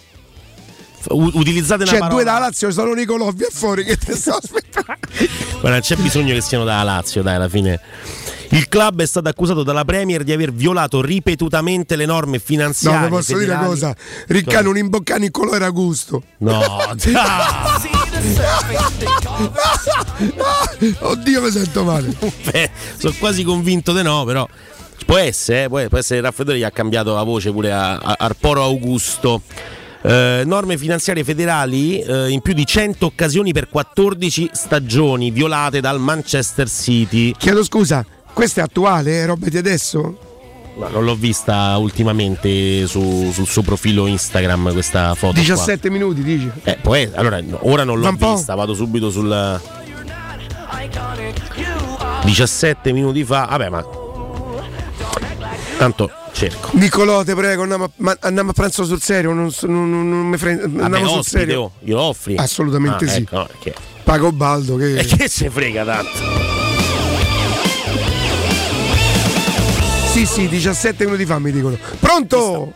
U- 1.08 1.30
utilizzate 1.34 1.82
una 1.82 1.92
C'è 1.92 1.98
parola. 1.98 2.14
due 2.14 2.24
da 2.24 2.38
Lazio, 2.38 2.70
sono 2.70 2.92
Nicolò, 2.92 3.30
via 3.30 3.48
fuori 3.50 3.84
che 3.84 3.96
te 3.96 4.14
sto 4.14 4.34
aspettando. 4.34 4.98
Guarda, 5.60 5.70
non 5.70 5.80
c'è 5.80 5.96
bisogno 5.96 6.34
che 6.34 6.40
siano 6.40 6.64
dalla 6.64 6.82
Lazio, 6.82 7.22
dai, 7.22 7.36
alla 7.36 7.48
fine. 7.48 7.80
Il 8.52 8.68
club 8.68 9.00
è 9.00 9.06
stato 9.06 9.28
accusato 9.28 9.62
dalla 9.62 9.84
Premier 9.84 10.24
di 10.24 10.32
aver 10.32 10.52
violato 10.52 11.00
ripetutamente 11.00 11.94
le 11.94 12.04
norme 12.04 12.38
No, 12.38 12.42
finanziarie. 12.44 13.02
vi 13.08 13.08
posso 13.08 13.38
dire 13.38 13.52
una 13.52 13.60
federali. 13.60 13.80
cosa. 13.80 13.96
Riccano 14.26 14.70
un 14.70 14.76
imbocca 14.76 15.16
Niccolò 15.18 15.52
era 15.52 15.70
gusto. 15.70 16.20
No. 16.38 16.60
Oddio, 20.98 21.42
mi 21.42 21.50
sento 21.50 21.84
male. 21.84 22.14
Beh, 22.50 22.70
sono 22.98 23.14
quasi 23.18 23.44
convinto 23.44 23.92
di 23.92 24.02
no, 24.02 24.24
però 24.24 24.46
può 25.06 25.16
essere, 25.16 25.64
eh, 25.64 25.68
può, 25.68 25.98
essere 25.98 26.18
il 26.18 26.24
raffreddore 26.24 26.58
gli 26.58 26.62
ha 26.64 26.70
cambiato 26.70 27.14
la 27.14 27.22
voce 27.22 27.50
pure 27.52 27.72
a, 27.72 27.96
a 27.96 28.16
Arporo 28.18 28.62
Augusto. 28.62 29.42
Eh, 30.02 30.42
norme 30.46 30.78
finanziarie 30.78 31.24
federali 31.24 32.00
eh, 32.00 32.30
in 32.30 32.40
più 32.40 32.54
di 32.54 32.64
100 32.64 33.04
occasioni 33.04 33.52
per 33.52 33.68
14 33.68 34.50
stagioni 34.52 35.30
violate 35.30 35.80
dal 35.80 36.00
Manchester 36.00 36.68
City. 36.70 37.32
Chiedo 37.36 37.62
scusa, 37.62 38.04
questo 38.32 38.60
è 38.60 38.62
attuale, 38.62 39.22
è 39.22 39.26
roba 39.26 39.48
di 39.48 39.58
adesso? 39.58 40.18
Ma 40.76 40.88
non 40.88 41.04
l'ho 41.04 41.14
vista 41.16 41.76
ultimamente 41.76 42.86
su- 42.86 43.30
sul 43.32 43.46
suo 43.46 43.60
profilo 43.62 44.06
Instagram 44.06 44.72
questa 44.72 45.14
foto. 45.14 45.34
qua. 45.34 45.42
17 45.42 45.90
minuti, 45.90 46.22
dici? 46.22 46.50
Eh, 46.62 46.78
essere- 46.80 47.10
allora, 47.14 47.40
no, 47.42 47.58
ora 47.62 47.84
non 47.84 48.00
l'ho 48.00 48.12
vista, 48.12 48.54
vado 48.54 48.72
subito 48.72 49.10
sul 49.10 49.60
17 52.24 52.92
minuti 52.92 53.24
fa. 53.24 53.46
Vabbè, 53.50 53.68
ma 53.68 53.84
tanto 55.80 56.10
cerco. 56.32 56.68
Niccolò, 56.74 57.24
te 57.24 57.34
prego, 57.34 57.62
andiamo 57.62 57.84
a, 57.84 57.90
ma 57.96 58.14
andiamo 58.20 58.50
a 58.50 58.52
pranzo 58.52 58.84
sul 58.84 59.00
serio, 59.00 59.32
non, 59.32 59.50
non, 59.62 59.90
non- 59.90 60.08
non 60.10 60.26
mi 60.26 60.36
frega. 60.36 60.66
Vabbè, 60.68 60.82
Andiamo 60.82 61.08
sul 61.08 61.18
ospite, 61.20 61.38
serio. 61.38 61.60
oh, 61.62 61.72
glielo 61.78 62.00
offri? 62.02 62.36
Assolutamente 62.36 63.04
Ah, 63.06 63.08
sì. 63.08 63.20
ecco, 63.22 63.46
perché- 63.46 63.74
Pago 64.04 64.30
Baldo 64.32 64.76
che... 64.76 64.98
E 64.98 65.04
che 65.06 65.28
se 65.28 65.48
frega 65.48 65.84
tanto? 65.84 66.10
Sì, 70.12 70.26
sì, 70.26 70.48
17 70.48 71.04
minuti 71.04 71.24
fa 71.24 71.38
mi 71.38 71.50
dicono. 71.52 71.78
Pronto? 71.98 72.72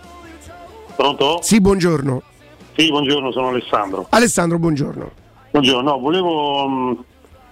Pronto? 0.96 1.40
Sì, 1.42 1.60
buongiorno. 1.60 2.22
Sì, 2.76 2.88
buongiorno, 2.88 3.32
sono 3.32 3.48
Alessandro. 3.48 4.06
Alessandro, 4.10 4.58
buongiorno. 4.58 5.10
Buongiorno, 5.50 5.90
no, 5.90 5.98
volevo 5.98 6.66
mh, 6.68 7.04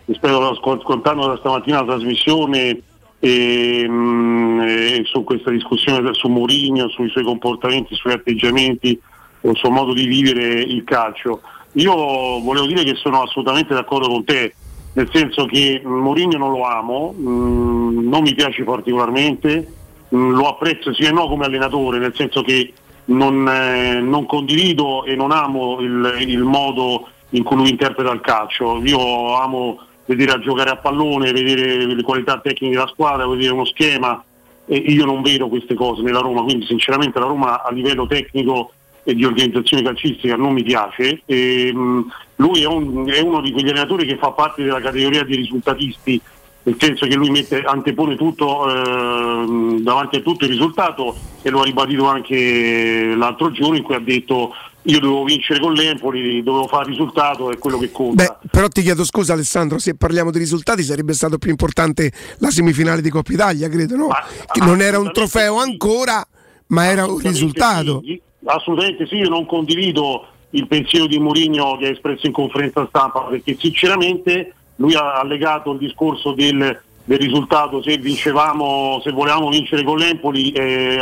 rispetto 0.06 0.48
ascoltando 0.48 1.26
da 1.26 1.36
stamattina 1.38 1.80
la 1.82 1.86
trasmissione 1.92 2.80
e, 3.24 3.86
mm, 3.88 4.60
e 4.62 5.02
su 5.04 5.22
questa 5.22 5.50
discussione 5.50 6.12
su 6.12 6.26
Mourinho, 6.26 6.88
sui 6.88 7.08
suoi 7.08 7.22
comportamenti, 7.22 7.94
sui 7.94 8.10
atteggiamenti, 8.10 9.00
sul 9.40 9.56
suo 9.56 9.70
modo 9.70 9.92
di 9.92 10.06
vivere 10.06 10.60
il 10.60 10.82
calcio. 10.82 11.40
Io 11.74 11.94
volevo 11.94 12.66
dire 12.66 12.82
che 12.82 12.96
sono 12.96 13.22
assolutamente 13.22 13.74
d'accordo 13.74 14.08
con 14.08 14.24
te, 14.24 14.52
nel 14.94 15.08
senso 15.12 15.46
che 15.46 15.80
Mourinho 15.84 16.36
non 16.36 16.50
lo 16.50 16.64
amo, 16.64 17.14
mm, 17.16 18.08
non 18.08 18.22
mi 18.22 18.34
piace 18.34 18.64
particolarmente, 18.64 19.72
mm, 20.12 20.32
lo 20.32 20.48
apprezzo 20.48 20.92
sì 20.92 21.04
e 21.04 21.12
no 21.12 21.28
come 21.28 21.44
allenatore, 21.44 22.00
nel 22.00 22.16
senso 22.16 22.42
che 22.42 22.72
non, 23.04 23.48
eh, 23.48 24.00
non 24.00 24.26
condivido 24.26 25.04
e 25.04 25.14
non 25.14 25.30
amo 25.30 25.78
il, 25.78 26.16
il 26.26 26.42
modo 26.42 27.06
in 27.30 27.44
cui 27.44 27.54
lui 27.54 27.70
interpreta 27.70 28.10
il 28.10 28.20
calcio. 28.20 28.80
Io 28.82 29.36
amo 29.36 29.78
vedere 30.14 30.32
a 30.32 30.38
giocare 30.38 30.70
a 30.70 30.76
pallone, 30.76 31.32
vedere 31.32 31.86
le 31.86 32.02
qualità 32.02 32.38
tecniche 32.38 32.74
della 32.74 32.88
squadra, 32.88 33.26
vedere 33.26 33.52
uno 33.52 33.64
schema 33.64 34.22
e 34.66 34.76
io 34.76 35.04
non 35.04 35.22
vedo 35.22 35.48
queste 35.48 35.74
cose 35.74 36.02
nella 36.02 36.20
Roma, 36.20 36.42
quindi 36.42 36.66
sinceramente 36.66 37.18
la 37.18 37.26
Roma 37.26 37.62
a 37.62 37.70
livello 37.72 38.06
tecnico 38.06 38.72
e 39.04 39.14
di 39.14 39.24
organizzazione 39.24 39.82
calcistica 39.82 40.36
non 40.36 40.52
mi 40.52 40.62
piace. 40.62 41.22
E, 41.26 41.72
mh, 41.72 42.12
lui 42.36 42.62
è, 42.62 42.66
un- 42.66 43.08
è 43.08 43.20
uno 43.20 43.40
di 43.40 43.50
quegli 43.50 43.70
allenatori 43.70 44.06
che 44.06 44.16
fa 44.16 44.30
parte 44.30 44.62
della 44.62 44.80
categoria 44.80 45.24
dei 45.24 45.36
risultatisti, 45.36 46.20
nel 46.64 46.76
senso 46.78 47.06
che 47.06 47.16
lui 47.16 47.30
mette, 47.30 47.62
antepone 47.62 48.14
tutto 48.14 48.70
ehm, 48.70 49.80
davanti 49.80 50.16
a 50.16 50.20
tutto 50.20 50.44
il 50.44 50.50
risultato 50.50 51.16
e 51.42 51.50
lo 51.50 51.60
ha 51.60 51.64
ribadito 51.64 52.06
anche 52.06 53.14
l'altro 53.16 53.50
giorno 53.50 53.76
in 53.76 53.82
cui 53.82 53.96
ha 53.96 54.00
detto 54.00 54.54
io 54.84 54.98
dovevo 54.98 55.24
vincere 55.24 55.60
con 55.60 55.74
l'Empoli, 55.74 56.42
dovevo 56.42 56.66
fare 56.66 56.88
risultato, 56.88 57.50
è 57.50 57.58
quello 57.58 57.78
che 57.78 57.92
conta. 57.92 58.38
Beh, 58.40 58.48
però 58.50 58.68
ti 58.68 58.82
chiedo 58.82 59.04
scusa 59.04 59.34
Alessandro, 59.34 59.78
se 59.78 59.94
parliamo 59.94 60.30
di 60.30 60.38
risultati 60.38 60.82
sarebbe 60.82 61.12
stato 61.12 61.38
più 61.38 61.50
importante 61.50 62.10
la 62.38 62.50
semifinale 62.50 63.00
di 63.00 63.10
Coppa 63.10 63.32
Italia, 63.32 63.68
credo, 63.68 63.96
no? 63.96 64.08
Che 64.50 64.60
non 64.60 64.80
era 64.80 64.98
un 64.98 65.12
trofeo 65.12 65.58
ancora, 65.58 66.26
ma 66.68 66.86
era 66.86 67.06
un 67.06 67.18
risultato. 67.18 68.02
Sì, 68.04 68.20
assolutamente 68.44 69.06
sì, 69.06 69.16
io 69.16 69.28
non 69.28 69.46
condivido 69.46 70.26
il 70.50 70.66
pensiero 70.66 71.06
di 71.06 71.18
Mourinho 71.18 71.76
che 71.78 71.86
ha 71.86 71.90
espresso 71.90 72.26
in 72.26 72.32
conferenza 72.32 72.86
stampa 72.88 73.20
perché 73.20 73.56
sinceramente 73.58 74.54
lui 74.76 74.94
ha 74.94 75.22
legato 75.24 75.72
il 75.72 75.78
discorso 75.78 76.32
del, 76.32 76.78
del 77.04 77.18
risultato 77.18 77.82
se 77.82 77.96
vincevamo, 77.96 79.00
se 79.02 79.12
volevamo 79.12 79.48
vincere 79.48 79.82
con 79.82 79.96
l'Empoli 79.96 80.50
eh, 80.50 80.98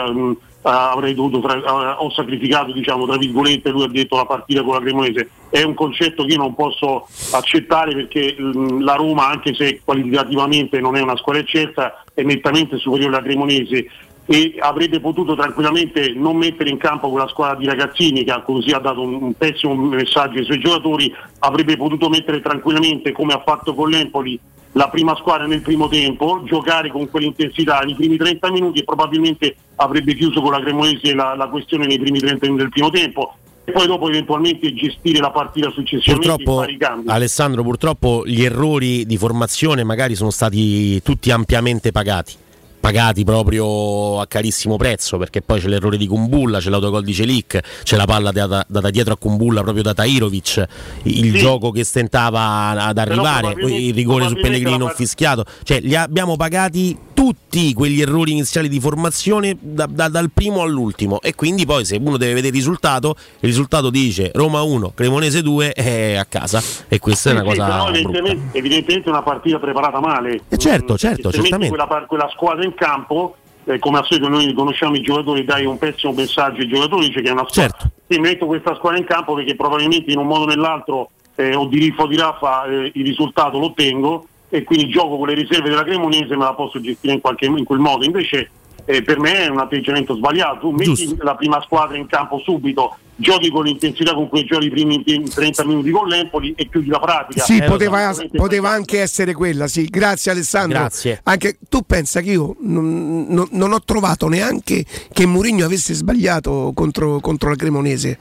avrei 0.63 1.15
dovuto 1.15 1.41
tra- 1.41 1.57
eh, 1.57 1.95
ho 1.99 2.11
sacrificato 2.11 2.73
diciamo 2.73 3.07
tra 3.07 3.17
virgolette 3.17 3.71
lui 3.71 3.85
ha 3.85 3.89
detto 3.89 4.17
la 4.17 4.27
partita 4.27 4.63
con 4.63 4.75
la 4.75 4.81
Cremonese. 4.81 5.31
È 5.49 5.63
un 5.63 5.75
concetto 5.75 6.25
che 6.25 6.33
io 6.33 6.39
non 6.39 6.55
posso 6.55 7.07
accettare 7.33 7.95
perché 7.95 8.37
mm, 8.39 8.83
la 8.83 8.95
Roma 8.95 9.29
anche 9.29 9.55
se 9.55 9.81
qualitativamente 9.85 10.81
non 10.81 10.97
è 10.97 11.01
una 11.01 11.17
squadra 11.17 11.43
eccelsa 11.43 12.05
è 12.13 12.23
nettamente 12.23 12.77
superiore 12.79 13.17
alla 13.17 13.25
Cremonese 13.25 13.87
e 14.27 14.55
avrebbe 14.61 15.01
potuto 15.01 15.35
tranquillamente 15.35 16.13
non 16.13 16.37
mettere 16.37 16.71
in 16.71 16.77
campo 16.77 17.11
quella 17.11 17.27
squadra 17.27 17.57
di 17.57 17.67
ragazzini 17.67 18.23
che 18.23 18.43
così 18.45 18.71
ha 18.71 18.79
dato 18.79 19.03
un, 19.03 19.15
un 19.15 19.35
pessimo 19.35 19.75
messaggio 19.75 20.39
ai 20.39 20.45
suoi 20.45 20.61
giocatori, 20.61 21.13
avrebbe 21.41 21.77
potuto 21.77 22.09
mettere 22.09 22.41
tranquillamente 22.41 23.11
come 23.11 23.33
ha 23.33 23.43
fatto 23.45 23.75
con 23.75 23.91
l'Empoli 23.91 24.39
la 24.73 24.89
prima 24.89 25.17
squadra 25.17 25.47
nel 25.47 25.63
primo 25.63 25.89
tempo, 25.89 26.43
giocare 26.45 26.91
con 26.91 27.09
quell'intensità 27.11 27.81
nei 27.81 27.95
primi 27.95 28.17
30 28.17 28.51
minuti 28.51 28.81
e 28.81 28.85
probabilmente 28.85 29.57
avrebbe 29.77 30.15
chiuso 30.15 30.41
con 30.41 30.53
la 30.53 30.61
Cremonese 30.61 31.15
la, 31.15 31.35
la 31.35 31.49
questione 31.49 31.87
nei 31.87 31.99
primi 31.99 32.19
30 32.19 32.47
minuti 32.47 32.63
del 32.63 32.73
primo 32.73 32.91
tempo 32.91 33.35
e 33.65 33.73
poi 33.73 33.87
dopo 33.87 34.09
eventualmente 34.09 34.73
gestire 34.75 35.19
la 35.19 35.31
partita 35.31 35.71
successivamente 35.71 36.43
Purtroppo. 36.43 37.11
Alessandro, 37.11 37.63
purtroppo 37.63 38.23
gli 38.27 38.43
errori 38.43 39.07
di 39.07 39.17
formazione 39.17 39.85
magari 39.85 40.15
sono 40.15 40.31
stati 40.31 41.03
tutti 41.03 41.31
ampiamente 41.31 41.93
pagati. 41.93 42.35
Pagati 42.81 43.25
proprio 43.25 44.21
a 44.21 44.27
carissimo 44.27 44.77
prezzo 44.79 45.19
perché 45.19 45.43
poi 45.43 45.61
c'è 45.61 45.69
l'errore 45.69 45.99
di 45.99 46.07
Kumbulla, 46.07 46.61
c'è 46.61 46.71
l'autogol 46.71 47.05
di 47.05 47.13
Celic, 47.13 47.61
c'è 47.83 47.97
la 47.97 48.07
palla 48.07 48.33
data, 48.33 48.65
data 48.67 48.89
dietro 48.89 49.13
a 49.13 49.17
Kumbulla 49.19 49.61
proprio 49.61 49.83
da 49.83 49.93
Tahirovic, 49.93 50.65
il 51.03 51.33
Sì. 51.33 51.39
gioco 51.39 51.71
che 51.73 51.85
stentava 51.85 52.71
ad 52.71 52.97
arrivare, 52.97 53.55
poi 53.55 53.89
il 53.89 53.95
rigore 53.95 54.29
su 54.29 54.35
Pellegrini 54.35 54.79
non 54.79 54.93
fischiato, 54.97 55.45
cioè 55.63 55.81
li 55.81 55.95
abbiamo 55.95 56.37
pagati 56.37 56.97
tutti 57.21 57.75
quegli 57.75 58.01
errori 58.01 58.31
iniziali 58.31 58.67
di 58.67 58.81
formazione 58.81 59.55
da- 59.61 59.85
da- 59.87 60.09
dal 60.09 60.31
primo 60.33 60.63
all'ultimo 60.63 61.21
e 61.21 61.35
quindi 61.35 61.67
poi 61.67 61.85
se 61.85 61.99
uno 62.01 62.17
deve 62.17 62.33
vedere 62.33 62.47
il 62.49 62.55
risultato, 62.55 63.15
il 63.41 63.47
risultato 63.47 63.91
dice 63.91 64.31
Roma 64.33 64.63
1, 64.63 64.93
Cremonese 64.95 65.43
2 65.43 65.73
è 65.73 66.15
a 66.17 66.25
casa 66.25 66.63
e 66.89 66.99
questa 66.99 67.29
è 67.29 67.33
una 67.35 67.43
Sì, 67.43 67.59
cosa 67.59 67.89
evidentemente, 67.89 68.57
evidentemente 68.57 69.09
una 69.11 69.21
partita 69.21 69.59
preparata 69.59 70.01
male. 70.01 70.41
Eh, 70.49 70.57
certo, 70.57 70.97
certo, 70.97 71.31
certamente. 71.31 71.69
Quella, 71.69 72.07
quella 72.09 72.31
squadra 72.33 72.65
in 72.65 72.73
campo, 72.73 73.37
eh, 73.65 73.79
come 73.79 73.99
al 73.99 74.07
solito 74.07 74.29
noi 74.29 74.51
conosciamo 74.55 74.97
i 74.97 75.03
giocatori, 75.03 75.45
dai 75.45 75.67
un 75.67 75.77
pessimo 75.77 76.15
messaggio 76.15 76.63
ai 76.63 76.69
giocatori, 76.69 77.09
dice 77.09 77.21
che 77.21 77.29
è 77.29 77.33
una 77.33 77.45
squadra. 77.47 77.77
Certo. 77.79 77.91
Sì, 78.09 78.19
metto 78.19 78.47
questa 78.47 78.75
squadra 78.77 78.99
in 78.99 79.05
campo 79.05 79.35
perché 79.35 79.55
probabilmente 79.57 80.11
in 80.11 80.17
un 80.17 80.27
modo 80.27 80.45
o 80.45 80.47
nell'altro 80.47 81.11
eh, 81.35 81.55
o 81.55 81.67
di 81.67 81.81
riffo 81.81 82.05
o 82.05 82.07
di 82.07 82.17
raffa 82.17 82.65
eh, 82.65 82.93
il 82.95 83.05
risultato 83.05 83.59
lo 83.59 83.67
ottengo 83.67 84.25
e 84.51 84.65
quindi 84.65 84.89
gioco 84.89 85.17
con 85.17 85.29
le 85.29 85.35
riserve 85.35 85.69
della 85.71 85.85
Cremonese 85.85 86.37
me 86.37 86.45
la 86.45 86.55
posso 86.55 86.81
gestire 86.81 87.15
in, 87.15 87.21
qualche, 87.21 87.47
in 87.47 87.65
quel 87.65 87.79
modo. 87.79 88.05
Invece 88.05 88.51
eh, 88.85 89.03
per 89.03 89.19
me 89.21 89.45
è 89.45 89.49
un 89.49 89.61
atteggiamento 89.61 90.15
sbagliato. 90.17 90.59
Tu 90.61 90.71
metti 90.73 90.85
Giusto. 90.95 91.23
la 91.25 91.35
prima 91.37 91.61
squadra 91.63 91.97
in 91.97 92.07
campo 92.07 92.39
subito, 92.41 92.97
giochi 93.15 93.49
con 93.51 93.65
l'intensità 93.65 94.13
con 94.15 94.29
cui 94.29 94.45
giochi 94.45 94.67
i 94.67 94.71
primi 94.71 95.03
30 95.05 95.65
minuti 95.65 95.91
con 95.91 96.09
l'Empoli 96.09 96.53
e 96.57 96.69
chiudi 96.69 96.89
la 96.89 96.99
pratica. 96.99 97.45
Sì, 97.45 97.59
Eh, 97.59 97.65
poteva, 97.65 97.99
assolutamente 97.99 98.37
poteva 98.39 98.71
anche 98.71 99.01
essere 99.01 99.33
quella, 99.35 99.69
sì. 99.69 99.85
Grazie 99.85 100.33
Alessandro. 100.33 100.79
Grazie. 100.79 101.21
Anche 101.25 101.59
tu 101.69 101.83
pensa 101.87 102.21
che 102.21 102.31
io 102.33 102.57
non, 102.61 103.27
non- 103.29 103.49
non 103.53 103.73
ho 103.73 103.81
trovato 103.85 104.27
neanche 104.29 104.85
che 105.13 105.27
Mourinho 105.27 105.65
avesse 105.65 105.95
sbagliato 105.95 106.73
contro, 106.75 107.21
contro 107.21 107.51
la 107.51 107.57
Cremonese. 107.57 108.19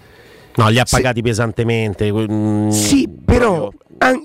No, 0.56 0.68
li 0.68 0.78
ha 0.78 0.86
Sì. 0.86 0.96
pagati 0.96 1.22
pesantemente. 1.22 2.12
mm, 2.12 2.70
Sì, 2.70 3.08
però 3.24 3.68
an- 3.68 3.70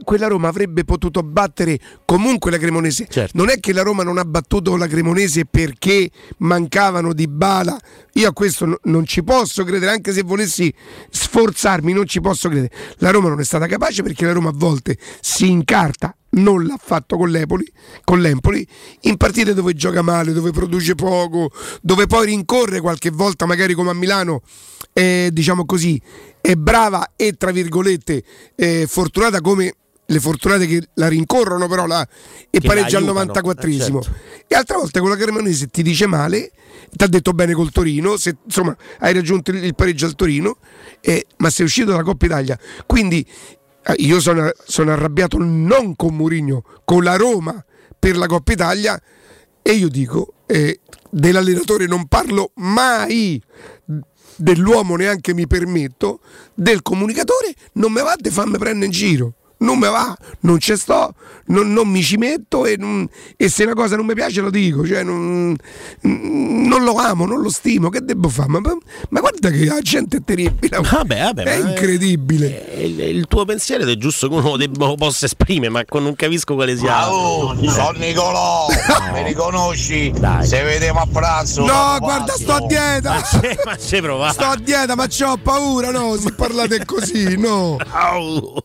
quella 0.03 0.28
Roma 0.28 0.49
avrebbe 0.49 0.85
potuto 0.85 1.23
battere 1.23 1.78
comunque 2.05 2.51
la 2.51 2.59
Cremonese. 2.59 3.07
Certo. 3.09 3.36
Non 3.36 3.51
è 3.51 3.59
che 3.59 3.73
la 3.73 3.83
Roma 3.83 4.03
non 4.03 4.19
ha 4.19 4.25
battuto 4.25 4.77
la 4.77 4.86
Cremonese 4.86 5.44
perché 5.47 6.11
mancavano 6.39 7.12
di 7.12 7.27
bala. 7.27 7.78
Io 8.15 8.28
a 8.28 8.33
questo 8.33 8.65
no- 8.67 8.78
non 8.85 9.05
ci 9.05 9.23
posso 9.25 9.65
credere, 9.65 9.91
anche 9.91 10.12
se 10.12 10.23
volessi 10.23 10.73
sforzarmi, 11.11 11.93
non 11.93 12.07
ci 12.07 12.20
posso 12.20 12.49
credere. 12.49 12.73
La 12.99 13.11
Roma 13.11 13.28
non 13.28 13.41
è 13.41 13.44
stata 13.44 13.67
capace 13.67 14.03
perché 14.03 14.25
la 14.25 14.33
Roma 14.33 14.51
a 14.51 14.55
volte 14.55 14.97
si 15.20 15.51
incarta. 15.51 16.17
Non 16.31 16.67
l'ha 16.67 16.78
fatto 16.83 17.17
con 17.17 17.31
l'Empoli, 17.31 17.70
con 18.03 18.20
l'Empoli, 18.20 18.67
in 19.03 19.17
partite 19.17 19.55
dove 19.55 19.73
gioca 19.75 20.03
male, 20.03 20.33
dove 20.33 20.51
produce 20.51 20.97
poco, 20.97 21.51
dove 21.81 22.07
poi 22.07 22.27
rincorre 22.27 22.81
qualche 22.81 23.11
volta, 23.11 23.47
magari 23.47 23.75
come 23.75 23.91
a 23.91 23.94
Milano, 23.94 24.43
eh, 24.93 25.31
diciamo 25.33 25.65
così, 25.65 26.01
è 26.47 26.56
brava 26.56 27.12
e 27.16 27.39
tra 27.39 27.52
virgolette 27.52 28.23
eh, 28.55 28.84
fortunata 28.86 29.40
come 29.40 29.76
le 30.05 30.20
fortunate 30.20 30.66
che 30.66 30.89
la 30.94 31.08
rincorrono 31.08 31.66
però 31.68 31.86
la, 31.86 32.06
e 32.50 32.60
Che 32.60 32.66
pareggia 32.66 32.98
al 32.98 33.05
aiutano, 33.05 33.32
94esimo 33.32 33.98
eh, 33.98 34.02
certo. 34.02 34.12
e 34.47 34.55
altre 34.55 34.76
volte 34.76 35.00
con 35.00 35.08
la 35.08 35.16
Cremonese 35.16 35.68
ti 35.68 35.82
dice 35.82 36.06
male 36.06 36.52
ti 36.90 37.02
ha 37.02 37.06
detto 37.06 37.32
bene 37.32 37.55
col 37.55 37.70
Torino 37.70 38.18
se, 38.18 38.36
insomma 38.44 38.76
hai 38.98 39.14
raggiunto 39.14 39.52
il, 39.52 39.64
il 39.64 39.74
pareggio 39.74 40.05
al 40.05 40.14
Torino 40.14 40.58
eh, 41.00 41.24
ma 41.39 41.48
sei 41.48 41.64
uscito 41.64 41.92
dalla 41.92 42.02
Coppa 42.02 42.26
Italia. 42.26 42.58
Quindi 42.84 43.26
eh, 43.82 43.94
io 43.97 44.20
sono, 44.20 44.50
sono 44.66 44.92
arrabbiato 44.92 45.39
non 45.39 45.97
con 45.97 46.14
Mourinho 46.14 46.62
con 46.84 47.05
la 47.05 47.16
Roma 47.16 47.64
per 47.98 48.18
la 48.18 48.26
Coppa 48.26 48.52
Italia 48.52 49.00
e 49.62 49.73
io 49.73 49.89
dico 49.89 50.34
eh, 50.44 50.81
dell'allenatore 51.08 51.86
non 51.86 52.06
parlo 52.06 52.50
mai 52.56 53.42
dell'uomo 54.36 54.96
neanche 54.96 55.34
mi 55.34 55.46
permetto, 55.46 56.20
del 56.54 56.82
comunicatore 56.82 57.54
non 57.74 57.92
me 57.92 58.02
va 58.02 58.14
di 58.16 58.30
farmi 58.30 58.58
prendere 58.58 58.86
in 58.86 58.92
giro. 58.92 59.32
Non 59.65 59.78
me 59.78 59.89
va, 59.89 60.15
non 60.41 60.59
ci 60.60 60.76
sto, 60.76 61.15
non, 61.47 61.73
non 61.73 61.89
mi 61.89 62.02
ci 62.02 62.17
metto 62.17 62.67
e, 62.67 62.76
non- 62.76 63.09
e 63.36 63.49
se 63.49 63.65
una 63.65 63.73
cosa 63.75 63.97
non 63.97 64.05
mi 64.05 64.15
piace 64.15 64.41
lo 64.43 64.51
dico, 64.51 64.86
cioè 64.86 65.02
non, 65.02 65.57
non 66.02 66.84
lo 66.84 66.94
amo, 66.97 67.25
non 67.26 67.41
lo 67.41 67.49
stimo, 67.51 67.89
che 67.89 68.01
devo 68.01 68.28
fare? 68.28 68.49
Ma, 68.49 68.60
ma 68.60 69.20
guarda 69.20 69.51
che 69.51 69.65
la 69.65 69.81
gente 69.81 70.18
è 70.18 70.20
terribile, 70.25 70.78
Vabbè, 70.81 71.23
vabbè, 71.23 71.43
è 71.44 71.62
ma- 71.62 71.68
incredibile. 71.70 72.75
Eh, 72.75 72.84
Il, 72.86 73.01
il 73.01 73.26
tuo 73.26 73.44
pensiero 73.44 73.86
è 73.86 73.97
giusto 73.97 74.28
che 74.28 74.34
uno 74.34 74.51
lo, 74.51 74.57
debba- 74.57 74.86
lo 74.86 74.97
possa 74.97 75.25
esprimere, 75.26 75.70
ma 75.70 75.84
con- 75.86 76.02
non 76.02 76.15
capisco 76.15 76.55
quale 76.55 76.76
sia. 76.76 76.94
Ah, 76.97 77.12
oh, 77.12 77.68
sono 77.68 77.93
Nicolò, 77.99 78.67
mi 79.15 79.23
riconosci? 79.23 80.12
Dai. 80.18 80.47
Se 80.47 80.62
vediamo 80.62 81.01
a 81.01 81.07
pranzo. 81.10 81.65
No, 81.65 81.97
guarda, 82.01 82.33
sto 82.36 82.52
a 82.52 82.67
dieta! 82.67 83.23
ma 83.65 83.76
ci 83.76 84.01
provare. 84.01 84.33
Sto 84.34 84.44
a 84.44 84.57
dieta, 84.57 84.94
ma 84.94 85.07
c'ho 85.07 85.36
paura, 85.43 85.91
no? 85.91 86.17
Se 86.17 86.33
parlate 86.33 86.84
così, 86.84 87.36
no. 87.39 87.76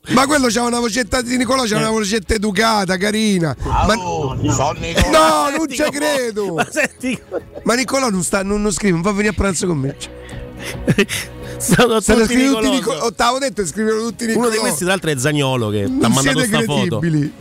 Ma 0.10 0.26
quello 0.28 0.48
c'ha 0.50 0.64
una 0.64 0.80
vocetta 0.90 1.22
di 1.22 1.38
Nicolò, 1.38 1.64
c'ha 1.66 1.78
una 1.78 1.90
vocetta 1.92 2.34
educata, 2.34 2.98
carina. 2.98 3.56
Ma... 3.64 3.86
sono 3.94 4.34
Nicolò. 4.80 5.10
No, 5.12 5.58
non 5.58 5.68
ci 5.70 5.84
credo. 5.92 6.54
Ma 6.56 6.68
senti, 6.70 7.18
Ma 7.64 7.76
Nicolò 7.76 8.10
non, 8.10 8.24
sta, 8.24 8.44
non, 8.44 8.62
non 8.62 8.72
scrive, 8.72 8.94
non 8.94 9.02
va 9.02 9.12
a 9.12 9.14
venire 9.14 9.30
a 9.30 9.36
pranzo 9.38 9.68
con 9.68 9.78
me. 9.78 9.96
Sono 11.60 12.00
Stanno 12.00 12.22
tutti 12.22 12.46
tutti. 12.46 12.70
Nicolò. 12.70 13.12
T'avevo 13.12 13.40
detto 13.40 13.66
scrivevano 13.66 14.08
tutti 14.08 14.26
Nicolò. 14.26 14.46
Uno 14.46 14.54
di 14.56 14.60
questi, 14.60 14.80
tra 14.80 14.88
l'altro, 14.90 15.10
è 15.12 15.18
Zagnolo 15.18 15.70
che 15.70 15.84
ti 15.84 15.92
ha 15.92 16.08
Non 16.08 16.12
mandato 16.14 16.40
siete 16.40 16.48
sta 16.48 16.62
foto. 16.64 17.00
credibili. 17.00 17.34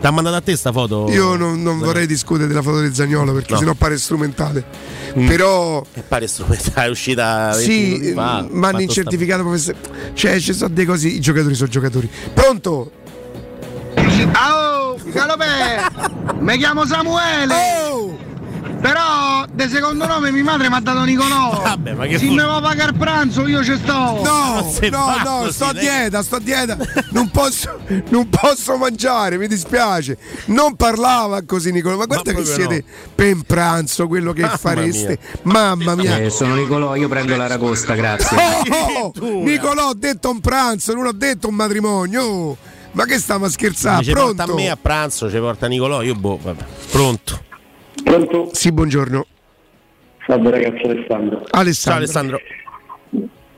Ti 0.00 0.06
ha 0.06 0.10
mandato 0.10 0.36
a 0.36 0.40
te 0.40 0.56
sta 0.56 0.72
foto? 0.72 1.06
Io 1.10 1.36
non, 1.36 1.62
non 1.62 1.78
vorrei 1.78 2.06
discutere 2.06 2.48
della 2.48 2.62
foto 2.62 2.80
di 2.80 2.94
Zagnolo 2.94 3.32
perché 3.34 3.52
No. 3.52 3.58
sennò 3.58 3.74
pare 3.74 3.98
strumentale. 3.98 4.64
Mm. 5.18 5.26
Però 5.26 5.84
E 5.92 6.00
pare 6.02 6.26
strumentale, 6.26 6.86
è 6.88 6.90
uscita 6.90 7.50
20 7.54 7.70
minuti 7.70 8.04
sì, 8.06 8.12
fa, 8.12 8.46
ma 8.48 8.68
hanno 8.68 8.80
sta- 8.80 8.92
certificato 8.92 9.42
professionale. 9.42 9.88
Cioè, 10.14 10.40
ci 10.40 10.52
sono 10.54 10.72
dei 10.72 10.84
cose. 10.86 11.08
I 11.08 11.20
giocatori 11.20 11.54
sono 11.54 11.68
giocatori. 11.68 12.10
Pronto? 12.32 12.90
Oh, 14.34 14.96
Galopè! 15.04 15.82
Mi 16.40 16.56
chiamo 16.56 16.86
Samuele! 16.86 18.31
Però, 18.82 19.44
de 19.52 19.68
secondo 19.68 20.06
nome 20.06 20.32
mia 20.32 20.42
madre 20.42 20.68
mi 20.68 20.74
ha 20.74 20.80
dato 20.80 21.04
Nicolò! 21.04 21.62
Vabbè, 21.62 21.92
ma 21.94 22.06
che 22.06 22.18
Se 22.18 22.26
fu- 22.26 22.32
mi 22.32 22.38
va 22.42 22.56
a 22.56 22.60
pagare 22.60 22.92
pranzo, 22.92 23.46
io 23.46 23.62
ci 23.62 23.76
sto! 23.76 23.92
No, 23.92 24.72
no, 24.90 25.14
no, 25.24 25.50
sto 25.52 25.66
a 25.66 25.72
dieta, 25.72 26.20
sto 26.24 26.36
a 26.36 26.40
dieta. 26.40 26.76
Non 27.10 27.30
posso, 27.30 27.78
non 28.08 28.28
posso 28.28 28.76
mangiare, 28.76 29.38
mi 29.38 29.46
dispiace. 29.46 30.18
Non 30.46 30.74
parlava 30.74 31.42
così 31.46 31.70
Nicola, 31.70 31.94
ma 31.96 32.06
guarda 32.06 32.32
che 32.32 32.42
proprio 32.42 32.54
siete 32.54 32.84
per 33.14 33.34
un 33.34 33.42
pranzo, 33.42 34.08
quello 34.08 34.32
che 34.32 34.42
Mamma 34.42 34.56
fareste. 34.56 35.18
Mamma 35.42 35.94
mia. 35.94 36.18
Eh, 36.18 36.30
sono 36.30 36.56
Nicolò, 36.56 36.96
io 36.96 37.06
prendo 37.08 37.36
l'aragosta, 37.36 37.94
grazie. 37.94 38.36
Oh, 38.96 39.12
oh, 39.16 39.42
Nicolò, 39.44 39.90
ho 39.90 39.94
detto 39.94 40.28
un 40.28 40.40
pranzo, 40.40 40.92
non 40.92 41.06
ho 41.06 41.12
detto 41.12 41.46
un 41.48 41.54
matrimonio. 41.54 42.22
Oh, 42.22 42.56
ma 42.92 43.04
che 43.04 43.18
stiamo 43.20 43.44
a 43.44 43.48
scherzare? 43.48 44.10
Pronto? 44.10 44.42
a 44.42 44.54
me 44.54 44.70
a 44.70 44.76
pranzo, 44.76 45.30
ci 45.30 45.38
porta 45.38 45.68
Nicolò, 45.68 46.02
io 46.02 46.14
boh, 46.16 46.38
vabbè. 46.42 46.64
Pronto. 46.90 47.50
Pronto? 48.04 48.48
Sì, 48.52 48.72
buongiorno. 48.72 49.26
Salve 50.26 50.50
ragazzi 50.50 50.82
Alessandro. 50.84 51.42
Alessandro. 51.50 51.72
Ciao 51.72 51.96
Alessandro. 51.96 52.40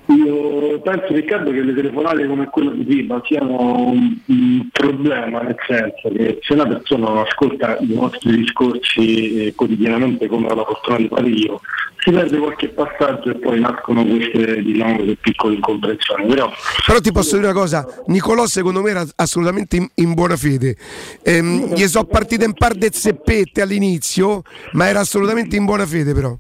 Io 0.07 0.64
penso 0.81 1.13
Riccardo 1.13 1.51
che 1.51 1.63
le 1.63 1.75
telefonate 1.75 2.27
come 2.27 2.49
quella 2.49 2.71
di 2.71 2.85
prima 2.85 3.21
siano 3.25 3.91
un, 3.91 4.17
un 4.27 4.69
problema, 4.71 5.43
nel 5.43 5.57
senso 5.67 6.09
che 6.15 6.39
se 6.43 6.53
una 6.53 6.67
persona 6.67 7.09
non 7.09 7.19
ascolta 7.19 7.77
i 7.81 7.95
nostri 7.95 8.37
discorsi 8.37 9.47
eh, 9.47 9.55
quotidianamente 9.55 10.27
come 10.27 10.49
la 10.49 10.65
fortuna 10.65 10.97
di 10.97 11.09
fare 11.09 11.29
io, 11.29 11.61
si 11.99 12.11
perde 12.11 12.39
qualche 12.39 12.69
passaggio 12.69 13.31
e 13.31 13.35
poi 13.37 13.61
nascono 13.61 14.05
queste 14.05 14.63
diciamo 14.63 14.97
queste 14.97 15.17
piccole 15.17 15.55
incomprensioni. 15.55 16.27
Però 16.27 16.53
Però 16.87 17.01
ti 17.01 17.13
posso 17.13 17.37
dire 17.37 17.49
una 17.49 17.59
cosa, 17.59 17.87
Nicolò 18.07 18.47
secondo 18.47 18.83
me 18.83 18.91
era 18.91 19.05
assolutamente 19.17 19.77
in, 19.77 19.89
in 19.95 20.13
buona 20.13 20.37
fede. 20.37 20.77
Ehm, 21.23 21.75
gli 21.75 21.87
sono 21.87 22.05
partite 22.05 22.45
un 22.45 22.53
par 22.53 22.75
de 22.75 22.91
zeppette 22.93 23.63
all'inizio, 23.63 24.43
ma 24.73 24.89
era 24.89 25.01
assolutamente 25.01 25.57
in 25.57 25.65
buona 25.65 25.87
fede 25.87 26.13
però. 26.13 26.37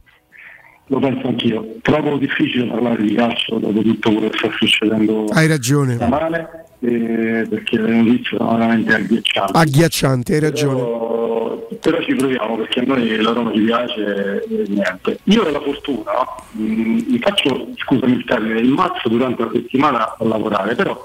Lo 0.88 0.98
penso 0.98 1.26
anch'io. 1.28 1.76
Trovo 1.82 2.16
difficile 2.18 2.66
parlare 2.66 3.02
di 3.02 3.14
calcio 3.14 3.58
dopo 3.58 3.80
tutto 3.82 4.12
quello 4.12 4.28
che 4.28 4.38
sta 4.38 4.50
succedendo 4.56 5.24
Hai 5.30 5.46
ragione. 5.46 5.94
stamane, 5.94 6.48
eh, 6.80 7.46
perché 7.48 7.78
le 7.78 7.90
notizie 8.02 8.36
sono 8.36 8.52
veramente 8.56 8.94
agghiaccianti. 8.94 9.52
Agghiaccianti, 9.54 10.32
hai 10.34 10.40
ragione. 10.40 10.76
Però, 10.76 11.68
però 11.80 12.02
ci 12.02 12.14
proviamo 12.14 12.56
perché 12.56 12.80
a 12.80 12.84
noi 12.86 13.16
la 13.20 13.32
Roma 13.32 13.52
ci 13.52 13.60
piace 13.60 14.44
e 14.44 14.64
niente. 14.68 15.18
Io 15.24 15.42
ho 15.44 15.50
la 15.50 15.60
fortuna, 15.60 16.10
mh, 16.52 16.62
mi 16.62 17.18
faccio, 17.20 17.68
scusami 17.76 18.12
il 18.12 18.24
termine, 18.24 18.60
il 18.60 18.68
mazzo 18.68 19.08
durante 19.08 19.42
la 19.42 19.50
settimana 19.52 20.16
a 20.18 20.24
lavorare, 20.24 20.74
però 20.74 20.98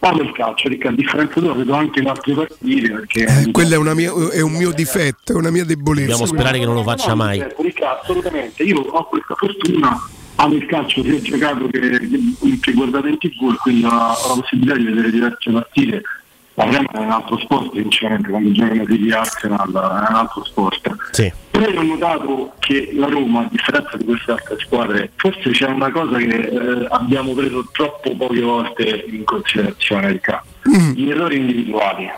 amo 0.00 0.22
il 0.22 0.32
calcio, 0.32 0.68
a 0.68 0.90
differenza 0.92 1.40
tua 1.40 1.54
vedo 1.54 1.74
anche 1.74 2.00
in 2.00 2.08
altri 2.08 2.34
partiti 2.34 2.90
perché 2.90 3.24
Eh, 3.24 3.50
quello 3.50 3.74
è, 3.74 3.76
una 3.76 3.94
mia- 3.94 4.12
è 4.30 4.40
un 4.40 4.52
mio 4.52 4.72
difetto, 4.72 5.32
è 5.32 5.36
una 5.36 5.50
mia 5.50 5.64
debolezza. 5.64 6.10
Dobbiamo 6.10 6.26
sperare 6.26 6.58
che 6.58 6.64
non 6.64 6.74
lo 6.74 6.82
faccia 6.82 7.14
mai. 7.14 7.38
Ecco, 7.40 7.62
Riccardo, 7.62 8.00
assolutamente, 8.02 8.62
io 8.62 8.78
ho 8.80 9.04
questa 9.08 9.34
fortuna, 9.34 9.98
amo 10.36 10.54
il 10.54 10.66
calcio 10.66 11.02
sia 11.02 11.20
giocato 11.20 11.66
che, 11.68 11.80
che 12.60 12.72
guardato 12.72 13.06
in 13.06 13.18
tv 13.18 13.50
e 13.52 13.56
quindi 13.56 13.84
ho, 13.84 13.88
ho 13.88 14.28
la 14.28 14.40
possibilità 14.40 14.76
di 14.76 14.84
vedere 14.84 15.10
diverse 15.10 15.50
partite. 15.50 16.02
La 16.56 16.64
Roma 16.64 16.90
è 16.90 16.98
un 16.98 17.10
altro 17.10 17.38
sport, 17.38 17.72
sinceramente, 17.74 18.30
quando 18.30 18.50
giocano 18.50 18.84
di 18.86 19.12
Arsenal 19.12 19.68
è 19.68 20.10
un 20.10 20.16
altro 20.16 20.42
sport. 20.42 20.96
Sì. 21.10 21.30
Però 21.50 21.68
io 21.70 21.80
ho 21.80 21.82
notato 21.82 22.52
che 22.60 22.92
la 22.94 23.08
Roma, 23.08 23.40
a 23.40 23.48
differenza 23.50 23.94
di 23.98 24.04
queste 24.06 24.30
altre 24.30 24.56
squadre, 24.60 25.10
forse 25.16 25.50
c'è 25.50 25.68
una 25.68 25.90
cosa 25.90 26.16
che 26.16 26.34
eh, 26.34 26.86
abbiamo 26.88 27.34
preso 27.34 27.68
troppo 27.72 28.16
poche 28.16 28.40
volte 28.40 29.04
in 29.06 29.24
considerazione, 29.24 30.08
Riccardo. 30.12 30.46
Gli 30.94 31.10
errori 31.10 31.36
individuali. 31.36 32.10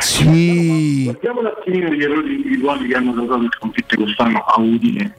Sì. 0.00 1.02
Guardiamo 1.04 1.40
un 1.40 1.46
attimino 1.46 1.88
gli 1.90 2.02
errori 2.02 2.34
individuali 2.34 2.88
che 2.88 2.94
hanno 2.94 3.12
causato 3.12 3.40
le 3.42 3.48
sconfitte 3.50 3.96
quest'anno 3.96 4.38
a 4.38 4.58
Udine. 4.58 5.16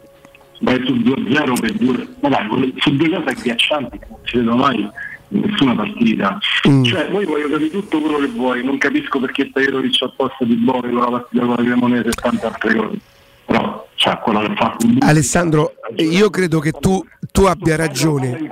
Vai 0.61 0.83
su 0.83 0.93
2-0 0.93 1.59
per 1.59 1.73
due, 1.73 2.07
ma 2.21 2.29
dai, 2.29 2.73
su 2.77 2.95
due 2.95 3.09
cose 3.09 3.29
agghiaccianti 3.29 3.99
che 3.99 4.05
non 4.09 4.19
si 4.23 4.37
vedono 4.37 4.55
mai 4.55 4.89
nessuna 5.33 5.75
partita. 5.75 6.37
Cioè, 6.61 7.09
poi 7.09 7.25
voglio 7.25 7.49
capire 7.49 7.69
tutto 7.69 7.99
quello 7.99 8.17
che 8.19 8.27
vuoi, 8.27 8.63
non 8.63 8.77
capisco 8.77 9.19
perché 9.19 9.47
stai 9.49 9.65
Rovic 9.67 10.01
al 10.01 10.13
posto 10.15 10.45
di 10.45 10.55
Bove 10.55 10.89
con 10.89 10.99
la 10.99 11.09
partita 11.09 11.45
con 11.45 11.55
la 11.55 11.63
Cremonese 11.63 12.07
e 12.09 12.11
tante 12.11 12.45
altre 12.45 12.75
cose. 12.75 12.97
Però, 13.45 13.87
cioè, 13.95 14.19
quello 14.19 14.39
che 14.41 14.55
fa 14.55 14.77
Alessandro, 14.99 15.73
io 15.97 16.29
credo 16.29 16.59
che 16.59 16.71
tu, 16.71 17.03
tu 17.31 17.43
abbia 17.43 17.75
ragione. 17.75 18.51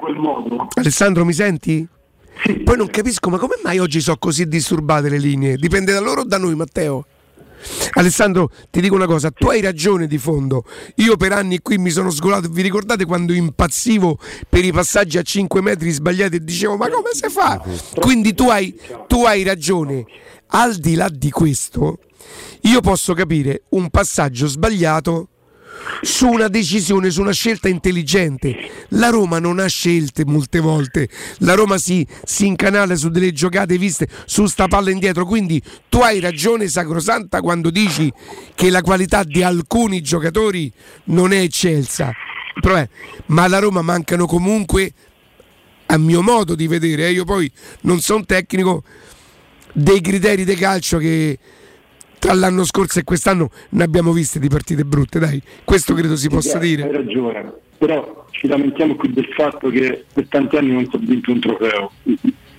Alessandro, 0.75 1.25
mi 1.25 1.33
senti? 1.33 1.87
Poi 2.63 2.77
non 2.77 2.87
capisco, 2.87 3.29
ma 3.29 3.37
come 3.37 3.55
mai 3.63 3.77
oggi 3.77 4.01
sono 4.01 4.17
così 4.17 4.47
disturbate 4.47 5.09
le 5.09 5.19
linee? 5.19 5.57
Dipende 5.57 5.93
da 5.93 5.99
loro 5.99 6.21
o 6.21 6.25
da 6.25 6.37
noi, 6.37 6.55
Matteo? 6.55 7.05
Alessandro, 7.93 8.51
ti 8.69 8.81
dico 8.81 8.95
una 8.95 9.05
cosa, 9.05 9.31
tu 9.31 9.47
hai 9.47 9.61
ragione 9.61 10.07
di 10.07 10.17
fondo. 10.17 10.63
Io 10.95 11.17
per 11.17 11.33
anni 11.33 11.59
qui 11.59 11.77
mi 11.77 11.89
sono 11.89 12.09
sgolato. 12.09 12.49
Vi 12.49 12.61
ricordate 12.61 13.05
quando 13.05 13.33
impazzivo 13.33 14.17
per 14.47 14.65
i 14.65 14.71
passaggi 14.71 15.17
a 15.17 15.21
5 15.21 15.61
metri 15.61 15.91
sbagliati 15.91 16.37
e 16.37 16.43
dicevo 16.43 16.77
ma 16.77 16.89
come 16.89 17.09
si 17.13 17.29
fa? 17.29 17.61
Quindi 17.99 18.33
tu 18.33 18.49
hai, 18.49 18.77
tu 19.07 19.25
hai 19.25 19.43
ragione. 19.43 20.05
Al 20.53 20.75
di 20.75 20.95
là 20.95 21.07
di 21.09 21.29
questo, 21.29 21.99
io 22.61 22.81
posso 22.81 23.13
capire 23.13 23.63
un 23.69 23.89
passaggio 23.89 24.47
sbagliato 24.47 25.27
su 26.01 26.27
una 26.27 26.47
decisione, 26.47 27.09
su 27.09 27.21
una 27.21 27.31
scelta 27.31 27.69
intelligente. 27.69 28.85
La 28.89 29.09
Roma 29.09 29.39
non 29.39 29.59
ha 29.59 29.67
scelte 29.67 30.25
molte 30.25 30.59
volte, 30.59 31.09
la 31.39 31.53
Roma 31.53 31.77
si, 31.77 32.05
si 32.23 32.45
incanala 32.47 32.95
su 32.95 33.09
delle 33.09 33.33
giocate 33.33 33.77
viste 33.77 34.07
su 34.25 34.45
sta 34.47 34.67
palla 34.67 34.91
indietro, 34.91 35.25
quindi 35.25 35.61
tu 35.89 35.99
hai 35.99 36.19
ragione 36.19 36.67
sacrosanta 36.67 37.41
quando 37.41 37.69
dici 37.69 38.11
che 38.55 38.69
la 38.69 38.81
qualità 38.81 39.23
di 39.23 39.43
alcuni 39.43 40.01
giocatori 40.01 40.71
non 41.05 41.33
è 41.33 41.39
eccelsa. 41.39 42.11
Però 42.59 42.75
è- 42.75 42.89
ma 43.27 43.43
alla 43.43 43.59
Roma 43.59 43.81
mancano 43.81 44.25
comunque, 44.25 44.93
a 45.87 45.97
mio 45.97 46.21
modo 46.21 46.55
di 46.55 46.67
vedere, 46.67 47.07
eh, 47.07 47.11
io 47.11 47.25
poi 47.25 47.51
non 47.81 47.99
sono 48.01 48.25
tecnico, 48.25 48.83
dei 49.73 50.01
criteri 50.01 50.43
di 50.43 50.55
calcio 50.55 50.97
che 50.97 51.37
tra 52.21 52.33
l'anno 52.35 52.63
scorso 52.65 52.99
e 52.99 53.03
quest'anno 53.03 53.49
ne 53.69 53.83
abbiamo 53.83 54.11
viste 54.11 54.37
di 54.37 54.47
partite 54.47 54.85
brutte, 54.85 55.17
dai, 55.17 55.41
questo 55.63 55.95
credo 55.95 56.15
si 56.15 56.29
possa 56.29 56.59
Hai 56.59 56.67
dire. 56.67 56.91
ragione, 56.91 57.51
però 57.79 58.27
ci 58.29 58.45
lamentiamo 58.47 58.95
qui 58.95 59.11
del 59.11 59.25
fatto 59.35 59.69
che 59.69 60.05
per 60.13 60.27
tanti 60.29 60.55
anni 60.55 60.71
non 60.71 60.87
si 60.87 60.95
è 60.95 60.99
vinto 60.99 61.31
un 61.31 61.39
trofeo. 61.39 61.91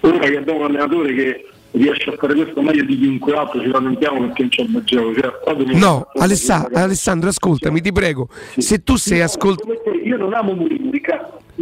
Ora 0.00 0.18
che 0.18 0.36
abbiamo 0.36 0.58
un 0.58 0.64
allenatore 0.64 1.14
che 1.14 1.46
riesce 1.70 2.10
a 2.10 2.16
fare 2.18 2.34
questo 2.34 2.60
meglio 2.60 2.82
di 2.84 2.98
chiunque 2.98 3.34
altro, 3.36 3.60
ci 3.60 3.68
lamentiamo 3.68 4.18
perché 4.26 4.42
non 4.42 4.48
c'è 4.50 4.62
il 4.62 4.82
gioco. 4.84 5.14
Cioè, 5.14 5.78
No, 5.78 6.08
Alessa- 6.16 6.68
Alessandro, 6.72 7.28
ascoltami, 7.28 7.80
ti 7.80 7.92
prego, 7.92 8.28
se 8.56 8.82
tu 8.82 8.96
sei 8.96 9.20
ascoltato... 9.20 9.70
Io 10.04 10.16
non 10.16 10.34
amo 10.34 10.54
Mourinho, 10.54 10.90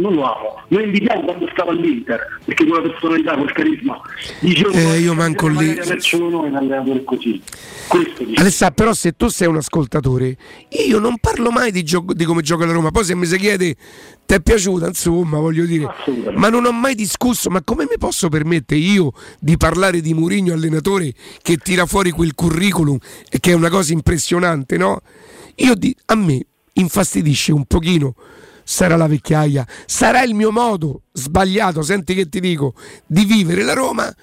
non 0.01 0.13
lo 0.15 0.23
amo. 0.23 0.61
Lo 0.69 0.79
invitiamo 0.79 1.21
quando 1.23 1.47
stava 1.51 1.71
all'Inter, 1.71 2.39
perché 2.43 2.65
con 2.67 2.81
la 2.81 2.89
personalità, 2.89 3.35
col 3.35 3.51
carisma, 3.53 4.01
dicevo 4.39 4.71
Eh, 4.71 4.99
io 4.99 5.13
manco 5.13 5.47
lì. 5.47 5.75
noi 5.75 6.31
un 6.31 6.55
allenatore 6.55 7.03
così. 7.03 7.41
Alessà, 8.35 8.71
però 8.71 8.93
se 8.93 9.13
tu 9.13 9.27
sei 9.27 9.47
un 9.47 9.57
ascoltatore, 9.57 10.37
io 10.87 10.99
non 10.99 11.17
parlo 11.19 11.51
mai 11.51 11.71
di, 11.71 11.83
gioco- 11.83 12.13
di 12.13 12.23
come 12.25 12.41
gioca 12.41 12.65
la 12.65 12.71
Roma, 12.71 12.89
poi 12.91 13.03
se 13.03 13.15
mi 13.15 13.25
si 13.25 13.37
chiede 13.37 13.75
ti 14.25 14.33
è 14.35 14.39
piaciuta, 14.41 14.87
insomma, 14.87 15.39
voglio 15.39 15.65
dire, 15.65 15.87
ma 16.35 16.47
non 16.49 16.65
ho 16.65 16.71
mai 16.71 16.95
discusso, 16.95 17.49
ma 17.49 17.61
come 17.61 17.83
mi 17.89 17.97
posso 17.97 18.29
permettere 18.29 18.79
io 18.79 19.11
di 19.39 19.57
parlare 19.57 19.99
di 19.99 20.13
Mourinho 20.13 20.53
allenatore 20.53 21.11
che 21.41 21.57
tira 21.57 21.85
fuori 21.85 22.11
quel 22.11 22.33
curriculum 22.33 22.97
e 23.29 23.39
che 23.41 23.51
è 23.51 23.53
una 23.53 23.69
cosa 23.69 23.91
impressionante, 23.91 24.77
no? 24.77 25.01
Io 25.55 25.75
di- 25.75 25.93
a 26.05 26.15
me 26.15 26.45
infastidisce 26.73 27.51
un 27.51 27.65
pochino 27.65 28.15
sarà 28.71 28.95
la 28.95 29.07
vecchiaia, 29.07 29.67
sarà 29.85 30.23
il 30.23 30.33
mio 30.33 30.49
modo 30.49 31.01
sbagliato, 31.11 31.81
senti 31.81 32.13
che 32.13 32.29
ti 32.29 32.39
dico, 32.39 32.73
di 33.05 33.25
vivere 33.25 33.63
la 33.63 33.73
Roma 33.73 34.15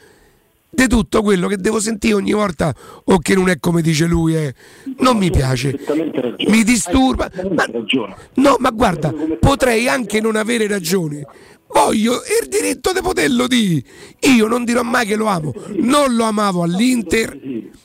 di 0.70 0.86
tutto 0.86 1.22
quello 1.22 1.48
che 1.48 1.56
devo 1.56 1.80
sentire 1.80 2.14
ogni 2.14 2.32
volta 2.32 2.74
o 3.04 3.18
che 3.18 3.34
non 3.34 3.48
è 3.48 3.58
come 3.58 3.82
dice 3.82 4.06
lui 4.06 4.36
eh, 4.36 4.54
non 4.98 5.16
mi 5.16 5.30
piace. 5.30 5.78
Mi 6.46 6.62
disturba. 6.62 7.30
Ma, 7.50 7.66
no 8.34 8.56
ma 8.58 8.70
guarda 8.70 9.12
potrei 9.40 9.88
anche 9.88 10.20
non 10.20 10.36
avere 10.36 10.66
ragione. 10.66 11.26
Voglio 11.70 12.14
il 12.14 12.48
diritto 12.48 12.92
di 12.92 13.00
poterlo 13.00 13.46
dire. 13.46 13.82
Io 14.20 14.46
non 14.46 14.64
dirò 14.64 14.82
mai 14.82 15.06
che 15.06 15.16
lo 15.16 15.26
amo. 15.26 15.52
Non 15.76 16.14
lo 16.14 16.24
amavo 16.24 16.62
all'Inter. 16.62 17.38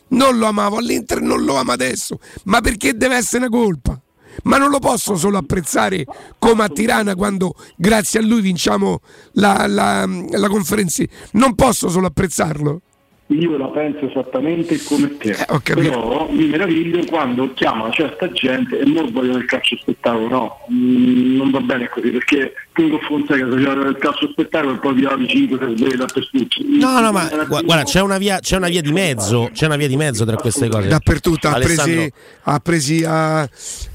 Non 0.10 0.38
lo 0.38 0.46
amavo 0.46 0.78
all'Inter 0.78 1.20
non 1.20 1.44
lo 1.44 1.56
amo 1.56 1.72
adesso. 1.72 2.20
Ma 2.46 2.62
perché 2.62 2.96
deve 2.96 3.16
essere 3.16 3.48
una 3.48 3.58
colpa 3.58 4.03
Ma 4.44 4.58
non 4.58 4.70
lo 4.70 4.80
posso 4.80 5.16
solo 5.16 5.38
apprezzare 5.38 6.06
come 6.40 6.64
a 6.64 6.70
Tirana 6.70 7.16
quando 7.16 7.56
grazie 7.76 8.20
a 8.20 8.24
lui 8.24 8.42
vinciamo 8.42 9.00
la, 9.34 9.66
la, 9.68 10.06
la 10.06 10.50
conferenza. 10.50 11.04
Non 11.32 11.56
posso 11.56 11.90
solo 11.90 12.08
apprezzarlo. 12.08 12.82
Io 13.28 13.58
la 13.58 13.68
penso 13.68 14.06
esattamente 14.10 14.78
come 14.84 15.16
te, 15.18 15.32
Eh, 15.32 15.46
capito. 15.48 15.74
però 15.82 16.28
mi 16.30 16.46
meraviglio 16.48 17.04
quando 17.06 17.52
chiama 17.54 17.90
certa 17.92 18.30
gente 18.32 18.78
e 18.80 18.84
non 18.86 19.12
voglio 19.12 19.34
del 19.34 19.46
calcio 19.46 19.78
spettacolo, 19.78 20.28
no, 20.28 20.58
Mm, 20.70 21.38
non 21.38 21.50
va 21.50 21.60
bene 21.62 21.90
così 21.90 22.10
perché 22.10 22.54
tu 22.74 22.90
con 22.90 23.00
Fonseca 23.00 23.48
faceva 23.50 23.74
del 23.76 23.98
calcio 23.98 24.28
spettacolo 24.30 24.74
e 24.74 24.78
poi 24.78 24.94
viravi 24.96 25.28
5 25.28 25.58
per 25.58 25.74
svegli 25.76 25.96
dappertutto. 25.96 26.62
No, 26.66 27.00
no, 27.00 27.12
ma 27.12 27.30
gu- 27.48 27.64
guarda, 27.64 27.84
c'è 27.84 28.02
una, 28.02 28.18
via, 28.18 28.40
c'è 28.40 28.58
una 28.58 28.68
via 28.68 28.82
di 28.82 28.92
mezzo, 28.92 29.50
c'è 29.54 29.66
una 29.68 29.78
via 29.78 29.88
di 29.88 29.96
mezzo 29.96 30.26
tra 30.26 30.36
queste 30.36 30.68
cose. 30.70 30.88
Dappertutto, 30.90 31.48
ha 31.48 31.54
Alessandro, 31.54 31.94
presi, 31.96 32.14
ha 32.44 32.60
presi 32.60 33.04
a, 33.06 33.50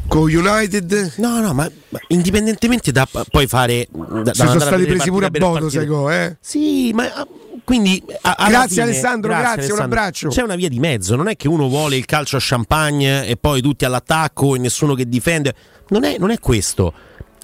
con 0.08 0.22
United. 0.22 1.12
No, 1.18 1.40
no, 1.40 1.52
ma, 1.52 1.70
ma 1.90 1.98
indipendentemente 2.08 2.92
da 2.92 3.06
poi 3.30 3.46
fare. 3.46 3.86
Da, 3.90 4.32
Si 4.32 4.40
sono 4.46 4.58
stati 4.58 4.84
presi 4.86 5.10
pure 5.10 5.26
a 5.26 5.30
Bodo, 5.30 5.68
sai 5.68 5.86
go, 5.86 6.10
eh? 6.10 6.36
Sì, 6.40 6.92
ma 6.94 7.04
ah, 7.12 7.26
quindi. 7.68 8.02
a- 8.22 8.46
Grazie, 8.48 8.68
fine- 8.68 8.82
Alessandro, 8.84 9.28
grazie, 9.28 9.44
un 9.44 9.52
Alessandro. 9.58 9.84
abbraccio. 9.84 10.28
C'è 10.30 10.42
una 10.42 10.56
via 10.56 10.70
di 10.70 10.78
mezzo, 10.78 11.16
non 11.16 11.28
è 11.28 11.36
che 11.36 11.48
uno 11.48 11.68
vuole 11.68 11.96
il 11.96 12.06
calcio 12.06 12.38
a 12.38 12.40
champagne 12.42 13.26
e 13.26 13.36
poi 13.36 13.60
tutti 13.60 13.84
all'attacco 13.84 14.54
e 14.56 14.58
nessuno 14.58 14.94
che 14.94 15.06
difende. 15.06 15.54
Non 15.88 16.04
è, 16.04 16.16
non 16.18 16.30
è 16.30 16.38
questo. 16.38 16.94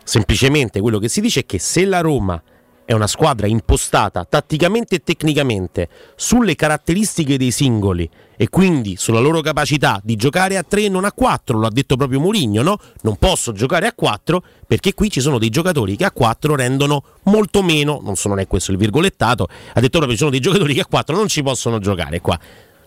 Semplicemente 0.03 0.81
quello 0.81 0.99
che 0.99 1.09
si 1.11 1.21
dice 1.21 1.41
è 1.41 1.45
che 1.45 1.59
se 1.59 1.85
la 1.85 2.01
Roma 2.01 2.43
è 2.85 2.93
una 2.93 3.07
squadra 3.07 3.47
impostata 3.47 4.25
tatticamente 4.25 4.97
e 4.97 5.03
tecnicamente 5.03 5.89
sulle 6.17 6.55
caratteristiche 6.55 7.39
dei 7.39 7.51
singoli 7.51 8.09
e 8.37 8.49
quindi 8.49 8.97
sulla 8.97 9.21
loro 9.21 9.41
capacità 9.41 10.01
di 10.03 10.17
giocare 10.17 10.57
a 10.57 10.63
3 10.63 10.85
e 10.85 10.89
non 10.89 11.05
a 11.05 11.13
4, 11.13 11.59
lo 11.59 11.67
ha 11.67 11.71
detto 11.71 11.97
proprio 11.97 12.21
Mourinho, 12.21 12.63
no? 12.63 12.79
Non 13.03 13.17
posso 13.17 13.53
giocare 13.53 13.87
a 13.87 13.93
4 13.95 14.43
perché 14.67 14.93
qui 14.93 15.11
ci 15.11 15.21
sono 15.21 15.39
dei 15.39 15.51
giocatori 15.51 15.97
che 15.97 16.05
a 16.05 16.11
4 16.11 16.57
rendono 16.57 17.05
molto 17.25 17.63
meno, 17.63 18.01
non, 18.03 18.17
so, 18.17 18.29
non 18.29 18.41
è 18.41 18.47
questo 18.47 18.73
il 18.73 18.77
virgolettato, 18.79 19.49
ha 19.73 19.81
detto 19.81 19.99
proprio 19.99 20.13
ci 20.13 20.19
sono 20.19 20.31
dei 20.31 20.41
giocatori 20.41 20.75
che 20.75 20.81
a 20.81 20.87
4 20.87 21.17
non 21.17 21.29
ci 21.29 21.43
possono 21.43 21.79
giocare 21.79 22.21
qua. 22.21 22.39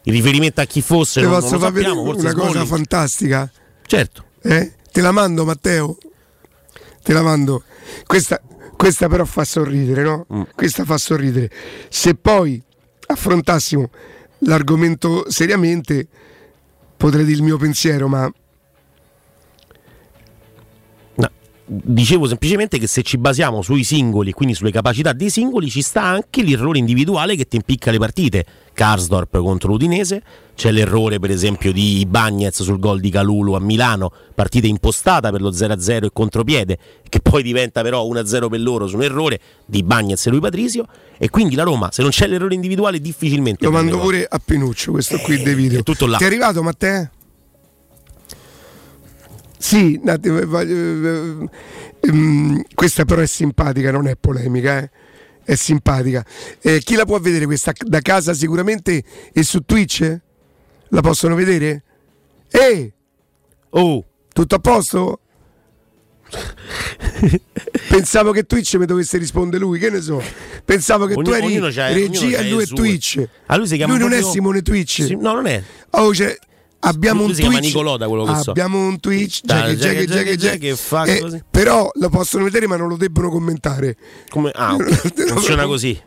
Il 0.03 0.13
riferimento 0.13 0.61
a 0.61 0.65
chi 0.65 0.81
fosse 0.81 1.19
Te 1.19 1.25
non, 1.25 1.31
non 1.33 1.41
posso 1.41 1.53
lo 1.55 1.59
far 1.59 1.73
sappiamo, 1.73 2.03
vedere 2.03 2.19
una 2.19 2.33
cosa 2.33 2.49
Smalling. 2.49 2.67
fantastica? 2.67 3.51
Certo. 3.85 4.23
Eh? 4.41 4.73
Te 4.91 5.01
la 5.01 5.11
mando, 5.11 5.43
Matteo. 5.43 5.97
Te 7.03 7.13
la 7.13 7.21
mando. 7.21 7.63
Questa, 8.05 8.41
questa 8.77 9.09
però 9.09 9.25
fa 9.25 9.43
sorridere, 9.43 10.03
no? 10.03 10.25
Mm. 10.33 10.41
Questa 10.55 10.85
fa 10.85 10.97
sorridere. 10.97 11.49
Se 11.89 12.15
poi 12.15 12.61
affrontassimo 13.07 13.89
l'argomento 14.39 15.29
seriamente, 15.29 16.07
potrei 16.95 17.25
dire 17.25 17.37
il 17.37 17.43
mio 17.43 17.57
pensiero, 17.57 18.07
ma 18.07 18.31
dicevo 21.67 22.27
semplicemente 22.27 22.79
che 22.79 22.87
se 22.87 23.03
ci 23.03 23.17
basiamo 23.17 23.61
sui 23.61 23.83
singoli, 23.83 24.31
quindi 24.31 24.55
sulle 24.55 24.71
capacità 24.71 25.11
dei 25.11 25.29
singoli, 25.29 25.69
ci 25.69 25.81
sta 25.81 26.03
anche 26.03 26.41
l'errore 26.41 26.77
individuale 26.77 27.35
che 27.35 27.45
ti 27.45 27.57
impicca 27.57 27.91
le 27.91 27.97
partite. 27.97 28.45
Karsdorp 28.73 29.39
contro 29.39 29.71
l'Udinese, 29.71 30.21
c'è 30.55 30.71
l'errore 30.71 31.19
per 31.19 31.31
esempio 31.31 31.71
di 31.71 32.05
Bagnez 32.07 32.61
sul 32.61 32.79
gol 32.79 32.99
di 32.99 33.09
Calulu 33.09 33.53
a 33.53 33.59
Milano, 33.59 34.11
partita 34.33 34.67
impostata 34.67 35.31
per 35.31 35.41
lo 35.41 35.51
0-0 35.51 36.05
e 36.05 36.09
contropiede, 36.13 36.77
che 37.09 37.19
poi 37.19 37.43
diventa 37.43 37.81
però 37.81 38.05
1-0 38.07 38.49
per 38.49 38.61
loro 38.61 38.87
su 38.87 38.95
un 38.95 39.03
errore 39.03 39.39
di 39.65 39.83
Bagnez 39.83 40.25
e 40.27 40.29
lui 40.29 40.39
Patrizio. 40.39 40.85
E 41.17 41.29
quindi 41.29 41.55
la 41.55 41.63
Roma, 41.63 41.89
se 41.91 42.03
non 42.03 42.11
c'è 42.11 42.27
l'errore 42.27 42.53
individuale, 42.53 42.99
difficilmente... 42.99 43.65
lo 43.65 43.71
mando 43.71 43.97
pure 43.97 44.25
a 44.29 44.39
Pinuccio, 44.43 44.91
questo 44.91 45.17
qui 45.17 45.41
dei 45.41 45.55
video. 45.55 45.79
è 45.79 45.83
tutto 45.83 46.05
là. 46.05 46.17
Ti 46.17 46.23
è 46.23 46.27
arrivato, 46.27 46.61
Matteo? 46.61 47.09
Sì, 49.57 49.99
attimo, 50.05 50.45
voglio- 50.45 51.41
eh, 51.41 51.49
ehm, 52.01 52.61
questa 52.75 53.05
però 53.05 53.21
è 53.21 53.25
simpatica, 53.27 53.91
non 53.91 54.07
è 54.07 54.15
polemica, 54.15 54.79
eh. 54.79 54.89
è 55.43 55.55
simpatica. 55.55 56.23
Eh, 56.61 56.79
chi 56.79 56.95
la 56.95 57.05
può 57.05 57.19
vedere 57.19 57.45
questa 57.45 57.73
da 57.79 57.99
casa 58.01 58.33
sicuramente 58.33 59.03
e 59.33 59.43
su 59.43 59.61
Twitch? 59.61 60.19
La 60.89 61.01
possono 61.01 61.35
vedere? 61.35 61.83
Eh! 62.49 62.93
Oh! 63.71 64.05
Tutto 64.31 64.55
a 64.55 64.59
posto? 64.59 65.19
Pensavo 67.89 68.31
che 68.31 68.43
Twitch 68.45 68.75
mi 68.75 68.85
dovesse 68.85 69.17
rispondere 69.17 69.63
lui, 69.63 69.79
che 69.79 69.89
ne 69.89 70.01
so. 70.01 70.21
Pensavo 70.63 71.05
che 71.05 71.13
tu 71.15 71.19
Ogni- 71.21 71.31
eri 71.37 71.45
ognuno 71.45 71.69
c'ha- 71.71 71.91
regia 71.91 72.37
e 72.39 72.49
lui 72.49 72.63
è. 72.63 72.67
Twitch. 72.67 73.27
Ah, 73.47 73.55
lui 73.57 73.67
Lui 73.67 73.77
non 73.79 74.11
è 74.13 74.19
proprio- 74.19 74.31
Simone 74.31 74.61
Twitch. 74.61 75.03
Sì, 75.03 75.15
no, 75.15 75.33
non 75.33 75.45
è. 75.47 75.61
Oh, 75.91 76.13
cioè, 76.13 76.37
abbiamo 76.81 77.23
un 77.23 77.33
Twitch. 77.33 77.59
Nicolò, 77.59 77.97
so. 78.41 78.49
abbiamo 78.51 78.85
un 78.85 78.99
Twitch. 78.99 79.41
Jack, 79.43 79.73
Jack, 79.73 80.35
Jack, 80.35 80.57
che 80.57 80.75
fa 80.75 81.03
eh, 81.03 81.19
così. 81.19 81.43
Però 81.49 81.89
lo 81.93 82.09
possono 82.09 82.43
vedere, 82.43 82.67
ma 82.67 82.77
non 82.77 82.87
lo 82.87 82.97
debbono 82.97 83.29
commentare. 83.29 83.95
Come... 84.29 84.51
Ah, 84.53 84.75
funziona 85.27 85.65
così. 85.65 85.99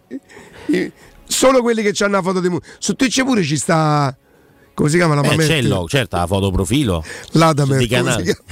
Solo 1.24 1.62
quelli 1.62 1.82
che 1.82 2.04
hanno 2.04 2.16
la 2.16 2.22
foto 2.22 2.40
di 2.40 2.48
mu- 2.48 2.60
Su 2.78 2.94
Twitch 2.94 3.22
pure 3.24 3.42
ci 3.42 3.56
sta. 3.56 4.16
Come 4.74 4.88
si 4.88 4.96
chiama 4.96 5.14
la 5.14 5.20
Eh, 5.22 5.28
mametta? 5.28 5.52
c'è 5.52 5.58
il 5.58 5.68
logo, 5.68 5.88
certo, 5.88 6.16
la 6.16 6.26
fotoprofilo. 6.26 7.04
L'Adamer, 7.32 7.86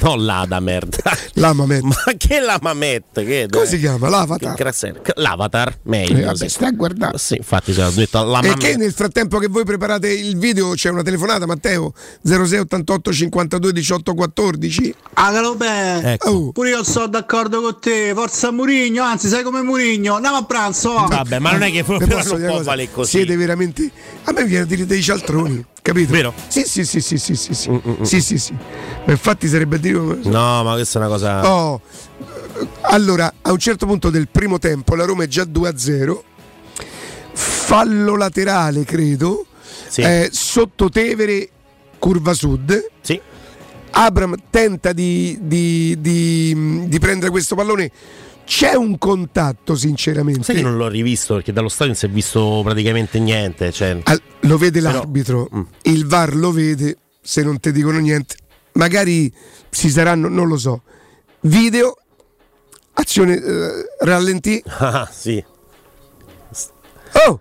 No, 0.02 0.16
l'Adamer. 0.16 0.86
La 1.34 1.52
mametta. 1.54 1.86
Ma 1.86 2.12
che 2.18 2.40
la 2.40 2.58
mametta? 2.60 3.22
Che 3.22 3.46
Come 3.50 3.66
si 3.66 3.78
chiama? 3.78 4.08
L'Avatar. 4.10 4.74
L'Avatar, 5.16 5.78
meglio. 5.84 6.18
Eh, 6.18 6.24
vabbè, 6.24 6.36
sì. 6.36 6.48
stai 6.48 6.68
a 6.68 6.72
guardare. 6.72 7.16
Sì, 7.18 7.36
infatti, 7.36 7.72
se 7.72 7.82
l'ho 7.82 7.90
detto 7.90 8.22
la 8.24 8.40
E 8.40 8.48
mamma. 8.48 8.54
che 8.56 8.76
nel 8.76 8.92
frattempo 8.92 9.38
che 9.38 9.46
voi 9.48 9.64
preparate 9.64 10.12
il 10.12 10.36
video 10.36 10.72
c'è 10.72 10.90
una 10.90 11.02
telefonata, 11.02 11.46
Matteo 11.46 11.94
06 12.22 12.58
88 12.58 13.12
52 13.12 13.72
18 13.72 14.14
14. 14.14 14.94
Agalo 15.14 15.54
bene. 15.54 16.12
Ecco. 16.14 16.28
Oh. 16.30 16.52
Pure 16.52 16.68
io 16.70 16.84
sono 16.84 17.06
d'accordo 17.06 17.60
con 17.62 17.78
te. 17.80 18.12
Forza 18.14 18.50
Murigno, 18.50 19.02
anzi, 19.02 19.28
sai 19.28 19.42
come 19.42 19.62
Murigno? 19.62 20.14
Andiamo 20.16 20.36
a 20.36 20.44
pranzo. 20.44 20.92
va. 20.92 21.06
Vabbè, 21.08 21.38
ma 21.38 21.52
non 21.52 21.62
è 21.62 21.70
che 21.70 21.82
Vi 21.88 21.96
proprio 21.96 22.22
non 22.36 22.46
può 22.46 22.62
fare 22.62 22.90
così. 22.90 23.10
Siete 23.10 23.36
veramente. 23.36 23.90
A 24.24 24.32
me 24.32 24.44
viene 24.44 24.64
a 24.64 24.66
dire 24.66 24.84
dei 24.84 25.00
cialtroni, 25.02 25.64
capito? 25.82 26.12
Vero? 26.12 26.32
Sì, 26.48 26.62
sì, 26.64 26.84
sì, 26.84 27.00
sì, 27.00 27.16
sì, 27.18 27.34
sì. 27.36 27.52
Sì, 27.54 27.80
sì, 28.02 28.20
sì, 28.20 28.38
sì. 28.38 28.52
Ma 29.04 29.12
infatti 29.12 29.48
sarebbe 29.48 29.76
a 29.76 29.78
dire. 29.78 29.98
No, 29.98 30.62
ma 30.64 30.72
questa 30.74 30.98
è 30.98 31.02
una 31.02 31.10
cosa. 31.10 31.50
Oh, 31.52 31.80
allora, 32.82 33.32
a 33.42 33.52
un 33.52 33.58
certo 33.58 33.86
punto 33.86 34.10
del 34.10 34.28
primo 34.28 34.58
tempo 34.58 34.94
la 34.94 35.04
Roma 35.04 35.24
è 35.24 35.26
già 35.26 35.44
2-0. 35.44 36.18
Fallo 37.32 38.16
laterale, 38.16 38.84
credo. 38.84 39.46
Sì. 39.88 40.00
eh, 40.02 40.28
sotto 40.32 40.88
Tevere, 40.88 41.48
curva 41.98 42.32
sud. 42.34 42.86
Sì. 43.00 43.20
Abram 43.90 44.34
tenta 44.50 44.92
di, 44.92 45.38
di- 45.40 45.96
di- 46.00 46.84
di 46.86 46.98
prendere 46.98 47.30
questo 47.30 47.54
pallone. 47.54 47.90
C'è 48.48 48.72
un 48.74 48.96
contatto, 48.96 49.74
sinceramente. 49.76 50.42
Sai 50.42 50.56
che 50.56 50.62
non 50.62 50.78
l'ho 50.78 50.88
rivisto 50.88 51.34
perché 51.34 51.52
dallo 51.52 51.68
stadio 51.68 51.88
non 51.88 51.96
si 51.96 52.06
è 52.06 52.08
visto 52.08 52.62
praticamente 52.64 53.18
niente. 53.20 53.70
Cioè... 53.70 54.00
Al- 54.04 54.22
lo 54.40 54.56
vede 54.56 54.80
Però- 54.80 54.94
l'arbitro, 54.94 55.48
Mm. 55.54 55.60
il 55.82 56.06
VAR 56.06 56.34
lo 56.34 56.50
vede, 56.50 56.96
se 57.20 57.42
non 57.42 57.60
ti 57.60 57.70
dicono 57.72 57.98
niente. 57.98 58.36
Magari 58.72 59.30
si 59.68 59.90
saranno, 59.90 60.28
non 60.28 60.48
lo 60.48 60.56
so. 60.56 60.82
Video, 61.40 61.94
azione 62.94 63.34
eh, 63.36 63.84
rallentì. 64.00 64.62
Ah, 64.78 65.06
sì. 65.12 65.44
Oh! 67.26 67.40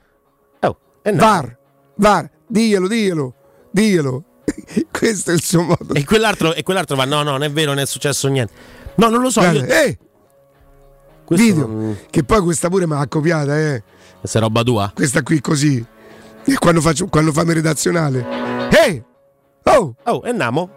Oh, 0.62 0.78
eh 1.04 1.12
no. 1.12 1.18
VAR, 1.20 1.58
VAR, 1.96 2.30
diglielo, 2.48 2.88
diglielo, 2.88 3.34
diglielo. 3.72 4.24
Questo 4.92 5.32
è 5.32 5.34
il 5.34 5.42
suo 5.42 5.62
modo. 5.62 5.94
E 5.94 6.04
quell'altro, 6.04 6.54
e 6.54 6.64
quell'altro 6.64 6.96
va: 6.98 7.06
no, 7.06 7.24
no, 7.24 7.32
non 7.32 7.44
è 7.44 7.52
vero, 7.52 7.70
non 7.74 7.80
è 7.80 7.86
successo 7.86 8.28
niente. 8.28 8.52
No, 8.96 9.10
non 9.10 9.22
lo 9.22 9.30
so. 9.30 9.40
Guarda, 9.42 9.60
io- 9.66 9.84
eh, 9.84 9.98
questo 11.28 11.46
video. 11.46 11.68
non- 11.68 11.98
Che 12.10 12.24
poi 12.24 12.42
questa 12.42 12.70
pure 12.70 12.88
mi 12.88 12.94
ha 12.94 13.06
copiata, 13.08 13.60
eh. 13.60 13.84
Questa 14.20 14.40
è 14.40 14.42
roba 14.42 14.64
tua? 14.64 14.92
Questa 14.96 15.22
qui 15.22 15.42
così. 15.42 15.86
E 16.46 16.54
quando, 16.58 16.80
faccio, 16.82 17.08
quando 17.08 17.34
fammi 17.34 17.54
redazionale. 17.54 18.26
Eh! 18.72 19.04
Oh! 19.64 19.94
Oh, 20.06 20.22
e 20.24 20.30
andiamo. 20.30 20.70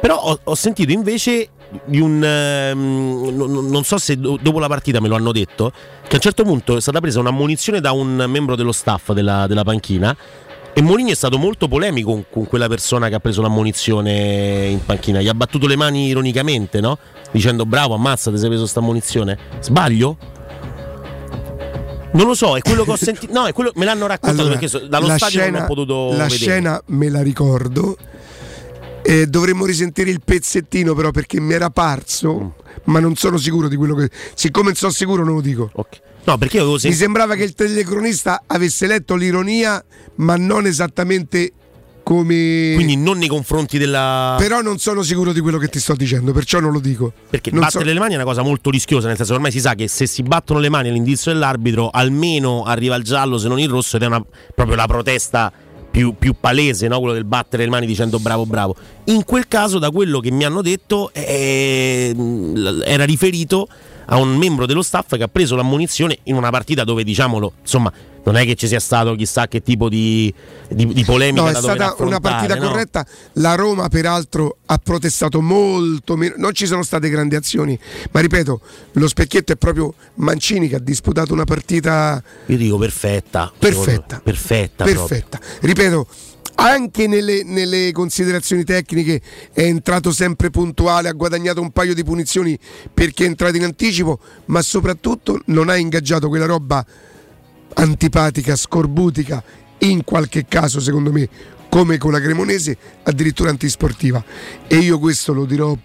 Però 0.00 0.16
ho, 0.16 0.38
ho 0.44 0.54
sentito 0.54 0.92
invece 0.92 1.48
di 1.84 1.98
un. 2.00 2.22
ehm, 2.22 3.34
non, 3.34 3.66
non 3.68 3.84
so 3.84 3.98
se 3.98 4.16
do- 4.16 4.38
dopo 4.40 4.58
la 4.58 4.68
partita 4.68 5.00
me 5.00 5.08
lo 5.08 5.16
hanno 5.16 5.32
detto. 5.32 5.70
Che 5.70 6.12
a 6.12 6.14
un 6.14 6.20
certo 6.20 6.44
punto 6.44 6.76
è 6.76 6.80
stata 6.80 7.00
presa 7.00 7.18
un'ammonizione 7.20 7.80
da 7.80 7.92
un 7.92 8.24
membro 8.28 8.54
dello 8.56 8.72
staff 8.72 9.12
della, 9.12 9.46
della 9.46 9.64
panchina. 9.64 10.16
E 10.72 10.82
Moligno 10.82 11.10
è 11.10 11.14
stato 11.16 11.36
molto 11.36 11.68
polemico 11.68 12.10
con, 12.12 12.24
con 12.30 12.46
quella 12.46 12.68
persona 12.68 13.08
che 13.08 13.14
ha 13.16 13.20
preso 13.20 13.42
l'ammonizione 13.42 14.66
in 14.70 14.84
panchina. 14.84 15.20
Gli 15.20 15.28
ha 15.28 15.34
battuto 15.34 15.66
le 15.66 15.76
mani 15.76 16.06
ironicamente, 16.06 16.80
no? 16.80 16.96
Dicendo 17.32 17.66
bravo, 17.66 17.94
ammazza, 17.94 18.30
ti 18.30 18.38
sei 18.38 18.48
preso 18.48 18.66
sta 18.66 18.78
ammonizione. 18.80 19.36
Sbaglio? 19.60 20.16
Non 22.12 22.26
lo 22.26 22.34
so, 22.34 22.56
è 22.56 22.60
quello 22.60 22.84
che 22.84 22.90
ho 22.92 22.96
sentito. 22.96 23.32
No, 23.32 23.46
è 23.46 23.52
quello 23.52 23.72
me 23.76 23.84
l'hanno 23.84 24.06
raccontato 24.06 24.40
Allora, 24.42 24.58
perché 24.58 24.68
so- 24.68 24.86
dallo 24.86 25.06
stadio 25.16 25.28
scena, 25.40 25.50
non 25.58 25.62
ho 25.62 25.66
potuto 25.66 26.06
La 26.08 26.24
vedere. 26.24 26.28
scena 26.34 26.82
me 26.86 27.08
la 27.08 27.22
ricordo. 27.22 27.96
Eh, 29.02 29.26
dovremmo 29.26 29.64
risentire 29.64 30.10
il 30.10 30.20
pezzettino 30.24 30.94
però 30.94 31.10
perché 31.10 31.40
mi 31.40 31.52
era 31.54 31.70
parso, 31.70 32.34
Mm. 32.38 32.48
ma 32.84 33.00
non 33.00 33.14
sono 33.16 33.38
sicuro 33.38 33.66
di 33.68 33.76
quello 33.76 33.94
che... 33.94 34.10
Siccome 34.34 34.66
non 34.66 34.74
sono 34.74 34.92
sicuro 34.92 35.24
non 35.24 35.34
lo 35.34 35.40
dico. 35.40 35.70
No, 36.24 36.38
perché 36.38 36.56
io 36.56 36.62
avevo 36.62 36.78
Mi 36.82 36.92
sembrava 36.92 37.34
che 37.34 37.44
il 37.44 37.54
telecronista 37.54 38.42
avesse 38.46 38.86
letto 38.86 39.14
l'ironia, 39.16 39.82
ma 40.16 40.36
non 40.36 40.66
esattamente 40.66 41.52
come... 42.02 42.72
Quindi 42.74 42.96
non 42.96 43.18
nei 43.18 43.28
confronti 43.28 43.78
della. 43.78 44.34
Però 44.38 44.60
non 44.60 44.78
sono 44.78 45.02
sicuro 45.02 45.32
di 45.32 45.40
quello 45.40 45.58
che 45.58 45.68
ti 45.68 45.78
sto 45.78 45.94
dicendo, 45.94 46.32
perciò 46.32 46.58
non 46.60 46.72
lo 46.72 46.80
dico. 46.80 47.12
Perché 47.28 47.50
Non 47.50 47.60
battere 47.60 47.84
so- 47.86 47.92
le 47.92 47.98
mani 47.98 48.12
è 48.12 48.16
una 48.16 48.24
cosa 48.24 48.42
molto 48.42 48.70
rischiosa, 48.70 49.06
nel 49.06 49.16
senso 49.16 49.32
che 49.32 49.36
ormai 49.38 49.52
si 49.52 49.60
sa 49.60 49.74
che 49.74 49.88
se 49.88 50.06
si 50.06 50.22
battono 50.22 50.58
le 50.60 50.68
mani 50.68 50.88
all'indizio 50.88 51.32
dell'arbitro, 51.32 51.88
almeno 51.90 52.62
arriva 52.64 52.96
il 52.96 53.04
giallo, 53.04 53.38
se 53.38 53.48
non 53.48 53.58
il 53.60 53.68
rosso, 53.68 53.96
ed 53.96 54.02
è 54.02 54.06
una- 54.06 54.24
proprio 54.54 54.76
la 54.76 54.86
protesta 54.86 55.52
più, 55.90 56.14
più 56.18 56.34
palese, 56.38 56.86
no? 56.88 56.98
quello 56.98 57.14
del 57.14 57.24
battere 57.24 57.64
le 57.64 57.70
mani 57.70 57.86
dicendo 57.86 58.18
bravo 58.18 58.46
bravo. 58.46 58.76
In 59.04 59.24
quel 59.24 59.48
caso, 59.48 59.78
da 59.78 59.90
quello 59.90 60.20
che 60.20 60.30
mi 60.30 60.44
hanno 60.44 60.62
detto, 60.62 61.10
eh, 61.12 62.14
era 62.84 63.04
riferito 63.04 63.68
a 64.06 64.16
un 64.16 64.36
membro 64.36 64.66
dello 64.66 64.82
staff 64.82 65.16
che 65.16 65.22
ha 65.22 65.28
preso 65.28 65.56
l'ammonizione 65.56 66.18
in 66.24 66.34
una 66.34 66.50
partita 66.50 66.84
dove, 66.84 67.04
diciamolo, 67.04 67.52
insomma, 67.60 67.92
non 68.22 68.36
è 68.36 68.44
che 68.44 68.54
ci 68.54 68.66
sia 68.66 68.80
stato 68.80 69.14
chissà 69.14 69.48
che 69.48 69.62
tipo 69.62 69.88
di, 69.88 70.32
di- 70.68 70.92
di 70.92 71.04
polemica 71.04 71.42
No, 71.44 71.48
è 71.50 71.54
stata 71.54 71.94
una 71.98 72.20
partita 72.20 72.54
no? 72.54 72.68
corretta. 72.68 73.06
La 73.34 73.54
Roma, 73.54 73.88
peraltro, 73.88 74.58
ha 74.66 74.78
protestato 74.78 75.40
molto 75.40 76.16
meno. 76.16 76.34
Non 76.36 76.52
ci 76.52 76.66
sono 76.66 76.82
state 76.82 77.08
grandi 77.08 77.34
azioni, 77.34 77.78
ma 78.10 78.20
ripeto, 78.20 78.60
lo 78.92 79.08
specchietto 79.08 79.52
è 79.52 79.56
proprio 79.56 79.94
Mancini 80.16 80.68
che 80.68 80.76
ha 80.76 80.80
disputato 80.80 81.32
una 81.32 81.44
partita 81.44 82.22
Io 82.46 82.56
dico 82.56 82.76
perfetta. 82.76 83.50
Perfetta. 83.58 84.20
Perfetta. 84.22 84.84
perfetta. 84.84 85.38
Ripeto, 85.60 86.06
anche 86.56 87.06
nelle, 87.06 87.42
nelle 87.44 87.92
considerazioni 87.92 88.64
tecniche 88.64 89.20
è 89.52 89.62
entrato 89.62 90.12
sempre 90.12 90.50
puntuale, 90.50 91.08
ha 91.08 91.12
guadagnato 91.12 91.60
un 91.60 91.70
paio 91.70 91.94
di 91.94 92.04
punizioni 92.04 92.58
perché 92.92 93.24
è 93.24 93.28
entrato 93.28 93.56
in 93.56 93.64
anticipo, 93.64 94.18
ma 94.46 94.62
soprattutto 94.62 95.40
non 95.46 95.68
ha 95.68 95.76
ingaggiato 95.76 96.28
quella 96.28 96.46
roba 96.46 96.84
antipatica, 97.74 98.56
scorbutica, 98.56 99.42
in 99.78 100.04
qualche 100.04 100.44
caso 100.46 100.80
secondo 100.80 101.12
me, 101.12 101.28
come 101.68 101.98
con 101.98 102.12
la 102.12 102.20
Cremonese, 102.20 102.76
addirittura 103.04 103.50
antisportiva. 103.50 104.22
E 104.66 104.76
io 104.76 104.98
questo 104.98 105.32
lo 105.32 105.44
dirò 105.44 105.76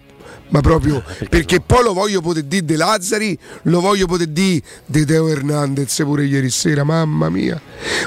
ma 0.48 0.60
proprio 0.60 1.02
perché 1.28 1.60
poi 1.60 1.82
lo 1.82 1.92
voglio 1.92 2.20
poter 2.20 2.44
dire 2.44 2.64
De 2.64 2.76
Lazzari, 2.76 3.38
lo 3.62 3.80
voglio 3.80 4.06
poter 4.06 4.28
dire 4.28 4.62
De 4.84 5.04
Teo 5.04 5.28
Hernandez 5.28 6.02
pure 6.04 6.24
ieri 6.24 6.50
sera, 6.50 6.84
mamma 6.84 7.28
mia. 7.28 7.60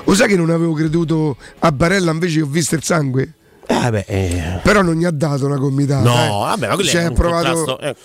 Lo 0.05 0.13
sai 0.13 0.27
che 0.27 0.35
non 0.35 0.49
avevo 0.49 0.73
creduto 0.73 1.37
a 1.59 1.71
Barella, 1.71 2.11
invece 2.11 2.41
ho 2.41 2.45
visto 2.45 2.75
il 2.75 2.83
sangue? 2.83 3.33
Eh, 3.67 3.91
beh, 3.91 4.05
eh. 4.07 4.59
Però 4.63 4.81
non 4.81 4.95
gli 4.95 5.05
ha 5.05 5.11
dato 5.11 5.45
una 5.45 5.57
gomitata. 5.57 6.01
No, 6.09 6.43
eh. 6.43 6.49
vabbè, 6.49 6.67
ma 6.69 6.73
quello 6.73 6.89
Cioè, 6.89 7.05
è 7.05 7.13
provato... 7.13 7.53
contrasto, 7.53 7.79
eh. 7.79 7.95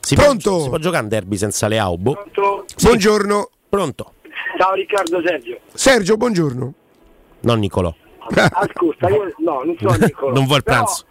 Si 0.00 0.14
Pronto? 0.14 0.50
Può, 0.50 0.62
si 0.62 0.68
può 0.68 0.78
giocare 0.78 1.02
in 1.04 1.08
derby 1.08 1.36
senza 1.38 1.66
le 1.66 1.78
aubo? 1.78 2.24
Buongiorno. 2.82 3.48
Pronto? 3.70 4.12
Ciao 4.58 4.74
Riccardo 4.74 5.22
Sergio. 5.24 5.58
Sergio, 5.72 6.16
buongiorno. 6.18 6.74
Non 7.40 7.58
Nicolò. 7.58 7.94
Ascolta, 8.28 9.08
io 9.08 9.32
no, 9.38 9.62
non 9.64 9.76
sono 9.80 9.96
Nicola. 10.04 10.32
Non 10.32 10.44
vuoi 10.44 10.58
il 10.58 10.62
Però, 10.62 10.76
pranzo? 10.76 11.04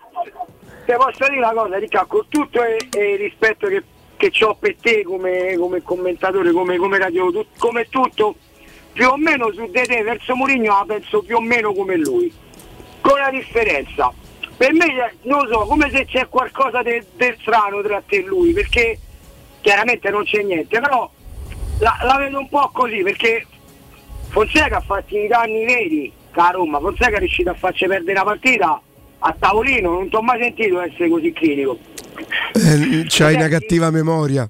Ti 0.85 0.93
posso 0.97 1.25
dire 1.29 1.37
una 1.37 1.53
cosa, 1.53 1.77
Riccardo, 1.77 2.07
con 2.07 2.25
tutto 2.27 2.59
il, 2.61 3.17
rispetto 3.17 3.67
che, 3.67 3.83
che 4.17 4.31
ho 4.43 4.53
per 4.55 4.75
te 4.81 5.03
come, 5.03 5.55
come 5.57 5.81
commentatore, 5.81 6.51
come, 6.51 6.75
come 6.75 6.97
radio, 6.97 7.31
tu- 7.31 7.45
come 7.57 7.87
tutto, 7.87 8.35
più 8.91 9.07
o 9.07 9.15
meno 9.15 9.49
su 9.53 9.65
di 9.69 9.81
te 9.81 10.03
verso 10.03 10.35
Mourinho 10.35 10.73
la 10.73 10.83
penso 10.85 11.21
più 11.21 11.37
o 11.37 11.41
meno 11.41 11.73
come 11.73 11.95
lui. 11.95 12.31
Con 12.99 13.17
la 13.17 13.29
differenza. 13.29 14.11
Per 14.57 14.73
me, 14.73 15.15
non 15.21 15.45
lo 15.45 15.53
so, 15.53 15.59
come 15.67 15.89
se 15.89 16.05
c'è 16.05 16.27
qualcosa 16.27 16.83
di 16.83 17.01
strano 17.39 17.81
tra 17.81 18.03
te 18.05 18.17
e 18.17 18.23
lui, 18.23 18.51
perché 18.51 18.99
chiaramente 19.61 20.09
non 20.09 20.23
c'è 20.25 20.41
niente, 20.43 20.81
però 20.81 21.09
la, 21.79 21.97
la 22.03 22.17
vedo 22.17 22.39
un 22.39 22.49
po' 22.49 22.69
così, 22.73 23.01
perché 23.03 23.47
Fonseca 24.29 24.77
ha 24.77 24.81
fatto 24.81 25.17
i 25.17 25.27
danni 25.27 25.63
veri 25.63 26.11
a 26.33 26.49
Roma, 26.49 26.79
Fonseca 26.79 27.15
è 27.15 27.19
riuscito 27.19 27.51
a 27.51 27.53
farci 27.53 27.87
perdere 27.87 28.19
una 28.19 28.23
partita 28.23 28.81
a 29.25 29.35
tavolino, 29.39 29.91
non 29.91 30.09
ti 30.09 30.15
ho 30.15 30.21
mai 30.21 30.41
sentito 30.41 30.81
essere 30.81 31.09
così 31.09 31.31
critico. 31.31 31.77
Eh, 32.53 33.05
c'hai 33.07 33.35
una 33.35 33.47
cattiva 33.47 33.89
memoria. 33.89 34.49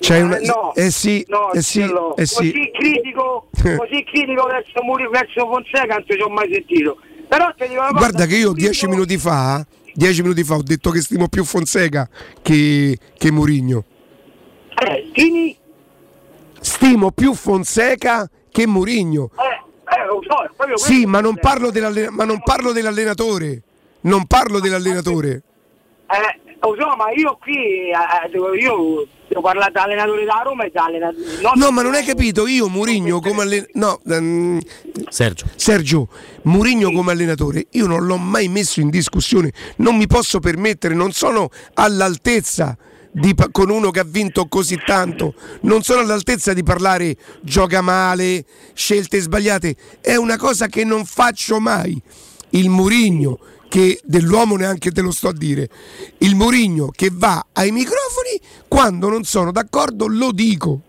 C'hai 0.00 0.20
una... 0.20 0.36
Eh, 0.36 0.46
no, 0.46 0.74
eh 0.74 0.90
sì, 0.90 1.24
no, 1.28 1.50
eh 1.52 1.62
sì, 1.62 1.80
eh 1.80 2.26
sì. 2.26 2.52
Così 2.52 2.70
critico, 2.72 3.48
così 3.56 4.04
critico 4.04 4.44
verso, 4.46 4.82
Muri- 4.82 5.08
verso 5.10 5.46
Fonseca 5.46 5.94
non 5.94 6.04
ti 6.04 6.20
ho 6.20 6.28
mai 6.28 6.52
sentito. 6.52 6.98
Però 7.26 7.52
ti 7.56 7.66
dico 7.68 7.80
una 7.80 7.88
cosa, 7.88 7.98
Guarda 7.98 8.26
che 8.26 8.36
io 8.36 8.52
dieci 8.52 8.86
minuti 8.86 9.16
fa, 9.16 9.64
dieci 9.94 10.20
minuti 10.20 10.44
fa 10.44 10.56
ho 10.56 10.62
detto 10.62 10.90
che 10.90 11.00
stimo 11.00 11.28
più 11.28 11.42
Fonseca 11.44 12.06
che, 12.42 12.98
che 13.16 13.30
Murigno. 13.32 13.84
eh, 14.86 15.08
stimi, 15.10 15.56
Stimo 16.60 17.10
più 17.12 17.32
Fonseca 17.34 18.28
che 18.52 18.66
Murigno. 18.66 19.30
eh, 19.38 19.53
lo 20.06 20.22
so, 20.26 20.44
è 20.44 20.50
proprio 20.56 20.76
Sì, 20.76 21.06
ma 21.06 21.20
non, 21.20 21.36
parlo 21.36 21.70
ma 22.10 22.24
non 22.24 22.40
parlo 22.42 22.72
dell'allenatore. 22.72 23.62
Non 24.02 24.26
parlo 24.26 24.60
dell'allenatore. 24.60 25.42
Eh, 26.06 26.40
lo 26.60 26.76
so, 26.78 26.96
ma 26.96 27.10
io 27.12 27.38
qui, 27.40 27.90
eh, 27.90 28.28
devo- 28.30 28.54
io 28.54 29.06
devo 29.28 29.40
parlare 29.40 29.72
da 29.72 29.82
allenatore 29.82 30.24
da 30.24 30.42
Roma 30.44 30.64
e 30.64 30.70
da 30.72 30.84
allenatore... 30.84 31.24
No, 31.54 31.70
ma 31.70 31.82
non 31.82 31.94
hai 31.94 32.04
capito, 32.04 32.46
io 32.46 32.68
Murigno 32.68 33.20
come 33.20 33.42
allenatore. 33.42 33.72
No, 33.74 34.00
ehm, 34.06 34.60
Sergio. 35.08 35.46
Sergio, 35.56 36.08
Murigno 36.42 36.90
come 36.92 37.12
allenatore, 37.12 37.66
io 37.70 37.86
non 37.86 38.04
l'ho 38.06 38.18
mai 38.18 38.48
messo 38.48 38.80
in 38.80 38.90
discussione, 38.90 39.52
non 39.76 39.96
mi 39.96 40.06
posso 40.06 40.40
permettere, 40.40 40.94
non 40.94 41.12
sono 41.12 41.48
all'altezza 41.74 42.76
di 43.16 43.32
con 43.52 43.70
uno 43.70 43.90
che 43.90 44.00
ha 44.00 44.04
vinto 44.04 44.46
così 44.46 44.76
tanto, 44.84 45.34
non 45.62 45.82
sono 45.82 46.00
all'altezza 46.00 46.52
di 46.52 46.64
parlare 46.64 47.16
gioca 47.40 47.80
male, 47.80 48.44
scelte 48.72 49.20
sbagliate, 49.20 49.76
è 50.00 50.16
una 50.16 50.36
cosa 50.36 50.66
che 50.66 50.84
non 50.84 51.04
faccio 51.04 51.60
mai. 51.60 52.00
Il 52.50 52.70
Murigno 52.70 53.38
che 53.68 54.00
dell'uomo 54.04 54.56
neanche 54.56 54.90
te 54.90 55.00
lo 55.00 55.12
sto 55.12 55.28
a 55.28 55.32
dire, 55.32 55.68
il 56.18 56.34
Murigno 56.34 56.88
che 56.90 57.08
va 57.12 57.46
ai 57.52 57.70
microfoni 57.70 58.40
quando 58.68 59.08
non 59.08 59.22
sono 59.24 59.52
d'accordo 59.52 60.06
lo 60.08 60.32
dico. 60.32 60.80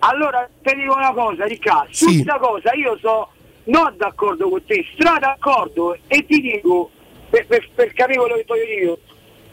Allora, 0.00 0.48
ti 0.62 0.74
dico 0.76 0.94
una 0.94 1.12
cosa, 1.12 1.44
Riccardo, 1.44 1.88
su 1.92 2.08
Sì. 2.08 2.22
questa 2.22 2.38
cosa 2.38 2.72
io 2.74 2.96
sono 3.00 3.28
non 3.64 3.94
d'accordo 3.96 4.48
con 4.48 4.62
te, 4.64 4.84
stra 4.94 5.18
d'accordo 5.18 5.96
e 6.06 6.24
ti 6.26 6.40
dico, 6.40 6.90
per, 7.30 7.46
per, 7.46 7.68
per 7.74 7.92
capire 7.92 8.18
quello 8.18 8.34
che 8.36 8.44
voglio 8.46 8.64
dire 8.64 8.98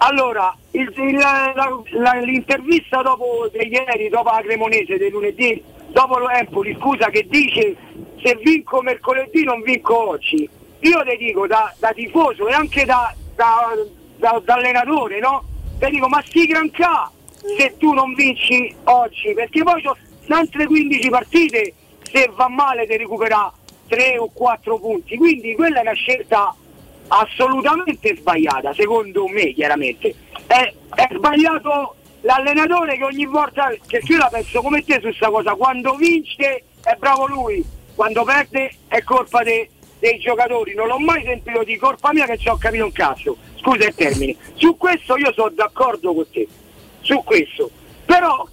allora, 0.04 0.56
il- 0.72 0.92
il- 0.98 1.16
la- 1.16 1.54
la- 1.92 2.20
l'intervista 2.22 3.02
dopo 3.02 3.48
di 3.52 3.68
ieri, 3.68 4.10
dopo 4.10 4.30
la 4.32 4.42
Cremonese 4.42 4.98
del 4.98 5.12
lunedì, 5.12 5.62
dopo 5.90 6.18
lo 6.18 6.30
Empoli, 6.30 6.76
scusa, 6.80 7.10
che 7.10 7.28
dice 7.30 7.76
se 8.24 8.36
vinco 8.44 8.82
mercoledì 8.82 9.44
non 9.44 9.62
vinco 9.62 10.10
oggi, 10.10 10.50
io 10.80 11.04
ti 11.04 11.18
dico 11.18 11.46
da, 11.48 11.74
da 11.80 11.92
tifoso 11.94 12.48
e 12.48 12.54
anche 12.54 12.86
da, 12.86 13.14
da- 13.36 13.76
da- 14.18 14.42
allenatore, 14.54 15.20
no? 15.20 15.44
Ti 15.80 15.90
dico, 15.90 16.08
ma 16.08 16.22
sti 16.26 16.46
granca 16.48 17.12
se 17.58 17.76
tu 17.78 17.94
non 17.94 18.14
vinci 18.14 18.74
oggi, 18.86 19.34
perché 19.34 19.64
poi 19.64 19.82
c'ho 19.84 19.96
altre 20.30 20.66
15 20.66 21.10
partite, 21.10 21.74
se 22.12 22.30
va 22.36 22.48
male 22.48 22.86
ti 22.88 22.98
recupera 22.98 23.52
3 23.88 24.18
o 24.18 24.30
4 24.34 24.80
punti, 24.80 25.18
quindi 25.18 25.54
quella 25.56 25.80
è 25.80 25.82
una 25.82 25.94
scelta 25.94 26.56
assolutamente 27.12 28.16
sbagliata, 28.16 28.74
secondo 28.74 29.28
me 29.28 29.54
chiaramente. 29.54 30.14
È, 30.48 30.74
è 30.96 31.08
sbagliato 31.14 31.96
l'allenatore 32.22 32.98
che 32.98 33.04
ogni 33.04 33.26
volta, 33.26 33.68
perché 33.88 34.14
io 34.14 34.18
la 34.18 34.30
penso 34.32 34.62
come 34.62 34.84
te 34.84 34.96
su 34.96 35.02
questa 35.02 35.30
cosa, 35.30 35.56
quando 35.56 35.96
vince 35.96 36.64
è 36.84 36.96
bravo 36.98 37.28
lui, 37.28 37.64
quando 37.96 38.24
perde 38.24 38.72
è 38.88 39.04
colpa 39.04 39.44
de- 39.44 39.70
dei 40.00 40.20
giocatori, 40.20 40.74
non 40.74 40.88
l'ho 40.88 41.00
mai 41.00 41.24
sentito 41.24 41.64
di 41.64 41.78
colpa 41.78 42.14
mia 42.14 42.26
che 42.26 42.38
ci 42.38 42.48
ho 42.48 42.58
capito 42.58 42.86
un 42.86 42.92
cazzo, 42.92 43.38
scusa 43.60 43.88
il 43.88 43.94
termine. 43.94 44.36
Su 44.56 44.78
questo 44.78 45.18
io 45.18 45.34
sono 45.34 45.50
d'accordo 45.50 46.14
con 46.14 46.26
te, 46.32 46.48
su 47.02 47.22
questo. 47.24 47.70
Però 48.06 48.48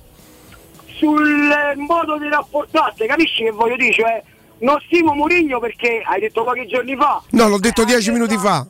sul 0.97 1.51
eh, 1.51 1.77
modo 1.77 2.19
di 2.19 2.29
rapportarsi, 2.29 3.07
capisci 3.07 3.45
che 3.45 3.51
voglio 3.51 3.77
dire? 3.77 3.93
Cioè, 3.93 4.23
non 4.61 4.81
stimo 4.87 5.15
Mourinho 5.15 5.59
perché 5.61 6.03
hai 6.05 6.21
detto 6.21 6.45
pochi 6.45 6.67
giorni 6.67 6.97
fa. 6.97 7.23
No, 7.31 7.49
l'ho 7.49 7.59
detto 7.59 7.85
dieci 7.85 8.11
minuti 8.11 8.37
fa. 8.37 8.67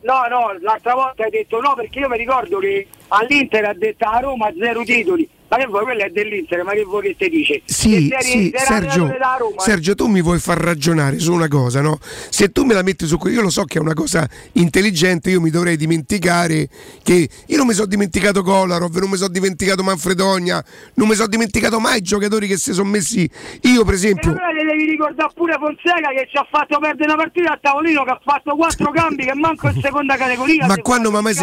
No, 0.00 0.26
no, 0.28 0.56
l'altra 0.60 0.94
volta 0.94 1.24
hai 1.24 1.30
detto 1.30 1.60
no 1.60 1.74
perché 1.74 1.98
io 1.98 2.08
mi 2.08 2.16
ricordo 2.16 2.58
che 2.58 2.86
all'Inter 3.08 3.64
ha 3.64 3.74
detto 3.74 4.06
a 4.06 4.18
Roma 4.20 4.52
zero 4.56 4.82
titoli. 4.82 5.28
Ma 5.50 5.56
che 5.56 5.66
vuoi, 5.66 5.82
quello 5.84 6.02
è 6.02 6.10
dell'Inter, 6.10 6.62
ma 6.62 6.72
che 6.72 6.84
vuoi 6.84 7.02
che 7.02 7.16
ti 7.16 7.28
dice? 7.30 7.62
Sì, 7.64 8.14
sì, 8.20 8.52
Sergio. 8.54 9.10
Sergio, 9.56 9.94
tu 9.94 10.06
mi 10.06 10.20
vuoi 10.20 10.38
far 10.38 10.58
ragionare 10.58 11.18
su 11.18 11.32
una 11.32 11.48
cosa, 11.48 11.80
no? 11.80 11.98
Se 12.28 12.52
tu 12.52 12.64
me 12.64 12.74
la 12.74 12.82
metti 12.82 13.06
su 13.06 13.16
que- 13.16 13.30
io 13.30 13.40
lo 13.40 13.48
so 13.48 13.64
che 13.64 13.78
è 13.78 13.80
una 13.80 13.94
cosa 13.94 14.28
intelligente, 14.52 15.30
io 15.30 15.40
mi 15.40 15.48
dovrei 15.48 15.76
dimenticare 15.78 16.68
che 17.02 17.28
io 17.46 17.56
non 17.56 17.66
mi 17.66 17.72
sono 17.72 17.86
dimenticato 17.86 18.42
Kolarov, 18.42 18.94
non 18.96 19.08
mi 19.08 19.16
sono 19.16 19.30
dimenticato 19.30 19.82
Manfredonia, 19.82 20.62
non 20.94 21.08
mi 21.08 21.14
sono 21.14 21.28
dimenticato 21.28 21.80
mai 21.80 21.98
i 21.98 22.02
giocatori 22.02 22.46
che 22.46 22.58
si 22.58 22.74
sono 22.74 22.90
messi. 22.90 23.28
Io, 23.62 23.84
per 23.84 23.94
E 23.94 23.96
esempio, 23.96 24.30
allora 24.30 24.52
le 24.52 24.64
devi 24.64 24.84
ricordare 24.90 25.32
pure 25.34 25.56
Fonseca 25.58 26.10
che 26.14 26.28
ci 26.30 26.36
ha 26.36 26.46
fatto 26.50 26.78
perdere 26.78 27.04
una 27.12 27.16
partita 27.16 27.52
a 27.52 27.58
tavolino, 27.60 28.04
che 28.04 28.10
ha 28.10 28.20
fatto 28.22 28.54
quattro 28.54 28.90
cambi, 28.90 29.24
che 29.24 29.34
manco 29.34 29.68
in 29.68 29.80
seconda 29.80 30.16
categoria. 30.16 30.66
ma 30.66 30.76
quando, 30.76 31.10
ma 31.10 31.22
mai 31.22 31.34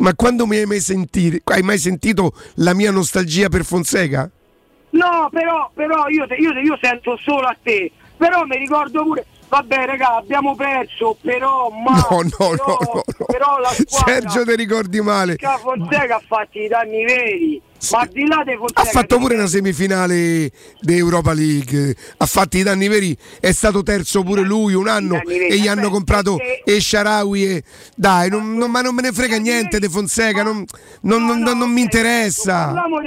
ma 0.00 0.14
quando 0.14 0.46
mi 0.46 0.56
hai 0.58 0.66
mai 0.66 0.80
sentito, 0.80 1.38
hai 1.44 1.62
mai 1.62 1.78
sentito 1.78 2.34
la 2.56 2.74
mia 2.74 2.90
nostalgia 2.90 3.45
per 3.48 3.64
Fonseca? 3.64 4.30
No, 4.90 5.28
però, 5.30 5.70
però 5.74 6.08
io, 6.08 6.26
io, 6.38 6.52
io 6.58 6.78
sento 6.80 7.18
solo 7.22 7.46
a 7.46 7.56
te. 7.62 7.90
Però 8.16 8.44
mi 8.46 8.56
ricordo 8.56 9.02
pure. 9.02 9.26
vabbè 9.48 9.84
raga, 9.86 10.16
abbiamo 10.16 10.54
perso, 10.56 11.16
però 11.20 11.68
ma 11.70 11.92
No, 12.10 12.20
no, 12.22 12.28
però, 12.48 12.54
no, 12.66 13.02
no, 13.18 13.24
però 13.26 13.58
la 13.58 13.68
squadra 13.76 14.12
Sergio 14.30 14.44
ti 14.44 14.56
ricordi 14.56 15.00
male. 15.02 15.36
Fonseca 15.60 16.16
ha 16.16 16.22
fatto 16.26 16.58
i 16.58 16.66
danni 16.68 17.04
veri. 17.04 17.60
Ma 17.92 17.98
al 18.00 18.08
di 18.08 18.26
là 18.26 18.42
dei 18.42 18.56
Fonseca 18.56 18.80
Ha 18.80 18.84
fatto 18.86 19.18
pure 19.18 19.34
una 19.34 19.46
semifinale 19.46 20.50
di 20.80 20.96
Europa 20.96 21.34
League, 21.34 21.94
ha 22.16 22.24
fatto 22.24 22.56
i 22.56 22.62
danni 22.62 22.88
veri, 22.88 23.14
è 23.38 23.52
stato 23.52 23.82
terzo 23.82 24.22
pure 24.22 24.40
lui 24.40 24.72
un 24.72 24.88
anno 24.88 25.20
e 25.26 25.58
gli 25.58 25.68
hanno 25.68 25.90
comprato 25.90 26.38
e 26.64 26.80
Sharawi 26.80 27.44
e 27.44 27.62
dai, 27.94 28.30
non- 28.30 28.54
non- 28.54 28.70
ma 28.70 28.80
non 28.80 28.94
me 28.94 29.02
ne 29.02 29.12
frega 29.12 29.36
niente 29.36 29.78
di 29.78 29.88
Fonseca, 29.90 30.42
non, 30.42 30.64
non- 31.02 31.26
non- 31.26 31.40
non- 31.40 31.58
non 31.58 31.70
mi 31.70 31.82
interessa. 31.82 32.64
Parliamo 32.72 33.00
di 33.00 33.06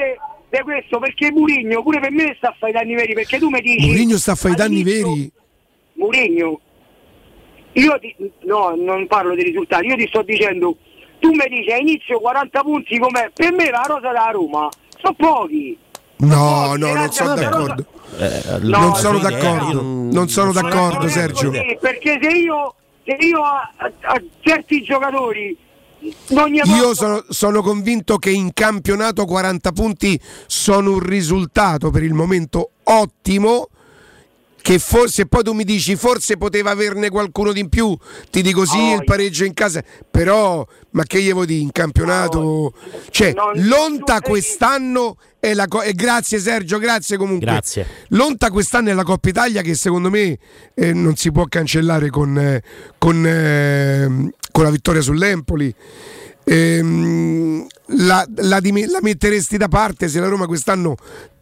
questo 0.63 0.99
perché 0.99 1.31
Murigno 1.31 1.81
pure 1.83 1.99
per 1.99 2.11
me 2.11 2.33
sta 2.37 2.49
a 2.49 2.55
fare 2.57 2.71
i 2.71 2.75
danni 2.75 2.95
veri 2.95 3.13
perché 3.13 3.37
tu 3.37 3.49
mi 3.49 3.61
dici 3.61 3.85
Mourinho 3.87 4.17
sta 4.17 4.31
a 4.31 4.35
fare 4.35 4.53
i 4.53 4.57
danni 4.57 4.83
veri. 4.83 5.31
Murigno 5.93 6.59
io 7.73 7.99
ti, 7.99 8.15
no 8.45 8.73
non 8.75 9.05
parlo 9.07 9.35
di 9.35 9.43
risultati 9.43 9.85
io 9.85 9.95
ti 9.95 10.07
sto 10.07 10.21
dicendo 10.23 10.75
tu 11.19 11.31
mi 11.31 11.45
dici 11.49 11.71
a 11.71 11.77
inizio 11.77 12.19
40 12.19 12.61
punti 12.61 12.97
come 12.97 13.31
per 13.33 13.51
me 13.53 13.69
la 13.69 13.83
rosa 13.87 14.11
da 14.11 14.29
Roma 14.31 14.67
sono 14.99 15.13
pochi 15.13 15.77
No, 16.21 16.75
no, 16.75 16.93
non 16.93 17.11
sono 17.11 17.33
d'accordo. 17.33 17.85
No, 18.59 18.77
non 18.79 18.95
sono 18.95 19.19
d'accordo, 19.19 19.81
non 19.81 20.27
sono 20.27 20.51
d'accordo 20.51 21.07
Sergio. 21.07 21.49
Perché 21.79 22.19
se 22.21 22.29
io 22.29 22.73
se 23.05 23.15
io 23.25 23.41
a, 23.41 23.71
a- 23.77 23.91
a 24.01 24.21
certi 24.41 24.81
giocatori 24.83 25.55
Io 26.65 26.93
sono, 26.93 27.23
sono 27.29 27.61
convinto 27.61 28.17
che 28.17 28.29
in 28.29 28.53
campionato 28.53 29.25
40 29.25 29.71
punti 29.71 30.19
sono 30.47 30.93
un 30.93 30.99
risultato 30.99 31.89
per 31.89 32.03
il 32.03 32.13
momento 32.13 32.71
ottimo. 32.83 33.69
Che 34.69 34.77
forse 34.77 35.25
poi 35.25 35.41
tu 35.41 35.53
mi 35.53 35.63
dici 35.63 35.95
forse 35.95 36.37
poteva 36.37 36.69
averne 36.69 37.09
qualcuno 37.09 37.51
di 37.53 37.61
in 37.61 37.69
più, 37.69 37.97
ti 38.29 38.43
dico 38.43 38.65
sì, 38.65 38.77
Oh, 38.77 38.97
il 38.97 39.03
pareggio 39.03 39.43
in 39.43 39.55
casa, 39.55 39.83
però 40.11 40.63
ma 40.91 41.01
che 41.05 41.23
gli 41.23 41.33
vuoi 41.33 41.47
dire 41.47 41.61
in 41.61 41.71
campionato? 41.71 42.73
Cioè, 43.09 43.33
l'onta 43.55 44.21
quest'anno 44.21 45.17
è 45.39 45.55
la 45.55 45.65
co- 45.65 45.81
e 45.81 45.93
grazie 45.93 46.37
Sergio, 46.37 46.77
grazie 46.77 47.17
comunque. 47.17 47.47
Grazie. 47.47 47.87
L'onta 48.09 48.51
quest'anno 48.51 48.89
è 48.91 48.93
la 48.93 49.01
Coppa 49.01 49.29
Italia 49.29 49.63
che 49.63 49.73
secondo 49.73 50.11
me 50.11 50.37
eh, 50.75 50.93
non 50.93 51.15
si 51.15 51.31
può 51.31 51.45
cancellare 51.45 52.11
con, 52.11 52.37
eh, 52.37 52.61
con, 52.99 53.25
eh, 53.25 54.31
con 54.51 54.63
la 54.63 54.69
vittoria 54.69 55.01
sull'Empoli. 55.01 55.73
Ehm, 56.43 57.65
la, 57.97 58.25
la 58.37 58.59
la 58.61 58.99
metteresti 59.01 59.57
da 59.57 59.67
parte 59.67 60.07
se 60.07 60.19
la 60.19 60.27
Roma 60.27 60.45
quest'anno 60.45 60.95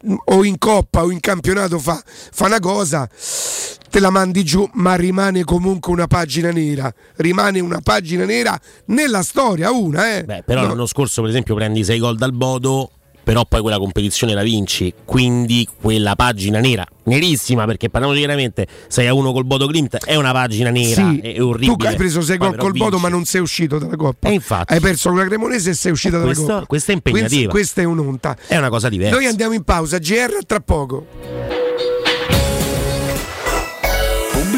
mh, 0.04 0.16
o 0.26 0.44
in 0.44 0.58
Coppa 0.58 1.04
o 1.04 1.12
in 1.12 1.20
campionato 1.20 1.78
fa, 1.80 2.02
fa 2.06 2.46
una 2.46 2.60
cosa, 2.60 3.10
te 3.90 4.00
la 4.00 4.10
mandi 4.10 4.44
giù, 4.44 4.68
ma 4.74 4.96
rimane 4.96 5.44
comunque 5.44 5.92
una 5.92 6.08
pagina 6.08 6.52
nera. 6.52 6.94
Rimane 7.18 7.60
una 7.60 7.80
pagina 7.82 8.26
nera 8.26 8.60
nella 8.86 9.24
storia, 9.24 9.72
una, 9.72 10.18
eh. 10.18 10.24
Beh, 10.24 10.44
però 10.44 10.62
No. 10.62 10.68
l'anno 10.70 10.86
scorso, 10.86 11.22
per 11.22 11.30
esempio, 11.32 11.56
prendi 11.56 11.84
6 11.84 12.00
gol 12.00 12.18
dal 12.18 12.34
Bodo, 12.34 12.92
però 13.28 13.44
poi 13.44 13.60
quella 13.60 13.78
competizione 13.78 14.34
la 14.34 14.42
vinci. 14.42 14.94
Quindi 15.04 15.68
quella 15.82 16.16
pagina 16.16 16.62
nera, 16.62 16.86
nerissima, 17.04 17.66
perché 17.66 17.90
parliamo 17.90 18.16
chiaramente, 18.16 18.66
6 18.88 19.06
a 19.06 19.14
1 19.14 19.34
col 19.34 19.44
Bodo 19.44 19.68
Glimt 19.68 19.98
è 19.98 20.16
una 20.16 20.32
pagina 20.32 20.70
nera, 20.70 21.10
Sì, 21.10 21.20
è, 21.20 21.42
orribile. 21.42 21.76
Tu 21.76 21.86
hai 21.88 21.96
preso 21.98 22.22
6 22.22 22.38
Poi 22.38 22.48
gol 22.52 22.58
col 22.58 22.72
Bodo, 22.72 23.00
ma 23.00 23.10
non 23.10 23.26
sei 23.26 23.42
uscito 23.42 23.80
dalla 23.80 23.98
Coppa. 23.98 24.30
E 24.30 24.32
infatti. 24.32 24.72
Hai 24.72 24.80
perso 24.80 25.10
con 25.10 25.18
la 25.18 25.26
Cremonese 25.26 25.72
e 25.72 25.74
sei 25.74 25.92
uscito 25.92 26.14
dalla 26.14 26.28
Questo- 26.28 26.46
Coppa. 26.46 26.66
questa 26.68 26.92
è 26.94 26.96
impegnativa. 26.96 27.52
Questa, 27.52 27.52
questa 27.52 27.82
è 27.82 27.84
un'onta. 27.84 28.38
È 28.48 28.56
una 28.56 28.70
cosa 28.70 28.88
diversa. 28.88 29.16
Noi 29.16 29.26
andiamo 29.26 29.54
in 29.54 29.64
pausa, 29.64 29.98
GR 29.98 30.46
tra 30.46 30.62
poco. 30.62 31.06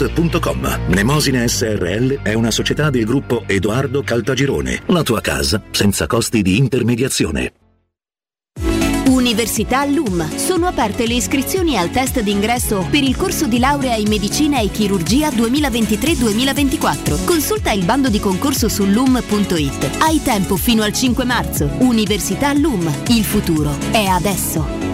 www.keicalt.com. 0.00 0.80
Mnemosine 0.88 1.46
SRL 1.46 2.22
è 2.22 2.32
una 2.32 2.50
società 2.50 2.90
del 2.90 3.04
gruppo 3.04 3.44
Edoardo 3.46 4.02
Caltagirone. 4.02 4.82
La 4.86 5.02
tua 5.02 5.20
casa 5.20 5.62
senza 5.70 6.06
costi 6.06 6.42
di 6.42 6.56
intermediazione. 6.56 7.52
Università 9.06 9.84
LUM. 9.84 10.36
Sono 10.36 10.66
aperte 10.66 11.06
le 11.06 11.14
iscrizioni 11.14 11.76
al 11.76 11.90
test 11.90 12.20
d'ingresso 12.20 12.86
per 12.90 13.02
il 13.02 13.16
corso 13.16 13.46
di 13.46 13.58
laurea 13.58 13.96
in 13.96 14.08
medicina 14.08 14.60
e 14.60 14.70
chirurgia 14.70 15.28
2023-2024. 15.30 17.24
Consulta 17.24 17.72
il 17.72 17.84
bando 17.84 18.08
di 18.08 18.20
concorso 18.20 18.68
su 18.68 18.86
lum.it. 18.86 19.98
Hai 19.98 20.22
tempo 20.22 20.56
fino 20.56 20.82
al 20.82 20.92
5 20.92 21.24
marzo. 21.24 21.68
Università 21.80 22.52
LUM. 22.52 22.90
Il 23.08 23.24
futuro 23.24 23.76
è 23.90 24.04
adesso. 24.04 24.89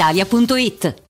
brispalitalia.it. 0.00 1.09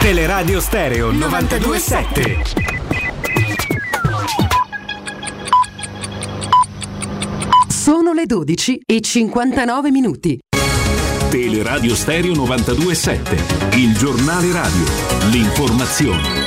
Teleradio 0.00 0.60
Stereo 0.60 1.10
927. 1.10 2.42
Sono 7.68 8.12
le 8.12 8.24
12 8.24 8.80
e 8.86 9.00
59 9.00 9.90
minuti. 9.90 10.38
Teleradio 11.28 11.96
Stereo 11.96 12.32
927, 12.32 13.76
il 13.76 13.98
giornale 13.98 14.52
radio, 14.52 14.84
l'informazione. 15.32 16.37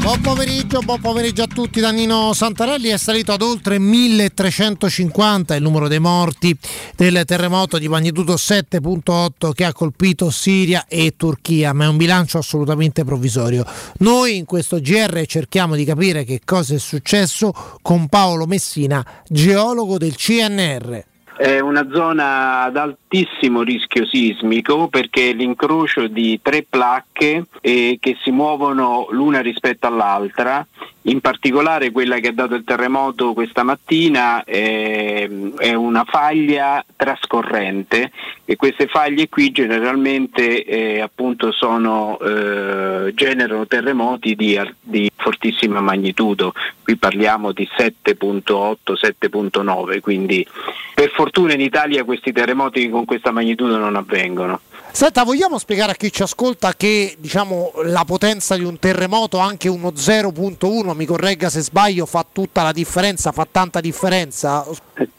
Buon 0.00 0.22
pomeriggio, 0.22 0.80
buon 0.80 0.98
pomeriggio 0.98 1.42
a 1.42 1.46
tutti 1.46 1.78
da 1.78 1.90
Nino 1.90 2.32
Santarelli. 2.32 2.88
È 2.88 2.96
salito 2.96 3.32
ad 3.32 3.42
oltre 3.42 3.78
1350 3.78 5.54
il 5.54 5.62
numero 5.62 5.88
dei 5.88 5.98
morti 5.98 6.56
del 6.96 7.22
terremoto 7.26 7.76
di 7.76 7.86
magnitudo 7.86 8.34
7.8 8.34 9.52
che 9.52 9.64
ha 9.64 9.74
colpito 9.74 10.30
Siria 10.30 10.86
e 10.88 11.12
Turchia, 11.16 11.74
ma 11.74 11.84
è 11.84 11.88
un 11.88 11.98
bilancio 11.98 12.38
assolutamente 12.38 13.04
provvisorio. 13.04 13.64
Noi 13.98 14.38
in 14.38 14.46
questo 14.46 14.80
GR 14.80 15.22
cerchiamo 15.26 15.76
di 15.76 15.84
capire 15.84 16.24
che 16.24 16.40
cosa 16.46 16.74
è 16.74 16.78
successo 16.78 17.52
con 17.82 18.08
Paolo 18.08 18.46
Messina, 18.46 19.04
geologo 19.28 19.98
del 19.98 20.16
CNR. 20.16 21.08
È 21.40 21.58
una 21.58 21.88
zona 21.90 22.64
ad 22.64 22.76
altissimo 22.76 23.62
rischio 23.62 24.04
sismico 24.04 24.88
perché 24.88 25.32
l'incrocio 25.32 26.06
di 26.06 26.38
tre 26.42 26.66
placche 26.68 27.46
eh, 27.62 27.96
che 27.98 28.18
si 28.20 28.30
muovono 28.30 29.06
l'una 29.08 29.40
rispetto 29.40 29.86
all'altra, 29.86 30.66
in 31.04 31.22
particolare 31.22 31.92
quella 31.92 32.18
che 32.18 32.28
ha 32.28 32.32
dato 32.32 32.56
il 32.56 32.64
terremoto 32.64 33.32
questa 33.32 33.62
mattina 33.62 34.44
eh, 34.44 35.52
è 35.56 35.72
una 35.72 36.04
faglia 36.04 36.84
trascorrente 36.94 38.12
e 38.44 38.56
queste 38.56 38.86
faglie 38.86 39.30
qui 39.30 39.50
generalmente 39.50 40.62
eh, 40.62 41.08
sono, 41.52 42.18
eh, 42.20 43.14
generano 43.14 43.66
terremoti 43.66 44.34
di, 44.34 44.60
di 44.78 45.10
fortissima 45.16 45.80
magnitudo, 45.80 46.52
qui 46.82 46.96
parliamo 46.96 47.52
di 47.52 47.66
7.8, 47.76 48.76
7.9, 48.84 50.00
quindi 50.00 50.46
per 50.94 51.10
fortuna 51.10 51.28
in 51.32 51.60
Italia 51.60 52.04
questi 52.04 52.32
terremoti 52.32 52.88
con 52.90 53.04
questa 53.04 53.30
magnitudo 53.30 53.76
non 53.76 53.96
avvengono. 53.96 54.60
Senta, 54.92 55.22
vogliamo 55.22 55.58
spiegare 55.58 55.92
a 55.92 55.94
chi 55.94 56.10
ci 56.10 56.22
ascolta 56.22 56.74
che 56.74 57.14
diciamo, 57.16 57.72
la 57.84 58.04
potenza 58.04 58.56
di 58.56 58.64
un 58.64 58.78
terremoto, 58.78 59.38
anche 59.38 59.68
uno 59.68 59.92
0.1, 59.94 60.96
mi 60.96 61.06
corregga 61.06 61.48
se 61.48 61.60
sbaglio, 61.60 62.06
fa 62.06 62.26
tutta 62.30 62.62
la 62.62 62.72
differenza, 62.72 63.30
fa 63.30 63.46
tanta 63.50 63.80
differenza? 63.80 64.66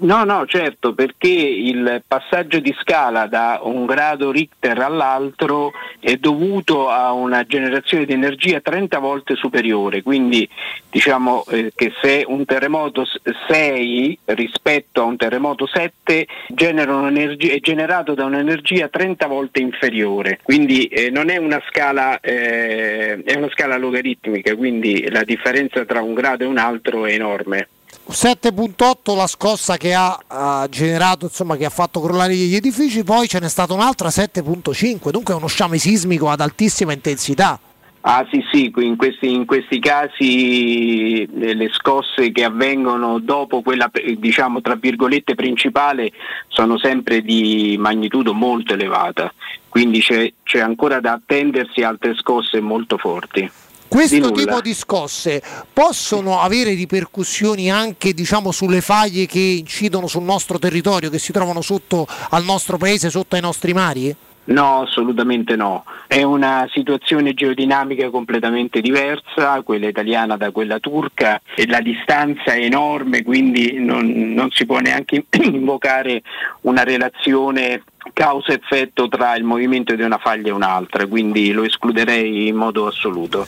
No, 0.01 0.23
no, 0.23 0.47
certo, 0.47 0.95
perché 0.95 1.27
il 1.27 2.01
passaggio 2.07 2.59
di 2.59 2.75
scala 2.79 3.27
da 3.27 3.59
un 3.61 3.85
grado 3.85 4.31
Richter 4.31 4.79
all'altro 4.79 5.73
è 5.99 6.15
dovuto 6.15 6.89
a 6.89 7.11
una 7.11 7.43
generazione 7.43 8.05
di 8.05 8.13
energia 8.13 8.61
30 8.61 8.97
volte 8.97 9.35
superiore, 9.35 10.01
quindi 10.01 10.49
diciamo 10.89 11.45
eh, 11.51 11.71
che 11.75 11.93
se 12.01 12.23
un 12.27 12.45
terremoto 12.45 13.05
6 13.47 14.17
rispetto 14.25 15.01
a 15.01 15.05
un 15.05 15.17
terremoto 15.17 15.67
7 15.67 16.25
genera 16.47 16.95
un'energia- 16.95 17.53
è 17.53 17.59
generato 17.59 18.15
da 18.15 18.25
un'energia 18.25 18.87
30 18.87 19.27
volte 19.27 19.59
inferiore, 19.59 20.39
quindi 20.41 20.85
eh, 20.85 21.11
non 21.11 21.29
è 21.29 21.37
una 21.37 21.61
scala, 21.69 22.19
eh, 22.21 23.21
è 23.23 23.35
una 23.35 23.49
scala 23.51 23.77
logaritmica, 23.77 24.55
quindi 24.55 25.07
la 25.11 25.23
differenza 25.23 25.85
tra 25.85 26.01
un 26.01 26.15
grado 26.15 26.43
e 26.43 26.47
un 26.47 26.57
altro 26.57 27.05
è 27.05 27.13
enorme. 27.13 27.67
7.8 28.11 29.15
la 29.15 29.27
scossa 29.27 29.77
che 29.77 29.93
ha, 29.93 30.17
ha 30.27 30.67
generato, 30.69 31.25
insomma, 31.25 31.55
che 31.55 31.65
ha 31.65 31.69
fatto 31.69 32.01
crollare 32.01 32.35
gli 32.35 32.55
edifici, 32.55 33.03
poi 33.03 33.27
ce 33.27 33.39
n'è 33.39 33.49
stata 33.49 33.73
un'altra 33.73 34.09
7.5, 34.09 35.09
dunque 35.09 35.33
è 35.33 35.37
uno 35.37 35.47
sciame 35.47 35.77
sismico 35.77 36.29
ad 36.29 36.41
altissima 36.41 36.93
intensità. 36.93 37.59
Ah 38.03 38.25
sì 38.31 38.43
sì, 38.51 38.73
in 38.77 38.97
questi, 38.97 39.31
in 39.31 39.45
questi 39.45 39.79
casi 39.79 41.21
eh, 41.21 41.53
le 41.53 41.69
scosse 41.71 42.31
che 42.31 42.43
avvengono 42.43 43.19
dopo 43.19 43.61
quella 43.61 43.91
diciamo 44.17 44.59
tra 44.59 44.73
virgolette 44.73 45.35
principale 45.35 46.11
sono 46.47 46.79
sempre 46.79 47.21
di 47.21 47.75
magnitudo 47.77 48.33
molto 48.33 48.73
elevata, 48.73 49.31
quindi 49.69 49.99
c'è, 49.99 50.33
c'è 50.41 50.59
ancora 50.59 50.99
da 50.99 51.11
attendersi 51.11 51.83
altre 51.83 52.15
scosse 52.15 52.59
molto 52.59 52.97
forti. 52.97 53.49
Questo 53.91 54.15
Di 54.15 54.21
nulla. 54.21 54.33
tipo 54.33 54.61
di 54.61 54.73
scosse 54.73 55.43
possono 55.73 56.39
avere 56.39 56.73
ripercussioni 56.75 57.69
anche 57.69 58.13
diciamo, 58.13 58.53
sulle 58.53 58.79
faglie 58.79 59.25
che 59.25 59.37
incidono 59.37 60.07
sul 60.07 60.23
nostro 60.23 60.57
territorio, 60.57 61.09
che 61.09 61.19
si 61.19 61.33
trovano 61.33 61.59
sotto 61.59 62.07
al 62.29 62.45
nostro 62.45 62.77
paese, 62.77 63.09
sotto 63.09 63.35
ai 63.35 63.41
nostri 63.41 63.73
mari? 63.73 64.15
No, 64.45 64.83
assolutamente 64.83 65.57
no. 65.57 65.83
È 66.07 66.23
una 66.23 66.67
situazione 66.71 67.33
geodinamica 67.33 68.09
completamente 68.09 68.79
diversa, 68.79 69.61
quella 69.61 69.89
italiana 69.89 70.37
da 70.37 70.51
quella 70.51 70.79
turca, 70.79 71.41
e 71.53 71.67
la 71.67 71.81
distanza 71.81 72.53
è 72.53 72.63
enorme, 72.63 73.23
quindi 73.23 73.77
non, 73.79 74.33
non 74.33 74.51
si 74.51 74.65
può 74.65 74.79
neanche 74.79 75.25
invocare 75.35 76.21
una 76.61 76.83
relazione 76.83 77.83
causa-effetto 78.13 79.07
tra 79.07 79.35
il 79.35 79.43
movimento 79.43 79.95
di 79.95 80.01
una 80.03 80.17
faglia 80.17 80.49
e 80.49 80.53
un'altra, 80.53 81.07
quindi 81.07 81.51
lo 81.51 81.63
escluderei 81.63 82.47
in 82.47 82.55
modo 82.55 82.87
assoluto. 82.87 83.45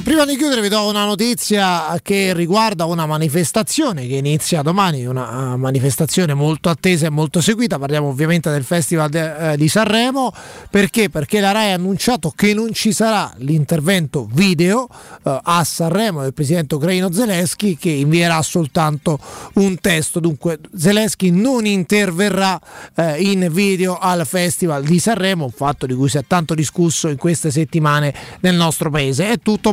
Prima 0.00 0.24
di 0.24 0.36
chiudere 0.36 0.62
vi 0.62 0.68
do 0.68 0.88
una 0.88 1.04
notizia 1.04 2.00
che 2.02 2.32
riguarda 2.32 2.86
una 2.86 3.04
manifestazione 3.04 4.06
che 4.06 4.16
inizia 4.16 4.62
domani, 4.62 5.04
una 5.04 5.52
eh, 5.52 5.56
manifestazione 5.56 6.32
molto 6.32 6.70
attesa 6.70 7.06
e 7.06 7.10
molto 7.10 7.42
seguita, 7.42 7.78
parliamo 7.78 8.08
ovviamente 8.08 8.50
del 8.50 8.64
Festival 8.64 9.10
de- 9.10 9.52
eh, 9.52 9.56
di 9.58 9.68
Sanremo, 9.68 10.32
perché? 10.70 11.10
Perché 11.10 11.40
la 11.40 11.52
RAI 11.52 11.72
ha 11.72 11.74
annunciato 11.74 12.32
che 12.34 12.54
non 12.54 12.72
ci 12.72 12.92
sarà 12.92 13.32
l'intervento 13.36 14.26
video 14.32 14.88
eh, 15.24 15.38
a 15.40 15.62
Sanremo 15.62 16.22
del 16.22 16.32
presidente 16.32 16.74
ucraino 16.74 17.12
Zelensky 17.12 17.76
che 17.76 17.90
invierà 17.90 18.40
soltanto 18.42 19.18
un 19.54 19.78
testo, 19.78 20.20
dunque 20.20 20.58
Zelensky 20.74 21.30
non 21.30 21.66
interverrà 21.66 22.58
eh, 22.94 23.20
in 23.20 23.46
video 23.52 23.98
al 23.98 24.26
Festival 24.26 24.82
di 24.84 24.98
Sanremo, 24.98 25.44
un 25.44 25.52
fatto 25.52 25.84
di 25.86 25.94
cui 25.94 26.08
si 26.08 26.16
è 26.16 26.24
tanto 26.26 26.54
discusso 26.54 27.08
in 27.08 27.18
queste 27.18 27.50
settimane 27.50 28.12
nel 28.40 28.56
nostro 28.56 28.90
paese. 28.90 29.28
È 29.28 29.38
tutto, 29.38 29.72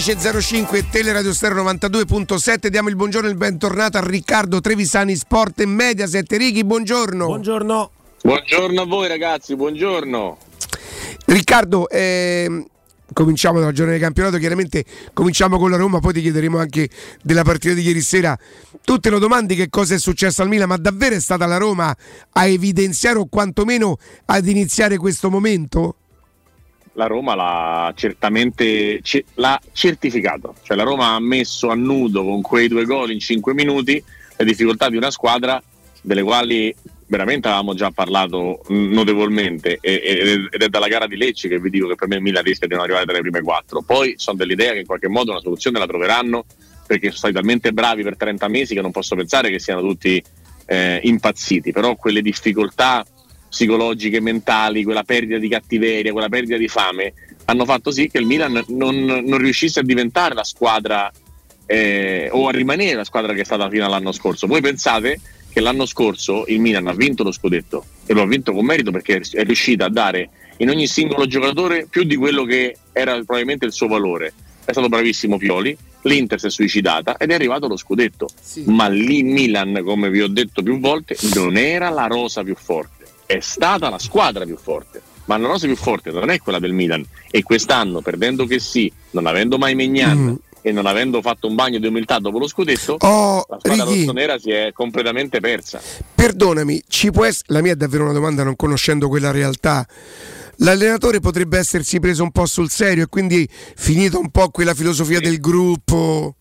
11.05 0.00 0.88
Teleradio 0.88 1.30
Stereo 1.34 1.62
92.7 1.62 2.68
diamo 2.68 2.88
il 2.88 2.96
buongiorno 2.96 3.28
e 3.28 3.32
il 3.32 3.36
bentornato 3.36 3.98
a 3.98 4.00
Riccardo 4.00 4.58
Trevisani 4.58 5.14
Sport 5.14 5.60
e 5.60 5.66
Mediaset 5.66 6.32
Righi, 6.32 6.64
buongiorno. 6.64 7.26
Buongiorno. 7.26 7.90
Buongiorno 8.22 8.80
a 8.80 8.86
voi 8.86 9.08
ragazzi, 9.08 9.54
buongiorno. 9.54 10.38
Riccardo, 11.26 11.86
ehm, 11.90 12.64
cominciamo 13.12 13.58
dalla 13.58 13.72
giornata 13.72 13.98
di 13.98 14.02
campionato, 14.02 14.38
chiaramente 14.38 14.86
cominciamo 15.12 15.58
con 15.58 15.70
la 15.70 15.76
Roma, 15.76 16.00
poi 16.00 16.14
ti 16.14 16.22
chiederemo 16.22 16.56
anche 16.56 16.88
della 17.20 17.42
partita 17.42 17.74
di 17.74 17.82
ieri 17.82 18.00
sera. 18.00 18.38
Tu 18.82 18.98
te 19.00 19.10
lo 19.10 19.18
domandi 19.18 19.54
che 19.54 19.68
cosa 19.68 19.96
è 19.96 19.98
successo 19.98 20.40
al 20.40 20.48
Milan, 20.48 20.68
ma 20.68 20.78
davvero 20.78 21.14
è 21.14 21.20
stata 21.20 21.44
la 21.44 21.58
Roma 21.58 21.94
a 22.32 22.46
evidenziare 22.46 23.18
o 23.18 23.26
quantomeno 23.26 23.98
ad 24.24 24.48
iniziare 24.48 24.96
questo 24.96 25.28
momento? 25.28 25.96
La 27.00 27.06
Roma 27.06 27.34
l'ha 27.34 27.92
certamente 27.96 29.00
ce- 29.00 29.24
l'ha 29.36 29.58
certificato, 29.72 30.56
cioè 30.62 30.76
la 30.76 30.82
Roma 30.82 31.14
ha 31.14 31.18
messo 31.18 31.70
a 31.70 31.74
nudo 31.74 32.22
con 32.22 32.42
quei 32.42 32.68
due 32.68 32.84
gol 32.84 33.10
in 33.10 33.20
5 33.20 33.54
minuti 33.54 34.02
le 34.36 34.44
difficoltà 34.44 34.90
di 34.90 34.98
una 34.98 35.10
squadra 35.10 35.62
delle 36.02 36.22
quali 36.22 36.74
veramente 37.06 37.48
avevamo 37.48 37.72
già 37.72 37.90
parlato 37.90 38.60
notevolmente 38.68 39.78
ed 39.80 40.48
è 40.50 40.68
dalla 40.68 40.88
gara 40.88 41.06
di 41.06 41.16
Lecce 41.16 41.48
che 41.48 41.58
vi 41.58 41.70
dico 41.70 41.88
che 41.88 41.94
per 41.94 42.06
me 42.06 42.16
il 42.16 42.22
Milan 42.22 42.42
rischia 42.42 42.66
di 42.66 42.74
non 42.74 42.82
arrivare 42.82 43.06
tra 43.06 43.14
le 43.14 43.22
prime 43.22 43.40
quattro. 43.40 43.80
Poi 43.80 44.14
sono 44.16 44.36
dell'idea 44.36 44.72
che 44.72 44.80
in 44.80 44.86
qualche 44.86 45.08
modo 45.08 45.30
una 45.30 45.40
soluzione 45.40 45.78
la 45.78 45.86
troveranno 45.86 46.44
perché 46.86 47.06
sono 47.06 47.16
stati 47.16 47.34
talmente 47.34 47.72
bravi 47.72 48.02
per 48.02 48.16
30 48.16 48.46
mesi 48.48 48.74
che 48.74 48.82
non 48.82 48.90
posso 48.90 49.16
pensare 49.16 49.50
che 49.50 49.58
siano 49.58 49.80
tutti 49.80 50.22
eh, 50.66 51.00
impazziti, 51.02 51.72
però 51.72 51.96
quelle 51.96 52.20
difficoltà 52.20 53.04
psicologiche, 53.50 54.20
mentali, 54.20 54.84
quella 54.84 55.02
perdita 55.02 55.38
di 55.38 55.48
cattiveria, 55.48 56.12
quella 56.12 56.28
perdita 56.28 56.56
di 56.56 56.68
fame, 56.68 57.12
hanno 57.46 57.64
fatto 57.64 57.90
sì 57.90 58.08
che 58.08 58.18
il 58.18 58.26
Milan 58.26 58.64
non, 58.68 59.04
non 59.04 59.38
riuscisse 59.38 59.80
a 59.80 59.82
diventare 59.82 60.34
la 60.34 60.44
squadra 60.44 61.10
eh, 61.66 62.28
o 62.30 62.46
a 62.46 62.52
rimanere 62.52 62.94
la 62.94 63.04
squadra 63.04 63.34
che 63.34 63.40
è 63.40 63.44
stata 63.44 63.68
fino 63.68 63.84
all'anno 63.84 64.12
scorso. 64.12 64.46
Voi 64.46 64.60
pensate 64.60 65.20
che 65.52 65.60
l'anno 65.60 65.84
scorso 65.84 66.44
il 66.46 66.60
Milan 66.60 66.86
ha 66.86 66.94
vinto 66.94 67.24
lo 67.24 67.32
scudetto 67.32 67.84
e 68.06 68.14
lo 68.14 68.22
ha 68.22 68.26
vinto 68.26 68.52
con 68.52 68.64
merito 68.64 68.92
perché 68.92 69.20
è 69.32 69.42
riuscita 69.42 69.86
a 69.86 69.90
dare 69.90 70.30
in 70.58 70.68
ogni 70.68 70.86
singolo 70.86 71.26
giocatore 71.26 71.86
più 71.90 72.04
di 72.04 72.14
quello 72.14 72.44
che 72.44 72.76
era 72.92 73.14
probabilmente 73.14 73.66
il 73.66 73.72
suo 73.72 73.88
valore. 73.88 74.32
È 74.64 74.70
stato 74.70 74.88
bravissimo 74.88 75.38
Pioli, 75.38 75.76
l'Inter 76.02 76.38
si 76.38 76.46
è 76.46 76.50
suicidata 76.50 77.16
ed 77.16 77.32
è 77.32 77.34
arrivato 77.34 77.66
lo 77.66 77.76
scudetto. 77.76 78.28
Ma 78.66 78.86
lì 78.86 79.24
Milan, 79.24 79.80
come 79.84 80.08
vi 80.08 80.22
ho 80.22 80.28
detto 80.28 80.62
più 80.62 80.78
volte, 80.78 81.16
non 81.34 81.56
era 81.56 81.88
la 81.88 82.06
rosa 82.06 82.44
più 82.44 82.54
forte 82.54 82.99
è 83.36 83.40
stata 83.40 83.88
la 83.88 83.98
squadra 83.98 84.44
più 84.44 84.56
forte, 84.56 85.00
ma 85.26 85.36
la 85.38 85.46
rosa 85.46 85.66
più 85.66 85.76
forte 85.76 86.10
non 86.10 86.30
è 86.30 86.38
quella 86.38 86.58
del 86.58 86.72
Milan 86.72 87.04
e 87.30 87.42
quest'anno 87.44 88.00
perdendo 88.00 88.44
che 88.46 88.58
sì, 88.58 88.92
non 89.10 89.26
avendo 89.26 89.56
mai 89.58 89.74
Megnan 89.76 90.18
Mm. 90.18 90.34
e 90.62 90.72
non 90.72 90.86
avendo 90.86 91.22
fatto 91.22 91.46
un 91.46 91.54
bagno 91.54 91.78
di 91.78 91.86
umiltà 91.86 92.18
dopo 92.18 92.38
lo 92.38 92.48
scudetto, 92.48 92.96
Oh, 93.00 93.44
la 93.48 93.58
squadra 93.60 93.84
Righi. 93.84 93.98
rossonera 94.00 94.38
si 94.38 94.50
è 94.50 94.72
completamente 94.72 95.38
persa. 95.40 95.80
Perdonami, 96.14 96.82
ci 96.88 97.10
può 97.12 97.24
ess- 97.24 97.42
la 97.46 97.60
mia 97.62 97.72
è 97.72 97.76
davvero 97.76 98.02
una 98.04 98.12
domanda 98.12 98.42
non 98.42 98.56
conoscendo 98.56 99.08
quella 99.08 99.30
realtà. 99.30 99.86
L'allenatore 100.62 101.20
potrebbe 101.20 101.56
essersi 101.58 102.00
preso 102.00 102.22
un 102.22 102.32
po' 102.32 102.44
sul 102.46 102.68
serio 102.68 103.04
e 103.04 103.06
quindi 103.06 103.48
finito 103.50 104.18
un 104.18 104.30
po' 104.30 104.50
quella 104.50 104.74
filosofia 104.74 105.18
del 105.20 105.38
gruppo. 105.40 106.34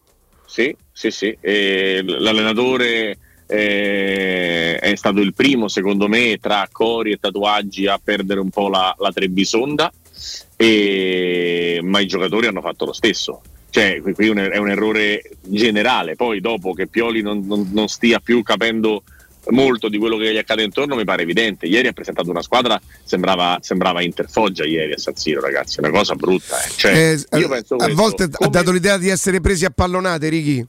Sì, 0.45 0.75
sì, 0.91 1.11
sì. 1.11 1.37
E 1.39 2.03
l'allenatore 2.03 3.17
eh, 3.51 4.77
è 4.77 4.95
stato 4.95 5.19
il 5.21 5.33
primo, 5.33 5.67
secondo 5.67 6.07
me, 6.07 6.37
tra 6.39 6.67
cori 6.71 7.11
e 7.11 7.17
tatuaggi 7.19 7.87
a 7.87 7.99
perdere 8.01 8.39
un 8.39 8.49
po' 8.49 8.69
la, 8.69 8.95
la 8.99 9.11
Trebisonda, 9.11 9.91
e- 10.55 11.79
ma 11.83 11.99
i 11.99 12.05
giocatori 12.07 12.47
hanno 12.47 12.61
fatto 12.61 12.85
lo 12.85 12.93
stesso. 12.93 13.41
Cioè, 13.71 14.01
qui- 14.01 14.13
è 14.29 14.57
un 14.57 14.69
errore 14.69 15.21
generale. 15.41 16.15
Poi, 16.15 16.39
dopo 16.41 16.73
che 16.73 16.87
Pioli 16.87 17.21
non, 17.21 17.45
non- 17.45 17.69
non 17.71 17.87
stia 17.87 18.19
più 18.19 18.41
capendo 18.43 19.03
molto 19.51 19.89
di 19.89 19.97
quello 19.97 20.17
che 20.17 20.31
gli 20.31 20.37
accade 20.37 20.63
intorno, 20.63 20.95
mi 20.95 21.05
pare 21.05 21.21
evidente. 21.23 21.65
Ieri 21.65 21.87
ha 21.87 21.93
presentato 21.93 22.29
una 22.29 22.41
squadra, 22.41 22.79
sembrava, 23.03 23.57
sembrava 23.61 24.01
Interfoggia 24.03 24.65
ieri 24.65 24.93
a 24.93 24.97
San 24.97 25.15
Siro, 25.15 25.41
ragazzi. 25.41 25.79
Una 25.79 25.89
cosa 25.91 26.13
brutta. 26.15 26.61
eh. 26.63 26.69
Cioè, 26.75 26.91
Eh, 27.13 27.25
a 27.29 27.47
questo. 27.47 27.77
volte 27.93 28.27
ha 28.31 28.47
dato 28.47 28.71
l'idea 28.71 28.97
di 28.97 29.09
essere 29.09 29.39
presi 29.39 29.65
a 29.65 29.69
pallonate, 29.71 30.29
Righi. 30.29 30.65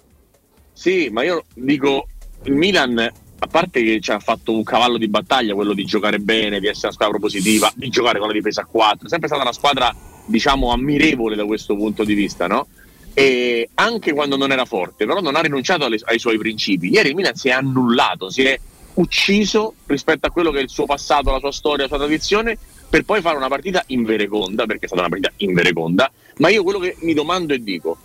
Sì, 0.72 1.08
ma 1.10 1.22
io 1.24 1.44
dico, 1.54 2.06
il 2.44 2.54
Milan 2.54 3.12
a 3.42 3.46
parte 3.46 3.82
che 3.82 4.00
ci 4.00 4.10
ha 4.10 4.18
fatto 4.18 4.52
un 4.52 4.62
cavallo 4.62 4.98
di 4.98 5.08
battaglia 5.08 5.54
quello 5.54 5.72
di 5.72 5.84
giocare 5.84 6.18
bene, 6.18 6.60
di 6.60 6.66
essere 6.66 6.88
una 6.88 6.94
squadra 6.94 7.18
propositiva, 7.18 7.72
di 7.74 7.88
giocare 7.88 8.18
con 8.18 8.28
la 8.28 8.34
difesa 8.34 8.62
a 8.62 8.66
4, 8.66 9.06
è 9.06 9.08
sempre 9.08 9.28
stata 9.28 9.42
una 9.42 9.52
squadra 9.52 9.94
diciamo 10.26 10.70
ammirevole 10.70 11.36
da 11.36 11.46
questo 11.46 11.74
punto 11.74 12.04
di 12.04 12.14
vista, 12.14 12.46
no? 12.46 12.66
E 13.14 13.70
anche 13.74 14.12
quando 14.12 14.36
non 14.36 14.52
era 14.52 14.66
forte, 14.66 15.06
però 15.06 15.20
non 15.20 15.36
ha 15.36 15.40
rinunciato 15.40 15.86
alle, 15.86 15.98
ai 16.04 16.18
suoi 16.18 16.36
principi. 16.36 16.90
Ieri 16.90 17.08
il 17.08 17.14
Milan 17.14 17.34
si 17.34 17.48
è 17.48 17.52
annullato, 17.52 18.30
si 18.30 18.42
è 18.42 18.58
ucciso 18.94 19.74
rispetto 19.86 20.26
a 20.26 20.30
quello 20.30 20.50
che 20.50 20.58
è 20.58 20.62
il 20.62 20.68
suo 20.68 20.84
passato, 20.84 21.30
la 21.30 21.38
sua 21.38 21.52
storia, 21.52 21.84
la 21.84 21.88
sua 21.88 21.98
tradizione, 21.98 22.58
per 22.88 23.04
poi 23.04 23.20
fare 23.22 23.36
una 23.36 23.48
partita 23.48 23.82
in 23.86 24.04
vereconda, 24.04 24.66
perché 24.66 24.84
è 24.84 24.86
stata 24.86 25.02
una 25.02 25.10
partita 25.10 25.32
in 25.38 25.54
vereconda. 25.54 26.12
Ma 26.36 26.50
io 26.50 26.62
quello 26.62 26.78
che 26.78 26.96
mi 27.00 27.14
domando 27.14 27.54
e 27.54 27.62
dico, 27.62 27.96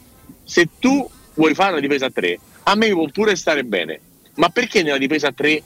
se 0.44 0.70
tu 0.80 1.08
vuoi 1.36 1.54
fare 1.54 1.72
una 1.72 1.82
difesa 1.82 2.06
a 2.06 2.12
3, 2.12 2.40
a 2.64 2.76
me 2.76 2.90
può 2.90 3.06
pure 3.08 3.36
stare 3.36 3.64
bene, 3.64 4.00
ma 4.36 4.50
perché 4.50 4.84
nella 4.84 4.98
difesa 4.98 5.28
a 5.28 5.34
3 5.34 5.64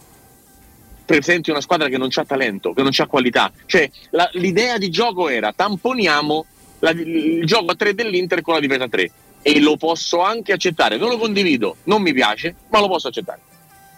presenti 1.05 1.49
una 1.49 1.61
squadra 1.61 1.87
che 1.87 1.97
non 1.97 2.09
ha 2.13 2.25
talento, 2.25 2.73
che 2.73 2.83
non 2.83 2.91
ha 2.95 3.07
qualità? 3.07 3.51
Cioè, 3.65 3.89
la, 4.11 4.29
l'idea 4.33 4.77
di 4.77 4.89
gioco 4.89 5.29
era 5.29 5.53
tamponiamo 5.53 6.45
la, 6.79 6.91
il 6.91 7.45
gioco 7.45 7.71
a 7.71 7.75
3 7.75 7.93
dell'Inter 7.93 8.41
con 8.41 8.53
la 8.53 8.59
difesa 8.59 8.85
a 8.85 8.89
3 8.89 9.11
e 9.41 9.59
lo 9.59 9.77
posso 9.77 10.21
anche 10.21 10.51
accettare, 10.51 10.97
non 10.97 11.09
lo 11.09 11.17
condivido, 11.17 11.77
non 11.85 12.01
mi 12.01 12.13
piace, 12.13 12.55
ma 12.69 12.79
lo 12.79 12.87
posso 12.87 13.07
accettare. 13.07 13.41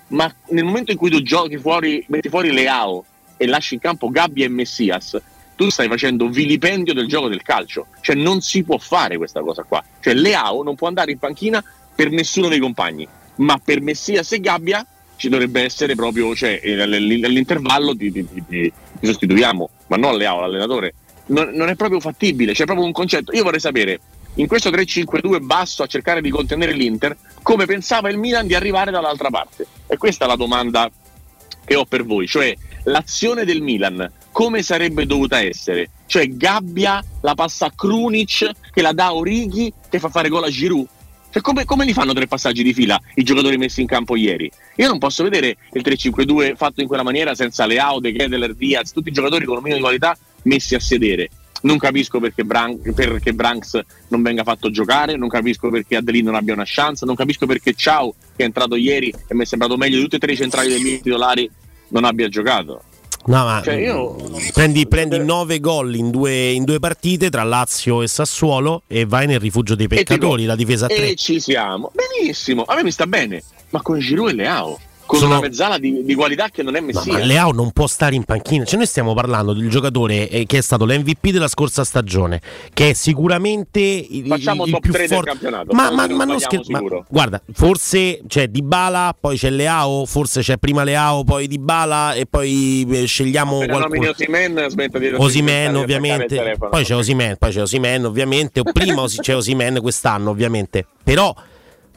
Ma 0.07 0.33
nel 0.49 0.63
momento 0.63 0.91
in 0.91 0.97
cui 0.97 1.09
tu 1.09 1.21
giochi 1.21 1.57
fuori, 1.57 2.03
metti 2.07 2.29
fuori 2.29 2.51
Leao 2.51 3.03
e 3.37 3.47
lasci 3.47 3.75
in 3.75 3.79
campo 3.79 4.09
Gabbia 4.09 4.45
e 4.45 4.49
Messias, 4.49 5.19
tu 5.55 5.69
stai 5.69 5.87
facendo 5.87 6.27
vilipendio 6.27 6.93
del 6.93 7.07
gioco 7.07 7.27
del 7.27 7.41
calcio. 7.41 7.87
Cioè 8.01 8.15
non 8.15 8.41
si 8.41 8.63
può 8.63 8.77
fare 8.77 9.17
questa 9.17 9.41
cosa 9.41 9.63
qua. 9.63 9.83
Cioè 9.99 10.13
Leao 10.13 10.63
non 10.63 10.75
può 10.75 10.87
andare 10.87 11.11
in 11.11 11.17
panchina 11.17 11.63
per 11.93 12.09
nessuno 12.09 12.47
dei 12.47 12.59
compagni, 12.59 13.07
ma 13.41 13.59
per 13.63 13.81
Messias 13.81 14.31
e 14.31 14.39
Gabbia 14.39 14.85
ci 15.15 15.29
dovrebbe 15.29 15.61
essere 15.61 15.95
proprio, 15.95 16.33
cioè 16.35 16.59
all'intervallo 16.63 17.95
ti, 17.95 18.11
ti, 18.11 18.27
ti, 18.27 18.43
ti 18.47 18.73
sostituiamo, 19.01 19.69
ma 19.87 19.97
non 19.97 20.17
Leao, 20.17 20.39
l'allenatore. 20.39 20.93
Non, 21.27 21.51
non 21.53 21.69
è 21.69 21.75
proprio 21.75 21.99
fattibile, 21.99 22.53
c'è 22.53 22.65
proprio 22.65 22.85
un 22.85 22.91
concetto. 22.91 23.31
Io 23.33 23.43
vorrei 23.43 23.59
sapere 23.59 23.99
in 24.35 24.47
questo 24.47 24.69
3-5-2 24.69 25.41
basso 25.41 25.83
a 25.83 25.87
cercare 25.87 26.21
di 26.21 26.29
contenere 26.29 26.71
l'Inter, 26.73 27.15
come 27.41 27.65
pensava 27.65 28.09
il 28.09 28.17
Milan 28.17 28.47
di 28.47 28.55
arrivare 28.55 28.89
dall'altra 28.89 29.29
parte? 29.29 29.67
E 29.87 29.97
questa 29.97 30.25
è 30.25 30.27
la 30.27 30.35
domanda 30.35 30.89
che 31.63 31.75
ho 31.75 31.85
per 31.85 32.05
voi, 32.05 32.27
cioè 32.27 32.55
l'azione 32.85 33.45
del 33.45 33.61
Milan 33.61 34.11
come 34.31 34.63
sarebbe 34.63 35.05
dovuta 35.05 35.41
essere? 35.41 35.89
Cioè 36.05 36.27
Gabbia 36.29 37.03
la 37.21 37.35
passa 37.35 37.67
a 37.67 37.71
Krunic 37.75 38.51
che 38.71 38.81
la 38.81 38.93
dà 38.93 39.07
a 39.07 39.15
Orighi 39.15 39.71
che 39.89 39.99
fa 39.99 40.09
fare 40.09 40.29
gol 40.29 40.45
a 40.45 40.49
Giroud? 40.49 40.87
Cioè, 41.31 41.41
come, 41.41 41.63
come, 41.63 41.85
li 41.85 41.93
fanno 41.93 42.11
tre 42.11 42.27
passaggi 42.27 42.61
di 42.61 42.73
fila 42.73 42.99
i 43.15 43.23
giocatori 43.23 43.57
messi 43.57 43.79
in 43.79 43.87
campo 43.87 44.17
ieri? 44.17 44.51
Io 44.75 44.87
non 44.89 44.99
posso 44.99 45.23
vedere 45.23 45.55
il 45.71 45.81
3-5-2 45.81 46.55
fatto 46.57 46.81
in 46.81 46.87
quella 46.87 47.03
maniera 47.03 47.33
senza 47.35 47.65
Leao, 47.65 48.01
De 48.01 48.11
Kedeler, 48.11 48.53
Diaz, 48.53 48.91
tutti 48.91 49.09
i 49.09 49.13
giocatori 49.13 49.45
con 49.45 49.55
un 49.55 49.63
minimo 49.63 49.77
di 49.77 49.83
qualità 49.83 50.17
messi 50.43 50.75
a 50.75 50.79
sedere. 50.81 51.29
Non 51.61 51.77
capisco 51.77 52.19
perché, 52.19 52.43
Bran- 52.43 52.81
perché 52.93 53.33
Branks 53.33 53.79
non 54.09 54.21
venga 54.21 54.43
fatto 54.43 54.69
giocare, 54.71 55.15
non 55.15 55.29
capisco 55.29 55.69
perché 55.69 55.95
Adelin 55.95 56.25
non 56.25 56.35
abbia 56.35 56.53
una 56.53 56.65
chance, 56.65 57.05
non 57.05 57.15
capisco 57.15 57.45
perché 57.45 57.73
Ciao, 57.75 58.13
che 58.35 58.43
è 58.43 58.45
entrato 58.45 58.75
ieri 58.75 59.13
e 59.27 59.33
mi 59.33 59.43
è 59.43 59.45
sembrato 59.45 59.77
meglio 59.77 59.97
di 59.97 60.03
tutti 60.03 60.15
e 60.15 60.19
tre 60.19 60.33
i 60.33 60.37
centrali 60.37 60.67
dei 60.67 60.81
miei 60.81 61.01
titolari, 61.01 61.49
non 61.89 62.03
abbia 62.03 62.27
giocato. 62.27 62.83
No, 63.25 63.43
ma 63.43 63.61
cioè 63.63 63.75
io... 63.75 64.15
prendi, 64.51 64.87
prendi 64.87 65.19
9 65.19 65.59
gol 65.59 65.95
in 65.95 66.09
due, 66.09 66.51
in 66.51 66.63
due, 66.63 66.79
partite 66.79 67.29
tra 67.29 67.43
Lazio 67.43 68.01
e 68.01 68.07
Sassuolo 68.07 68.83
e 68.87 69.05
vai 69.05 69.27
nel 69.27 69.39
rifugio 69.39 69.75
dei 69.75 69.87
peccatori, 69.87 70.41
dico, 70.41 70.47
la 70.47 70.55
difesa 70.55 70.85
a 70.85 70.89
3. 70.89 71.09
E 71.09 71.15
ci 71.15 71.39
siamo. 71.39 71.91
Benissimo, 71.93 72.63
a 72.63 72.75
me 72.75 72.83
mi 72.83 72.91
sta 72.91 73.05
bene, 73.05 73.43
ma 73.69 73.81
con 73.81 73.99
Giroud 73.99 74.31
e 74.31 74.33
Leao 74.33 74.79
con 75.11 75.19
Sono... 75.19 75.33
una 75.33 75.41
mezzala 75.41 75.77
di, 75.77 76.05
di, 76.05 76.15
qualità 76.15 76.47
che 76.47 76.63
non 76.63 76.77
è 76.77 76.79
Messia. 76.79 77.11
No, 77.11 77.19
ma 77.19 77.25
Leao 77.25 77.51
non 77.51 77.71
può 77.71 77.85
stare 77.85 78.15
in 78.15 78.23
panchina. 78.23 78.63
Cioè, 78.63 78.77
noi 78.77 78.87
stiamo 78.87 79.13
parlando 79.13 79.51
del 79.51 79.69
giocatore 79.69 80.29
eh, 80.29 80.45
che 80.45 80.59
è 80.59 80.61
stato 80.61 80.85
l'MVP 80.85 81.31
della 81.31 81.49
scorsa 81.49 81.83
stagione, 81.83 82.39
che 82.73 82.91
è 82.91 82.93
sicuramente 82.93 83.81
il, 83.81 84.25
Facciamo 84.25 84.63
il 84.63 84.71
top 84.71 84.79
più 84.79 84.93
3 84.93 85.07
forte. 85.09 85.23
del 85.23 85.33
campionato. 85.33 85.73
Ma, 85.73 85.91
ma, 85.91 86.07
ma 86.07 86.23
non 86.23 86.39
scher- 86.39 86.65
ma, 86.69 86.79
guarda, 87.09 87.41
forse 87.51 88.21
c'è 88.25 88.47
Dybala, 88.47 89.13
poi 89.19 89.35
c'è 89.35 89.49
Leao, 89.49 90.05
forse 90.05 90.39
c'è 90.39 90.55
prima 90.55 90.85
Leao, 90.85 91.25
poi 91.25 91.47
Dybala 91.47 92.13
e 92.13 92.25
poi 92.25 92.87
eh, 92.89 93.05
scegliamo 93.05 93.57
Appena 93.57 93.79
qualcuno. 93.79 94.09
Osimen, 94.11 94.65
smetta 94.69 94.97
di 94.97 95.07
Osimen 95.13 95.75
ovviamente. 95.75 96.57
Poi 96.57 96.85
c'è 96.85 96.95
Osimen, 96.95 97.35
poi 97.37 97.51
c'è 97.51 97.61
Osimen 97.61 98.05
ovviamente, 98.05 98.61
o 98.61 98.63
prima 98.71 99.05
c'è 99.05 99.35
Osimen 99.35 99.81
quest'anno 99.81 100.29
ovviamente. 100.29 100.85
Però 101.03 101.35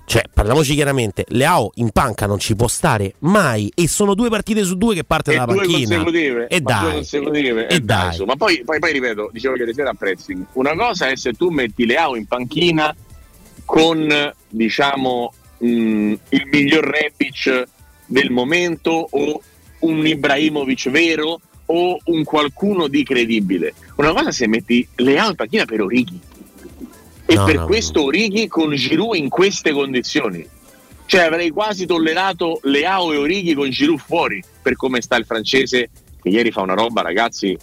cioè, 0.07 0.23
parliamoci 0.33 0.75
chiaramente, 0.75 1.25
Leao 1.29 1.71
in 1.77 1.91
panca 1.91 2.27
non 2.27 2.39
ci 2.39 2.55
può 2.55 2.69
stare 2.69 3.15
mai 3.21 3.71
e 3.75 3.89
sono 3.89 4.15
due 4.15 4.29
partite 4.29 4.63
su 4.63 4.77
due 4.77 4.95
che 4.95 5.05
parte 5.05 5.33
e 5.33 5.37
dalla 5.37 5.47
panchina. 5.47 5.97
Consecutive, 5.97 6.47
e 6.49 6.61
dai, 6.61 6.93
consecutive. 6.93 7.67
E, 7.67 7.75
e 7.77 7.81
dai. 7.81 8.25
Ma 8.27 8.37
poi, 8.37 8.63
poi, 8.65 8.79
poi, 8.79 8.93
ripeto, 8.93 9.31
dicevo 9.33 9.55
che 9.55 9.73
sera 9.73 9.91
a 9.91 9.95
pressing. 9.95 10.45
Una 10.53 10.75
cosa 10.75 11.09
è 11.09 11.17
se 11.17 11.33
tu 11.33 11.49
metti 11.49 11.87
Leao 11.87 12.17
in 12.17 12.27
panchina 12.27 12.95
con, 13.65 14.33
diciamo, 14.49 15.33
mh, 15.59 16.13
il 16.29 16.49
miglior 16.51 16.85
Rebic 16.85 17.65
del 18.07 18.31
momento 18.31 19.09
o 19.11 19.41
un 19.81 20.07
Ibrahimovic 20.07 20.91
vero 20.91 21.41
o 21.67 21.99
un 22.05 22.25
qualcuno 22.25 22.89
di 22.89 23.03
credibile. 23.05 23.73
Una 23.97 24.13
cosa 24.13 24.29
è 24.29 24.33
se 24.33 24.47
metti 24.47 24.87
Leao 24.97 25.31
in 25.31 25.35
panchina 25.35 25.65
per 25.65 25.81
Orighi 25.81 26.21
e 27.27 27.35
no, 27.35 27.45
per 27.45 27.57
no, 27.57 27.67
questo 27.67 28.01
no. 28.01 28.07
Orighi 28.07 28.49
con 28.49 28.75
Giroud 28.75 29.17
in 29.17 29.29
queste 29.29 29.73
condizioni. 29.73 30.47
Cioè 31.07 31.23
avrei 31.23 31.51
quasi 31.51 31.85
tollerato 31.87 32.61
Leao 32.63 33.13
e 33.13 33.17
Orighi 33.17 33.55
con 33.55 33.69
Giroud 33.69 33.99
fuori 33.99 34.43
per 34.63 34.75
come 34.75 35.03
sta 35.03 35.17
il 35.17 35.27
francese 35.27 35.91
che 36.23 36.29
ieri 36.31 36.51
fa 36.51 36.63
una 36.63 36.73
roba 36.73 37.03
ragazzi 37.03 37.57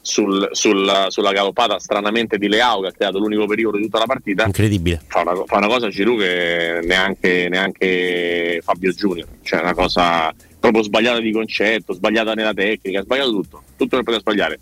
sul, 0.00 0.48
sul, 0.52 1.06
sulla 1.08 1.32
galoppata 1.32 1.78
stranamente 1.78 2.36
di 2.36 2.46
Leao 2.46 2.82
che 2.82 2.88
ha 2.88 2.92
creato 2.92 3.18
l'unico 3.18 3.46
pericolo 3.46 3.78
di 3.78 3.84
tutta 3.84 3.98
la 3.98 4.06
partita. 4.06 4.44
Incredibile. 4.44 5.00
Fa 5.06 5.22
una, 5.22 5.34
fa 5.46 5.56
una 5.56 5.66
cosa 5.66 5.88
Giroud 5.88 6.20
che 6.20 6.80
neanche, 6.84 7.48
neanche 7.48 8.60
Fabio 8.62 8.92
Junior, 8.92 9.26
cioè 9.42 9.60
una 9.60 9.74
cosa 9.74 10.32
proprio 10.60 10.82
sbagliata 10.82 11.20
di 11.20 11.32
concetto, 11.32 11.94
sbagliata 11.94 12.34
nella 12.34 12.54
tecnica, 12.54 13.02
sbagliato 13.02 13.30
tutto, 13.30 13.62
tutto 13.76 13.96
che 13.96 14.02
poteva 14.02 14.20
sbagliare. 14.20 14.58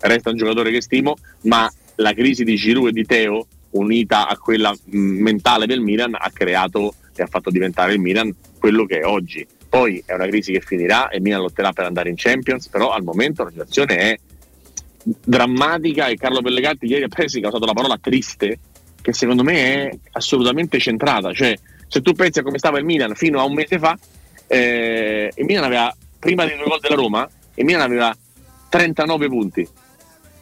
Resta 0.00 0.30
un 0.30 0.36
giocatore 0.36 0.70
che 0.70 0.80
stimo, 0.80 1.16
ma 1.42 1.70
la 1.96 2.12
crisi 2.12 2.44
di 2.44 2.56
Giroud 2.56 2.88
e 2.88 2.92
di 2.92 3.04
Teo 3.04 3.46
unita 3.76 4.28
a 4.28 4.36
quella 4.36 4.72
mh, 4.72 4.98
mentale 4.98 5.66
del 5.66 5.80
Milan 5.80 6.14
ha 6.14 6.30
creato 6.32 6.94
e 7.14 7.22
ha 7.22 7.26
fatto 7.26 7.50
diventare 7.50 7.92
il 7.92 8.00
Milan 8.00 8.34
quello 8.58 8.84
che 8.84 9.00
è 9.00 9.04
oggi. 9.04 9.46
Poi 9.68 10.02
è 10.06 10.14
una 10.14 10.26
crisi 10.26 10.52
che 10.52 10.60
finirà 10.60 11.08
e 11.08 11.16
il 11.16 11.22
Milan 11.22 11.40
lotterà 11.40 11.72
per 11.72 11.84
andare 11.84 12.08
in 12.08 12.16
Champions, 12.16 12.68
però 12.68 12.90
al 12.90 13.02
momento 13.02 13.44
la 13.44 13.50
situazione 13.50 13.96
è 13.96 14.18
drammatica 15.02 16.08
e 16.08 16.16
Carlo 16.16 16.42
Pellegatti 16.42 16.86
ieri 16.86 17.04
a 17.04 17.08
Presi 17.08 17.40
ha 17.40 17.48
usato 17.48 17.64
la 17.64 17.72
parola 17.72 17.96
triste 18.00 18.58
che 19.00 19.12
secondo 19.12 19.44
me 19.44 19.54
è 19.54 19.98
assolutamente 20.12 20.80
centrata, 20.80 21.32
cioè 21.32 21.56
se 21.86 22.02
tu 22.02 22.12
pensi 22.12 22.40
a 22.40 22.42
come 22.42 22.58
stava 22.58 22.78
il 22.78 22.84
Milan 22.84 23.14
fino 23.14 23.38
a 23.38 23.44
un 23.44 23.54
mese 23.54 23.78
fa, 23.78 23.96
eh, 24.48 25.30
il 25.32 25.44
Milan 25.44 25.62
aveva 25.62 25.94
prima 26.18 26.44
dei 26.44 26.56
due 26.56 26.66
gol 26.66 26.80
della 26.80 26.96
Roma, 26.96 27.28
il 27.54 27.64
Milan 27.64 27.82
aveva 27.82 28.16
39 28.68 29.28
punti, 29.28 29.68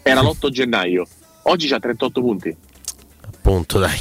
era 0.02 0.22
l'8 0.22 0.48
gennaio, 0.48 1.06
oggi 1.42 1.72
ha 1.74 1.78
38 1.78 2.20
punti 2.22 2.56
appunto, 3.44 3.78
dai. 3.78 3.98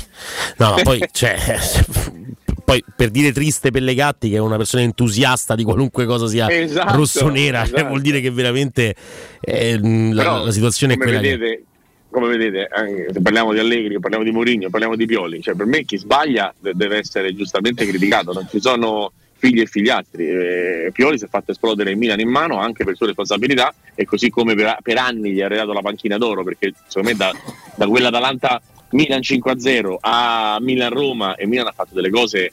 No, 0.57 0.75
poi, 0.83 1.03
cioè, 1.11 1.35
poi 2.63 2.83
per 2.95 3.09
dire 3.09 3.33
triste 3.33 3.71
Pellegatti, 3.71 4.29
che 4.29 4.37
è 4.37 4.39
una 4.39 4.55
persona 4.55 4.83
entusiasta 4.83 5.53
di 5.55 5.65
qualunque 5.65 6.05
cosa 6.05 6.27
sia 6.27 6.49
esatto, 6.49 6.95
rossonera, 6.95 7.63
esatto. 7.63 7.87
vuol 7.87 7.99
dire 7.99 8.21
che 8.21 8.31
veramente 8.31 8.95
eh, 9.41 9.77
la, 9.81 10.43
la, 10.43 10.51
situazione 10.51 10.93
è 10.93 10.97
quella 10.97 11.19
vedete, 11.19 11.45
che... 11.45 11.63
Come 12.09 12.27
vedete, 12.27 12.69
se 13.11 13.21
parliamo 13.21 13.51
di 13.51 13.59
Allegri, 13.59 13.99
parliamo 13.99 14.23
di 14.23 14.31
Mourinho, 14.31 14.69
parliamo 14.69 14.95
di 14.95 15.05
Pioli, 15.05 15.41
cioè 15.41 15.55
per 15.55 15.65
me 15.65 15.83
chi 15.83 15.97
sbaglia 15.97 16.53
deve 16.59 16.97
essere 16.97 17.35
giustamente 17.35 17.85
criticato, 17.87 18.31
non 18.33 18.47
ci 18.49 18.61
sono 18.61 19.11
figli 19.35 19.59
e 19.59 19.65
figliastri. 19.65 20.27
Eh, 20.27 20.91
Pioli 20.93 21.17
si 21.17 21.25
è 21.25 21.27
fatto 21.27 21.51
esplodere 21.51 21.89
il 21.89 21.97
Milan 21.97 22.19
in 22.19 22.29
mano 22.29 22.59
anche 22.59 22.85
per 22.85 22.95
sue 22.95 23.07
responsabilità 23.07 23.73
e 23.95 24.05
così 24.05 24.29
come 24.29 24.53
per, 24.55 24.77
per 24.81 24.97
anni 24.97 25.31
gli 25.31 25.41
ha 25.41 25.47
redato 25.47 25.73
la 25.73 25.81
panchina 25.81 26.17
d'oro 26.17 26.43
perché 26.43 26.73
secondo 26.87 27.09
me 27.09 27.15
da, 27.15 27.33
da 27.75 27.87
quell'Atalanta 27.87 28.61
Milan 28.93 29.19
5-0 29.19 29.95
a 29.99 30.57
Milan-Roma 30.59 31.35
e 31.35 31.45
Milan 31.45 31.67
ha 31.67 31.73
fatto 31.73 31.93
delle 31.93 32.09
cose 32.09 32.51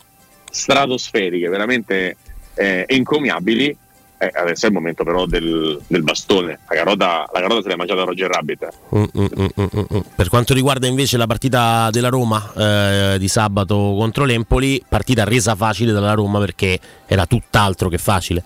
stratosferiche, 0.50 1.48
veramente 1.48 2.16
eh, 2.54 2.84
encomiabili. 2.86 3.76
Eh, 4.22 4.30
adesso 4.34 4.66
è 4.66 4.68
il 4.68 4.74
momento 4.74 5.02
però 5.02 5.24
del, 5.24 5.80
del 5.86 6.02
bastone. 6.02 6.58
La 6.68 6.74
carota, 6.74 7.26
la 7.32 7.40
carota 7.40 7.62
se 7.62 7.68
l'è 7.68 7.76
mangiata 7.76 8.04
Roger 8.04 8.28
Rabbit. 8.28 8.68
Mm 8.94 9.02
mm 9.02 9.24
mm, 9.24 9.46
mm, 9.58 9.64
mm, 9.74 9.80
mm, 9.94 10.00
per 10.14 10.28
quanto 10.28 10.52
riguarda 10.52 10.86
invece 10.86 11.16
la 11.16 11.26
partita 11.26 11.88
della 11.90 12.10
Roma 12.10 12.52
eh, 12.54 13.16
di 13.18 13.28
sabato 13.28 13.74
contro 13.74 14.24
l'Empoli, 14.24 14.82
partita 14.86 15.24
resa 15.24 15.54
facile 15.54 15.92
dalla 15.92 16.12
Roma 16.12 16.38
perché 16.38 16.78
era 17.06 17.24
tutt'altro 17.24 17.88
che 17.88 17.98
facile. 17.98 18.44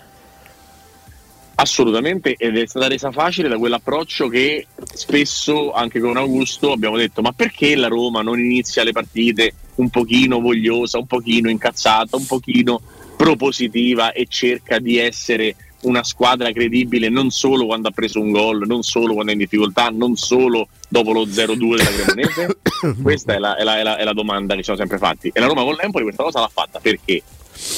Assolutamente, 1.57 2.35
ed 2.37 2.57
è 2.57 2.67
stata 2.67 2.89
resa 2.89 3.13
facile 3.13 3.49
da 3.49 3.59
quell'approccio 3.59 4.29
che 4.29 4.67
spesso 4.93 5.73
anche 5.73 6.01
con 6.01 6.17
Augusto 6.17 6.73
abbiamo 6.73 6.97
detto: 6.97 7.23
ma 7.23 7.33
perché 7.33 7.77
la 7.77 7.89
Roma 7.89 8.23
non 8.23 8.39
inizia 8.39 8.83
le 8.83 8.93
partite 8.93 9.55
un 9.77 9.89
pochino 9.89 10.41
vogliosa, 10.41 10.99
un 10.99 11.07
pochino 11.07 11.49
incazzata, 11.49 12.17
un 12.17 12.27
pochino 12.27 12.81
propositiva 13.17 14.13
e 14.13 14.27
cerca 14.29 14.79
di 14.79 14.99
essere 14.99 15.55
una 15.83 16.03
squadra 16.03 16.51
credibile 16.51 17.09
non 17.09 17.31
solo 17.31 17.67
quando 17.67 17.89
ha 17.89 17.93
preso 17.93 18.21
un 18.21 18.31
gol, 18.31 18.67
non 18.67 18.83
solo 18.83 19.13
quando 19.13 19.31
è 19.31 19.35
in 19.35 19.41
difficoltà, 19.41 19.91
non 19.91 20.17
solo 20.17 20.69
dopo 20.89 21.13
lo 21.13 21.25
0-2 21.25 21.77
della 21.77 21.91
Cremonese? 21.91 22.59
questa 23.03 23.35
è 23.35 23.39
la, 23.39 23.57
è, 23.57 23.63
la, 23.63 23.79
è, 23.79 23.83
la, 23.83 23.97
è 23.97 24.05
la 24.05 24.13
domanda 24.13 24.55
che 24.55 24.61
ci 24.61 24.65
siamo 24.65 24.79
sempre 24.79 24.99
fatti. 24.99 25.31
E 25.33 25.41
la 25.41 25.47
Roma 25.47 25.63
con 25.63 25.75
l'Empoli 25.75 26.05
questa 26.05 26.23
cosa 26.23 26.41
l'ha 26.41 26.51
fatta 26.53 26.81
perché? 26.81 27.23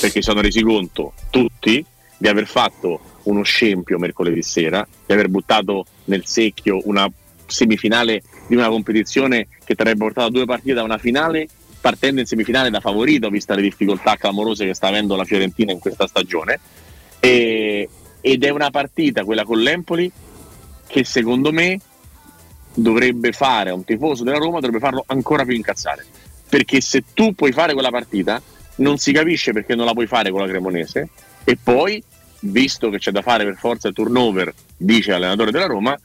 Perché 0.00 0.10
si 0.10 0.22
sono 0.22 0.40
resi 0.40 0.62
conto 0.62 1.12
tutti 1.30 1.84
di 2.16 2.28
aver 2.28 2.46
fatto 2.46 3.00
uno 3.26 3.42
scempio 3.42 3.98
mercoledì 3.98 4.42
sera, 4.42 4.86
di 5.06 5.12
aver 5.12 5.28
buttato 5.28 5.86
nel 6.04 6.26
secchio 6.26 6.80
una 6.84 7.10
semifinale 7.46 8.22
di 8.48 8.56
una 8.56 8.68
competizione 8.68 9.46
che 9.64 9.74
ti 9.74 9.80
avrebbe 9.80 9.98
portato 9.98 10.26
a 10.26 10.30
due 10.30 10.44
partite 10.44 10.74
da 10.74 10.82
una 10.82 10.98
finale 10.98 11.48
partendo 11.80 12.20
in 12.20 12.26
semifinale 12.26 12.68
da 12.70 12.80
favorito 12.80 13.28
vista 13.28 13.54
le 13.54 13.62
difficoltà 13.62 14.16
clamorose 14.16 14.66
che 14.66 14.74
sta 14.74 14.88
avendo 14.88 15.14
la 15.14 15.24
Fiorentina 15.24 15.70
in 15.70 15.78
questa 15.78 16.08
stagione. 16.08 16.58
E, 17.20 17.88
ed 18.20 18.42
è 18.42 18.48
una 18.48 18.70
partita 18.70 19.22
quella 19.22 19.44
con 19.44 19.60
l'Empoli 19.60 20.10
che 20.88 21.04
secondo 21.04 21.52
me 21.52 21.78
dovrebbe 22.74 23.30
fare 23.30 23.70
un 23.70 23.84
tifoso 23.84 24.24
della 24.24 24.38
Roma 24.38 24.58
dovrebbe 24.58 24.80
farlo 24.80 25.04
ancora 25.06 25.44
più 25.44 25.54
incazzare. 25.54 26.04
Perché 26.48 26.80
se 26.80 27.04
tu 27.14 27.34
puoi 27.34 27.52
fare 27.52 27.72
quella 27.72 27.90
partita 27.90 28.42
non 28.76 28.98
si 28.98 29.12
capisce 29.12 29.52
perché 29.52 29.76
non 29.76 29.86
la 29.86 29.92
puoi 29.92 30.08
fare 30.08 30.30
con 30.30 30.40
la 30.40 30.48
Cremonese 30.48 31.08
e 31.44 31.56
poi 31.62 32.02
visto 32.40 32.90
che 32.90 32.98
c'è 32.98 33.10
da 33.10 33.22
fare 33.22 33.44
per 33.44 33.56
forza 33.56 33.88
il 33.88 33.94
turnover 33.94 34.52
dice 34.76 35.12
l'allenatore 35.12 35.50
della 35.50 35.66
Roma 35.66 35.98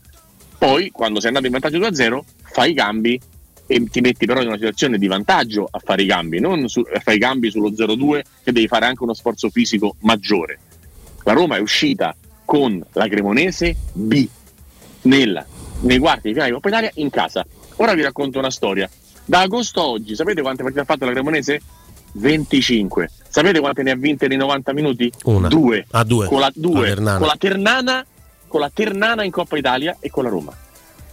poi 0.58 0.90
quando 0.92 1.20
sei 1.20 1.30
andato 1.30 1.46
in 1.46 1.52
vantaggio 1.52 1.78
2-0 1.78 2.20
fai 2.42 2.72
i 2.72 2.74
cambi 2.74 3.20
e 3.68 3.84
ti 3.90 4.02
metti 4.02 4.26
però 4.26 4.42
in 4.42 4.48
una 4.48 4.58
situazione 4.58 4.98
di 4.98 5.08
vantaggio 5.08 5.68
a 5.70 5.80
fare 5.80 6.04
i 6.04 6.08
cambi 6.08 6.40
non 6.40 6.68
su, 6.68 6.82
a 6.82 7.12
i 7.12 7.20
cambi 7.20 7.52
sullo 7.52 7.70
0-2 7.70 8.22
che 8.44 8.52
devi 8.52 8.68
fare 8.68 8.86
anche 8.86 9.04
uno 9.04 9.14
sforzo 9.14 9.50
fisico 9.50 9.96
maggiore 10.02 10.60
la 11.24 11.34
Roma 11.34 11.58
è 11.58 11.60
uscita 11.60 12.16
con 12.46 12.84
la 12.94 13.08
Cremonese 13.08 13.76
B 13.94 14.28
nella, 15.04 15.46
nei 15.82 16.00
quarti 16.00 16.28
di 16.28 16.34
finale 16.34 16.50
di 16.50 16.56
Coppa 16.56 16.70
Italia 16.70 16.92
in 16.96 17.10
casa. 17.10 17.46
Ora 17.78 17.94
vi 17.94 18.02
racconto 18.02 18.40
una 18.40 18.52
storia. 18.52 18.90
Da 19.24 19.42
agosto 19.42 19.82
a 19.82 19.86
oggi, 19.86 20.16
sapete 20.16 20.42
quante 20.42 20.64
partite 20.64 20.82
ha 20.82 20.86
fatto 20.86 21.06
la 21.06 21.12
Cremonese? 21.12 21.62
25. 22.14 23.10
Sapete 23.32 23.62
quante 23.62 23.82
ne 23.82 23.92
ha 23.92 23.96
vinte 23.96 24.28
nei 24.28 24.36
90 24.36 24.74
minuti? 24.74 25.10
Una. 25.24 25.48
Due. 25.48 25.86
A 25.92 26.04
due. 26.04 26.28
Con 26.28 26.42
la, 26.42 26.52
due. 26.54 26.96
La. 26.96 27.16
Con 27.16 27.28
la 27.28 27.36
Ternana, 27.38 28.06
con 28.46 28.60
la 28.60 28.70
Ternana 28.70 29.24
in 29.24 29.32
Coppa 29.32 29.58
Italia 29.58 29.96
e 30.02 30.10
con 30.10 30.26
la 30.26 30.30
Roma. 30.30 30.54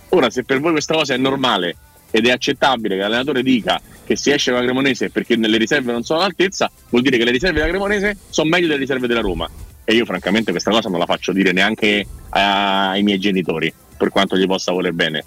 Ora, 0.08 0.28
se 0.28 0.42
per 0.42 0.58
voi 0.60 0.72
questa 0.72 0.94
cosa 0.94 1.14
è 1.14 1.16
normale 1.16 1.76
ed 2.10 2.26
è 2.26 2.32
accettabile 2.32 2.96
che 2.96 3.02
l'allenatore 3.02 3.44
dica 3.44 3.80
che 4.04 4.16
si 4.16 4.32
esce 4.32 4.50
con 4.50 4.58
la 4.58 4.66
Cremonese 4.66 5.10
perché 5.10 5.36
nelle 5.36 5.58
riserve 5.58 5.92
non 5.92 6.02
sono 6.02 6.18
all'altezza, 6.18 6.68
vuol 6.88 7.02
dire 7.02 7.18
che 7.18 7.24
le 7.24 7.30
riserve 7.30 7.58
della 7.60 7.68
Cremonese 7.68 8.16
sono 8.30 8.48
meglio 8.48 8.66
delle 8.66 8.80
riserve 8.80 9.06
della 9.06 9.20
Roma. 9.20 9.48
E 9.84 9.94
io 9.94 10.04
francamente 10.04 10.50
questa 10.50 10.72
cosa 10.72 10.88
non 10.88 10.98
la 10.98 11.06
faccio 11.06 11.32
dire 11.32 11.52
neanche 11.52 12.04
ai 12.30 13.02
miei 13.04 13.20
genitori, 13.20 13.72
per 13.96 14.08
quanto 14.08 14.36
gli 14.36 14.46
possa 14.46 14.72
voler 14.72 14.92
bene. 14.92 15.24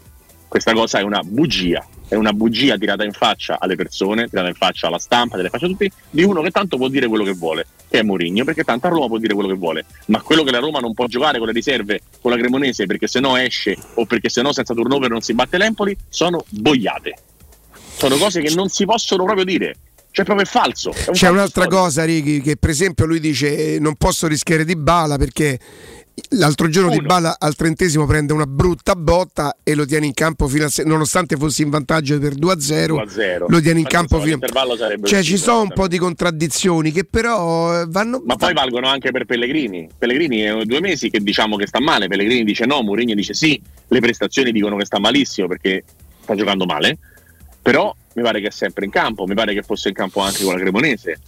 Questa 0.51 0.73
cosa 0.73 0.99
è 0.99 1.01
una 1.01 1.21
bugia, 1.23 1.87
è 2.09 2.15
una 2.15 2.33
bugia 2.33 2.77
tirata 2.77 3.05
in 3.05 3.13
faccia 3.13 3.55
alle 3.57 3.77
persone, 3.77 4.27
tirata 4.27 4.49
in 4.49 4.53
faccia 4.53 4.87
alla 4.87 4.99
stampa, 4.99 5.37
tirata 5.37 5.45
in 5.45 5.49
faccia 5.49 5.65
a 5.65 5.69
tutti, 5.69 5.89
di 6.09 6.23
uno 6.23 6.41
che 6.41 6.51
tanto 6.51 6.75
può 6.75 6.89
dire 6.89 7.07
quello 7.07 7.23
che 7.23 7.31
vuole, 7.31 7.67
che 7.89 7.99
è 7.99 8.03
Mourinho, 8.03 8.43
perché 8.43 8.65
tanto 8.65 8.87
a 8.87 8.89
Roma 8.89 9.07
può 9.07 9.17
dire 9.17 9.33
quello 9.33 9.47
che 9.47 9.55
vuole, 9.55 9.85
ma 10.07 10.19
quello 10.21 10.43
che 10.43 10.51
la 10.51 10.59
Roma 10.59 10.79
non 10.79 10.93
può 10.93 11.05
giocare 11.05 11.37
con 11.37 11.47
le 11.47 11.53
riserve, 11.53 12.01
con 12.19 12.31
la 12.31 12.37
Cremonese, 12.37 12.85
perché 12.85 13.07
se 13.07 13.21
no 13.21 13.37
esce 13.37 13.77
o 13.93 14.05
perché 14.05 14.27
se 14.27 14.41
no 14.41 14.51
senza 14.51 14.73
turnover 14.73 15.09
non 15.09 15.21
si 15.21 15.33
batte 15.33 15.57
l'Empoli, 15.57 15.95
sono 16.09 16.43
boiate. 16.49 17.13
Sono 17.95 18.17
cose 18.17 18.41
che 18.41 18.53
non 18.53 18.67
si 18.67 18.83
possono 18.83 19.23
proprio 19.23 19.45
dire. 19.45 19.77
Cioè, 20.11 20.25
proprio 20.25 20.45
è 20.45 20.49
falso. 20.49 20.91
È 20.91 20.95
un 20.97 21.03
C'è 21.03 21.11
falso 21.11 21.31
un'altra 21.31 21.61
storico. 21.61 21.81
cosa, 21.81 22.03
Righi, 22.03 22.41
che 22.41 22.57
per 22.57 22.71
esempio 22.71 23.05
lui 23.05 23.21
dice 23.21 23.75
eh, 23.75 23.79
non 23.79 23.95
posso 23.95 24.27
rischiare 24.27 24.65
di 24.65 24.75
bala 24.75 25.15
perché 25.15 25.57
l'altro 26.31 26.67
giorno 26.67 26.91
di 26.91 27.01
bala 27.01 27.35
al 27.39 27.55
trentesimo 27.55 28.05
prende 28.05 28.33
una 28.33 28.45
brutta 28.45 28.95
botta 28.95 29.57
e 29.63 29.75
lo 29.75 29.85
tiene 29.85 30.05
in 30.05 30.13
campo 30.13 30.47
fino 30.47 30.65
a 30.65 30.69
se- 30.69 30.83
nonostante 30.83 31.35
fossi 31.35 31.61
in 31.61 31.69
vantaggio 31.69 32.19
per 32.19 32.33
2-0, 32.33 32.37
2-0. 32.37 33.45
lo 33.47 33.59
tiene 33.61 33.79
in 33.79 33.85
Infatti, 33.85 33.95
campo 33.95 34.19
fino 34.19 34.39
sarebbe 34.77 35.07
Cioè 35.07 35.21
ci 35.23 35.37
sono 35.37 35.61
un 35.61 35.69
po' 35.69 35.87
di 35.87 35.97
contraddizioni 35.97 36.91
che 36.91 37.05
però 37.05 37.81
eh, 37.81 37.85
vanno 37.87 38.21
Ma 38.25 38.35
poi 38.35 38.53
valgono 38.53 38.87
anche 38.87 39.11
per 39.11 39.25
Pellegrini. 39.25 39.89
Pellegrini 39.97 40.39
è 40.41 40.63
due 40.63 40.79
mesi 40.79 41.09
che 41.09 41.19
diciamo 41.19 41.55
che 41.55 41.67
sta 41.67 41.79
male. 41.79 42.07
Pellegrini 42.07 42.43
dice 42.43 42.65
no, 42.65 42.81
Mourinho 42.81 43.15
dice 43.15 43.33
sì. 43.33 43.61
Le 43.87 43.99
prestazioni 43.99 44.51
dicono 44.51 44.77
che 44.77 44.85
sta 44.85 44.99
malissimo 44.99 45.47
perché 45.47 45.83
sta 46.21 46.35
giocando 46.35 46.65
male. 46.65 46.97
Però 47.61 47.93
mi 48.13 48.23
pare 48.23 48.41
che 48.41 48.47
è 48.47 48.51
sempre 48.51 48.85
in 48.85 48.91
campo. 48.91 49.25
Mi 49.25 49.33
pare 49.33 49.53
che 49.53 49.61
fosse 49.61 49.89
in 49.89 49.93
campo 49.93 50.21
anche 50.21 50.43
con 50.43 50.53
la 50.53 50.59
Cremonese. 50.59 51.19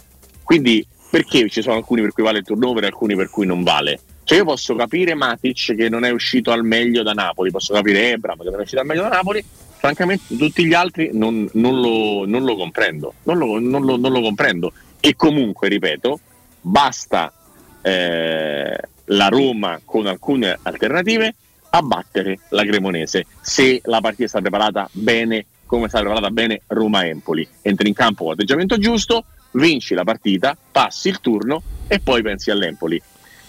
Quindi 0.43 0.85
perché 1.09 1.47
ci 1.49 1.61
sono 1.61 1.75
alcuni 1.75 2.01
per 2.01 2.11
cui 2.11 2.23
vale 2.23 2.39
il 2.39 2.45
turnover 2.45 2.83
e 2.83 2.87
alcuni 2.87 3.15
per 3.15 3.29
cui 3.29 3.45
non 3.45 3.63
vale? 3.63 3.99
Cioè 4.23 4.37
io 4.37 4.45
posso 4.45 4.75
capire 4.75 5.13
Matic 5.15 5.75
che 5.75 5.89
non 5.89 6.05
è 6.05 6.09
uscito 6.09 6.51
al 6.51 6.63
meglio 6.63 7.03
da 7.03 7.13
Napoli, 7.13 7.51
posso 7.51 7.73
capire 7.73 8.11
Ebram 8.11 8.37
che 8.41 8.49
non 8.49 8.59
è 8.59 8.63
uscito 8.63 8.79
al 8.79 8.87
meglio 8.87 9.01
da 9.01 9.09
Napoli, 9.09 9.43
francamente 9.77 10.37
tutti 10.37 10.65
gli 10.65 10.73
altri 10.73 11.09
non, 11.11 11.49
non 11.53 11.81
lo, 11.81 12.25
non 12.25 12.43
lo 12.43 12.55
comprendo, 12.55 13.15
non 13.23 13.37
lo, 13.37 13.57
lo- 13.57 13.97
non 13.97 14.11
lo 14.11 14.21
comprendo. 14.21 14.71
E 14.99 15.15
comunque, 15.15 15.67
ripeto, 15.67 16.19
basta 16.61 17.33
eh, 17.81 18.77
la 19.05 19.27
Roma 19.27 19.81
con 19.83 20.07
alcune 20.07 20.57
alternative 20.61 21.35
a 21.71 21.81
battere 21.81 22.39
la 22.49 22.63
Cremonese 22.63 23.25
se 23.41 23.81
la 23.85 23.99
partita 23.99 24.27
sta 24.29 24.41
preparata 24.41 24.87
bene 24.91 25.45
come 25.65 25.87
sta 25.87 25.99
preparata 25.99 26.29
bene 26.29 26.61
Roma-Empoli. 26.67 27.47
Entri 27.63 27.87
in 27.87 27.93
campo 27.93 28.23
con 28.23 28.33
l'atteggiamento 28.33 28.77
giusto, 28.77 29.25
vinci 29.53 29.95
la 29.95 30.03
partita, 30.03 30.55
passi 30.71 31.09
il 31.09 31.19
turno 31.19 31.61
e 31.87 31.99
poi 31.99 32.21
pensi 32.21 32.51
all'Empoli. 32.51 33.01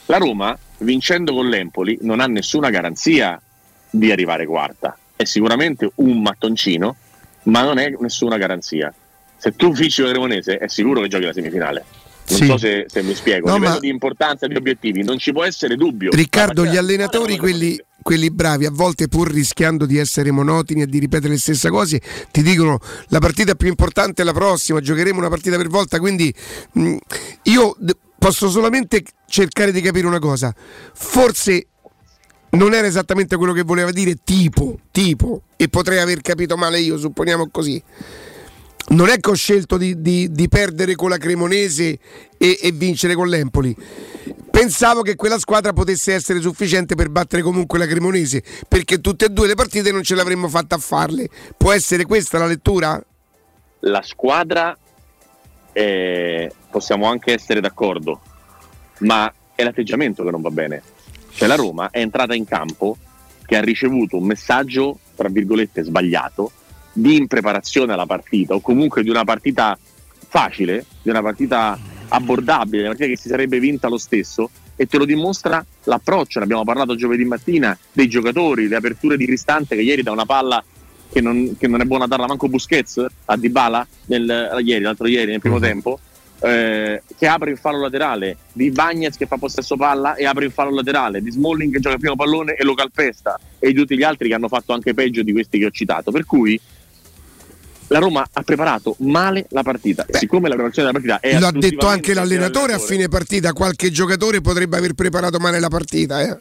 La 0.06 0.18
Roma, 0.18 0.56
vincendo 0.78 1.32
con 1.32 1.48
l'Empoli, 1.48 1.98
non 2.02 2.20
ha 2.20 2.26
nessuna 2.26 2.70
garanzia 2.70 3.40
di 3.90 4.10
arrivare 4.12 4.46
quarta. 4.46 4.96
È 5.16 5.24
sicuramente 5.24 5.90
un 5.96 6.20
mattoncino, 6.20 6.96
ma 7.44 7.62
non 7.62 7.78
è 7.78 7.92
nessuna 8.00 8.36
garanzia. 8.36 8.92
Se 9.36 9.54
tu 9.56 9.72
vinci 9.72 10.02
la 10.02 10.10
Cremonese, 10.10 10.58
è 10.58 10.68
sicuro 10.68 11.00
che 11.00 11.08
giochi 11.08 11.24
la 11.24 11.32
semifinale. 11.32 11.84
Non 12.26 12.38
Sì. 12.38 12.46
so 12.46 12.56
se, 12.56 12.86
se 12.88 13.02
mi 13.02 13.14
spiego. 13.14 13.46
No, 13.48 13.52
a 13.52 13.56
livello 13.56 13.74
ma- 13.74 13.80
di 13.80 13.88
importanza 13.88 14.46
di 14.46 14.56
obiettivi, 14.56 15.02
non 15.02 15.18
ci 15.18 15.32
può 15.32 15.44
essere 15.44 15.76
dubbio. 15.76 16.10
Riccardo, 16.10 16.64
gli 16.64 16.76
allenatori, 16.76 17.36
quelli, 17.36 17.78
quelli 18.02 18.30
bravi, 18.30 18.64
a 18.64 18.70
volte 18.70 19.08
pur 19.08 19.30
rischiando 19.30 19.84
di 19.84 19.98
essere 19.98 20.30
monotoni 20.30 20.82
e 20.82 20.86
di 20.86 20.98
ripetere 20.98 21.32
le 21.34 21.38
stesse 21.38 21.68
cose, 21.68 22.00
ti 22.30 22.42
dicono 22.42 22.78
la 23.08 23.18
partita 23.18 23.54
più 23.54 23.68
importante 23.68 24.22
è 24.22 24.24
la 24.24 24.32
prossima, 24.32 24.80
giocheremo 24.80 25.18
una 25.18 25.28
partita 25.28 25.58
per 25.58 25.68
volta, 25.68 25.98
quindi 25.98 26.32
mh, 26.72 26.96
io 27.42 27.76
d- 27.78 27.94
posso 28.24 28.48
solamente 28.48 29.02
cercare 29.26 29.70
di 29.70 29.82
capire 29.82 30.06
una 30.06 30.18
cosa, 30.18 30.54
forse 30.94 31.66
non 32.52 32.72
era 32.72 32.86
esattamente 32.86 33.36
quello 33.36 33.52
che 33.52 33.64
voleva 33.64 33.90
dire 33.90 34.16
tipo, 34.24 34.78
tipo, 34.90 35.42
e 35.56 35.68
potrei 35.68 35.98
aver 35.98 36.22
capito 36.22 36.56
male 36.56 36.80
io, 36.80 36.96
supponiamo 36.96 37.50
così. 37.50 37.82
Non 38.86 39.10
è 39.10 39.20
che 39.20 39.28
ho 39.28 39.34
scelto 39.34 39.76
di, 39.76 40.00
di- 40.00 40.32
di 40.32 40.48
perdere 40.48 40.94
con 40.94 41.10
la 41.10 41.18
Cremonese 41.18 41.98
e, 42.38 42.58
e 42.62 42.72
vincere 42.72 43.14
con 43.14 43.28
l'Empoli. 43.28 43.76
Pensavo 44.50 45.02
che 45.02 45.16
quella 45.16 45.38
squadra 45.38 45.74
potesse 45.74 46.14
essere 46.14 46.40
sufficiente 46.40 46.94
per 46.94 47.10
battere 47.10 47.42
comunque 47.42 47.78
la 47.78 47.86
Cremonese, 47.86 48.42
perché 48.66 49.02
tutte 49.02 49.26
e 49.26 49.28
due 49.28 49.48
le 49.48 49.54
partite 49.54 49.92
non 49.92 50.02
ce 50.02 50.14
l'avremmo 50.14 50.48
fatta 50.48 50.76
a 50.76 50.78
farle. 50.78 51.28
Può 51.58 51.72
essere 51.72 52.06
questa 52.06 52.38
la 52.38 52.46
lettura? 52.46 53.04
la 53.86 54.02
squadra 54.02 54.76
eh, 55.74 56.50
possiamo 56.70 57.06
anche 57.06 57.32
essere 57.32 57.60
d'accordo, 57.60 58.20
ma 59.00 59.30
è 59.54 59.62
l'atteggiamento 59.62 60.24
che 60.24 60.30
non 60.30 60.40
va 60.40 60.50
bene. 60.50 60.82
Cioè 61.32 61.48
la 61.48 61.56
Roma 61.56 61.90
è 61.90 61.98
entrata 61.98 62.34
in 62.34 62.44
campo 62.44 62.96
che 63.44 63.56
ha 63.56 63.60
ricevuto 63.60 64.16
un 64.16 64.24
messaggio, 64.24 64.98
tra 65.14 65.28
virgolette, 65.28 65.82
sbagliato, 65.82 66.52
di 66.92 67.16
impreparazione 67.16 67.92
alla 67.92 68.06
partita 68.06 68.54
o 68.54 68.60
comunque 68.60 69.02
di 69.02 69.10
una 69.10 69.24
partita 69.24 69.76
facile, 70.28 70.86
di 71.02 71.10
una 71.10 71.22
partita 71.22 71.76
abbordabile, 72.08 72.82
una 72.82 72.90
partita 72.90 73.08
che 73.08 73.16
si 73.16 73.28
sarebbe 73.28 73.58
vinta 73.58 73.88
lo 73.88 73.98
stesso 73.98 74.48
e 74.76 74.86
te 74.86 74.96
lo 74.96 75.04
dimostra 75.04 75.64
l'approccio, 75.84 76.38
ne 76.38 76.44
abbiamo 76.44 76.64
parlato 76.64 76.94
giovedì 76.94 77.24
mattina, 77.24 77.76
dei 77.92 78.08
giocatori, 78.08 78.68
le 78.68 78.76
aperture 78.76 79.16
di 79.16 79.26
Cristante 79.26 79.74
che 79.74 79.82
ieri 79.82 80.02
da 80.02 80.12
una 80.12 80.24
palla 80.24 80.62
che 81.14 81.20
non, 81.20 81.56
che 81.56 81.68
non 81.68 81.80
è 81.80 81.84
buona 81.84 82.08
darla 82.08 82.26
manco 82.26 82.48
Busquets 82.48 83.06
a 83.26 83.36
Dybala 83.36 83.86
nel, 84.06 84.60
ieri, 84.64 84.82
l'altro 84.82 85.06
ieri 85.06 85.30
nel 85.30 85.38
primo 85.38 85.60
tempo 85.60 86.00
eh, 86.40 87.02
che 87.16 87.26
apre 87.28 87.52
il 87.52 87.56
fallo 87.56 87.82
laterale 87.82 88.36
di 88.52 88.72
Bagnez 88.72 89.16
che 89.16 89.26
fa 89.26 89.36
possesso 89.36 89.76
palla 89.76 90.16
e 90.16 90.26
apre 90.26 90.46
il 90.46 90.50
fallo 90.50 90.74
laterale 90.74 91.22
di 91.22 91.30
Smalling 91.30 91.72
che 91.72 91.78
gioca 91.78 91.94
il 91.94 92.00
primo 92.00 92.16
pallone 92.16 92.54
e 92.54 92.64
lo 92.64 92.74
calpesta 92.74 93.38
e 93.60 93.68
di 93.68 93.74
tutti 93.74 93.96
gli 93.96 94.02
altri 94.02 94.26
che 94.26 94.34
hanno 94.34 94.48
fatto 94.48 94.72
anche 94.72 94.92
peggio 94.92 95.22
di 95.22 95.30
questi 95.30 95.60
che 95.60 95.66
ho 95.66 95.70
citato 95.70 96.10
per 96.10 96.24
cui 96.24 96.60
la 97.88 98.00
Roma 98.00 98.26
ha 98.32 98.42
preparato 98.42 98.96
male 99.00 99.46
la 99.50 99.62
partita 99.62 100.04
e 100.06 100.18
siccome 100.18 100.48
la 100.48 100.54
preparazione 100.54 100.88
della 100.88 101.00
partita 101.00 101.20
è 101.20 101.38
Lo 101.38 101.46
ha 101.46 101.52
detto 101.52 101.86
anche 101.86 102.12
l'allenatore 102.12 102.72
a 102.72 102.78
fine 102.78 103.08
partita, 103.08 103.52
qualche 103.52 103.92
giocatore 103.92 104.40
potrebbe 104.40 104.76
aver 104.76 104.94
preparato 104.94 105.38
male 105.38 105.60
la 105.60 105.68
partita. 105.68 106.22
eh. 106.22 106.38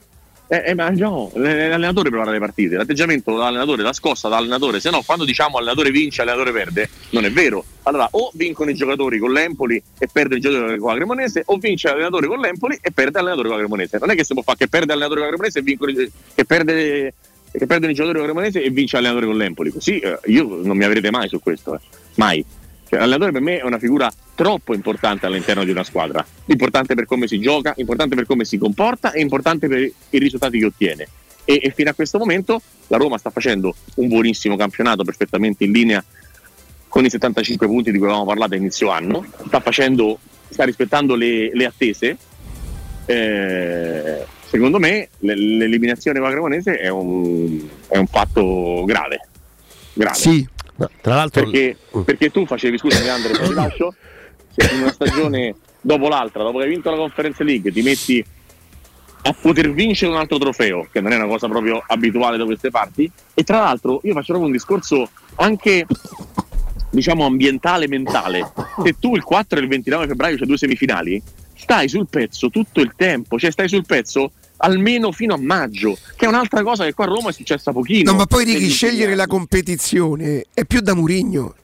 Eh, 0.48 0.64
eh, 0.68 0.74
ma 0.76 0.90
no, 0.90 1.32
l'allenatore 1.36 2.10
prepara 2.10 2.32
le 2.32 2.40
partite, 2.40 2.76
l'atteggiamento 2.76 3.32
dell'allenatore, 3.32 3.82
la 3.82 3.94
scossa 3.94 4.28
dall'allenatore, 4.28 4.80
se 4.80 4.90
no 4.90 5.02
quando 5.04 5.26
diciamo 5.26 5.58
allenatore 5.58 5.90
vince, 5.90 6.22
allenatore 6.22 6.52
perde, 6.52 6.90
non 7.12 7.26
è 7.26 7.32
vero. 7.32 7.64
Allora 7.84 8.08
o 8.12 8.30
vincono 8.34 8.70
i 8.70 8.76
giocatori 8.76 9.20
con 9.20 9.32
l'Empoli 9.32 9.82
e 9.98 10.08
perde 10.12 10.36
il 10.36 10.42
giocatore 10.42 10.78
con 10.78 10.90
la 10.90 10.96
Cremonese, 10.96 11.44
o 11.46 11.58
vince 11.58 11.88
l'allenatore 11.88 12.28
con 12.28 12.40
l'Empoli 12.40 12.78
e 12.82 12.92
perde 12.92 13.14
l'allenatore 13.14 13.48
con 13.48 13.58
la 13.58 13.64
Cremonese. 13.64 13.98
Non 14.00 14.12
è 14.12 14.16
che 14.16 14.24
si 14.24 14.34
può 14.34 14.44
fare 14.44 14.58
che 14.58 14.68
perde 14.68 14.88
l'allenatore 14.88 15.22
con 15.22 15.30
la 15.30 15.36
Cremonese 15.36 15.60
e 15.60 15.62
vincono 15.62 15.94
che 16.36 16.46
perde 16.46 17.14
che 17.58 17.68
perdono 17.68 17.92
i 17.92 17.94
giocatori 17.94 18.20
con 18.20 18.28
la 18.28 18.34
Cremonese 18.34 18.64
e 18.64 18.70
vince 18.70 18.96
l'allenatore 18.96 19.26
con 19.28 19.38
l'Empoli. 19.38 19.72
Così 19.72 20.00
eh, 20.00 20.20
io 20.26 20.60
non 20.62 20.76
mi 20.76 20.84
avrete 20.84 21.10
mai 21.12 21.30
su 21.30 21.40
questo, 21.40 21.76
eh. 21.76 21.80
mai. 22.16 22.44
Cioè, 22.94 23.02
l'allenatore 23.02 23.32
per 23.32 23.42
me 23.42 23.58
è 23.58 23.64
una 23.64 23.80
figura 23.80 24.12
troppo 24.36 24.76
importante 24.76 25.26
all'interno 25.26 25.64
di 25.64 25.72
una 25.72 25.84
squadra, 25.84 26.24
importante 26.46 26.94
per 26.94 27.06
come 27.06 27.26
si 27.26 27.40
gioca, 27.40 27.74
importante 27.78 28.14
per 28.14 28.28
come 28.28 28.46
si 28.46 28.60
comporta 28.60 29.12
e 29.12 29.20
importante 29.20 29.68
per 29.68 29.80
i 29.80 30.20
risultati 30.20 30.60
che 30.60 30.66
ottiene. 30.66 31.08
E, 31.44 31.60
e 31.64 31.72
fino 31.72 31.90
a 31.90 31.94
questo 31.94 32.20
momento 32.20 32.62
la 32.88 32.98
Roma 32.98 33.18
sta 33.18 33.32
facendo 33.32 33.74
un 33.96 34.08
buonissimo 34.08 34.56
campionato, 34.56 35.04
perfettamente 35.04 35.64
in 35.64 35.72
linea 35.72 36.04
con 36.88 37.04
i 37.04 37.10
75 37.10 37.66
punti 37.66 37.92
di 37.92 37.98
cui 37.98 38.06
avevamo 38.06 38.28
parlato 38.28 38.54
a 38.54 38.58
inizio 38.58 38.90
anno, 38.92 39.26
sta, 39.48 39.60
facendo, 39.60 40.20
sta 40.50 40.64
rispettando 40.64 41.16
le, 41.16 41.50
le 41.52 41.66
attese. 41.66 42.18
Eh, 43.08 44.24
secondo 44.46 44.78
me 44.78 45.10
l'eliminazione 45.18 46.20
con 46.20 46.54
è 46.54 46.90
un, 46.90 47.60
è 47.88 47.98
un 47.98 48.06
fatto 48.06 48.84
grave. 48.86 49.28
grave. 49.94 50.16
Sì. 50.16 50.48
Tra 50.76 51.16
l'altro 51.16 51.44
perché, 51.44 51.78
perché 52.04 52.30
tu 52.30 52.46
facevi, 52.46 52.78
scusami 52.78 53.08
Andre, 53.08 53.34
se 53.36 53.44
ti 53.44 53.54
lascio, 53.54 53.94
se 54.50 54.74
in 54.74 54.82
una 54.82 54.92
stagione 54.92 55.56
dopo 55.82 56.08
l'altra, 56.08 56.44
dopo 56.44 56.58
che 56.58 56.64
hai 56.66 56.70
vinto 56.70 56.90
la 56.90 56.98
Conference 56.98 57.44
League, 57.44 57.72
ti 57.72 57.82
metti 57.82 58.26
a 59.26 59.34
poter 59.40 59.72
vincere 59.72 60.12
un 60.12 60.18
altro 60.18 60.38
trofeo, 60.38 60.88
che 60.92 61.00
non 61.00 61.12
è 61.12 61.16
una 61.16 61.28
cosa 61.28 61.48
proprio 61.48 61.82
abituale 61.86 62.38
da 62.38 62.46
queste 62.46 62.70
parti, 62.70 63.10
e 63.34 63.44
tra 63.44 63.60
l'altro 63.60 64.02
io 64.04 64.14
faccio 64.14 64.34
proprio 64.34 64.48
un 64.48 64.52
discorso 64.52 65.10
anche 65.36 65.86
diciamo 66.90 67.26
ambientale 67.26 67.88
mentale. 67.88 68.52
Se 68.84 68.96
tu 69.00 69.16
il 69.16 69.24
4 69.24 69.58
e 69.58 69.62
il 69.62 69.68
29 69.68 70.08
febbraio 70.08 70.38
c'è 70.38 70.46
due 70.46 70.58
semifinali, 70.58 71.22
stai 71.56 71.88
sul 71.88 72.08
pezzo 72.08 72.50
tutto 72.50 72.82
il 72.82 72.94
tempo, 72.96 73.40
cioè 73.40 73.52
stai 73.52 73.68
sul 73.68 73.86
pezzo 73.86 74.32
almeno 74.64 75.12
fino 75.12 75.34
a 75.34 75.38
maggio, 75.38 75.98
che 76.16 76.26
è 76.26 76.28
un'altra 76.28 76.64
cosa 76.64 76.86
che 76.86 76.94
qua 76.94 77.04
a 77.06 77.10
Roma 77.10 77.30
è 77.30 77.34
successa 77.34 77.72
pochino. 77.72 78.12
No, 78.12 78.18
ma 78.18 78.26
poi 78.26 78.46
ultimi 78.46 78.70
scegliere 78.70 79.14
la 79.16 79.28
competizione 79.28 80.46
è 80.54 80.64
più 80.66 80.80
da 80.80 80.96
Murigno. 80.96 81.56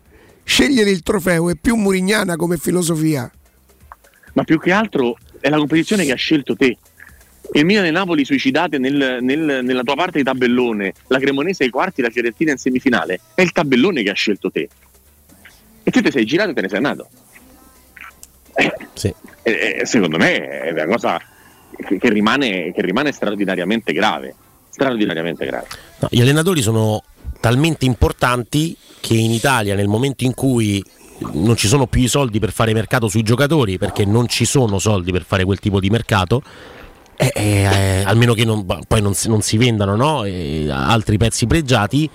Scegliere 0.44 0.90
il 0.90 1.02
trofeo 1.04 1.50
è 1.50 1.56
più 1.56 1.76
murignana 1.76 2.36
come 2.36 2.58
filosofia. 2.58 3.32
ma 4.34 4.44
più 4.44 4.60
che 4.60 4.72
altro 4.72 5.18
è 5.40 5.50
la 5.50 5.58
competizione 5.58 6.06
che 6.06 6.12
ha 6.12 6.16
scelto 6.16 6.56
te. 6.56 6.78
Il 7.54 7.66
Milan 7.66 7.86
e 7.86 7.92
Napoli 7.92 8.24
suicidate 8.24 8.78
nel- 8.78 9.18
nel- 9.22 9.62
nella 9.64 9.82
tua 9.84 9.96
parte 9.96 10.20
di 10.20 10.24
tabellone, 10.24 10.94
la 11.08 11.20
Cremonese 11.20 11.64
ai 11.64 11.70
quarti, 11.72 12.02
la 12.02 12.10
Fiorentina 12.12 12.52
in 12.52 12.58
semifinale, 12.58 13.20
è 13.34 13.42
il 13.42 13.52
tabellone 13.52 14.04
che 14.04 14.10
ha 14.12 14.14
scelto 14.14 14.50
te. 14.52 14.70
E 15.84 15.92
tu 15.92 16.00
ti 16.02 16.12
sei 16.12 16.26
girato 16.26 16.52
e 16.52 16.54
te 16.54 16.62
ne 16.62 16.68
sei 16.70 16.78
andato. 16.78 17.10
Sì. 18.94 19.14
E- 19.44 19.78
e 19.82 19.86
secondo 19.86 20.18
me 20.18 20.48
è 20.48 20.72
una 20.72 20.86
cosa 20.86 21.20
che, 21.86 21.98
che 21.98 22.10
rimane, 22.10 22.72
che 22.74 22.82
rimane 22.82 23.12
straordinariamente 23.12 23.94
grave. 23.94 24.36
Straordinariamente 24.70 25.46
grave. 25.46 25.68
No, 26.00 26.08
gli 26.12 26.22
allenatori 26.22 26.62
sono 26.62 27.04
talmente 27.40 27.86
importanti 27.86 28.76
che 29.00 29.16
in 29.16 29.32
Italia 29.32 29.76
nel 29.76 29.88
momento 29.88 30.24
in 30.24 30.34
cui 30.34 30.84
non 31.34 31.56
ci 31.56 31.68
sono 31.68 31.88
più 31.88 32.02
i 32.02 32.08
soldi 32.08 32.40
per 32.40 32.52
fare 32.52 32.74
mercato 32.74 33.08
sui 33.08 33.24
giocatori 33.24 33.78
perché 33.78 34.06
non 34.06 34.28
ci 34.28 34.46
sono 34.46 34.80
soldi 34.80 35.12
per 35.12 35.24
fare 35.24 35.44
quel 35.44 35.60
tipo 35.60 35.80
di 35.80 35.90
mercato 35.90 36.42
eh, 37.16 37.32
eh, 37.36 37.42
eh, 37.44 38.04
almeno 38.06 38.34
che 38.34 38.46
non- 38.46 38.66
poi 38.66 39.02
non 39.02 39.14
si, 39.14 39.28
non 39.28 39.42
si 39.42 39.58
vendano 39.58 39.96
no? 39.96 40.24
Eh, 40.24 40.70
altri 40.70 41.18
pezzi 41.18 41.46
pregiati 41.46 42.10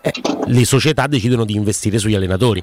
eh, 0.00 0.12
le 0.46 0.64
società 0.64 1.06
decidono 1.06 1.44
di 1.44 1.54
investire 1.54 1.98
sugli 1.98 2.14
allenatori 2.14 2.62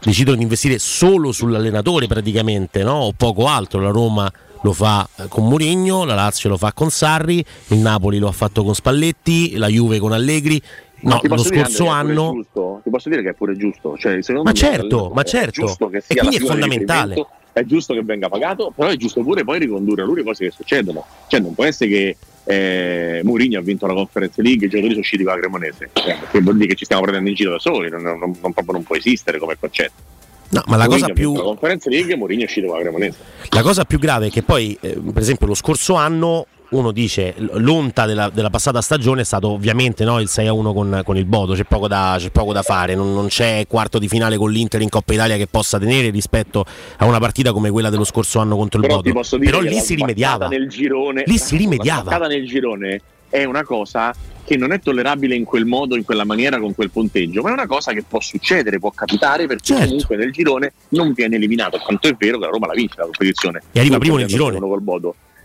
decidono 0.00 0.36
di 0.36 0.42
investire 0.42 0.78
solo 0.78 1.32
sull'allenatore 1.32 2.06
praticamente 2.06 2.84
no? 2.84 2.94
o 2.94 3.12
poco 3.12 3.48
altro 3.48 3.80
la 3.80 3.90
Roma 3.90 4.30
lo 4.62 4.72
fa 4.72 5.08
eh, 5.16 5.28
con 5.28 5.46
Mourinho, 5.48 6.04
la 6.04 6.14
Lazio 6.14 6.48
lo 6.48 6.56
fa 6.56 6.72
con 6.72 6.90
Sarri, 6.90 7.44
il 7.68 7.78
Napoli 7.78 8.18
lo 8.18 8.28
ha 8.28 8.32
fatto 8.32 8.62
con 8.64 8.74
Spalletti, 8.74 9.56
la 9.56 9.68
Juve 9.68 9.98
con 9.98 10.12
Allegri. 10.12 10.60
Ma 11.00 11.14
No, 11.14 11.20
lo 11.36 11.42
dire, 11.42 11.60
scorso 11.62 11.84
pure 11.84 11.94
anno 11.96 12.32
giusto? 12.34 12.80
ti 12.82 12.90
posso 12.90 13.08
dire 13.08 13.22
che 13.22 13.28
è 13.28 13.34
pure 13.34 13.56
giusto. 13.56 13.96
Cioè, 13.96 14.20
secondo 14.20 14.48
Ma 14.48 14.52
certo, 14.52 15.10
ma 15.14 15.22
certo. 15.22 15.64
giusto 15.66 15.88
che 15.88 16.02
E 16.06 16.16
quindi 16.16 16.36
è 16.36 16.40
fondamentale. 16.40 17.26
È 17.52 17.62
giusto 17.64 17.94
che 17.94 18.02
venga 18.02 18.28
pagato, 18.28 18.72
però 18.74 18.88
è 18.88 18.96
giusto 18.96 19.22
pure 19.22 19.44
poi 19.44 19.58
ricondurre 19.60 20.02
a 20.02 20.04
lui 20.04 20.16
le 20.16 20.22
cose 20.24 20.44
che 20.46 20.50
succedono. 20.50 21.04
Cioè, 21.28 21.38
non 21.40 21.54
può 21.54 21.64
essere 21.64 21.88
che 21.90 22.16
eh, 22.44 23.20
Mourinho 23.24 23.58
ha 23.58 23.62
vinto 23.62 23.86
la 23.86 23.94
Conference 23.94 24.40
League 24.42 24.62
e 24.64 24.66
i 24.66 24.70
giocatori 24.70 24.90
sono 24.90 25.00
usciti 25.00 25.22
con 25.22 25.32
la 25.34 25.38
Cremonese. 25.38 25.90
Cioè, 25.92 26.18
che 26.30 26.40
vuol 26.40 26.56
dire 26.56 26.68
che 26.68 26.74
ci 26.74 26.84
stiamo 26.84 27.02
prendendo 27.02 27.28
in 27.30 27.34
giro 27.36 27.50
da 27.52 27.58
soli, 27.60 27.90
non, 27.90 28.02
non- 28.02 28.18
non- 28.18 28.32
proprio 28.52 28.72
non 28.72 28.82
può 28.82 28.96
esistere 28.96 29.38
come 29.38 29.56
concetto. 29.58 30.16
No, 30.50 30.62
ma 30.66 30.76
la 30.76 30.84
Mourinho 30.84 31.08
cosa 31.08 31.12
più 31.12 31.34
La 31.34 31.42
Conference 31.42 31.90
League 31.90 32.16
Mourinho 32.16 32.42
è 32.42 32.44
uscito 32.44 32.66
con 32.66 32.76
la 32.76 32.82
Cremonese. 32.82 33.18
La 33.50 33.62
cosa 33.62 33.84
più 33.84 33.98
grave 33.98 34.28
è 34.28 34.30
che 34.30 34.42
poi, 34.42 34.76
eh, 34.80 34.98
per 35.12 35.22
esempio, 35.22 35.46
lo 35.46 35.54
scorso 35.54 35.94
anno 35.94 36.46
uno 36.70 36.92
dice 36.92 37.34
l'onta 37.36 38.04
della, 38.04 38.28
della 38.28 38.50
passata 38.50 38.82
stagione 38.82 39.22
è 39.22 39.24
stato 39.24 39.48
ovviamente 39.48 40.04
no, 40.04 40.20
il 40.20 40.28
6-1 40.30 40.74
con, 40.74 41.00
con 41.04 41.16
il 41.16 41.24
Bodo, 41.24 41.54
c'è 41.54 41.64
poco 41.64 41.88
da, 41.88 42.16
c'è 42.18 42.30
poco 42.30 42.52
da 42.52 42.62
fare, 42.62 42.94
non, 42.94 43.14
non 43.14 43.28
c'è 43.28 43.64
quarto 43.66 43.98
di 43.98 44.08
finale 44.08 44.36
con 44.36 44.50
l'Inter 44.50 44.82
in 44.82 44.90
Coppa 44.90 45.14
Italia 45.14 45.36
che 45.36 45.46
possa 45.46 45.78
tenere 45.78 46.10
rispetto 46.10 46.64
a 46.98 47.06
una 47.06 47.18
partita 47.18 47.52
come 47.52 47.70
quella 47.70 47.88
dello 47.88 48.04
scorso 48.04 48.38
anno 48.38 48.56
contro 48.56 48.80
il 48.80 48.86
Però 48.86 49.00
ti 49.00 49.12
Bodo. 49.12 49.38
Però 49.38 49.60
lì 49.60 49.80
si 49.80 49.94
rimediava. 49.94 50.48
Nel 50.48 50.68
girone, 50.68 51.22
Lì 51.24 51.38
si 51.38 51.56
rimediava. 51.56 52.18
Nel 52.26 52.46
girone 52.46 53.00
è 53.30 53.44
una 53.44 53.64
cosa 53.64 54.14
che 54.44 54.56
non 54.56 54.72
è 54.72 54.80
tollerabile 54.80 55.34
in 55.34 55.44
quel 55.44 55.66
modo, 55.66 55.94
in 55.96 56.04
quella 56.04 56.24
maniera, 56.24 56.58
con 56.58 56.74
quel 56.74 56.90
punteggio, 56.90 57.42
ma 57.42 57.50
è 57.50 57.52
una 57.52 57.66
cosa 57.66 57.92
che 57.92 58.02
può 58.02 58.18
succedere, 58.20 58.78
può 58.78 58.90
capitare 58.90 59.46
perché 59.46 59.64
Certo. 59.74 59.84
comunque 59.86 60.16
nel 60.16 60.32
girone 60.32 60.72
non 60.90 61.12
viene 61.12 61.36
eliminato. 61.36 61.78
Quanto 61.78 62.08
è 62.08 62.14
vero 62.16 62.38
che 62.38 62.44
la 62.46 62.50
Roma 62.50 62.66
la 62.68 62.72
vince 62.72 62.94
la 62.96 63.04
competizione. 63.04 63.62
E 63.72 63.78
arriva 63.80 63.96
Non 63.96 64.00
primo 64.00 64.16
nel 64.16 64.26
girone. 64.26 64.58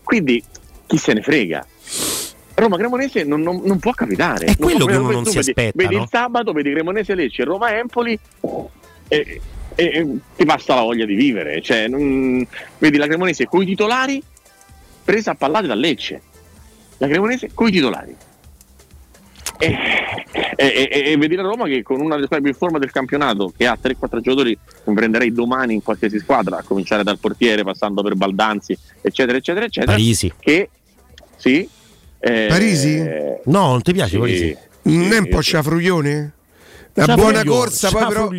Quindi 0.04 0.42
chi 0.88 0.98
se 0.98 1.14
ne 1.14 1.22
frega. 1.22 1.68
Roma 2.56 2.78
Cremonese 2.78 3.24
non, 3.24 3.42
non- 3.42 3.62
non 3.66 3.80
può 3.80 3.92
capitare. 3.92 4.46
È 4.46 4.56
quello 4.58 4.86
può- 4.86 4.88
che 4.88 4.96
uno 4.96 5.12
non 5.12 5.26
si 5.26 5.36
vedi- 5.38 5.50
aspetta, 5.50 5.72
Vedi 5.76 5.96
no? 5.96 6.02
il 6.04 6.08
sabato, 6.10 6.52
vedi 6.54 6.72
Cremonese 6.72 7.16
Lecce, 7.16 7.44
Roma 7.44 7.76
Empoli 7.78 8.18
e, 9.08 9.42
e- 9.76 9.84
e 9.84 10.08
ti 10.38 10.46
passa 10.46 10.76
la 10.76 10.82
voglia 10.82 11.06
di 11.06 11.16
vivere. 11.16 11.62
Cioè, 11.62 11.88
non- 11.88 12.46
vedi 12.78 12.98
la 12.98 13.08
Cremonese 13.08 13.48
coi 13.48 13.66
titolari 13.66 14.22
presa 15.04 15.32
a 15.32 15.36
pallate 15.36 15.68
da 15.68 15.74
Lecce. 15.76 16.22
La 16.98 17.08
Cremonese 17.08 17.50
coi 17.54 17.72
titolari. 17.72 18.16
E, 19.60 19.78
e- 20.56 20.90
e- 20.92 21.12
e 21.12 21.18
vedi 21.18 21.36
la 21.36 21.44
Roma 21.44 21.66
che 21.68 21.84
con 21.84 22.02
una 22.02 22.16
delle 22.16 22.26
squadre 22.26 22.42
più 22.42 22.50
in 22.50 22.58
forma 22.58 22.80
del 22.80 22.92
campionato, 22.92 23.54
che 23.56 23.66
ha 23.66 23.78
3-4 23.82 24.20
giocatori, 24.20 24.58
che 24.84 24.92
prenderei 24.94 25.32
domani 25.32 25.74
in 25.76 25.84
qualsiasi 25.84 26.20
squadra, 26.20 26.58
a 26.58 26.64
cominciare 26.64 27.04
dal 27.04 27.20
portiere, 27.20 27.64
passando 27.64 28.02
per 28.02 28.16
Baldanzi, 28.16 28.78
eccetera, 29.02 29.38
eccetera, 29.38 29.66
eccetera. 29.66 29.92
Parisi. 29.94 30.34
Che 30.40 30.70
sì. 31.38 31.68
eh, 32.20 32.46
Parisi? 32.50 32.98
No, 33.46 33.68
non 33.70 33.82
ti 33.82 33.94
piace 33.94 34.12
sì. 34.12 34.18
Parisi? 34.18 34.58
Non 34.84 35.14
è 35.14 35.18
un 35.18 35.30
po' 35.30 35.40
sciafruglione? 35.42 36.32
Una 36.96 37.16
buona 37.16 37.44
corsa, 37.44 37.90
poi 37.90 38.06
però. 38.08 38.30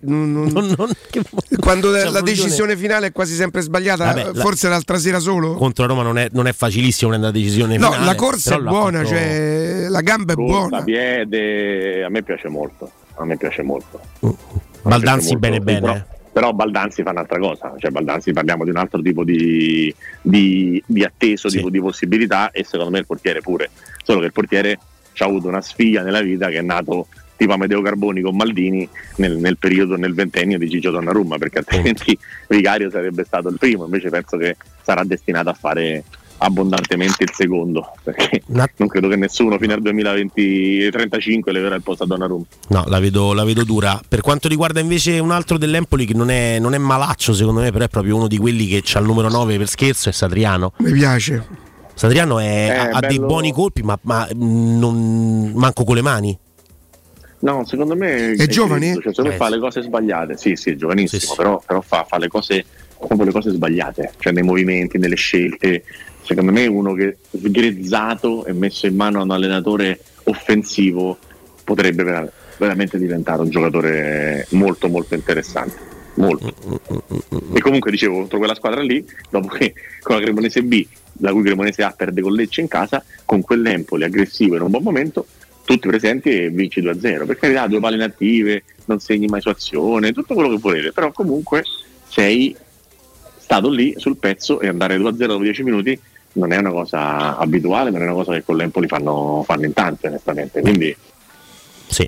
non- 0.00 0.30
non- 0.32 0.90
quando 1.60 1.90
la- 1.90 2.08
la 2.10 2.20
decisione 2.22 2.76
finale 2.76 3.08
è 3.08 3.12
quasi 3.12 3.34
sempre 3.34 3.60
sbagliata, 3.60 4.04
Vabbè, 4.04 4.24
la- 4.32 4.40
forse 4.40 4.68
l'altra 4.68 4.96
sera 4.98 5.18
solo. 5.18 5.54
Contro 5.54 5.84
Roma 5.86 6.02
non 6.02 6.16
è, 6.16 6.28
non 6.32 6.46
è 6.46 6.52
facilissimo 6.54 7.10
prendere 7.10 7.32
la 7.32 7.38
decisione 7.38 7.76
No, 7.76 7.90
finale, 7.90 8.06
la 8.06 8.14
corsa 8.14 8.54
è 8.56 8.60
buona, 8.60 8.98
fatto- 8.98 9.08
cioè 9.10 9.86
la 9.88 10.00
gamba 10.00 10.32
è 10.32 10.36
corsa, 10.36 10.68
buona. 10.68 10.82
piede, 10.84 12.04
a 12.04 12.08
me 12.08 12.22
piace 12.22 12.48
molto. 12.48 12.90
A 13.16 13.24
me 13.26 13.36
piace 13.36 13.62
molto. 13.62 14.00
Me 14.20 14.32
Baldanzi 14.82 15.36
piace 15.36 15.36
bene 15.38 15.56
molto, 15.58 15.64
bene. 15.64 15.80
Però, 15.80 16.04
però 16.32 16.52
Baldanzi 16.52 17.02
fa 17.02 17.10
un'altra 17.10 17.38
cosa, 17.38 17.74
cioè 17.78 17.90
Baldanzi 17.90 18.32
parliamo 18.32 18.64
di 18.64 18.70
un 18.70 18.76
altro 18.76 19.02
tipo 19.02 19.24
di, 19.24 19.94
di- 20.22 20.82
di 20.86 21.04
atteso, 21.04 21.48
di, 21.48 21.62
di 21.70 21.80
possibilità 21.80 22.50
e 22.50 22.64
secondo 22.64 22.90
me 22.90 22.98
il 23.00 23.06
portiere 23.06 23.40
pure. 23.42 23.70
Solo 24.02 24.20
che 24.20 24.26
il 24.26 24.32
portiere 24.32 24.78
ha 25.16 25.24
avuto 25.26 25.46
una 25.48 25.60
sfiglia 25.60 26.02
nella 26.02 26.22
vita 26.22 26.48
che 26.48 26.56
è 26.58 26.62
nato 26.62 27.06
tipo 27.36 27.52
Amedeo 27.52 27.82
Carboni 27.82 28.20
con 28.20 28.36
Maldini 28.36 28.88
nel, 29.16 29.36
nel 29.36 29.56
periodo, 29.58 29.96
nel 29.96 30.14
ventennio 30.14 30.58
di 30.58 30.68
Gigio 30.68 30.90
Donnarumma, 30.90 31.36
perché 31.38 31.58
altrimenti 31.58 32.16
Vicario 32.48 32.90
sarebbe 32.90 33.24
stato 33.24 33.48
il 33.48 33.56
primo, 33.58 33.84
invece 33.84 34.08
penso 34.10 34.36
che 34.36 34.56
sarà 34.82 35.02
destinato 35.04 35.48
a 35.48 35.54
fare 35.54 36.04
abbondantemente 36.36 37.22
il 37.24 37.30
secondo, 37.32 37.92
perché 38.02 38.42
non 38.76 38.88
credo 38.88 39.08
che 39.08 39.16
nessuno 39.16 39.56
fino 39.58 39.72
al 39.72 39.80
2020-35 39.82 41.50
leverà 41.50 41.74
il 41.74 41.82
posto 41.82 42.04
a 42.04 42.06
Donnarumma. 42.06 42.44
No, 42.68 42.84
la 42.86 42.98
vedo, 43.00 43.32
la 43.32 43.44
vedo 43.44 43.64
dura. 43.64 44.00
Per 44.06 44.20
quanto 44.20 44.48
riguarda 44.48 44.80
invece 44.80 45.18
un 45.18 45.30
altro 45.30 45.58
dell'Empoli 45.58 46.04
che 46.04 46.14
non 46.14 46.30
è, 46.30 46.58
non 46.58 46.74
è 46.74 46.78
malaccio 46.78 47.32
secondo 47.32 47.60
me, 47.60 47.70
però 47.72 47.84
è 47.84 47.88
proprio 47.88 48.16
uno 48.16 48.26
di 48.28 48.36
quelli 48.36 48.66
che 48.66 48.82
ha 48.94 48.98
il 49.00 49.06
numero 49.06 49.28
9 49.28 49.56
per 49.58 49.68
scherzo, 49.68 50.08
è 50.08 50.12
Sadriano. 50.12 50.72
Mi 50.78 50.92
piace. 50.92 51.46
Sadriano 51.94 52.38
è- 52.40 52.44
Eh, 52.44 52.70
ha, 52.76 52.88
ha 52.90 53.00
dei 53.00 53.16
bello- 53.16 53.26
buoni 53.26 53.52
colpi, 53.52 53.82
ma, 53.82 53.98
ma, 54.02 54.26
mh, 54.30 54.78
non 54.78 55.52
manco 55.54 55.84
con 55.84 55.94
le 55.94 56.02
mani. 56.02 56.36
No, 57.44 57.64
secondo 57.66 57.94
me 57.94 58.32
È 58.32 58.46
giovane? 58.46 58.94
Cioè, 58.94 59.12
secondo 59.12 59.28
me 59.30 59.34
Eh, 59.34 59.38
fa 59.38 59.46
sì. 59.46 59.52
le 59.52 59.58
cose 59.58 59.82
sbagliate. 59.82 60.36
Sì, 60.38 60.56
sì, 60.56 60.70
è 60.70 60.76
giovanissimo, 60.76 61.20
Sì, 61.20 61.26
sì. 61.26 61.34
Però, 61.36 61.62
però 61.64 61.80
fa, 61.82 62.04
fa 62.08 62.16
le 62.18 62.28
cose 62.28 62.64
proprio 62.96 63.24
le 63.26 63.32
cose 63.32 63.50
sbagliate, 63.50 64.12
cioè 64.18 64.32
nei 64.32 64.42
movimenti, 64.42 64.96
nelle 64.96 65.16
scelte. 65.16 65.84
Secondo 66.22 66.52
me 66.52 66.66
uno 66.66 66.94
che 66.94 67.18
sgrezzato 67.36 68.46
e 68.46 68.54
messo 68.54 68.86
in 68.86 68.96
mano 68.96 69.20
a 69.20 69.24
un 69.24 69.30
allenatore 69.30 70.00
offensivo 70.24 71.18
potrebbe 71.64 72.02
vera- 72.02 72.32
veramente 72.56 72.98
diventare 72.98 73.42
un 73.42 73.50
giocatore 73.50 74.46
molto 74.50 74.88
molto 74.88 75.14
interessante. 75.14 75.92
Molto. 76.14 76.54
E 77.52 77.60
comunque 77.60 77.90
dicevo 77.90 78.14
contro 78.20 78.38
quella 78.38 78.54
squadra 78.54 78.80
lì, 78.80 79.04
dopo 79.28 79.48
che 79.48 79.74
con 80.00 80.16
la 80.16 80.22
Cremonese 80.22 80.62
B, 80.62 80.86
la 81.18 81.32
cui 81.32 81.42
Cremonese 81.42 81.82
A 81.82 81.90
perde 81.90 82.22
con 82.22 82.32
Lecce 82.32 82.62
in 82.62 82.68
casa, 82.68 83.04
con 83.26 83.42
quell'Empoli 83.42 84.04
aggressivo 84.04 84.54
in 84.54 84.62
un 84.62 84.70
buon 84.70 84.82
momento, 84.84 85.26
tutti 85.64 85.88
presenti 85.88 86.30
e 86.30 86.50
vinci 86.50 86.80
2-0. 86.82 87.26
Per 87.26 87.36
carità, 87.38 87.66
due 87.66 87.80
palle 87.80 87.96
inattive, 87.96 88.64
non 88.86 89.00
segni 89.00 89.26
mai 89.26 89.40
su 89.40 89.48
azione, 89.48 90.12
tutto 90.12 90.34
quello 90.34 90.50
che 90.50 90.58
volete, 90.58 90.92
però 90.92 91.10
comunque 91.12 91.62
sei 92.08 92.54
stato 93.38 93.68
lì 93.70 93.94
sul 93.96 94.16
pezzo 94.16 94.60
e 94.60 94.68
andare 94.68 94.96
2-0 94.98 95.26
dopo 95.26 95.42
10 95.42 95.62
minuti 95.62 95.98
non 96.36 96.52
è 96.52 96.56
una 96.58 96.70
cosa 96.70 97.36
abituale, 97.38 97.90
non 97.90 98.00
è 98.00 98.04
una 98.04 98.14
cosa 98.14 98.32
che 98.32 98.42
con 98.42 98.56
l'Empoli 98.56 98.88
fanno, 98.88 99.42
fanno 99.46 99.64
in 99.64 99.72
tanti 99.72 100.06
onestamente. 100.06 100.60
Quindi 100.60 100.96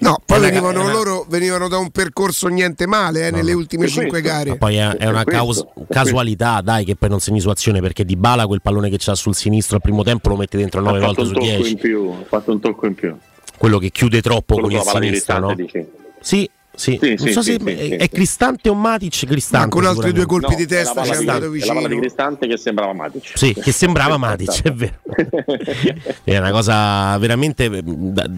No, 0.00 0.20
poi 0.24 0.38
una- 0.38 0.48
venivano 0.48 0.80
una- 0.82 0.90
loro 0.92 1.26
venivano 1.28 1.68
da 1.68 1.76
un 1.78 1.90
percorso 1.90 2.48
niente 2.48 2.86
male 2.88 3.28
eh, 3.28 3.30
nelle 3.30 3.52
ultime 3.52 3.86
cinque 3.86 4.20
gare. 4.20 4.50
Ma 4.50 4.56
poi 4.56 4.76
è, 4.76 4.88
è 4.96 5.06
una 5.06 5.22
caus- 5.22 5.64
casualità, 5.88 6.60
dai, 6.60 6.84
che 6.84 6.96
poi 6.96 7.08
non 7.08 7.20
segni 7.20 7.38
su 7.40 7.48
azione 7.50 7.80
perché 7.80 8.04
Di 8.04 8.16
Bala 8.16 8.46
quel 8.46 8.62
pallone 8.62 8.90
che 8.90 8.96
c'ha 8.98 9.14
sul 9.14 9.34
sinistro 9.36 9.76
al 9.76 9.82
primo 9.82 10.02
tempo 10.02 10.28
lo 10.30 10.36
mette 10.36 10.56
dentro 10.56 10.80
ha 10.80 10.82
9 10.82 10.98
fatto 10.98 11.12
volte 11.14 11.20
un 11.20 11.26
su 11.28 11.32
tocco 11.34 11.46
10. 11.46 11.70
in 11.70 11.78
più, 11.78 12.10
ha 12.20 12.24
fatto 12.26 12.50
un 12.52 12.60
tocco 12.60 12.86
in 12.86 12.94
più. 12.94 13.16
Quello 13.58 13.78
che 13.78 13.90
chiude 13.90 14.20
troppo 14.20 14.54
Quello 14.54 14.68
con 14.82 15.02
il 15.04 15.10
di 15.10 15.16
sinistro, 15.16 15.38
no? 15.38 15.54
Sì, 15.56 15.88
sì. 16.20 16.50
Sì, 16.76 16.98
non 17.00 17.16
sì, 17.16 17.32
so 17.32 17.40
sì, 17.40 17.52
se 17.52 17.58
sì, 17.58 17.70
è, 17.70 17.76
sì, 17.86 17.88
è 17.94 18.02
sì. 18.02 18.08
Cristante 18.10 18.68
o 18.68 18.74
Matic, 18.74 19.24
Cristante. 19.24 19.66
Ma 19.66 19.72
con 19.72 19.86
altri 19.86 20.12
due 20.12 20.26
colpi 20.26 20.54
di 20.56 20.66
è 20.66 20.68
la 20.68 20.92
testa 20.92 21.04
ci 21.04 21.08
è 21.08 21.12
di- 21.12 21.18
andato 21.20 21.50
è 21.50 21.58
la 21.58 21.66
palla 21.72 21.80
di 21.80 21.84
vicino. 21.94 22.00
Cristante 22.00 22.46
che 22.46 22.56
sembrava 22.58 22.92
Matic. 22.92 23.30
Sì, 23.34 23.54
che 23.54 23.72
sembrava 23.72 24.16
Matic, 24.18 24.62
è 24.62 24.72
vero. 24.72 24.92
È 26.22 26.36
una 26.36 26.50
cosa 26.50 27.16
veramente 27.16 27.70
da, 27.82 28.28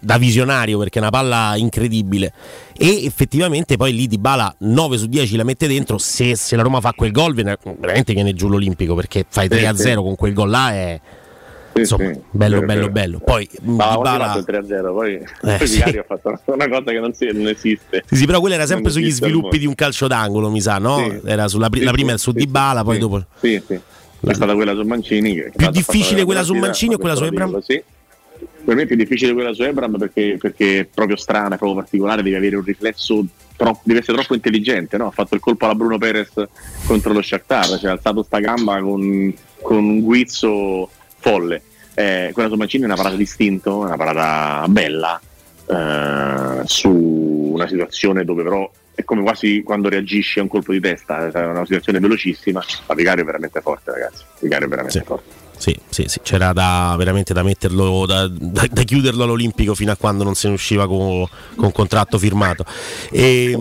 da 0.00 0.16
visionario 0.16 0.78
perché 0.78 0.98
è 0.98 1.02
una 1.02 1.10
palla 1.10 1.56
incredibile. 1.56 2.32
E 2.74 3.04
effettivamente 3.04 3.76
poi 3.76 3.92
lì 3.94 4.06
Di 4.06 4.16
Bala 4.16 4.54
9 4.60 4.96
su 4.96 5.06
10 5.06 5.36
la 5.36 5.44
mette 5.44 5.66
dentro. 5.66 5.98
Se, 5.98 6.36
se 6.36 6.56
la 6.56 6.62
Roma 6.62 6.80
fa 6.80 6.92
quel 6.94 7.12
gol, 7.12 7.34
veramente 7.34 8.14
viene 8.14 8.32
giù 8.32 8.48
l'Olimpico 8.48 8.94
perché 8.94 9.26
fai 9.28 9.46
3 9.46 9.66
a 9.66 9.74
Sì, 9.74 9.82
0 9.82 10.00
sì. 10.00 10.06
con 10.06 10.16
quel 10.16 10.32
gol 10.32 10.48
là. 10.48 10.72
È 10.72 11.00
insomma 11.80 12.10
bello, 12.30 12.54
vero, 12.60 12.66
bello, 12.66 12.80
vero. 12.80 12.90
bello. 12.92 13.18
Poi 13.18 13.48
Ma 13.62 13.72
Di 13.74 13.80
avevamo 13.82 14.00
Bala. 14.02 14.24
fatto 14.32 14.50
il 14.50 14.64
3-0, 14.66 14.92
poi, 14.92 15.14
Eh, 15.14 15.56
poi 15.58 15.66
sì. 15.66 15.82
Ha 15.82 16.04
fatto 16.06 16.40
una 16.52 16.68
cosa 16.68 16.90
che 16.90 16.98
non, 17.00 17.12
si- 17.14 17.30
non 17.32 17.46
esiste. 17.48 18.04
Sì, 18.06 18.16
sì, 18.16 18.26
però 18.26 18.40
quella 18.40 18.54
era 18.56 18.66
sempre 18.66 18.84
Non 18.84 18.92
sugli 18.92 19.10
sviluppi 19.10 19.58
di 19.58 19.66
un 19.66 19.74
calcio 19.74 20.06
d'angolo, 20.06 20.50
mi 20.50 20.60
sa, 20.60 20.78
no? 20.78 20.98
Sì. 20.98 21.20
Era 21.24 21.48
sulla, 21.48 21.68
Sì, 21.72 21.82
la 21.82 21.92
prima 21.92 22.08
sì, 22.10 22.14
è 22.14 22.18
su 22.18 22.30
sì, 22.30 22.36
Di 22.38 22.46
Bala, 22.46 22.82
poi 22.84 22.94
sì. 22.94 23.00
dopo. 23.00 23.24
Sì, 23.40 23.62
sì. 23.66 23.80
È 24.26 24.32
stata 24.32 24.54
quella 24.54 24.74
su 24.74 24.82
Mancini. 24.82 25.34
Che 25.34 25.52
Più 25.54 25.70
difficile 25.70 26.24
quella 26.24 26.42
su 26.42 26.54
Mancini 26.54 26.94
o 26.94 26.98
quella 26.98 27.14
su 27.14 27.24
Ebram? 27.24 27.60
Sì. 27.60 27.82
Per 28.64 28.74
me 28.74 28.82
è 28.82 28.86
più 28.86 28.96
difficile 28.96 29.34
quella 29.34 29.52
su 29.52 29.62
Ebram 29.62 29.98
perché, 29.98 30.38
perché 30.40 30.80
è 30.80 30.84
proprio 30.86 31.16
strana, 31.16 31.56
proprio 31.58 31.74
particolare, 31.74 32.22
devi 32.22 32.34
avere 32.34 32.56
un 32.56 32.64
riflesso, 32.64 33.22
troppo, 33.56 33.80
deve 33.84 34.00
essere 34.00 34.16
troppo 34.16 34.34
intelligente. 34.34 34.96
No? 34.96 35.08
Ha 35.08 35.10
fatto 35.10 35.34
il 35.34 35.40
colpo 35.40 35.66
alla 35.66 35.74
Bruno 35.74 35.98
Perez 35.98 36.30
contro 36.86 37.12
lo 37.12 37.20
Shakhtar, 37.20 37.78
cioè 37.78 37.90
ha 37.90 37.92
alzato 37.92 38.22
sta 38.22 38.38
gamba 38.40 38.80
con, 38.80 39.34
con 39.60 39.76
un 39.76 40.00
guizzo 40.00 40.88
folle. 41.24 41.62
Eh, 41.94 42.30
quella 42.34 42.50
su 42.50 42.56
Mancini 42.56 42.82
è 42.82 42.86
una 42.86 42.96
parata 42.96 43.16
distinto, 43.16 43.78
una 43.78 43.96
parata 43.96 44.66
bella 44.68 45.18
eh, 45.66 46.62
su 46.64 46.90
una 46.90 47.66
situazione 47.66 48.24
dove 48.24 48.42
però 48.42 48.70
è 48.94 49.02
come 49.04 49.22
quasi 49.22 49.62
quando 49.62 49.88
reagisci 49.88 50.38
a 50.38 50.42
un 50.42 50.48
colpo 50.48 50.72
di 50.72 50.80
testa, 50.80 51.30
è 51.30 51.46
una 51.46 51.64
situazione 51.64 51.98
velocissima, 51.98 52.62
ma 52.86 52.94
Vicario 52.94 53.22
è 53.22 53.26
veramente 53.26 53.60
forte 53.60 53.90
ragazzi, 53.90 54.22
Vicario 54.40 54.66
è 54.66 54.68
veramente 54.68 55.02
forte. 55.02 55.43
Sì, 55.56 55.78
sì, 55.88 56.04
sì, 56.08 56.20
c'era 56.22 56.52
da, 56.52 56.94
veramente 56.98 57.32
da 57.32 57.42
metterlo, 57.42 58.04
da, 58.06 58.26
da- 58.28 58.66
da 58.70 58.82
chiuderlo 58.82 59.22
all'Olimpico 59.22 59.74
fino 59.74 59.92
a 59.92 59.96
quando 59.96 60.24
non 60.24 60.34
se 60.34 60.48
ne 60.48 60.54
usciva 60.54 60.86
con, 60.86 61.26
con 61.54 61.72
contratto 61.72 62.18
firmato. 62.18 62.64
E, 63.10 63.56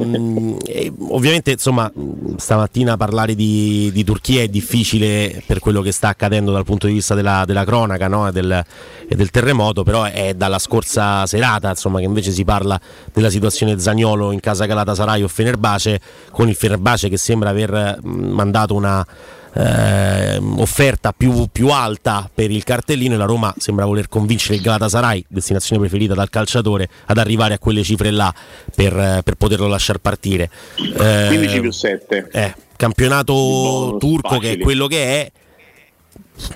e 0.65 0.93
ovviamente, 1.09 1.51
insomma, 1.51 1.91
stamattina 2.38 2.97
parlare 2.97 3.35
di, 3.35 3.91
di 3.93 4.03
Turchia 4.03 4.41
è 4.41 4.47
difficile 4.47 5.43
per 5.45 5.59
quello 5.59 5.81
che 5.81 5.91
sta 5.91 6.09
accadendo 6.09 6.51
dal 6.51 6.65
punto 6.65 6.88
di 6.88 6.93
vista 6.93 7.13
della, 7.13 7.43
della 7.45 7.63
cronaca 7.63 8.07
no? 8.07 8.27
e, 8.27 8.31
del, 8.31 8.63
e 9.07 9.15
del 9.15 9.30
terremoto, 9.30 9.83
però 9.83 10.03
è 10.03 10.33
dalla 10.33 10.59
scorsa 10.59 11.25
serata 11.27 11.69
insomma, 11.69 11.99
che 11.99 12.05
invece 12.05 12.31
si 12.31 12.43
parla 12.43 12.80
della 13.13 13.30
situazione 13.30 13.80
Zagnolo 13.80 14.31
in 14.31 14.39
casa 14.39 14.65
Galatasaray 14.65 15.22
o 15.22 15.27
Fenerbace, 15.27 16.01
con 16.31 16.49
il 16.49 16.55
Fenerbace 16.55 17.07
che 17.07 17.17
sembra 17.17 17.49
aver 17.49 17.99
mandato 18.01 18.73
una 18.73 19.05
ehm, 19.53 20.59
offerta 20.59 21.14
più, 21.15 21.48
più 21.51 21.69
alta 21.69 22.30
per 22.33 22.51
il 22.51 22.64
cartellino 22.64 23.14
e 23.14 23.17
la 23.17 23.25
Roma 23.25 23.53
sembra 23.57 23.85
voler 23.85 24.09
convincere 24.09 24.56
il 24.56 24.61
Galatasaray, 24.61 25.25
destinazione 25.27 25.82
preferita 25.82 26.14
dal 26.14 26.30
calciatore, 26.30 26.90
ad 27.06 27.17
arrivare 27.17 27.53
a 27.56 27.59
quelle 27.59 27.83
cifre 27.83 28.11
là 28.11 28.33
per, 28.75 28.98
eh, 28.98 29.22
per 29.23 29.35
poterlo 29.35 29.67
lasciare 29.67 29.99
partire. 29.99 30.49
Eh, 30.75 31.25
15 31.27 31.59
più 31.59 31.72
7. 31.72 32.27
eh, 32.32 32.56
campionato 32.75 33.98
turco 33.99 34.38
che 34.40 34.53
è 34.53 34.57
quello 34.57 34.88
che 34.88 35.22
è, 35.22 35.32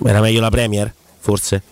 era 0.04 0.20
meglio 0.20 0.40
la 0.40 0.50
Premier, 0.50 0.92
forse? 1.18 1.62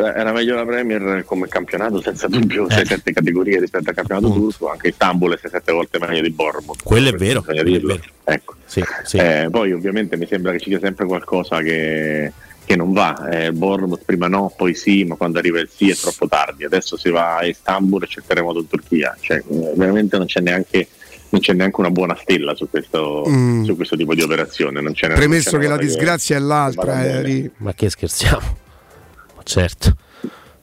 Era, 0.00 0.32
meglio 0.32 0.54
la 0.54 0.64
Premier 0.64 1.24
come 1.24 1.46
campionato, 1.48 2.00
senza 2.00 2.26
dubbio, 2.28 2.68
Eh. 2.68 2.74
6-7 2.74 3.12
categorie 3.12 3.60
rispetto 3.60 3.90
al 3.90 3.94
campionato 3.94 4.32
turco, 4.32 4.70
anche 4.70 4.88
Istanbul 4.88 5.34
è 5.34 5.38
6-7 5.46 5.72
volte 5.72 5.98
meglio 5.98 6.22
di 6.22 6.30
Bournemouth. 6.30 6.82
Quello 6.82 7.08
è 7.08 7.12
vero, 7.12 7.44
è 7.46 7.62
vero. 7.62 7.98
Ecco. 8.24 8.54
Sì, 8.64 8.82
sì. 9.04 9.16
Eh, 9.16 9.48
poi 9.50 9.72
ovviamente 9.72 10.16
mi 10.16 10.26
sembra 10.26 10.52
che 10.52 10.60
ci 10.60 10.70
sia 10.70 10.78
sempre 10.78 11.06
qualcosa 11.06 11.60
che, 11.60 12.32
che 12.64 12.76
non 12.76 12.92
va. 12.92 13.28
Eh, 13.28 13.52
Bournemouth 13.52 14.02
prima 14.04 14.28
no, 14.28 14.52
poi 14.56 14.74
sì, 14.74 15.04
ma 15.04 15.16
quando 15.16 15.38
arriva 15.38 15.58
il 15.60 15.68
sì 15.74 15.90
è 15.90 15.94
troppo 15.94 16.28
tardi. 16.28 16.64
Adesso 16.64 16.96
si 16.96 17.10
va 17.10 17.36
a 17.38 17.44
Istanbul 17.44 18.02
e 18.02 18.06
c'è 18.06 18.18
il 18.20 18.24
terremoto 18.26 18.58
in 18.60 18.68
Turchia. 18.68 19.16
Cioè, 19.20 19.38
eh, 19.38 19.72
veramente 19.76 20.16
non 20.16 20.26
c'è 20.26 20.40
neanche. 20.40 20.86
Non 21.32 21.40
c'è 21.40 21.52
neanche 21.52 21.78
una 21.78 21.90
buona 21.92 22.16
stella 22.20 22.56
su 22.56 22.68
questo, 22.68 23.24
Mm. 23.28 23.62
su 23.62 23.76
questo 23.76 23.94
tipo 23.96 24.14
di 24.16 24.22
operazione. 24.22 24.80
Non 24.80 24.92
c'è 24.94 25.06
ne- 25.06 25.14
Premesso 25.14 25.58
che 25.58 25.68
la 25.68 25.76
disgrazia 25.76 26.34
è 26.36 26.40
l'altra, 26.40 27.04
eh. 27.04 27.50
Ma 27.58 27.72
che 27.72 27.88
scherziamo? 27.88 28.56
Certo, 29.44 29.92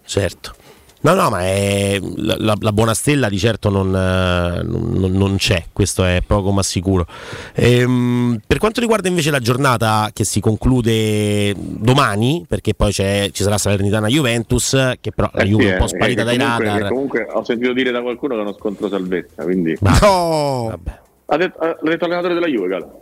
certo. 0.05 0.53
No, 0.99 1.13
no, 1.13 1.29
ma 1.29 1.41
è- 1.41 1.99
la, 2.15 2.35
la- 2.39 2.55
la 2.59 2.71
buona 2.73 2.93
stella 2.95 3.29
di 3.29 3.37
certo 3.37 3.69
non, 3.69 3.95
eh, 3.95 4.63
non- 4.63 5.11
non 5.11 5.35
c'è, 5.37 5.65
questo 5.71 6.03
è 6.03 6.21
poco 6.25 6.51
ma 6.51 6.63
sicuro. 6.63 7.05
Ehm, 7.53 8.39
per 8.45 8.57
quanto 8.57 8.79
riguarda 8.81 9.07
invece 9.07 9.29
la 9.29 9.39
giornata 9.39 10.09
che 10.11 10.25
si 10.25 10.39
conclude 10.39 11.53
domani, 11.55 12.43
perché 12.47 12.73
poi 12.73 12.91
c'è- 12.91 13.29
ci 13.31 13.43
sarà 13.43 13.57
Salernitana 13.59 14.07
Juventus, 14.07 14.71
che 14.99 15.11
però 15.11 15.29
la 15.33 15.43
Eh 15.43 15.47
Juve 15.47 15.63
sì, 15.63 15.69
è 15.69 15.71
un 15.73 15.77
po' 15.77 15.85
eh, 15.85 15.87
sparita 15.87 16.23
dai 16.23 16.37
comunque- 16.37 16.65
radar. 16.65 16.87
Comunque 16.89 17.27
ho 17.31 17.43
sentito 17.43 17.73
dire 17.73 17.91
da 17.91 18.01
qualcuno 18.01 18.33
che 18.33 18.39
è 18.39 18.43
uno 18.43 18.53
scontro 18.53 18.89
salvezza, 18.89 19.43
quindi 19.43 19.77
No! 19.79 20.79
ha 21.27 21.37
detto, 21.37 21.59
ha 21.59 21.77
detto 21.79 22.05
l'allenatore 22.07 22.33
della 22.33 22.47
Juve, 22.47 22.67
Galo. 22.69 23.01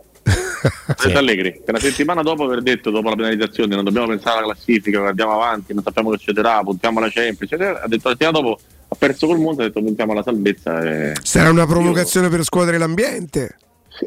Detto 1.02 1.18
Allegri, 1.18 1.52
che 1.52 1.70
una 1.70 1.78
settimana 1.78 2.22
dopo 2.22 2.44
aver 2.44 2.62
detto, 2.62 2.90
dopo 2.90 3.08
la 3.08 3.16
penalizzazione, 3.16 3.74
non 3.74 3.84
dobbiamo 3.84 4.06
pensare 4.06 4.38
alla 4.38 4.52
classifica, 4.52 5.00
guardiamo 5.00 5.32
avanti, 5.32 5.74
non 5.74 5.82
sappiamo 5.82 6.10
che 6.10 6.18
succederà, 6.18 6.60
puntiamo 6.62 6.98
alla 6.98 7.10
Champions, 7.10 7.42
eccetera, 7.42 7.82
ha 7.82 7.88
detto 7.88 8.08
la 8.08 8.16
settimana 8.18 8.38
dopo 8.38 8.60
ha 8.88 8.94
perso 8.96 9.26
col 9.26 9.38
Monza, 9.38 9.62
ha 9.62 9.66
detto 9.66 9.82
puntiamo 9.82 10.12
alla 10.12 10.22
salvezza. 10.22 10.80
E... 10.82 11.14
Sarà 11.22 11.50
una 11.50 11.66
provocazione 11.66 12.28
per 12.28 12.42
scuotere 12.44 12.78
l'ambiente. 12.78 13.56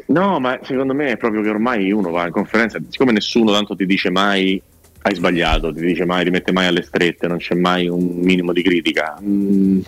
No, 0.06 0.38
ma 0.38 0.58
secondo 0.62 0.94
me 0.94 1.12
è 1.12 1.16
proprio 1.16 1.42
che 1.42 1.48
ormai 1.48 1.90
uno 1.90 2.10
va 2.10 2.26
in 2.26 2.32
conferenza, 2.32 2.78
siccome 2.88 3.12
nessuno 3.12 3.52
tanto 3.52 3.74
ti 3.74 3.86
dice 3.86 4.10
mai 4.10 4.62
hai 5.02 5.14
sbagliato, 5.14 5.72
ti 5.72 5.80
dice 5.80 6.04
mai 6.04 6.24
rimette 6.24 6.52
mai 6.52 6.66
alle 6.66 6.82
strette, 6.82 7.26
non 7.26 7.38
c'è 7.38 7.54
mai 7.54 7.88
un 7.88 8.18
minimo 8.20 8.52
di 8.52 8.62
critica. 8.62 9.18
Mm, 9.22 9.80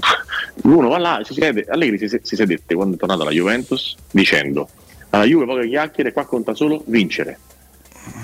uno 0.62 0.89
va 0.89 0.99
là, 0.99 1.20
si 1.23 1.34
siede, 1.34 1.66
Allegri 1.68 1.99
si, 1.99 2.18
si 2.23 2.36
sedette 2.36 2.74
quando 2.74 2.97
è 2.97 2.99
tornato 2.99 3.23
alla 3.23 3.31
Juventus 3.31 3.94
dicendo 4.10 4.68
alla 5.12 5.24
Juve 5.24 5.44
poche 5.47 5.68
chiacchiere, 5.68 6.12
qua 6.12 6.24
conta 6.24 6.55
solo 6.55 6.82
vincere. 6.86 7.39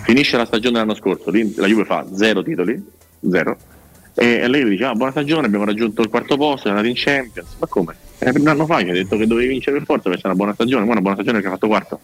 Finisce 0.04 0.36
la 0.36 0.46
stagione 0.46 0.78
dell'anno 0.78 0.94
scorso, 0.94 1.30
la 1.30 1.66
Juve 1.66 1.84
fa 1.84 2.06
zero 2.12 2.42
titoli, 2.42 2.82
zero, 3.30 3.56
e 4.14 4.42
Allegri 4.42 4.70
dice 4.70 4.84
ah, 4.84 4.94
buona 4.94 5.12
stagione, 5.12 5.46
abbiamo 5.46 5.64
raggiunto 5.64 6.02
il 6.02 6.08
quarto 6.08 6.36
posto, 6.36 6.62
siamo 6.62 6.78
andati 6.78 6.92
in 6.92 7.00
Champions, 7.00 7.54
ma 7.58 7.66
come? 7.68 7.94
Eh, 8.18 8.32
un 8.34 8.48
anno 8.48 8.66
fa 8.66 8.78
che 8.78 8.86
hai 8.86 8.92
detto 8.92 9.16
che 9.16 9.26
dovevi 9.26 9.48
vincere 9.48 9.76
per 9.76 9.86
forza 9.86 10.04
perché 10.04 10.22
c'è 10.22 10.26
una 10.26 10.36
buona 10.36 10.54
stagione, 10.54 10.84
ma 10.84 10.90
una 10.90 11.00
buona 11.00 11.16
stagione 11.16 11.40
che 11.40 11.46
ha 11.46 11.50
fatto 11.50 11.68
quarto. 11.68 12.00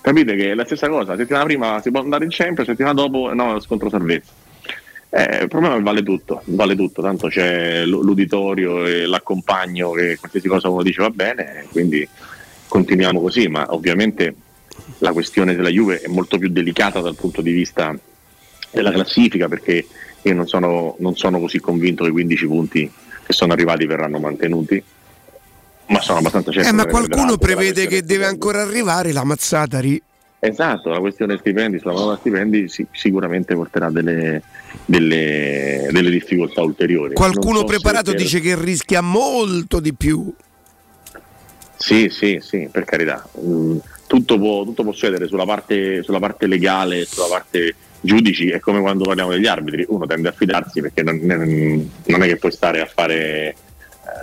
Capite 0.00 0.36
che 0.36 0.50
è 0.50 0.54
la 0.54 0.64
stessa 0.64 0.88
cosa, 0.88 1.12
la 1.12 1.18
settimana 1.18 1.44
prima 1.44 1.80
si 1.80 1.90
può 1.90 2.00
andare 2.00 2.24
in 2.24 2.30
Champions, 2.30 2.68
la 2.68 2.74
settimana 2.74 2.94
dopo 2.94 3.32
no, 3.34 3.56
è 3.56 3.60
scontro 3.60 3.88
salvezza. 3.88 4.30
Eh, 5.10 5.42
il 5.42 5.48
problema 5.48 5.76
è 5.76 5.80
vale 5.80 6.02
tutto, 6.02 6.42
vale 6.44 6.76
tutto, 6.76 7.02
tanto 7.02 7.26
c'è 7.28 7.84
l'uditorio 7.84 8.84
e 8.84 9.06
l'accompagno 9.06 9.90
che 9.92 10.16
qualsiasi 10.18 10.46
cosa 10.46 10.68
uno 10.68 10.82
dice 10.82 11.02
va 11.02 11.10
bene, 11.10 11.66
quindi 11.72 12.06
continuiamo 12.74 13.20
così, 13.20 13.46
ma 13.46 13.66
ovviamente 13.68 14.34
la 14.98 15.12
questione 15.12 15.54
della 15.54 15.68
Juve 15.68 16.00
è 16.00 16.08
molto 16.08 16.38
più 16.38 16.48
delicata 16.48 17.00
dal 17.00 17.14
punto 17.14 17.40
di 17.40 17.52
vista 17.52 17.96
della 18.72 18.90
classifica 18.90 19.46
perché 19.46 19.86
io 20.20 20.34
non 20.34 20.48
sono, 20.48 20.96
non 20.98 21.14
sono 21.14 21.38
così 21.38 21.60
convinto 21.60 22.02
che 22.02 22.10
i 22.10 22.12
15 22.12 22.46
punti 22.48 22.90
che 23.24 23.32
sono 23.32 23.52
arrivati 23.52 23.86
verranno 23.86 24.18
mantenuti, 24.18 24.82
ma 25.86 26.00
sono 26.00 26.18
abbastanza 26.18 26.50
certo. 26.50 26.68
Eh, 26.68 26.72
ma 26.72 26.86
qualcuno 26.86 27.36
prevede 27.36 27.86
che 27.86 28.02
deve 28.02 28.26
ancora 28.26 28.62
arrivare 28.62 29.12
la 29.12 29.22
mazzata 29.22 29.78
ri. 29.78 30.02
Esatto, 30.40 30.90
la 30.90 30.98
questione 30.98 31.38
stipendi, 31.38 31.78
sulla 31.78 31.92
manovra 31.92 32.16
stipendi 32.16 32.68
sì, 32.68 32.84
sicuramente 32.90 33.54
porterà 33.54 33.88
delle, 33.88 34.42
delle, 34.84 35.88
delle 35.92 36.10
difficoltà 36.10 36.60
ulteriori. 36.60 37.14
Qualcuno 37.14 37.58
so 37.58 37.64
preparato 37.64 38.12
dice 38.12 38.40
che 38.40 38.60
rischia 38.60 39.00
molto 39.00 39.78
di 39.78 39.94
più. 39.94 40.34
Sì, 41.84 42.08
sì, 42.08 42.38
sì, 42.40 42.66
per 42.72 42.84
carità. 42.84 43.28
Mm, 43.38 43.76
tutto, 44.06 44.38
può, 44.38 44.64
tutto 44.64 44.84
può 44.84 44.92
succedere 44.92 45.26
sulla 45.26 45.44
parte, 45.44 46.02
sulla 46.02 46.18
parte 46.18 46.46
legale, 46.46 47.04
sulla 47.04 47.26
parte 47.26 47.74
giudici, 48.00 48.48
è 48.48 48.58
come 48.58 48.80
quando 48.80 49.04
parliamo 49.04 49.32
degli 49.32 49.46
arbitri, 49.46 49.84
uno 49.88 50.06
tende 50.06 50.28
a 50.28 50.32
fidarsi 50.32 50.80
perché 50.80 51.02
non, 51.02 51.18
non 51.22 52.22
è 52.22 52.26
che 52.26 52.36
puoi 52.36 52.52
stare 52.52 52.80
a 52.80 52.86
fare 52.86 53.16
eh, 53.50 53.54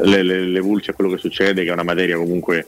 le, 0.08 0.24
le, 0.24 0.40
le 0.48 0.60
pulce 0.60 0.90
a 0.90 0.94
quello 0.96 1.12
che 1.12 1.18
succede, 1.20 1.64
che 1.64 1.70
è 1.70 1.74
una 1.74 1.84
materia 1.84 2.18
comunque 2.18 2.66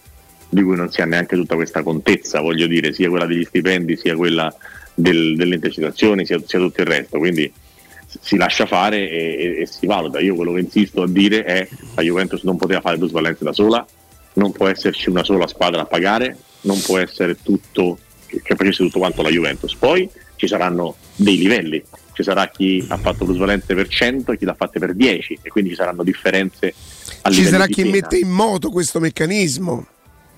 di 0.48 0.62
cui 0.62 0.76
non 0.76 0.92
si 0.92 1.02
ha 1.02 1.06
neanche 1.06 1.36
tutta 1.36 1.56
questa 1.56 1.82
contezza, 1.82 2.42
voglio 2.42 2.68
dire, 2.68 2.94
sia 2.94 3.10
quella 3.10 3.26
degli 3.26 3.46
stipendi, 3.46 3.98
sia 3.98 4.16
quella 4.16 4.56
del- 4.94 5.36
delle 5.36 5.56
intercettazioni, 5.56 6.24
sia, 6.24 6.40
sia 6.46 6.60
tutto 6.60 6.82
il 6.82 6.88
resto. 6.88 7.18
Quindi 7.18 7.52
si 8.22 8.38
lascia 8.38 8.68
fare 8.68 9.10
e, 9.10 9.16
e- 9.58 9.62
e 9.62 9.66
si 9.66 9.88
valuta. 9.88 10.20
Io 10.20 10.36
quello 10.36 10.54
che 10.54 10.60
insisto 10.60 11.02
a 11.02 11.08
dire 11.08 11.44
è 11.46 11.68
che 11.68 11.76
la 11.96 12.04
Juventus 12.04 12.44
non 12.44 12.58
poteva 12.58 12.80
fare 12.82 12.98
plusvalenze 12.98 13.44
da 13.44 13.54
sola, 13.54 13.84
non 14.34 14.52
può 14.52 14.68
esserci 14.68 15.10
una 15.10 15.24
sola 15.24 15.48
squadra 15.48 15.82
a 15.82 15.86
pagare, 15.86 16.38
non 16.62 16.80
può 16.82 16.98
essere 16.98 17.38
tutto 17.42 17.98
che, 18.26 18.56
facesse 18.56 18.84
tutto 18.84 19.00
quanto 19.00 19.22
la 19.22 19.30
Juventus. 19.30 19.76
Poi 19.76 20.10
ci 20.36 20.48
saranno 20.48 20.96
dei 21.16 21.38
livelli, 21.38 21.82
ci 22.14 22.24
sarà 22.24 22.48
chi 22.48 22.84
ha 22.90 22.98
fatto 22.98 23.26
plusvalenze 23.26 23.74
per 23.76 23.88
100 23.88 24.32
e 24.32 24.38
chi 24.38 24.46
l'ha 24.46 24.56
fatte 24.56 24.80
per 24.80 24.94
10 24.94 25.40
e 25.42 25.50
quindi 25.50 25.72
ci 25.72 25.76
saranno 25.76 26.04
differenze 26.04 26.74
a 27.22 27.30
Ci 27.30 27.44
sarà 27.44 27.66
chi 27.68 27.84
pena. 27.84 27.92
mette 27.92 28.18
in 28.18 28.30
moto 28.30 28.70
questo 28.70 29.00
meccanismo. 29.00 29.88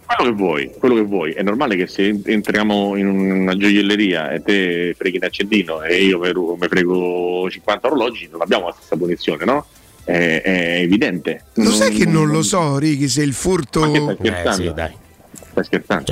Quello 0.05 0.31
che 0.31 0.37
vuoi, 0.37 0.71
quello 0.77 0.95
che 0.95 1.01
vuoi. 1.01 1.31
È 1.31 1.41
normale 1.41 1.75
che 1.75 1.87
se 1.87 2.21
entriamo 2.23 2.95
in 2.95 3.07
una 3.07 3.57
gioielleria 3.57 4.31
e 4.31 4.43
te 4.43 4.93
freghi 4.95 5.17
un 5.17 5.23
accendino 5.23 5.81
e 5.81 6.03
io 6.03 6.19
mi 6.19 6.31
mi 6.31 6.67
frego 6.67 7.49
50 7.49 7.87
orologi, 7.87 8.27
non 8.31 8.41
abbiamo 8.41 8.67
la 8.67 8.75
stessa 8.77 8.95
punizione, 8.95 9.45
no? 9.45 9.65
È, 10.05 10.41
è 10.43 10.79
evidente. 10.81 11.41
Lo 11.55 11.71
sai 11.71 11.91
che 11.93 12.05
non 12.05 12.29
lo 12.29 12.43
so, 12.43 12.77
Righi, 12.77 13.09
se 13.09 13.23
il 13.23 13.33
furto. 13.33 13.83
Stai 13.83 14.15
scherzando? 14.19 14.71
dai. 14.71 15.03
Stai 15.55 15.63
scherzando? 15.63 16.11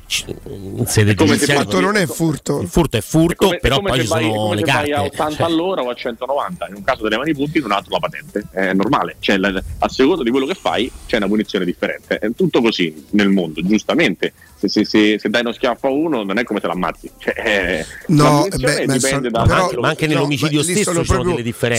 In 0.77 0.85
sede 0.87 1.11
È 1.11 1.15
come 1.15 1.37
se 1.37 1.45
giudiziaria- 1.45 1.61
Il 1.63 1.67
furto 1.67 1.79
non 1.81 1.95
è 1.97 2.05
furto. 2.05 2.61
Il 2.61 2.67
furto 2.69 2.95
è 2.97 3.01
furto, 3.01 3.31
È 3.33 3.35
come- 3.35 3.55
è 3.57 3.59
però 3.59 3.75
come 3.77 3.89
poi 3.89 3.99
ci 3.99 4.07
vai- 4.07 4.23
è 4.23 4.27
sono 4.29 4.41
come 4.41 4.55
le 4.55 4.61
se 4.65 4.71
vai 4.71 4.75
carte. 4.89 4.93
a 4.93 5.03
80 5.03 5.35
cioè. 5.35 5.45
all'ora 5.45 5.81
o 5.81 5.89
a 5.89 5.93
190, 5.95 6.67
in 6.69 6.75
un 6.75 6.83
caso 6.85 7.03
te 7.03 7.09
levano 7.09 7.29
i 7.29 7.33
punti, 7.33 7.57
in 7.57 7.63
un 7.65 7.71
altro 7.73 7.91
la 7.91 7.99
patente. 7.99 8.47
È 8.51 8.73
normale, 8.73 9.15
cioè, 9.19 9.35
la- 9.37 9.61
a 9.79 9.89
seconda 9.89 10.23
di 10.23 10.29
quello 10.29 10.45
che 10.45 10.53
fai 10.53 10.89
c'è 11.05 11.17
una 11.17 11.27
punizione 11.27 11.65
differente. 11.65 12.19
È 12.19 12.29
tutto 12.33 12.61
così 12.61 13.05
nel 13.11 13.27
mondo, 13.29 13.61
giustamente. 13.61 14.31
Se, 14.55 14.69
se- 14.69 14.85
se- 14.85 15.19
se 15.19 15.29
dai 15.29 15.41
uno 15.41 15.51
schiaffo 15.51 15.87
a 15.87 15.89
uno 15.91 16.23
non 16.23 16.37
è 16.37 16.43
come 16.45 16.61
se 16.61 16.67
l'ammazzi. 16.67 17.11
Cioè, 17.17 17.33
eh, 17.35 17.85
la 18.07 18.23
No, 18.23 18.37
punizione 18.47 18.73
beh, 18.75 18.85
ma 18.85 18.93
dipende 18.93 18.99
sono- 19.09 19.29
da 19.29 19.41
però- 19.41 19.41
da 19.41 19.67
quello 19.67 19.81
che 19.81 19.87
succede. 19.89 20.13
no, 20.13 20.21
ma 20.21 20.27
lì 20.29 20.37
proprio- 20.37 20.61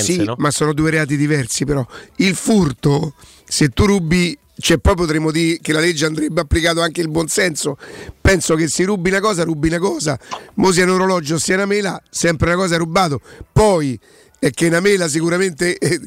sì, 0.02 0.32
Ma 0.36 0.50
sono 0.50 0.72
due 0.74 0.90
reati 0.90 1.16
diversi, 1.16 1.64
però. 1.64 1.86
Il 2.16 2.34
furto, 2.34 3.14
se 3.46 3.68
tu 3.70 3.86
rubi, 3.86 4.36
cioè 4.56 4.78
poi 4.78 4.94
potremmo 4.94 5.30
dire 5.30 5.58
che 5.60 5.72
la 5.72 5.80
legge 5.80 6.06
andrebbe 6.06 6.40
applicato 6.40 6.80
anche 6.80 7.00
il 7.00 7.08
buonsenso. 7.08 7.76
Penso 8.20 8.54
che 8.54 8.68
se 8.68 8.84
rubi 8.84 9.10
una 9.10 9.20
cosa, 9.20 9.42
rubi 9.42 9.68
una 9.68 9.78
cosa. 9.78 10.18
Mo 10.54 10.70
sia 10.70 10.84
un 10.84 10.90
orologio, 10.90 11.38
sia 11.38 11.56
una 11.56 11.66
mela, 11.66 12.00
sempre 12.08 12.48
una 12.48 12.56
cosa 12.56 12.76
è 12.76 12.78
rubato. 12.78 13.20
Poi 13.52 13.98
è 14.38 14.50
che 14.50 14.66
una 14.66 14.80
mela 14.80 15.08
sicuramente 15.08 15.76
eh, 15.78 16.00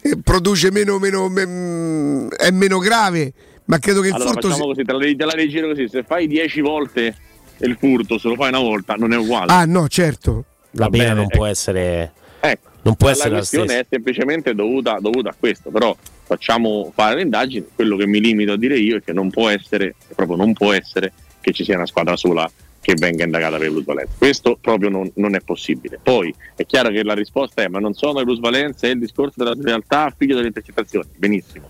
eh, 0.00 0.18
produce 0.22 0.70
meno, 0.70 0.98
meno 0.98 1.28
mm, 1.28 2.28
è 2.30 2.50
meno 2.50 2.78
grave, 2.78 3.32
ma 3.66 3.78
credo 3.78 4.00
che 4.00 4.08
il 4.08 4.14
Allora 4.14 4.30
furto 4.30 4.48
facciamo 4.48 4.66
così, 4.66 4.82
te 4.82 4.92
la, 4.92 4.98
te 4.98 5.24
la 5.24 5.32
rigiro 5.32 5.68
così, 5.68 5.88
se 5.88 6.02
fai 6.02 6.26
10 6.26 6.60
volte 6.60 7.14
il 7.58 7.76
furto, 7.78 8.18
se 8.18 8.28
lo 8.28 8.34
fai 8.34 8.48
una 8.48 8.58
volta 8.60 8.94
non 8.94 9.12
è 9.12 9.16
uguale. 9.16 9.52
Ah, 9.52 9.64
no, 9.64 9.88
certo. 9.88 10.44
La 10.72 10.88
pena 10.88 11.12
non 11.12 11.24
ecco. 11.24 11.36
può 11.36 11.46
essere. 11.46 12.12
Ecco, 12.40 12.68
Non 12.82 12.96
può 12.96 13.06
la 13.08 13.12
essere 13.12 13.30
la 13.30 13.36
questione 13.36 13.66
stessa. 13.66 13.80
è 13.80 13.86
semplicemente 13.88 14.54
dovuta, 14.54 14.98
dovuta 14.98 15.28
a 15.28 15.34
questo, 15.38 15.70
però 15.70 15.94
facciamo 16.32 16.90
fare 16.94 17.16
le 17.16 17.22
indagini, 17.22 17.66
quello 17.74 17.96
che 17.96 18.06
mi 18.06 18.20
limito 18.20 18.52
a 18.52 18.56
dire 18.56 18.78
io 18.78 18.96
è 18.96 19.02
che 19.02 19.12
non 19.12 19.30
può 19.30 19.48
essere, 19.48 19.94
proprio 20.14 20.36
non 20.36 20.54
può 20.54 20.72
essere 20.72 21.12
che 21.40 21.52
ci 21.52 21.64
sia 21.64 21.76
una 21.76 21.86
squadra 21.86 22.16
sola 22.16 22.50
che 22.80 22.94
venga 22.96 23.24
indagata 23.24 23.58
per 23.58 23.70
plusvalenza. 23.70 24.12
Questo 24.16 24.58
proprio 24.60 24.88
non, 24.88 25.10
non 25.16 25.34
è 25.34 25.40
possibile. 25.40 26.00
Poi 26.02 26.34
è 26.56 26.64
chiaro 26.64 26.88
che 26.90 27.02
la 27.04 27.14
risposta 27.14 27.62
è 27.62 27.68
ma 27.68 27.78
non 27.78 27.94
sono 27.94 28.18
le 28.18 28.24
plusvalenze, 28.24 28.88
è 28.88 28.92
il 28.92 28.98
discorso 28.98 29.34
della 29.36 29.54
realtà 29.60 30.12
figlio 30.16 30.34
delle 30.34 30.48
intercettazioni. 30.48 31.08
Benissimo, 31.16 31.68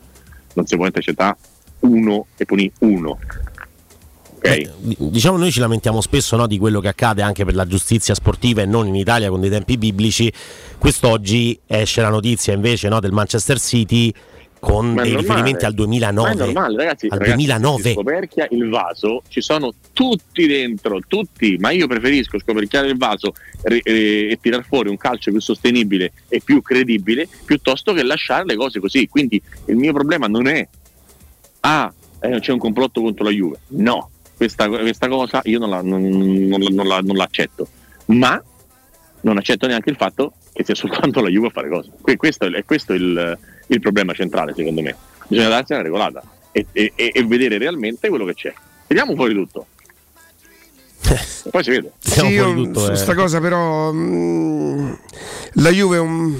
non 0.55 0.67
si 0.67 0.77
può 0.77 0.87
intercettare 0.87 1.37
uno 1.81 2.27
e 2.37 2.45
puni 2.45 2.71
uno. 2.81 3.19
Ok? 4.37 4.97
Diciamo 4.97 5.37
noi 5.37 5.51
ci 5.51 5.61
lamentiamo 5.61 6.01
spesso 6.01 6.37
no, 6.37 6.47
di 6.47 6.59
quello 6.59 6.81
che 6.81 6.89
accade 6.89 7.23
anche 7.23 7.45
per 7.45 7.55
la 7.55 7.67
giustizia 7.67 8.15
sportiva 8.15 8.63
e 8.63 8.67
non 8.67 8.87
in 8.87 8.95
Italia 8.95 9.29
con 9.29 9.41
dei 9.41 9.51
tempi 9.51 9.77
biblici. 9.77 10.33
Quest'oggi 10.79 11.59
esce 11.67 12.01
la 12.01 12.09
notizia 12.09 12.53
invece 12.53 12.89
no, 12.89 13.01
del 13.01 13.13
Manchester 13.13 13.59
City 13.59 14.13
con 14.63 14.97
è 14.97 15.03
dei 15.03 15.17
riferimenti 15.17 15.65
al 15.65 15.75
2009. 15.75 16.29
Ma 16.29 16.31
è 16.31 16.37
normale, 16.45 16.77
ragazzi. 16.77 17.07
al 17.07 17.19
ragazzi, 17.19 17.35
2009. 17.35 17.83
si 17.83 17.93
scoperchia 17.95 18.47
il 18.53 18.69
vaso, 18.69 19.23
ci 19.27 19.41
sono 19.41 19.75
tutti 19.93 20.47
dentro, 20.47 21.01
tutti, 21.09 21.57
ma 21.59 21.73
io 21.73 21.89
preferisco 21.89 22.39
scoperchiare 22.39 22.87
il 22.87 22.97
vaso 22.97 23.35
e, 23.65 23.81
e, 23.83 24.29
e 24.31 24.39
tirar 24.41 24.65
fuori 24.65 24.89
un 24.89 24.97
calcio 24.97 25.33
più 25.33 25.41
sostenibile 25.41 26.13
e 26.29 26.41
più 26.45 26.63
credibile 26.63 27.27
piuttosto 27.45 27.93
che 27.93 28.05
lasciare 28.05 28.45
le 28.45 28.55
cose 28.55 28.79
così. 28.79 29.09
Quindi 29.09 29.43
il 29.65 29.75
mio 29.75 29.93
problema 29.93 30.29
non 30.29 30.47
è 30.47 30.69
ah, 31.61 31.93
eh, 32.21 32.39
c'è 32.39 32.53
un 32.53 32.59
complotto 32.59 33.01
contro 33.01 33.25
la 33.25 33.31
Juve. 33.31 33.59
No, 33.71 34.11
questa, 34.37 34.69
questa 34.69 35.09
cosa 35.09 35.41
io 35.47 35.59
non, 35.59 35.71
la- 35.71 35.83
non- 35.83 36.03
non 36.09 36.61
la- 36.61 36.69
non 36.71 36.87
la- 36.87 37.01
non 37.01 37.17
l'accetto. 37.17 37.67
Ma 38.07 38.41
non 39.23 39.39
accetto 39.39 39.67
neanche 39.67 39.91
il 39.91 39.97
fatto 39.97 40.35
che 40.53 40.63
sia 40.65 40.75
soltanto 40.77 41.21
la 41.21 41.29
Juve 41.31 41.49
a 41.49 41.51
fare 41.51 41.69
cose. 41.69 41.91
Que- 42.01 42.17
questo 42.17 42.45
è, 42.47 42.51
è 42.53 42.65
questo 42.65 42.93
il, 42.93 43.37
il 43.75 43.81
problema 43.81 44.13
centrale, 44.13 44.53
secondo 44.55 44.83
me. 44.83 44.97
Bisogna 45.29 45.49
darsi 45.49 45.73
una 45.73 45.83
regolata 45.83 46.23
e, 46.53 46.67
e- 46.73 46.93
e- 46.95 47.25
vedere 47.25 47.59
realmente 47.59 48.09
quello 48.09 48.25
che 48.25 48.35
c'è. 48.35 48.53
Tiriamo 48.87 49.15
fuori 49.15 49.35
tutto. 49.35 49.67
E 51.05 51.51
poi 51.51 51.65
si 51.65 51.71
vede. 51.71 51.93
Sì, 51.99 52.27
io 52.27 52.71
eh. 52.71 52.75
su 52.75 52.95
sta 52.95 53.15
cosa 53.15 53.41
però 53.41 53.93
mm, 53.93 54.93
la 55.55 55.71
Juve 55.71 55.97
è 55.97 56.01
un- 56.01 56.39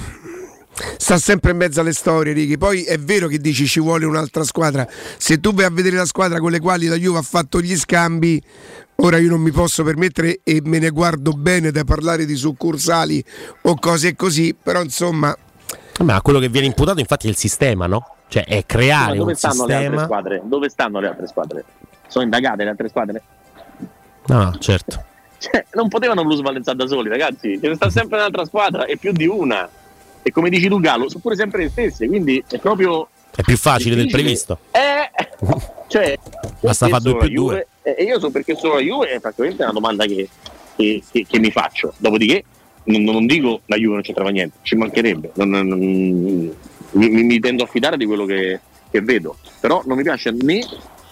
sta 0.97 1.19
sempre 1.19 1.51
in 1.51 1.57
mezzo 1.57 1.81
alle 1.81 1.93
storie, 1.93 2.33
Righi. 2.33 2.59
Poi 2.59 2.85
è 2.85 2.99
vero 2.99 3.27
che 3.29 3.39
dici 3.39 3.67
ci 3.67 3.81
vuole 3.81 4.05
un'altra 4.05 4.45
squadra. 4.45 4.87
Se 5.17 5.41
tu 5.41 5.53
vai 5.53 5.65
a 5.65 5.71
vedere 5.71 5.97
la 5.97 6.07
squadra 6.07 6.39
con 6.39 6.51
le 6.51 6.61
quali 6.61 6.87
la 6.87 6.97
Juve 6.97 7.19
ha 7.19 7.23
fatto 7.23 7.61
gli 7.61 7.77
scambi, 7.77 8.41
ora 8.97 9.19
io 9.19 9.31
non 9.31 9.41
mi 9.41 9.51
posso 9.51 9.83
permettere 9.83 10.41
e 10.45 10.61
me 10.65 10.79
ne 10.79 10.91
guardo 10.91 11.33
bene 11.33 11.71
da 11.71 11.85
parlare 11.85 12.25
di 12.25 12.37
succursali 12.37 13.23
o 13.63 13.77
cose 13.79 14.15
così, 14.15 14.55
però 14.61 14.83
insomma 14.83 15.37
Ma 16.01 16.21
quello 16.23 16.39
che 16.39 16.49
viene 16.49 16.67
imputato 16.67 17.01
infatti 17.01 17.27
è 17.27 17.31
il 17.31 17.37
sistema, 17.37 17.87
no? 17.87 18.17
Cioè 18.29 18.45
è 18.45 18.65
creare 18.65 19.17
dove 19.17 19.33
un 19.33 19.37
stanno 19.37 19.67
le 19.67 19.75
altre 19.75 19.89
sistema. 19.89 20.05
squadre? 20.05 20.41
Dove 20.45 20.69
stanno 20.69 21.01
le 21.01 21.07
altre 21.09 21.27
squadre? 21.27 21.65
Sono 22.09 22.25
indagate 22.25 22.65
le 22.65 22.71
altre 22.71 22.89
squadre? 22.89 23.23
No, 24.27 24.57
certo. 24.59 25.05
Cioè, 25.43 25.65
non 25.73 25.89
potevano 25.89 26.23
plusvalenziare 26.23 26.79
da 26.79 26.87
soli, 26.87 27.09
ragazzi. 27.09 27.59
Ce 27.61 27.67
ne 27.69 27.75
sta 27.75 27.91
sempre 27.91 28.17
un'altra 28.19 28.45
squadra 28.45 28.85
e 28.85 28.97
più 28.97 29.11
di 29.11 29.27
una. 29.27 29.69
E 30.23 30.31
come 30.31 30.49
dici 30.51 30.69
tu, 30.69 30.79
Gallo, 30.79 31.09
sono 31.09 31.19
pure 31.21 31.35
sempre 31.35 31.65
le 31.65 31.69
stesse. 31.69 32.07
Quindi 32.07 32.45
è 32.49 32.59
proprio. 32.59 33.09
È 33.35 33.43
più 33.43 33.57
facile 33.57 33.97
del 33.97 34.09
previsto. 34.09 34.59
Eh, 34.71 35.11
cioè, 35.89 36.17
Basta 36.61 36.87
fare 36.87 37.03
due 37.03 37.17
più 37.17 37.29
due. 37.31 37.67
E 37.83 38.05
io 38.05 38.21
so 38.21 38.31
perché 38.31 38.55
solo 38.55 38.75
la 38.75 38.81
Juve 38.83 39.09
è 39.09 39.19
praticamente 39.19 39.65
una 39.65 39.73
domanda 39.73 40.05
che, 40.07 40.29
che- 40.77 41.03
che- 41.11 41.27
che 41.29 41.39
mi 41.41 41.51
faccio. 41.51 41.93
Dopodiché, 41.97 42.45
non, 42.85 43.03
non 43.03 43.27
dico 43.27 43.61
la 43.67 43.77
Juve 43.77 43.95
non 43.95 44.03
c'entrava 44.03 44.31
niente, 44.31 44.59
ci 44.63 44.75
mancherebbe. 44.77 45.33
Non- 45.35 45.51
non- 45.51 46.53
mi- 46.93 47.09
mi 47.25 47.41
tendo 47.41 47.65
a 47.65 47.67
fidare 47.67 47.97
di 47.97 48.05
quello 48.07 48.25
che, 48.27 48.61
che 48.91 49.01
vedo. 49.01 49.37
Però 49.61 49.83
non 49.87 49.97
mi 49.97 50.03
piace 50.03 50.31
né 50.31 50.61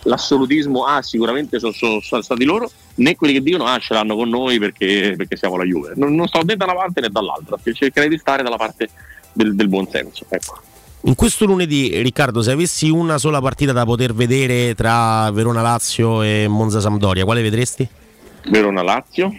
l'assolutismo, 0.05 0.84
ah, 0.84 1.02
sicuramente 1.02 1.58
sono, 1.58 1.73
sono- 1.73 2.00
sono 2.00 2.23
stati 2.23 2.44
loro, 2.44 2.70
né 2.97 3.15
quelli 3.16 3.34
che 3.34 3.42
dicono, 3.42 3.65
ah, 3.66 3.78
ce 3.78 3.94
l'hanno 3.94 4.16
con 4.16 4.28
noi 4.28 4.58
perché, 4.58 5.15
perché 5.16 5.36
siamo 5.36 5.57
la 5.57 5.65
Juve. 5.65 5.92
Non, 5.97 6.15
non 6.15 6.26
sto 6.26 6.42
né 6.42 6.57
da 6.57 6.65
una 6.65 6.74
parte 6.74 7.00
né 7.00 7.08
dall'altra, 7.10 7.58
cercherei 7.73 8.08
di 8.08 8.18
stare 8.18 8.42
dalla 8.42 8.57
parte 8.57 8.89
del, 9.32 9.55
del 9.55 9.68
buon 9.68 9.86
senso. 9.90 10.24
Ecco. 10.28 10.58
In 11.05 11.15
questo 11.15 11.47
lunedì, 11.47 12.02
Riccardo, 12.02 12.42
se 12.42 12.50
avessi 12.50 12.90
una 12.90 13.16
sola 13.16 13.40
partita 13.40 13.73
da 13.73 13.84
poter 13.86 14.12
vedere 14.12 14.74
tra 14.74 15.31
Verona 15.31 15.62
Lazio 15.62 16.20
e 16.23 16.47
Monza 16.47 16.81
Sampdoria, 16.81 17.24
quale 17.24 17.40
vedresti? 17.40 17.89
Verona 18.50 18.82
Lazio, 18.82 19.32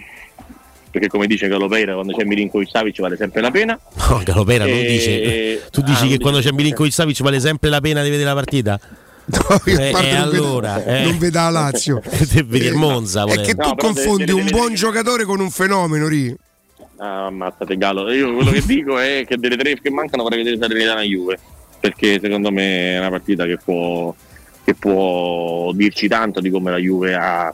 perché 0.92 1.08
come 1.08 1.26
dice 1.26 1.48
Galopeira, 1.48 1.94
quando 1.94 2.14
c'è 2.14 2.22
Milinkovic 2.24 2.68
Savic 2.70 3.00
vale 3.00 3.16
sempre 3.16 3.40
la 3.40 3.50
pena. 3.50 3.80
No, 4.08 4.20
Galopera 4.22 4.64
non 4.64 4.74
E- 4.76 4.86
dice. 4.86 5.62
Tu 5.72 5.80
Ah, 5.80 5.84
dici 5.84 5.92
non 5.92 6.00
che 6.02 6.06
dice- 6.08 6.18
quando 6.20 6.38
c'è 6.40 6.50
Milinkovic 6.52 6.92
Savic 6.92 7.20
vale 7.22 7.40
sempre 7.40 7.68
la 7.70 7.80
pena 7.80 8.02
di 8.02 8.10
vedere 8.10 8.28
la 8.28 8.34
partita? 8.34 8.78
io 9.66 9.78
Eh, 9.80 9.90
parte 9.92 10.08
eh, 10.10 10.18
non 10.18 10.30
vedo- 10.30 10.44
allora, 10.44 10.84
eh. 10.84 11.04
non 11.04 11.18
veda 11.18 11.42
la 11.44 11.50
Lazio. 11.50 12.00
Il 12.52 12.74
Monza, 12.74 13.24
È 13.24 13.40
che 13.40 13.54
tu 13.54 13.66
No, 13.68 13.74
confondi 13.76 14.24
deve- 14.26 14.38
un 14.38 14.44
deve- 14.46 14.50
buon 14.58 14.74
giocatore 14.74 15.24
con 15.24 15.40
un 15.40 15.50
fenomeno, 15.50 16.06
Righi. 16.08 16.36
Ah, 16.98 17.26
ammazzate 17.26 17.76
Galo. 17.76 18.12
Io 18.12 18.34
quello 18.34 18.50
che 18.52 18.62
dico 18.64 18.98
è 18.98 19.24
che 19.26 19.36
delle 19.36 19.56
tre 19.56 19.80
che 19.80 19.90
mancano 19.90 20.22
vorrei 20.22 20.38
vedere 20.38 20.56
Salernitana 20.60 21.00
Juve, 21.02 21.38
perché 21.80 22.20
secondo 22.22 22.52
me 22.52 22.94
è 22.94 22.98
una 22.98 23.10
partita 23.10 23.44
che 23.44 23.56
può, 23.56 24.14
che 24.64 24.74
può 24.74 25.72
dirci 25.72 26.06
tanto 26.06 26.40
di 26.40 26.48
come 26.50 26.70
la 26.70 26.76
Juve 26.76 27.14
ha, 27.14 27.52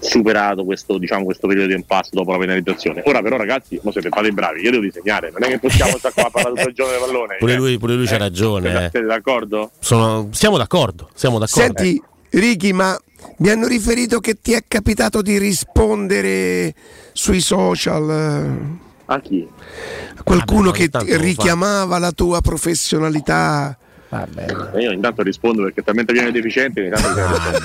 superato 0.00 0.64
questo, 0.64 0.98
diciamo, 0.98 1.24
questo 1.24 1.46
periodo 1.46 1.68
di 1.68 1.74
impasse 1.74 2.10
dopo 2.12 2.30
la 2.32 2.38
penalizzazione. 2.38 3.02
Ora 3.06 3.20
però 3.22 3.36
ragazzi, 3.36 3.78
mo 3.82 3.90
siete 3.92 4.08
fate 4.08 4.30
bravi, 4.30 4.60
io 4.62 4.70
devo 4.70 4.82
disegnare, 4.82 5.30
non 5.30 5.42
è 5.44 5.48
che 5.48 5.58
possiamo 5.58 5.96
stare 5.98 6.14
qua 6.14 6.26
a 6.26 6.30
parlare 6.30 6.54
tutto 6.56 6.68
il 6.68 6.74
giorno 6.74 6.92
del 6.92 7.00
pallone. 7.00 7.36
Pure 7.38 7.52
eh. 7.52 7.56
lui, 7.56 7.78
pure 7.78 7.94
lui 7.94 8.06
c'ha 8.06 8.14
Eh, 8.14 8.18
ragione. 8.18 8.70
eh. 8.70 8.90
Siete 8.90 9.02
d'accordo? 9.02 9.70
Sono- 9.78 10.28
siamo 10.32 10.56
d'accordo, 10.56 11.10
siamo 11.14 11.38
d'accordo. 11.38 11.60
Senti, 11.82 12.02
Ricky, 12.30 12.72
ma 12.72 12.98
mi 13.38 13.50
hanno 13.50 13.66
riferito 13.66 14.20
che 14.20 14.40
ti 14.40 14.52
è 14.52 14.62
capitato 14.68 15.22
di 15.22 15.38
rispondere 15.38 16.74
sui 17.12 17.40
social. 17.40 18.76
A 19.06 19.20
chi? 19.20 19.46
A 20.16 20.22
qualcuno 20.22 20.70
Vabbè, 20.70 20.88
ogni 20.98 21.06
che 21.06 21.16
richiamava 21.16 21.98
la 21.98 22.12
tua 22.12 22.40
professionalità. 22.40 23.76
E 24.10 24.80
Io 24.80 24.90
intanto 24.92 25.22
rispondo 25.22 25.62
perché 25.62 25.82
talmente 25.82 26.12
pieno 26.12 26.30
di 26.30 26.34
deficienti. 26.40 26.80
ogni 26.80 26.90
tanto 26.90 27.08
bisogna 27.08 27.58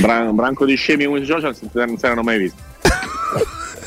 Bran- 0.00 0.28
un 0.28 0.34
branco 0.34 0.64
di 0.64 0.74
scemi 0.74 1.04
come 1.04 1.20
i 1.20 1.26
social 1.26 1.54
non 1.72 1.96
si 1.98 2.04
erano 2.04 2.22
mai 2.22 2.38
visti. 2.38 2.58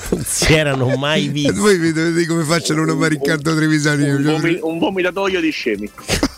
Non 0.10 0.24
si 0.26 0.54
erano 0.54 0.96
mai 0.98 1.28
visti. 1.28 1.60
Voi 1.60 1.78
vedete 1.78 2.26
come 2.28 2.44
facciano 2.44 2.84
una 2.84 3.08
Riccardo 3.08 3.56
Trevisani. 3.56 4.10
Un, 4.10 4.24
vomi- 4.24 4.60
un 4.62 4.80
vomitatoio 4.80 5.40
di 5.42 5.50
scemi. 5.52 5.90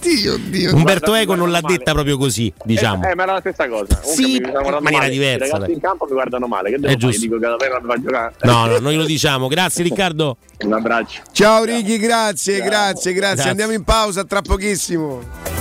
Dio, 0.00 0.38
Dio. 0.38 0.74
Umberto 0.74 1.14
Eco 1.14 1.34
non 1.34 1.50
l'ha 1.50 1.60
detta 1.60 1.92
proprio 1.92 2.16
così, 2.16 2.50
diciamo. 2.64 3.06
Eh, 3.06 3.14
ma 3.14 3.24
era 3.24 3.32
la 3.34 3.40
stessa 3.40 3.68
cosa. 3.68 3.98
Comunque 4.00 4.24
Sì, 4.24 4.36
in 4.36 4.42
maniera 4.50 4.80
male. 4.80 5.10
diversa, 5.10 5.44
I 5.44 5.48
ragazzi 5.50 5.60
dai. 5.66 5.72
in 5.74 5.80
campo 5.80 6.04
mi 6.06 6.12
guardano 6.12 6.46
male. 6.46 6.70
Che 6.70 6.76
devo 6.76 6.86
È 6.86 6.90
fare? 6.90 6.98
giusto. 6.98 7.20
Dico 7.20 7.34
che 7.38 7.46
davvero 7.46 7.78
non 7.78 7.86
va 7.86 8.00
giocare. 8.00 8.34
No, 8.42 8.66
no, 8.66 8.78
noi 8.78 8.96
lo 8.96 9.04
diciamo. 9.04 9.46
Grazie 9.48 9.82
Riccardo. 9.84 10.38
Un 10.60 10.72
abbraccio. 10.72 11.20
Ciao 11.32 11.64
Ricky, 11.64 11.98
grazie, 11.98 12.60
grazie, 12.62 13.12
grazie, 13.12 13.12
Grazie. 13.12 13.50
Andiamo 13.50 13.72
in 13.72 13.84
pausa 13.84 14.24
tra 14.24 14.40
pochissimo. 14.40 15.59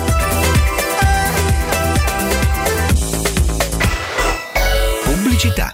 Pubblicità. 5.40 5.74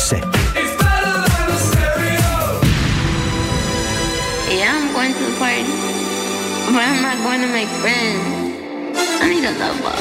92.7 0.00 0.24
Yeah, 4.50 4.72
I'm 4.74 4.92
going 4.94 5.12
to 5.12 5.18
the 5.18 5.36
party, 5.38 5.62
but 6.72 6.82
I'm 6.82 7.02
not 7.02 7.18
going 7.22 7.40
to 7.42 7.48
make 7.48 7.68
friends. 7.68 8.24
I 9.20 9.28
need 9.28 9.44
a 9.44 9.52
lover. 9.58 9.96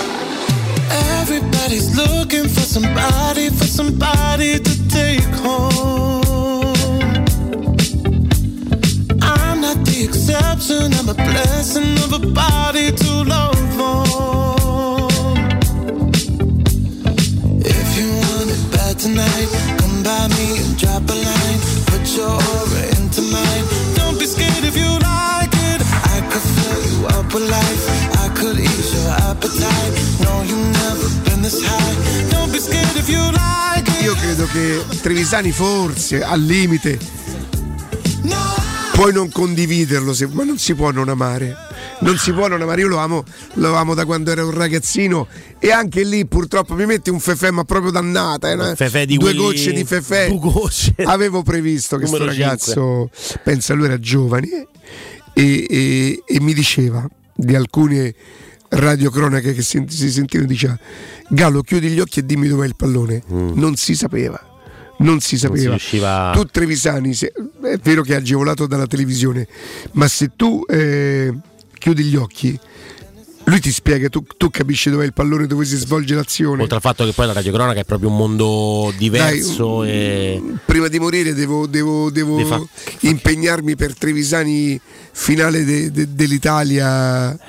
Everybody's 1.19 1.95
looking 1.97 2.47
for 2.47 2.61
somebody, 2.61 3.49
for 3.49 3.65
somebody 3.65 4.59
to 4.59 4.87
take 4.87 5.21
home. 5.43 6.23
I'm 9.21 9.59
not 9.61 9.83
the 9.85 10.05
exception, 10.07 10.93
I'm 10.93 11.09
a 11.09 11.13
blessing 11.13 11.97
of 12.05 12.13
a 12.13 12.25
body 12.31 12.91
to 12.91 13.23
love 13.23 13.79
on. 13.79 15.09
If 17.61 17.97
you 17.97 18.07
want 18.23 18.49
it 18.49 18.71
bad 18.71 18.97
tonight, 18.97 19.58
Io 34.03 34.13
credo 34.15 34.45
che 34.47 34.83
Trevisani 35.01 35.51
forse 35.51 36.23
al 36.23 36.41
limite 36.41 36.97
puoi 38.93 39.13
non 39.13 39.31
condividerlo, 39.31 40.13
se- 40.13 40.27
ma 40.27 40.43
non 40.43 40.57
si 40.57 40.73
può 40.75 40.91
non 40.91 41.09
amare. 41.09 41.55
Non 42.01 42.17
si 42.17 42.31
può 42.31 42.47
non 42.47 42.61
amare, 42.61 42.79
io 42.81 42.87
lo 42.87 42.97
amo, 42.97 43.23
lo 43.55 43.75
amo 43.75 43.93
da 43.93 44.05
quando 44.05 44.31
ero 44.31 44.45
un 44.47 44.53
ragazzino 44.53 45.27
e 45.59 45.71
anche 45.71 46.03
lì 46.03 46.25
purtroppo 46.25 46.73
mi 46.73 46.85
metti 46.85 47.09
un 47.09 47.19
fefè 47.19 47.51
ma 47.51 47.65
proprio 47.65 47.91
dannata, 47.91 48.49
eh, 48.49 48.55
no? 48.55 48.73
Fefè 48.75 49.05
di 49.05 49.17
due 49.17 49.33
gocce 49.33 49.73
di 49.73 49.83
fefè. 49.83 50.29
gocce. 50.37 50.93
Avevo 51.03 51.41
previsto 51.43 51.97
che 51.97 52.05
questo 52.05 52.25
ragazzo, 52.25 53.09
pensa 53.43 53.73
lui 53.73 53.85
era 53.85 53.99
giovane 53.99 54.67
e, 55.33 55.65
e- 55.69 56.23
e 56.25 56.39
mi 56.39 56.53
diceva 56.53 57.05
di 57.35 57.53
alcune 57.55 58.13
radiocronache 58.69 59.53
che 59.53 59.61
si, 59.61 59.83
si 59.87 60.11
sentivano 60.11 60.47
diceva 60.49 60.77
Gallo 61.29 61.61
chiudi 61.61 61.89
gli 61.89 61.99
occhi 61.99 62.19
e 62.19 62.25
dimmi 62.25 62.47
dov'è 62.47 62.65
il 62.65 62.75
pallone. 62.75 63.23
Non 63.27 63.75
si 63.75 63.95
sapeva 63.95 64.43
non 65.01 65.21
si 65.21 65.37
sapeva. 65.37 65.67
Mm. 65.67 65.69
riusciva- 65.69 66.31
tu 66.35 66.43
Trevisani 66.45 67.13
se- 67.13 67.31
è 67.63 67.77
vero 67.81 68.01
che 68.01 68.11
è 68.13 68.15
agevolato 68.17 68.67
dalla 68.67 68.85
televisione 68.85 69.47
ma 69.93 70.09
se 70.09 70.31
tu 70.35 70.61
eh, 70.67 71.33
chiudi 71.77 72.03
gli 72.03 72.17
occhi 72.17 72.59
lui 73.45 73.61
ti 73.61 73.71
spiega 73.71 74.09
tu, 74.09 74.25
tu 74.37 74.49
capisci 74.51 74.89
dov'è 74.89 75.05
il 75.05 75.13
pallone 75.13 75.47
dove 75.47 75.63
si 75.65 75.75
svolge 75.77 76.13
l'azione. 76.15 76.61
Oltre 76.63 76.75
al 76.75 76.81
fatto 76.81 77.05
che 77.05 77.13
poi 77.13 77.25
la 77.27 77.33
radiocronaca 77.33 77.79
è 77.79 77.83
proprio 77.85 78.09
un 78.09 78.17
mondo 78.17 78.93
diverso 78.97 79.83
e 79.85 80.39
prima 80.65 80.87
di 80.89 80.99
morire 80.99 81.33
devo, 81.33 81.65
devo- 81.65 82.11
devo 82.11 82.45
fa- 82.45 82.61
impegnarmi 83.07 83.75
per 83.77 83.95
Trevisani 83.97 84.79
finale 85.13 85.63
de- 85.63 85.91
de- 85.91 86.07
dell'Italia 86.13 87.39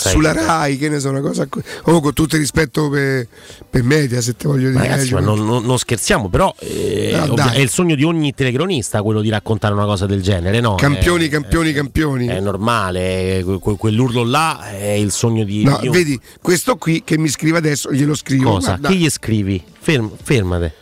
sai 0.00 0.12
sulla 0.12 0.32
che- 0.32 0.44
Rai, 0.44 0.76
che 0.78 0.88
ne 0.88 0.98
so, 1.00 1.10
una 1.10 1.20
cosa 1.20 1.46
co- 1.46 1.60
oh, 1.84 2.00
con 2.00 2.12
tutto 2.12 2.34
il 2.36 2.40
rispetto 2.40 2.88
per, 2.88 3.26
per 3.68 3.82
media, 3.82 4.20
se 4.20 4.34
te 4.36 4.48
voglio 4.48 4.70
dire. 4.70 4.82
Ragazzi, 4.88 5.10
eh, 5.10 5.14
ma 5.14 5.20
non, 5.20 5.44
non- 5.44 5.64
non 5.64 5.78
scherziamo, 5.78 6.28
però 6.28 6.54
eh, 6.58 7.30
dai. 7.34 7.56
è 7.56 7.58
il 7.60 7.68
sogno 7.68 7.94
di 7.94 8.02
ogni 8.04 8.32
telecronista 8.34 9.02
quello 9.02 9.20
di 9.20 9.28
raccontare 9.28 9.74
una 9.74 9.84
cosa 9.84 10.06
del 10.06 10.22
genere, 10.22 10.60
no? 10.60 10.74
Campioni, 10.76 11.26
È- 11.26 11.28
campioni, 11.28 11.72
campioni. 11.72 12.26
È 12.26 12.40
normale, 12.40 13.42
que- 13.44 13.58
que- 13.58 13.76
quell'urlo 13.76 14.24
là 14.24 14.70
è 14.70 14.90
il 14.92 15.10
sogno 15.12 15.44
di. 15.44 15.62
No, 15.64 15.78
di 15.80 15.86
un- 15.88 15.92
vedi, 15.92 16.18
questo 16.40 16.76
qui 16.76 17.02
che 17.04 17.18
mi 17.18 17.28
scrive 17.28 17.58
adesso, 17.58 17.92
glielo 17.92 18.14
scrivo. 18.14 18.52
Cosa? 18.52 18.68
guarda. 18.70 18.88
Che 18.88 18.94
gli 18.94 19.10
scrivi? 19.10 19.62
Ferm- 19.80 20.10
fermate. 20.22 20.74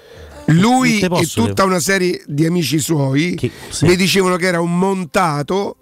Lui 0.47 1.01
e 1.01 1.27
tutta 1.27 1.65
una 1.65 1.79
serie 1.79 2.23
di 2.27 2.47
amici 2.47 2.79
suoi 2.79 3.39
mi 3.83 3.97
dicevano 3.97 4.37
che 4.37 4.47
era 4.47 4.61
un 4.61 4.79
montato. 4.79 5.77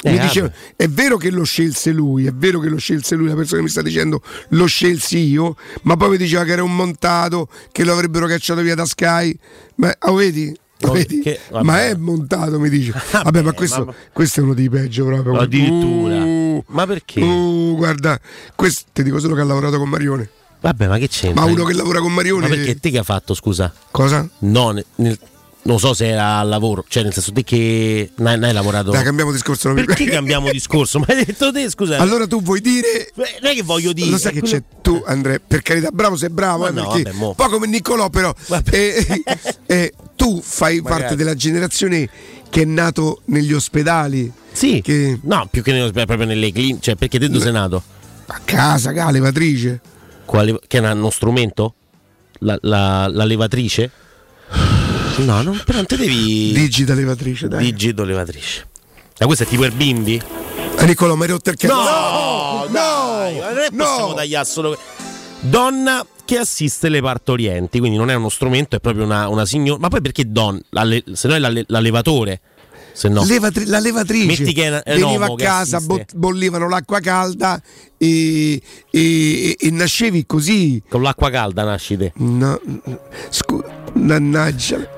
Eh, 0.00 0.10
mi 0.10 0.16
vabbè. 0.16 0.28
dicevano, 0.28 0.52
è 0.76 0.88
vero 0.88 1.16
che 1.16 1.30
lo 1.30 1.42
scelse 1.42 1.90
lui, 1.90 2.26
è 2.26 2.32
vero 2.32 2.60
che 2.60 2.68
lo 2.68 2.78
scelse 2.78 3.16
lui, 3.16 3.26
la 3.28 3.34
persona 3.34 3.58
che 3.58 3.64
mi 3.64 3.70
sta 3.70 3.82
dicendo 3.82 4.22
lo 4.50 4.66
scelsi 4.66 5.18
io, 5.18 5.56
ma 5.82 5.96
poi 5.96 6.10
mi 6.10 6.16
diceva 6.16 6.44
che 6.44 6.52
era 6.52 6.62
un 6.62 6.74
montato, 6.76 7.48
che 7.72 7.84
lo 7.84 7.92
avrebbero 7.94 8.26
cacciato 8.26 8.60
via 8.60 8.76
da 8.76 8.84
Sky. 8.84 9.36
Ma 9.76 9.92
oh, 10.00 10.14
vedi? 10.14 10.56
No, 10.80 10.92
Vedi? 10.94 11.18
che- 11.18 11.40
vabbè. 11.50 11.64
ma 11.64 11.84
è 11.86 11.94
montato, 11.96 12.60
mi 12.60 12.68
dice. 12.68 12.92
Vabbè, 13.10 13.42
ma 13.42 13.52
questo, 13.52 13.86
ma- 13.86 13.94
questo 14.12 14.38
è 14.38 14.42
uno 14.44 14.54
dei 14.54 14.68
peggio 14.68 15.04
proprio. 15.04 15.36
Addirittura. 15.36 16.22
Uh, 16.22 16.64
ma 16.68 16.86
perché? 16.86 17.20
uh, 17.20 17.74
guarda, 17.76 18.20
questo 18.54 18.84
ti 18.92 19.02
dico 19.02 19.18
solo 19.18 19.34
che 19.34 19.40
ha 19.40 19.44
lavorato 19.44 19.78
con 19.78 19.88
Marione. 19.88 20.30
Vabbè, 20.60 20.86
ma 20.86 20.98
che 20.98 21.08
c'entra? 21.08 21.44
Ma 21.44 21.50
uno 21.50 21.64
che 21.64 21.72
lavora 21.72 21.98
con 21.98 22.12
Marione. 22.14 22.46
Ma 22.48 22.54
perché 22.54 22.78
te 22.78 22.90
che 22.90 22.98
ha 22.98 23.02
fatto, 23.02 23.34
scusa? 23.34 23.72
Cosa? 23.90 24.28
No, 24.40 24.70
nel- 24.70 24.84
nel- 24.96 25.18
non 25.68 25.78
so 25.78 25.92
se 25.92 26.08
era 26.08 26.38
al 26.38 26.48
lavoro, 26.48 26.82
cioè 26.88 27.02
nel 27.02 27.12
senso 27.12 27.30
te 27.30 27.44
che 27.44 28.10
non 28.16 28.28
hai, 28.28 28.34
non 28.38 28.44
hai 28.44 28.54
lavorato. 28.54 28.90
Dai, 28.90 29.04
cambiamo 29.04 29.30
discorso. 29.32 29.68
non 29.72 29.84
Perché 29.84 30.06
cambiamo 30.06 30.50
discorso? 30.50 30.98
Ma 30.98 31.04
hai 31.08 31.24
detto 31.26 31.52
te, 31.52 31.68
scusa. 31.68 31.98
Allora 31.98 32.26
tu 32.26 32.40
vuoi 32.42 32.60
dire. 32.62 33.10
Beh, 33.14 33.38
non 33.42 33.50
è 33.52 33.54
che 33.54 33.62
voglio 33.62 33.92
dire. 33.92 34.08
Lo 34.08 34.16
sai 34.16 34.32
che 34.32 34.40
c'è 34.40 34.62
tu, 34.80 35.02
Andrea, 35.06 35.38
per 35.46 35.60
carità, 35.60 35.90
bravo 35.90 36.16
sei 36.16 36.30
bravo, 36.30 36.66
eh, 36.66 36.70
no, 36.72 36.84
vabbè, 36.88 37.12
mo. 37.12 37.28
un 37.28 37.34
po' 37.34 37.48
come 37.48 37.66
Niccolò, 37.66 38.08
però. 38.08 38.34
eh, 38.70 39.22
eh, 39.66 39.92
tu 40.16 40.40
fai 40.42 40.80
Magari. 40.80 41.00
parte 41.02 41.16
della 41.16 41.34
generazione 41.34 42.08
che 42.48 42.62
è 42.62 42.64
nato 42.64 43.20
negli 43.26 43.52
ospedali. 43.52 44.32
Sì. 44.50 44.80
Che 44.82 45.20
No, 45.22 45.46
più 45.50 45.62
che 45.62 45.72
nello- 45.72 45.90
proprio 45.92 46.24
nelle 46.24 46.50
cliniche. 46.50 46.80
Cioè, 46.80 46.96
perché 46.96 47.18
te 47.18 47.28
dove 47.28 47.42
sei 47.44 47.52
nato? 47.52 47.82
a 48.30 48.40
casa, 48.44 48.90
ha 48.90 49.10
levatrice. 49.10 49.80
Quale- 50.24 50.58
che 50.66 50.78
è 50.78 50.90
uno 50.90 51.10
strumento? 51.10 51.74
La, 52.40 52.56
la- 52.62 53.06
la 53.08 53.24
levatrice? 53.24 53.90
No, 55.24 55.42
non, 55.42 55.60
però 55.64 55.78
non 55.78 55.86
te 55.86 55.96
devi. 55.96 56.52
Digita 56.52 56.94
levatrice, 56.94 57.48
dai. 57.48 57.64
Digito 57.64 58.04
levatrice. 58.04 58.66
Ma 59.18 59.26
questo 59.26 59.44
è 59.44 59.46
tipo 59.48 59.64
il 59.64 59.72
bimbi? 59.72 60.20
Niccolò, 60.80 61.14
mi 61.16 61.22
hai 61.22 61.28
rotto 61.28 61.50
il 61.50 61.56
cazzo. 61.56 61.74
No, 61.74 61.82
no, 61.82 62.66
dai, 62.70 63.38
ma 63.38 63.48
non 63.50 63.58
è 63.58 63.68
possiamo 63.76 64.14
tagliare 64.14 64.44
solo. 64.46 64.78
Donna 65.40 66.04
che 66.24 66.38
assiste 66.38 66.88
le 66.88 67.00
partorienti, 67.00 67.78
quindi 67.78 67.96
non 67.98 68.10
è 68.10 68.14
uno 68.14 68.28
strumento, 68.28 68.76
è 68.76 68.80
proprio 68.80 69.04
una, 69.04 69.28
una 69.28 69.44
signora. 69.44 69.78
Ma 69.80 69.88
poi 69.88 70.00
perché 70.00 70.30
donna? 70.30 70.60
Se 71.12 71.26
no 71.28 71.34
è 71.34 71.38
la, 71.38 71.48
le- 71.48 71.64
la 71.66 71.80
levatore. 71.80 72.40
Se 72.92 73.08
no. 73.08 73.24
Levatri- 73.24 73.66
la 73.66 73.78
levatrice 73.78 74.26
Metti 74.26 74.52
che 74.52 74.66
è 74.68 74.82
è 74.82 74.98
veniva 74.98 75.26
a 75.26 75.34
casa, 75.36 75.80
bo- 75.80 76.04
bollivano 76.14 76.68
l'acqua 76.68 76.98
calda 77.00 77.60
e, 77.96 78.60
e- 78.90 79.56
e 79.58 79.70
nascevi 79.70 80.26
così. 80.26 80.82
Con 80.88 81.02
l'acqua 81.02 81.30
calda 81.30 81.62
nasci 81.64 81.96
te. 81.96 82.12
No, 82.16 82.60
scu- 83.30 83.64
mannaggia. 83.94 84.96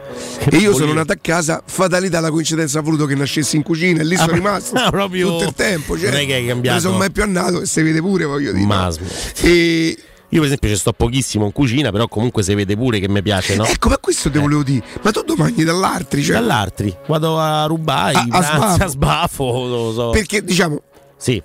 E 0.51 0.57
io 0.57 0.75
sono 0.75 0.93
nato 0.93 1.13
a 1.13 1.19
casa, 1.21 1.63
fatalità, 1.65 2.21
la 2.21 2.31
coincidenza 2.31 2.79
ha 2.79 2.83
voluto 2.83 3.07
che 3.07 3.15
nascessi 3.15 3.57
in 3.57 3.63
cucina 3.63 4.01
e 4.01 4.05
lì 4.05 4.15
Ah, 4.15 4.19
sono 4.19 4.31
ma- 4.33 4.37
rimasto 4.37 4.75
ah, 4.79 4.91
proprio- 4.91 5.29
tutto 5.29 5.45
il 5.45 5.55
tempo. 5.55 5.99
Cioè, 5.99 6.11
non 6.11 6.21
è 6.21 6.27
che 6.27 6.35
hai 6.35 6.47
cambiato. 6.47 6.75
Non 6.79 6.87
sono 6.87 6.97
mai 6.99 7.11
più 7.11 7.23
andato 7.23 7.61
e 7.63 7.67
si 7.67 7.83
vede 7.83 8.01
pure, 8.01 8.25
voglio 8.25 8.53
dire. 8.53 8.67
Ma 8.67 8.85
no? 8.85 8.91
sm- 8.91 9.05
E 9.43 9.97
Io 10.33 10.39
per 10.39 10.45
esempio 10.47 10.69
ci 10.69 10.77
sto 10.77 10.93
pochissimo 10.93 11.45
in 11.45 11.53
cucina, 11.53 11.91
però 11.91 12.07
comunque 12.09 12.43
si 12.43 12.55
vede 12.55 12.77
pure 12.77 13.01
che 13.01 13.09
mi 13.09 13.21
piace, 13.23 13.57
no? 13.57 13.65
ecco, 13.65 13.89
ma 13.89 13.99
questo 13.99 14.31
te 14.31 14.39
volevo 14.39 14.63
dire. 14.63 14.85
Ma 15.03 15.11
tu 15.11 15.23
domani 15.23 15.65
dall'altri, 15.65 16.23
cioè, 16.23 16.35
Dall'altri. 16.37 16.97
Vado 17.09 17.39
a 17.39 17.65
rubare, 17.67 18.15
A- 18.17 18.27
a 18.31 18.43
sbafo. 18.43 18.85
a 18.85 18.87
sbafo, 18.87 19.45
non 19.53 19.85
lo 19.87 19.93
so. 19.93 20.11
perché 20.11 20.43
diciamo, 20.45 20.83
Sì. 21.17 21.43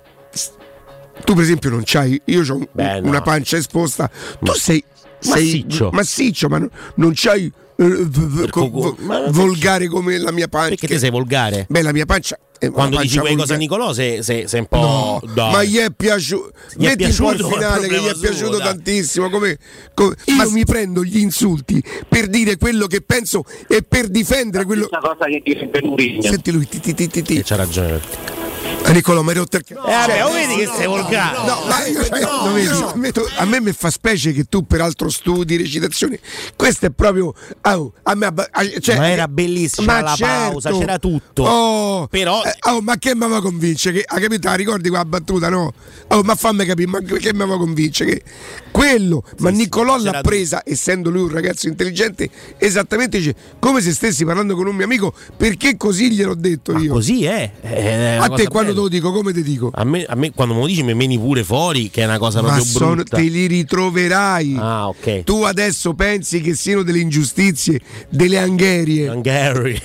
tu 1.24 1.34
per 1.34 1.42
esempio 1.42 1.70
non 1.70 1.82
c'hai, 1.84 2.20
io 2.26 2.42
ho 2.48 2.60
Beh, 2.70 3.00
no. 3.00 3.08
una 3.08 3.22
pancia 3.22 3.56
esposta, 3.56 4.08
tu 4.40 4.52
sei, 4.52 4.82
sei 5.18 5.32
Massiccio. 5.44 5.90
massiccio, 5.92 6.48
ma 6.48 6.58
non, 6.58 6.70
non 6.96 7.12
c'hai 7.14 7.50
eh, 7.78 8.96
ma 9.00 9.24
volgare 9.30 9.86
come 9.88 10.18
la 10.18 10.32
mia 10.32 10.48
pancia. 10.48 10.70
Perché 10.70 10.86
te 10.86 10.98
sei 10.98 11.10
volgare? 11.10 11.66
Beh, 11.68 11.82
la 11.82 11.92
mia 11.92 12.06
pancia 12.06 12.38
Quando 12.72 12.98
dici 13.00 13.18
quelle 13.18 13.36
cose 13.36 13.54
a. 13.54 13.56
Nicolò 13.56 13.92
sei, 13.92 14.22
sei- 14.22 14.48
sei 14.48 14.60
un 14.60 14.66
po'. 14.66 15.20
dai. 15.34 15.52
Ma 15.52 15.62
gli 15.62 15.76
è 15.76 15.90
piaciuto. 15.94 16.52
Gli 16.74 16.86
è 16.86 16.90
il 16.92 16.96
piaciuto, 16.96 17.48
è 17.48 17.52
finale 17.52 17.88
che 17.88 18.00
gli 18.00 18.04
è 18.06 18.14
suo, 18.14 18.20
piaciuto 18.20 18.56
dai. 18.56 18.66
tantissimo. 18.66 19.28
Come, 19.28 19.58
come- 19.94 20.14
io 20.24 20.50
mi 20.50 20.64
prendo 20.64 21.04
gli 21.04 21.18
insulti 21.18 21.82
per 22.08 22.28
dire 22.28 22.56
quello 22.56 22.86
che 22.86 23.02
penso 23.02 23.44
e 23.68 23.82
per 23.86 24.08
difendere 24.08 24.64
quello. 24.64 24.88
Una 24.90 25.00
cosa 25.00 25.26
che 25.26 25.42
direbbe 25.44 25.82
Mourinho. 25.82 26.22
Senti 26.22 26.50
lui, 26.50 26.66
ti, 26.66 26.80
ti, 26.80 26.94
ti, 26.94 27.08
ti, 27.08 27.22
ti. 27.22 27.36
E 27.36 27.42
c'ha 27.44 27.56
ragione. 27.56 28.45
Nicolò, 28.92 29.22
mi 29.22 29.30
hai 29.30 29.34
rotto 29.34 29.56
il 29.56 29.64
cazzo. 29.64 29.86
Eh, 29.86 30.20
lo 30.20 30.30
vedi 30.30 30.56
che 30.56 30.70
sei 30.76 30.86
volgare. 30.86 31.36
No, 31.38 31.60
ma 31.66 31.82
cioè, 31.82 32.92
vedi? 32.94 33.20
A 33.36 33.44
me- 33.44 33.60
mi 33.60 33.72
fa 33.72 33.90
specie 33.90 34.32
che 34.32 34.44
tu, 34.44 34.66
peraltro, 34.66 35.08
studi 35.08 35.56
recitazioni. 35.56 36.18
Questo 36.54 36.86
è 36.86 36.90
proprio. 36.90 37.34
oh, 37.62 37.92
a 38.02 38.14
me 38.14 38.32
cioè- 38.80 38.96
ma 38.96 39.10
era 39.10 39.28
bellissima 39.28 39.94
Ma 39.94 40.00
la 40.00 40.16
pausa, 40.18 40.68
certo. 40.68 40.78
c'era 40.78 40.98
tutto. 40.98 41.42
Oh, 41.42 42.06
Però 42.06 42.42
eh, 42.42 42.54
oh, 42.70 42.80
ma 42.80 42.96
che 42.98 43.14
mi 43.14 43.28
va 43.28 43.36
a 43.36 43.40
convincere? 43.40 43.98
Che, 43.98 44.04
ah, 44.06 44.20
capito? 44.20 44.54
Ricordi 44.54 44.88
quella 44.88 45.04
battuta, 45.04 45.48
no? 45.48 45.72
Oh, 46.08 46.22
ma 46.22 46.34
fammi 46.34 46.64
capire, 46.64 46.88
ma 46.88 47.00
che 47.00 47.32
mi 47.32 47.46
va 47.46 47.54
a 47.54 47.58
convincere? 47.58 48.10
Che 48.12 48.22
quello, 48.70 49.22
ma 49.38 49.48
Nicolò 49.50 49.96
l'ha 49.96 50.10
c'era 50.10 50.20
presa, 50.20 50.62
essendo 50.64 51.08
lui 51.10 51.22
un 51.22 51.30
ragazzo 51.30 51.66
intelligente, 51.66 52.28
esattamente 52.58 53.18
dice, 53.18 53.34
come 53.58 53.80
se 53.80 53.92
stessi 53.92 54.24
parlando 54.24 54.54
con 54.54 54.66
un 54.66 54.76
mio 54.76 54.84
amico, 54.84 55.14
perché 55.36 55.76
così 55.76 56.12
gliel'ho 56.12 56.34
detto 56.34 56.76
io. 56.76 56.92
così 56.92 57.24
è. 57.24 57.52
è 57.60 58.16
una 58.18 58.24
a 58.24 58.28
te 58.28 58.46
quando. 58.48 58.74
Te 58.76 58.80
lo 58.82 58.88
dico, 58.88 59.12
come 59.12 59.32
te 59.32 59.42
dico? 59.42 59.70
A 59.74 59.84
me, 59.84 60.04
a 60.04 60.14
me 60.14 60.30
quando 60.32 60.54
me 60.54 60.60
lo 60.60 60.66
dici 60.66 60.82
mi 60.82 60.94
meni 60.94 61.18
pure 61.18 61.42
fuori, 61.44 61.90
che 61.90 62.02
è 62.02 62.04
una 62.04 62.18
cosa 62.18 62.40
Ma 62.42 62.48
proprio 62.52 62.64
sono- 62.64 62.94
brutta. 62.94 63.16
te 63.16 63.22
li 63.22 63.46
ritroverai. 63.46 64.56
Ah, 64.58 64.88
ok. 64.88 65.24
Tu 65.24 65.42
adesso 65.42 65.94
pensi 65.94 66.40
che 66.40 66.54
siano 66.54 66.82
delle 66.82 66.98
ingiustizie, 67.00 67.80
delle 68.08 68.38
angherie. 68.38 69.08
Angherie. 69.16 69.80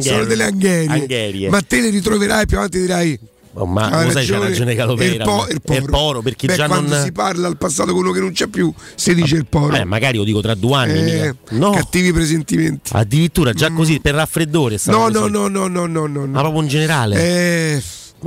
Sono 0.00 0.24
delle 0.24 0.44
angherie. 0.44 0.88
Angherie. 0.88 1.48
Ma 1.48 1.60
te 1.62 1.80
le 1.80 1.90
ritroverai 1.90 2.46
più 2.46 2.56
avanti 2.58 2.80
dirai. 2.80 3.18
Oh, 3.58 3.64
ma 3.64 3.88
"Hai 3.88 4.04
lo 4.04 4.10
sai, 4.10 4.26
c'ha 4.26 4.38
ragione 4.38 4.74
Calopera. 4.74 5.14
Il, 5.14 5.22
po- 5.22 5.36
ma- 5.36 5.48
il 5.48 5.62
poro. 5.62 5.78
il 5.78 5.84
poro, 5.88 6.20
perché 6.20 6.46
Beh, 6.46 6.56
già 6.56 6.66
quando 6.66 6.94
non. 6.94 7.02
si 7.02 7.10
parla 7.12 7.46
al 7.46 7.56
passato 7.56 7.94
uno 7.96 8.10
che 8.12 8.20
non 8.20 8.32
c'è 8.32 8.48
più, 8.48 8.70
si 8.94 9.14
dice 9.14 9.36
il 9.36 9.46
poro. 9.46 9.74
Eh, 9.74 9.84
magari 9.84 10.18
lo 10.18 10.24
dico 10.24 10.42
tra 10.42 10.54
due 10.54 10.76
anni. 10.76 11.10
Eh. 11.10 11.34
No. 11.52 11.70
Cattivi 11.70 12.12
presentimenti. 12.12 12.90
Addirittura 12.92 13.54
già 13.54 13.70
così 13.72 13.98
per 14.00 14.14
raffreddore. 14.14 14.76
No, 14.84 15.04
così. 15.04 15.12
no, 15.14 15.26
no, 15.28 15.48
no, 15.48 15.66
no, 15.68 15.86
no, 15.86 16.06
no. 16.06 16.26
Ma 16.26 16.40
proprio 16.40 16.60
in 16.60 16.68
generale. 16.68 17.16
Eh, 17.16 17.82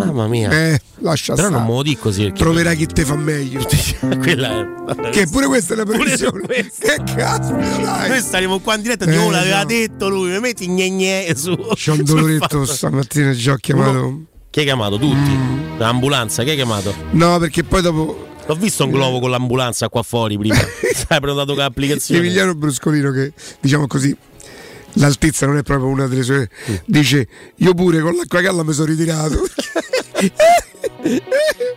Mamma 0.05 0.27
mia. 0.27 0.49
eh, 0.51 0.81
lascia 0.99 1.33
Però 1.35 1.47
stare. 1.47 1.61
non 1.61 1.69
me 1.69 1.75
lo 1.77 1.83
dico 1.83 2.01
così. 2.03 2.31
Troverai 2.31 2.75
chi 2.77 2.85
te 2.85 3.03
fa 3.03 3.15
meglio. 3.15 3.65
quella 4.19 4.61
è. 4.61 5.09
che 5.09 5.27
pure 5.27 5.47
questa 5.47 5.73
è 5.73 5.77
la 5.77 5.85
previsione. 5.85 6.47
Che 6.47 7.01
caspita, 7.15 7.77
dai. 7.77 8.09
Noi 8.09 8.19
staremo 8.19 8.59
qua 8.59 8.75
in 8.75 8.81
diretta. 8.81 9.05
Eh, 9.05 9.11
Dio 9.11 9.29
l'aveva 9.29 9.59
no. 9.59 9.65
detto 9.65 10.09
lui. 10.09 10.31
Mi 10.31 10.39
metti 10.39 10.67
gne 10.67 10.89
gne 10.89 11.35
su. 11.35 11.55
C'ho 11.55 11.93
un 11.93 12.03
doloretto 12.05 12.65
stamattina, 12.65 13.31
già 13.33 13.53
ho 13.53 13.57
chiamato. 13.57 14.21
Chi 14.49 14.59
hai 14.59 14.65
chiamato? 14.65 14.97
Tutti? 14.97 15.37
L'ambulanza, 15.77 16.43
chi 16.43 16.49
hai 16.51 16.55
chiamato? 16.55 16.93
No, 17.11 17.37
perché 17.37 17.63
poi 17.63 17.81
dopo 17.81 18.27
L'ho 18.49 18.55
visto 18.55 18.83
un 18.83 18.89
globo 18.89 19.19
con 19.19 19.29
l'ambulanza 19.29 19.89
qua 19.89 20.01
fuori 20.01 20.35
prima. 20.35 20.55
Hai 21.09 21.19
prenotato 21.19 21.53
con 21.53 21.61
l'applicazione. 21.61 22.19
Emiliano 22.19 22.55
Bruscolino 22.55 23.11
che 23.11 23.31
diciamo 23.59 23.85
così 23.85 24.15
l'altezza 24.99 25.45
non 25.45 25.57
è 25.57 25.63
proprio 25.63 25.87
una 25.89 26.07
delle 26.07 26.23
sue 26.23 26.49
Mm. 26.69 26.75
dice 26.85 27.27
io 27.57 27.73
pure 27.73 27.99
con 28.01 28.15
l'acqua 28.15 28.41
calda 28.41 28.63
mi 28.63 28.73
sono 28.73 28.85
ritirato 28.87 29.41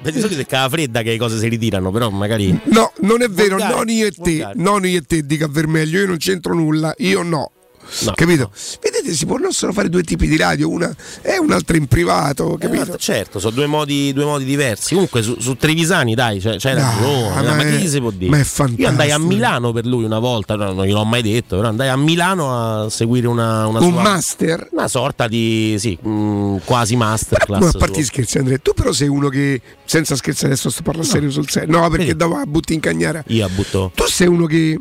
Beh, 0.02 0.10
di 0.10 0.20
solito 0.20 0.41
è 0.41 0.47
cava 0.47 0.68
fredda 0.68 1.02
che 1.02 1.10
le 1.10 1.18
cose 1.18 1.39
si 1.39 1.47
ritirano, 1.49 1.91
però 1.92 2.10
magari. 2.10 2.59
no 2.65 2.92
non 3.02 3.23
è 3.23 3.28
vero 3.28 3.57
Volgare, 3.57 3.75
non 3.75 3.89
io 3.89 4.07
e 4.07 4.10
te 4.10 4.20
volgare. 4.31 4.52
non 4.57 4.84
io 4.86 4.99
e 4.99 5.02
te 5.02 5.25
dica 5.25 5.47
Vermeglio 5.49 6.01
io 6.01 6.07
non 6.09 6.17
c'entro 6.17 6.55
nulla 6.55 6.92
io 6.99 7.23
no 7.23 7.51
No, 8.05 8.12
capito? 8.15 8.51
Vedete, 8.81 9.12
si 9.15 9.27
possono 9.27 9.73
fare 9.73 9.89
due 9.89 10.02
tipi 10.02 10.27
di 10.27 10.36
radio, 10.36 10.69
una 10.70 10.94
è 11.20 11.36
un'altra 11.36 11.77
in 11.77 11.86
privato, 11.86 12.57
capito? 12.59 12.94
Eh, 12.94 12.99
certo, 12.99 13.39
sono 13.39 13.52
due 13.55 13.67
modi, 13.67 14.12
due 14.12 14.25
modi 14.25 14.44
diversi. 14.44 14.94
Comunque 14.94 15.23
su, 15.23 15.36
su 15.39 15.57
Trevisani, 15.57 16.15
dai, 16.15 16.39
c'è, 16.41 16.57
c'hai 16.59 16.75
ragione. 16.75 17.35
ma 17.35 17.55
ma, 17.55 17.62
è- 17.62 17.78
che 17.81 17.89
si 17.89 18.01
può 18.01 18.11
dire? 18.11 18.31
ma 18.31 18.36
è 18.36 18.41
Io 18.41 18.44
fantastico. 18.47 18.89
andai 18.89 19.11
a 19.11 19.19
Milano 19.19 19.73
per 19.73 19.85
lui 19.86 20.05
una 20.05 20.19
volta, 20.19 20.55
no, 20.57 20.73
non 20.73 20.86
gliel'ho 20.86 21.05
mai 21.05 21.23
detto, 21.23 21.57
però 21.57 21.69
andai 21.69 21.89
a 21.89 21.97
Milano 21.97 22.85
a 22.85 22.89
seguire 22.91 23.27
una, 23.27 23.67
una 23.67 23.81
Un 23.81 23.93
sua- 23.93 24.02
master? 24.02 24.69
Una 24.73 24.89
sorta 24.89 25.28
di 25.28 25.77
sì, 25.78 25.97
mh, 26.01 26.59
quasi 26.65 26.97
masterclass. 26.97 27.61
Ma 27.61 27.69
a 27.69 27.73
parte 27.78 28.02
scherzi, 28.02 28.39
Andrea, 28.39 28.59
tu 28.59 28.73
però 28.75 28.93
sei 28.93 29.09
uno 29.09 29.28
che, 29.28 29.61
senza 29.85 30.17
scherzi 30.17 30.47
adesso 30.47 30.70
sto 30.70 30.83
parlando 30.83 31.09
serio 31.11 31.31
sul 31.31 31.49
serio, 31.51 31.78
no 31.78 31.89
perché 31.91 32.07
Vedi? 32.07 32.17
dopo 32.19 32.41
butti 32.47 32.73
in 32.75 32.81
cagnara, 32.81 33.23
Io 33.28 33.49
butto. 33.51 33.93
tu 33.94 34.05
sei 34.07 34.27
uno 34.28 34.47
che 34.47 34.78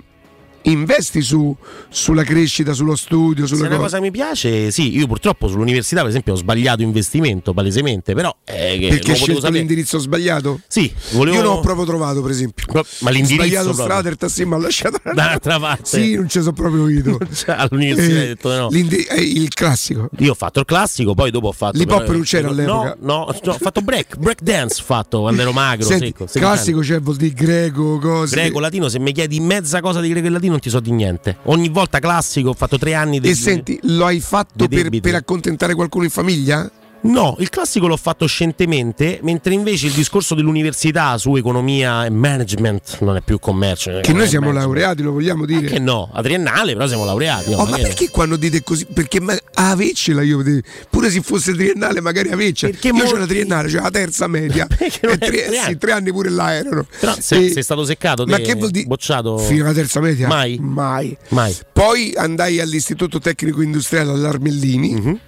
investi 0.63 1.21
su, 1.21 1.55
sulla 1.89 2.23
crescita, 2.23 2.73
sullo 2.73 2.95
studio, 2.95 3.45
Se 3.47 3.55
sulle 3.55 3.67
una 3.67 3.77
cose. 3.77 3.89
cosa 3.89 3.99
mi 4.01 4.11
piace, 4.11 4.71
sì, 4.71 4.95
io 4.95 5.07
purtroppo 5.07 5.47
sull'università, 5.47 6.01
per 6.01 6.09
esempio, 6.09 6.33
ho 6.33 6.35
sbagliato 6.35 6.81
investimento 6.81 7.53
palesemente, 7.53 8.13
però 8.13 8.35
eh, 8.45 8.87
Perché 8.89 9.11
hai 9.11 9.17
scelto 9.17 9.39
sapere. 9.41 9.57
l'indirizzo 9.59 9.97
sbagliato? 9.99 10.59
Sì, 10.67 10.91
volevo 11.11 11.37
Io 11.37 11.43
non 11.43 11.51
ho 11.57 11.59
proprio 11.61 11.85
trovato, 11.85 12.21
per 12.21 12.31
esempio. 12.31 12.65
Pro- 12.67 12.85
ma 12.99 13.09
l'indirizzo 13.09 13.43
sbagliato 13.43 13.65
proprio. 13.65 13.85
strada, 13.85 14.09
il 14.09 14.15
tassì 14.17 14.45
mi 14.45 14.53
ha 14.53 14.57
lasciato 14.57 14.97
dall'altra 15.13 15.59
parte. 15.59 15.83
Sì, 15.85 16.15
non 16.15 16.29
ci 16.29 16.39
sono 16.39 16.53
proprio 16.53 16.87
io. 16.89 17.17
Cioè, 17.33 17.55
all'università 17.57 18.19
hai 18.19 18.27
detto 18.27 18.49
no. 18.49 18.69
eh, 18.69 19.21
il 19.21 19.53
classico. 19.53 20.09
Io 20.19 20.31
ho 20.31 20.35
fatto 20.35 20.59
il 20.59 20.65
classico, 20.65 21.13
poi 21.13 21.31
dopo 21.31 21.47
ho 21.47 21.51
fatto. 21.51 21.77
L'hip 21.77 21.89
hop 21.91 22.07
non 22.09 22.21
c'era 22.21 22.49
all'epoca? 22.49 22.97
No, 22.99 23.25
no, 23.25 23.35
no, 23.43 23.51
ho 23.51 23.57
fatto 23.57 23.81
break, 23.81 24.17
break 24.17 24.41
dance 24.41 24.81
fatto 24.83 25.21
quando 25.21 25.41
ero 25.41 25.51
magro, 25.51 25.87
Senti, 25.87 26.07
secco. 26.07 26.25
classico, 26.31 26.83
cioè 26.83 26.99
vuol 26.99 27.15
dire 27.15 27.33
greco, 27.33 27.97
cose. 27.99 28.35
Greco, 28.35 28.59
latino, 28.59 28.89
se 28.89 28.99
mi 28.99 29.11
chiedi 29.11 29.39
mezza 29.39 29.81
cosa 29.81 29.99
di 30.01 30.09
greco 30.09 30.27
e 30.27 30.29
latino 30.29 30.50
non 30.51 30.59
ti 30.59 30.69
so 30.69 30.79
di 30.79 30.91
niente. 30.91 31.37
Ogni 31.43 31.69
volta 31.69 31.99
classico, 31.99 32.49
ho 32.49 32.53
fatto 32.53 32.77
tre 32.77 32.93
anni 32.93 33.19
di. 33.19 33.29
E 33.29 33.35
senti, 33.35 33.79
lo 33.83 34.05
hai 34.05 34.19
fatto 34.19 34.67
per, 34.67 34.89
per 34.99 35.15
accontentare 35.15 35.73
qualcuno 35.73 36.03
in 36.03 36.09
famiglia? 36.11 36.69
No, 37.03 37.35
il 37.39 37.49
classico 37.49 37.87
l'ho 37.87 37.97
fatto 37.97 38.27
scientemente, 38.27 39.19
mentre 39.23 39.53
invece 39.55 39.87
il 39.87 39.93
discorso 39.93 40.35
dell'università 40.35 41.17
su 41.17 41.35
economia 41.35 42.05
e 42.05 42.11
management 42.11 42.99
non 43.01 43.15
è 43.15 43.21
più 43.21 43.39
commercio. 43.39 43.99
Che 44.01 44.13
noi 44.13 44.27
siamo 44.27 44.47
management. 44.47 44.75
laureati, 44.75 45.01
lo 45.01 45.11
vogliamo 45.11 45.45
dire. 45.45 45.65
Che 45.67 45.79
no, 45.79 46.09
a 46.13 46.21
triennale 46.21 46.73
però 46.73 46.87
siamo 46.87 47.03
laureati. 47.03 47.49
no, 47.51 47.57
Oh, 47.57 47.65
ma 47.65 47.77
no. 47.77 47.81
perché 47.83 48.09
quando 48.11 48.35
dite 48.35 48.63
così? 48.63 48.85
Perché 48.85 49.19
ma, 49.19 49.33
a 49.55 49.71
aveccela 49.71 50.21
io. 50.21 50.43
Pure 50.91 51.09
se 51.09 51.21
fosse 51.21 51.53
triennale, 51.53 52.01
magari 52.01 52.29
aveccela. 52.29 52.71
Perché 52.71 52.89
io 52.89 53.03
c'ho 53.05 53.17
la 53.17 53.25
triennale, 53.25 53.67
cioè 53.69 53.81
la 53.81 53.89
terza 53.91 54.27
media. 54.27 54.67
E 55.11 55.17
tre, 55.17 55.49
sì, 55.51 55.57
anni. 55.57 55.77
tre 55.77 55.91
anni 55.93 56.11
pure 56.11 56.29
là 56.29 56.53
erano. 56.53 56.85
Però 56.99 57.15
sei, 57.19 57.47
E- 57.47 57.51
sei 57.51 57.63
stato 57.63 57.83
seccato, 57.83 58.25
Ma 58.25 58.37
che 58.37 58.53
vuol 58.55 58.69
dire? 58.69 58.85
Bocciato. 58.85 59.37
Fino 59.39 59.63
alla 59.63 59.73
terza 59.73 59.99
media? 59.99 60.27
Mai? 60.27 60.57
Mai. 60.59 61.17
Mai. 61.29 61.55
Poi 61.73 62.13
andai 62.15 62.59
all'Istituto 62.59 63.19
Tecnico 63.19 63.61
Industriale 63.61 64.11
all'Armellini. 64.11 64.91
Mhm. 64.93 65.19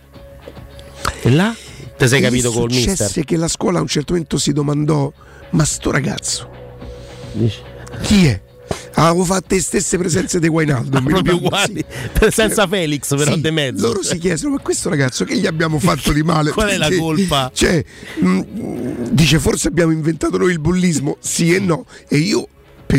E 1.26 1.30
là? 1.30 1.56
Te 1.98 2.08
sei 2.08 2.22
capito 2.22 2.52
col 2.52 2.72
successe 2.72 3.04
mister? 3.04 3.24
che 3.24 3.38
la 3.38 3.48
scuola 3.48 3.80
a 3.80 3.82
un 3.82 3.88
certo 3.88 4.12
momento 4.14 4.38
si 4.38 4.52
domandò: 4.52 5.12
Ma 5.52 5.64
sto 5.64 5.92
ragazzo 5.92 6.50
Dici? 7.32 7.60
chi 8.02 8.26
è? 8.26 8.42
Avevo 8.96 9.24
fatto 9.24 9.56
le 9.56 9.62
stesse 9.62 9.98
presenze 9.98 10.40
di 10.40 10.48
Guainaldo. 10.48 11.00
mi 11.02 11.12
Proprio 11.14 11.36
uguali, 11.36 11.84
sì. 12.20 12.28
senza 12.30 12.68
Felix 12.68 13.08
però 13.16 13.34
Sì, 13.34 13.42
de 13.42 13.52
mezzo. 13.52 13.88
Loro 13.88 14.04
si 14.04 14.18
chiesero: 14.18 14.52
Ma 14.52 14.60
questo 14.60 14.90
ragazzo 14.90 15.24
che 15.26 15.38
gli 15.38 15.46
abbiamo 15.48 15.80
fatto 15.80 16.12
di 16.12 16.24
male? 16.24 16.52
Qual 16.54 16.70
è 16.70 16.78
la 16.78 16.88
Perché, 16.88 17.02
colpa? 17.02 17.52
Cioè, 17.54 17.84
mh, 18.20 19.10
dice: 19.12 19.40
Forse 19.40 19.70
abbiamo 19.70 19.92
inventato 19.92 20.38
noi 20.38 20.52
il 20.52 20.60
bullismo? 20.60 21.18
Sì 21.20 21.54
e 21.56 21.60
no. 21.60 21.86
E 22.08 22.18
io, 22.18 22.48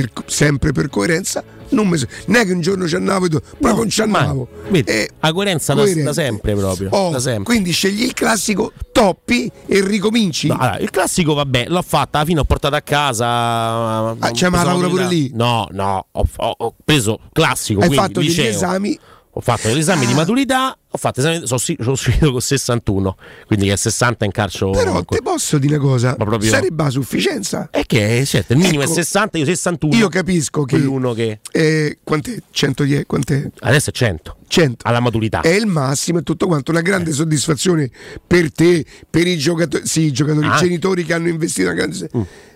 per- 0.00 0.10
sempre 0.26 0.73
per 0.73 0.89
coerenza, 0.90 1.42
non 1.70 1.86
mi 1.89 1.98
non 2.26 2.36
è 2.36 2.44
che 2.44 2.52
un 2.52 2.60
giorno 2.60 2.86
ci 2.89 2.94
andavo, 2.97 3.26
e 3.26 3.28
tu- 3.28 3.40
proprio 3.40 3.74
non 3.74 3.89
ci 3.89 4.02
andavo. 4.02 4.48
Eh, 4.73 5.10
la 5.20 5.32
coerenza 5.32 5.74
da, 5.74 5.84
da 6.02 6.12
sempre 6.12 6.55
proprio. 6.55 6.89
Oh, 6.90 7.10
da 7.10 7.18
sempre. 7.20 7.44
Quindi 7.44 7.70
scegli 7.73 8.02
il 8.02 8.12
classico, 8.12 8.73
toppi 8.92 9.50
e 9.66 9.81
ricominci. 9.84 10.48
No, 10.48 10.56
allora, 10.58 10.78
il 10.78 10.90
classico, 10.90 11.34
vabbè, 11.34 11.66
l'ho 11.68 11.82
fatta, 11.82 12.18
alla 12.18 12.26
fine 12.26 12.40
ho 12.40 12.44
portato 12.44 12.74
a 12.76 12.81
casa. 12.82 13.26
Ah, 13.26 14.31
c'è 14.32 14.48
ma 14.48 14.62
lavora 14.64 14.89
pure 14.89 15.06
lì? 15.06 15.31
No, 15.34 15.66
no, 15.70 16.06
ho, 16.10 16.26
ho- 16.36 16.55
ho 16.58 16.74
preso 16.84 17.20
classico. 17.32 17.81
Hai 17.81 17.92
fatto 17.94 18.20
degli 18.20 18.28
liceo. 18.28 18.50
esami. 18.50 18.98
Ho 19.37 19.41
fatto 19.41 19.69
gli 19.69 19.79
esami 19.79 20.07
di 20.07 20.13
Ah. 20.13 20.17
maturità, 20.17 20.79
ho 20.89 20.97
fatto 20.97 21.19
esami, 21.19 21.45
sono, 21.45 21.59
sono 21.59 21.91
uscito 21.91 22.31
con 22.31 22.41
61, 22.41 23.17
quindi 23.49 23.67
che 23.67 23.73
è 23.73 23.77
60 23.77 24.25
in 24.25 24.31
calcio. 24.31 24.71
Però 24.71 25.03
ti 25.03 25.19
posso 25.23 25.59
dire 25.59 25.75
una 25.77 25.85
cosa: 25.85 26.15
Ma 26.17 26.25
proprio- 26.25 26.51
sarebbe 26.51 26.83
a 26.85 26.91
sufficienza. 26.91 27.69
È 27.71 27.85
che 27.85 28.23
certo, 28.27 28.53
il 28.53 28.59
minimo 28.61 28.83
Ecco, 28.83 28.93
è 28.93 28.95
60, 28.95 29.39
io 29.39 29.45
61. 29.45 29.97
Io 29.97 30.09
capisco 30.09 30.63
che. 30.63 30.77
Quell'uno 30.77 31.13
che 31.15 31.41
Eh, 31.51 31.99
quant'è? 32.05 32.37
110? 32.49 33.07
Quant'è? 33.07 33.51
adesso 33.61 33.91
è 33.91 33.93
100. 33.93 34.37
100. 34.47 34.87
Alla 34.87 35.01
maturità. 35.01 35.41
È 35.41 35.49
il 35.49 35.67
massimo 35.67 36.21
e 36.21 36.23
tutto 36.23 36.47
quanto. 36.47 36.71
Una 36.71 36.81
grande 36.83 37.11
soddisfazione 37.11 37.91
per 38.25 38.53
te, 38.53 38.85
per 39.11 39.27
i 39.27 39.37
giocatori, 39.37 39.85
sì, 39.85 40.03
i 40.03 40.13
giocatori, 40.13 40.47
Ah. 40.47 40.55
i 40.55 40.59
genitori 40.61 41.05
che 41.05 41.13
hanno 41.13 41.27
investito 41.29 41.71
una 41.71 41.77
grande. 41.77 42.09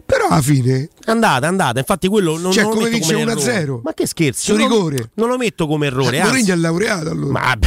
Però 0.09 0.27
alla 0.29 0.41
fine. 0.41 0.89
Andate, 1.05 1.45
andate, 1.45 1.81
infatti 1.81 2.09
quello 2.09 2.39
non, 2.39 2.51
Cioè, 2.51 2.63
non 2.63 2.73
lo 2.73 2.79
come 2.79 2.91
metto 2.91 3.07
vince 3.07 3.25
come 3.25 3.35
1-0? 3.35 3.49
errore. 3.51 3.81
Ma 3.85 3.93
che 3.93 4.07
scherzi? 4.07 4.45
Su 4.47 4.57
non- 4.57 4.63
rigore. 4.69 5.11
Non 5.15 5.29
lo 5.29 5.37
metto 5.37 5.67
come 5.67 5.87
errore, 5.87 6.19
anzi. 6.21 6.31
Mourinho 6.33 6.53
è 6.55 6.57
laureato 6.57 7.11
allora. 7.11 7.33
Ma 7.33 7.59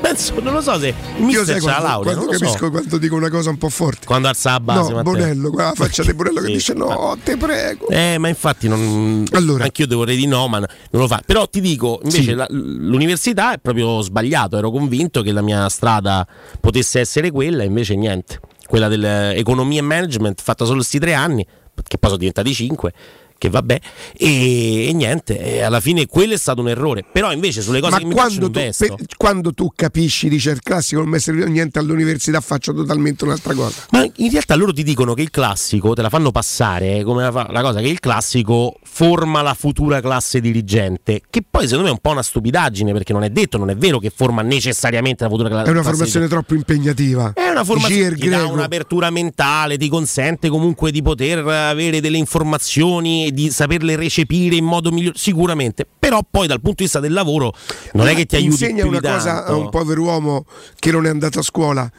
penso, 0.00 0.40
non 0.40 0.54
lo 0.54 0.60
so 0.62 0.78
se 0.80 0.88
il 0.88 0.94
Io 1.18 1.24
mister 1.26 1.44
sai 1.44 1.60
c'ha 1.60 1.66
la 1.66 1.72
quando, 1.72 1.86
laurea, 1.88 2.14
quando 2.14 2.32
capisco 2.32 2.64
so. 2.64 2.70
quando 2.70 2.98
dico 2.98 3.14
una 3.16 3.28
cosa 3.28 3.50
un 3.50 3.58
po' 3.58 3.68
forte. 3.68 4.06
Quando 4.06 4.28
alza 4.28 4.50
la 4.52 4.60
base, 4.60 4.92
no. 4.92 5.02
Bonello, 5.02 5.52
la 5.54 5.72
faccia 5.76 6.02
di 6.02 6.14
Bonello 6.14 6.40
che 6.40 6.46
Sì, 6.46 6.52
dice 6.54 6.72
no, 6.72 7.18
te 7.22 7.36
prego. 7.36 7.86
Eh, 7.88 8.16
ma 8.18 8.28
infatti 8.28 8.66
non. 8.68 9.24
Allora. 9.32 9.64
Anch'io 9.64 9.86
devo 9.86 10.00
vorrei 10.00 10.16
di 10.16 10.26
no, 10.26 10.48
ma 10.48 10.58
non 10.58 10.68
lo 10.90 11.06
fa. 11.06 11.20
Però 11.24 11.46
ti 11.48 11.60
dico, 11.60 12.00
invece, 12.02 12.22
Sì. 12.22 12.32
la- 12.34 12.46
l'università 12.48 13.52
è 13.52 13.58
proprio 13.58 14.00
sbagliato. 14.00 14.56
Ero 14.56 14.70
convinto 14.70 15.20
che 15.22 15.32
la 15.32 15.42
mia 15.42 15.68
strada 15.68 16.26
potesse 16.60 16.98
essere 16.98 17.30
quella, 17.30 17.62
invece 17.62 17.94
niente. 17.94 18.40
Quella 18.72 18.88
dell'economia 18.88 19.80
e 19.80 19.82
management, 19.82 20.40
fatta 20.40 20.64
solo 20.64 20.76
questi 20.78 20.98
tre 20.98 21.12
anni, 21.12 21.44
che 21.44 21.98
poi 21.98 22.08
sono 22.08 22.16
diventati 22.16 22.54
cinque. 22.54 22.94
che 23.42 23.50
vabbè, 23.50 23.80
e, 24.16 24.86
e 24.88 24.92
niente, 24.92 25.36
e 25.36 25.62
alla 25.62 25.80
fine 25.80 26.06
quello 26.06 26.32
è 26.32 26.36
stato 26.38 26.60
un 26.60 26.68
errore. 26.68 27.04
Però 27.12 27.32
invece 27.32 27.60
sulle 27.60 27.80
cose 27.80 27.90
Ma 27.94 27.98
che 27.98 28.04
mi 28.04 28.12
quando 28.14 28.48
piacciono 28.48 28.70
tu, 28.70 28.96
per- 28.96 29.16
quando 29.16 29.52
tu 29.52 29.72
capisci, 29.74 30.28
dice 30.28 30.50
il 30.52 30.60
classico, 30.62 31.00
non 31.00 31.10
mi 31.10 31.16
è 31.16 31.18
servito 31.18 31.48
niente 31.48 31.80
all'università, 31.80 32.40
faccio 32.40 32.72
totalmente 32.72 33.24
un'altra 33.24 33.52
cosa. 33.52 33.82
Ma 33.90 34.04
in 34.04 34.30
realtà 34.30 34.54
loro 34.54 34.72
ti 34.72 34.84
dicono 34.84 35.12
che 35.14 35.22
il 35.22 35.30
classico, 35.30 35.92
te 35.92 36.02
la 36.02 36.08
fanno 36.08 36.30
passare 36.30 36.98
eh, 36.98 37.02
come 37.02 37.24
la, 37.24 37.32
fa- 37.32 37.48
la 37.50 37.62
cosa 37.62 37.80
che 37.80 37.88
il 37.88 37.98
classico 37.98 38.76
forma 38.84 39.42
la 39.42 39.54
futura 39.54 40.00
classe 40.00 40.40
dirigente, 40.40 41.22
che 41.28 41.42
poi 41.42 41.62
secondo 41.64 41.82
me 41.82 41.88
è 41.88 41.92
un 41.94 41.98
po' 42.00 42.10
una 42.10 42.22
stupidaggine 42.22 42.92
perché 42.92 43.12
non 43.12 43.24
è 43.24 43.30
detto, 43.30 43.58
non 43.58 43.70
è 43.70 43.76
vero 43.76 43.98
che 43.98 44.12
forma 44.14 44.42
necessariamente 44.42 45.24
la 45.24 45.30
futura 45.30 45.48
cla- 45.48 45.64
È 45.64 45.70
una 45.70 45.80
classe 45.80 45.88
formazione 45.96 46.28
troppo 46.28 46.54
impegnativa. 46.54 47.32
È 47.34 47.48
una 47.52 47.64
formazione 47.64 48.08
che 48.10 48.14
ti 48.16 48.28
dà 48.28 48.46
un'apertura 48.46 49.10
mentale, 49.10 49.78
ti 49.78 49.88
consente 49.88 50.48
comunque 50.48 50.90
di 50.90 51.02
poter 51.02 51.38
avere 51.46 52.00
delle 52.00 52.16
informazioni 52.18 53.26
e 53.26 53.32
di 53.32 53.50
saperle 53.50 53.96
recepire 53.96 54.56
in 54.56 54.64
modo 54.64 54.90
migliore, 54.90 55.16
sicuramente. 55.16 55.86
Però 55.98 56.20
poi 56.28 56.46
dal 56.46 56.60
punto 56.60 56.78
di 56.78 56.82
vista 56.84 57.00
del 57.00 57.12
lavoro 57.12 57.52
non 57.92 58.08
è 58.08 58.14
che 58.14 58.26
ti 58.26 58.36
aiuti 58.36 58.62
Insegna 58.64 58.82
più 58.82 58.90
una 58.90 59.00
cosa 59.00 59.38
a 59.38 59.44
tanto. 59.44 59.60
un 59.60 59.70
povero 59.70 60.02
uomo 60.02 60.46
che 60.78 60.90
non 60.90 61.06
è 61.06 61.08
andato 61.08 61.38
a 61.38 61.42
scuola. 61.42 61.90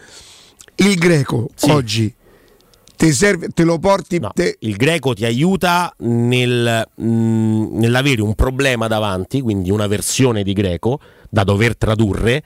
Il 0.75 0.95
greco 0.95 1.49
oggi 1.69 2.13
te, 2.95 3.11
serve, 3.11 3.49
te 3.49 3.63
lo 3.63 3.79
porti. 3.79 4.19
te- 4.33 4.57
Il 4.61 4.75
greco 4.75 5.13
ti 5.13 5.25
aiuta 5.25 5.93
nel, 5.99 6.87
mh, 6.95 7.77
nell'avere 7.77 8.21
un 8.21 8.33
problema 8.33 8.87
davanti, 8.87 9.41
quindi 9.41 9.69
una 9.71 9.87
versione 9.87 10.41
di 10.43 10.53
greco 10.53 10.99
da 11.29 11.43
dover 11.43 11.75
tradurre, 11.77 12.43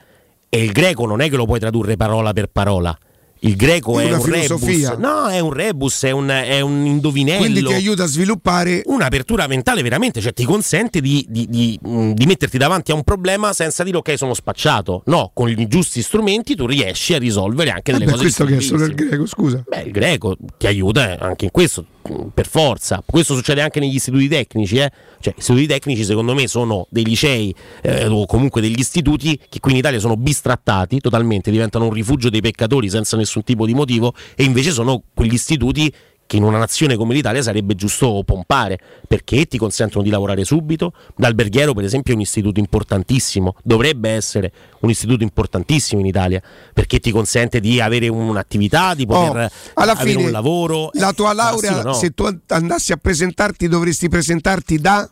e 0.48 0.62
il 0.62 0.72
greco 0.72 1.06
non 1.06 1.20
è 1.20 1.28
che 1.28 1.36
lo 1.36 1.44
puoi 1.46 1.58
tradurre 1.60 1.96
parola 1.96 2.32
per 2.32 2.48
parola. 2.48 2.96
Il 3.42 3.54
greco 3.54 4.00
È 4.00 4.12
un 4.12 4.20
filosofia. 4.20 4.88
rebus, 4.90 4.98
no, 5.00 5.28
è 5.28 5.38
un 5.38 5.52
rebus, 5.52 6.02
è 6.02 6.10
un, 6.10 6.26
è 6.28 6.58
un 6.60 6.84
indovinello. 6.84 7.38
quindi 7.38 7.62
ti 7.62 7.72
aiuta 7.72 8.02
a 8.02 8.06
sviluppare. 8.06 8.82
Un'apertura 8.86 9.46
mentale 9.46 9.80
veramente, 9.82 10.20
cioè 10.20 10.32
ti 10.32 10.42
consente 10.44 11.00
di, 11.00 11.24
di- 11.28 11.46
di, 11.48 11.78
di 11.80 12.26
metterti 12.26 12.58
davanti 12.58 12.90
a 12.90 12.96
un 12.96 13.04
problema 13.04 13.52
senza 13.52 13.84
dire 13.84 13.98
ok 13.98 14.18
sono 14.18 14.34
spacciato. 14.34 15.02
No, 15.06 15.30
con 15.34 15.48
i 15.48 15.68
giusti 15.68 16.02
strumenti 16.02 16.56
tu 16.56 16.66
riesci 16.66 17.14
a 17.14 17.18
risolvere 17.18 17.70
anche 17.70 17.92
delle 17.92 18.06
Vabbè, 18.06 18.16
cose 18.16 18.24
questo 18.24 18.44
che 18.44 18.56
è 18.56 18.60
solo 18.60 18.84
il 18.86 18.94
greco, 18.94 19.24
scusa. 19.26 19.62
Beh, 19.68 19.82
il 19.82 19.92
greco 19.92 20.36
ti 20.56 20.66
aiuta 20.66 21.16
anche 21.20 21.44
in 21.44 21.52
questo, 21.52 21.84
per 22.32 22.46
forza. 22.46 23.02
Questo 23.04 23.34
succede 23.34 23.60
anche 23.60 23.80
negli 23.80 23.94
istituti 23.94 24.28
tecnici. 24.28 24.76
Eh? 24.76 24.90
Cioè, 25.20 25.34
gli 25.34 25.40
istituti 25.40 25.66
tecnici, 25.66 26.04
secondo 26.04 26.34
me, 26.34 26.46
sono 26.46 26.86
dei 26.90 27.04
licei 27.04 27.54
eh, 27.82 28.06
o 28.06 28.26
comunque 28.26 28.60
degli 28.60 28.78
istituti 28.78 29.38
che 29.48 29.60
qui 29.60 29.72
in 29.72 29.78
Italia 29.78 29.98
sono 29.98 30.16
bistrattati 30.16 31.00
totalmente, 31.00 31.50
diventano 31.50 31.86
un 31.86 31.92
rifugio 31.92 32.30
dei 32.30 32.40
peccatori 32.40 32.88
senza 32.88 33.16
nessun 33.16 33.42
tipo 33.44 33.66
di 33.66 33.74
motivo, 33.74 34.14
e 34.34 34.44
invece 34.44 34.70
sono 34.70 35.02
quegli 35.14 35.34
istituti 35.34 35.92
che 36.28 36.36
in 36.36 36.42
una 36.42 36.58
nazione 36.58 36.94
come 36.94 37.14
l'Italia 37.14 37.40
sarebbe 37.42 37.74
giusto 37.74 38.22
pompare 38.22 38.78
perché 39.08 39.46
ti 39.46 39.56
consentono 39.56 40.04
di 40.04 40.10
lavorare 40.10 40.44
subito. 40.44 40.92
L'alberghiero, 41.16 41.72
per 41.72 41.84
esempio, 41.84 42.12
è 42.12 42.16
un 42.16 42.20
istituto 42.20 42.60
importantissimo, 42.60 43.54
dovrebbe 43.64 44.10
essere 44.10 44.52
un 44.80 44.90
istituto 44.90 45.22
importantissimo 45.24 46.00
inItalia 46.02 46.40
perché 46.74 47.00
ti 47.00 47.10
consente 47.10 47.60
di 47.60 47.80
avere 47.80 48.08
un'attività, 48.08 48.92
di 48.94 49.06
Oh, 49.08 49.14
poter 49.26 49.50
alla 49.74 49.92
avere 49.92 50.10
fine 50.10 50.24
un 50.26 50.30
lavoro. 50.30 50.90
La 50.92 51.12
tua 51.14 51.30
Eh, 51.30 51.34
laurea, 51.34 51.76
sì 51.78 51.82
no? 51.82 51.92
se 51.94 52.10
tu 52.10 52.28
andassi 52.48 52.92
a 52.92 52.96
presentarti, 52.98 53.66
dovresti 53.66 54.08
presentarti 54.08 54.78
da. 54.78 55.08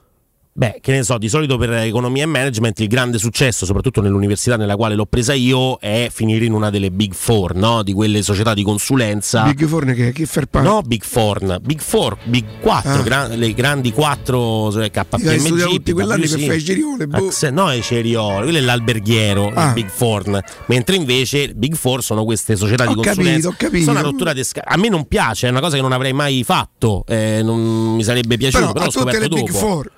Beh, 0.58 0.78
che 0.80 0.90
ne 0.92 1.02
so, 1.02 1.18
di 1.18 1.28
solito 1.28 1.58
per 1.58 1.70
economia 1.74 2.22
e 2.22 2.26
management 2.26 2.80
il 2.80 2.88
grande 2.88 3.18
successo, 3.18 3.66
soprattutto 3.66 4.00
nell'università 4.00 4.56
nella 4.56 4.74
quale 4.74 4.94
l'ho 4.94 5.04
presa 5.04 5.34
io, 5.34 5.76
è 5.78 6.08
finire 6.10 6.46
in 6.46 6.52
una 6.54 6.70
delle 6.70 6.90
Big 6.90 7.12
Four, 7.12 7.54
no? 7.54 7.82
Di 7.82 7.92
quelle 7.92 8.22
società 8.22 8.54
di 8.54 8.62
consulenza. 8.62 9.42
Big 9.52 9.66
Four 9.66 9.84
che 9.92 10.08
è? 10.08 10.12
Che 10.12 10.24
Fairpart? 10.24 10.64
No, 10.64 10.80
Big 10.80 11.04
Four, 11.04 11.60
Big 11.60 11.78
Four, 11.80 12.16
Big 12.24 12.44
4, 12.60 12.90
Ah. 12.90 13.02
gra- 13.02 13.26
le 13.26 13.52
grandi 13.52 13.92
4 13.92 14.72
cioè 14.72 14.90
KPMG. 14.90 15.26
Hai 15.28 15.38
studiato 15.40 15.70
tutti 15.72 15.92
quell'anni 15.92 16.22
per 16.26 16.30
PwC. 16.38 16.46
fare 16.46 16.56
i 16.56 16.64
ceriole, 16.64 17.06
boh. 17.06 17.26
Acce- 17.26 17.50
no, 17.50 17.72
i 17.72 17.82
cerioli, 17.82 18.42
quello 18.44 18.56
è 18.58 18.60
l'alberghiero, 18.62 19.52
Ah. 19.54 19.66
il 19.66 19.72
Big 19.74 19.88
Four. 19.90 20.42
Mentre 20.68 20.96
invece 20.96 21.52
Big 21.54 21.74
Four 21.74 22.02
sono 22.02 22.24
queste 22.24 22.56
società 22.56 22.84
Ho 22.84 22.88
di 22.88 22.94
consulenza. 22.94 23.48
capito, 23.48 23.48
ho 23.48 23.54
capito. 23.58 23.84
Sono 23.84 23.98
una 23.98 24.08
rottura 24.08 24.32
di 24.32 24.42
sca- 24.42 24.64
A 24.64 24.78
me 24.78 24.88
non 24.88 25.06
piace, 25.06 25.48
è 25.48 25.50
una 25.50 25.60
cosa 25.60 25.76
che 25.76 25.82
non 25.82 25.92
avrei 25.92 26.14
mai 26.14 26.42
fatto, 26.44 27.04
eh, 27.06 27.42
non 27.44 27.94
mi 27.94 28.02
sarebbe 28.02 28.38
piaciuto, 28.38 28.72
Però, 28.72 28.72
però, 28.72 28.84
tutte 28.86 28.98
scoperto 29.00 29.20
le 29.20 29.28
Big 29.42 29.50
dopo. 29.52 29.58
Four 29.58 29.90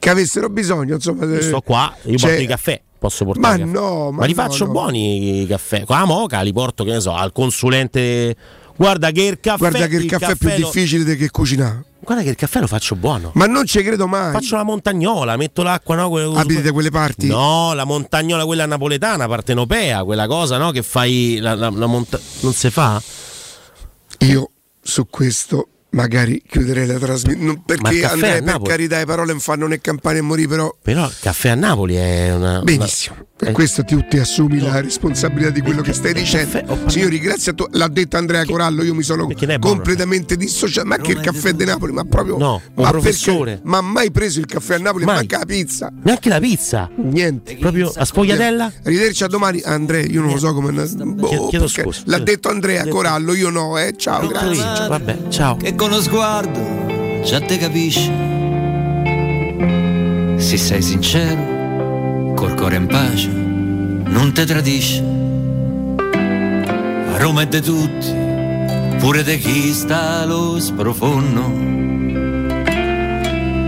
che 0.00 0.10
avessero 0.10 0.48
bisogno, 0.48 0.94
insomma. 0.96 1.24
Io 1.26 1.40
sto 1.42 1.60
qua, 1.60 1.94
io 2.06 2.16
cioè- 2.18 2.30
porto 2.30 2.44
i 2.44 2.48
caffè. 2.48 2.82
Posso 2.98 3.24
portare 3.24 3.64
Ma 3.64 3.64
caffè. 3.72 3.78
no, 3.78 4.10
ma 4.10 4.26
li 4.26 4.34
no, 4.34 4.42
faccio 4.42 4.66
no. 4.66 4.72
buoni 4.72 5.42
i 5.42 5.46
caffè. 5.46 5.84
Con 5.84 5.96
la 5.96 6.04
moca 6.04 6.40
li 6.42 6.52
porto, 6.52 6.84
che 6.84 6.90
ne 6.92 7.00
so, 7.00 7.14
al 7.14 7.32
consulente. 7.32 8.36
Guarda 8.76 9.10
che 9.10 9.22
il 9.22 9.40
caffè. 9.40 9.58
Guarda 9.58 9.86
che 9.86 9.96
il, 9.96 10.06
caffè, 10.06 10.32
è 10.32 10.36
più 10.36 10.48
lo- 10.48 10.54
difficile 10.56 11.04
di 11.04 11.16
che 11.16 11.30
cucinare. 11.30 11.84
Guarda 12.00 12.22
che 12.22 12.30
il 12.30 12.36
caffè 12.36 12.60
lo 12.60 12.66
faccio 12.66 12.96
buono. 12.96 13.30
Ma 13.34 13.46
non 13.46 13.64
ci 13.66 13.82
credo 13.82 14.06
mai. 14.06 14.32
Faccio 14.32 14.56
la 14.56 14.64
montagnola, 14.64 15.36
metto 15.36 15.62
l'acqua, 15.62 15.96
no? 15.96 16.08
que- 16.10 16.24
Abiti 16.34 16.60
da 16.62 16.72
quelle 16.72 16.90
parti? 16.90 17.26
No, 17.26 17.72
la 17.74 17.84
montagnola 17.84 18.44
quella 18.44 18.66
napoletana, 18.66 19.26
partenopea, 19.26 20.04
quella 20.04 20.26
cosa, 20.26 20.58
no? 20.58 20.70
Che 20.70 20.82
fai 20.82 21.38
la, 21.40 21.54
la- 21.54 21.70
la 21.70 21.86
monta- 21.86 22.18
non 22.40 22.52
si 22.52 22.68
fa? 22.70 23.00
Io 24.20 24.50
su 24.82 25.06
questo 25.08 25.68
magari 25.90 26.42
chiuderei 26.46 26.86
la 26.86 26.98
trasmissione. 26.98 27.44
Ma 27.46 27.52
il 27.52 27.60
Perché 27.64 28.00
caffè 28.00 28.12
Andrea, 28.12 28.30
a 28.30 28.34
per 28.34 28.42
Napoli- 28.44 28.70
carità, 28.70 28.98
le 28.98 29.04
parole 29.06 29.30
non 29.32 29.40
fanno 29.40 29.66
né 29.66 29.80
campane 29.80 30.14
né 30.16 30.20
morire, 30.22 30.48
però. 30.48 30.74
Però 30.82 31.04
il 31.06 31.14
caffè 31.20 31.48
a 31.50 31.54
Napoli 31.54 31.94
è 31.96 32.34
una. 32.34 32.60
Benissimo. 32.62 33.14
una- 33.16 33.24
Per 33.40 33.48
eh, 33.48 33.52
questo 33.52 33.84
tu 33.84 34.04
ti 34.06 34.18
assumi 34.18 34.60
la 34.60 34.82
responsabilità 34.82 35.48
di 35.50 35.62
quello 35.62 35.80
che 35.80 35.94
stai 35.94 36.12
dicendo. 36.12 36.78
Signori, 36.88 37.18
grazie 37.18 37.52
a 37.52 37.54
tu. 37.54 37.66
L'ha 37.70 37.88
detto 37.88 38.18
Andrea 38.18 38.44
Corallo, 38.44 38.82
io 38.82 38.94
mi 38.94 39.02
sono 39.02 39.26
completamente 39.58 40.36
dissociato. 40.36 40.86
Ma 40.86 40.98
che 40.98 41.12
il 41.12 41.20
caffè 41.20 41.52
di 41.52 41.64
Napoli? 41.64 41.92
Ma 41.92 42.04
proprio. 42.04 42.36
No, 42.36 42.60
un 42.74 42.82
ma 42.84 42.90
professore. 42.90 43.52
perché? 43.52 43.68
Ma 43.68 43.78
ha 43.78 43.82
mai 43.82 44.10
preso 44.10 44.40
il 44.40 44.46
caffè 44.46 44.74
a 44.74 44.78
Napoli? 44.78 45.04
Mai. 45.06 45.14
Manca 45.16 45.38
la 45.38 45.46
pizza. 45.46 45.90
Neanche 46.02 46.28
la 46.28 46.38
pizza. 46.38 46.90
Niente. 46.96 47.56
Proprio 47.56 47.90
a 47.94 48.04
sfogliatella? 48.04 48.72
Arrivederci 48.84 49.24
a 49.24 49.26
domani. 49.28 49.60
Andrea, 49.62 50.04
io 50.04 50.20
non 50.20 50.32
lo 50.32 50.38
so 50.38 50.52
come. 50.52 50.70
boh, 50.72 51.48
chiedo 51.48 51.66
scusa. 51.66 52.02
L'ha 52.04 52.18
detto 52.18 52.48
Andrea 52.50 52.86
Corallo, 52.88 53.32
io 53.34 53.48
no, 53.48 53.78
eh. 53.78 53.94
Ciao, 53.96 54.26
grazie. 54.26 54.86
Vabbè, 54.86 55.18
ciao. 55.30 55.56
Con 55.80 55.88
lo 55.88 56.02
sguardo 56.02 57.22
già 57.24 57.40
te 57.40 57.56
capisci. 57.56 58.12
Se 60.36 60.58
sei 60.58 60.82
sincero, 60.82 62.34
col 62.34 62.54
cuore 62.54 62.76
in 62.76 62.86
pace, 62.86 63.28
non 63.28 64.30
te 64.34 64.44
tradisci. 64.44 65.02
A 65.96 67.16
Roma 67.16 67.40
è 67.40 67.46
de 67.46 67.62
tutti, 67.62 68.14
pure 68.98 69.22
de 69.22 69.38
chi 69.38 69.72
sta 69.72 70.20
allo 70.20 70.60
sprofondo. 70.60 71.50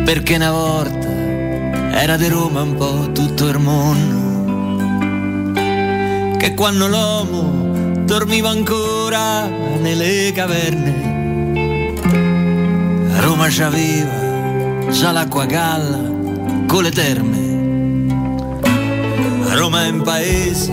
Perché 0.05 0.35
una 0.35 0.51
volta 0.51 1.09
era 1.99 2.19
di 2.19 2.29
Roma 2.29 2.61
un 2.61 2.75
po' 2.75 3.11
tutto 3.13 3.49
il 3.49 3.59
mondo. 3.59 4.21
Che 6.37 6.53
quando 6.53 6.89
l'uomo 6.89 8.03
dormiva 8.05 8.51
ancora 8.51 9.47
nelle 9.47 10.31
caverne 10.35 11.12
Roma 13.43 13.55
c'aveva 13.57 14.89
già 14.93 15.11
l'acqua 15.11 15.47
galla 15.47 15.99
con 16.69 16.85
le 16.85 16.93
terme. 16.93 18.61
Roma 19.57 19.85
è 19.85 19.89
un 19.89 20.03
paese, 20.03 20.73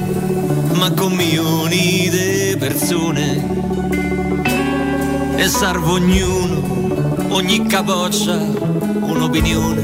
ma 0.75 0.91
con 0.91 1.13
milioni 1.13 2.09
di 2.11 2.55
persone. 2.59 3.43
E 5.35 5.47
serve 5.47 5.89
ognuno, 5.89 7.25
ogni 7.29 7.65
capoccia, 7.65 8.37
un'opinione. 8.37 9.81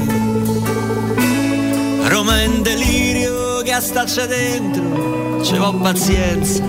Roma 2.04 2.40
è 2.40 2.46
un 2.46 2.62
delirio 2.62 3.62
che 3.62 3.72
a 3.72 3.80
starci 3.80 4.24
dentro 4.28 5.42
ci 5.42 5.58
va 5.58 5.72
pazienza. 5.72 6.62